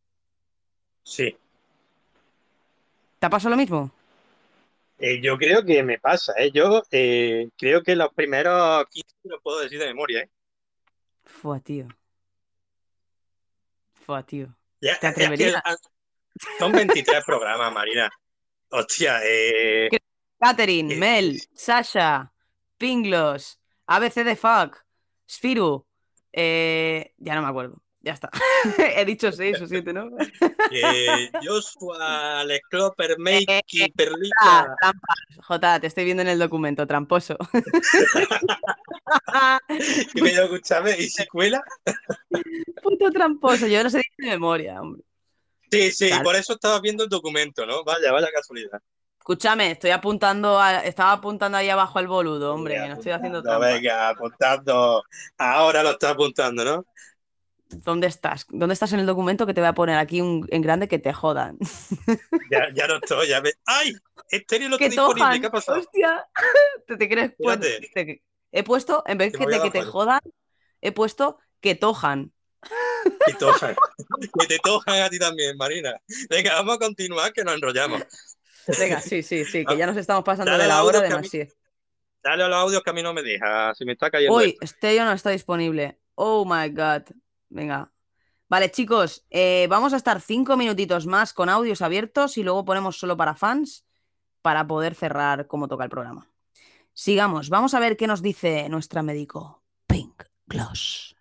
Sí. 1.03 1.35
¿Te 3.21 3.27
ha 3.27 3.29
pasado 3.29 3.51
lo 3.51 3.57
mismo? 3.57 3.91
Eh, 4.97 5.21
yo 5.21 5.37
creo 5.37 5.63
que 5.63 5.83
me 5.83 5.99
pasa, 5.99 6.33
¿eh? 6.39 6.49
Yo 6.51 6.81
eh, 6.89 7.49
creo 7.55 7.83
que 7.83 7.95
los 7.95 8.11
primeros 8.15 8.83
15 8.89 9.15
los 9.25 9.39
puedo 9.43 9.59
decir 9.59 9.77
de 9.77 9.85
memoria, 9.85 10.21
¿eh? 10.21 10.29
Fua, 11.23 11.59
tío. 11.59 11.87
Fua, 13.93 14.23
tío. 14.23 14.47
Ya, 14.81 14.97
¿Te 14.99 15.05
atreverías? 15.05 15.61
son 16.57 16.71
23 16.71 17.23
programas, 17.23 17.71
Marina. 17.71 18.09
Hostia, 18.71 19.19
eh, 19.23 19.87
Catherine, 20.39 20.95
Mel, 20.95 21.39
Sasha, 21.53 22.33
Pinglos, 22.79 23.59
ABC 23.85 24.23
de 24.23 24.35
Fuck, 24.35 24.83
Spiru. 25.29 25.85
eh, 26.33 27.13
ya 27.19 27.35
no 27.35 27.43
me 27.43 27.49
acuerdo. 27.49 27.83
Ya 28.03 28.13
está. 28.13 28.29
He 28.97 29.05
dicho 29.05 29.31
6 29.31 29.61
o 29.61 29.67
7, 29.67 29.93
¿no? 29.93 30.09
eh, 30.71 31.29
Joshua, 31.43 32.43
Make, 33.17 33.45
Ah, 33.47 33.61
Perlita. 33.95 34.75
trampas. 34.79 35.15
Jota, 35.43 35.79
te 35.79 35.87
estoy 35.87 36.05
viendo 36.05 36.21
en 36.21 36.29
el 36.29 36.39
documento, 36.39 36.85
tramposo. 36.87 37.37
Que 40.13 40.21
me 40.21 40.31
escúchame, 40.31 40.91
¿y 40.97 41.09
si 41.09 41.25
cuela? 41.27 41.61
Puto 42.81 43.11
tramposo, 43.11 43.67
yo 43.67 43.83
no 43.83 43.89
sé 43.89 44.01
de 44.17 44.27
memoria, 44.29 44.81
hombre. 44.81 45.03
Sí, 45.71 45.91
sí, 45.91 46.07
Claro. 46.09 46.23
por 46.23 46.35
eso 46.35 46.53
estaba 46.53 46.79
viendo 46.81 47.03
el 47.03 47.09
documento, 47.09 47.65
¿no? 47.65 47.83
Vaya, 47.83 48.11
vaya 48.11 48.27
casualidad. 48.33 48.79
Escúchame, 49.19 49.71
estoy 49.71 49.91
apuntando, 49.91 50.59
a- 50.59 50.83
estaba 50.83 51.13
apuntando 51.13 51.57
ahí 51.57 51.69
abajo 51.69 51.99
al 51.99 52.07
boludo, 52.07 52.53
hombre, 52.53 52.75
que 52.75 52.87
no 52.87 52.93
estoy 52.95 53.11
haciendo 53.11 53.41
trampa. 53.43 53.67
venga, 53.67 54.09
apuntando. 54.09 55.03
Ahora 55.37 55.83
lo 55.83 55.91
está 55.91 56.09
apuntando, 56.11 56.65
¿no? 56.65 56.85
¿Dónde 57.83 58.07
estás? 58.07 58.45
¿Dónde 58.49 58.73
estás 58.73 58.93
en 58.93 58.99
el 58.99 59.05
documento 59.05 59.45
que 59.45 59.53
te 59.53 59.61
voy 59.61 59.67
a 59.69 59.73
poner 59.73 59.97
aquí 59.97 60.21
un- 60.21 60.47
en 60.51 60.61
grande 60.61 60.87
que 60.87 60.99
te 60.99 61.13
jodan? 61.13 61.57
Ya, 62.51 62.67
ya 62.73 62.87
no 62.87 62.95
estoy, 62.97 63.27
ya 63.29 63.39
ve. 63.39 63.53
¡Ay! 63.65 63.93
Estéreo 64.29 64.69
no 64.69 64.75
está 64.75 64.85
¡Que 64.85 64.89
disponible! 64.89 65.39
¿qué 65.41 65.47
ha 65.47 65.51
pasado? 65.51 65.79
¡Hostia! 65.79 66.25
¿Te, 66.87 66.97
te 66.97 67.09
crees? 67.09 67.33
Pues, 67.37 67.59
te- 67.59 68.21
he 68.51 68.63
puesto, 68.63 69.03
en 69.07 69.17
vez 69.17 69.31
Que 69.31 69.45
me 69.45 69.51
de 69.53 69.55
a 69.57 69.61
que 69.63 69.71
te 69.71 69.81
jodan, 69.83 70.19
he 70.81 70.91
puesto 70.91 71.37
que 71.61 71.75
tojan. 71.75 72.33
Que 73.25 73.33
tojan. 73.33 73.75
Que 74.39 74.47
te 74.47 74.59
tojan 74.59 75.01
a 75.01 75.09
ti 75.09 75.17
también, 75.17 75.55
Marina. 75.57 75.99
Venga, 76.29 76.53
vamos 76.55 76.75
a 76.75 76.79
continuar, 76.79 77.31
que 77.33 77.43
nos 77.43 77.55
enrollamos. 77.55 78.03
Venga, 78.79 78.99
sí, 79.01 79.23
sí, 79.23 79.45
sí, 79.45 79.65
que 79.65 79.75
ya 79.77 79.87
nos 79.87 79.97
estamos 79.97 80.23
pasando 80.23 80.51
Dale 80.51 80.63
de 80.63 80.69
la 80.69 80.83
hora 80.83 81.01
mí- 81.01 81.07
demasiado. 81.09 81.51
Dale 82.23 82.43
a 82.43 82.47
los 82.47 82.57
audios 82.57 82.83
que 82.83 82.89
a 82.91 82.93
mí 82.93 83.01
no 83.01 83.13
me 83.13 83.23
deja. 83.23 83.73
Si 83.73 83.83
me 83.85 83.93
está 83.93 84.11
cayendo. 84.11 84.35
Uy. 84.35 84.55
Stereo 84.63 85.05
no 85.05 85.11
está 85.13 85.31
disponible. 85.31 85.97
Oh 86.13 86.45
my 86.45 86.69
God. 86.69 87.03
Venga. 87.51 87.91
Vale, 88.49 88.71
chicos, 88.71 89.25
eh, 89.29 89.67
vamos 89.69 89.93
a 89.93 89.97
estar 89.97 90.19
cinco 90.19 90.57
minutitos 90.57 91.05
más 91.05 91.33
con 91.33 91.47
audios 91.47 91.81
abiertos 91.81 92.37
y 92.37 92.43
luego 92.43 92.65
ponemos 92.65 92.97
solo 92.97 93.15
para 93.15 93.35
fans 93.35 93.85
para 94.41 94.65
poder 94.65 94.95
cerrar 94.95 95.47
como 95.47 95.67
toca 95.67 95.83
el 95.83 95.89
programa. 95.89 96.27
Sigamos, 96.93 97.49
vamos 97.49 97.73
a 97.73 97.79
ver 97.79 97.95
qué 97.95 98.07
nos 98.07 98.21
dice 98.21 98.67
nuestra 98.67 99.03
médico. 99.03 99.61
Pink 99.87 100.23
Gloss. 100.47 101.15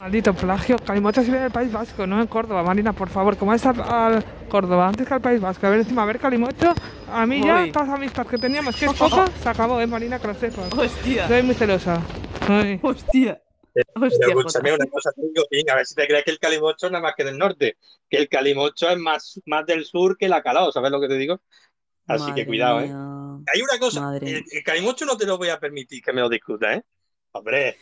Maldito 0.00 0.34
plagio. 0.34 0.76
Calimocho 0.78 1.20
se 1.22 1.26
vive 1.26 1.38
en 1.38 1.44
el 1.44 1.50
País 1.50 1.72
Vasco, 1.72 2.06
no 2.06 2.20
en 2.20 2.26
Córdoba. 2.26 2.62
Marina, 2.62 2.92
por 2.92 3.08
favor, 3.08 3.36
¿cómo 3.36 3.54
es 3.54 3.64
a, 3.64 3.70
a 3.70 4.22
Córdoba 4.48 4.88
antes 4.88 5.06
que 5.06 5.14
al 5.14 5.20
País 5.20 5.40
Vasco? 5.40 5.66
A 5.66 5.70
ver, 5.70 5.80
encima, 5.80 6.02
a 6.02 6.06
ver, 6.06 6.18
Calimocho. 6.18 6.74
A 7.12 7.26
mí 7.26 7.42
ya, 7.42 7.72
todas 7.72 7.88
las 7.88 7.96
amistades 7.96 8.30
que 8.30 8.38
teníamos, 8.38 8.76
que 8.76 8.86
es 8.86 8.94
poca, 8.94 9.26
se 9.42 9.48
acabó, 9.48 9.80
¿eh, 9.80 9.86
Marina? 9.86 10.18
Que 10.18 10.26
lo 10.26 10.34
sepas. 10.34 10.72
Hostia. 10.72 11.28
Soy 11.28 11.42
muy 11.42 11.54
celosa. 11.54 12.00
Ay. 12.48 12.80
Hostia. 12.82 13.40
Pero 13.74 13.88
Hostia, 13.96 14.26
escúchame 14.28 14.72
una 14.72 14.86
cosa, 14.86 15.10
digo, 15.16 15.72
a 15.72 15.74
ver 15.74 15.84
si 15.84 15.94
te 15.96 16.06
crees 16.06 16.24
que 16.24 16.30
el 16.30 16.38
calimocho 16.38 16.86
es 16.86 16.92
nada 16.92 17.02
más 17.02 17.14
que 17.16 17.24
del 17.24 17.36
norte. 17.36 17.76
Que 18.08 18.18
el 18.18 18.28
calimocho 18.28 18.88
es 18.88 18.98
más, 18.98 19.40
más 19.46 19.66
del 19.66 19.84
sur 19.84 20.16
que 20.16 20.28
la 20.28 20.42
calao, 20.42 20.70
¿sabes 20.70 20.92
lo 20.92 21.00
que 21.00 21.08
te 21.08 21.16
digo? 21.16 21.40
Así 22.06 22.22
Madre 22.22 22.34
que 22.34 22.46
cuidado, 22.46 22.80
¿eh? 22.80 22.86
mía. 22.86 23.44
Hay 23.52 23.62
una 23.62 23.78
cosa, 23.80 24.16
el, 24.16 24.44
el 24.48 24.62
calimocho 24.64 25.04
no 25.04 25.16
te 25.16 25.26
lo 25.26 25.38
voy 25.38 25.48
a 25.48 25.58
permitir 25.58 26.02
que 26.02 26.12
me 26.12 26.20
lo 26.20 26.28
discutas, 26.28 26.76
¿eh? 26.76 26.82
Hombre, 27.32 27.76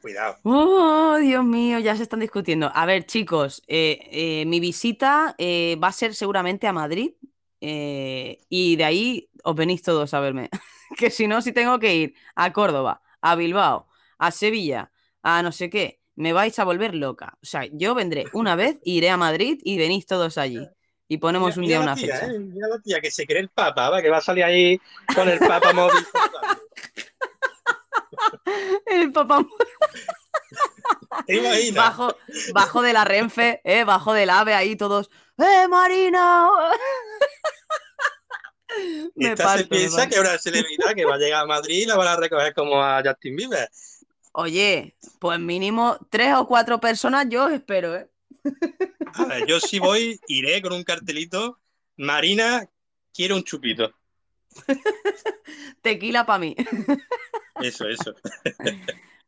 cuidado. 0.00 0.36
Oh, 0.44 1.18
Dios 1.20 1.44
mío, 1.44 1.78
ya 1.80 1.96
se 1.96 2.04
están 2.04 2.20
discutiendo. 2.20 2.70
A 2.74 2.86
ver, 2.86 3.04
chicos, 3.04 3.62
eh, 3.66 3.98
eh, 4.10 4.44
mi 4.46 4.58
visita 4.58 5.34
eh, 5.36 5.76
va 5.82 5.88
a 5.88 5.92
ser 5.92 6.14
seguramente 6.14 6.66
a 6.66 6.72
Madrid 6.72 7.12
y 7.60 8.76
de 8.76 8.84
ahí 8.84 9.28
os 9.42 9.54
venís 9.54 9.82
todos 9.82 10.14
a 10.14 10.20
verme. 10.20 10.48
Que 10.96 11.10
si 11.10 11.26
no, 11.26 11.42
si 11.42 11.50
tengo 11.50 11.80
que 11.80 11.94
ir 11.96 12.14
a 12.36 12.52
Córdoba, 12.52 13.02
a 13.20 13.34
Bilbao, 13.34 13.88
a 14.18 14.30
Sevilla, 14.30 14.92
a 15.26 15.42
no 15.42 15.50
sé 15.50 15.68
qué, 15.68 15.98
me 16.14 16.32
vais 16.32 16.56
a 16.60 16.64
volver 16.64 16.94
loca. 16.94 17.36
O 17.42 17.46
sea, 17.46 17.64
yo 17.72 17.96
vendré 17.96 18.26
una 18.32 18.54
vez, 18.54 18.78
iré 18.84 19.10
a 19.10 19.16
Madrid 19.16 19.58
y 19.64 19.76
venís 19.76 20.06
todos 20.06 20.38
allí. 20.38 20.60
Y 21.08 21.18
ponemos 21.18 21.56
un 21.56 21.66
día 21.66 21.80
una 21.80 21.96
tía, 21.96 22.14
fecha. 22.14 22.32
¿eh? 22.32 22.38
Mira 22.38 22.68
la 22.68 22.78
tía 22.78 23.00
que 23.00 23.10
se 23.10 23.26
cree 23.26 23.40
el 23.40 23.48
papa, 23.48 23.90
¿va? 23.90 24.00
que 24.00 24.08
va 24.08 24.18
a 24.18 24.20
salir 24.20 24.44
ahí 24.44 24.80
con 25.14 25.28
el 25.28 25.40
papa 25.40 25.72
móvil. 25.72 25.98
El 28.86 29.12
¿Te 31.26 31.36
imaginas? 31.36 31.74
bajo, 31.74 32.16
bajo 32.54 32.82
de 32.82 32.92
la 32.92 33.04
Renfe, 33.04 33.60
eh, 33.64 33.82
bajo 33.84 34.12
del 34.12 34.30
AVE 34.30 34.54
ahí 34.54 34.76
todos. 34.76 35.10
¡Eh, 35.38 35.66
Marina! 35.68 36.48
Me 39.14 39.32
Esta 39.32 39.44
parto, 39.44 39.62
se 39.62 39.68
piensa 39.68 40.08
que 40.08 40.14
es 40.14 40.20
una 40.20 40.38
celebridad 40.38 40.94
que 40.94 41.04
va 41.04 41.16
a 41.16 41.18
llegar 41.18 41.42
a 41.42 41.46
Madrid 41.46 41.82
y 41.82 41.86
la 41.86 41.96
van 41.96 42.08
a 42.08 42.16
recoger 42.16 42.54
como 42.54 42.82
a 42.82 43.02
Justin 43.04 43.36
Bieber. 43.36 43.68
Oye, 44.38 44.94
pues 45.18 45.40
mínimo 45.40 45.96
tres 46.10 46.34
o 46.34 46.46
cuatro 46.46 46.78
personas 46.78 47.26
yo 47.30 47.48
espero, 47.48 47.96
¿eh? 47.96 48.10
A 49.14 49.24
ver, 49.24 49.46
yo 49.46 49.58
si 49.60 49.78
voy, 49.78 50.20
iré 50.28 50.60
con 50.60 50.74
un 50.74 50.84
cartelito. 50.84 51.58
Marina 51.96 52.68
quiere 53.14 53.32
un 53.32 53.42
chupito. 53.44 53.94
Tequila 55.82 56.26
para 56.26 56.38
mí. 56.38 56.54
Eso, 57.62 57.88
eso. 57.88 58.14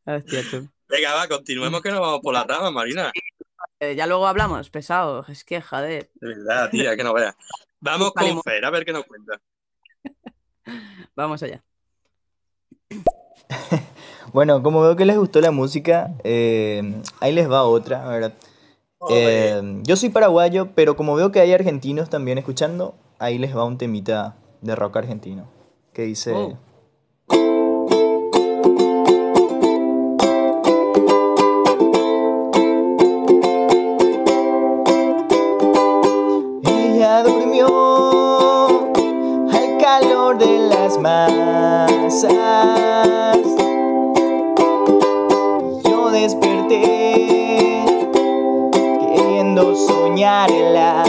Hostia, 0.05 0.43
tú. 0.51 0.69
Venga, 0.87 1.15
va, 1.15 1.27
continuemos 1.27 1.81
que 1.81 1.91
nos 1.91 2.01
vamos 2.01 2.21
por 2.21 2.35
las 2.35 2.47
ramas, 2.47 2.71
Marina. 2.71 3.11
Eh, 3.81 3.95
ya 3.97 4.07
luego 4.07 4.27
hablamos, 4.27 4.69
pesado. 4.69 5.25
Es 5.27 5.43
que, 5.43 5.63
joder. 5.63 6.11
De 6.17 6.29
verdad, 6.29 6.69
tía, 6.69 6.95
que 6.95 7.05
no 7.05 7.15
veas. 7.15 7.35
Vamos 7.81 8.13
con. 8.13 8.43
Fer, 8.43 8.63
a 8.63 8.69
ver 8.69 8.85
qué 8.85 8.93
nos 8.93 9.07
cuenta. 9.07 9.41
Vamos 11.17 11.43
allá. 11.43 11.65
Bueno, 14.33 14.63
como 14.63 14.83
veo 14.83 14.95
que 14.97 15.07
les 15.07 15.17
gustó 15.17 15.41
la 15.41 15.51
música, 15.51 16.13
eh, 16.23 17.03
ahí 17.21 17.33
les 17.33 17.51
va 17.51 17.65
otra, 17.65 18.07
¿verdad? 18.07 18.35
Eh, 19.11 19.81
yo 19.85 19.97
soy 19.97 20.11
paraguayo, 20.11 20.69
pero 20.75 20.97
como 20.97 21.15
veo 21.15 21.33
que 21.33 21.41
hay 21.41 21.53
argentinos 21.53 22.11
también 22.11 22.37
escuchando, 22.37 22.95
ahí 23.19 23.39
les 23.39 23.57
va 23.57 23.65
un 23.65 23.79
temita 23.79 24.37
de 24.61 24.75
rock 24.75 24.99
argentino 24.99 25.47
que 25.93 26.03
dice... 26.03 26.33
Oh. 26.33 26.57
Ella 36.65 37.23
durmió 37.23 37.67
al 39.51 39.79
calor 39.81 40.39
de 40.39 40.59
las 40.69 40.99
masas. 40.99 41.89
Queriendo 49.59 49.75
soñarla. 49.75 51.03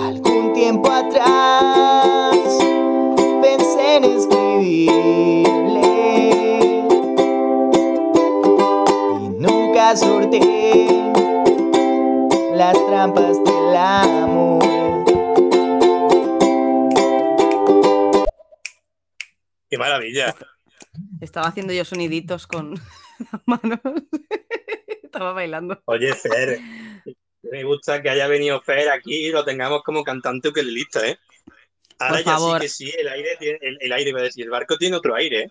Algún 0.00 0.52
tiempo 0.52 0.90
atrás 0.90 2.36
pensé 3.42 3.96
en 3.96 4.04
escribirle 4.04 5.80
y 9.22 9.28
nunca 9.38 9.96
sorteé 9.96 10.88
las 12.54 12.74
trampas 12.86 13.42
del 13.44 13.76
amor. 13.76 14.64
Qué 19.68 19.78
maravilla. 19.78 20.34
Estaba 21.20 21.48
haciendo 21.48 21.72
yo 21.72 21.84
soniditos 21.84 22.46
con 22.46 22.74
las 23.32 23.42
manos. 23.46 23.80
Estaba 25.14 25.32
bailando. 25.32 25.80
Oye, 25.86 26.12
Fer, 26.14 26.58
me 27.42 27.62
gusta 27.62 28.02
que 28.02 28.10
haya 28.10 28.26
venido 28.26 28.60
Fer 28.60 28.88
aquí 28.88 29.26
y 29.26 29.30
lo 29.30 29.44
tengamos 29.44 29.82
como 29.84 30.02
cantante 30.02 30.48
ukelelista, 30.48 31.06
¿eh? 31.06 31.18
Ahora 32.00 32.16
Por 32.16 32.24
ya 32.24 32.32
favor. 32.32 32.60
sí 32.60 32.62
que 32.62 32.68
sí, 32.68 32.92
el 32.98 33.08
aire, 33.08 33.36
tiene, 33.38 33.58
el, 33.62 33.78
el 33.80 33.92
aire, 33.92 34.12
decir, 34.12 34.44
el 34.44 34.50
barco 34.50 34.76
tiene 34.76 34.96
otro 34.96 35.14
aire, 35.14 35.42
¿eh? 35.44 35.50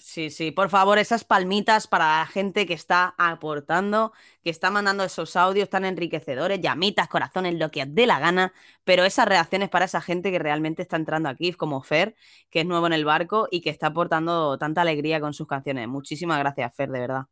Sí, 0.00 0.30
sí, 0.30 0.52
por 0.52 0.68
favor, 0.68 0.98
esas 0.98 1.24
palmitas 1.24 1.88
para 1.88 2.20
la 2.20 2.26
gente 2.26 2.66
que 2.66 2.74
está 2.74 3.14
aportando, 3.18 4.12
que 4.44 4.50
está 4.50 4.70
mandando 4.70 5.02
esos 5.02 5.34
audios 5.34 5.68
tan 5.70 5.84
enriquecedores, 5.84 6.60
llamitas, 6.60 7.08
corazones, 7.08 7.54
lo 7.58 7.72
que 7.72 7.82
os 7.82 7.92
dé 7.92 8.06
la 8.06 8.20
gana, 8.20 8.52
pero 8.84 9.04
esas 9.04 9.26
reacciones 9.26 9.70
para 9.70 9.86
esa 9.86 10.00
gente 10.00 10.30
que 10.30 10.38
realmente 10.38 10.82
está 10.82 10.96
entrando 10.96 11.28
aquí, 11.28 11.52
como 11.52 11.82
Fer, 11.82 12.14
que 12.48 12.60
es 12.60 12.66
nuevo 12.66 12.86
en 12.86 12.92
el 12.92 13.04
barco 13.04 13.48
y 13.50 13.60
que 13.60 13.70
está 13.70 13.88
aportando 13.88 14.56
tanta 14.56 14.82
alegría 14.82 15.18
con 15.20 15.34
sus 15.34 15.48
canciones. 15.48 15.88
Muchísimas 15.88 16.38
gracias, 16.38 16.76
Fer, 16.76 16.90
de 16.90 17.00
verdad. 17.00 17.22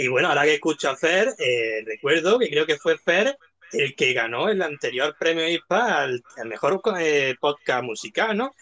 Y 0.00 0.06
bueno, 0.06 0.28
ahora 0.28 0.44
que 0.44 0.54
escucho 0.54 0.88
a 0.90 0.96
Fer, 0.96 1.34
eh, 1.40 1.82
recuerdo 1.84 2.38
que 2.38 2.48
creo 2.48 2.64
que 2.66 2.76
fue 2.78 2.96
Fer 2.98 3.36
el 3.72 3.96
que 3.96 4.12
ganó 4.12 4.48
el 4.48 4.62
anterior 4.62 5.16
premio 5.18 5.48
ISPA 5.48 6.02
al, 6.02 6.22
al 6.36 6.46
mejor 6.48 6.80
eh, 7.00 7.34
podcast 7.40 7.82
musical, 7.82 8.36
¿no? 8.36 8.54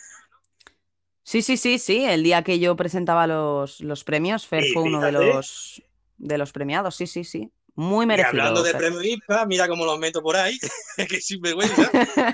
Sí, 1.23 1.43
sí, 1.43 1.59
sí, 1.59 1.79
sí, 1.79 2.05
el 2.07 2.23
día 2.23 2.43
que 2.43 2.59
yo 2.59 2.75
presentaba 2.75 3.27
los, 3.27 3.81
los 3.83 4.03
premios, 4.03 4.47
Fer 4.47 4.65
Y 4.65 4.73
fue 4.73 4.83
uno 4.83 5.03
de 5.03 5.13
los, 5.13 5.83
de 6.17 6.39
los 6.39 6.53
premiados, 6.53 6.97
sí, 6.97 7.07
sí, 7.07 7.23
sí. 7.23 7.53
Muy 7.75 8.05
Y 8.05 8.07
merecido. 8.07 8.31
hablando 8.31 8.63
de 8.63 8.71
Fer. 8.71 8.81
premio 8.81 9.03
ISPA, 9.03 9.45
mira 9.45 9.69
cómo 9.69 9.85
los 9.85 9.99
meto 9.99 10.23
por 10.23 10.37
ahí, 10.37 10.59
que 10.97 11.21
sinvergüenza. 11.21 11.91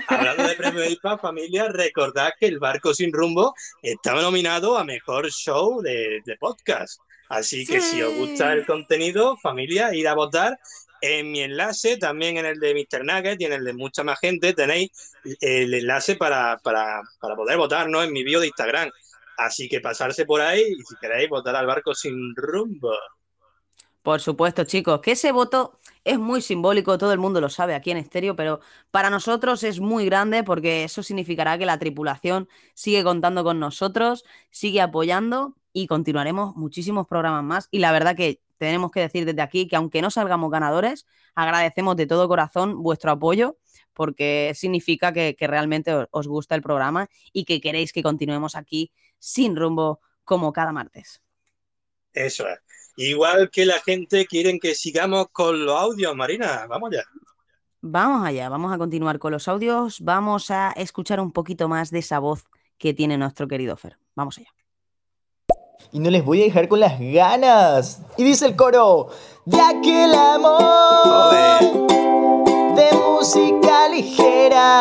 hablando 0.07 0.47
de 0.47 0.55
premio 0.55 0.85
ISPA, 0.89 1.17
familia, 1.17 1.67
recordad 1.67 2.31
que 2.39 2.45
El 2.45 2.59
Barco 2.59 2.93
Sin 2.93 3.11
Rumbo 3.11 3.53
estaba 3.81 4.21
nominado 4.21 4.77
a 4.77 4.85
Mejor 4.85 5.29
Show 5.29 5.81
de, 5.81 6.21
de 6.25 6.37
Podcast. 6.37 7.01
Así 7.33 7.65
que 7.65 7.81
si 7.81 7.99
os 8.03 8.13
gusta 8.15 8.53
el 8.53 8.63
contenido, 8.63 9.35
familia, 9.37 9.91
ir 9.95 10.07
a 10.07 10.13
votar. 10.13 10.59
En 11.01 11.31
mi 11.31 11.41
enlace, 11.41 11.97
también 11.97 12.37
en 12.37 12.45
el 12.45 12.59
de 12.59 12.75
Mr. 12.75 13.03
Nugget 13.03 13.41
y 13.41 13.45
en 13.45 13.53
el 13.53 13.63
de 13.65 13.73
mucha 13.73 14.03
más 14.03 14.19
gente, 14.19 14.53
tenéis 14.53 14.91
el 15.41 15.73
enlace 15.73 16.15
para, 16.15 16.59
para, 16.63 17.01
para 17.19 17.35
poder 17.35 17.57
votar, 17.57 17.89
¿no? 17.89 18.03
En 18.03 18.13
mi 18.13 18.23
bio 18.23 18.39
de 18.39 18.47
Instagram. 18.47 18.91
Así 19.35 19.67
que 19.67 19.81
pasarse 19.81 20.25
por 20.25 20.41
ahí 20.41 20.61
y 20.61 20.83
si 20.83 20.95
queréis 21.01 21.27
votar 21.27 21.55
al 21.55 21.65
Barco 21.65 21.95
Sin 21.95 22.35
Rumbo. 22.35 22.93
Por 24.03 24.21
supuesto, 24.21 24.63
chicos, 24.65 25.01
que 25.01 25.13
ese 25.13 25.31
voto 25.31 25.79
es 26.03 26.19
muy 26.19 26.39
simbólico, 26.39 26.99
todo 26.99 27.13
el 27.13 27.19
mundo 27.19 27.41
lo 27.41 27.49
sabe 27.49 27.73
aquí 27.73 27.89
en 27.89 27.97
estéreo, 27.97 28.35
pero 28.35 28.59
para 28.91 29.09
nosotros 29.09 29.63
es 29.63 29.79
muy 29.79 30.05
grande 30.05 30.43
porque 30.43 30.83
eso 30.83 31.01
significará 31.01 31.57
que 31.57 31.65
la 31.65 31.79
tripulación 31.79 32.47
sigue 32.75 33.03
contando 33.03 33.43
con 33.43 33.59
nosotros, 33.59 34.23
sigue 34.51 34.81
apoyando 34.81 35.55
y 35.73 35.87
continuaremos 35.87 36.55
muchísimos 36.55 37.07
programas 37.07 37.43
más. 37.43 37.67
Y 37.71 37.79
la 37.79 37.91
verdad 37.91 38.15
que 38.15 38.41
tenemos 38.57 38.91
que 38.91 39.01
decir 39.01 39.25
desde 39.25 39.41
aquí 39.41 39.67
que 39.67 39.75
aunque 39.75 40.01
no 40.01 40.11
salgamos 40.11 40.51
ganadores, 40.51 41.05
agradecemos 41.35 41.95
de 41.97 42.07
todo 42.07 42.27
corazón 42.27 42.81
vuestro 42.83 43.11
apoyo 43.11 43.57
porque 43.93 44.53
significa 44.55 45.11
que, 45.13 45.35
que 45.35 45.47
realmente 45.47 45.93
os- 45.93 46.07
os 46.11 46.27
gusta 46.27 46.55
el 46.55 46.61
programa 46.61 47.09
y 47.33 47.45
que 47.45 47.59
queréis 47.61 47.91
que 47.93 48.03
continuemos 48.03 48.55
aquí 48.55 48.91
sin 49.19 49.55
rumbo 49.55 49.99
como 50.23 50.53
cada 50.53 50.71
martes. 50.71 51.21
Eso 52.13 52.47
es. 52.47 52.59
Igual 52.95 53.49
que 53.49 53.65
la 53.65 53.79
gente 53.81 54.25
quieren 54.27 54.59
que 54.59 54.75
sigamos 54.75 55.27
con 55.31 55.65
los 55.65 55.75
audios, 55.79 56.15
Marina. 56.15 56.65
Vamos 56.67 56.91
ya. 56.91 57.03
Vamos 57.81 58.25
allá, 58.25 58.49
vamos 58.49 58.71
a 58.73 58.77
continuar 58.77 59.19
con 59.19 59.31
los 59.33 59.47
audios, 59.47 59.99
vamos 60.01 60.49
a 60.51 60.71
escuchar 60.71 61.19
un 61.19 61.31
poquito 61.33 61.67
más 61.67 61.91
de 61.91 61.99
esa 61.99 62.19
voz 62.19 62.45
que 62.77 62.93
tiene 62.93 63.17
nuestro 63.17 63.47
querido 63.47 63.75
Fer. 63.75 63.97
Vamos 64.15 64.37
allá. 64.37 64.49
Y 65.91 65.99
no 65.99 66.09
les 66.09 66.23
voy 66.23 66.41
a 66.41 66.45
dejar 66.45 66.67
con 66.67 66.79
las 66.79 66.99
ganas. 66.99 67.99
Y 68.17 68.23
dice 68.23 68.45
el 68.45 68.55
coro, 68.55 69.09
de 69.45 69.59
aquel 69.59 70.13
amor 70.15 71.33
de 72.75 72.89
música 72.97 73.89
ligera. 73.89 74.79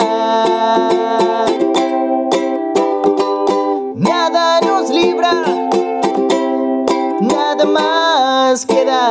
Nada 3.97 4.61
nos 4.61 4.91
libra, 4.91 5.33
nada 7.21 7.65
más 7.65 8.65
queda. 8.67 9.02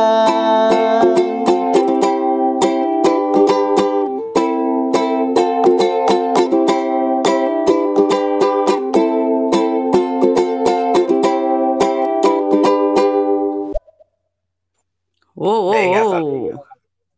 Oh, 15.44 15.48
oh, 15.72 15.72
Venga, 15.72 16.04
oh. 16.04 16.06
familia. 16.06 16.62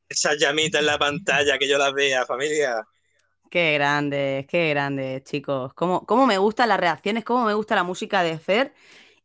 Esas 0.08 0.38
llamitas 0.38 0.80
en 0.80 0.86
la 0.88 0.98
pantalla, 0.98 1.58
que 1.58 1.68
yo 1.68 1.78
las 1.78 1.92
vea, 1.94 2.26
familia. 2.26 2.86
Qué 3.50 3.74
grande, 3.74 4.46
qué 4.50 4.70
grande, 4.70 5.22
chicos. 5.24 5.72
Cómo, 5.74 6.04
cómo 6.06 6.26
me 6.26 6.38
gustan 6.38 6.68
las 6.68 6.80
reacciones, 6.80 7.24
cómo 7.24 7.44
me 7.44 7.54
gusta 7.54 7.76
la 7.76 7.84
música 7.84 8.22
de 8.24 8.38
Fer 8.38 8.74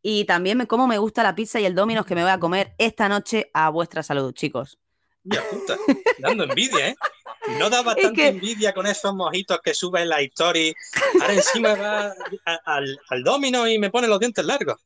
y 0.01 0.26
también 0.26 0.57
me- 0.57 0.67
cómo 0.67 0.88
me 0.88 0.97
gusta 0.99 1.23
la 1.23 1.35
pizza 1.35 1.59
y 1.59 1.65
el 1.65 1.76
Domino's 1.76 2.05
que 2.05 2.15
me 2.15 2.23
voy 2.23 2.31
a 2.31 2.39
comer 2.39 2.76
esta 2.80 3.09
noche 3.09 3.49
a 3.53 3.69
vuestra 3.69 4.03
salud, 4.03 4.34
chicos. 4.34 4.80
Ya 5.24 5.44
puta, 5.50 5.78
dando 6.20 6.46
envidia, 6.46 6.90
¿eh? 6.90 6.96
No 7.60 7.70
da 7.70 7.82
bastante 7.82 8.28
envidia 8.30 8.74
con 8.74 8.88
esos 8.88 9.14
mojitos 9.14 9.60
que 9.62 9.74
subes 9.74 10.04
en 10.04 10.10
la 10.10 10.22
story. 10.22 10.74
Ahora 11.22 11.34
encima 11.34 11.76
va 11.76 12.14
a- 12.46 12.60
al, 12.66 13.00
al 13.10 13.24
domino 13.24 13.68
y 13.68 13.78
me 13.80 13.90
pone 13.90 14.08
los 14.08 14.20
dientes 14.20 14.46
largos. 14.46 14.78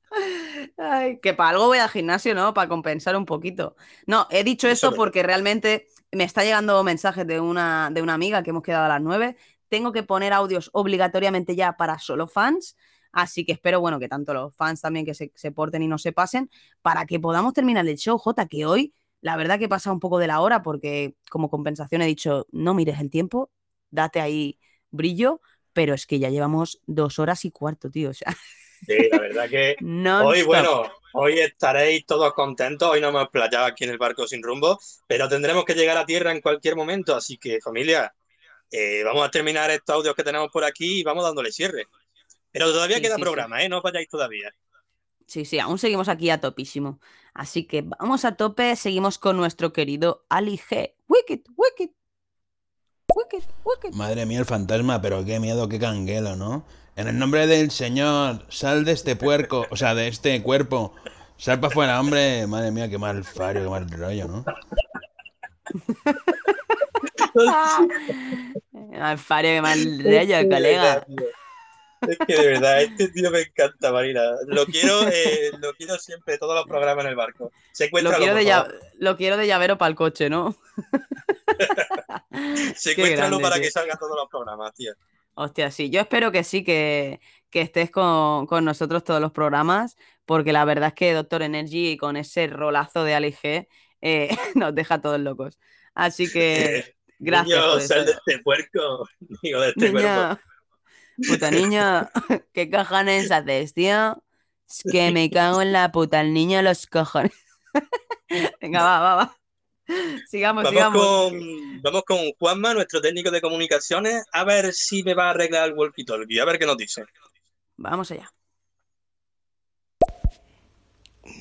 Ay, 0.78 1.20
que 1.22 1.34
para 1.34 1.52
algo 1.52 1.68
voy 1.68 1.78
al 1.78 1.90
gimnasio, 1.90 2.34
¿no? 2.36 2.54
Para 2.54 2.68
compensar 2.68 3.16
un 3.16 3.26
poquito. 3.26 3.76
No, 4.08 4.28
he 4.32 4.44
dicho 4.44 4.68
Eso 4.68 4.88
eso 4.88 4.96
porque 4.96 5.24
realmente 5.24 5.88
me 6.12 6.24
está 6.24 6.44
llegando 6.44 6.84
mensajes 6.84 7.26
de 7.28 7.40
una, 7.40 7.90
de 7.92 8.02
una 8.02 8.14
amiga 8.16 8.44
que 8.44 8.50
hemos 8.50 8.64
quedado 8.64 8.86
a 8.86 8.90
las 8.90 9.02
9. 9.02 9.38
Tengo 9.70 9.92
que 9.92 10.04
poner 10.04 10.34
audios 10.34 10.70
obligatoriamente 10.74 11.56
ya 11.56 11.74
para 11.78 12.00
solo 12.00 12.28
fans. 12.28 12.76
Así 13.12 13.46
que 13.46 13.52
espero, 13.52 13.80
bueno, 13.80 14.00
que 14.00 14.08
tanto 14.10 14.34
los 14.34 14.56
fans 14.56 14.82
también 14.82 15.06
que 15.06 15.14
se, 15.14 15.32
se 15.36 15.52
porten 15.52 15.84
y 15.84 15.88
no 15.88 16.00
se 16.00 16.12
pasen, 16.12 16.50
para 16.82 17.06
que 17.06 17.20
podamos 17.20 17.54
terminar 17.54 17.88
el 17.88 17.96
show, 17.98 18.18
Jota, 18.18 18.48
que 18.48 18.66
hoy 18.66 18.94
la 19.24 19.38
verdad 19.38 19.60
que 19.60 19.70
pasa 19.70 19.92
un 19.94 20.02
poco 20.02 20.20
de 20.20 20.28
la 20.28 20.42
hora 20.42 20.64
porque 20.64 21.18
como 21.32 21.50
compensación 21.52 22.04
he 22.04 22.08
dicho, 22.08 22.48
no 22.54 22.76
mires 22.76 23.02
el 23.02 23.12
tiempo, 23.12 23.52
date 23.92 24.22
ahí 24.22 24.60
brillo, 24.92 25.42
pero 25.74 25.96
es 25.96 26.08
que 26.08 26.20
ya 26.20 26.30
llevamos 26.32 26.82
dos 26.88 27.20
horas 27.20 27.46
y 27.46 27.52
cuarto, 27.52 27.92
tío. 27.92 28.12
O 28.12 28.16
sea, 28.16 28.36
Sí, 28.86 29.08
la 29.10 29.20
verdad 29.20 29.50
que 29.50 29.78
hoy, 30.18 30.44
bueno, 30.44 30.84
hoy 31.14 31.40
estaréis 31.40 32.06
todos 32.06 32.34
contentos. 32.34 32.90
Hoy 32.90 33.00
no 33.02 33.10
hemos 33.10 33.30
playado 33.30 33.66
aquí 33.66 33.86
en 33.86 33.92
el 33.92 33.98
barco 33.98 34.28
sin 34.28 34.44
rumbo, 34.44 34.80
pero 35.08 35.30
tendremos 35.30 35.64
que 35.66 35.74
llegar 35.74 35.98
a 35.98 36.06
tierra 36.06 36.32
en 36.32 36.42
cualquier 36.42 36.76
momento. 36.76 37.16
Así 37.16 37.38
que, 37.38 37.62
familia, 37.62 38.14
eh, 38.72 39.04
vamos 39.04 39.26
a 39.28 39.32
terminar 39.32 39.72
estos 39.72 39.96
audios 39.98 40.16
que 40.16 40.24
tenemos 40.24 40.50
por 40.52 40.64
aquí 40.66 41.02
y 41.02 41.04
vamos 41.04 41.24
dándole 41.26 41.52
cierre. 41.52 41.86
Pero 42.52 42.72
todavía 42.72 43.00
Sí, 43.00 43.02
queda 43.02 43.18
sí, 43.18 43.26
sí. 43.26 43.36
programa, 43.36 43.64
¿eh? 43.64 43.70
No 43.70 43.78
os 43.80 43.84
vayáis 43.84 44.10
todavía. 44.10 44.54
Sí, 45.34 45.46
sí, 45.46 45.58
aún 45.58 45.80
seguimos 45.80 46.10
aquí 46.10 46.30
a 46.30 46.40
topísimo. 46.40 47.00
Así 47.34 47.64
que 47.66 47.82
vamos 47.82 48.24
a 48.24 48.36
tope, 48.36 48.76
seguimos 48.76 49.18
con 49.18 49.36
nuestro 49.36 49.74
querido 49.74 50.28
Ali 50.30 50.60
G. 50.60 50.94
Wicked, 51.08 51.40
wicked. 51.58 51.90
Wicked, 53.16 53.44
wicked. 53.66 53.96
Madre 53.96 54.28
mía, 54.28 54.38
el 54.38 54.46
fantasma, 54.46 55.02
pero 55.02 55.26
qué 55.26 55.40
miedo, 55.40 55.68
qué 55.68 55.80
canguelo, 55.80 56.36
¿no? 56.36 56.68
En 56.96 57.08
el 57.08 57.18
nombre 57.18 57.48
del 57.48 57.72
Señor, 57.72 58.46
sal 58.50 58.86
de 58.86 58.92
este 58.92 59.16
puerco, 59.16 59.66
o 59.72 59.76
sea, 59.76 59.96
de 59.96 60.08
este 60.08 60.44
cuerpo. 60.44 60.94
Sal 61.38 61.60
para 61.60 61.72
afuera, 61.72 62.00
hombre. 62.00 62.46
Madre 62.46 62.70
mía, 62.70 62.88
qué 62.88 63.00
mal 63.00 63.24
fario, 63.24 63.64
qué 63.64 63.70
mal 63.70 63.90
rollo, 63.90 64.28
¿no? 64.28 64.46
Alfario, 69.02 69.50
qué 69.50 69.62
mal 69.64 70.04
rollo, 70.04 70.50
colega. 70.52 71.04
Es 72.08 72.18
que 72.28 72.36
de 72.36 72.48
verdad, 72.48 72.82
este 72.82 73.10
tío 73.10 73.32
me 73.32 73.42
encanta, 73.42 73.92
Marina. 73.92 74.22
Lo 74.48 74.66
quiero, 74.66 75.08
eh, 75.08 75.52
lo 75.60 75.74
quiero 75.74 75.98
siempre, 75.98 76.38
todos 76.38 76.56
los 76.56 76.66
programas 76.66 77.06
en 77.06 77.12
el 77.12 77.16
barco. 77.16 77.52
Lo 78.02 78.12
quiero, 78.14 78.36
de 78.36 78.80
lo 79.00 79.18
quiero 79.18 79.38
de 79.38 79.48
llavero 79.48 79.78
para 79.78 79.90
el 79.90 79.96
coche, 79.96 80.30
¿no? 80.30 80.56
Secuéstralo 82.76 83.38
grande, 83.38 83.44
para 83.44 83.56
tío. 83.56 83.64
que 83.64 83.72
salgan 83.72 83.98
todos 83.98 84.16
los 84.18 84.30
programas, 84.30 84.74
tío. 84.74 84.94
Hostia, 85.36 85.72
sí. 85.72 85.90
Yo 85.90 86.02
espero 86.02 86.32
que 86.32 86.44
sí, 86.44 86.64
que, 86.64 87.20
que 87.50 87.62
estés 87.62 87.90
con, 87.90 88.46
con 88.46 88.66
nosotros 88.66 89.04
todos 89.04 89.22
los 89.22 89.32
programas, 89.32 89.96
porque 90.26 90.54
la 90.54 90.66
verdad 90.66 90.90
es 90.90 90.94
que 90.94 91.14
Doctor 91.14 91.42
Energy 91.42 91.98
con 91.98 92.18
ese 92.18 92.48
rolazo 92.48 93.04
de 93.04 93.16
Ali 93.16 93.34
G 93.34 93.68
eh, 94.02 94.30
nos 94.56 94.76
deja 94.76 95.02
todos 95.02 95.20
locos. 95.20 95.60
Así 95.96 96.32
que 96.32 96.96
gracias 97.20 97.60
Niño, 97.60 97.72
por 97.72 97.82
sal 97.82 98.06
de 98.06 98.12
este 98.12 98.40
puerco. 98.40 99.08
Digo, 99.42 99.62
de 99.62 99.70
este 99.70 99.92
cuerpo. 99.92 100.40
Puta 101.28 101.52
niño, 101.52 102.10
¿qué 102.54 102.70
cojones 102.70 103.32
haces, 103.32 103.74
tío? 103.74 104.24
Es 104.68 104.84
que 104.92 105.12
me 105.12 105.30
cago 105.30 105.62
en 105.62 105.72
la 105.72 105.92
puta, 105.92 106.22
el 106.22 106.34
niño 106.34 106.62
los 106.62 106.88
cojones. 106.88 107.32
Venga, 108.62 108.84
va, 108.84 109.00
va, 109.00 109.16
va. 109.16 109.38
Sigamos, 110.28 110.64
Vamos 110.64 110.76
sigamos. 110.76 111.02
con, 111.02 111.82
vamos 111.82 112.04
con 112.04 112.18
Juanma, 112.40 112.74
nuestro 112.74 113.02
técnico 113.02 113.30
de 113.32 113.42
comunicaciones, 113.42 114.24
a 114.32 114.44
ver 114.44 114.74
si 114.74 115.04
me 115.04 115.14
va 115.14 115.28
a 115.28 115.30
arreglar 115.32 115.70
el 115.70 115.76
walkie-talkie, 115.76 116.42
a 116.42 116.46
ver 116.46 116.58
qué 116.58 116.66
nos 116.66 116.78
dice. 116.78 117.04
Vamos 117.78 118.10
allá. 118.12 118.32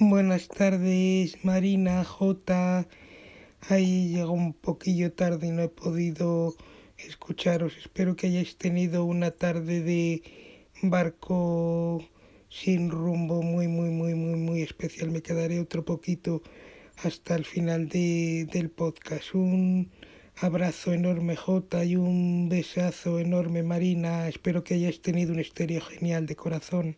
Buenas 0.01 0.49
tardes, 0.49 1.45
Marina, 1.45 2.05
J. 2.05 2.87
Ahí 3.69 4.09
llegó 4.13 4.33
un 4.33 4.53
poquillo 4.55 5.13
tarde 5.13 5.47
y 5.47 5.51
no 5.53 5.63
he 5.63 5.69
podido 5.69 6.57
escucharos. 7.07 7.77
Espero 7.77 8.17
que 8.17 8.27
hayáis 8.29 8.57
tenido 8.57 9.05
una 9.05 9.31
tarde 9.31 9.81
de 9.81 10.23
barco 10.83 12.05
sin 12.49 12.91
rumbo 12.91 13.43
muy, 13.43 13.69
muy, 13.69 13.91
muy, 13.91 14.15
muy, 14.15 14.37
muy 14.37 14.63
especial. 14.63 15.11
Me 15.11 15.23
quedaré 15.23 15.61
otro 15.61 15.85
poquito 15.85 16.43
hasta 17.05 17.35
el 17.35 17.45
final 17.45 17.89
de, 17.89 18.47
del 18.53 18.71
podcast. 18.71 19.35
Un 19.35 19.91
abrazo 20.37 20.93
enorme, 20.93 21.37
J, 21.37 21.85
y 21.85 21.97
un 21.97 22.49
besazo 22.49 23.19
enorme, 23.19 23.63
Marina. 23.63 24.29
Espero 24.29 24.63
que 24.63 24.75
hayáis 24.75 25.01
tenido 25.01 25.33
un 25.33 25.41
estéreo 25.41 25.81
genial 25.81 26.27
de 26.27 26.37
corazón. 26.37 26.97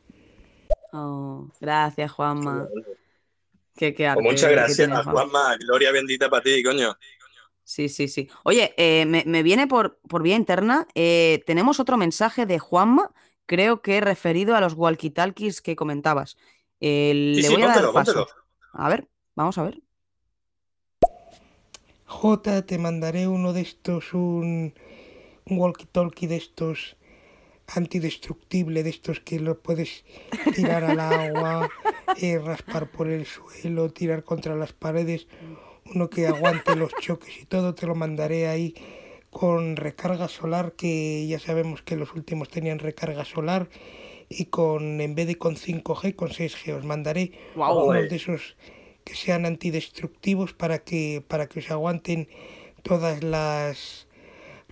Oh, 0.92 1.48
gracias, 1.60 2.10
Juanma. 2.12 2.68
Qué, 3.76 3.92
qué 3.94 4.04
Pues 4.04 4.08
arte 4.08 4.22
muchas 4.22 4.50
gracias. 4.50 5.04
Juanma. 5.04 5.56
Gloria 5.58 5.90
bendita 5.92 6.28
para 6.30 6.42
ti, 6.42 6.62
coño. 6.62 6.96
Sí, 7.64 7.88
sí, 7.88 8.08
sí. 8.08 8.28
Oye, 8.44 8.74
eh, 8.76 9.06
me, 9.06 9.24
me 9.26 9.42
viene 9.42 9.66
por, 9.66 9.98
por 10.08 10.22
vía 10.22 10.36
interna. 10.36 10.86
eh, 10.94 11.42
tenemos 11.46 11.80
otro 11.80 11.96
mensaje 11.96 12.46
de 12.46 12.58
Juanma, 12.58 13.12
creo 13.46 13.80
que 13.82 14.00
referido 14.00 14.54
a 14.56 14.60
los 14.60 14.76
walkie-talkies 14.76 15.62
que 15.62 15.76
comentabas. 15.76 16.36
Eh, 16.80 17.12
Sí, 17.32 17.42
le 17.42 17.48
sí, 17.48 17.54
voy 17.54 17.62
a 17.62 17.66
dar 17.66 17.74
póntelo, 17.74 17.92
paso. 17.92 18.26
póntelo. 18.26 18.44
A 18.72 18.88
ver, 18.88 19.08
vamos 19.34 19.56
a 19.58 19.62
ver. 19.64 19.80
J, 22.06 22.62
te 22.66 22.78
mandaré 22.78 23.26
uno 23.28 23.52
de 23.52 23.62
estos, 23.62 24.12
un, 24.14 24.74
un 25.46 25.58
walkie-talkie 25.58 26.26
de 26.28 26.36
estos 26.36 26.96
antidestructible, 27.66 28.82
de 28.82 28.90
estos 28.90 29.20
que 29.20 29.40
lo 29.40 29.60
puedes 29.62 30.04
tirar 30.54 30.84
al 30.84 31.00
agua, 31.00 31.70
eh, 32.14 32.38
raspar 32.38 32.90
por 32.90 33.08
el 33.08 33.26
suelo, 33.26 33.90
tirar 33.90 34.24
contra 34.24 34.54
las 34.56 34.72
paredes, 34.72 35.28
uno 35.92 36.10
que 36.10 36.26
aguante 36.26 36.76
los 36.76 36.92
choques 37.00 37.42
y 37.42 37.46
todo, 37.46 37.74
te 37.74 37.86
lo 37.86 37.94
mandaré 37.94 38.48
ahí 38.48 38.74
con 39.30 39.76
recarga 39.76 40.28
solar, 40.28 40.72
que 40.72 41.26
ya 41.26 41.38
sabemos 41.38 41.82
que 41.82 41.96
los 41.96 42.14
últimos 42.14 42.48
tenían 42.48 42.78
recarga 42.78 43.24
solar, 43.24 43.68
y 44.28 44.46
con, 44.46 45.00
en 45.00 45.14
vez 45.14 45.26
de 45.26 45.36
con 45.36 45.56
5G, 45.56 46.14
con 46.14 46.30
6G, 46.30 46.76
os 46.76 46.84
mandaré 46.84 47.32
Guau. 47.54 47.88
unos 47.88 48.08
de 48.08 48.16
esos 48.16 48.56
que 49.04 49.14
sean 49.14 49.44
antidestructivos 49.44 50.54
para 50.54 50.78
que, 50.78 51.22
para 51.26 51.46
que 51.46 51.60
os 51.60 51.70
aguanten 51.70 52.28
todas 52.82 53.22
las 53.22 54.08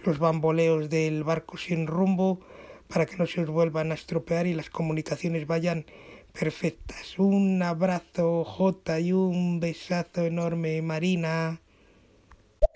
los 0.05 0.19
bamboleos 0.19 0.91
del 0.91 1.23
barco 1.23 1.57
sin 1.57 1.87
rumbo 1.87 2.41
para 2.89 3.07
que 3.07 3.17
no 3.17 3.27
se 3.27 3.41
os 3.41 3.49
vuelvan 3.49 3.93
a 3.93 3.95
estropear 3.95 4.47
y 4.47 4.55
las 4.55 4.69
comunicaciones 4.69 5.47
vayan 5.47 5.87
perfectas. 6.33 7.19
Un 7.19 7.63
abrazo 7.63 8.45
J 8.45 9.01
y 9.01 9.13
un 9.13 9.61
besazo 9.61 10.23
enorme 10.27 10.81
Marina. 10.83 11.61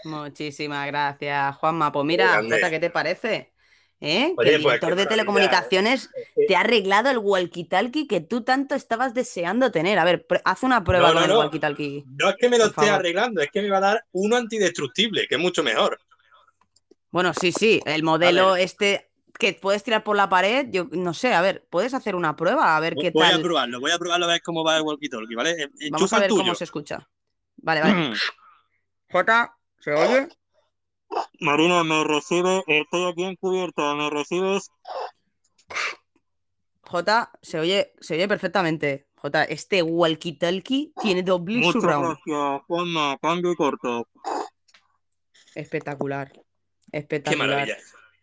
Muchísimas 0.04 0.86
gracias, 0.86 1.56
Juanma. 1.56 1.92
Pues 1.92 2.02
Qué 2.02 2.06
mira. 2.06 2.42
Jota, 2.42 2.70
¿qué 2.70 2.78
te 2.80 2.90
parece? 2.90 3.52
¿Eh? 3.98 4.26
que 4.26 4.30
el 4.30 4.34
pues, 4.34 4.58
director 4.58 4.94
de 4.94 5.06
telecomunicaciones 5.06 6.10
te 6.46 6.54
ha 6.54 6.60
arreglado 6.60 7.08
el 7.08 7.16
walkie-talkie 7.18 8.06
que 8.06 8.20
tú 8.20 8.42
tanto 8.42 8.74
estabas 8.74 9.14
deseando 9.14 9.70
tener. 9.72 9.98
A 9.98 10.04
ver, 10.04 10.26
haz 10.44 10.62
una 10.62 10.84
prueba 10.84 11.08
No, 11.08 11.14
con 11.14 11.22
no, 11.22 11.24
el 11.24 11.30
no. 11.30 11.38
walkie-talkie. 11.50 12.04
No 12.06 12.28
es 12.28 12.36
que 12.38 12.48
me 12.50 12.58
lo 12.58 12.66
esté 12.66 12.74
favor. 12.74 12.90
arreglando, 12.90 13.40
es 13.40 13.50
que 13.50 13.62
me 13.62 13.70
va 13.70 13.78
a 13.78 13.80
dar 13.80 14.04
uno 14.12 14.36
antidestructible, 14.36 15.26
que 15.26 15.36
es 15.36 15.40
mucho 15.40 15.62
mejor. 15.62 15.98
Bueno, 17.10 17.32
sí, 17.32 17.52
sí, 17.52 17.80
el 17.86 18.02
modelo 18.02 18.56
este 18.56 19.05
que 19.38 19.52
puedes 19.54 19.82
tirar 19.82 20.02
por 20.04 20.16
la 20.16 20.28
pared, 20.28 20.66
yo 20.70 20.88
no 20.92 21.14
sé, 21.14 21.34
a 21.34 21.40
ver, 21.40 21.66
puedes 21.70 21.94
hacer 21.94 22.14
una 22.14 22.36
prueba, 22.36 22.76
a 22.76 22.80
ver 22.80 22.94
qué 22.96 23.10
Voy 23.10 23.26
a 23.26 23.30
tal. 23.32 23.42
probarlo, 23.42 23.80
voy 23.80 23.90
a 23.90 23.98
probarlo 23.98 24.26
a 24.26 24.28
ver 24.28 24.42
cómo 24.42 24.64
va 24.64 24.76
el 24.76 24.82
walkie-talkie, 24.82 25.36
¿vale? 25.36 25.50
Eh, 25.52 25.68
Vamos 25.90 26.02
enchufa 26.02 26.16
a 26.16 26.20
ver 26.20 26.28
tuyo. 26.28 26.42
cómo 26.42 26.54
se 26.54 26.64
escucha. 26.64 27.08
Vale, 27.56 27.80
vale. 27.80 28.16
Jota, 29.10 29.56
¿se 29.80 29.92
oye? 29.92 30.28
Marina, 31.40 31.84
me 31.84 32.04
recibe, 32.04 32.62
estoy 32.66 33.10
aquí 33.10 33.24
encubierta, 33.24 33.94
me 33.94 34.10
recibes. 34.10 34.70
Jota, 36.82 37.30
se 37.42 37.58
oye, 37.58 37.94
se 38.00 38.14
oye 38.14 38.28
perfectamente. 38.28 39.08
Jota, 39.16 39.44
este 39.44 39.82
walkie-talkie 39.82 40.92
tiene 41.00 41.22
doble 41.22 41.58
Muchas 41.58 41.82
surround. 41.82 42.16
gracias, 42.26 42.62
Juanma, 42.66 43.18
cambio 43.20 43.54
corto. 43.56 44.06
Espectacular. 45.54 46.30
Qué 46.32 46.98
Espectacular. 46.98 47.48
maravilla. 47.48 47.76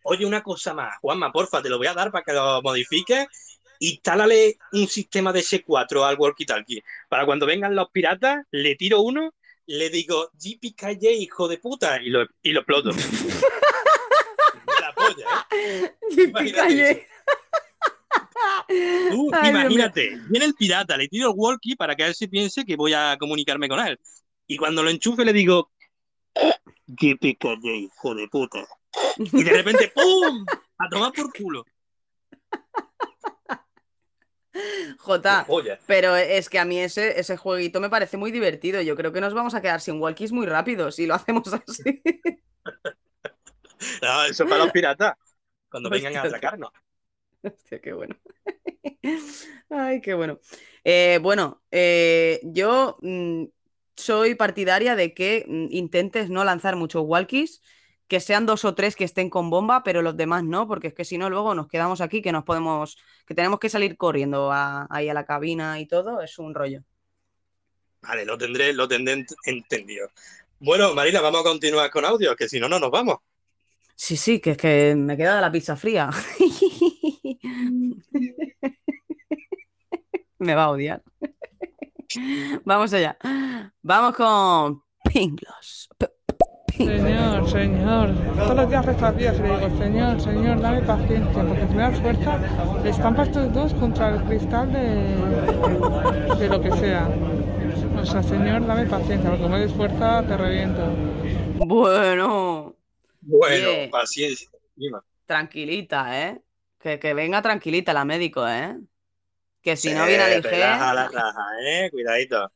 Oye, 0.06 0.26
una 0.26 0.42
cosa 0.42 0.74
más, 0.74 0.98
Juanma, 1.00 1.32
porfa, 1.32 1.62
te 1.62 1.70
lo 1.70 1.78
voy 1.78 1.86
a 1.86 1.94
dar 1.94 2.10
para 2.12 2.22
que 2.24 2.34
lo 2.34 2.60
modifiques. 2.60 3.26
Instálale 3.80 4.58
un 4.72 4.86
sistema 4.86 5.32
de 5.32 5.40
S4 5.40 6.06
al 6.06 6.18
walkie-talkie. 6.18 6.82
Para 7.08 7.24
cuando 7.24 7.46
vengan 7.46 7.74
los 7.74 7.90
piratas, 7.90 8.44
le 8.50 8.76
tiro 8.76 9.00
uno, 9.00 9.32
le 9.66 9.88
digo, 9.88 10.30
JPKJ, 10.34 11.10
hijo 11.10 11.48
de 11.48 11.56
puta, 11.58 12.02
y 12.02 12.10
lo, 12.10 12.26
y 12.42 12.52
lo 12.52 12.60
exploto. 12.60 12.90
Me 14.66 14.72
la 14.80 14.94
polla, 14.94 15.46
¿eh? 15.52 15.94
Imagínate. 16.28 17.08
Tú, 19.10 19.30
Ay, 19.32 19.52
Dios 19.68 19.92
viene 20.28 20.44
el 20.44 20.54
pirata, 20.54 20.98
le 20.98 21.08
tiro 21.08 21.30
el 21.30 21.34
walkie 21.36 21.76
para 21.76 21.96
que 21.96 22.04
él 22.04 22.14
se 22.14 22.28
piense 22.28 22.64
que 22.64 22.76
voy 22.76 22.92
a 22.92 23.16
comunicarme 23.18 23.68
con 23.68 23.80
él. 23.80 23.98
Y 24.46 24.58
cuando 24.58 24.82
lo 24.82 24.90
enchufe 24.90 25.24
le 25.24 25.32
digo, 25.32 25.70
JPKJ, 26.86 27.64
hijo 27.64 28.14
de 28.14 28.28
puta. 28.28 28.66
Y 29.18 29.44
de 29.44 29.50
repente, 29.50 29.92
¡pum! 29.94 30.44
A 30.78 30.88
tomar 30.88 31.12
por 31.12 31.32
culo. 31.32 31.64
Jota, 34.98 35.46
pero 35.86 36.14
es 36.16 36.48
que 36.48 36.58
a 36.58 36.64
mí 36.64 36.78
ese, 36.78 37.18
ese 37.18 37.36
jueguito 37.36 37.80
me 37.80 37.90
parece 37.90 38.16
muy 38.16 38.30
divertido. 38.30 38.80
Yo 38.82 38.94
creo 38.96 39.12
que 39.12 39.20
nos 39.20 39.34
vamos 39.34 39.54
a 39.54 39.60
quedar 39.60 39.80
sin 39.80 40.00
walkies 40.00 40.32
muy 40.32 40.46
rápido 40.46 40.90
si 40.92 41.06
lo 41.06 41.14
hacemos 41.14 41.52
así. 41.52 42.02
No, 44.00 44.24
eso 44.24 44.44
es 44.44 44.50
para 44.50 44.64
los 44.64 44.72
piratas. 44.72 45.14
Cuando 45.68 45.90
vengan 45.90 46.16
a 46.16 46.22
Hostia, 46.22 46.28
atracarnos. 46.28 46.70
Hostia, 47.42 47.80
qué 47.80 47.92
bueno. 47.92 48.16
Ay, 49.70 50.00
qué 50.00 50.14
bueno. 50.14 50.40
Eh, 50.84 51.18
bueno, 51.20 51.62
eh, 51.70 52.40
yo 52.44 52.96
mm, 53.02 53.44
soy 53.96 54.34
partidaria 54.36 54.96
de 54.96 55.12
que 55.14 55.44
mm, 55.46 55.66
intentes 55.70 56.30
no 56.30 56.44
lanzar 56.44 56.76
muchos 56.76 57.02
walkies, 57.04 57.60
que 58.14 58.20
sean 58.20 58.46
dos 58.46 58.64
o 58.64 58.76
tres 58.76 58.94
que 58.94 59.02
estén 59.02 59.28
con 59.28 59.50
bomba, 59.50 59.82
pero 59.82 60.00
los 60.00 60.16
demás 60.16 60.44
no, 60.44 60.68
porque 60.68 60.86
es 60.86 60.94
que 60.94 61.04
si 61.04 61.18
no, 61.18 61.28
luego 61.28 61.52
nos 61.56 61.66
quedamos 61.66 62.00
aquí 62.00 62.22
que 62.22 62.30
nos 62.30 62.44
podemos, 62.44 62.96
que 63.26 63.34
tenemos 63.34 63.58
que 63.58 63.68
salir 63.68 63.96
corriendo 63.96 64.52
a- 64.52 64.86
ahí 64.88 65.08
a 65.08 65.14
la 65.14 65.24
cabina 65.24 65.80
y 65.80 65.86
todo, 65.86 66.20
es 66.20 66.38
un 66.38 66.54
rollo. 66.54 66.84
Vale, 68.02 68.24
lo 68.24 68.38
tendré, 68.38 68.72
lo 68.72 68.86
tendré 68.86 69.16
ent- 69.16 69.34
entendido. 69.46 70.10
Bueno, 70.60 70.94
Marina, 70.94 71.20
vamos 71.20 71.40
a 71.40 71.42
continuar 71.42 71.90
con 71.90 72.04
audio, 72.04 72.36
que 72.36 72.48
si 72.48 72.60
no, 72.60 72.68
no 72.68 72.78
nos 72.78 72.92
vamos. 72.92 73.16
Sí, 73.96 74.16
sí, 74.16 74.38
que 74.38 74.52
es 74.52 74.58
que 74.58 74.94
me 74.96 75.16
queda 75.16 75.40
la 75.40 75.50
pizza 75.50 75.74
fría. 75.74 76.08
Me 80.38 80.54
va 80.54 80.64
a 80.64 80.70
odiar. 80.70 81.02
Vamos 82.64 82.92
allá. 82.92 83.18
Vamos 83.82 84.14
con 84.14 84.84
Pinglos. 85.02 85.88
P- 85.98 86.10
Señor, 86.76 87.48
señor, 87.48 88.10
todos 88.36 88.56
los 88.56 88.68
días 88.68 88.84
resto 88.84 89.06
al 89.06 89.16
día 89.16 89.32
y 89.32 89.38
le 89.38 89.44
digo, 89.44 89.78
señor, 89.78 90.20
señor, 90.20 90.60
dame 90.60 90.82
paciencia, 90.82 91.44
porque 91.44 91.66
si 91.68 91.74
me 91.74 91.82
das 91.82 92.00
fuerza, 92.00 92.38
están 92.84 93.20
estos 93.20 93.52
dos 93.52 93.74
contra 93.74 94.08
el 94.10 94.22
cristal 94.24 94.72
de, 94.72 96.36
de 96.38 96.48
lo 96.48 96.60
que 96.60 96.72
sea. 96.72 97.08
O 97.96 98.04
sea, 98.04 98.22
señor, 98.22 98.66
dame 98.66 98.86
paciencia, 98.86 99.30
porque 99.30 99.48
me 99.48 99.60
des 99.60 99.72
fuerza, 99.72 100.24
te 100.26 100.36
reviento. 100.36 100.82
Bueno. 101.54 102.74
Bueno, 103.20 103.70
Oye, 103.70 103.88
paciencia. 103.90 104.48
Tranquilita, 105.26 106.28
¿eh? 106.28 106.42
Que, 106.78 106.98
que 106.98 107.14
venga 107.14 107.40
tranquilita 107.40 107.92
la 107.92 108.04
médico, 108.04 108.46
¿eh? 108.46 108.76
Que 109.62 109.76
si 109.76 109.94
no 109.94 110.06
viene 110.06 110.24
a 110.24 110.28
Lige, 110.28 110.48
relaja 110.48 110.92
la 110.92 111.08
raja, 111.08 111.46
eh, 111.66 111.88
cuidadito. 111.90 112.52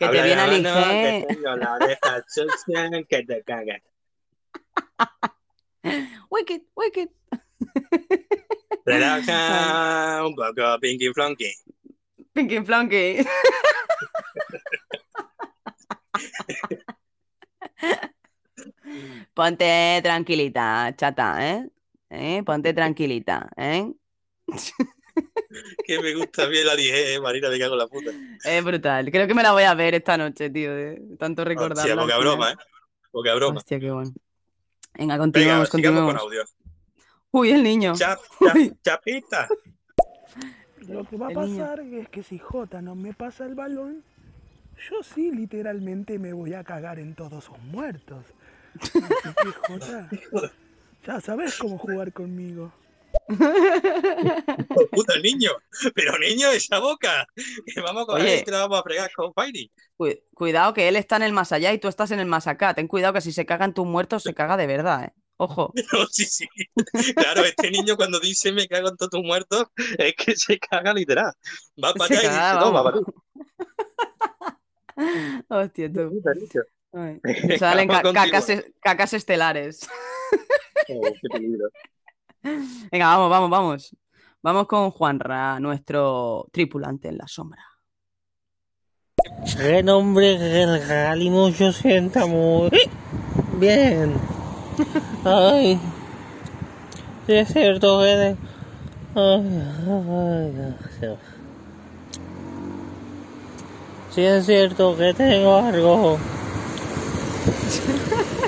Que 0.00 0.08
te 0.08 0.18
Habla 0.18 0.24
viene 0.24 0.40
a 0.40 0.46
de 0.46 0.58
la 0.62 0.74
mano, 0.74 0.86
Lige. 0.86 1.26
que 1.28 1.34
tengo 1.34 1.56
la 1.56 1.74
oreja 1.74 2.24
sucia, 2.26 2.90
que 3.06 3.22
te 3.22 3.42
cagas. 3.42 3.82
Wicked, 6.30 6.62
wicked. 6.74 7.10
Relaja 8.86 10.24
un 10.24 10.34
poco, 10.34 10.78
Pinky 10.80 11.12
Flonky. 11.12 11.52
Pinky 12.32 12.64
Flonky. 12.64 13.18
Ponte 19.34 20.00
tranquilita, 20.02 20.94
chata, 20.96 21.46
¿eh? 21.46 21.68
¿Eh? 22.08 22.42
Ponte 22.42 22.72
tranquilita, 22.72 23.50
¿eh? 23.56 23.92
Que 25.84 26.00
me 26.00 26.14
gusta 26.14 26.46
bien 26.46 26.66
la 26.66 26.76
dije, 26.76 27.20
Marina, 27.20 27.48
me 27.50 27.58
cago 27.58 27.74
en 27.74 27.78
la 27.78 27.86
puta. 27.88 28.10
Es 28.44 28.64
brutal. 28.64 29.10
Creo 29.10 29.26
que 29.26 29.34
me 29.34 29.42
la 29.42 29.52
voy 29.52 29.64
a 29.64 29.74
ver 29.74 29.94
esta 29.94 30.16
noche, 30.16 30.48
tío, 30.50 30.72
de 30.74 31.02
tanto 31.18 31.44
recordarla. 31.44 31.82
Hostia, 31.82 31.96
poca 31.96 32.18
broma, 32.18 32.52
¿eh? 32.52 32.56
Poca 33.10 33.34
broma. 33.34 33.58
Hostia, 33.58 33.80
qué 33.80 33.90
bueno. 33.90 34.10
Venga, 34.94 35.14
Venga, 35.14 35.18
continuamos, 35.18 35.68
con 35.68 35.82
continuamos. 35.82 36.14
audio. 36.16 36.44
Uy, 37.32 37.50
el 37.50 37.62
niño. 37.62 37.94
Chap, 37.96 38.20
chap, 38.44 38.56
chapita. 38.82 39.48
Lo 40.88 41.04
que 41.04 41.16
va 41.16 41.28
a 41.28 41.30
El 41.30 41.36
niño. 41.40 41.58
pasar 41.58 41.80
es 41.80 42.08
que 42.08 42.22
si 42.22 42.38
Jota 42.38 42.80
no 42.80 42.94
me 42.94 43.12
pasa 43.12 43.44
el 43.44 43.54
balón, 43.54 44.04
yo 44.88 45.02
sí 45.02 45.30
literalmente 45.32 46.18
me 46.18 46.32
voy 46.32 46.54
a 46.54 46.64
cagar 46.64 46.98
en 46.98 47.14
todos 47.14 47.44
sus 47.44 47.58
muertos. 47.58 48.24
Así 48.80 49.00
que 49.00 49.52
Jota, 49.68 50.08
ya 51.06 51.20
sabes 51.20 51.56
cómo 51.58 51.76
jugar 51.78 52.12
conmigo. 52.12 52.72
Puta 54.92 55.18
niño. 55.22 55.50
Pero 55.94 56.18
niño, 56.18 56.50
esa 56.50 56.78
boca. 56.78 57.26
Que 57.34 57.80
vamos 57.82 58.08
a 58.08 58.12
Oye. 58.12 58.42
te 58.42 58.50
la 58.50 58.60
vamos 58.60 58.80
a 58.80 58.82
fregar 58.82 59.10
con 59.14 59.32
Fairy. 59.34 59.70
Cu- 59.96 60.18
cuidado 60.34 60.72
que 60.74 60.88
él 60.88 60.96
está 60.96 61.16
en 61.16 61.22
el 61.22 61.32
más 61.32 61.52
allá 61.52 61.72
y 61.72 61.78
tú 61.78 61.88
estás 61.88 62.10
en 62.10 62.20
el 62.20 62.26
más 62.26 62.46
acá. 62.46 62.74
Ten 62.74 62.88
cuidado 62.88 63.12
que 63.14 63.20
si 63.20 63.32
se 63.32 63.46
cagan 63.46 63.74
tus 63.74 63.86
muertos, 63.86 64.22
se 64.22 64.34
caga 64.34 64.56
de 64.56 64.66
verdad, 64.66 65.04
¿eh? 65.04 65.12
Ojo. 65.36 65.72
No, 65.92 66.06
sí, 66.10 66.24
sí. 66.24 66.46
Claro, 67.14 67.44
este 67.44 67.70
niño 67.70 67.96
cuando 67.96 68.20
dice 68.20 68.52
me 68.52 68.66
cago 68.68 68.88
en 68.90 68.96
todos 68.96 69.10
tus 69.10 69.22
muertos, 69.22 69.64
es 69.98 70.14
que 70.14 70.36
se 70.36 70.58
caga 70.58 70.92
literal. 70.92 71.32
Va 71.82 71.94
para 71.94 72.08
Se 72.08 72.26
allá 72.26 72.28
y 72.28 72.30
dice, 72.30 72.54
vamos. 72.56 72.82
para 72.84 72.98
ti. 72.98 73.04
Hostia, 75.48 75.92
tú. 75.92 76.22
Ay, 76.92 77.20
salen 77.58 77.88
ca- 77.88 78.02
cacas 78.82 79.12
estelares. 79.14 79.88
Oh, 80.88 81.00
qué 81.02 81.28
peligro. 81.32 81.68
Venga, 82.42 83.06
vamos, 83.06 83.30
vamos, 83.30 83.50
vamos. 83.50 83.96
Vamos 84.42 84.66
con 84.66 84.90
Juanra, 84.90 85.60
nuestro 85.60 86.46
tripulante 86.50 87.08
en 87.08 87.18
la 87.18 87.28
sombra. 87.28 87.62
Qué 89.56 89.82
nombre 89.82 90.38
Galimo 90.86 91.50
yo 91.50 91.72
sienta 91.72 92.26
muy 92.26 92.70
bien. 93.58 94.14
Ay, 95.24 95.78
es 97.28 97.52
cierto 97.52 98.00
que. 98.00 98.36
Ay, 99.14 99.62
ay, 99.86 100.74
ay. 101.02 101.18
Sí 104.10 104.22
es 104.22 104.46
cierto 104.46 104.96
que 104.96 105.14
tengo 105.14 105.56
algo 105.56 106.18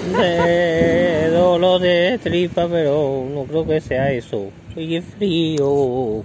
de 0.01 1.29
dolor 1.31 1.81
de 1.81 2.19
tripa, 2.23 2.69
pero 2.69 3.25
no 3.29 3.45
creo 3.47 3.67
que 3.67 3.81
sea 3.81 4.11
eso. 4.13 4.51
Oye, 4.77 5.03
frío. 5.03 6.25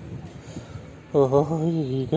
Ay, 1.13 2.07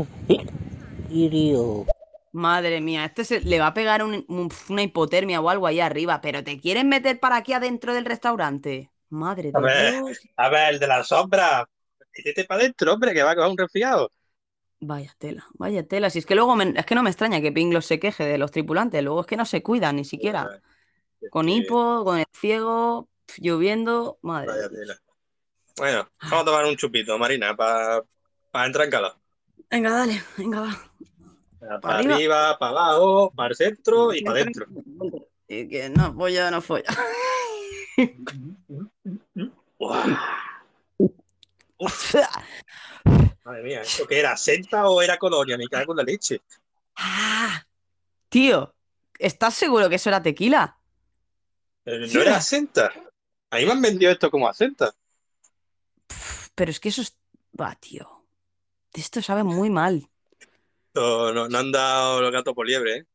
frío. 1.07 1.87
Madre 2.33 2.81
mía, 2.81 3.05
este 3.07 3.25
se, 3.25 3.41
le 3.41 3.59
va 3.59 3.69
a 3.69 3.75
pegar 3.75 4.05
un- 4.05 4.25
un- 4.29 4.49
una 4.69 4.83
hipotermia 4.83 5.41
o 5.41 5.49
algo 5.51 5.67
ahí 5.67 5.81
arriba, 5.81 6.21
pero 6.21 6.45
te 6.45 6.61
quieren 6.61 6.89
meter 6.89 7.19
para 7.19 7.37
aquí 7.37 7.53
adentro 7.53 7.93
del 7.93 8.05
restaurante. 8.05 8.91
Madre 9.09 9.51
A 9.53 9.61
de 9.61 9.67
ver, 9.67 10.17
a 10.37 10.49
ver, 10.49 10.75
el 10.75 10.81
de 10.81 10.87
la 10.87 11.05
sombra. 11.05 11.69
Métete 12.17 12.45
para 12.45 12.61
adentro, 12.61 12.93
hombre, 12.93 13.13
que 13.15 13.23
va 13.23 13.33
a 13.33 13.35
coger 13.37 13.51
un 13.51 13.59
resfriado. 13.59 14.11
Vaya 14.83 15.15
tela, 15.19 15.47
vaya 15.59 15.87
tela. 15.87 16.09
Si 16.09 16.21
es 16.21 16.27
que 16.27 16.35
luego 16.35 16.57
me- 16.57 16.73
es 16.75 16.87
que 16.87 16.95
no 16.95 17.03
me 17.03 17.11
extraña 17.11 17.41
que 17.43 17.53
Pinglos 17.53 17.85
se 17.85 18.01
queje 18.01 18.25
de 18.25 18.39
los 18.39 18.51
tripulantes, 18.51 19.03
luego 19.05 19.21
es 19.21 19.27
que 19.27 19.37
no 19.37 19.45
se 19.45 19.63
cuidan 19.63 19.97
ni 19.97 20.05
siquiera. 20.05 20.61
Con 21.31 21.49
hipo, 21.51 22.03
con 22.03 22.19
el 22.19 22.25
ciego, 22.33 23.09
lloviendo, 23.39 24.19
madre. 24.23 24.49
Vaya 24.49 24.69
tela. 24.71 24.99
Bueno, 25.77 26.09
vamos 26.23 26.41
a 26.41 26.45
tomar 26.45 26.65
un 26.65 26.77
chupito, 26.77 27.19
Marina, 27.19 27.55
para 27.55 28.05
entrar 28.67 28.87
en 28.87 28.91
calor. 28.91 29.17
Venga, 29.71 29.91
dale, 29.91 30.23
venga, 30.39 30.61
va. 30.63 30.91
Para 31.81 31.99
arriba. 31.99 32.15
arriba, 32.15 32.59
para 32.59 32.71
abajo, 32.71 33.33
para 33.37 33.51
el 33.51 33.57
centro 33.57 34.15
y 34.15 34.23
para 34.23 34.41
adentro. 34.41 34.67
Y 35.47 35.69
que 35.69 35.91
no 35.91 36.15
folla, 36.15 36.51
no 36.51 36.63
folla. 36.63 36.85
Madre 43.45 43.63
mía, 43.63 43.83
¿eso 43.83 44.07
qué 44.07 44.21
era? 44.21 44.37
¿Senta 44.37 44.89
o 44.89 45.01
era 45.03 45.19
colonia? 45.19 45.57
Me 45.57 45.67
cago 45.69 45.93
en 45.93 45.97
la 45.99 46.03
leche. 46.03 46.41
Ah, 46.97 47.67
tío, 48.29 48.75
¿estás 49.19 49.55
seguro 49.55 49.89
que 49.89 49.97
eso 49.97 50.09
era 50.11 50.23
tequila? 50.23 50.79
Eh, 51.85 52.07
Sí. 52.07 52.15
¿No 52.15 52.23
era 52.23 52.41
Senta? 52.41 52.93
A 53.51 53.57
mí 53.57 53.65
me 53.65 53.73
han 53.73 53.81
vendido 53.83 54.13
esto 54.13 54.31
como 54.31 54.53
Senta. 54.53 54.95
Pero 56.55 56.71
es 56.71 56.79
que 56.81 56.91
eso 56.91 57.03
es... 57.03 57.17
Va, 57.59 57.75
tío. 57.75 58.25
Esto 58.93 59.23
sabe 59.23 59.43
muy 59.45 59.71
mal. 59.71 60.09
No, 60.95 61.33
no, 61.33 61.49
no 61.49 61.59
han 61.59 61.73
dado 61.73 62.21
los 62.21 62.33
gatos 62.33 62.55
por 62.55 62.67
liebre, 62.67 62.97
¿eh? 62.99 63.07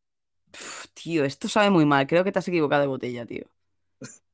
Tío, 0.94 1.26
esto 1.26 1.48
sabe 1.48 1.70
muy 1.70 1.86
mal. 1.86 2.08
Creo 2.08 2.24
que 2.24 2.32
te 2.32 2.40
has 2.40 2.48
equivocado 2.48 2.82
de 2.82 2.88
botella, 2.88 3.26
tío. 3.26 3.46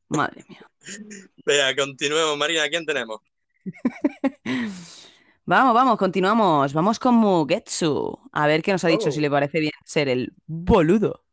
Madre 0.09 0.45
mía. 0.47 0.69
Venga, 1.45 1.75
continuemos, 1.75 2.37
Marina, 2.37 2.69
¿quién 2.69 2.85
tenemos? 2.85 3.21
Vamos, 5.51 5.73
vamos, 5.73 5.97
continuamos. 5.97 6.71
Vamos 6.71 6.97
con 6.97 7.15
Mugetsu. 7.15 8.17
A 8.31 8.47
ver 8.47 8.61
qué 8.61 8.71
nos 8.71 8.85
ha 8.85 8.87
dicho, 8.87 9.09
Oh. 9.09 9.11
si 9.11 9.19
le 9.19 9.29
parece 9.29 9.59
bien 9.59 9.73
ser 9.83 10.07
el 10.07 10.31
boludo. 10.47 11.25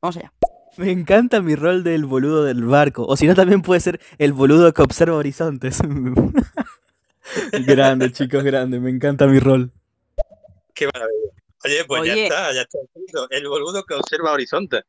Vamos 0.00 0.18
allá. 0.18 0.32
Me 0.76 0.92
encanta 0.92 1.42
mi 1.42 1.56
rol 1.56 1.82
del 1.82 2.04
boludo 2.04 2.44
del 2.44 2.62
barco. 2.64 3.04
O 3.04 3.16
si 3.16 3.26
no, 3.26 3.34
también 3.34 3.62
puede 3.62 3.80
ser 3.80 4.00
el 4.18 4.32
boludo 4.32 4.72
que 4.72 4.82
observa 4.82 5.16
horizontes. 5.16 5.80
grande, 7.66 8.12
chicos, 8.12 8.44
grande. 8.44 8.78
Me 8.78 8.88
encanta 8.90 9.26
mi 9.26 9.40
rol. 9.40 9.72
Qué 10.72 10.86
maravilla. 10.86 11.32
Oye, 11.64 11.84
pues 11.88 12.04
ya 12.06 12.14
está, 12.14 12.52
ya 12.52 12.60
está. 12.60 12.78
El 13.30 13.48
boludo 13.48 13.82
que 13.84 13.94
observa 13.94 14.30
horizonte. 14.30 14.82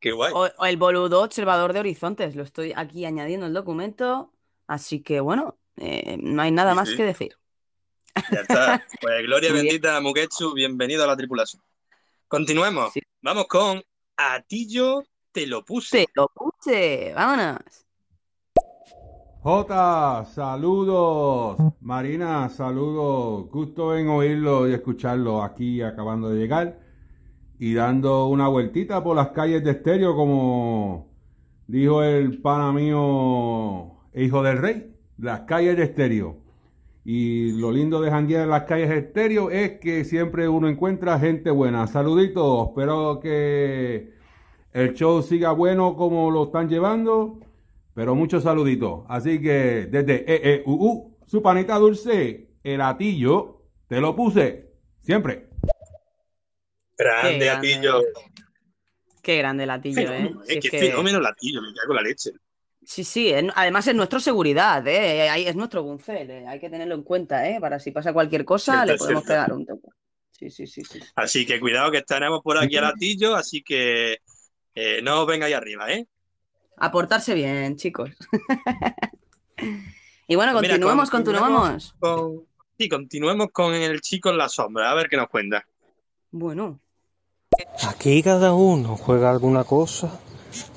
Qué 0.00 0.12
guay. 0.12 0.32
O, 0.34 0.48
o 0.56 0.64
el 0.64 0.78
boludo 0.78 1.22
observador 1.22 1.74
de 1.74 1.80
horizontes. 1.80 2.34
Lo 2.34 2.44
estoy 2.44 2.72
aquí 2.74 3.04
añadiendo 3.04 3.44
al 3.44 3.52
documento. 3.52 4.32
Así 4.66 5.02
que 5.02 5.20
bueno, 5.20 5.58
eh, 5.76 6.16
no 6.18 6.40
hay 6.40 6.50
nada 6.50 6.70
Sí, 6.70 6.76
más 6.76 6.88
sí. 6.88 6.96
que 6.96 7.04
decir. 7.04 7.36
Ya 8.30 8.40
está. 8.40 8.86
Pues 9.00 9.22
gloria 9.24 9.52
bendita 9.52 9.96
a 9.96 10.00
Mugetsu, 10.00 10.54
bienvenido 10.54 11.04
a 11.04 11.06
la 11.06 11.16
tripulación. 11.16 11.62
Continuemos. 12.28 12.92
Vamos 13.20 13.46
con 13.46 13.82
Atillo 14.16 15.04
te 15.32 15.46
lo 15.46 15.64
puse. 15.64 16.04
Te 16.06 16.12
lo 16.14 16.28
puse. 16.28 17.12
Vámonos. 17.14 17.58
Jota, 19.40 20.24
saludos. 20.26 21.56
Marina, 21.80 22.48
saludos. 22.50 23.48
Gusto 23.50 23.96
en 23.96 24.08
oírlo 24.08 24.68
y 24.68 24.74
escucharlo 24.74 25.42
aquí 25.42 25.82
acabando 25.82 26.28
de 26.30 26.38
llegar 26.38 26.78
y 27.58 27.74
dando 27.74 28.26
una 28.26 28.48
vueltita 28.48 29.02
por 29.02 29.16
las 29.16 29.30
calles 29.30 29.64
de 29.64 29.72
estéreo 29.72 30.14
como 30.14 31.12
dijo 31.66 32.02
el 32.02 32.40
pana 32.40 32.72
mío, 32.72 34.00
hijo 34.14 34.42
del 34.42 34.58
rey, 34.58 34.96
las 35.18 35.40
calles 35.42 35.76
de 35.76 35.84
estéreo. 35.84 36.41
Y 37.04 37.52
lo 37.52 37.72
lindo 37.72 38.00
de 38.00 38.10
janguear 38.10 38.44
en 38.44 38.50
las 38.50 38.62
calles 38.62 38.90
estéreo 38.90 39.50
es 39.50 39.80
que 39.80 40.04
siempre 40.04 40.48
uno 40.48 40.68
encuentra 40.68 41.18
gente 41.18 41.50
buena. 41.50 41.86
Saluditos, 41.88 42.68
espero 42.68 43.18
que 43.20 44.12
el 44.72 44.94
show 44.94 45.20
siga 45.22 45.50
bueno 45.52 45.94
como 45.96 46.30
lo 46.30 46.44
están 46.44 46.68
llevando. 46.68 47.40
Pero 47.94 48.14
muchos 48.14 48.44
saluditos. 48.44 49.04
Así 49.08 49.40
que 49.40 49.86
desde 49.90 50.24
EEUU, 50.26 51.16
su 51.26 51.42
panita 51.42 51.76
dulce, 51.76 52.48
el 52.62 52.80
atillo, 52.80 53.62
te 53.88 54.00
lo 54.00 54.14
puse. 54.16 54.70
Siempre. 55.00 55.48
Grande 56.96 57.38
Qué 57.40 57.50
Atillo. 57.50 58.00
Qué 59.22 59.36
grande 59.38 59.66
latillo, 59.66 60.00
¿eh? 60.00 60.06
Fenómeno, 60.06 60.42
Si 60.44 60.52
¿eh? 60.52 60.58
es 60.58 60.64
Qué 60.64 60.70
que- 60.70 60.78
fenómeno 60.78 61.20
latillo, 61.20 61.60
me 61.60 61.68
cago 61.74 61.92
en 61.92 61.96
la 61.96 62.02
leche. 62.02 62.30
Sí, 62.84 63.04
sí, 63.04 63.28
es- 63.30 63.44
además 63.54 63.86
es 63.86 63.94
nuestro 63.94 64.18
seguridad, 64.20 64.86
¿eh? 64.88 65.28
Ahí 65.30 65.46
Es 65.46 65.54
nuestro 65.56 65.82
Buncel, 65.82 66.30
¿eh? 66.30 66.46
Hay 66.48 66.58
que 66.60 66.68
tenerlo 66.68 66.94
en 66.94 67.02
cuenta, 67.02 67.48
¿eh? 67.48 67.58
Para 67.60 67.78
si 67.78 67.90
pasa 67.92 68.12
cualquier 68.12 68.44
cosa, 68.44 68.72
Cierto, 68.84 68.92
le 68.92 68.98
podemos 68.98 69.24
cierto. 69.24 69.28
pegar 69.46 69.52
un 69.52 69.66
toque. 69.66 69.88
Sí, 70.32 70.50
sí, 70.50 70.66
sí, 70.66 70.82
sí. 70.84 71.00
Así 71.14 71.46
que 71.46 71.60
cuidado 71.60 71.90
que 71.92 71.98
estaremos 71.98 72.40
por 72.42 72.58
aquí 72.58 72.76
a 72.76 72.82
latillo, 72.82 73.36
así 73.36 73.62
que 73.62 74.18
eh, 74.74 75.00
no 75.02 75.20
os 75.20 75.26
vengáis 75.26 75.54
arriba, 75.54 75.90
¿eh? 75.92 76.06
A 76.78 76.90
portarse 76.90 77.34
bien, 77.34 77.76
chicos. 77.76 78.10
y 80.26 80.34
bueno, 80.34 80.52
Pues 80.52 80.62
mira, 80.62 80.74
continuemos, 80.74 81.10
continuemos. 81.10 81.94
con- 82.00 82.46
sí, 82.78 82.88
continuemos 82.88 83.48
con 83.52 83.74
el 83.74 84.00
chico 84.00 84.30
en 84.30 84.38
la 84.38 84.48
sombra, 84.48 84.90
a 84.90 84.94
ver 84.94 85.08
qué 85.08 85.16
nos 85.16 85.28
cuenta. 85.28 85.64
Bueno. 86.30 86.80
Aquí 87.86 88.22
cada 88.22 88.54
uno 88.54 88.96
juega 88.96 89.30
alguna 89.30 89.62
cosa 89.64 90.18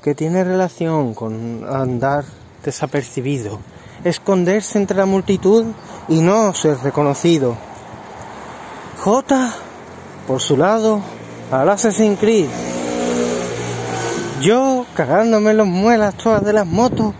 que 0.02 0.14
tiene 0.14 0.44
relación 0.44 1.14
con 1.14 1.64
andar 1.68 2.24
desapercibido, 2.64 3.58
esconderse 4.04 4.78
entre 4.78 4.96
la 4.96 5.06
multitud 5.06 5.66
y 6.08 6.20
no 6.20 6.54
ser 6.54 6.78
reconocido. 6.78 7.56
J, 8.98 9.52
por 10.26 10.40
su 10.40 10.56
lado, 10.56 11.00
al 11.50 11.68
Assassin's 11.68 12.18
Creed. 12.18 12.48
Yo 14.40 14.84
cagándome 14.94 15.54
los 15.54 15.66
muelas 15.66 16.14
todas 16.16 16.44
de 16.44 16.52
las 16.52 16.66
motos, 16.66 17.14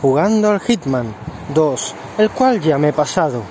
jugando 0.00 0.50
al 0.50 0.60
Hitman 0.60 1.14
2, 1.54 1.94
el 2.18 2.30
cual 2.30 2.60
ya 2.60 2.78
me 2.78 2.88
he 2.88 2.92
pasado. 2.92 3.42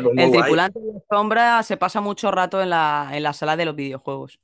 Pues 0.00 0.14
El 0.16 0.28
guay. 0.28 0.42
tripulante 0.42 0.78
de 0.80 1.02
sombra 1.10 1.62
se 1.62 1.76
pasa 1.76 2.00
mucho 2.00 2.30
rato 2.30 2.62
en 2.62 2.70
la, 2.70 3.10
en 3.12 3.22
la 3.22 3.32
sala 3.32 3.56
de 3.56 3.64
los 3.66 3.76
videojuegos. 3.76 4.38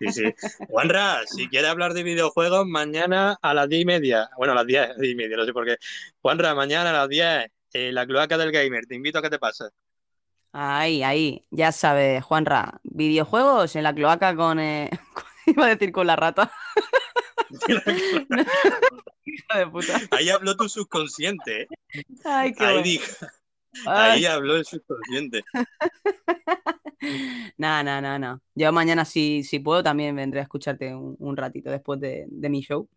Sí, 0.00 0.12
sí. 0.12 0.22
Juanra, 0.68 1.20
si 1.26 1.48
quieres 1.48 1.70
hablar 1.70 1.92
de 1.92 2.02
videojuegos, 2.02 2.66
mañana 2.66 3.36
a 3.42 3.52
las 3.54 3.68
diez 3.68 3.82
y 3.82 3.84
media, 3.84 4.30
bueno, 4.38 4.52
a 4.52 4.56
las 4.56 4.66
diez, 4.66 4.96
diez 4.98 5.12
y 5.12 5.16
media, 5.16 5.36
no 5.36 5.44
sé 5.44 5.52
por 5.52 5.66
qué. 5.66 5.76
Juanra, 6.22 6.54
mañana 6.54 6.90
a 6.90 6.92
las 6.94 7.08
10, 7.08 7.46
eh, 7.74 7.92
la 7.92 8.06
cloaca 8.06 8.38
del 8.38 8.50
gamer, 8.52 8.86
te 8.86 8.94
invito 8.94 9.18
a 9.18 9.22
que 9.22 9.30
te 9.30 9.38
pases. 9.38 9.70
Ahí, 10.52 11.02
ahí, 11.02 11.44
ya 11.50 11.72
sabes, 11.72 12.24
Juanra, 12.24 12.80
videojuegos 12.82 13.76
en 13.76 13.82
la 13.82 13.94
cloaca 13.94 14.34
con... 14.34 14.58
eh, 14.58 14.88
Iba 15.46 15.66
a 15.66 15.68
decir 15.68 15.92
con 15.92 16.06
la 16.06 16.16
rata. 16.16 16.50
Hija 19.24 19.58
de 19.58 19.66
puta. 19.66 20.00
Ahí 20.10 20.30
habló 20.30 20.56
tu 20.56 20.68
subconsciente, 20.68 21.62
¿eh? 21.62 21.68
Ay, 22.24 22.52
qué 22.52 22.64
Ahí, 22.64 22.72
bueno. 22.74 22.82
dijo-. 22.82 23.26
Ahí 23.86 24.24
habló 24.24 24.56
el 24.56 24.64
subconsciente. 24.64 25.42
No, 27.56 27.82
no, 27.82 28.00
no, 28.00 28.18
no. 28.18 28.42
Yo 28.54 28.72
mañana, 28.72 29.04
si, 29.04 29.44
si 29.44 29.60
puedo, 29.60 29.82
también 29.82 30.16
vendré 30.16 30.40
a 30.40 30.42
escucharte 30.42 30.94
un, 30.94 31.16
un 31.18 31.36
ratito 31.36 31.70
después 31.70 32.00
de, 32.00 32.26
de 32.28 32.48
mi 32.48 32.60
show. 32.60 32.88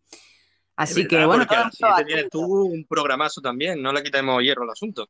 Así 0.76 1.06
que, 1.06 1.24
bueno, 1.24 1.44
porque 1.46 1.54
a 1.54 1.58
todo 1.58 1.64
las 1.66 1.80
el 1.80 1.86
mundo 1.86 1.96
7 1.96 2.04
tienes 2.04 2.30
tú 2.30 2.40
un 2.42 2.84
programazo 2.86 3.40
también, 3.40 3.80
no 3.80 3.92
le 3.92 4.02
quitemos 4.02 4.42
hierro 4.42 4.64
al 4.64 4.70
asunto. 4.70 5.08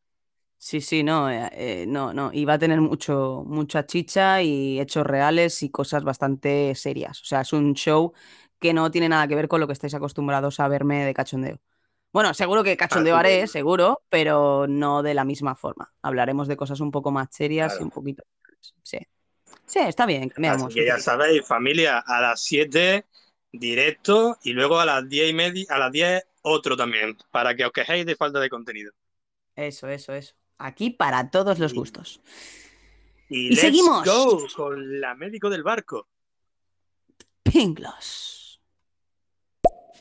Sí, 0.59 0.81
sí, 0.81 1.03
no, 1.03 1.29
eh, 1.31 1.49
eh, 1.53 1.85
no, 1.89 2.13
no. 2.13 2.31
Y 2.33 2.45
va 2.45 2.55
a 2.55 2.59
tener 2.59 2.81
mucho, 2.81 3.43
mucha 3.47 3.85
chicha 3.85 4.43
y 4.43 4.81
hechos 4.81 5.05
reales 5.05 5.63
y 5.63 5.71
cosas 5.71 6.05
bastante 6.05 6.75
serias. 6.77 7.21
O 7.21 7.25
sea, 7.25 7.41
es 7.41 7.53
un 7.53 7.75
show 7.75 8.13
que 8.61 8.73
no 8.73 8.91
tiene 8.91 9.09
nada 9.09 9.27
que 9.27 9.35
ver 9.35 9.49
con 9.49 9.61
lo 9.61 9.67
que 9.67 9.73
estáis 9.73 9.95
acostumbrados 9.95 10.61
a 10.61 10.69
verme 10.69 11.05
de 11.05 11.15
cachondeo. 11.15 11.59
Bueno, 12.13 12.35
seguro 12.35 12.63
que 12.63 12.77
cachondeo 12.77 13.17
Ah, 13.17 13.23
sí, 13.23 13.27
haré, 13.27 13.47
seguro, 13.47 14.03
pero 14.11 14.67
no 14.69 15.03
de 15.03 15.15
la 15.15 15.25
misma 15.25 15.55
forma. 15.55 15.93
Hablaremos 16.03 16.47
de 16.47 16.57
cosas 16.57 16.81
un 16.81 16.91
poco 16.91 17.11
más 17.11 17.29
serias 17.31 17.77
y 17.81 17.83
un 17.83 17.91
poquito. 17.91 18.23
Sí. 18.83 18.99
Sí, 19.65 19.79
está 19.79 20.05
bien, 20.07 20.29
cambiamos. 20.29 20.65
Así 20.67 20.75
que 20.75 20.87
ya 20.87 20.99
sabéis, 20.99 21.47
familia, 21.47 21.99
a 22.07 22.21
las 22.21 22.43
7 22.43 23.07
directo 23.51 24.37
y 24.43 24.53
luego 24.53 24.79
a 24.79 24.85
las 24.85 25.09
10 25.09 25.31
y 25.31 25.35
media, 25.35 25.65
a 25.71 25.79
las 25.79 25.93
10 25.93 26.25
otro 26.43 26.77
también, 26.77 27.17
para 27.31 27.55
que 27.55 27.65
os 27.65 27.73
quejéis 27.73 28.05
de 28.05 28.17
falta 28.17 28.41
de 28.41 28.51
contenido. 28.51 28.93
Eso, 29.57 29.89
eso, 29.89 30.13
eso. 30.13 30.35
Aquí 30.59 30.91
para 30.91 31.31
todos 31.31 31.59
los 31.59 31.73
gustos. 31.73 32.21
Y, 33.29 33.47
Y 33.47 33.49
let's 33.51 33.61
seguimos. 33.61 34.05
go 34.05 34.47
con 34.55 35.01
la 35.01 35.15
médico 35.15 35.49
del 35.49 35.63
barco. 35.63 36.09
Pinglos. 37.43 38.42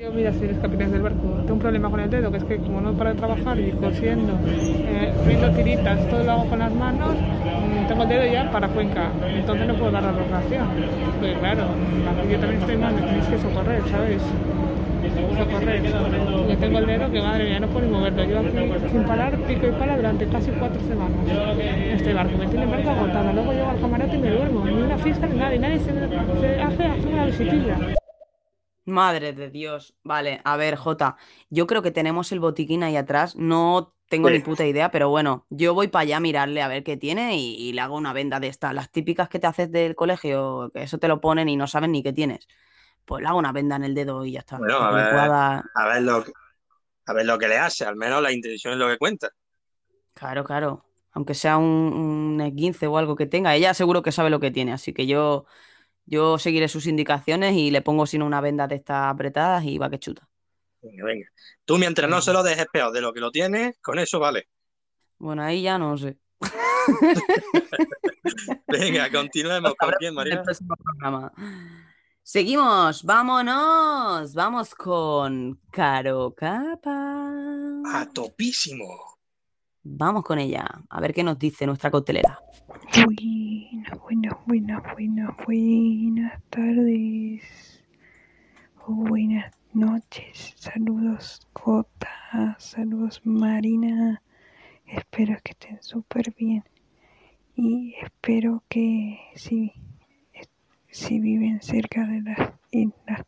Yo, 0.02 0.12
mira, 0.12 0.34
si 0.34 0.46
eres 0.46 0.58
capitán 0.58 0.92
del 0.92 1.04
barco, 1.04 1.28
tengo 1.42 1.54
un 1.54 1.60
problema 1.60 1.88
con 1.88 2.00
el 2.00 2.10
dedo, 2.10 2.32
que 2.32 2.38
es 2.38 2.44
que 2.46 2.58
como 2.58 2.82
no 2.82 2.92
paro 2.94 3.12
de 3.12 3.18
trabajar 3.18 3.60
y 3.60 3.70
cosiendo, 3.70 4.34
eh, 4.50 5.14
tiritas, 5.56 6.10
todo 6.10 6.24
lo 6.24 6.32
hago 6.32 6.46
con 6.48 6.58
las 6.58 6.74
manos, 6.74 7.12
mm, 7.12 7.88
tengo 7.88 8.02
el 8.02 8.10
dedo 8.10 8.26
ya 8.26 8.50
para 8.50 8.68
Cuenca, 8.70 9.12
entonces 9.32 9.68
no 9.68 9.76
puedo 9.76 9.92
dar 9.92 10.02
la 10.02 10.12
rotación. 10.12 10.66
Pues 11.20 11.38
claro, 11.38 11.66
yo 12.32 12.40
también 12.40 12.62
estoy 12.62 12.78
mal, 12.78 12.96
me 12.96 13.02
tenéis 13.02 13.26
que 13.26 13.38
socorrer, 13.38 13.82
¿sabes? 13.92 14.24
Socorrer. 15.38 15.84
Yo 15.84 16.58
tengo 16.58 16.80
el 16.80 16.86
dedo 16.88 17.12
que 17.12 17.22
madre 17.22 17.44
mía, 17.44 17.60
no 17.60 17.68
puedo 17.68 17.86
ni 17.86 17.92
moverlo. 17.92 18.24
Yo 18.24 18.40
aquí 18.40 18.90
sin 18.92 19.04
parar, 19.04 19.38
pico 19.38 19.68
y 19.68 19.72
pala 19.72 19.98
durante 19.98 20.26
casi 20.26 20.50
cuatro 20.50 20.82
semanas. 20.82 21.20
Este 21.94 22.12
barco 22.16 22.40
me 22.40 22.48
tiene 22.48 22.66
barco 22.66 22.90
agotada. 22.90 23.34
Luego 23.34 23.54
llego 23.54 23.70
al 23.70 23.80
camarote 23.80 24.16
y 24.16 24.20
me 24.20 24.32
duermo. 24.32 24.66
Ni 24.66 24.82
una 24.82 24.98
fiesta 24.98 25.28
ni 25.28 25.38
nada. 25.38 25.54
Y 25.54 25.60
nadie 25.60 25.78
se, 25.78 25.92
se 25.92 26.62
hace, 26.62 26.86
hace 26.86 27.08
una 27.08 27.26
visitilla. 27.26 28.01
Madre 28.86 29.34
de 29.34 29.50
Dios. 29.50 29.96
Vale, 30.04 30.42
a 30.44 30.58
ver, 30.58 30.76
Jota, 30.76 31.18
yo 31.50 31.68
creo 31.68 31.82
que 31.82 31.92
tenemos 31.92 32.32
el 32.32 32.40
botiquín 32.40 32.84
ahí 32.84 32.96
atrás. 32.96 33.36
No 33.36 33.96
tengo 34.10 34.28
Sí. 34.28 34.34
ni 34.34 34.40
puta 34.40 34.66
idea, 34.66 34.92
pero 34.92 35.10
bueno, 35.10 35.46
yo 35.50 35.74
voy 35.74 35.88
para 35.88 36.02
allá 36.04 36.18
a 36.18 36.20
mirarle 36.20 36.62
a 36.62 36.68
ver 36.68 36.84
qué 36.84 36.98
tiene 36.98 37.38
y, 37.38 37.56
y 37.56 37.74
le 37.74 37.82
hago 37.82 37.96
una 37.96 38.12
venda 38.12 38.40
de 38.40 38.48
estas, 38.48 38.74
las 38.74 38.92
típicas 38.92 39.30
que 39.30 39.40
te 39.40 39.48
haces 39.48 39.72
del 39.72 39.96
colegio, 39.96 40.72
que 40.74 40.84
eso 40.84 40.98
te 40.98 41.08
lo 41.08 41.22
ponen 41.22 41.48
y 41.48 41.56
no 41.56 41.68
saben 41.68 41.92
ni 41.92 42.04
qué 42.04 42.12
tienes. 42.12 42.48
Pues 43.06 43.22
le 43.22 43.28
hago 43.30 43.40
una 43.40 43.52
venda 43.52 43.76
en 43.78 43.84
el 43.84 43.96
dedo 43.96 44.26
y 44.26 44.34
ya 44.34 44.40
está. 44.40 44.58
Bueno, 44.58 44.78
a 44.78 44.92
ver, 44.92 45.14
a 45.76 46.00
lo 46.02 46.24
que, 46.24 46.32
a 47.06 47.14
ver 47.14 47.26
lo 47.26 47.38
que 47.40 47.48
le 47.48 47.58
hace, 47.58 47.86
al 47.86 47.96
menos 47.96 48.22
la 48.22 48.32
intención 48.32 48.74
es 48.74 48.80
lo 48.80 48.88
que 48.88 48.98
cuenta. 48.98 49.30
Claro, 50.14 50.44
claro. 50.44 50.86
Aunque 51.14 51.34
sea 51.34 51.58
un, 51.58 51.66
un 51.66 52.42
esguince 52.42 52.88
o 52.88 52.98
algo 52.98 53.16
que 53.16 53.26
tenga, 53.26 53.56
ella 53.56 53.74
seguro 53.74 54.02
que 54.02 54.12
sabe 54.12 54.30
lo 54.30 54.40
que 54.40 54.52
tiene, 54.52 54.72
así 54.74 54.94
que 54.94 55.08
yo, 55.08 55.46
yo 56.12 56.38
seguiré 56.38 56.68
sus 56.68 56.88
indicaciones 56.88 57.56
y 57.56 57.72
le 57.72 57.82
pongo 57.82 58.06
sin 58.06 58.22
una 58.22 58.42
venda 58.42 58.68
de 58.68 58.76
estas 58.76 59.06
apretadas 59.06 59.64
y 59.64 59.78
va 59.78 59.90
que 59.90 59.98
chuta. 59.98 60.28
Venga, 60.82 61.06
venga. 61.06 61.26
Tú 61.64 61.78
mientras 61.78 62.10
no 62.10 62.22
se 62.22 62.34
lo 62.34 62.44
dejes 62.44 62.66
peor 62.72 62.92
de 62.92 63.00
lo 63.00 63.14
que 63.14 63.22
lo 63.22 63.32
tienes, 63.32 63.78
con 63.82 63.98
eso 63.98 64.20
vale. 64.20 64.50
Bueno, 65.18 65.42
ahí 65.42 65.62
ya 65.62 65.78
no 65.78 65.98
sé. 65.98 66.18
Venga, 68.68 69.10
continuemos. 69.10 69.74
¿Con 69.76 69.92
quién, 70.00 70.10
el 70.10 70.16
Marina? 70.16 70.44
próximo 70.44 70.76
programa. 70.76 71.32
Seguimos, 72.24 73.04
vámonos, 73.04 74.34
vamos 74.34 74.76
con 74.76 75.62
Caro 75.72 76.34
Capa. 76.36 77.32
A 77.86 78.10
topísimo. 78.14 78.86
Vamos 79.84 80.24
con 80.24 80.40
ella, 80.40 80.68
a 80.90 81.00
ver 81.00 81.14
qué 81.14 81.24
nos 81.24 81.40
dice 81.40 81.66
nuestra 81.66 81.90
coctelera. 81.90 82.38
Buenas, 84.00 84.36
buenas, 84.46 84.82
buenas, 84.94 85.36
buenas, 85.46 86.42
tardes. 86.50 87.84
O 88.86 88.94
buenas 88.94 89.52
noches. 89.74 90.54
Saludos, 90.56 91.48
Jota. 91.54 92.56
Saludos, 92.58 93.22
Marina. 93.26 94.22
Espero 94.86 95.38
que 95.44 95.52
estén 95.52 95.84
súper 95.84 96.34
bien. 96.38 96.64
Y 97.56 97.96
espero 98.02 98.64
que 98.70 99.20
si, 99.36 99.74
si 100.90 101.20
viven 101.20 101.62
cerca 101.62 102.06
de 102.06 102.22
las 102.22 102.54
Islas 102.72 103.26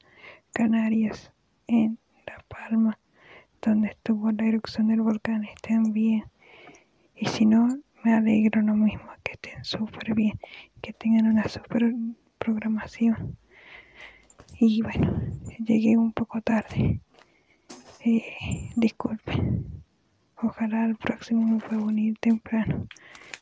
Canarias, 0.53 1.33
en 1.67 1.99
La 2.25 2.43
Palma, 2.47 2.99
donde 3.61 3.89
estuvo 3.89 4.31
la 4.31 4.45
erupción 4.45 4.87
del 4.87 5.01
volcán, 5.01 5.43
estén 5.43 5.91
bien. 5.91 6.23
Y 7.15 7.25
si 7.27 7.45
no, 7.45 7.67
me 8.03 8.13
alegro 8.13 8.61
lo 8.61 8.73
mismo, 8.73 9.09
que 9.23 9.33
estén 9.33 9.63
súper 9.63 10.13
bien, 10.13 10.39
que 10.81 10.93
tengan 10.93 11.27
una 11.27 11.47
súper 11.47 11.93
programación. 12.37 13.37
Y 14.59 14.81
bueno, 14.81 15.21
llegué 15.59 15.97
un 15.97 16.13
poco 16.13 16.41
tarde. 16.41 16.99
Eh, 18.05 18.71
disculpen. 18.75 19.83
Ojalá 20.41 20.83
al 20.83 20.97
próximo 20.97 21.41
me 21.41 21.59
pueda 21.59 21.81
unir 21.81 22.17
temprano. 22.19 22.87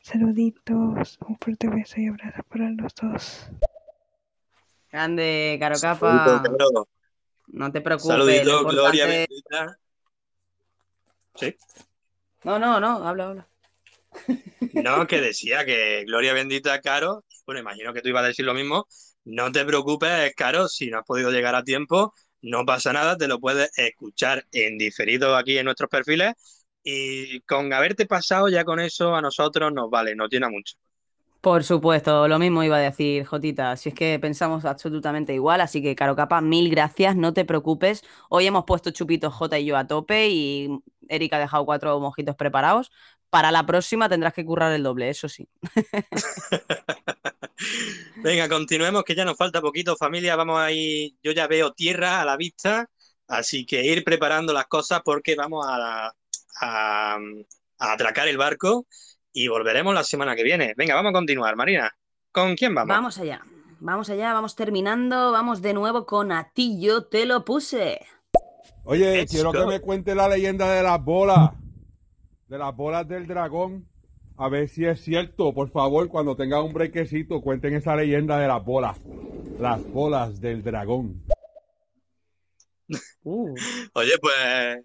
Saluditos, 0.02 1.18
un 1.26 1.36
fuerte 1.38 1.68
beso 1.68 2.00
y 2.00 2.06
abrazo 2.06 2.42
para 2.44 2.70
los 2.70 2.94
dos. 2.94 3.48
Grande, 4.90 5.56
Caro 5.58 5.76
Capa. 5.80 6.42
No 7.48 7.72
te 7.72 7.80
preocupes. 7.80 8.08
Saludito, 8.08 8.62
lo 8.62 8.68
Gloria 8.68 9.06
bendita. 9.06 9.78
Sí. 11.34 11.56
No, 12.44 12.58
no, 12.58 12.78
no, 12.78 13.06
habla, 13.06 13.28
habla. 13.28 13.48
No, 14.74 15.06
que 15.06 15.20
decía 15.20 15.64
que 15.64 16.04
Gloria 16.06 16.32
bendita, 16.32 16.80
Caro. 16.80 17.24
Bueno, 17.46 17.60
imagino 17.60 17.92
que 17.92 18.00
tú 18.00 18.08
ibas 18.08 18.24
a 18.24 18.28
decir 18.28 18.44
lo 18.44 18.54
mismo. 18.54 18.86
No 19.24 19.52
te 19.52 19.64
preocupes, 19.64 20.32
Caro, 20.34 20.68
si 20.68 20.90
no 20.90 20.98
has 20.98 21.04
podido 21.04 21.30
llegar 21.30 21.54
a 21.54 21.62
tiempo, 21.62 22.12
no 22.40 22.64
pasa 22.64 22.92
nada, 22.92 23.16
te 23.16 23.28
lo 23.28 23.38
puedes 23.38 23.70
escuchar 23.76 24.44
en 24.52 24.78
diferido 24.78 25.36
aquí 25.36 25.58
en 25.58 25.64
nuestros 25.64 25.88
perfiles. 25.88 26.34
Y 26.82 27.40
con 27.42 27.72
haberte 27.72 28.06
pasado 28.06 28.48
ya 28.48 28.64
con 28.64 28.80
eso 28.80 29.14
a 29.14 29.22
nosotros 29.22 29.72
nos 29.72 29.88
vale, 29.90 30.16
nos 30.16 30.28
llena 30.28 30.48
mucho. 30.48 30.76
Por 31.40 31.64
supuesto, 31.64 32.28
lo 32.28 32.38
mismo 32.38 32.62
iba 32.62 32.76
a 32.76 32.80
decir, 32.80 33.24
Jotita. 33.24 33.76
Si 33.76 33.88
es 33.88 33.94
que 33.96 34.16
pensamos 34.20 34.64
absolutamente 34.64 35.34
igual, 35.34 35.60
así 35.60 35.82
que, 35.82 35.96
Caro 35.96 36.14
Capa, 36.14 36.40
mil 36.40 36.70
gracias, 36.70 37.16
no 37.16 37.32
te 37.32 37.44
preocupes. 37.44 38.04
Hoy 38.28 38.46
hemos 38.46 38.64
puesto 38.64 38.92
chupitos 38.92 39.34
J 39.34 39.58
y 39.58 39.64
yo 39.66 39.76
a 39.76 39.88
tope 39.88 40.28
y 40.28 40.68
Erika 41.08 41.36
ha 41.36 41.40
dejado 41.40 41.64
cuatro 41.64 41.98
mojitos 41.98 42.36
preparados. 42.36 42.92
Para 43.32 43.50
la 43.50 43.64
próxima 43.64 44.10
tendrás 44.10 44.34
que 44.34 44.44
currar 44.44 44.74
el 44.74 44.82
doble, 44.82 45.08
eso 45.08 45.26
sí. 45.26 45.48
Venga, 48.16 48.46
continuemos, 48.46 49.04
que 49.04 49.14
ya 49.14 49.24
nos 49.24 49.38
falta 49.38 49.62
poquito, 49.62 49.96
familia. 49.96 50.36
Vamos 50.36 50.60
a 50.60 50.70
ir, 50.70 51.14
yo 51.22 51.32
ya 51.32 51.46
veo 51.46 51.72
tierra 51.72 52.20
a 52.20 52.26
la 52.26 52.36
vista, 52.36 52.90
así 53.28 53.64
que 53.64 53.86
ir 53.86 54.04
preparando 54.04 54.52
las 54.52 54.66
cosas 54.66 55.00
porque 55.02 55.34
vamos 55.34 55.64
a, 55.66 56.12
a- 56.60 57.18
a 57.78 57.92
atracar 57.92 58.28
el 58.28 58.36
barco 58.36 58.84
y 59.32 59.48
volveremos 59.48 59.94
la 59.94 60.04
semana 60.04 60.36
que 60.36 60.42
viene. 60.42 60.74
Venga, 60.76 60.94
vamos 60.94 61.08
a 61.08 61.14
continuar, 61.14 61.56
Marina. 61.56 61.90
¿Con 62.32 62.54
quién 62.54 62.74
vamos? 62.74 62.94
Vamos 62.94 63.16
allá, 63.16 63.40
vamos 63.80 64.10
allá, 64.10 64.34
vamos 64.34 64.54
terminando. 64.54 65.32
Vamos 65.32 65.62
de 65.62 65.72
nuevo 65.72 66.04
con 66.04 66.32
A 66.32 66.50
ti 66.52 66.78
yo 66.82 67.06
te 67.06 67.24
lo 67.24 67.46
puse. 67.46 67.98
Oye, 68.84 69.20
Let's 69.20 69.32
quiero 69.32 69.52
que 69.52 69.64
me 69.64 69.80
cuente 69.80 70.14
la 70.14 70.28
leyenda 70.28 70.70
de 70.70 70.82
las 70.82 71.02
bolas. 71.02 71.52
De 72.52 72.58
las 72.58 72.76
bolas 72.76 73.08
del 73.08 73.26
dragón. 73.26 73.88
A 74.36 74.50
ver 74.50 74.68
si 74.68 74.84
es 74.84 75.00
cierto. 75.00 75.54
Por 75.54 75.70
favor, 75.70 76.06
cuando 76.10 76.36
tenga 76.36 76.62
un 76.62 76.74
brequecito, 76.74 77.40
cuenten 77.40 77.72
esa 77.72 77.96
leyenda 77.96 78.36
de 78.38 78.46
las 78.46 78.62
bolas. 78.62 78.98
Las 79.58 79.82
bolas 79.90 80.38
del 80.38 80.62
dragón. 80.62 81.22
Uh. 83.24 83.54
Oye, 83.94 84.18
pues 84.20 84.34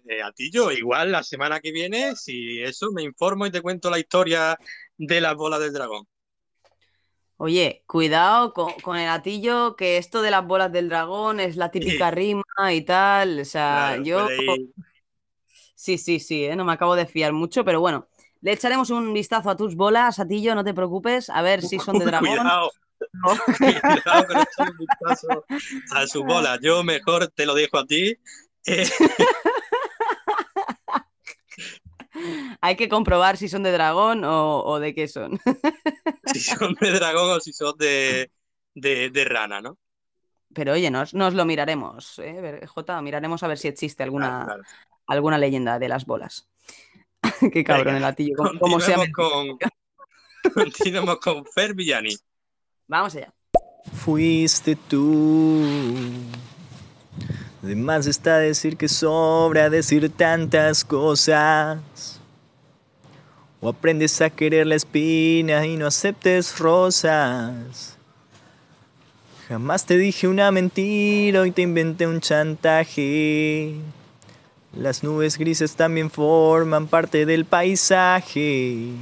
eh, 0.08 0.22
a 0.22 0.30
ti 0.32 0.50
yo, 0.50 0.70
igual 0.70 1.10
la 1.12 1.22
semana 1.24 1.58
que 1.60 1.72
viene, 1.72 2.14
si 2.14 2.62
eso, 2.62 2.90
me 2.92 3.02
informo 3.02 3.44
y 3.44 3.50
te 3.50 3.60
cuento 3.60 3.90
la 3.90 3.98
historia 3.98 4.56
de 4.96 5.20
las 5.20 5.34
bolas 5.34 5.60
del 5.60 5.72
dragón. 5.72 6.06
Oye, 7.36 7.82
cuidado 7.86 8.54
con, 8.54 8.72
con 8.80 8.96
el 8.96 9.08
atillo, 9.08 9.74
que 9.76 9.98
esto 9.98 10.22
de 10.22 10.30
las 10.30 10.46
bolas 10.46 10.72
del 10.72 10.88
dragón 10.88 11.40
es 11.40 11.56
la 11.56 11.70
típica 11.72 12.10
rima 12.12 12.44
y 12.72 12.80
tal. 12.82 13.40
O 13.40 13.44
sea, 13.44 13.88
Claro, 13.96 14.02
yo. 14.04 14.24
puede 14.24 14.42
ir- 14.44 14.72
Sí, 15.78 15.96
sí, 15.96 16.18
sí, 16.18 16.44
¿eh? 16.44 16.56
No 16.56 16.64
me 16.64 16.72
acabo 16.72 16.96
de 16.96 17.06
fiar 17.06 17.32
mucho, 17.32 17.64
pero 17.64 17.80
bueno, 17.80 18.08
le 18.40 18.52
echaremos 18.52 18.90
un 18.90 19.14
vistazo 19.14 19.48
a 19.48 19.56
tus 19.56 19.76
bolas, 19.76 20.18
Atillo, 20.18 20.56
no 20.56 20.64
te 20.64 20.74
preocupes, 20.74 21.30
a 21.30 21.40
ver 21.40 21.62
si 21.62 21.78
son 21.78 22.00
de 22.00 22.04
dragón. 22.04 22.30
Cuidado, 22.30 22.70
cuidado 23.56 24.26
con 24.26 24.38
echar 24.38 24.70
un 24.72 24.76
vistazo 24.76 25.44
a 25.92 26.06
su 26.08 26.24
bola. 26.24 26.58
Yo 26.60 26.82
mejor 26.82 27.28
te 27.28 27.46
lo 27.46 27.54
dejo 27.54 27.78
a 27.78 27.86
ti. 27.86 28.16
Eh, 28.66 28.88
Hay 32.60 32.76
que 32.76 32.88
comprobar 32.88 33.36
si 33.36 33.48
son 33.48 33.62
de 33.62 33.70
dragón 33.70 34.24
o, 34.24 34.64
o 34.64 34.80
de 34.80 34.94
qué 34.94 35.06
son. 35.06 35.38
si 36.32 36.40
son 36.40 36.74
de 36.80 36.90
dragón 36.90 37.36
o 37.36 37.40
si 37.40 37.52
son 37.52 37.76
de, 37.78 38.30
de, 38.74 39.10
de 39.10 39.24
rana, 39.24 39.60
¿no? 39.60 39.78
Pero 40.54 40.72
oye, 40.72 40.90
nos, 40.90 41.14
nos 41.14 41.34
lo 41.34 41.44
miraremos, 41.44 42.18
¿eh? 42.20 42.66
Jota, 42.66 43.00
miraremos 43.02 43.42
a 43.42 43.48
ver 43.48 43.58
si 43.58 43.68
existe 43.68 44.02
alguna, 44.02 44.44
Claro, 44.44 44.62
alguna 45.08 45.38
leyenda 45.38 45.78
de 45.78 45.88
las 45.88 46.06
bolas. 46.06 46.48
Qué 47.52 47.64
cabrón 47.64 47.94
Venga, 47.94 47.98
el 47.98 48.04
Atillo, 48.04 48.36
como, 48.36 48.60
como 48.60 48.80
sea. 48.80 48.96
Continuemos 48.96 49.58
con, 50.42 50.52
continuemos 50.54 51.18
con 51.18 51.44
Fer 51.46 51.74
Villani. 51.74 52.16
Vamos 52.86 53.16
allá. 53.16 53.32
Fuiste 53.92 54.76
tú. 54.76 55.64
De 57.62 57.74
más 57.74 58.06
está 58.06 58.38
decir 58.38 58.76
que 58.76 58.88
sobra 58.88 59.68
decir 59.68 60.10
tantas 60.10 60.84
cosas. 60.84 62.20
O 63.60 63.68
aprendes 63.68 64.20
a 64.20 64.30
querer 64.30 64.66
la 64.66 64.76
espina 64.76 65.66
y 65.66 65.76
no 65.76 65.88
aceptes 65.88 66.58
rosas. 66.58 67.98
Jamás 69.48 69.86
te 69.86 69.96
dije 69.96 70.28
una 70.28 70.52
mentira 70.52 71.46
y 71.46 71.50
te 71.50 71.62
inventé 71.62 72.06
un 72.06 72.20
chantaje. 72.20 73.74
Las 74.72 75.02
nubes 75.02 75.38
grises 75.38 75.74
también 75.76 76.10
forman 76.10 76.86
parte 76.86 77.26
del 77.26 77.44
paisaje. 77.44 78.92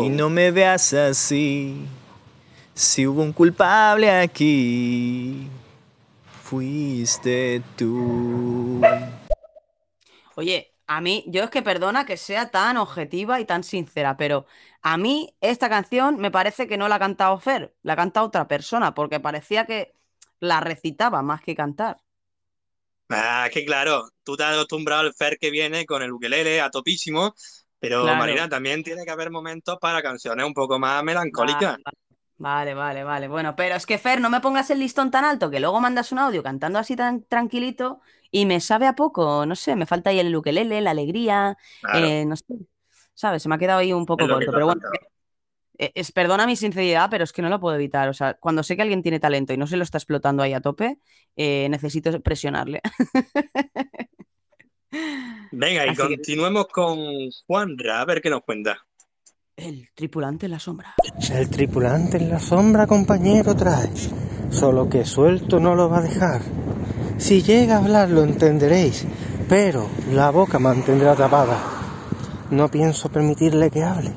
Y 0.00 0.08
no 0.08 0.30
me 0.30 0.50
veas 0.50 0.92
así. 0.92 1.86
Si 2.74 3.06
hubo 3.06 3.22
un 3.22 3.32
culpable 3.32 4.10
aquí, 4.10 5.48
fuiste 6.42 7.62
tú. 7.76 8.80
Oye, 10.36 10.74
a 10.86 11.00
mí, 11.00 11.24
yo 11.26 11.44
es 11.44 11.50
que 11.50 11.62
perdona 11.62 12.04
que 12.04 12.16
sea 12.16 12.50
tan 12.50 12.76
objetiva 12.76 13.40
y 13.40 13.44
tan 13.44 13.64
sincera, 13.64 14.16
pero 14.16 14.46
a 14.82 14.96
mí 14.96 15.34
esta 15.40 15.68
canción 15.68 16.18
me 16.18 16.30
parece 16.30 16.66
que 16.66 16.76
no 16.76 16.88
la 16.88 16.96
ha 16.96 16.98
cantado 16.98 17.38
Fer, 17.38 17.74
la 17.82 17.92
ha 17.94 17.96
cantado 17.96 18.26
otra 18.26 18.48
persona, 18.48 18.94
porque 18.94 19.20
parecía 19.20 19.66
que 19.66 19.94
la 20.40 20.60
recitaba 20.60 21.22
más 21.22 21.42
que 21.42 21.54
cantar. 21.54 21.98
Ah, 23.12 23.48
que 23.52 23.64
claro, 23.64 24.08
tú 24.22 24.36
te 24.36 24.44
has 24.44 24.54
acostumbrado 24.54 25.02
al 25.02 25.14
Fer 25.14 25.36
que 25.38 25.50
viene 25.50 25.84
con 25.84 26.02
el 26.02 26.12
ukelele 26.12 26.60
a 26.60 26.70
topísimo, 26.70 27.34
pero 27.80 28.14
Claro. 28.14 28.16
Marina, 28.16 28.48
también 28.48 28.82
tiene 28.84 29.04
que 29.04 29.10
haber 29.10 29.30
momentos 29.30 29.78
para 29.80 30.02
canciones 30.02 30.46
un 30.46 30.54
poco 30.54 30.78
más 30.78 31.02
melancólicas. 31.02 31.78
Vale, 32.38 32.72
vale, 32.74 33.04
vale. 33.04 33.28
Bueno, 33.28 33.54
pero 33.54 33.74
es 33.74 33.84
que 33.84 33.98
Fer, 33.98 34.18
no 34.20 34.30
me 34.30 34.40
pongas 34.40 34.70
el 34.70 34.78
listón 34.80 35.10
tan 35.10 35.24
alto 35.26 35.50
que 35.50 35.60
luego 35.60 35.78
mandas 35.80 36.10
un 36.10 36.18
audio 36.18 36.42
cantando 36.42 36.78
así 36.78 36.96
tan 36.96 37.22
tranquilito 37.24 38.00
y 38.30 38.46
me 38.46 38.60
sabe 38.60 38.86
a 38.86 38.94
poco, 38.94 39.44
no 39.44 39.54
sé, 39.54 39.76
me 39.76 39.84
falta 39.86 40.08
ahí 40.10 40.20
el 40.20 40.34
ukelele, 40.34 40.80
la 40.80 40.92
alegría, 40.92 41.58
Claro. 41.80 42.08
eh, 42.08 42.24
no 42.26 42.36
sé, 42.36 42.44
¿sabes? 43.14 43.42
Se 43.42 43.48
me 43.50 43.56
ha 43.56 43.58
quedado 43.58 43.80
ahí 43.80 43.92
un 43.92 44.06
poco 44.06 44.28
corto, 44.28 44.54
pero 44.54 44.66
bueno, 44.66 44.80
es, 45.94 46.12
perdona 46.12 46.46
mi 46.46 46.56
sinceridad, 46.56 47.08
pero 47.10 47.24
es 47.24 47.32
que 47.32 47.42
no 47.42 47.48
lo 47.48 47.58
puedo 47.60 47.74
evitar. 47.76 48.08
O 48.08 48.14
sea, 48.14 48.34
cuando 48.34 48.62
sé 48.62 48.76
que 48.76 48.82
alguien 48.82 49.02
tiene 49.02 49.18
talento 49.20 49.52
y 49.52 49.56
no 49.56 49.66
se 49.66 49.76
lo 49.76 49.82
está 49.84 49.98
explotando 49.98 50.42
ahí 50.42 50.52
a 50.52 50.60
tope, 50.60 50.98
eh, 51.36 51.68
necesito 51.70 52.20
presionarle. 52.20 52.80
Venga, 55.52 55.86
y 55.86 55.88
Así 55.90 56.02
que- 56.02 56.08
continuemos 56.16 56.66
con 56.68 56.98
Juanra, 57.46 58.00
a 58.00 58.04
ver 58.04 58.20
qué 58.20 58.30
nos 58.30 58.42
cuenta. 58.42 58.78
El 59.56 59.88
tripulante 59.94 60.46
en 60.46 60.52
la 60.52 60.58
sombra. 60.58 60.94
El 61.32 61.50
tripulante 61.50 62.16
en 62.16 62.30
la 62.30 62.38
sombra, 62.40 62.86
compañero, 62.86 63.54
trae. 63.54 63.90
Solo 64.50 64.88
que 64.88 65.04
suelto 65.04 65.60
no 65.60 65.74
lo 65.74 65.88
va 65.90 65.98
a 65.98 66.02
dejar. 66.02 66.40
Si 67.18 67.42
llega 67.42 67.76
a 67.76 67.78
hablar 67.78 68.08
lo 68.08 68.22
entenderéis, 68.22 69.06
pero 69.48 69.86
la 70.12 70.30
boca 70.30 70.58
mantendrá 70.58 71.14
tapada. 71.14 71.58
No 72.50 72.68
pienso 72.70 73.10
permitirle 73.10 73.70
que 73.70 73.82
hable. 73.82 74.12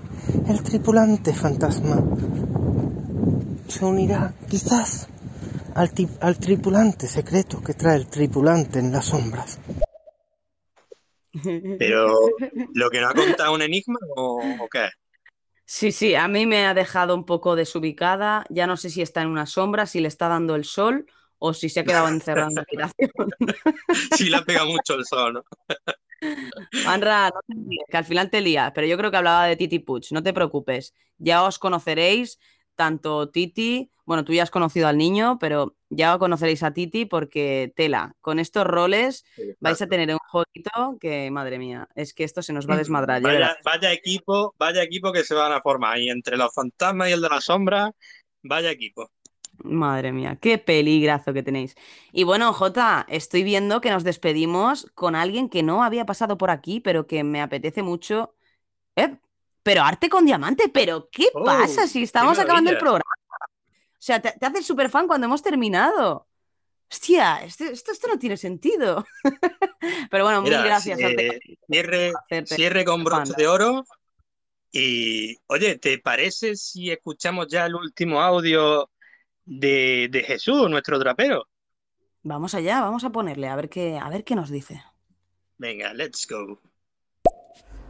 El 0.48 0.62
tripulante 0.62 1.34
fantasma 1.34 2.02
se 3.68 3.86
unirá, 3.86 4.34
quizás, 4.50 5.08
al, 5.76 5.92
ti- 5.92 6.10
al 6.22 6.38
tripulante 6.38 7.08
secreto 7.08 7.62
que 7.62 7.74
trae 7.74 7.98
el 7.98 8.08
tripulante 8.08 8.80
en 8.80 8.92
las 8.92 9.06
sombras. 9.06 9.60
Pero, 11.80 12.16
¿lo 12.74 12.90
que 12.90 13.02
no 13.02 13.10
ha 13.10 13.14
contado 13.14 13.52
es 13.52 13.56
un 13.56 13.62
enigma 13.64 14.00
o, 14.16 14.58
o 14.62 14.70
qué? 14.70 14.90
Sí, 15.66 15.92
sí, 15.92 16.14
a 16.14 16.28
mí 16.28 16.45
me 16.45 16.68
ha 16.68 16.74
dejado 16.74 17.16
un 17.16 17.26
poco 17.26 17.56
desubicada. 17.56 18.45
Ya 18.50 18.68
no 18.68 18.78
sé 18.78 18.90
si 18.90 19.02
está 19.02 19.22
en 19.22 19.30
una 19.30 19.45
sombra, 19.45 19.86
si 19.86 20.02
le 20.02 20.08
está 20.10 20.28
dando 20.28 20.56
el 20.56 20.66
sol 20.66 21.08
o 21.40 21.53
si 21.53 21.70
se 21.70 21.80
ha 21.80 21.84
quedado 21.84 22.10
encerrado 22.10 22.50
en 22.50 22.56
la 22.56 22.62
habitación. 22.62 23.12
Si 24.12 24.30
le 24.30 24.38
ha 24.38 24.44
pegado 24.44 24.68
mucho 24.68 24.95
el 24.95 25.06
sol, 25.06 25.34
¿no? 25.34 25.44
Manra, 26.85 27.30
no 27.34 27.42
te 27.48 27.56
líes, 27.56 27.85
que 27.90 27.98
al 27.98 28.06
final 28.06 28.30
te 28.30 28.42
lías, 28.42 28.72
pero 28.74 28.88
yo 28.88 28.98
creo 28.98 29.11
que 29.11 29.18
hablaba 29.18 29.45
de 29.45 29.56
Titi 29.56 29.80
Puig, 29.80 30.11
no 30.11 30.24
te 30.24 30.34
preocupes. 30.34 30.93
Ya 31.18 31.43
os 31.43 31.60
conoceréis, 31.60 32.40
tanto 32.76 33.30
Titi, 33.30 33.92
bueno, 34.06 34.26
tú 34.26 34.34
ya 34.34 34.43
has 34.43 34.52
conocido 34.52 34.88
al 34.88 34.98
niño, 34.98 35.38
pero 35.40 35.77
ya 35.90 36.18
conoceréis 36.18 36.64
a 36.64 36.74
Titi 36.74 37.06
porque 37.06 37.72
tela, 37.76 38.16
con 38.19 38.40
estos 38.40 38.66
roles 38.66 39.24
vais 39.60 39.82
a 39.82 39.88
tener 39.88 40.11
un 40.11 40.19
jueguito 40.30 40.98
que, 41.00 41.32
madre 41.32 41.58
mía, 41.58 41.88
es 41.95 42.14
que 42.14 42.24
esto 42.24 42.42
se 42.42 42.52
nos 42.52 42.68
va 42.69 42.76
a 42.76 42.77
desmadrar. 42.77 43.22
ya 43.22 43.27
Vaya, 43.27 43.58
vaya 43.64 43.93
equipo, 43.93 44.53
vaya 44.58 44.84
equipo 44.84 45.14
que 45.14 45.24
se 45.24 45.35
van 45.35 45.53
a 45.53 45.61
formar. 45.61 46.00
Y 46.00 46.10
entre 46.10 46.35
los 46.35 46.53
fantasmas 46.53 47.10
y 47.10 47.14
el 47.14 47.22
de 47.22 47.30
la 47.30 47.40
sombra, 47.40 47.92
vaya 48.42 48.72
equipo. 48.72 49.10
Madre 49.60 50.12
mía, 50.12 50.38
qué 50.42 50.58
peligrazo 50.58 51.32
que 51.34 51.44
tenéis. 51.44 51.76
Y 52.12 52.24
bueno, 52.24 52.52
Jota, 52.54 53.06
estoy 53.08 53.44
viendo 53.44 53.82
que 53.82 53.92
nos 53.92 54.04
despedimos 54.04 54.92
con 54.96 55.16
alguien 55.16 55.48
que 55.50 55.64
no 55.64 55.84
había 55.84 56.06
pasado 56.06 56.38
por 56.38 56.50
aquí, 56.52 56.80
pero 56.80 57.08
que 57.08 57.24
me 57.24 57.42
apetece 57.42 57.82
mucho. 57.84 58.36
Eh, 58.96 59.18
pero 59.64 59.84
arte 59.84 60.10
con 60.10 60.26
diamante, 60.26 60.70
pero 60.70 61.10
¿qué 61.12 61.28
Oh, 61.34 61.44
pasa 61.46 61.88
si 61.88 62.04
estamos 62.04 62.40
acabando 62.40 62.72
el 62.72 62.78
programa? 62.78 63.04
O 63.94 64.06
sea, 64.06 64.22
te, 64.22 64.32
te 64.34 64.46
haces 64.46 64.66
súper 64.66 64.90
fan 64.90 65.08
cuando 65.08 65.26
hemos 65.28 65.42
terminado. 65.42 66.28
Hostia, 66.92 67.44
esto, 67.44 67.64
esto, 67.66 67.92
esto 67.92 68.08
no 68.08 68.20
tiene 68.20 68.38
sentido. 68.38 69.06
Pero 70.12 70.24
bueno, 70.26 70.42
mil 70.42 70.52
Mira, 70.52 70.64
gracias. 70.66 71.00
eh, 71.00 71.06
Arte. 71.06 71.40
cierre, 72.46 72.86
con 72.86 73.04
broche 73.04 73.34
fan. 73.34 73.38
de 73.38 73.48
oro. 73.48 73.86
Y, 74.72 75.38
oye, 75.48 75.78
¿te 75.78 76.00
parece 76.00 76.56
si 76.56 76.92
escuchamos 76.92 77.48
ya 77.48 77.66
el 77.68 77.76
último 77.76 78.22
audio 78.22 78.90
de, 79.46 80.08
de 80.12 80.24
Jesús, 80.24 80.70
nuestro 80.70 81.00
trapero? 81.00 81.48
Vamos 82.24 82.54
allá, 82.56 82.82
vamos 82.82 83.04
a 83.04 83.10
ponerle 83.12 83.48
a 83.50 83.56
ver 83.56 83.70
qué, 83.70 83.98
a 83.98 84.10
ver 84.10 84.24
qué 84.24 84.36
nos 84.36 84.50
dice. 84.50 84.82
Venga, 85.58 85.94
let's 85.94 86.28
go. 86.28 86.60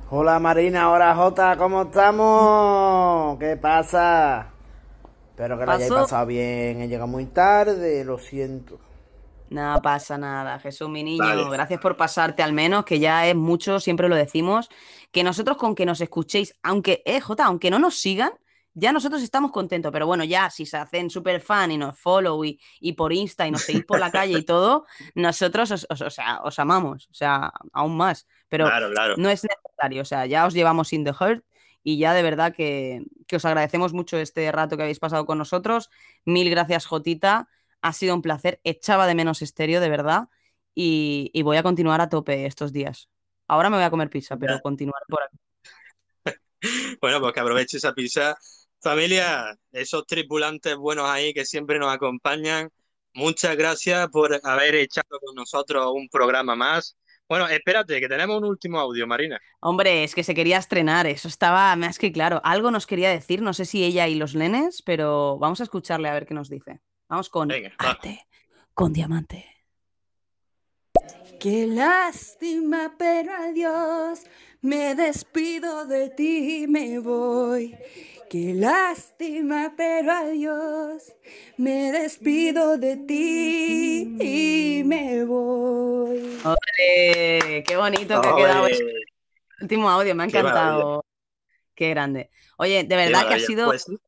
Hola 0.09 0.39
Marina, 0.39 0.91
hola 0.91 1.15
Jota, 1.15 1.57
¿cómo 1.57 1.83
estamos? 1.83 3.39
¿Qué 3.39 3.57
pasa? 3.57 4.51
Espero 5.29 5.57
que 5.57 5.65
lo 5.65 5.71
hayáis 5.71 5.89
Pasó. 5.89 6.01
pasado 6.03 6.25
bien. 6.27 6.81
He 6.81 6.87
llegado 6.87 7.07
muy 7.07 7.25
tarde, 7.25 8.03
lo 8.05 8.19
siento. 8.19 8.79
No 9.49 9.79
pasa 9.81 10.17
nada, 10.17 10.59
Jesús, 10.59 10.89
mi 10.89 11.03
niño. 11.03 11.23
Vale. 11.23 11.49
Gracias 11.49 11.79
por 11.79 11.97
pasarte 11.97 12.43
al 12.43 12.53
menos, 12.53 12.85
que 12.85 12.99
ya 12.99 13.27
es 13.27 13.35
mucho, 13.35 13.79
siempre 13.79 14.09
lo 14.09 14.15
decimos. 14.15 14.69
Que 15.11 15.23
nosotros 15.23 15.57
con 15.57 15.75
que 15.75 15.85
nos 15.85 16.01
escuchéis, 16.01 16.55
aunque, 16.63 17.01
eh, 17.05 17.19
Jota, 17.19 17.45
aunque 17.45 17.69
no 17.71 17.79
nos 17.79 17.95
sigan, 17.99 18.31
ya 18.73 18.91
nosotros 18.91 19.21
estamos 19.23 19.51
contentos. 19.51 19.91
Pero 19.91 20.07
bueno, 20.07 20.23
ya 20.23 20.49
si 20.49 20.65
se 20.65 20.77
hacen 20.77 21.09
súper 21.09 21.41
fan 21.41 21.71
y 21.71 21.77
nos 21.77 21.97
follow 21.99 22.43
y, 22.45 22.59
y 22.79 22.93
por 22.93 23.13
Insta 23.13 23.47
y 23.47 23.51
nos 23.51 23.61
seguís 23.63 23.85
por 23.85 23.99
la 23.99 24.11
calle 24.11 24.37
y 24.39 24.43
todo, 24.45 24.85
nosotros 25.15 25.71
os, 25.71 25.87
os- 25.89 26.01
o 26.01 26.09
sea, 26.09 26.41
os 26.43 26.59
amamos, 26.59 27.07
o 27.11 27.13
sea, 27.13 27.51
aún 27.73 27.97
más. 27.97 28.27
Pero 28.49 28.65
Claro, 28.65 28.91
claro. 28.91 29.15
no 29.17 29.29
es 29.29 29.43
necesario, 29.43 30.01
o 30.01 30.05
sea, 30.05 30.25
ya 30.25 30.45
os 30.45 30.53
llevamos 30.53 30.93
in 30.93 31.03
the 31.03 31.13
heart 31.13 31.43
y 31.83 31.97
ya 31.97 32.13
de 32.13 32.23
verdad 32.23 32.53
que, 32.55 33.03
que 33.27 33.35
os 33.35 33.45
agradecemos 33.45 33.93
mucho 33.93 34.17
este 34.17 34.49
rato 34.51 34.77
que 34.77 34.83
habéis 34.83 34.99
pasado 34.99 35.25
con 35.25 35.37
nosotros. 35.37 35.89
Mil 36.25 36.49
gracias, 36.49 36.85
Jotita. 36.85 37.49
Ha 37.81 37.91
sido 37.93 38.15
un 38.15 38.21
placer. 38.21 38.61
Echaba 38.63 39.05
de 39.07 39.15
menos 39.15 39.41
estéreo, 39.41 39.81
de 39.81 39.89
verdad. 39.89 40.29
Y, 40.75 41.29
y 41.33 41.41
voy 41.41 41.57
a 41.57 41.63
continuar 41.63 41.99
a 42.01 42.09
tope 42.09 42.45
estos 42.45 42.71
días. 42.71 43.09
Ahora 43.47 43.69
me 43.69 43.75
voy 43.75 43.83
a 43.85 43.89
comer 43.89 44.09
pizza, 44.09 44.37
pero 44.37 44.59
continuar 44.61 45.01
por 45.09 45.21
aquí. 45.23 45.37
Bueno, 47.01 47.19
pues 47.19 47.33
que 47.33 47.39
aproveche 47.41 47.77
esa 47.77 47.93
pizza. 47.93 48.37
Familia, 48.83 49.57
esos 49.71 50.05
tripulantes 50.05 50.75
buenos 50.75 51.09
ahí 51.09 51.33
que 51.33 51.45
siempre 51.45 51.79
nos 51.79 51.89
acompañan, 51.89 52.69
muchas 53.13 53.55
gracias 53.55 54.09
por 54.09 54.37
haber 54.43 54.75
echado 54.75 55.21
con 55.25 55.35
nosotros 55.35 55.87
un 55.95 56.09
programa 56.09 56.53
más. 56.53 56.97
Bueno, 57.29 57.47
espérate, 57.47 58.01
que 58.01 58.09
tenemos 58.09 58.37
un 58.37 58.43
último 58.43 58.77
audio, 58.81 59.07
Marina. 59.07 59.39
Hombre, 59.61 60.03
es 60.03 60.13
que 60.13 60.25
se 60.25 60.35
quería 60.35 60.57
estrenar, 60.57 61.07
eso 61.07 61.29
estaba 61.29 61.73
más 61.77 61.97
que 61.97 62.11
claro. 62.11 62.41
Algo 62.43 62.71
nos 62.71 62.85
quería 62.85 63.09
decir, 63.09 63.41
no 63.41 63.53
sé 63.53 63.63
si 63.63 63.85
ella 63.85 64.09
y 64.09 64.15
los 64.15 64.35
nenes, 64.35 64.81
pero 64.81 65.37
vamos 65.37 65.61
a 65.61 65.63
escucharle 65.63 66.09
a 66.09 66.13
ver 66.13 66.25
qué 66.25 66.33
nos 66.33 66.49
dice. 66.49 66.81
Vamos 67.07 67.29
con 67.29 67.49
arte, 67.77 68.27
con 68.73 68.91
diamante. 68.91 69.45
Qué 71.39 71.67
lástima, 71.67 72.95
pero 72.99 73.31
adiós. 73.33 74.25
Me 74.59 74.93
despido 74.93 75.85
de 75.85 76.09
ti, 76.09 76.65
me 76.67 76.99
voy. 76.99 77.77
Qué 78.33 78.51
lástima, 78.55 79.75
pero 79.77 80.11
adiós. 80.11 81.13
Me 81.57 81.91
despido 81.91 82.79
de 82.79 82.97
ti 82.97 84.17
y 84.19 84.83
me 84.83 85.23
voy. 85.23 86.39
¡Ole! 86.43 87.63
¡Qué 87.63 87.77
bonito 87.77 88.19
que 88.19 88.27
ha 88.27 88.35
quedado 88.35 88.65
este 88.65 88.91
último 89.61 89.87
audio! 89.87 90.15
Me 90.15 90.23
ha 90.23 90.27
Qué 90.27 90.39
encantado. 90.39 91.05
Qué 91.75 91.91
grande. 91.91 92.31
Oye, 92.57 92.83
de 92.83 92.95
verdad 92.95 93.27
que 93.27 93.35
ha 93.35 93.39
sido, 93.39 93.67
Pues 93.67 93.83
sí. 93.83 93.99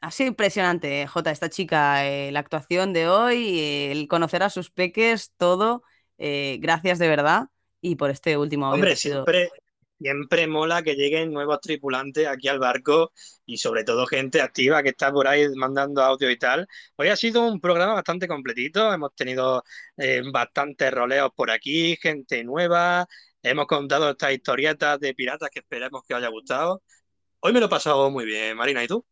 ha 0.00 0.10
sido 0.10 0.26
impresionante, 0.26 1.02
eh, 1.02 1.06
Jota, 1.06 1.30
esta 1.30 1.48
chica, 1.48 2.04
eh, 2.04 2.32
la 2.32 2.40
actuación 2.40 2.92
de 2.92 3.06
hoy, 3.08 3.60
eh, 3.60 3.92
el 3.92 4.08
conocer 4.08 4.42
a 4.42 4.50
sus 4.50 4.72
peques, 4.72 5.34
todo. 5.36 5.84
eh, 6.18 6.58
gracias 6.60 6.98
de 6.98 7.06
verdad 7.06 7.44
y 7.80 7.94
por 7.94 8.10
este 8.10 8.36
último 8.36 8.66
audio. 8.66 8.74
Hombre, 8.74 8.96
sido- 8.96 9.24
siempre, 10.02 10.46
mola 10.48 10.82
que 10.82 10.94
lleguen 10.96 11.32
nuevos 11.32 11.60
tripulantes 11.60 12.26
aquí 12.26 12.48
al 12.48 12.58
barco 12.58 13.12
y 13.46 13.58
sobre 13.58 13.84
todo 13.84 14.06
gente 14.06 14.40
activa 14.40 14.82
que 14.82 14.90
está 14.90 15.12
por 15.12 15.28
ahí 15.28 15.48
mandando 15.56 16.02
audio 16.02 16.30
y 16.30 16.38
tal. 16.38 16.66
Hoy 16.96 17.08
ha 17.08 17.16
sido 17.16 17.46
un 17.46 17.60
programa 17.60 17.94
bastante 17.94 18.26
completito, 18.28 18.92
hemos 18.92 19.14
tenido 19.14 19.62
eh, 19.96 20.22
bastantes 20.32 20.92
roleos 20.92 21.30
por 21.34 21.50
aquí, 21.50 21.96
gente 22.00 22.42
nueva, 22.44 23.06
hemos 23.42 23.66
contado 23.66 24.10
estas 24.10 24.32
historietas 24.32 24.98
de 25.00 25.14
piratas 25.14 25.50
que 25.50 25.60
esperemos 25.60 26.02
que 26.06 26.14
os 26.14 26.18
haya 26.18 26.28
gustado. 26.28 26.82
Hoy 27.40 27.52
me 27.52 27.60
lo 27.60 27.66
he 27.66 27.68
pasado 27.68 28.10
muy 28.10 28.24
bien, 28.24 28.56
Marina, 28.56 28.84
¿y 28.84 28.88
tú? 28.88 29.04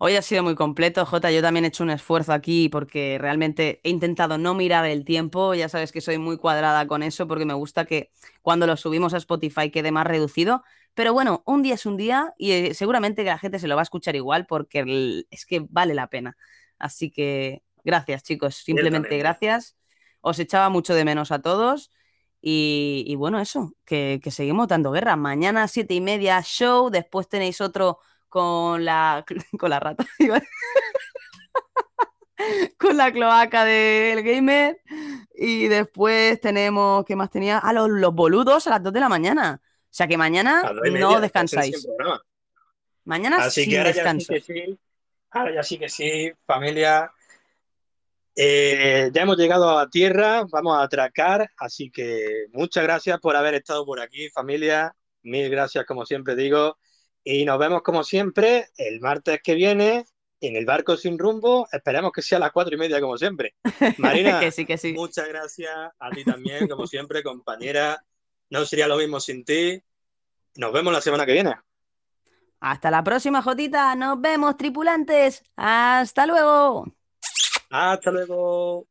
Hoy 0.00 0.14
ha 0.14 0.22
sido 0.22 0.44
muy 0.44 0.54
completo, 0.54 1.04
Jota. 1.04 1.30
Yo 1.32 1.42
también 1.42 1.64
he 1.64 1.68
hecho 1.68 1.82
un 1.82 1.90
esfuerzo 1.90 2.32
aquí 2.32 2.68
porque 2.68 3.18
realmente 3.20 3.80
he 3.82 3.90
intentado 3.90 4.38
no 4.38 4.54
mirar 4.54 4.84
el 4.86 5.04
tiempo. 5.04 5.54
Ya 5.54 5.68
sabes 5.68 5.90
que 5.90 6.00
soy 6.00 6.18
muy 6.18 6.36
cuadrada 6.36 6.86
con 6.86 7.02
eso 7.02 7.26
porque 7.26 7.44
me 7.44 7.54
gusta 7.54 7.84
que 7.84 8.12
cuando 8.40 8.66
lo 8.68 8.76
subimos 8.76 9.12
a 9.12 9.16
Spotify 9.16 9.70
quede 9.70 9.90
más 9.90 10.06
reducido. 10.06 10.62
Pero 10.94 11.12
bueno, 11.12 11.42
un 11.46 11.62
día 11.62 11.74
es 11.74 11.84
un 11.84 11.96
día 11.96 12.32
y 12.38 12.52
eh, 12.52 12.74
seguramente 12.74 13.24
que 13.24 13.30
la 13.30 13.38
gente 13.38 13.58
se 13.58 13.66
lo 13.66 13.74
va 13.74 13.82
a 13.82 13.84
escuchar 13.84 14.14
igual 14.14 14.46
porque 14.46 15.24
es 15.30 15.44
que 15.46 15.66
vale 15.68 15.94
la 15.94 16.06
pena. 16.08 16.36
Así 16.78 17.10
que 17.10 17.62
gracias, 17.82 18.22
chicos. 18.22 18.54
Simplemente 18.54 19.18
gracias. 19.18 19.76
Os 20.20 20.38
echaba 20.38 20.68
mucho 20.68 20.94
de 20.94 21.04
menos 21.04 21.32
a 21.32 21.40
todos. 21.40 21.90
Y, 22.40 23.02
y 23.08 23.16
bueno, 23.16 23.40
eso, 23.40 23.72
que, 23.84 24.20
que 24.22 24.30
seguimos 24.30 24.68
dando 24.68 24.92
guerra. 24.92 25.16
Mañana 25.16 25.66
siete 25.66 25.94
y 25.94 26.00
media 26.00 26.40
show, 26.42 26.88
después 26.88 27.28
tenéis 27.28 27.60
otro 27.60 27.98
con 28.28 28.84
la, 28.84 29.24
con 29.58 29.70
la 29.70 29.80
rata, 29.80 30.04
con 32.78 32.96
la 32.96 33.12
cloaca 33.12 33.64
del 33.64 34.22
gamer. 34.22 34.80
Y 35.34 35.68
después 35.68 36.40
tenemos, 36.40 37.04
¿qué 37.04 37.16
más 37.16 37.30
tenía? 37.30 37.58
Ah, 37.58 37.72
los, 37.72 37.88
los 37.88 38.14
boludos 38.14 38.66
a 38.66 38.70
las 38.70 38.82
2 38.82 38.92
de 38.92 39.00
la 39.00 39.08
mañana. 39.08 39.60
O 39.62 39.90
sea 39.90 40.06
que 40.06 40.16
mañana 40.16 40.72
no 40.92 41.20
descansáis. 41.20 41.86
Mañana 43.04 43.38
Así 43.38 43.62
sin 43.62 43.70
que 43.70 43.78
ahora 43.78 43.90
ya 43.90 43.94
sí 43.94 43.98
descanso. 43.98 44.32
que 44.34 44.40
sí, 44.40 44.78
ahora 45.30 45.54
ya 45.54 45.62
sí 45.62 45.78
que 45.78 45.88
sí, 45.88 46.32
familia. 46.44 47.10
Eh, 48.36 49.10
ya 49.12 49.22
hemos 49.22 49.36
llegado 49.36 49.78
a 49.78 49.88
tierra, 49.88 50.44
vamos 50.50 50.78
a 50.78 50.82
atracar, 50.82 51.50
así 51.56 51.90
que 51.90 52.46
muchas 52.52 52.84
gracias 52.84 53.18
por 53.18 53.34
haber 53.34 53.54
estado 53.54 53.84
por 53.86 54.00
aquí, 54.00 54.28
familia. 54.28 54.94
Mil 55.22 55.50
gracias, 55.50 55.86
como 55.86 56.04
siempre 56.04 56.36
digo. 56.36 56.76
Y 57.30 57.44
nos 57.44 57.58
vemos, 57.58 57.82
como 57.82 58.04
siempre, 58.04 58.68
el 58.78 59.00
martes 59.00 59.42
que 59.44 59.54
viene 59.54 60.06
en 60.40 60.56
el 60.56 60.64
barco 60.64 60.96
sin 60.96 61.18
rumbo. 61.18 61.68
Esperemos 61.70 62.10
que 62.10 62.22
sea 62.22 62.38
a 62.38 62.40
las 62.40 62.52
cuatro 62.52 62.74
y 62.74 62.78
media, 62.78 63.02
como 63.02 63.18
siempre. 63.18 63.54
Marina, 63.98 64.40
Que 64.40 64.50
sí, 64.50 64.64
que 64.64 64.78
sí. 64.78 64.94
muchas 64.94 65.28
gracias 65.28 65.70
a 65.98 66.10
ti 66.10 66.24
también, 66.24 66.66
como 66.66 66.86
siempre, 66.86 67.22
compañera. 67.22 68.02
No 68.48 68.64
sería 68.64 68.88
lo 68.88 68.96
mismo 68.96 69.20
sin 69.20 69.44
ti. 69.44 69.78
Nos 70.56 70.72
vemos 70.72 70.90
la 70.90 71.02
semana 71.02 71.26
que 71.26 71.32
viene. 71.34 71.54
Hasta 72.60 72.90
la 72.90 73.04
próxima, 73.04 73.42
Jotita. 73.42 73.94
Nos 73.94 74.18
vemos, 74.22 74.56
tripulantes. 74.56 75.44
Hasta 75.54 76.24
luego. 76.24 76.86
Hasta 77.68 78.10
luego. 78.10 78.86